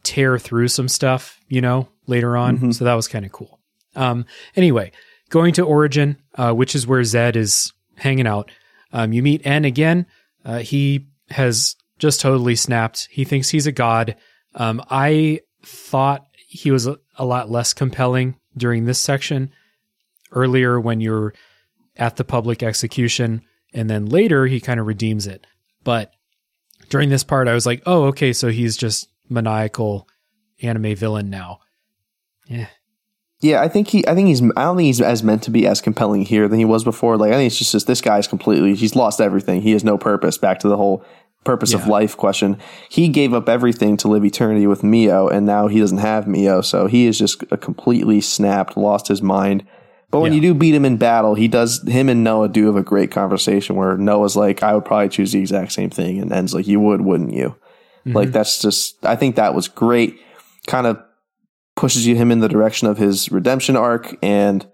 tear 0.03 0.39
through 0.39 0.69
some 0.69 0.89
stuff, 0.89 1.39
you 1.49 1.61
know, 1.61 1.89
later 2.07 2.37
on. 2.37 2.59
Mhm. 2.59 2.75
So 2.75 2.85
that 2.85 2.95
was 2.95 3.09
kind 3.09 3.25
of 3.25 3.33
cool. 3.33 3.61
Um, 3.95 4.25
anyway, 4.57 4.93
going 5.31 5.53
to 5.55 5.63
Origin, 5.63 6.17
uh, 6.37 6.53
which 6.53 6.75
is 6.75 6.87
where 6.87 7.05
Zed 7.05 7.37
is 7.37 7.73
hanging 7.97 8.27
out. 8.27 8.51
Um, 8.93 9.13
you 9.13 9.23
meet 9.23 9.47
N 9.47 9.65
again. 9.65 10.07
Uh, 10.45 10.59
he 10.59 11.07
has 11.31 11.77
just 11.99 12.21
totally 12.21 12.57
snapped. 12.57 13.09
He 13.11 13.25
thinks 13.25 13.51
he's 13.51 13.67
a 13.67 13.73
god. 13.73 14.17
Um, 14.55 14.83
I 14.91 15.41
thought 15.65 16.27
he 16.49 16.71
was 16.71 16.87
a, 16.87 16.99
a 17.17 17.25
lot 17.25 17.51
less 17.51 17.73
compelling 17.73 18.37
during 18.57 18.85
this 18.85 18.99
section. 18.99 19.51
Earlier, 20.33 20.81
when 20.81 21.01
you're 21.01 21.35
at 21.97 22.17
the 22.17 22.25
public 22.25 22.63
execution, 22.63 23.43
and 23.75 23.89
then 23.89 24.07
later 24.07 24.47
he 24.47 24.61
kind 24.61 24.81
of 24.81 24.87
redeems 24.87 25.27
it. 25.27 25.47
But 25.85 26.11
during 26.89 27.11
this 27.11 27.25
part, 27.25 27.49
I 27.49 27.55
was 27.55 27.67
like, 27.67 27.83
oh, 27.87 28.05
okay, 28.05 28.33
so 28.33 28.49
he's 28.49 28.77
just 28.77 29.09
maniacal 29.29 30.09
anime 30.63 30.95
villain 30.97 31.31
now. 31.31 31.61
Yeah. 32.47 32.69
Yeah, 33.41 33.61
I 33.61 33.69
think 33.69 33.89
he. 33.89 34.07
I 34.07 34.15
think 34.15 34.29
he's. 34.29 34.41
I 34.41 34.63
don't 34.63 34.77
think 34.77 34.87
he's 34.87 35.01
as 35.01 35.25
meant 35.25 35.43
to 35.43 35.51
be 35.51 35.67
as 35.67 35.81
compelling 35.81 36.25
here 36.25 36.47
than 36.47 36.61
he 36.61 36.65
was 36.65 36.85
before. 36.85 37.17
Like 37.17 37.33
I 37.33 37.35
think 37.35 37.49
it's 37.49 37.59
just, 37.59 37.73
just 37.73 37.89
this 37.89 38.01
guy's 38.01 38.29
completely. 38.29 38.77
He's 38.77 38.95
lost 38.95 39.21
everything. 39.21 39.63
He 39.63 39.73
has 39.73 39.83
no 39.83 39.99
purpose. 39.99 40.39
Back 40.39 40.61
to 40.61 40.69
the 40.69 40.77
whole 40.77 41.05
purpose 41.43 41.73
yeah. 41.73 41.79
of 41.79 41.89
life 41.89 42.17
question. 42.17 42.57
He 42.89 43.09
gave 43.09 43.35
up 43.35 43.49
everything 43.49 43.97
to 43.99 44.09
live 44.09 44.25
eternity 44.25 44.69
with 44.69 44.85
Mio, 44.85 45.27
and 45.27 45.45
now 45.45 45.67
he 45.67 45.81
doesn't 45.81 45.99
have 45.99 46.29
Mio. 46.29 46.61
So 46.61 46.87
he 46.87 47.07
is 47.07 47.19
just 47.19 47.43
a 47.51 47.57
completely 47.57 48.21
snapped, 48.21 48.77
lost 48.77 49.09
his 49.09 49.23
mind. 49.23 49.67
But 50.13 50.21
when 50.21 50.33
yeah. 50.33 50.37
you 50.37 50.43
do 50.43 50.55
beat 50.55 50.75
him 50.75 50.85
in 50.85 50.99
battle, 50.99 51.35
he 51.35 51.49
does. 51.49 51.83
Him 51.89 52.09
and 52.09 52.23
Noah 52.23 52.49
do 52.49 52.67
have 52.67 52.77
a 52.77 52.83
great 52.83 53.11
conversation 53.11 53.75
where 53.75 53.97
Noah's 53.97 54.37
like, 54.37 54.63
"I 54.63 54.75
would 54.75 54.85
probably 54.85 55.09
choose 55.09 55.33
the 55.33 55.41
exact 55.41 55.73
same 55.73 55.91
thing," 55.91 56.21
and 56.21 56.33
N's 56.33 56.55
like, 56.55 56.69
"You 56.69 56.79
would, 56.79 57.01
wouldn't 57.01 57.33
you?" 57.33 57.57
Mm-hmm. 58.07 58.13
Like 58.13 58.29
that's 58.31 58.61
just. 58.61 59.05
I 59.05 59.17
think 59.17 59.35
that 59.35 59.55
was 59.55 59.67
great. 59.67 60.21
Kind 60.67 60.87
of 60.87 61.03
pushes 61.83 62.07
you 62.07 62.15
him 62.15 62.31
in 62.31 62.39
the 62.39 62.49
direction 62.49 62.87
of 62.87 62.97
his 62.97 63.33
redemption 63.33 63.75
arc, 63.75 64.17
and 64.23 64.71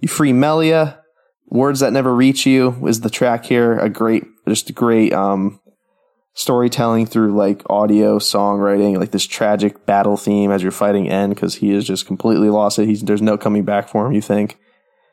you 0.00 0.08
free 0.08 0.34
Melia. 0.34 0.98
Words 1.46 1.80
that 1.80 1.94
never 1.94 2.14
reach 2.14 2.44
you 2.44 2.86
is 2.86 3.00
the 3.00 3.08
track 3.08 3.46
here. 3.46 3.78
A 3.78 3.88
great, 3.88 4.24
just 4.46 4.68
a 4.68 4.74
great 4.74 5.14
um, 5.14 5.60
storytelling 6.34 7.06
through 7.06 7.34
like 7.34 7.62
audio 7.70 8.18
songwriting, 8.18 8.98
like 8.98 9.12
this 9.12 9.24
tragic 9.24 9.86
battle 9.86 10.18
theme 10.18 10.50
as 10.50 10.62
you're 10.62 10.72
fighting 10.72 11.08
N 11.08 11.30
because 11.30 11.54
he 11.54 11.72
is 11.72 11.86
just 11.86 12.06
completely 12.06 12.50
lost 12.50 12.78
it. 12.78 12.84
He's 12.84 13.00
there's 13.00 13.22
no 13.22 13.38
coming 13.38 13.64
back 13.64 13.88
for 13.88 14.06
him. 14.06 14.12
You 14.12 14.20
think? 14.20 14.58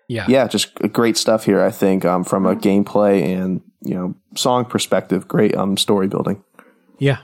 Yeah, 0.09 0.25
yeah, 0.27 0.45
just 0.49 0.75
great 0.91 1.15
stuff 1.15 1.45
here. 1.45 1.61
I 1.61 1.71
think 1.71 2.03
um, 2.03 2.25
from 2.25 2.45
a 2.45 2.53
gameplay 2.53 3.23
and 3.23 3.61
you 3.79 3.95
know 3.95 4.13
song 4.35 4.65
perspective, 4.65 5.29
great 5.29 5.55
um 5.55 5.77
story 5.77 6.09
building. 6.09 6.43
Yeah, 6.97 7.19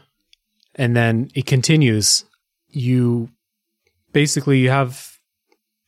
and 0.76 0.96
then 0.96 1.32
it 1.36 1.46
continues. 1.46 2.24
You 2.70 3.30
basically 4.16 4.60
you 4.60 4.70
have 4.70 5.20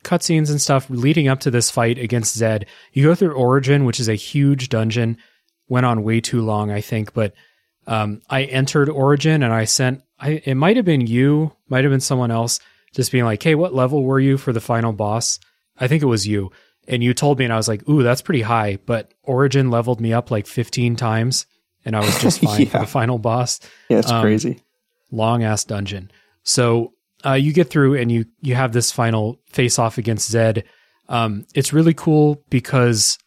cutscenes 0.03 0.49
and 0.51 0.61
stuff 0.61 0.89
leading 0.89 1.29
up 1.29 1.39
to 1.39 1.49
this 1.49 1.71
fight 1.71 1.97
against 1.97 2.35
Zed. 2.35 2.65
You 2.91 3.03
go 3.03 3.15
through 3.15 3.31
Origin, 3.31 3.85
which 3.85 4.01
is 4.01 4.09
a 4.09 4.15
huge 4.15 4.67
dungeon. 4.67 5.17
Went 5.69 5.85
on 5.85 6.03
way 6.03 6.19
too 6.19 6.41
long, 6.41 6.69
I 6.69 6.81
think, 6.81 7.13
but 7.13 7.33
um, 7.87 8.21
I 8.29 8.43
entered 8.43 8.89
Origin 8.89 9.43
and 9.43 9.53
I 9.53 9.63
sent. 9.63 10.03
I 10.19 10.41
it 10.43 10.55
might 10.55 10.75
have 10.75 10.83
been 10.83 11.07
you, 11.07 11.53
might 11.69 11.85
have 11.85 11.91
been 11.91 12.01
someone 12.01 12.31
else, 12.31 12.59
just 12.93 13.13
being 13.13 13.23
like, 13.23 13.41
"Hey, 13.41 13.55
what 13.55 13.73
level 13.73 14.03
were 14.03 14.19
you 14.19 14.37
for 14.37 14.51
the 14.51 14.59
final 14.59 14.91
boss?" 14.91 15.39
I 15.79 15.87
think 15.87 16.03
it 16.03 16.07
was 16.07 16.27
you 16.27 16.51
and 16.85 17.01
you 17.01 17.13
told 17.13 17.39
me, 17.39 17.45
and 17.45 17.53
I 17.53 17.57
was 17.57 17.69
like, 17.69 17.87
"Ooh, 17.87 18.03
that's 18.03 18.21
pretty 18.21 18.41
high." 18.41 18.77
But 18.85 19.13
Origin 19.23 19.71
leveled 19.71 20.01
me 20.01 20.11
up 20.11 20.31
like 20.31 20.47
15 20.47 20.97
times, 20.97 21.45
and 21.85 21.95
I 21.95 22.01
was 22.01 22.19
just 22.21 22.39
fine 22.43 22.61
yeah. 22.61 22.67
for 22.67 22.79
the 22.79 22.87
final 22.87 23.19
boss. 23.19 23.61
Yeah, 23.87 23.99
it's 23.99 24.11
um, 24.11 24.21
crazy. 24.21 24.63
Long 25.11 25.43
ass 25.43 25.63
dungeon. 25.63 26.11
So 26.43 26.93
uh, 27.27 27.33
you 27.33 27.53
get 27.53 27.69
through, 27.69 27.95
and 27.95 28.11
you 28.11 28.25
you 28.41 28.55
have 28.55 28.73
this 28.73 28.91
final 28.91 29.39
face 29.47 29.79
off 29.79 29.97
against 29.97 30.29
Zed. 30.29 30.63
Um, 31.09 31.45
it's 31.53 31.73
really 31.73 31.93
cool 31.93 32.43
because 32.49 33.17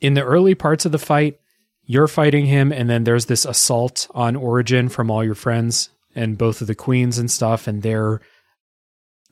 in 0.00 0.14
the 0.14 0.24
early 0.24 0.54
parts 0.54 0.84
of 0.84 0.92
the 0.92 0.98
fight, 0.98 1.38
you're 1.84 2.08
fighting 2.08 2.46
him, 2.46 2.72
and 2.72 2.88
then 2.88 3.04
there's 3.04 3.26
this 3.26 3.44
assault 3.44 4.08
on 4.14 4.36
Origin 4.36 4.88
from 4.88 5.10
all 5.10 5.24
your 5.24 5.34
friends 5.34 5.90
and 6.14 6.38
both 6.38 6.60
of 6.60 6.66
the 6.66 6.74
queens 6.74 7.18
and 7.18 7.30
stuff, 7.30 7.66
and 7.66 7.82
their 7.82 8.20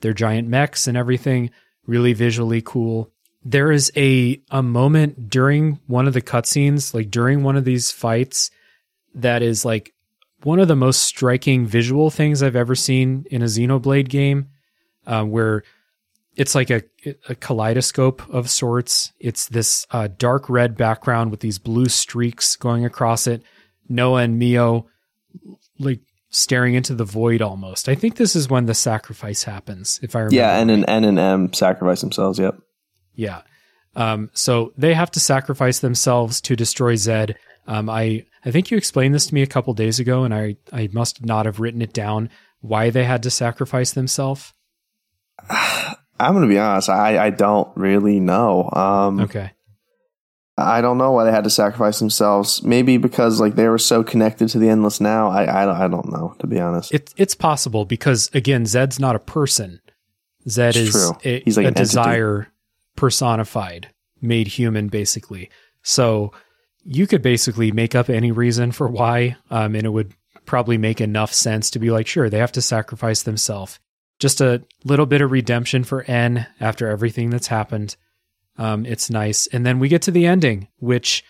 their 0.00 0.12
giant 0.12 0.48
mechs 0.48 0.86
and 0.86 0.96
everything. 0.96 1.50
Really 1.86 2.14
visually 2.14 2.62
cool 2.62 3.10
there 3.44 3.70
is 3.70 3.92
a 3.94 4.40
a 4.50 4.62
moment 4.62 5.28
during 5.28 5.78
one 5.86 6.06
of 6.06 6.14
the 6.14 6.22
cutscenes, 6.22 6.94
like 6.94 7.10
during 7.10 7.42
one 7.42 7.56
of 7.56 7.64
these 7.64 7.90
fights, 7.90 8.50
that 9.14 9.42
is 9.42 9.64
like 9.64 9.93
one 10.44 10.60
of 10.60 10.68
the 10.68 10.76
most 10.76 11.02
striking 11.02 11.66
visual 11.66 12.10
things 12.10 12.42
I've 12.42 12.56
ever 12.56 12.74
seen 12.74 13.26
in 13.30 13.42
a 13.42 13.46
Xenoblade 13.46 14.08
game, 14.08 14.48
uh, 15.06 15.24
where 15.24 15.62
it's 16.36 16.54
like 16.54 16.70
a, 16.70 16.82
a 17.28 17.34
kaleidoscope 17.34 18.22
of 18.28 18.50
sorts. 18.50 19.12
It's 19.20 19.46
this 19.46 19.86
uh, 19.90 20.08
dark 20.18 20.48
red 20.48 20.76
background 20.76 21.30
with 21.30 21.40
these 21.40 21.58
blue 21.58 21.88
streaks 21.88 22.56
going 22.56 22.84
across 22.84 23.26
it. 23.26 23.42
Noah 23.88 24.22
and 24.22 24.38
Mio 24.38 24.86
like 25.78 26.00
staring 26.30 26.74
into 26.74 26.94
the 26.94 27.04
void 27.04 27.40
almost. 27.40 27.88
I 27.88 27.94
think 27.94 28.16
this 28.16 28.34
is 28.34 28.48
when 28.48 28.66
the 28.66 28.74
sacrifice 28.74 29.44
happens, 29.44 30.00
if 30.02 30.16
I 30.16 30.20
remember. 30.20 30.36
Yeah, 30.36 30.58
and 30.58 30.70
an 30.70 30.84
N 30.86 31.04
and 31.04 31.18
M 31.18 31.52
sacrifice 31.52 32.00
themselves. 32.00 32.38
Yep. 32.38 32.58
Yeah. 33.14 33.42
Um, 33.96 34.30
so 34.34 34.72
they 34.76 34.94
have 34.94 35.10
to 35.12 35.20
sacrifice 35.20 35.78
themselves 35.78 36.40
to 36.42 36.56
destroy 36.56 36.96
Zed. 36.96 37.36
Um, 37.66 37.88
I 37.88 38.26
I 38.44 38.50
think 38.50 38.70
you 38.70 38.76
explained 38.76 39.14
this 39.14 39.26
to 39.26 39.34
me 39.34 39.42
a 39.42 39.46
couple 39.46 39.72
days 39.74 39.98
ago, 39.98 40.24
and 40.24 40.34
I 40.34 40.56
I 40.72 40.88
must 40.92 41.24
not 41.24 41.46
have 41.46 41.60
written 41.60 41.82
it 41.82 41.92
down 41.92 42.30
why 42.60 42.90
they 42.90 43.04
had 43.04 43.22
to 43.24 43.30
sacrifice 43.30 43.92
themselves. 43.92 44.52
I'm 45.50 46.32
going 46.32 46.42
to 46.42 46.48
be 46.48 46.58
honest. 46.58 46.88
I 46.88 47.26
I 47.26 47.30
don't 47.30 47.68
really 47.76 48.20
know. 48.20 48.70
Um, 48.72 49.20
okay. 49.20 49.52
I 50.56 50.80
don't 50.80 50.98
know 50.98 51.10
why 51.10 51.24
they 51.24 51.32
had 51.32 51.44
to 51.44 51.50
sacrifice 51.50 51.98
themselves. 51.98 52.62
Maybe 52.62 52.96
because 52.96 53.40
like 53.40 53.56
they 53.56 53.68
were 53.68 53.78
so 53.78 54.04
connected 54.04 54.48
to 54.50 54.58
the 54.58 54.68
endless 54.68 55.00
now. 55.00 55.28
I 55.28 55.44
I, 55.44 55.84
I 55.84 55.88
don't 55.88 56.10
know 56.12 56.36
to 56.38 56.46
be 56.46 56.60
honest. 56.60 56.92
It's 56.94 57.14
it's 57.16 57.34
possible 57.34 57.84
because 57.84 58.30
again, 58.34 58.66
Zed's 58.66 59.00
not 59.00 59.16
a 59.16 59.20
person. 59.20 59.80
Zed 60.48 60.76
it's 60.76 60.94
is 60.94 61.12
a, 61.24 61.42
He's 61.44 61.56
like 61.56 61.66
a 61.66 61.70
desire 61.70 62.48
personified, 62.96 63.88
made 64.20 64.46
human, 64.46 64.88
basically. 64.88 65.50
So 65.82 66.32
you 66.84 67.06
could 67.06 67.22
basically 67.22 67.72
make 67.72 67.94
up 67.94 68.08
any 68.08 68.30
reason 68.30 68.72
for 68.72 68.88
why, 68.88 69.36
um, 69.50 69.74
and 69.74 69.84
it 69.84 69.90
would 69.90 70.14
probably 70.46 70.78
make 70.78 71.00
enough 71.00 71.32
sense 71.32 71.70
to 71.70 71.78
be 71.78 71.90
like, 71.90 72.06
sure, 72.06 72.28
they 72.28 72.38
have 72.38 72.52
to 72.52 72.62
sacrifice 72.62 73.22
themselves. 73.22 73.78
Just 74.18 74.40
a 74.40 74.62
little 74.84 75.06
bit 75.06 75.20
of 75.20 75.32
redemption 75.32 75.84
for 75.84 76.02
N 76.04 76.46
after 76.60 76.88
everything 76.88 77.30
that's 77.30 77.48
happened. 77.48 77.96
Um, 78.56 78.86
it's 78.86 79.10
nice. 79.10 79.46
And 79.48 79.66
then 79.66 79.78
we 79.78 79.88
get 79.88 80.02
to 80.02 80.10
the 80.10 80.26
ending, 80.26 80.68
which 80.78 81.24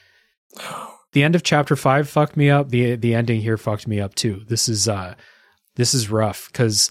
the 1.13 1.23
end 1.23 1.35
of 1.35 1.43
chapter 1.43 1.77
five 1.77 2.09
fucked 2.09 2.37
me 2.37 2.51
up. 2.51 2.69
The 2.69 2.97
the 2.97 3.15
ending 3.15 3.41
here 3.41 3.57
fucked 3.57 3.89
me 3.89 4.01
up 4.01 4.15
too. 4.15 4.43
This 4.47 4.69
is 4.69 4.89
uh 4.89 5.15
this 5.77 5.95
is 5.95 6.11
rough 6.11 6.51
because 6.53 6.91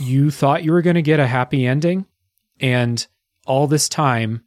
you 0.00 0.30
thought 0.30 0.64
you 0.64 0.72
were 0.72 0.82
gonna 0.82 1.02
get 1.02 1.20
a 1.20 1.26
happy 1.26 1.66
ending, 1.66 2.06
and 2.60 3.06
all 3.46 3.66
this 3.66 3.88
time, 3.88 4.42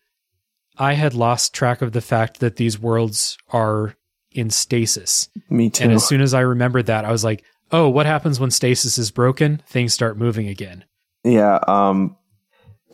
I 0.80 0.94
had 0.94 1.14
lost 1.14 1.54
track 1.54 1.82
of 1.82 1.92
the 1.92 2.02
fact 2.02 2.40
that 2.40 2.56
these 2.56 2.80
worlds 2.80 3.38
are 3.50 3.96
in 4.32 4.50
stasis. 4.50 5.28
Me 5.50 5.70
too. 5.70 5.84
And 5.84 5.94
as 5.94 6.08
soon 6.08 6.22
as 6.22 6.34
I 6.34 6.40
remembered 6.40 6.86
that, 6.86 7.04
I 7.04 7.12
was 7.12 7.24
like, 7.24 7.44
oh, 7.72 7.90
what 7.90 8.06
happens 8.06 8.40
when 8.40 8.50
stasis 8.50 8.98
is 8.98 9.12
broken? 9.12 9.62
Things 9.68 9.94
start 9.94 10.18
moving 10.18 10.48
again. 10.48 10.86
Yeah. 11.24 11.60
Um, 11.68 12.16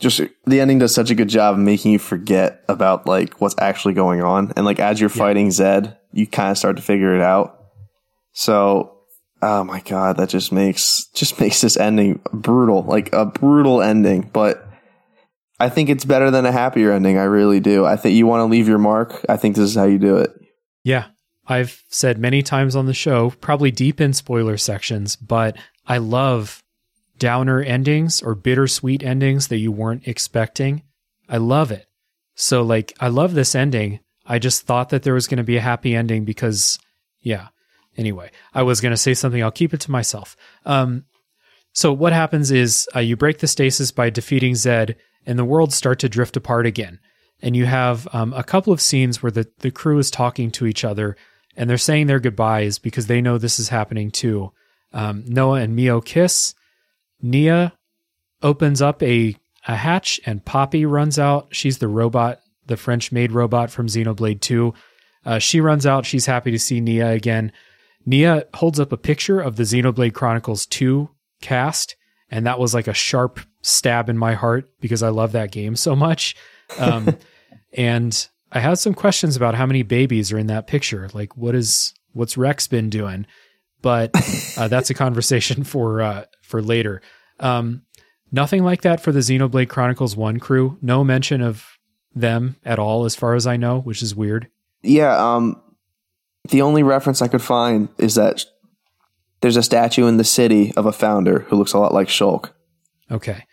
just 0.00 0.20
the 0.46 0.60
ending 0.60 0.80
does 0.80 0.94
such 0.94 1.10
a 1.10 1.14
good 1.14 1.28
job 1.28 1.54
of 1.54 1.60
making 1.60 1.92
you 1.92 1.98
forget 1.98 2.64
about 2.68 3.06
like 3.06 3.40
what's 3.40 3.54
actually 3.58 3.94
going 3.94 4.22
on. 4.22 4.52
And 4.56 4.66
like 4.66 4.80
as 4.80 5.00
you're 5.00 5.10
yeah. 5.10 5.16
fighting 5.16 5.50
Zed, 5.52 5.96
you 6.12 6.26
kind 6.26 6.50
of 6.50 6.58
start 6.58 6.76
to 6.76 6.82
figure 6.82 7.14
it 7.14 7.22
out. 7.22 7.64
So, 8.32 8.98
oh 9.40 9.64
my 9.64 9.80
God, 9.80 10.16
that 10.16 10.28
just 10.28 10.50
makes, 10.50 11.06
just 11.14 11.40
makes 11.40 11.60
this 11.60 11.76
ending 11.76 12.20
brutal, 12.32 12.82
like 12.82 13.12
a 13.12 13.24
brutal 13.24 13.80
ending. 13.80 14.28
But 14.32 14.65
I 15.58 15.68
think 15.68 15.88
it's 15.88 16.04
better 16.04 16.30
than 16.30 16.44
a 16.44 16.52
happier 16.52 16.92
ending. 16.92 17.18
I 17.18 17.24
really 17.24 17.60
do. 17.60 17.86
I 17.86 17.96
think 17.96 18.14
you 18.14 18.26
want 18.26 18.40
to 18.40 18.44
leave 18.44 18.68
your 18.68 18.78
mark. 18.78 19.24
I 19.28 19.36
think 19.36 19.56
this 19.56 19.70
is 19.70 19.74
how 19.74 19.84
you 19.84 19.98
do 19.98 20.16
it. 20.16 20.30
Yeah. 20.84 21.06
I've 21.46 21.82
said 21.88 22.18
many 22.18 22.42
times 22.42 22.74
on 22.74 22.86
the 22.86 22.94
show, 22.94 23.30
probably 23.40 23.70
deep 23.70 24.00
in 24.00 24.12
spoiler 24.12 24.56
sections, 24.56 25.16
but 25.16 25.56
I 25.86 25.98
love 25.98 26.62
downer 27.18 27.60
endings 27.60 28.20
or 28.20 28.34
bittersweet 28.34 29.02
endings 29.02 29.48
that 29.48 29.58
you 29.58 29.72
weren't 29.72 30.06
expecting. 30.08 30.82
I 31.28 31.38
love 31.38 31.70
it. 31.70 31.86
So, 32.34 32.62
like, 32.62 32.92
I 33.00 33.08
love 33.08 33.34
this 33.34 33.54
ending. 33.54 34.00
I 34.26 34.38
just 34.38 34.62
thought 34.62 34.90
that 34.90 35.04
there 35.04 35.14
was 35.14 35.28
going 35.28 35.38
to 35.38 35.44
be 35.44 35.56
a 35.56 35.62
happy 35.62 35.94
ending 35.94 36.24
because, 36.24 36.78
yeah. 37.20 37.48
Anyway, 37.96 38.30
I 38.52 38.62
was 38.62 38.82
going 38.82 38.90
to 38.90 38.96
say 38.96 39.14
something. 39.14 39.42
I'll 39.42 39.50
keep 39.50 39.72
it 39.72 39.80
to 39.82 39.90
myself. 39.90 40.36
Um, 40.66 41.04
so, 41.72 41.92
what 41.92 42.12
happens 42.12 42.50
is 42.50 42.88
uh, 42.94 43.00
you 43.00 43.16
break 43.16 43.38
the 43.38 43.46
stasis 43.46 43.90
by 43.90 44.10
defeating 44.10 44.54
Zed 44.54 44.96
and 45.26 45.38
the 45.38 45.44
worlds 45.44 45.74
start 45.74 45.98
to 46.00 46.08
drift 46.08 46.36
apart 46.36 46.66
again. 46.66 47.00
And 47.42 47.54
you 47.54 47.66
have 47.66 48.08
um, 48.12 48.32
a 48.32 48.44
couple 48.44 48.72
of 48.72 48.80
scenes 48.80 49.22
where 49.22 49.32
the, 49.32 49.46
the 49.58 49.70
crew 49.70 49.98
is 49.98 50.10
talking 50.10 50.50
to 50.52 50.66
each 50.66 50.84
other 50.84 51.16
and 51.56 51.68
they're 51.68 51.78
saying 51.78 52.06
their 52.06 52.20
goodbyes 52.20 52.78
because 52.78 53.06
they 53.06 53.20
know 53.20 53.38
this 53.38 53.58
is 53.58 53.68
happening 53.68 54.10
too. 54.10 54.52
Um, 54.92 55.24
Noah 55.26 55.60
and 55.60 55.74
Mio 55.74 56.00
kiss. 56.00 56.54
Nia 57.20 57.74
opens 58.42 58.80
up 58.80 59.02
a, 59.02 59.36
a 59.66 59.76
hatch 59.76 60.20
and 60.24 60.44
Poppi 60.44 60.86
runs 60.86 61.18
out. 61.18 61.48
She's 61.50 61.78
the 61.78 61.88
robot 61.88 62.40
the 62.66 62.76
French 62.76 63.12
maid 63.12 63.32
robot 63.32 63.70
from 63.70 63.86
Xenoblade 63.86 64.40
2. 64.40 64.74
Uh, 65.24 65.38
she 65.38 65.60
runs 65.60 65.86
out. 65.86 66.06
She's 66.06 66.26
happy 66.26 66.50
to 66.50 66.58
see 66.58 66.80
Nia 66.80 67.10
again. 67.10 67.52
Nia 68.04 68.46
holds 68.54 68.78
up 68.78 68.92
a 68.92 68.96
picture 68.96 69.40
of 69.40 69.56
the 69.56 69.64
Xenoblade 69.64 70.14
Chronicles 70.14 70.66
2 70.66 71.08
cast, 71.42 71.96
and 72.30 72.46
that 72.46 72.58
was 72.58 72.74
like 72.74 72.86
a 72.86 72.94
sharp 72.94 73.40
stab 73.66 74.08
in 74.08 74.16
my 74.16 74.34
heart 74.34 74.70
because 74.80 75.02
I 75.02 75.08
love 75.08 75.32
that 75.32 75.50
game 75.50 75.76
so 75.76 75.96
much. 75.96 76.36
Um, 76.78 77.16
and 77.76 78.28
I 78.52 78.60
had 78.60 78.78
some 78.78 78.94
questions 78.94 79.36
about 79.36 79.54
how 79.54 79.66
many 79.66 79.82
babies 79.82 80.32
are 80.32 80.38
in 80.38 80.46
that 80.46 80.66
picture. 80.66 81.08
Like, 81.12 81.36
what 81.36 81.54
is 81.54 81.92
what's 82.12 82.36
Rex 82.36 82.68
been 82.68 82.88
doing? 82.88 83.26
But 83.82 84.10
uh, 84.56 84.68
that's 84.68 84.90
a 84.90 84.94
conversation 85.04 85.64
for 85.64 86.00
uh, 86.00 86.24
for 86.42 86.62
later. 86.62 87.02
Um, 87.40 87.82
nothing 88.32 88.64
like 88.64 88.82
that 88.82 89.00
for 89.00 89.12
the 89.12 89.20
Xenoblade 89.20 89.68
Chronicles 89.68 90.16
One 90.16 90.38
crew. 90.38 90.78
No 90.80 91.04
mention 91.04 91.42
of 91.42 91.66
them 92.14 92.56
at 92.64 92.78
all, 92.78 93.04
as 93.04 93.14
far 93.14 93.34
as 93.34 93.46
I 93.46 93.56
know, 93.56 93.80
which 93.80 94.02
is 94.02 94.14
weird. 94.14 94.48
Yeah. 94.82 95.16
Um, 95.16 95.60
the 96.48 96.62
only 96.62 96.82
reference 96.82 97.20
I 97.20 97.28
could 97.28 97.42
find 97.42 97.88
is 97.98 98.14
that 98.14 98.44
there's 99.40 99.56
a 99.56 99.62
statue 99.62 100.06
in 100.06 100.16
the 100.16 100.24
city 100.24 100.72
of 100.76 100.86
a 100.86 100.92
founder 100.92 101.40
who 101.40 101.56
looks 101.56 101.72
a 101.72 101.78
lot 101.78 101.92
like 101.92 102.08
Shulk. 102.08 102.52
Okay, 103.10 103.44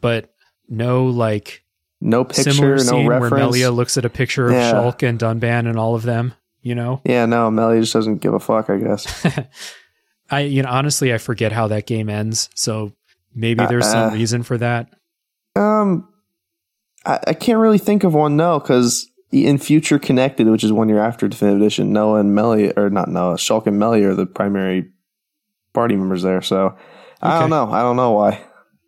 but 0.00 0.32
no 0.68 1.06
like 1.06 1.62
no 2.00 2.24
picture, 2.24 2.52
similar 2.52 2.76
no 2.76 2.82
scene 2.82 3.06
reference. 3.06 3.30
where 3.32 3.40
Melia 3.40 3.70
looks 3.70 3.96
at 3.98 4.04
a 4.04 4.10
picture 4.10 4.46
of 4.48 4.52
Yeah. 4.54 4.72
Shulk 4.72 5.06
and 5.06 5.18
Dunban 5.18 5.68
and 5.68 5.78
all 5.78 5.94
of 5.94 6.02
them. 6.02 6.34
You 6.62 6.74
know, 6.74 7.00
Yeah, 7.04 7.24
no, 7.26 7.50
Melia 7.50 7.80
just 7.80 7.92
doesn't 7.94 8.18
give 8.18 8.34
a 8.34 8.40
fuck. 8.40 8.68
I 8.70 8.76
guess. 8.78 9.26
I 10.30 10.40
you 10.40 10.62
know 10.62 10.68
honestly 10.70 11.12
I 11.12 11.18
forget 11.18 11.52
how 11.52 11.68
that 11.68 11.86
game 11.86 12.08
ends, 12.08 12.48
so 12.54 12.92
maybe 13.34 13.64
there's 13.66 13.86
some 13.90 14.10
Uh, 14.10 14.14
reason 14.14 14.42
for 14.42 14.58
that. 14.58 14.88
Um, 15.56 16.08
I, 17.04 17.18
I 17.28 17.32
can't 17.34 17.58
really 17.58 17.78
think 17.78 18.04
of 18.04 18.14
one. 18.14 18.36
No, 18.36 18.60
because 18.60 19.08
in 19.32 19.58
Future 19.58 19.98
Connected, 19.98 20.46
which 20.48 20.62
is 20.64 20.72
one 20.72 20.88
year 20.88 21.00
after 21.00 21.28
Definitive 21.28 21.60
Edition, 21.60 21.92
Noah 21.92 22.20
and 22.20 22.34
Melly, 22.34 22.72
or 22.76 22.90
not 22.90 23.08
Noah, 23.08 23.34
Shulk 23.36 23.66
and 23.66 23.78
Melly 23.78 24.04
are 24.04 24.14
the 24.14 24.26
primary 24.26 24.90
party 25.72 25.96
members 25.96 26.22
there. 26.22 26.42
So 26.42 26.76
I 27.22 27.40
don't 27.40 27.50
know. 27.50 27.70
I 27.72 27.80
don't 27.82 27.96
know 27.96 28.12
why. 28.12 28.42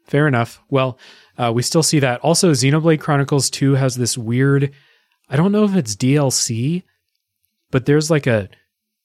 Fair 0.05 0.29
enough. 0.29 0.61
Well, 0.69 0.99
uh, 1.39 1.53
we 1.55 1.63
still 1.63 1.83
see 1.83 1.99
that. 2.01 2.21
Also, 2.21 2.53
Xenoblade 2.53 3.01
Chronicles 3.01 3.49
2 3.51 3.75
has 3.75 3.97
this 3.97 4.19
weird, 4.19 4.73
I 5.29 5.37
don't 5.37 5.53
know 5.53 5.65
if 5.65 5.75
it's 5.75 5.97
DLC, 5.97 6.83
but 7.71 7.87
there's 7.87 8.11
like 8.11 8.27
a, 8.27 8.49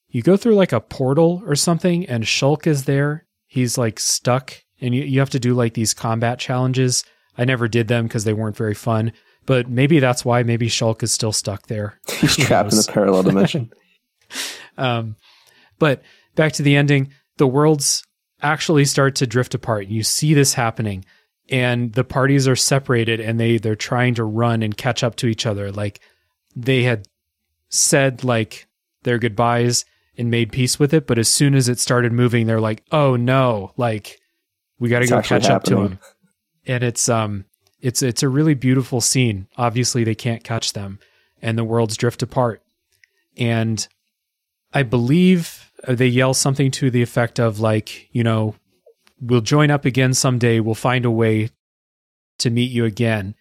you 0.09 0.21
go 0.21 0.37
through 0.37 0.55
like 0.55 0.73
a 0.73 0.81
portal 0.81 1.41
or 1.45 1.55
something 1.55 2.05
and 2.05 2.23
Shulk 2.23 2.67
is 2.67 2.85
there. 2.85 3.25
He's 3.45 3.77
like 3.77 3.99
stuck 3.99 4.63
and 4.81 4.93
you, 4.93 5.03
you 5.03 5.19
have 5.19 5.29
to 5.31 5.39
do 5.39 5.53
like 5.53 5.73
these 5.73 5.93
combat 5.93 6.39
challenges. 6.39 7.03
I 7.37 7.45
never 7.45 7.67
did 7.67 7.87
them 7.87 8.05
because 8.07 8.23
they 8.23 8.33
weren't 8.33 8.57
very 8.57 8.73
fun, 8.73 9.13
but 9.45 9.69
maybe 9.69 9.99
that's 9.99 10.25
why 10.25 10.43
maybe 10.43 10.67
Shulk 10.67 11.03
is 11.03 11.11
still 11.11 11.31
stuck 11.31 11.67
there. 11.67 11.99
He's 12.07 12.35
trapped 12.35 12.73
in 12.73 12.79
a 12.79 12.83
parallel 12.83 13.23
dimension. 13.23 13.71
Um, 14.79 15.15
but 15.79 16.03
back 16.35 16.51
to 16.53 16.61
the 16.61 16.75
ending, 16.75 17.11
the 17.37 17.47
worlds 17.47 18.03
actually 18.41 18.85
start 18.85 19.15
to 19.15 19.27
drift 19.27 19.53
apart. 19.53 19.87
You 19.87 20.03
see 20.03 20.33
this 20.33 20.53
happening, 20.53 21.05
and 21.49 21.93
the 21.93 22.03
parties 22.03 22.47
are 22.47 22.55
separated, 22.55 23.19
and 23.19 23.39
they 23.39 23.57
they're 23.57 23.75
trying 23.75 24.15
to 24.15 24.23
run 24.23 24.63
and 24.63 24.75
catch 24.75 25.03
up 25.03 25.15
to 25.17 25.27
each 25.27 25.45
other. 25.45 25.71
Like 25.71 25.99
they 26.55 26.83
had 26.83 27.07
said, 27.69 28.23
like 28.23 28.67
their 29.03 29.19
goodbyes 29.19 29.85
and 30.17 30.31
made 30.31 30.51
peace 30.51 30.79
with 30.79 30.93
it, 30.93 31.05
but 31.07 31.19
as 31.19 31.29
soon 31.29 31.55
as 31.55 31.69
it 31.69 31.79
started 31.79 32.11
moving, 32.11 32.47
they're 32.47 32.59
like, 32.61 32.83
"Oh 32.91 33.15
no!" 33.15 33.73
Like 33.77 34.19
we 34.79 34.89
got 34.89 34.99
to 34.99 35.07
go 35.07 35.21
catch 35.21 35.49
up 35.49 35.63
to 35.65 35.75
happening. 35.75 35.91
him. 35.93 35.99
And 36.65 36.83
it's 36.83 37.07
um, 37.09 37.45
it's 37.79 38.01
it's 38.01 38.23
a 38.23 38.29
really 38.29 38.53
beautiful 38.53 39.01
scene. 39.01 39.47
Obviously, 39.57 40.03
they 40.03 40.15
can't 40.15 40.43
catch 40.43 40.73
them, 40.73 40.99
and 41.41 41.57
the 41.57 41.63
worlds 41.63 41.97
drift 41.97 42.21
apart. 42.21 42.61
And 43.37 43.87
I 44.73 44.83
believe 44.83 45.66
they 45.95 46.07
yell 46.07 46.33
something 46.33 46.71
to 46.71 46.91
the 46.91 47.01
effect 47.01 47.39
of 47.39 47.59
like, 47.59 48.09
you 48.11 48.23
know, 48.23 48.55
we'll 49.21 49.41
join 49.41 49.71
up 49.71 49.85
again 49.85 50.13
someday. 50.13 50.59
We'll 50.59 50.75
find 50.75 51.05
a 51.05 51.11
way 51.11 51.49
to 52.39 52.49
meet 52.49 52.71
you 52.71 52.85
again. 52.85 53.35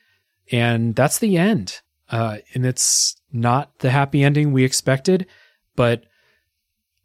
And 0.52 0.94
that's 0.94 1.18
the 1.18 1.36
end. 1.36 1.81
Uh, 2.08 2.39
and 2.55 2.65
it's 2.65 3.16
not 3.33 3.81
the 3.81 3.91
happy 3.91 4.23
ending 4.23 4.52
we 4.52 4.65
expected, 4.65 5.26
but 5.75 6.05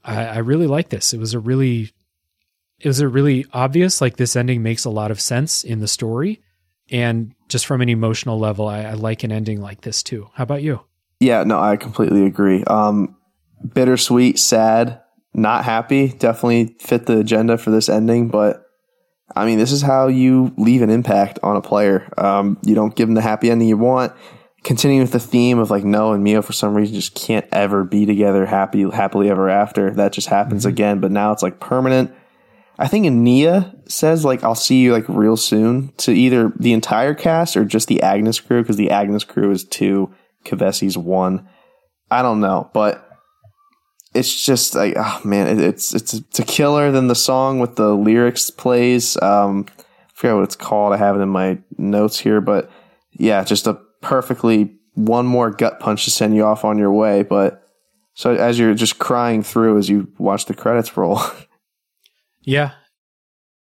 I, 0.04 0.26
I 0.26 0.38
really 0.38 0.68
like 0.68 0.90
this. 0.90 1.14
It 1.14 1.20
was 1.20 1.34
a 1.34 1.40
really, 1.40 1.92
it 2.80 2.88
was 2.88 3.00
a 3.00 3.08
really 3.08 3.46
obvious, 3.52 4.00
like 4.00 4.18
this 4.18 4.36
ending 4.36 4.62
makes 4.62 4.86
a 4.86 4.90
lot 4.90 5.12
of 5.12 5.20
sense 5.20 5.64
in 5.64 5.80
the 5.80 5.88
story. 5.88 6.42
And 6.92 7.34
just 7.48 7.66
from 7.66 7.82
an 7.82 7.90
emotional 7.90 8.38
level, 8.38 8.68
I, 8.68 8.84
I 8.84 8.94
like 8.94 9.24
an 9.24 9.32
ending 9.32 9.60
like 9.62 9.82
this 9.82 10.04
too. 10.04 10.30
How 10.34 10.44
about 10.44 10.62
you? 10.62 10.82
Yeah, 11.20 11.44
no, 11.44 11.60
I 11.60 11.78
completely 11.78 12.26
agree. 12.26 12.64
Um, 12.66 13.16
bittersweet, 13.74 14.40
sad, 14.40 15.02
not 15.34 15.64
happy. 15.64 16.10
Definitely 16.10 16.76
fit 16.80 17.06
the 17.06 17.20
agenda 17.20 17.58
for 17.58 17.72
this 17.72 17.90
ending, 17.90 18.28
but 18.28 18.66
I 19.36 19.46
mean, 19.46 19.60
this 19.60 19.72
is 19.72 19.82
how 19.82 20.08
you 20.08 20.54
leave 20.58 20.82
an 20.82 20.90
impact 20.90 21.40
on 21.44 21.56
a 21.56 21.62
player. 21.62 22.12
Um, 22.18 22.58
you 22.64 22.76
don't 22.76 22.96
give 22.96 23.08
them 23.08 23.16
the 23.16 23.22
happy 23.22 23.50
ending 23.50 23.68
you 23.68 23.78
want. 23.78 24.14
Continuing 24.64 25.02
with 25.02 25.12
the 25.12 25.20
theme 25.20 25.58
of 25.58 25.72
like 25.72 25.84
No 25.84 26.14
and 26.14 26.24
Mio 26.24 26.42
for 26.42 26.54
some 26.54 26.76
reason 26.76 26.94
just 26.94 27.16
can't 27.16 27.48
ever 27.52 27.84
be 27.84 28.06
together 28.06 28.46
happy 28.46 28.88
happily 28.90 29.30
ever 29.30 29.50
after. 29.50 29.92
That 29.92 30.14
just 30.14 30.28
happens 30.28 30.66
again, 30.66 31.00
but 31.00 31.12
now 31.12 31.32
it's 31.32 31.42
like 31.42 31.60
permanent. 31.60 32.14
I 32.78 32.88
think 32.88 33.12
Nia 33.12 33.76
says 33.88 34.24
like 34.24 34.44
I'll 34.44 34.54
see 34.54 34.82
you 34.82 34.92
like 34.92 35.06
real 35.08 35.36
soon 35.36 35.94
to 35.98 36.12
either 36.12 36.54
the 36.60 36.74
entire 36.74 37.16
cast 37.16 37.58
or 37.58 37.66
just 37.66 37.88
the 37.88 38.04
Agnes 38.04 38.40
crew 38.40 38.62
because 38.62 38.78
the 38.78 38.92
Agnes 38.92 39.24
crew 39.24 39.50
is 39.50 39.64
two, 39.64 40.14
Keves's 40.44 40.98
one. 40.98 41.48
I 42.12 42.22
don't 42.22 42.40
know, 42.40 42.70
but 42.72 43.11
it's 44.14 44.46
just 44.46 44.76
like 44.76 44.94
oh 44.98 45.22
man, 45.24 45.48
it, 45.48 45.64
it's 45.64 45.94
it's 45.94 46.14
it's 46.14 46.40
a 46.40 46.46
killer. 46.46 46.92
Then 46.92 47.08
the 47.08 47.16
song 47.16 47.60
with 47.60 47.76
the 47.76 47.96
lyrics 47.96 48.50
plays. 48.50 49.22
Um, 49.22 49.66
I 49.78 49.84
forget 50.14 50.36
what 50.36 50.44
it's 50.44 50.56
called. 50.56 50.94
I 50.94 50.98
have 50.98 51.16
it 51.16 51.22
in 51.22 51.30
my 51.30 51.60
notes 51.78 52.20
here, 52.20 52.42
but 52.42 52.72
yeah, 53.12 53.44
just 53.44 53.68
a 53.68 53.76
perfectly 54.02 54.76
one 54.94 55.26
more 55.26 55.52
gut 55.52 55.80
punch 55.80 56.06
to 56.06 56.12
send 56.12 56.36
you 56.36 56.46
off 56.46 56.66
on 56.66 56.78
your 56.78 56.92
way. 56.92 57.24
But 57.24 57.64
so 58.14 58.36
as 58.36 58.60
you're 58.60 58.74
just 58.74 59.00
crying 59.00 59.44
through 59.44 59.78
as 59.78 59.90
you 59.90 60.12
watch 60.18 60.46
the 60.46 60.54
credits 60.54 60.98
roll. 60.98 61.20
Yeah. 62.42 62.72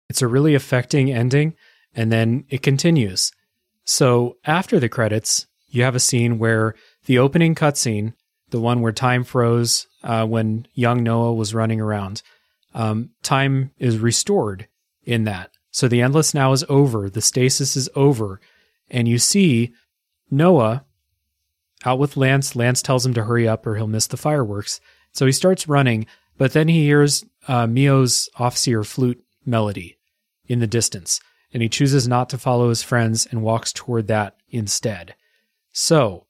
It's 0.09 0.21
a 0.21 0.27
really 0.27 0.55
affecting 0.55 1.11
ending, 1.11 1.55
and 1.95 2.11
then 2.11 2.45
it 2.49 2.61
continues. 2.61 3.31
So 3.85 4.37
after 4.45 4.79
the 4.79 4.89
credits, 4.89 5.47
you 5.67 5.83
have 5.83 5.95
a 5.95 5.99
scene 5.99 6.37
where 6.37 6.75
the 7.05 7.17
opening 7.17 7.55
cutscene, 7.55 8.13
the 8.49 8.59
one 8.59 8.81
where 8.81 8.91
time 8.91 9.23
froze 9.23 9.87
uh, 10.03 10.25
when 10.25 10.67
young 10.73 11.03
Noah 11.03 11.33
was 11.33 11.53
running 11.53 11.81
around, 11.81 12.21
um, 12.73 13.11
time 13.23 13.71
is 13.77 13.97
restored 13.97 14.67
in 15.03 15.25
that. 15.25 15.51
So 15.71 15.87
the 15.87 16.01
endless 16.01 16.33
now 16.33 16.51
is 16.51 16.65
over, 16.69 17.09
the 17.09 17.21
stasis 17.21 17.75
is 17.75 17.89
over, 17.95 18.39
and 18.89 19.07
you 19.07 19.17
see 19.17 19.73
Noah 20.29 20.83
out 21.85 21.99
with 21.99 22.17
Lanz. 22.17 22.55
Lanz 22.55 22.81
tells 22.81 23.05
him 23.05 23.13
to 23.13 23.23
hurry 23.23 23.47
up 23.47 23.65
or 23.65 23.75
he'll 23.75 23.87
miss 23.87 24.07
the 24.07 24.17
fireworks. 24.17 24.81
So 25.13 25.25
he 25.25 25.31
starts 25.31 25.67
running, 25.67 26.05
but 26.37 26.53
then 26.53 26.67
he 26.67 26.83
hears 26.83 27.25
uh, 27.47 27.67
Mio's 27.67 28.29
off-seer 28.37 28.83
flute 28.83 29.23
melody 29.45 29.97
in 30.47 30.59
the 30.59 30.67
distance, 30.67 31.19
and 31.53 31.63
he 31.63 31.69
chooses 31.69 32.07
not 32.07 32.29
to 32.29 32.37
follow 32.37 32.69
his 32.69 32.83
friends 32.83 33.25
and 33.25 33.41
walks 33.41 33.73
toward 33.73 34.07
that 34.07 34.35
instead. 34.49 35.15
So, 35.71 36.25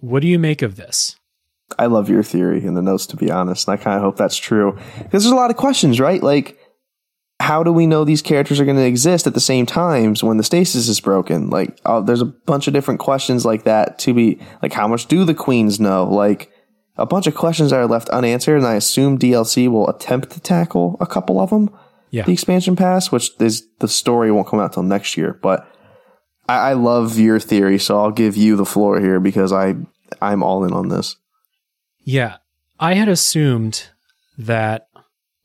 what 0.00 0.22
do 0.22 0.28
you 0.28 0.38
make 0.38 0.62
of 0.62 0.76
this? 0.76 1.15
I 1.78 1.86
love 1.86 2.08
your 2.08 2.22
theory 2.22 2.64
in 2.64 2.74
the 2.74 2.82
notes, 2.82 3.06
to 3.06 3.16
be 3.16 3.30
honest. 3.30 3.68
And 3.68 3.78
I 3.78 3.82
kind 3.82 3.96
of 3.96 4.02
hope 4.02 4.16
that's 4.16 4.36
true 4.36 4.78
because 4.98 5.22
there's 5.24 5.26
a 5.26 5.36
lot 5.36 5.50
of 5.50 5.56
questions, 5.56 6.00
right? 6.00 6.22
Like, 6.22 6.58
how 7.38 7.62
do 7.62 7.72
we 7.72 7.86
know 7.86 8.04
these 8.04 8.22
characters 8.22 8.58
are 8.58 8.64
going 8.64 8.78
to 8.78 8.86
exist 8.86 9.26
at 9.26 9.34
the 9.34 9.40
same 9.40 9.66
times 9.66 10.24
when 10.24 10.38
the 10.38 10.42
stasis 10.42 10.88
is 10.88 11.00
broken? 11.00 11.50
Like, 11.50 11.78
uh, 11.84 12.00
there's 12.00 12.22
a 12.22 12.26
bunch 12.26 12.66
of 12.66 12.72
different 12.72 13.00
questions 13.00 13.44
like 13.44 13.64
that 13.64 13.98
to 14.00 14.14
be 14.14 14.40
like, 14.62 14.72
how 14.72 14.88
much 14.88 15.06
do 15.06 15.24
the 15.24 15.34
queens 15.34 15.78
know? 15.78 16.04
Like, 16.04 16.50
a 16.98 17.06
bunch 17.06 17.26
of 17.26 17.34
questions 17.34 17.70
that 17.70 17.76
are 17.76 17.86
left 17.86 18.08
unanswered, 18.08 18.56
and 18.56 18.66
I 18.66 18.74
assume 18.74 19.18
DLC 19.18 19.68
will 19.68 19.88
attempt 19.88 20.30
to 20.30 20.40
tackle 20.40 20.96
a 21.00 21.06
couple 21.06 21.40
of 21.40 21.50
them. 21.50 21.70
Yeah. 22.10 22.24
The 22.24 22.32
expansion 22.32 22.76
pass, 22.76 23.12
which 23.12 23.30
is 23.40 23.66
the 23.80 23.88
story 23.88 24.32
won't 24.32 24.48
come 24.48 24.60
out 24.60 24.72
till 24.72 24.82
next 24.82 25.16
year, 25.16 25.38
but 25.42 25.68
I, 26.48 26.70
I 26.70 26.72
love 26.72 27.18
your 27.18 27.38
theory, 27.38 27.78
so 27.78 27.98
I'll 28.00 28.12
give 28.12 28.36
you 28.36 28.56
the 28.56 28.64
floor 28.64 29.00
here 29.00 29.20
because 29.20 29.52
I 29.52 29.74
I'm 30.22 30.42
all 30.42 30.64
in 30.64 30.72
on 30.72 30.88
this. 30.88 31.16
Yeah, 32.06 32.36
I 32.78 32.94
had 32.94 33.08
assumed 33.08 33.88
that 34.38 34.86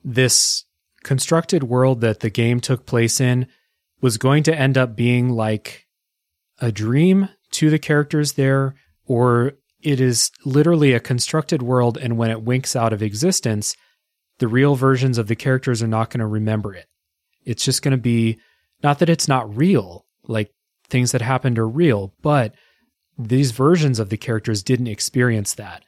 this 0.04 0.66
constructed 1.04 1.64
world 1.64 2.02
that 2.02 2.20
the 2.20 2.30
game 2.30 2.60
took 2.60 2.86
place 2.86 3.20
in 3.20 3.48
was 4.00 4.20
going 4.20 4.44
to 4.44 4.56
end 4.56 4.78
up 4.78 4.96
being 4.96 5.30
like 5.30 5.88
a 6.60 6.72
dream 6.72 7.30
to 7.54 7.72
the 7.72 7.80
characters 7.80 8.34
there, 8.34 8.76
or 9.08 9.54
it 9.82 10.00
is 10.00 10.30
literally 10.46 10.94
a 10.94 11.00
constructed 11.00 11.64
world, 11.64 11.98
and 11.98 12.16
when 12.16 12.30
it 12.30 12.44
winks 12.44 12.76
out 12.76 12.94
of 12.94 13.02
existence, 13.02 13.76
the 14.38 14.48
real 14.48 14.76
versions 14.76 15.18
of 15.18 15.26
the 15.26 15.36
characters 15.36 15.82
are 15.82 15.88
not 15.88 16.12
going 16.12 16.20
to 16.20 16.28
remember 16.28 16.76
it. 16.76 16.86
It's 17.44 17.66
just 17.66 17.82
going 17.82 17.94
to 17.94 17.98
be 17.98 18.40
not 18.84 19.00
that 19.00 19.10
it's 19.10 19.28
not 19.28 19.58
real, 19.58 20.06
like 20.28 20.54
things 20.90 21.12
that 21.12 21.24
happened 21.24 21.58
are 21.58 21.68
real, 21.68 22.14
but 22.22 22.54
these 23.18 23.50
versions 23.50 23.98
of 23.98 24.10
the 24.10 24.18
characters 24.18 24.62
didn't 24.62 24.86
experience 24.86 25.56
that. 25.56 25.84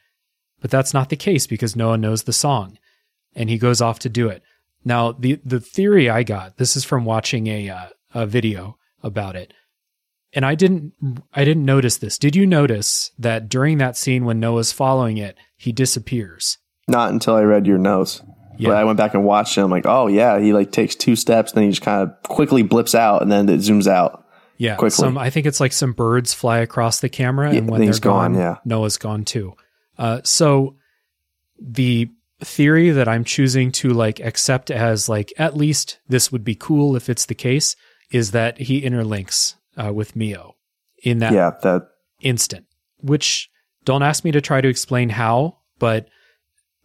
But 0.64 0.72
that's 0.72 0.94
not 0.94 1.10
the 1.10 1.18
case 1.18 1.46
because 1.46 1.76
Noah 1.76 1.98
knows 1.98 2.24
the 2.24 2.32
song 2.32 2.80
and 3.36 3.50
he 3.50 3.58
goes 3.58 3.82
off 3.82 4.00
to 4.00 4.10
do 4.10 4.30
it. 4.30 4.42
Now, 4.86 5.12
the 5.12 5.38
the 5.44 5.60
theory 5.60 6.10
I 6.10 6.24
got, 6.24 6.56
this 6.56 6.78
is 6.78 6.86
from 6.86 7.04
watching 7.04 7.48
a 7.48 7.70
uh, 7.70 7.88
a 8.14 8.26
video 8.26 8.78
about 9.04 9.36
it. 9.36 9.54
And 10.32 10.46
I 10.46 10.56
didn't 10.56 10.94
I 11.34 11.44
didn't 11.44 11.66
notice 11.66 11.98
this. 11.98 12.18
Did 12.18 12.38
you 12.38 12.48
notice 12.48 13.12
that 13.20 13.50
during 13.50 13.78
that 13.80 13.98
scene 13.98 14.24
when 14.24 14.40
Noah's 14.40 14.72
following 14.72 15.18
it, 15.18 15.36
he 15.58 15.74
disappears? 15.74 16.60
Not 16.88 17.12
until 17.12 17.36
I 17.36 17.42
read 17.42 17.68
your 17.68 17.78
notes. 17.78 18.22
Yeah. 18.58 18.70
But 18.70 18.78
I 18.78 18.86
went 18.86 18.98
back 18.98 19.14
and 19.16 19.26
watched 19.26 19.58
it. 19.58 19.62
I'm 19.62 19.70
like, 19.70 19.86
oh 19.86 20.08
yeah, 20.08 20.40
he 20.40 20.54
like 20.54 20.72
takes 20.72 20.96
two 20.96 21.18
steps, 21.18 21.52
then 21.52 21.66
he 21.66 21.72
just 21.72 21.82
kind 21.82 22.08
of 22.08 22.24
quickly 22.24 22.64
blips 22.64 22.96
out, 22.96 23.22
and 23.22 23.30
then 23.30 23.50
it 23.50 23.60
zooms 23.60 23.88
out. 23.88 24.26
Yeah, 24.58 24.76
quickly. 24.76 24.96
Some 24.96 25.18
I 25.18 25.30
think 25.30 25.46
it's 25.46 25.60
like 25.60 25.74
some 25.74 25.92
birds 25.92 26.34
fly 26.34 26.60
across 26.60 27.02
the 27.02 27.10
camera, 27.10 27.52
yeah, 27.52 27.58
and 27.58 27.70
when 27.70 27.82
they're 27.82 28.00
gone, 28.00 28.32
gone, 28.32 28.36
yeah. 28.36 28.58
Noah's 28.64 28.98
gone 28.98 29.26
too. 29.26 29.56
Uh, 29.98 30.22
so 30.24 30.76
the 31.60 32.10
theory 32.42 32.92
that 32.92 33.08
I'm 33.08 33.24
choosing 33.24 33.72
to 33.74 33.90
like 33.90 34.20
accept 34.20 34.70
as 34.70 35.08
like 35.08 35.32
at 35.38 35.56
least 35.56 36.00
this 36.08 36.32
would 36.32 36.44
be 36.44 36.56
cool 36.56 36.96
if 36.96 37.10
it's 37.10 37.26
the 37.26 37.36
case 37.36 37.76
is 38.12 38.32
that 38.32 38.58
he 38.60 38.82
interlinks 38.82 39.56
uh, 39.78 39.94
with 39.94 40.16
Mio 40.16 40.56
in 41.04 41.20
that, 41.20 41.34
yeah, 41.34 41.52
that 41.64 41.90
instant. 42.22 42.66
Which 43.00 43.50
don't 43.86 44.04
ask 44.04 44.24
me 44.24 44.32
to 44.32 44.42
try 44.42 44.62
to 44.62 44.68
explain 44.68 45.10
how, 45.10 45.58
but 45.80 46.08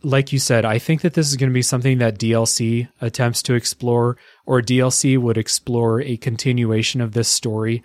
like 0.02 0.32
you 0.32 0.38
said, 0.38 0.64
I 0.64 0.78
think 0.78 1.02
that 1.02 1.14
this 1.14 1.28
is 1.28 1.36
going 1.36 1.50
to 1.50 1.54
be 1.54 1.62
something 1.62 1.98
that 1.98 2.18
DLC 2.18 2.88
attempts 3.00 3.42
to 3.42 3.54
explore, 3.54 4.16
or 4.46 4.62
DLC 4.62 5.18
would 5.18 5.36
explore 5.36 6.00
a 6.00 6.16
continuation 6.16 7.00
of 7.00 7.12
this 7.12 7.28
story. 7.28 7.82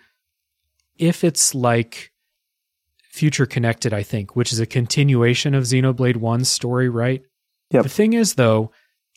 If 0.98 1.24
it's 1.24 1.56
like 1.56 2.13
Future 3.14 3.46
Connected, 3.46 3.94
I 3.94 4.02
think, 4.02 4.36
which 4.36 4.52
is 4.52 4.60
a 4.60 4.66
continuation 4.66 5.54
of 5.54 5.66
Xenoblade 5.66 6.16
1's 6.16 6.50
story, 6.50 6.90
right? 6.90 7.22
Yep. 7.70 7.84
The 7.84 7.90
thing 7.90 8.14
is, 8.14 8.34
though, 8.34 8.72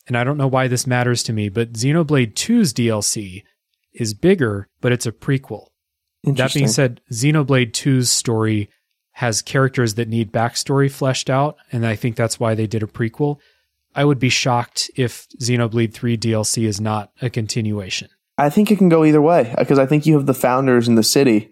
and 0.05 0.15
I 0.15 0.23
don't 0.23 0.37
know 0.37 0.47
why 0.47 0.67
this 0.67 0.85
matters 0.85 1.23
to 1.23 1.33
me, 1.33 1.49
but 1.49 1.73
Xenoblade 1.73 2.35
2's 2.35 2.75
DLC 2.75 3.41
is 3.93 4.13
bigger, 4.13 4.69
but 4.81 4.91
it's 4.91 5.07
a 5.07 5.11
prequel. 5.11 5.69
That 6.23 6.53
being 6.53 6.67
said, 6.67 7.01
Xenoblade 7.11 7.71
2's 7.71 8.11
story 8.11 8.69
has 9.13 9.41
characters 9.41 9.95
that 9.95 10.07
need 10.07 10.31
backstory 10.31 10.91
fleshed 10.91 11.27
out, 11.27 11.57
and 11.71 11.83
I 11.83 11.95
think 11.95 12.15
that's 12.15 12.39
why 12.39 12.53
they 12.53 12.67
did 12.67 12.83
a 12.83 12.87
prequel. 12.87 13.39
I 13.95 14.05
would 14.05 14.19
be 14.19 14.29
shocked 14.29 14.91
if 14.95 15.27
Xenoblade 15.41 15.91
3 15.91 16.19
DLC 16.19 16.67
is 16.67 16.79
not 16.79 17.11
a 17.19 17.31
continuation. 17.31 18.09
I 18.37 18.51
think 18.51 18.69
it 18.69 18.77
can 18.77 18.89
go 18.89 19.03
either 19.03 19.23
way 19.23 19.55
because 19.57 19.79
I 19.79 19.87
think 19.87 20.05
you 20.05 20.13
have 20.13 20.27
the 20.27 20.35
founders 20.35 20.87
in 20.87 20.93
the 20.93 21.01
city 21.01 21.49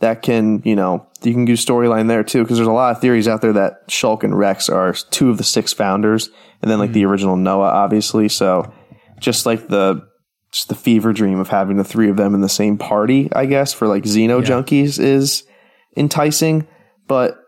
that 0.00 0.22
can, 0.22 0.62
you 0.64 0.76
know, 0.76 1.06
you 1.22 1.32
can 1.32 1.44
do 1.44 1.54
storyline 1.54 2.08
there 2.08 2.22
too 2.22 2.42
because 2.42 2.58
there's 2.58 2.68
a 2.68 2.72
lot 2.72 2.94
of 2.94 3.00
theories 3.00 3.26
out 3.26 3.40
there 3.40 3.54
that 3.54 3.88
Shulk 3.88 4.22
and 4.22 4.38
Rex 4.38 4.68
are 4.68 4.92
two 4.92 5.30
of 5.30 5.38
the 5.38 5.44
six 5.44 5.72
founders, 5.72 6.28
and 6.62 6.70
then 6.70 6.78
like 6.78 6.88
mm-hmm. 6.88 6.94
the 6.94 7.04
original 7.06 7.36
Noah, 7.36 7.70
obviously. 7.70 8.28
So 8.28 8.72
just 9.18 9.46
like 9.46 9.68
the 9.68 10.06
just 10.52 10.68
the 10.68 10.74
fever 10.74 11.12
dream 11.12 11.38
of 11.38 11.48
having 11.48 11.76
the 11.76 11.84
three 11.84 12.08
of 12.08 12.16
them 12.16 12.34
in 12.34 12.40
the 12.40 12.48
same 12.48 12.78
party, 12.78 13.28
I 13.34 13.46
guess, 13.46 13.72
for 13.72 13.88
like 13.88 14.04
Xeno 14.04 14.40
yeah. 14.40 14.48
junkies 14.48 14.98
is 14.98 15.44
enticing. 15.96 16.66
But 17.08 17.38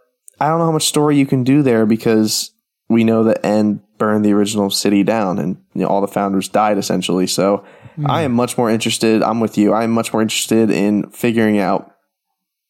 I 0.40 0.48
don't 0.48 0.58
know 0.58 0.66
how 0.66 0.72
much 0.72 0.86
story 0.86 1.16
you 1.16 1.26
can 1.26 1.44
do 1.44 1.62
there 1.62 1.86
because 1.86 2.50
we 2.88 3.04
know 3.04 3.24
that 3.24 3.44
N 3.44 3.82
burned 3.98 4.24
the 4.24 4.32
original 4.32 4.70
city 4.70 5.02
down 5.02 5.38
and 5.38 5.56
you 5.74 5.82
know, 5.82 5.88
all 5.88 6.00
the 6.00 6.08
founders 6.08 6.48
died 6.48 6.78
essentially. 6.78 7.26
So 7.26 7.64
mm. 7.96 8.08
I 8.08 8.22
am 8.22 8.32
much 8.32 8.56
more 8.56 8.70
interested. 8.70 9.22
I'm 9.22 9.40
with 9.40 9.58
you. 9.58 9.72
I 9.72 9.84
am 9.84 9.90
much 9.90 10.12
more 10.12 10.22
interested 10.22 10.70
in 10.70 11.10
figuring 11.10 11.58
out 11.58 11.92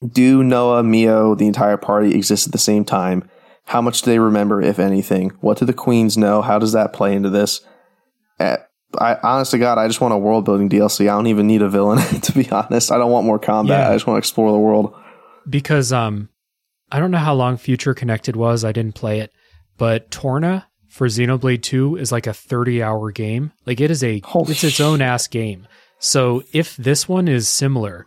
do 0.07 0.43
Noah, 0.43 0.83
Mio, 0.83 1.35
the 1.35 1.47
entire 1.47 1.77
party 1.77 2.15
exist 2.15 2.47
at 2.47 2.53
the 2.53 2.59
same 2.59 2.85
time? 2.85 3.29
How 3.65 3.83
much 3.83 4.03
do 4.03 4.11
they 4.11 4.19
remember, 4.19 4.63
if 4.63 4.79
anything? 4.79 5.31
What 5.41 5.59
do 5.59 5.65
the 5.65 5.75
queens 5.75 6.17
know? 6.17 6.41
How 6.41 6.59
does 6.59 6.73
that 6.73 6.93
play 6.93 7.15
into 7.15 7.31
this? 7.31 7.61
Uh, 8.41 8.57
I 8.99 9.17
honestly, 9.23 9.59
God, 9.59 9.77
I 9.77 9.87
just 9.87 10.01
want 10.01 10.15
a 10.15 10.19
world 10.19 10.45
building 10.45 10.71
DLC. 10.71 11.03
I 11.03 11.13
don't 11.13 11.27
even 11.27 11.47
need 11.47 11.63
a 11.63 11.69
villain, 11.69 11.99
to 12.21 12.33
be 12.33 12.49
honest. 12.51 12.91
I 12.91 12.99
don't 12.99 13.11
want 13.11 13.27
more 13.27 13.39
combat. 13.39 13.81
Yeah. 13.81 13.91
I 13.91 13.95
just 13.95 14.07
want 14.07 14.17
to 14.17 14.19
explore 14.19 14.53
the 14.53 14.59
world. 14.59 14.95
Because 15.49 15.93
um, 15.93 16.31
I 16.91 16.99
don't 16.99 17.11
know 17.11 17.19
how 17.19 17.35
long 17.35 17.57
Future 17.57 17.95
Connected 17.95 18.37
was. 18.37 18.65
I 18.65 18.73
didn't 18.73 18.95
play 18.95 19.21
it, 19.21 19.33
but 19.77 20.11
Torna 20.11 20.67
for 20.89 21.07
Xenoblade 21.07 21.63
2 21.63 21.97
is 21.97 22.11
like 22.11 22.27
a 22.27 22.33
30 22.33 22.83
hour 22.83 23.11
game. 23.11 23.53
Like 23.67 23.81
it 23.81 23.91
is 23.91 24.03
a 24.03 24.21
Holy 24.21 24.53
it's 24.53 24.65
its 24.65 24.81
own 24.81 25.03
ass 25.03 25.27
game. 25.27 25.67
So 25.99 26.43
if 26.53 26.77
this 26.77 27.09
one 27.09 27.29
is 27.29 27.49
similar, 27.49 28.07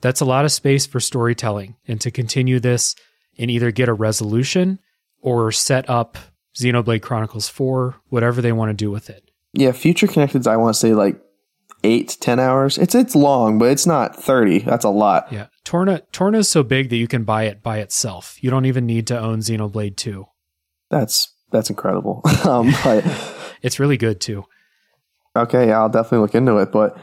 that's 0.00 0.20
a 0.20 0.24
lot 0.24 0.44
of 0.44 0.52
space 0.52 0.86
for 0.86 1.00
storytelling 1.00 1.76
and 1.86 2.00
to 2.00 2.10
continue 2.10 2.60
this 2.60 2.94
and 3.38 3.50
either 3.50 3.70
get 3.70 3.88
a 3.88 3.94
resolution 3.94 4.78
or 5.20 5.52
set 5.52 5.88
up 5.88 6.18
Xenoblade 6.56 7.02
Chronicles 7.02 7.48
4, 7.48 7.96
whatever 8.08 8.40
they 8.40 8.52
want 8.52 8.70
to 8.70 8.74
do 8.74 8.90
with 8.90 9.10
it. 9.10 9.30
Yeah, 9.52 9.72
Future 9.72 10.06
Connected, 10.06 10.46
I 10.46 10.56
want 10.56 10.74
to 10.74 10.78
say 10.78 10.94
like 10.94 11.20
eight, 11.84 12.16
ten 12.20 12.38
hours. 12.38 12.78
It's 12.78 12.94
it's 12.94 13.14
long, 13.14 13.58
but 13.58 13.70
it's 13.70 13.86
not 13.86 14.16
thirty. 14.16 14.58
That's 14.58 14.84
a 14.84 14.90
lot. 14.90 15.32
Yeah, 15.32 15.46
Torna 15.64 16.02
Torna 16.12 16.38
is 16.38 16.48
so 16.48 16.62
big 16.62 16.90
that 16.90 16.96
you 16.96 17.08
can 17.08 17.24
buy 17.24 17.44
it 17.44 17.62
by 17.62 17.78
itself. 17.78 18.42
You 18.42 18.50
don't 18.50 18.66
even 18.66 18.86
need 18.86 19.06
to 19.08 19.18
own 19.18 19.38
Xenoblade 19.38 19.96
Two. 19.96 20.26
That's 20.90 21.32
that's 21.50 21.70
incredible. 21.70 22.22
um, 22.44 22.72
but 22.84 23.04
it's 23.62 23.80
really 23.80 23.96
good 23.96 24.20
too. 24.20 24.44
Okay, 25.36 25.68
yeah, 25.68 25.78
I'll 25.78 25.88
definitely 25.88 26.18
look 26.18 26.34
into 26.34 26.58
it. 26.58 26.72
But 26.72 26.98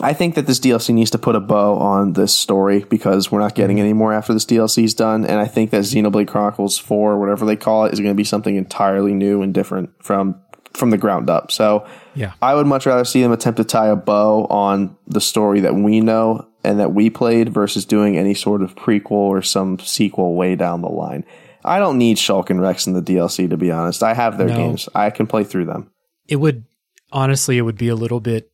I 0.00 0.12
think 0.12 0.36
that 0.36 0.46
this 0.46 0.60
DLC 0.60 0.94
needs 0.94 1.10
to 1.10 1.18
put 1.18 1.34
a 1.34 1.40
bow 1.40 1.76
on 1.76 2.12
this 2.12 2.36
story 2.36 2.84
because 2.84 3.32
we're 3.32 3.40
not 3.40 3.56
getting 3.56 3.80
any 3.80 3.92
more 3.92 4.12
after 4.12 4.32
this 4.32 4.44
DLC 4.44 4.84
is 4.84 4.94
done. 4.94 5.24
And 5.24 5.40
I 5.40 5.46
think 5.46 5.70
that 5.70 5.82
Xenoblade 5.82 6.28
Chronicles 6.28 6.78
Four, 6.78 7.18
whatever 7.18 7.44
they 7.44 7.56
call 7.56 7.84
it, 7.84 7.92
is 7.92 7.98
going 7.98 8.12
to 8.12 8.16
be 8.16 8.24
something 8.24 8.54
entirely 8.54 9.12
new 9.12 9.42
and 9.42 9.52
different 9.52 9.90
from 10.02 10.40
from 10.72 10.90
the 10.90 10.98
ground 10.98 11.28
up. 11.28 11.50
So 11.50 11.86
yeah, 12.14 12.34
I 12.40 12.54
would 12.54 12.66
much 12.66 12.86
rather 12.86 13.04
see 13.04 13.22
them 13.22 13.32
attempt 13.32 13.56
to 13.56 13.64
tie 13.64 13.88
a 13.88 13.96
bow 13.96 14.44
on 14.46 14.96
the 15.06 15.20
story 15.20 15.60
that 15.60 15.74
we 15.74 16.00
know 16.00 16.46
and 16.62 16.78
that 16.78 16.94
we 16.94 17.10
played 17.10 17.48
versus 17.48 17.84
doing 17.84 18.16
any 18.16 18.34
sort 18.34 18.62
of 18.62 18.76
prequel 18.76 19.10
or 19.10 19.42
some 19.42 19.78
sequel 19.80 20.34
way 20.34 20.54
down 20.54 20.80
the 20.80 20.88
line. 20.88 21.24
I 21.64 21.80
don't 21.80 21.98
need 21.98 22.16
Shulk 22.18 22.50
and 22.50 22.60
Rex 22.60 22.86
in 22.86 22.92
the 22.92 23.02
DLC 23.02 23.50
to 23.50 23.56
be 23.56 23.72
honest. 23.72 24.02
I 24.04 24.14
have 24.14 24.38
their 24.38 24.48
no. 24.48 24.56
games. 24.56 24.88
I 24.94 25.10
can 25.10 25.26
play 25.26 25.42
through 25.42 25.64
them. 25.64 25.90
It 26.28 26.36
would 26.36 26.64
honestly 27.10 27.58
it 27.58 27.62
would 27.62 27.78
be 27.78 27.88
a 27.88 27.96
little 27.96 28.20
bit 28.20 28.52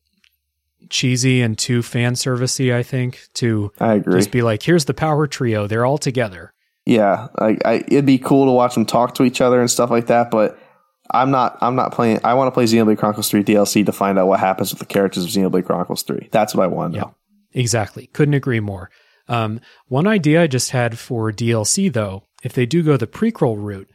cheesy 0.89 1.41
and 1.41 1.57
too 1.57 1.81
fan 1.81 2.13
servicey, 2.13 2.73
I 2.73 2.83
think, 2.83 3.27
to 3.35 3.71
I 3.79 3.95
agree. 3.95 4.19
just 4.19 4.31
be 4.31 4.41
like, 4.41 4.63
here's 4.63 4.85
the 4.85 4.93
power 4.93 5.27
trio, 5.27 5.67
they're 5.67 5.85
all 5.85 5.97
together. 5.97 6.53
Yeah, 6.85 7.29
I, 7.39 7.57
I, 7.65 7.73
it'd 7.87 8.05
be 8.05 8.19
cool 8.19 8.45
to 8.45 8.51
watch 8.51 8.75
them 8.75 8.85
talk 8.85 9.15
to 9.15 9.23
each 9.23 9.41
other 9.41 9.59
and 9.59 9.71
stuff 9.71 9.89
like 9.89 10.07
that, 10.07 10.29
but 10.29 10.59
I'm 11.11 11.31
not. 11.31 11.57
I'm 11.61 11.75
not 11.75 11.93
playing. 11.93 12.19
I 12.23 12.33
want 12.33 12.47
to 12.47 12.51
play 12.51 12.65
Xenoblade 12.65 12.97
Chronicles 12.97 13.29
3 13.29 13.43
DLC 13.43 13.85
to 13.85 13.91
find 13.91 14.17
out 14.17 14.27
what 14.27 14.39
happens 14.39 14.71
with 14.71 14.79
the 14.79 14.85
characters 14.85 15.23
of 15.23 15.29
Xenoblade 15.29 15.65
Chronicles 15.65 16.03
3. 16.03 16.29
That's 16.31 16.55
what 16.55 16.63
I 16.63 16.67
want 16.67 16.93
yeah, 16.93 17.01
know. 17.01 17.15
Exactly. 17.53 18.07
Couldn't 18.07 18.33
agree 18.33 18.59
more. 18.59 18.89
Um, 19.27 19.59
one 19.87 20.07
idea 20.07 20.43
I 20.43 20.47
just 20.47 20.71
had 20.71 20.99
for 20.99 21.31
DLC 21.31 21.91
though, 21.91 22.23
if 22.43 22.53
they 22.53 22.65
do 22.65 22.83
go 22.83 22.97
the 22.97 23.07
prequel 23.07 23.55
route, 23.57 23.89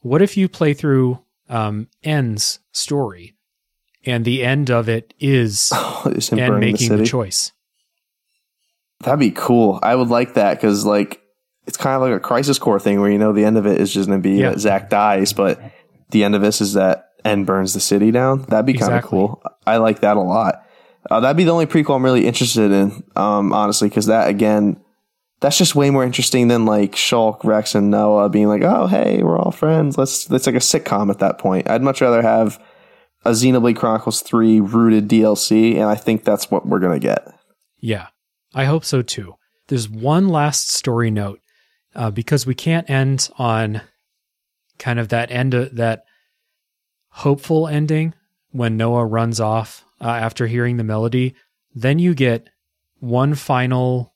what 0.00 0.22
if 0.22 0.36
you 0.36 0.48
play 0.48 0.72
through 0.72 1.20
um, 1.48 1.88
N's 2.02 2.60
story, 2.72 3.34
and 4.04 4.24
the 4.24 4.44
end 4.44 4.70
of 4.70 4.88
it 4.88 5.14
is 5.18 5.70
oh, 5.74 6.12
N 6.32 6.60
making 6.60 6.88
the, 6.88 6.98
the 6.98 7.06
choice? 7.06 7.52
That'd 9.00 9.20
be 9.20 9.30
cool. 9.30 9.78
I 9.82 9.94
would 9.94 10.08
like 10.08 10.34
that 10.34 10.54
because 10.54 10.84
like 10.84 11.22
it's 11.66 11.76
kind 11.76 11.96
of 11.96 12.02
like 12.02 12.12
a 12.12 12.20
crisis 12.20 12.58
core 12.58 12.80
thing 12.80 13.00
where 13.00 13.10
you 13.10 13.18
know 13.18 13.32
the 13.32 13.44
end 13.44 13.56
of 13.56 13.66
it 13.66 13.80
is 13.80 13.92
just 13.92 14.08
going 14.08 14.22
to 14.22 14.28
be 14.28 14.36
yeah. 14.36 14.56
Zack 14.56 14.90
dies, 14.90 15.32
but 15.32 15.60
the 16.10 16.24
end 16.24 16.34
of 16.34 16.42
this 16.42 16.60
is 16.60 16.74
that 16.74 17.10
N 17.24 17.44
burns 17.44 17.74
the 17.74 17.80
city 17.80 18.10
down. 18.10 18.42
That'd 18.42 18.66
be 18.66 18.74
kind 18.74 18.92
of 18.92 18.98
exactly. 18.98 19.10
cool. 19.10 19.42
I 19.66 19.76
like 19.78 20.00
that 20.00 20.16
a 20.16 20.20
lot. 20.20 20.66
Uh, 21.10 21.20
that'd 21.20 21.36
be 21.36 21.44
the 21.44 21.52
only 21.52 21.66
prequel 21.66 21.96
I'm 21.96 22.04
really 22.04 22.26
interested 22.26 22.72
in, 22.72 23.02
um, 23.16 23.54
honestly, 23.54 23.88
because 23.88 24.06
that 24.06 24.28
again, 24.28 24.78
that's 25.40 25.56
just 25.56 25.74
way 25.74 25.88
more 25.90 26.04
interesting 26.04 26.48
than 26.48 26.66
like 26.66 26.92
Shulk, 26.92 27.42
Rex, 27.42 27.74
and 27.74 27.90
Noah 27.90 28.28
being 28.28 28.48
like, 28.48 28.62
"Oh, 28.62 28.86
hey, 28.86 29.22
we're 29.22 29.38
all 29.38 29.50
friends." 29.50 29.96
Let's. 29.96 30.30
It's 30.30 30.46
like 30.46 30.56
a 30.56 30.58
sitcom 30.58 31.10
at 31.10 31.20
that 31.20 31.38
point. 31.38 31.70
I'd 31.70 31.82
much 31.82 32.02
rather 32.02 32.20
have 32.20 32.62
a 33.24 33.30
Xenoblade 33.30 33.76
Chronicles 33.76 34.22
Three 34.22 34.60
rooted 34.60 35.08
DLC, 35.08 35.74
and 35.74 35.84
I 35.84 35.94
think 35.94 36.24
that's 36.24 36.50
what 36.50 36.66
we're 36.66 36.78
gonna 36.78 36.98
get. 36.98 37.26
Yeah, 37.78 38.08
I 38.54 38.64
hope 38.64 38.84
so 38.84 39.02
too. 39.02 39.34
There's 39.68 39.88
one 39.88 40.28
last 40.28 40.70
story 40.70 41.10
note 41.10 41.40
uh, 41.94 42.10
because 42.10 42.46
we 42.46 42.54
can't 42.54 42.88
end 42.90 43.28
on 43.38 43.82
kind 44.78 44.98
of 44.98 45.08
that 45.08 45.30
end 45.30 45.54
of 45.54 45.76
that 45.76 46.04
hopeful 47.10 47.68
ending 47.68 48.14
when 48.50 48.76
Noah 48.76 49.06
runs 49.06 49.40
off 49.40 49.84
uh, 50.00 50.08
after 50.08 50.46
hearing 50.46 50.76
the 50.76 50.84
melody. 50.84 51.34
Then 51.74 51.98
you 51.98 52.14
get 52.14 52.48
one 52.98 53.34
final 53.34 54.14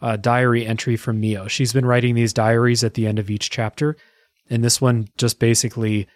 uh, 0.00 0.16
diary 0.16 0.66
entry 0.66 0.96
from 0.96 1.20
Mio. 1.20 1.48
She's 1.48 1.72
been 1.72 1.86
writing 1.86 2.14
these 2.14 2.32
diaries 2.32 2.84
at 2.84 2.94
the 2.94 3.06
end 3.06 3.18
of 3.18 3.30
each 3.30 3.50
chapter, 3.50 3.96
and 4.50 4.62
this 4.62 4.80
one 4.80 5.08
just 5.16 5.38
basically 5.38 6.06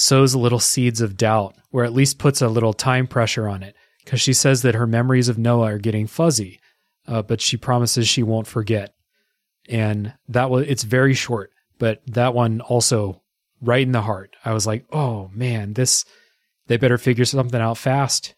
sows 0.00 0.34
a 0.34 0.38
little 0.38 0.58
seeds 0.58 1.00
of 1.00 1.16
doubt, 1.16 1.54
or 1.72 1.84
at 1.84 1.92
least 1.92 2.18
puts 2.18 2.40
a 2.40 2.48
little 2.48 2.72
time 2.72 3.06
pressure 3.06 3.46
on 3.48 3.62
it, 3.62 3.76
because 4.04 4.20
she 4.20 4.32
says 4.32 4.62
that 4.62 4.74
her 4.74 4.86
memories 4.86 5.28
of 5.28 5.38
Noah 5.38 5.74
are 5.74 5.78
getting 5.78 6.06
fuzzy, 6.06 6.58
uh, 7.06 7.22
but 7.22 7.40
she 7.40 7.56
promises 7.56 8.08
she 8.08 8.22
won't 8.22 8.46
forget. 8.46 8.94
and 9.68 10.14
that 10.28 10.50
was 10.50 10.66
it's 10.66 10.82
very 10.84 11.14
short, 11.14 11.52
but 11.78 12.00
that 12.06 12.34
one 12.34 12.60
also 12.60 13.22
right 13.60 13.82
in 13.82 13.92
the 13.92 14.02
heart. 14.02 14.34
I 14.44 14.52
was 14.52 14.66
like, 14.66 14.86
oh 14.92 15.30
man, 15.34 15.74
this 15.74 16.04
they 16.66 16.76
better 16.76 16.98
figure 16.98 17.24
something 17.24 17.60
out 17.60 17.78
fast. 17.78 18.34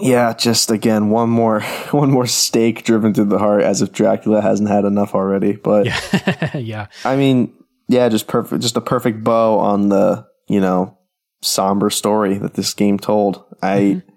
Yeah, 0.00 0.32
just 0.34 0.70
again 0.70 1.10
one 1.10 1.30
more 1.30 1.60
one 1.90 2.10
more 2.10 2.26
stake 2.26 2.84
driven 2.84 3.14
through 3.14 3.26
the 3.26 3.38
heart, 3.38 3.62
as 3.62 3.82
if 3.82 3.92
Dracula 3.92 4.40
hasn't 4.40 4.68
had 4.68 4.84
enough 4.84 5.14
already. 5.14 5.52
But 5.52 5.86
yeah, 5.86 6.56
yeah. 6.56 6.86
I 7.04 7.16
mean, 7.16 7.52
yeah, 7.88 8.08
just 8.08 8.26
perfect, 8.28 8.62
just 8.62 8.76
a 8.76 8.80
perfect 8.82 9.22
bow 9.24 9.58
on 9.58 9.88
the 9.88 10.26
you 10.48 10.60
know 10.60 10.98
somber 11.40 11.90
story 11.90 12.38
that 12.38 12.54
this 12.54 12.74
game 12.74 12.98
told. 12.98 13.44
I 13.62 13.78
mm-hmm. 13.78 14.08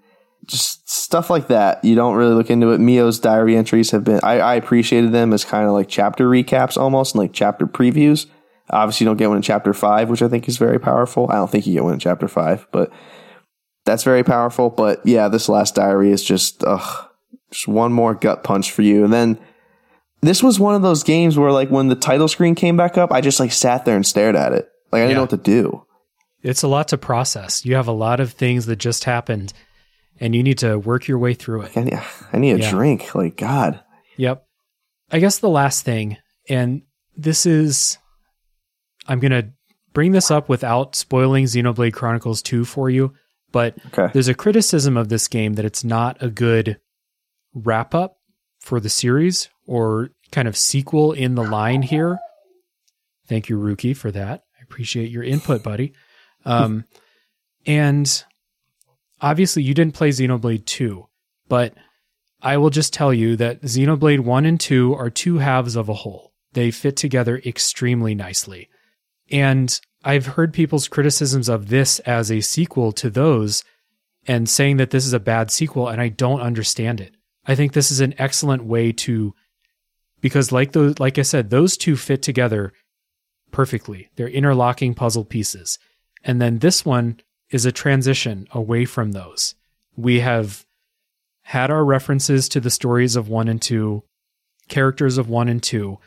just 0.46 0.90
stuff 0.90 1.30
like 1.30 1.48
that. 1.48 1.84
You 1.84 1.96
don't 1.96 2.16
really 2.16 2.34
look 2.34 2.50
into 2.50 2.72
it. 2.72 2.80
Mio's 2.80 3.20
diary 3.20 3.56
entries 3.56 3.92
have 3.92 4.04
been. 4.04 4.20
I, 4.24 4.40
I 4.40 4.56
appreciated 4.56 5.12
them 5.12 5.34
as 5.34 5.46
kind 5.46 5.68
of 5.68 5.74
like 5.74 5.88
chapter 5.88 6.28
recaps, 6.28 6.78
almost 6.78 7.16
and 7.16 7.20
like 7.20 7.34
chapter 7.34 7.68
previews. 7.68 8.26
Obviously, 8.70 9.04
you 9.04 9.10
don't 9.10 9.18
get 9.18 9.28
one 9.28 9.38
in 9.38 9.44
chapter 9.44 9.74
five, 9.74 10.10
which 10.10 10.22
I 10.22 10.30
think 10.30 10.48
is 10.48 10.58
very 10.58 10.80
powerful. 10.80 11.30
I 11.30 11.36
don't 11.36 11.52
think 11.52 11.68
you 11.68 11.74
get 11.74 11.84
one 11.84 11.94
in 11.94 12.00
chapter 12.00 12.28
five, 12.28 12.68
but 12.72 12.92
that's 13.86 14.04
very 14.04 14.24
powerful. 14.24 14.70
But 14.70 15.06
yeah, 15.06 15.28
this 15.28 15.50
last 15.50 15.76
diary 15.76 16.12
is 16.12 16.24
just, 16.24 16.64
ugh, 16.64 17.10
just 17.52 17.68
one 17.68 17.92
more 17.92 18.16
gut 18.16 18.44
punch 18.44 18.72
for 18.72 18.82
you. 18.82 19.04
And 19.04 19.12
then 19.12 19.40
this 20.22 20.42
was 20.42 20.60
one 20.60 20.76
of 20.76 20.84
those 20.84 21.04
games 21.04 21.38
where 21.38 21.52
like 21.52 21.70
when 21.70 21.90
the 21.90 21.96
title 21.96 22.28
screen 22.28 22.56
came 22.56 22.78
back 22.78 22.98
up, 22.98 23.12
I 23.12 23.22
just 23.22 23.40
like 23.40 23.52
sat 23.52 23.86
there 23.86 23.96
and 23.96 24.06
stared 24.06 24.36
at 24.36 24.54
it. 24.54 24.70
Like 24.92 25.00
I 25.00 25.04
didn't 25.04 25.10
yeah. 25.10 25.16
know 25.16 25.24
what 25.24 25.30
to 25.32 25.38
do. 25.38 25.86
It's 26.44 26.64
a 26.64 26.68
lot 26.68 26.88
to 26.90 26.98
process. 26.98 27.66
You 27.66 27.76
have 27.76 27.88
a 27.88 27.94
lot 27.94 28.20
of 28.20 28.34
things 28.34 28.66
that 28.66 28.78
just 28.78 29.04
happened 29.04 29.54
and 30.20 30.36
you 30.36 30.44
need 30.44 30.60
to 30.60 30.78
work 30.78 31.08
your 31.08 31.18
way 31.18 31.34
through 31.34 31.64
it. 31.64 31.78
I 31.78 31.84
need, 31.84 32.00
I 32.32 32.38
need 32.38 32.52
a 32.54 32.60
yeah. 32.60 32.70
drink. 32.70 33.14
Like 33.16 33.38
God. 33.38 33.82
Yep. 34.18 34.46
I 35.12 35.20
guess 35.20 35.40
the 35.40 35.50
last 35.50 35.84
thing, 35.84 36.18
and 36.48 36.84
this 37.18 37.46
is, 37.46 37.98
I'm 39.08 39.20
going 39.20 39.32
to 39.32 39.50
bring 39.94 40.12
this 40.12 40.32
up 40.32 40.48
without 40.48 40.96
spoiling 40.96 41.46
Xenoblade 41.46 41.94
Chronicles 41.94 42.42
2 42.42 42.66
for 42.66 42.90
you. 42.90 43.14
But 43.52 43.76
okay. 43.88 44.10
there's 44.14 44.30
a 44.30 44.34
criticism 44.34 44.96
of 44.96 45.10
this 45.10 45.28
game 45.28 45.56
that 45.56 45.66
it's 45.66 45.84
not 45.84 46.22
a 46.22 46.30
good 46.30 46.80
wrap 47.54 47.94
up 47.94 48.18
for 48.60 48.80
the 48.80 48.90
series 48.90 49.50
or 49.66 50.12
kind 50.32 50.48
of 50.48 50.56
sequel 50.56 51.12
in 51.12 51.36
the 51.36 51.44
line 51.44 51.82
here. 51.82 52.20
Thank 53.28 53.50
you, 53.50 53.58
Rookie, 53.58 53.94
for 53.94 54.12
that. 54.12 54.44
I 54.58 54.64
appreciate 54.64 55.12
your 55.12 55.24
input, 55.24 55.64
buddy. 55.64 55.94
Um, 56.46 56.86
and 57.66 58.24
obviously, 59.20 59.64
you 59.64 59.74
didn't 59.74 59.94
play 59.94 60.10
Xenoblade 60.10 60.66
2, 60.66 61.08
but 61.48 61.74
I 62.42 62.58
will 62.58 62.70
just 62.70 62.94
tell 62.94 63.14
you 63.14 63.36
that 63.36 63.62
Xenoblade 63.62 64.22
1 64.22 64.46
and 64.46 64.60
2 64.60 64.96
are 64.96 65.10
two 65.10 65.38
halves 65.38 65.76
of 65.76 65.90
a 65.90 65.94
whole. 65.94 66.34
They 66.54 66.72
fit 66.72 66.98
together 66.98 67.42
extremely 67.46 68.16
nicely. 68.16 68.70
And 69.30 69.80
I've 70.04 70.26
heard 70.26 70.54
people's 70.54 70.88
criticisms 70.88 71.48
of 71.48 71.70
this 71.70 72.00
as 72.00 72.32
a 72.32 72.42
sequel 72.42 72.92
to 72.94 73.10
those 73.10 73.64
and 74.28 74.50
saying 74.50 74.78
that 74.78 74.90
this 74.90 75.06
is 75.06 75.14
a 75.14 75.20
bad 75.20 75.52
sequel, 75.52 75.88
and 75.88 76.02
I 76.02 76.10
don't 76.10 76.42
understand 76.42 77.00
it. 77.00 77.16
I 77.46 77.56
think 77.56 77.74
this 77.74 77.92
is 77.92 78.02
an 78.02 78.14
excellent 78.18 78.64
way 78.64 78.92
to 78.92 79.34
because 80.20 80.52
like 80.52 80.74
those 80.74 81.00
like 81.00 81.18
I 81.18 81.24
said, 81.24 81.50
those 81.50 81.76
two 81.76 81.96
fit 81.96 82.22
together 82.22 82.74
perfectly. 83.52 84.10
They're 84.16 84.28
interlocking 84.28 84.94
puzzle 84.94 85.26
pieces. 85.26 85.80
And 86.24 86.42
then 86.42 86.60
this 86.60 86.86
one 86.86 87.20
is 87.50 87.66
a 87.66 87.72
transition 87.72 88.48
away 88.52 88.86
from 88.86 89.12
those. 89.12 89.56
We 89.96 90.20
have 90.20 90.66
had 91.44 91.72
our 91.72 91.84
references 91.84 92.48
to 92.50 92.60
the 92.60 92.70
stories 92.70 93.16
of 93.16 93.28
1 93.28 93.48
and 93.48 93.62
2, 93.62 94.04
characters 94.70 95.18
of 95.18 95.28
1 95.28 95.50
and 95.50 95.62
2, 95.62 95.98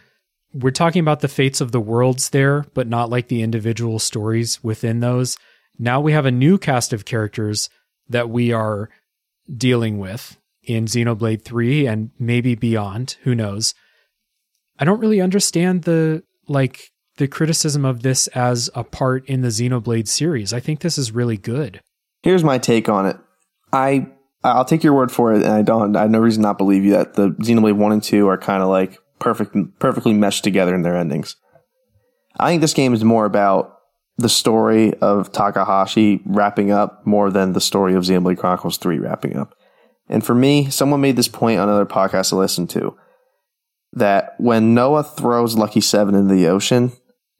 we're 0.55 0.70
talking 0.70 1.01
about 1.01 1.20
the 1.20 1.28
fates 1.28 1.60
of 1.60 1.73
the 1.73 1.81
worlds 1.81 2.31
there, 2.31 2.65
but 2.75 2.86
not 2.86 3.10
like 3.10 3.26
the 3.26 3.43
individual 3.43 3.99
stories 3.99 4.62
within 4.62 5.01
those. 5.01 5.36
Now 5.78 6.01
we 6.01 6.12
have 6.12 6.26
a 6.26 6.31
new 6.31 6.59
cast 6.59 6.93
of 6.93 7.05
characters 7.05 7.68
that 8.09 8.31
we 8.31 8.52
are 8.52 8.89
dealing 9.55 9.99
with 9.99 10.39
in 10.62 10.84
Xenoblade 10.84 11.43
3 11.43 11.86
and 11.86 12.10
maybe 12.18 12.55
beyond, 12.55 13.17
who 13.23 13.34
knows. 13.34 13.75
I 14.78 14.84
don't 14.84 15.01
really 15.01 15.20
understand 15.20 15.83
the 15.83 16.23
like 16.47 16.91
the 17.17 17.28
criticism 17.28 17.84
of 17.84 18.02
this 18.02 18.26
as 18.28 18.70
a 18.75 18.84
part 18.84 19.26
in 19.26 19.43
the 19.43 19.49
Xenoblade 19.49 20.09
series. 20.09 20.52
I 20.52 20.60
think 20.60 20.81
this 20.81 20.99
is 20.99 21.12
really 21.12 21.36
good. 21.36 21.81
Here's 22.23 22.44
my 22.44 22.59
take 22.59 22.89
on 22.89 23.07
it. 23.07 23.17
I 23.73 24.09
I'll 24.43 24.65
take 24.65 24.84
your 24.84 24.94
word 24.94 25.10
for 25.10 25.33
it 25.33 25.43
and 25.43 25.52
I 25.52 25.62
don't 25.62 25.97
I 25.97 26.02
have 26.02 26.10
no 26.10 26.20
reason 26.20 26.43
not 26.43 26.59
believe 26.59 26.84
you 26.84 26.93
that 26.93 27.15
the 27.15 27.31
Xenoblade 27.31 27.76
1 27.76 27.93
and 27.93 28.02
2 28.02 28.28
are 28.28 28.39
kind 28.39 28.62
of 28.62 28.68
like 28.68 28.99
perfect, 29.18 29.57
perfectly 29.78 30.12
meshed 30.12 30.44
together 30.44 30.75
in 30.75 30.83
their 30.83 30.97
endings. 30.97 31.36
I 32.39 32.51
think 32.51 32.60
this 32.60 32.75
game 32.75 32.93
is 32.94 33.05
more 33.05 33.25
about 33.25 33.78
the 34.17 34.28
story 34.28 34.94
of 34.94 35.33
Takahashi 35.33 36.20
wrapping 36.26 36.70
up 36.70 37.07
more 37.07 37.31
than 37.31 37.52
the 37.52 37.60
story 37.60 37.94
of 37.94 38.05
Xenoblade 38.05 38.39
Chronicles 38.39 38.76
3 38.78 38.99
wrapping 38.99 39.36
up. 39.36 39.55
And 40.09 40.25
for 40.25 40.34
me, 40.34 40.70
someone 40.70 41.01
made 41.01 41.17
this 41.17 41.28
point 41.28 41.59
on 41.59 41.68
another 41.68 41.86
podcast 41.86 42.33
I 42.33 42.36
listened 42.36 42.70
to 42.70 42.97
that 43.94 44.34
when 44.39 44.75
Noah 44.75 45.05
throws 45.05 45.57
Lucky 45.57 45.81
Seven 45.81 46.15
into 46.15 46.34
the 46.34 46.49
ocean, 46.49 46.93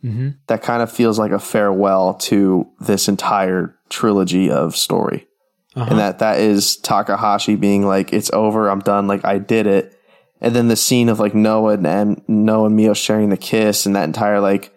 mm-hmm. 0.05 0.31
that 0.47 0.63
kind 0.63 0.83
of 0.83 0.93
feels 0.93 1.19
like 1.19 1.33
a 1.33 1.39
farewell 1.39 2.15
to 2.15 2.69
this 2.81 3.09
entire 3.09 3.75
trilogy 3.89 4.51
of 4.51 4.77
story. 4.77 5.27
Uh-huh. 5.75 5.89
And 5.91 5.99
that 5.99 6.21
that 6.21 6.39
is 6.39 6.77
Takahashi 6.77 7.57
being 7.57 7.87
like, 7.87 8.13
it's 8.13 8.31
over, 8.33 8.69
I'm 8.69 8.81
done, 8.81 9.09
like 9.09 9.25
I 9.25 9.39
did 9.39 9.67
it 9.67 9.99
and 10.45 10.55
then 10.55 10.69
the 10.69 10.77
scene 10.77 11.09
of 11.09 11.19
like 11.19 11.35
Noah 11.35 11.79
and 11.79 12.23
Noah 12.29 12.67
and 12.67 12.77
Mio 12.77 12.93
sharing 12.93 13.31
the 13.31 13.37
kiss 13.39 13.87
and 13.87 13.97
that 13.97 14.05
entire 14.05 14.41
like 14.41 14.77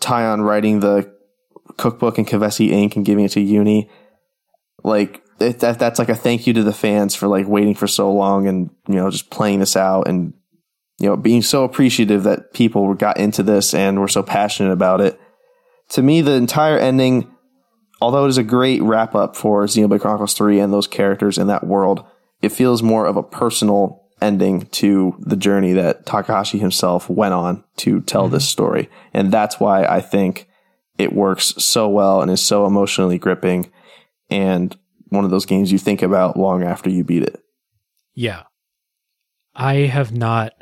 Taion 0.00 0.44
writing 0.44 0.78
the 0.78 1.12
cookbook 1.76 2.18
in 2.18 2.24
Kevesi 2.24 2.70
ink 2.70 2.94
and 2.94 3.04
giving 3.04 3.24
it 3.24 3.32
to 3.32 3.40
Eunie, 3.40 3.90
like 4.84 5.20
it, 5.40 5.58
that 5.58 5.80
that's 5.80 5.98
like 5.98 6.08
a 6.08 6.14
thank 6.14 6.46
you 6.46 6.52
to 6.52 6.62
the 6.62 6.72
fans 6.72 7.16
for 7.16 7.26
like 7.26 7.48
waiting 7.48 7.74
for 7.74 7.88
so 7.88 8.12
long 8.12 8.46
and 8.46 8.70
you 8.86 8.94
know 8.94 9.10
just 9.10 9.28
playing 9.28 9.58
this 9.58 9.76
out 9.76 10.06
and 10.06 10.34
you 10.98 11.08
know 11.08 11.16
being 11.16 11.42
so 11.42 11.64
appreciative 11.64 12.24
that 12.24 12.52
people 12.52 12.92
got 12.94 13.18
into 13.18 13.42
this 13.42 13.74
and 13.74 14.00
were 14.00 14.08
so 14.08 14.22
passionate 14.22 14.72
about 14.72 15.00
it. 15.00 15.20
To 15.90 16.02
me, 16.02 16.20
the 16.20 16.32
entire 16.32 16.78
ending, 16.78 17.34
although 18.00 18.26
it 18.26 18.30
is 18.30 18.38
a 18.38 18.42
great 18.42 18.82
wrap 18.82 19.14
up 19.14 19.36
for 19.36 19.64
Xenoblade 19.64 20.00
Chronicles 20.00 20.34
3 20.34 20.60
and 20.60 20.72
those 20.72 20.86
characters 20.86 21.38
in 21.38 21.46
that 21.46 21.66
world, 21.66 22.04
it 22.42 22.50
feels 22.50 22.82
more 22.82 23.06
of 23.06 23.16
a 23.16 23.22
personal 23.22 24.04
ending 24.20 24.66
to 24.66 25.14
the 25.20 25.36
journey 25.36 25.72
that 25.72 26.04
Takahashi 26.04 26.58
himself 26.58 27.08
went 27.08 27.34
on 27.34 27.64
to 27.76 28.00
tell 28.00 28.24
mm-hmm. 28.24 28.34
this 28.34 28.48
story. 28.48 28.90
And 29.14 29.32
that's 29.32 29.60
why 29.60 29.84
I 29.84 30.00
think 30.00 30.48
it 30.98 31.12
works 31.12 31.54
so 31.58 31.88
well 31.88 32.20
and 32.20 32.30
is 32.30 32.42
so 32.42 32.66
emotionally 32.66 33.18
gripping 33.18 33.70
and 34.30 34.76
one 35.10 35.24
of 35.24 35.30
those 35.30 35.46
games 35.46 35.72
you 35.72 35.78
think 35.78 36.02
about 36.02 36.36
long 36.36 36.62
after 36.62 36.90
you 36.90 37.04
beat 37.04 37.22
it. 37.22 37.40
Yeah. 38.14 38.42
I 39.54 39.74
have 39.74 40.12
not 40.12 40.52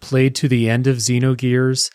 played 0.00 0.34
to 0.36 0.48
the 0.48 0.68
end 0.68 0.86
of 0.86 0.96
Xenogears, 0.96 1.90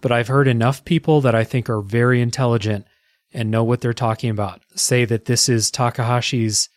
but 0.00 0.12
I've 0.12 0.28
heard 0.28 0.48
enough 0.48 0.84
people 0.84 1.20
that 1.22 1.34
I 1.34 1.44
think 1.44 1.70
are 1.70 1.80
very 1.80 2.20
intelligent 2.20 2.86
and 3.32 3.50
know 3.50 3.64
what 3.64 3.80
they're 3.80 3.92
talking 3.92 4.30
about 4.30 4.62
say 4.76 5.04
that 5.04 5.24
this 5.24 5.48
is 5.48 5.70
Takahashi's 5.70 6.68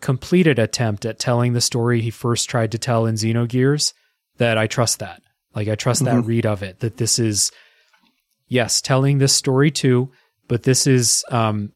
completed 0.00 0.58
attempt 0.58 1.04
at 1.04 1.18
telling 1.18 1.52
the 1.52 1.60
story 1.60 2.00
he 2.00 2.10
first 2.10 2.48
tried 2.48 2.72
to 2.72 2.78
tell 2.78 3.06
in 3.06 3.14
Xenogears, 3.14 3.92
that 4.38 4.58
I 4.58 4.66
trust 4.66 4.98
that. 4.98 5.22
Like 5.54 5.68
I 5.68 5.74
trust 5.74 6.02
mm-hmm. 6.02 6.16
that 6.16 6.26
read 6.26 6.46
of 6.46 6.62
it. 6.62 6.80
That 6.80 6.96
this 6.96 7.18
is 7.18 7.50
yes, 8.48 8.80
telling 8.80 9.18
this 9.18 9.32
story 9.32 9.70
too, 9.70 10.10
but 10.48 10.62
this 10.62 10.86
is 10.86 11.24
um, 11.30 11.72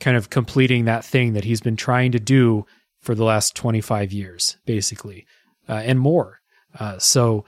kind 0.00 0.16
of 0.16 0.30
completing 0.30 0.84
that 0.84 1.04
thing 1.04 1.32
that 1.32 1.44
he's 1.44 1.60
been 1.60 1.76
trying 1.76 2.12
to 2.12 2.20
do 2.20 2.66
for 3.00 3.14
the 3.14 3.24
last 3.24 3.56
25 3.56 4.12
years, 4.12 4.56
basically, 4.64 5.26
uh, 5.68 5.82
and 5.84 5.98
more. 5.98 6.40
Uh, 6.78 6.98
so 6.98 7.44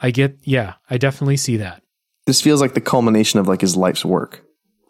I 0.00 0.10
get, 0.10 0.38
yeah, 0.42 0.74
I 0.88 0.98
definitely 0.98 1.36
see 1.36 1.56
that. 1.58 1.82
This 2.26 2.40
feels 2.40 2.60
like 2.60 2.74
the 2.74 2.80
culmination 2.80 3.40
of 3.40 3.48
like 3.48 3.60
his 3.60 3.76
life's 3.76 4.04
work. 4.04 4.44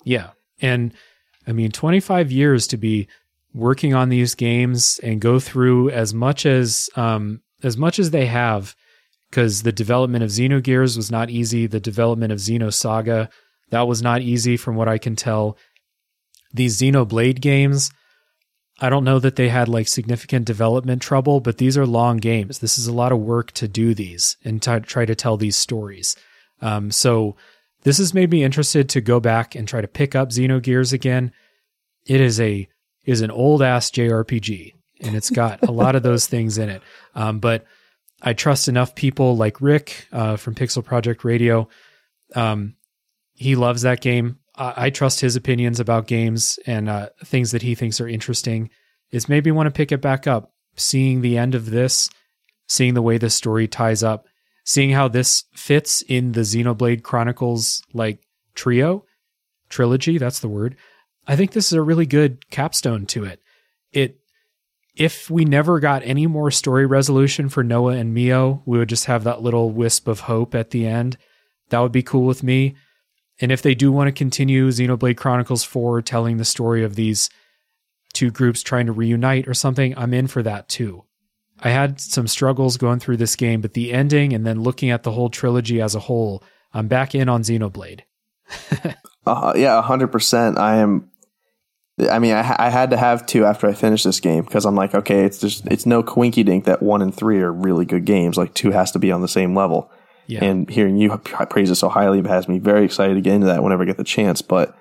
Yeah. 0.04 0.30
And 0.60 0.92
I 1.46 1.52
mean, 1.52 1.70
25 1.70 2.30
years 2.32 2.66
to 2.68 2.76
be 2.76 3.08
working 3.54 3.94
on 3.94 4.08
these 4.08 4.34
games 4.34 5.00
and 5.02 5.20
go 5.20 5.38
through 5.38 5.90
as 5.90 6.12
much 6.12 6.44
as 6.44 6.90
um, 6.96 7.42
as 7.62 7.76
much 7.76 7.98
as 7.98 8.10
they 8.10 8.26
have, 8.26 8.74
because 9.30 9.62
the 9.62 9.72
development 9.72 10.22
of 10.22 10.30
Xenogears 10.30 10.96
was 10.96 11.10
not 11.10 11.30
easy. 11.30 11.66
The 11.66 11.80
development 11.80 12.32
of 12.32 12.38
Xenosaga 12.38 13.28
that 13.70 13.86
was 13.86 14.02
not 14.02 14.22
easy, 14.22 14.56
from 14.56 14.76
what 14.76 14.88
I 14.88 14.98
can 14.98 15.16
tell. 15.16 15.56
These 16.52 16.80
Xenoblade 16.80 17.40
games, 17.40 17.90
I 18.80 18.90
don't 18.90 19.04
know 19.04 19.18
that 19.18 19.36
they 19.36 19.48
had 19.48 19.68
like 19.68 19.88
significant 19.88 20.44
development 20.44 21.02
trouble, 21.02 21.40
but 21.40 21.58
these 21.58 21.76
are 21.76 21.86
long 21.86 22.18
games. 22.18 22.60
This 22.60 22.78
is 22.78 22.86
a 22.86 22.92
lot 22.92 23.10
of 23.10 23.18
work 23.18 23.50
to 23.52 23.66
do 23.66 23.92
these 23.92 24.36
and 24.44 24.62
to 24.62 24.80
try 24.80 25.04
to 25.04 25.14
tell 25.14 25.36
these 25.36 25.56
stories. 25.56 26.14
Um, 26.60 26.90
so 26.90 27.36
this 27.82 27.98
has 27.98 28.14
made 28.14 28.30
me 28.30 28.44
interested 28.44 28.88
to 28.90 29.00
go 29.00 29.20
back 29.20 29.54
and 29.54 29.66
try 29.66 29.80
to 29.80 29.88
pick 29.88 30.14
up 30.14 30.30
Xenogears 30.30 30.92
again. 30.92 31.32
It 32.06 32.20
is 32.20 32.40
a 32.40 32.68
is 33.04 33.20
an 33.20 33.30
old 33.30 33.62
ass 33.62 33.90
JRPG, 33.90 34.74
and 35.00 35.16
it's 35.16 35.30
got 35.30 35.62
a 35.66 35.72
lot 35.72 35.96
of 35.96 36.02
those 36.02 36.26
things 36.28 36.58
in 36.58 36.68
it. 36.68 36.82
Um, 37.14 37.40
but 37.40 37.64
I 38.22 38.32
trust 38.32 38.68
enough 38.68 38.94
people 38.94 39.36
like 39.36 39.60
Rick 39.60 40.06
uh, 40.12 40.36
from 40.36 40.54
Pixel 40.54 40.84
Project 40.84 41.24
Radio. 41.24 41.68
Um, 42.34 42.76
he 43.34 43.56
loves 43.56 43.82
that 43.82 44.00
game. 44.00 44.38
I, 44.58 44.90
trust 44.90 45.20
his 45.20 45.36
opinions 45.36 45.78
about 45.78 46.08
games 46.08 46.58
and 46.66 46.88
uh, 46.88 47.10
things 47.24 47.52
that 47.52 47.62
he 47.62 47.74
thinks 47.74 48.00
are 48.00 48.08
interesting. 48.08 48.70
It's 49.10 49.28
made 49.28 49.44
me 49.44 49.52
want 49.52 49.68
to 49.68 49.70
pick 49.70 49.92
it 49.92 50.02
back 50.02 50.26
up. 50.26 50.52
Seeing 50.74 51.20
the 51.20 51.38
end 51.38 51.54
of 51.54 51.70
this, 51.70 52.10
seeing 52.66 52.94
the 52.94 53.02
way 53.02 53.18
the 53.18 53.30
story 53.30 53.68
ties 53.68 54.02
up, 54.02 54.26
seeing 54.64 54.90
how 54.90 55.08
this 55.08 55.44
fits 55.54 56.02
in 56.02 56.32
the 56.32 56.42
Xenoblade 56.42 57.02
Chronicles 57.02 57.82
like 57.92 58.20
trio, 58.54 59.04
trilogy, 59.68 60.18
that's 60.18 60.40
the 60.40 60.48
word. 60.48 60.76
I 61.26 61.36
think 61.36 61.52
this 61.52 61.66
is 61.66 61.72
a 61.74 61.82
really 61.82 62.06
good 62.06 62.50
capstone 62.50 63.06
to 63.06 63.24
it. 63.24 63.40
It 63.92 64.18
if 64.96 65.30
we 65.30 65.44
never 65.44 65.78
got 65.78 66.02
any 66.04 66.26
more 66.26 66.50
story 66.50 66.84
resolution 66.84 67.48
for 67.48 67.62
Noah 67.62 67.94
and 67.94 68.12
Mio, 68.12 68.62
we 68.66 68.78
would 68.78 68.88
just 68.88 69.04
have 69.04 69.22
that 69.24 69.42
little 69.42 69.70
wisp 69.70 70.08
of 70.08 70.20
hope 70.20 70.54
at 70.56 70.70
the 70.70 70.86
end. 70.86 71.16
That 71.68 71.80
would 71.80 71.92
be 71.92 72.02
cool 72.02 72.26
with 72.26 72.42
me. 72.42 72.74
And 73.40 73.52
if 73.52 73.62
they 73.62 73.74
do 73.74 73.92
want 73.92 74.08
to 74.08 74.12
continue 74.12 74.68
Xenoblade 74.68 75.16
Chronicles 75.16 75.64
4 75.64 76.02
telling 76.02 76.36
the 76.36 76.44
story 76.44 76.84
of 76.84 76.94
these 76.94 77.30
two 78.12 78.30
groups 78.30 78.62
trying 78.62 78.86
to 78.86 78.92
reunite 78.92 79.46
or 79.46 79.54
something, 79.54 79.96
I'm 79.96 80.14
in 80.14 80.26
for 80.26 80.42
that 80.42 80.68
too. 80.68 81.04
I 81.60 81.70
had 81.70 82.00
some 82.00 82.28
struggles 82.28 82.76
going 82.76 83.00
through 83.00 83.16
this 83.16 83.36
game, 83.36 83.60
but 83.60 83.74
the 83.74 83.92
ending 83.92 84.32
and 84.32 84.46
then 84.46 84.62
looking 84.62 84.90
at 84.90 85.02
the 85.02 85.12
whole 85.12 85.28
trilogy 85.28 85.80
as 85.80 85.94
a 85.94 86.00
whole, 86.00 86.42
I'm 86.72 86.88
back 86.88 87.14
in 87.14 87.28
on 87.28 87.42
Xenoblade. 87.42 88.02
uh, 89.26 89.52
yeah, 89.56 89.82
100%. 89.84 90.58
I 90.58 90.76
am 90.76 91.10
I 92.10 92.18
mean, 92.20 92.34
I, 92.34 92.54
I, 92.58 92.68
had 92.68 92.90
to 92.90 92.96
have 92.96 93.26
two 93.26 93.44
after 93.44 93.66
I 93.66 93.72
finished 93.72 94.04
this 94.04 94.20
game 94.20 94.44
because 94.44 94.64
I'm 94.64 94.76
like, 94.76 94.94
okay, 94.94 95.24
it's 95.24 95.38
just 95.38 95.66
it's 95.66 95.84
no 95.84 96.02
quinky 96.02 96.44
dink 96.44 96.64
that 96.66 96.80
one 96.80 97.02
and 97.02 97.14
three 97.14 97.40
are 97.40 97.52
really 97.52 97.84
good 97.84 98.04
games. 98.04 98.36
Like 98.36 98.54
two 98.54 98.70
has 98.70 98.92
to 98.92 99.00
be 99.00 99.10
on 99.10 99.20
the 99.20 99.28
same 99.28 99.56
level. 99.56 99.90
Yeah. 100.28 100.44
And 100.44 100.68
hearing 100.68 100.98
you 100.98 101.16
praise 101.18 101.70
it 101.70 101.76
so 101.76 101.88
highly 101.88 102.22
has 102.22 102.48
me 102.48 102.58
very 102.58 102.84
excited 102.84 103.14
to 103.14 103.20
get 103.22 103.34
into 103.34 103.46
that 103.46 103.62
whenever 103.62 103.82
I 103.82 103.86
get 103.86 103.96
the 103.96 104.04
chance. 104.04 104.42
But 104.42 104.76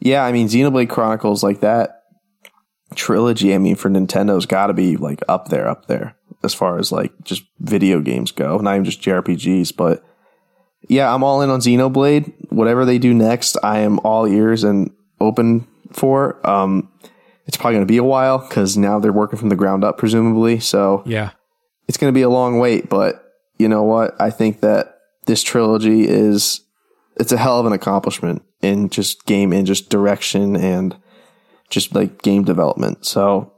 yeah, 0.00 0.24
I 0.24 0.32
mean, 0.32 0.48
Xenoblade 0.48 0.88
Chronicles 0.88 1.42
like 1.42 1.60
that 1.60 2.04
trilogy. 2.94 3.54
I 3.54 3.58
mean, 3.58 3.76
for 3.76 3.90
Nintendo's 3.90 4.46
got 4.46 4.68
to 4.68 4.74
be 4.74 4.96
like 4.96 5.20
up 5.28 5.48
there, 5.48 5.68
up 5.68 5.86
there 5.86 6.16
as 6.42 6.54
far 6.54 6.78
as 6.78 6.90
like 6.90 7.12
just 7.22 7.44
video 7.60 8.00
games 8.00 8.32
go, 8.32 8.56
not 8.58 8.72
even 8.72 8.84
just 8.84 9.02
JRPGs. 9.02 9.76
But 9.76 10.02
yeah, 10.88 11.12
I'm 11.12 11.22
all 11.22 11.42
in 11.42 11.50
on 11.50 11.60
Xenoblade. 11.60 12.50
Whatever 12.50 12.84
they 12.86 12.98
do 12.98 13.12
next, 13.12 13.58
I 13.62 13.80
am 13.80 13.98
all 14.00 14.26
ears 14.26 14.64
and 14.64 14.90
open 15.20 15.66
for. 15.92 16.44
Um, 16.48 16.90
it's 17.46 17.56
probably 17.56 17.74
going 17.74 17.86
to 17.86 17.92
be 17.92 17.98
a 17.98 18.04
while 18.04 18.38
because 18.38 18.76
now 18.76 18.98
they're 18.98 19.12
working 19.12 19.38
from 19.38 19.50
the 19.50 19.56
ground 19.56 19.84
up, 19.84 19.98
presumably. 19.98 20.60
So 20.60 21.02
yeah, 21.04 21.30
it's 21.88 21.98
going 21.98 22.12
to 22.12 22.16
be 22.16 22.22
a 22.22 22.30
long 22.30 22.58
wait. 22.58 22.88
But 22.88 23.25
you 23.58 23.68
know 23.68 23.82
what? 23.82 24.20
I 24.20 24.30
think 24.30 24.60
that 24.60 24.98
this 25.26 25.42
trilogy 25.42 26.08
is 26.08 26.60
it's 27.16 27.32
a 27.32 27.36
hell 27.36 27.58
of 27.58 27.66
an 27.66 27.72
accomplishment 27.72 28.42
in 28.62 28.88
just 28.88 29.24
game 29.26 29.52
in 29.52 29.66
just 29.66 29.88
direction 29.88 30.56
and 30.56 30.96
just 31.70 31.94
like 31.94 32.22
game 32.22 32.44
development. 32.44 33.06
So 33.06 33.52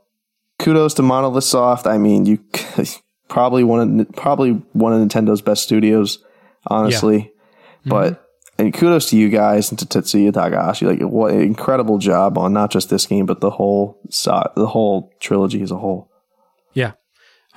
kudos 0.58 0.94
to 0.94 1.02
Monolith 1.02 1.44
Soft. 1.44 1.86
I 1.86 1.98
mean, 1.98 2.26
you 2.26 2.38
probably 3.28 3.64
one 3.64 4.00
of 4.00 4.12
probably 4.16 4.52
one 4.72 4.92
of 4.92 5.06
Nintendo's 5.06 5.42
best 5.42 5.62
studios, 5.62 6.24
honestly. 6.66 7.16
Yeah. 7.16 7.24
Mm-hmm. 7.24 7.90
But 7.90 8.24
and 8.58 8.74
kudos 8.74 9.10
to 9.10 9.16
you 9.16 9.28
guys 9.28 9.70
and 9.70 9.78
to 9.78 9.86
Tetsuya 9.86 10.32
Takahashi. 10.32 10.86
Like, 10.86 11.00
what 11.00 11.32
an 11.32 11.40
incredible 11.40 11.98
job 11.98 12.36
on 12.36 12.52
not 12.52 12.70
just 12.70 12.90
this 12.90 13.06
game, 13.06 13.26
but 13.26 13.40
the 13.40 13.50
whole 13.50 14.00
the 14.04 14.66
whole 14.66 15.12
trilogy 15.20 15.62
as 15.62 15.70
a 15.70 15.78
whole. 15.78 16.07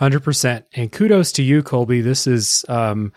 Yeah, 0.01 0.05
hundred 0.05 0.23
percent. 0.23 0.65
And 0.73 0.91
kudos 0.91 1.31
to 1.33 1.43
you, 1.43 1.61
Colby. 1.61 2.01
This 2.01 2.25
is 2.25 2.65
um, 2.67 3.13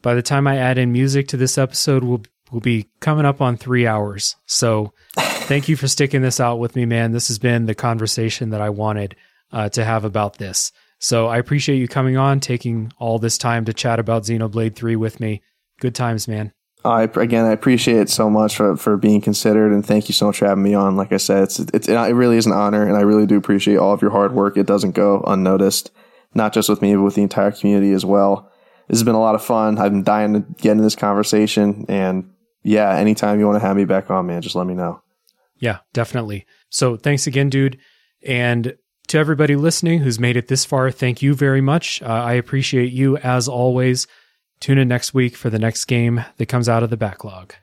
by 0.00 0.14
the 0.14 0.22
time 0.22 0.46
I 0.46 0.56
add 0.56 0.78
in 0.78 0.92
music 0.92 1.28
to 1.28 1.36
this 1.36 1.58
episode, 1.58 2.04
we'll 2.04 2.22
we'll 2.50 2.60
be 2.60 2.88
coming 3.00 3.26
up 3.26 3.40
on 3.40 3.56
three 3.56 3.86
hours. 3.86 4.36
So, 4.46 4.92
thank 5.16 5.68
you 5.68 5.76
for 5.76 5.88
sticking 5.88 6.22
this 6.22 6.40
out 6.40 6.58
with 6.58 6.76
me, 6.76 6.86
man. 6.86 7.12
This 7.12 7.28
has 7.28 7.38
been 7.38 7.66
the 7.66 7.74
conversation 7.74 8.50
that 8.50 8.60
I 8.60 8.70
wanted 8.70 9.16
uh, 9.52 9.68
to 9.70 9.84
have 9.84 10.04
about 10.04 10.38
this. 10.38 10.72
So, 11.00 11.26
I 11.26 11.38
appreciate 11.38 11.78
you 11.78 11.88
coming 11.88 12.16
on, 12.16 12.40
taking 12.40 12.92
all 12.98 13.18
this 13.18 13.38
time 13.38 13.64
to 13.64 13.74
chat 13.74 13.98
about 13.98 14.22
Xenoblade 14.22 14.76
Three 14.76 14.96
with 14.96 15.20
me. 15.20 15.42
Good 15.80 15.94
times, 15.94 16.28
man. 16.28 16.52
I 16.84 17.02
again, 17.02 17.44
I 17.44 17.52
appreciate 17.52 17.98
it 17.98 18.08
so 18.08 18.30
much 18.30 18.56
for, 18.56 18.76
for 18.76 18.96
being 18.96 19.20
considered, 19.20 19.72
and 19.72 19.84
thank 19.84 20.08
you 20.08 20.14
so 20.14 20.26
much 20.26 20.38
for 20.38 20.46
having 20.46 20.62
me 20.64 20.74
on. 20.74 20.96
Like 20.96 21.12
I 21.12 21.18
said, 21.18 21.42
it's, 21.42 21.58
it's 21.58 21.88
it 21.88 22.14
really 22.14 22.36
is 22.36 22.46
an 22.46 22.52
honor, 22.52 22.86
and 22.86 22.96
I 22.96 23.00
really 23.00 23.26
do 23.26 23.36
appreciate 23.36 23.76
all 23.76 23.92
of 23.92 24.00
your 24.00 24.12
hard 24.12 24.32
work. 24.32 24.56
It 24.56 24.66
doesn't 24.66 24.92
go 24.92 25.22
unnoticed, 25.26 25.90
not 26.34 26.52
just 26.52 26.68
with 26.68 26.82
me, 26.82 26.94
but 26.94 27.02
with 27.02 27.14
the 27.14 27.22
entire 27.22 27.52
community 27.52 27.92
as 27.92 28.04
well. 28.04 28.50
This 28.88 28.98
has 28.98 29.04
been 29.04 29.14
a 29.14 29.20
lot 29.20 29.34
of 29.34 29.44
fun. 29.44 29.78
I've 29.78 29.92
been 29.92 30.02
dying 30.02 30.34
to 30.34 30.40
get 30.60 30.72
into 30.72 30.82
this 30.82 30.96
conversation, 30.96 31.86
and 31.88 32.30
yeah, 32.62 32.94
anytime 32.96 33.38
you 33.38 33.46
want 33.46 33.60
to 33.60 33.66
have 33.66 33.76
me 33.76 33.84
back 33.84 34.10
on, 34.10 34.26
man, 34.26 34.42
just 34.42 34.56
let 34.56 34.66
me 34.66 34.74
know. 34.74 35.02
Yeah, 35.56 35.78
definitely. 35.92 36.46
So 36.70 36.96
thanks 36.96 37.26
again, 37.26 37.50
dude, 37.50 37.78
and 38.26 38.76
to 39.08 39.18
everybody 39.18 39.56
listening 39.56 40.00
who's 40.00 40.20
made 40.20 40.36
it 40.36 40.48
this 40.48 40.64
far, 40.64 40.90
thank 40.90 41.20
you 41.20 41.34
very 41.34 41.60
much. 41.60 42.00
Uh, 42.02 42.06
I 42.06 42.34
appreciate 42.34 42.92
you 42.92 43.16
as 43.18 43.48
always. 43.48 44.06
Tune 44.60 44.78
in 44.78 44.88
next 44.88 45.14
week 45.14 45.36
for 45.36 45.50
the 45.50 45.58
next 45.58 45.86
game 45.86 46.24
that 46.36 46.46
comes 46.46 46.68
out 46.68 46.82
of 46.82 46.90
the 46.90 46.96
backlog. 46.96 47.54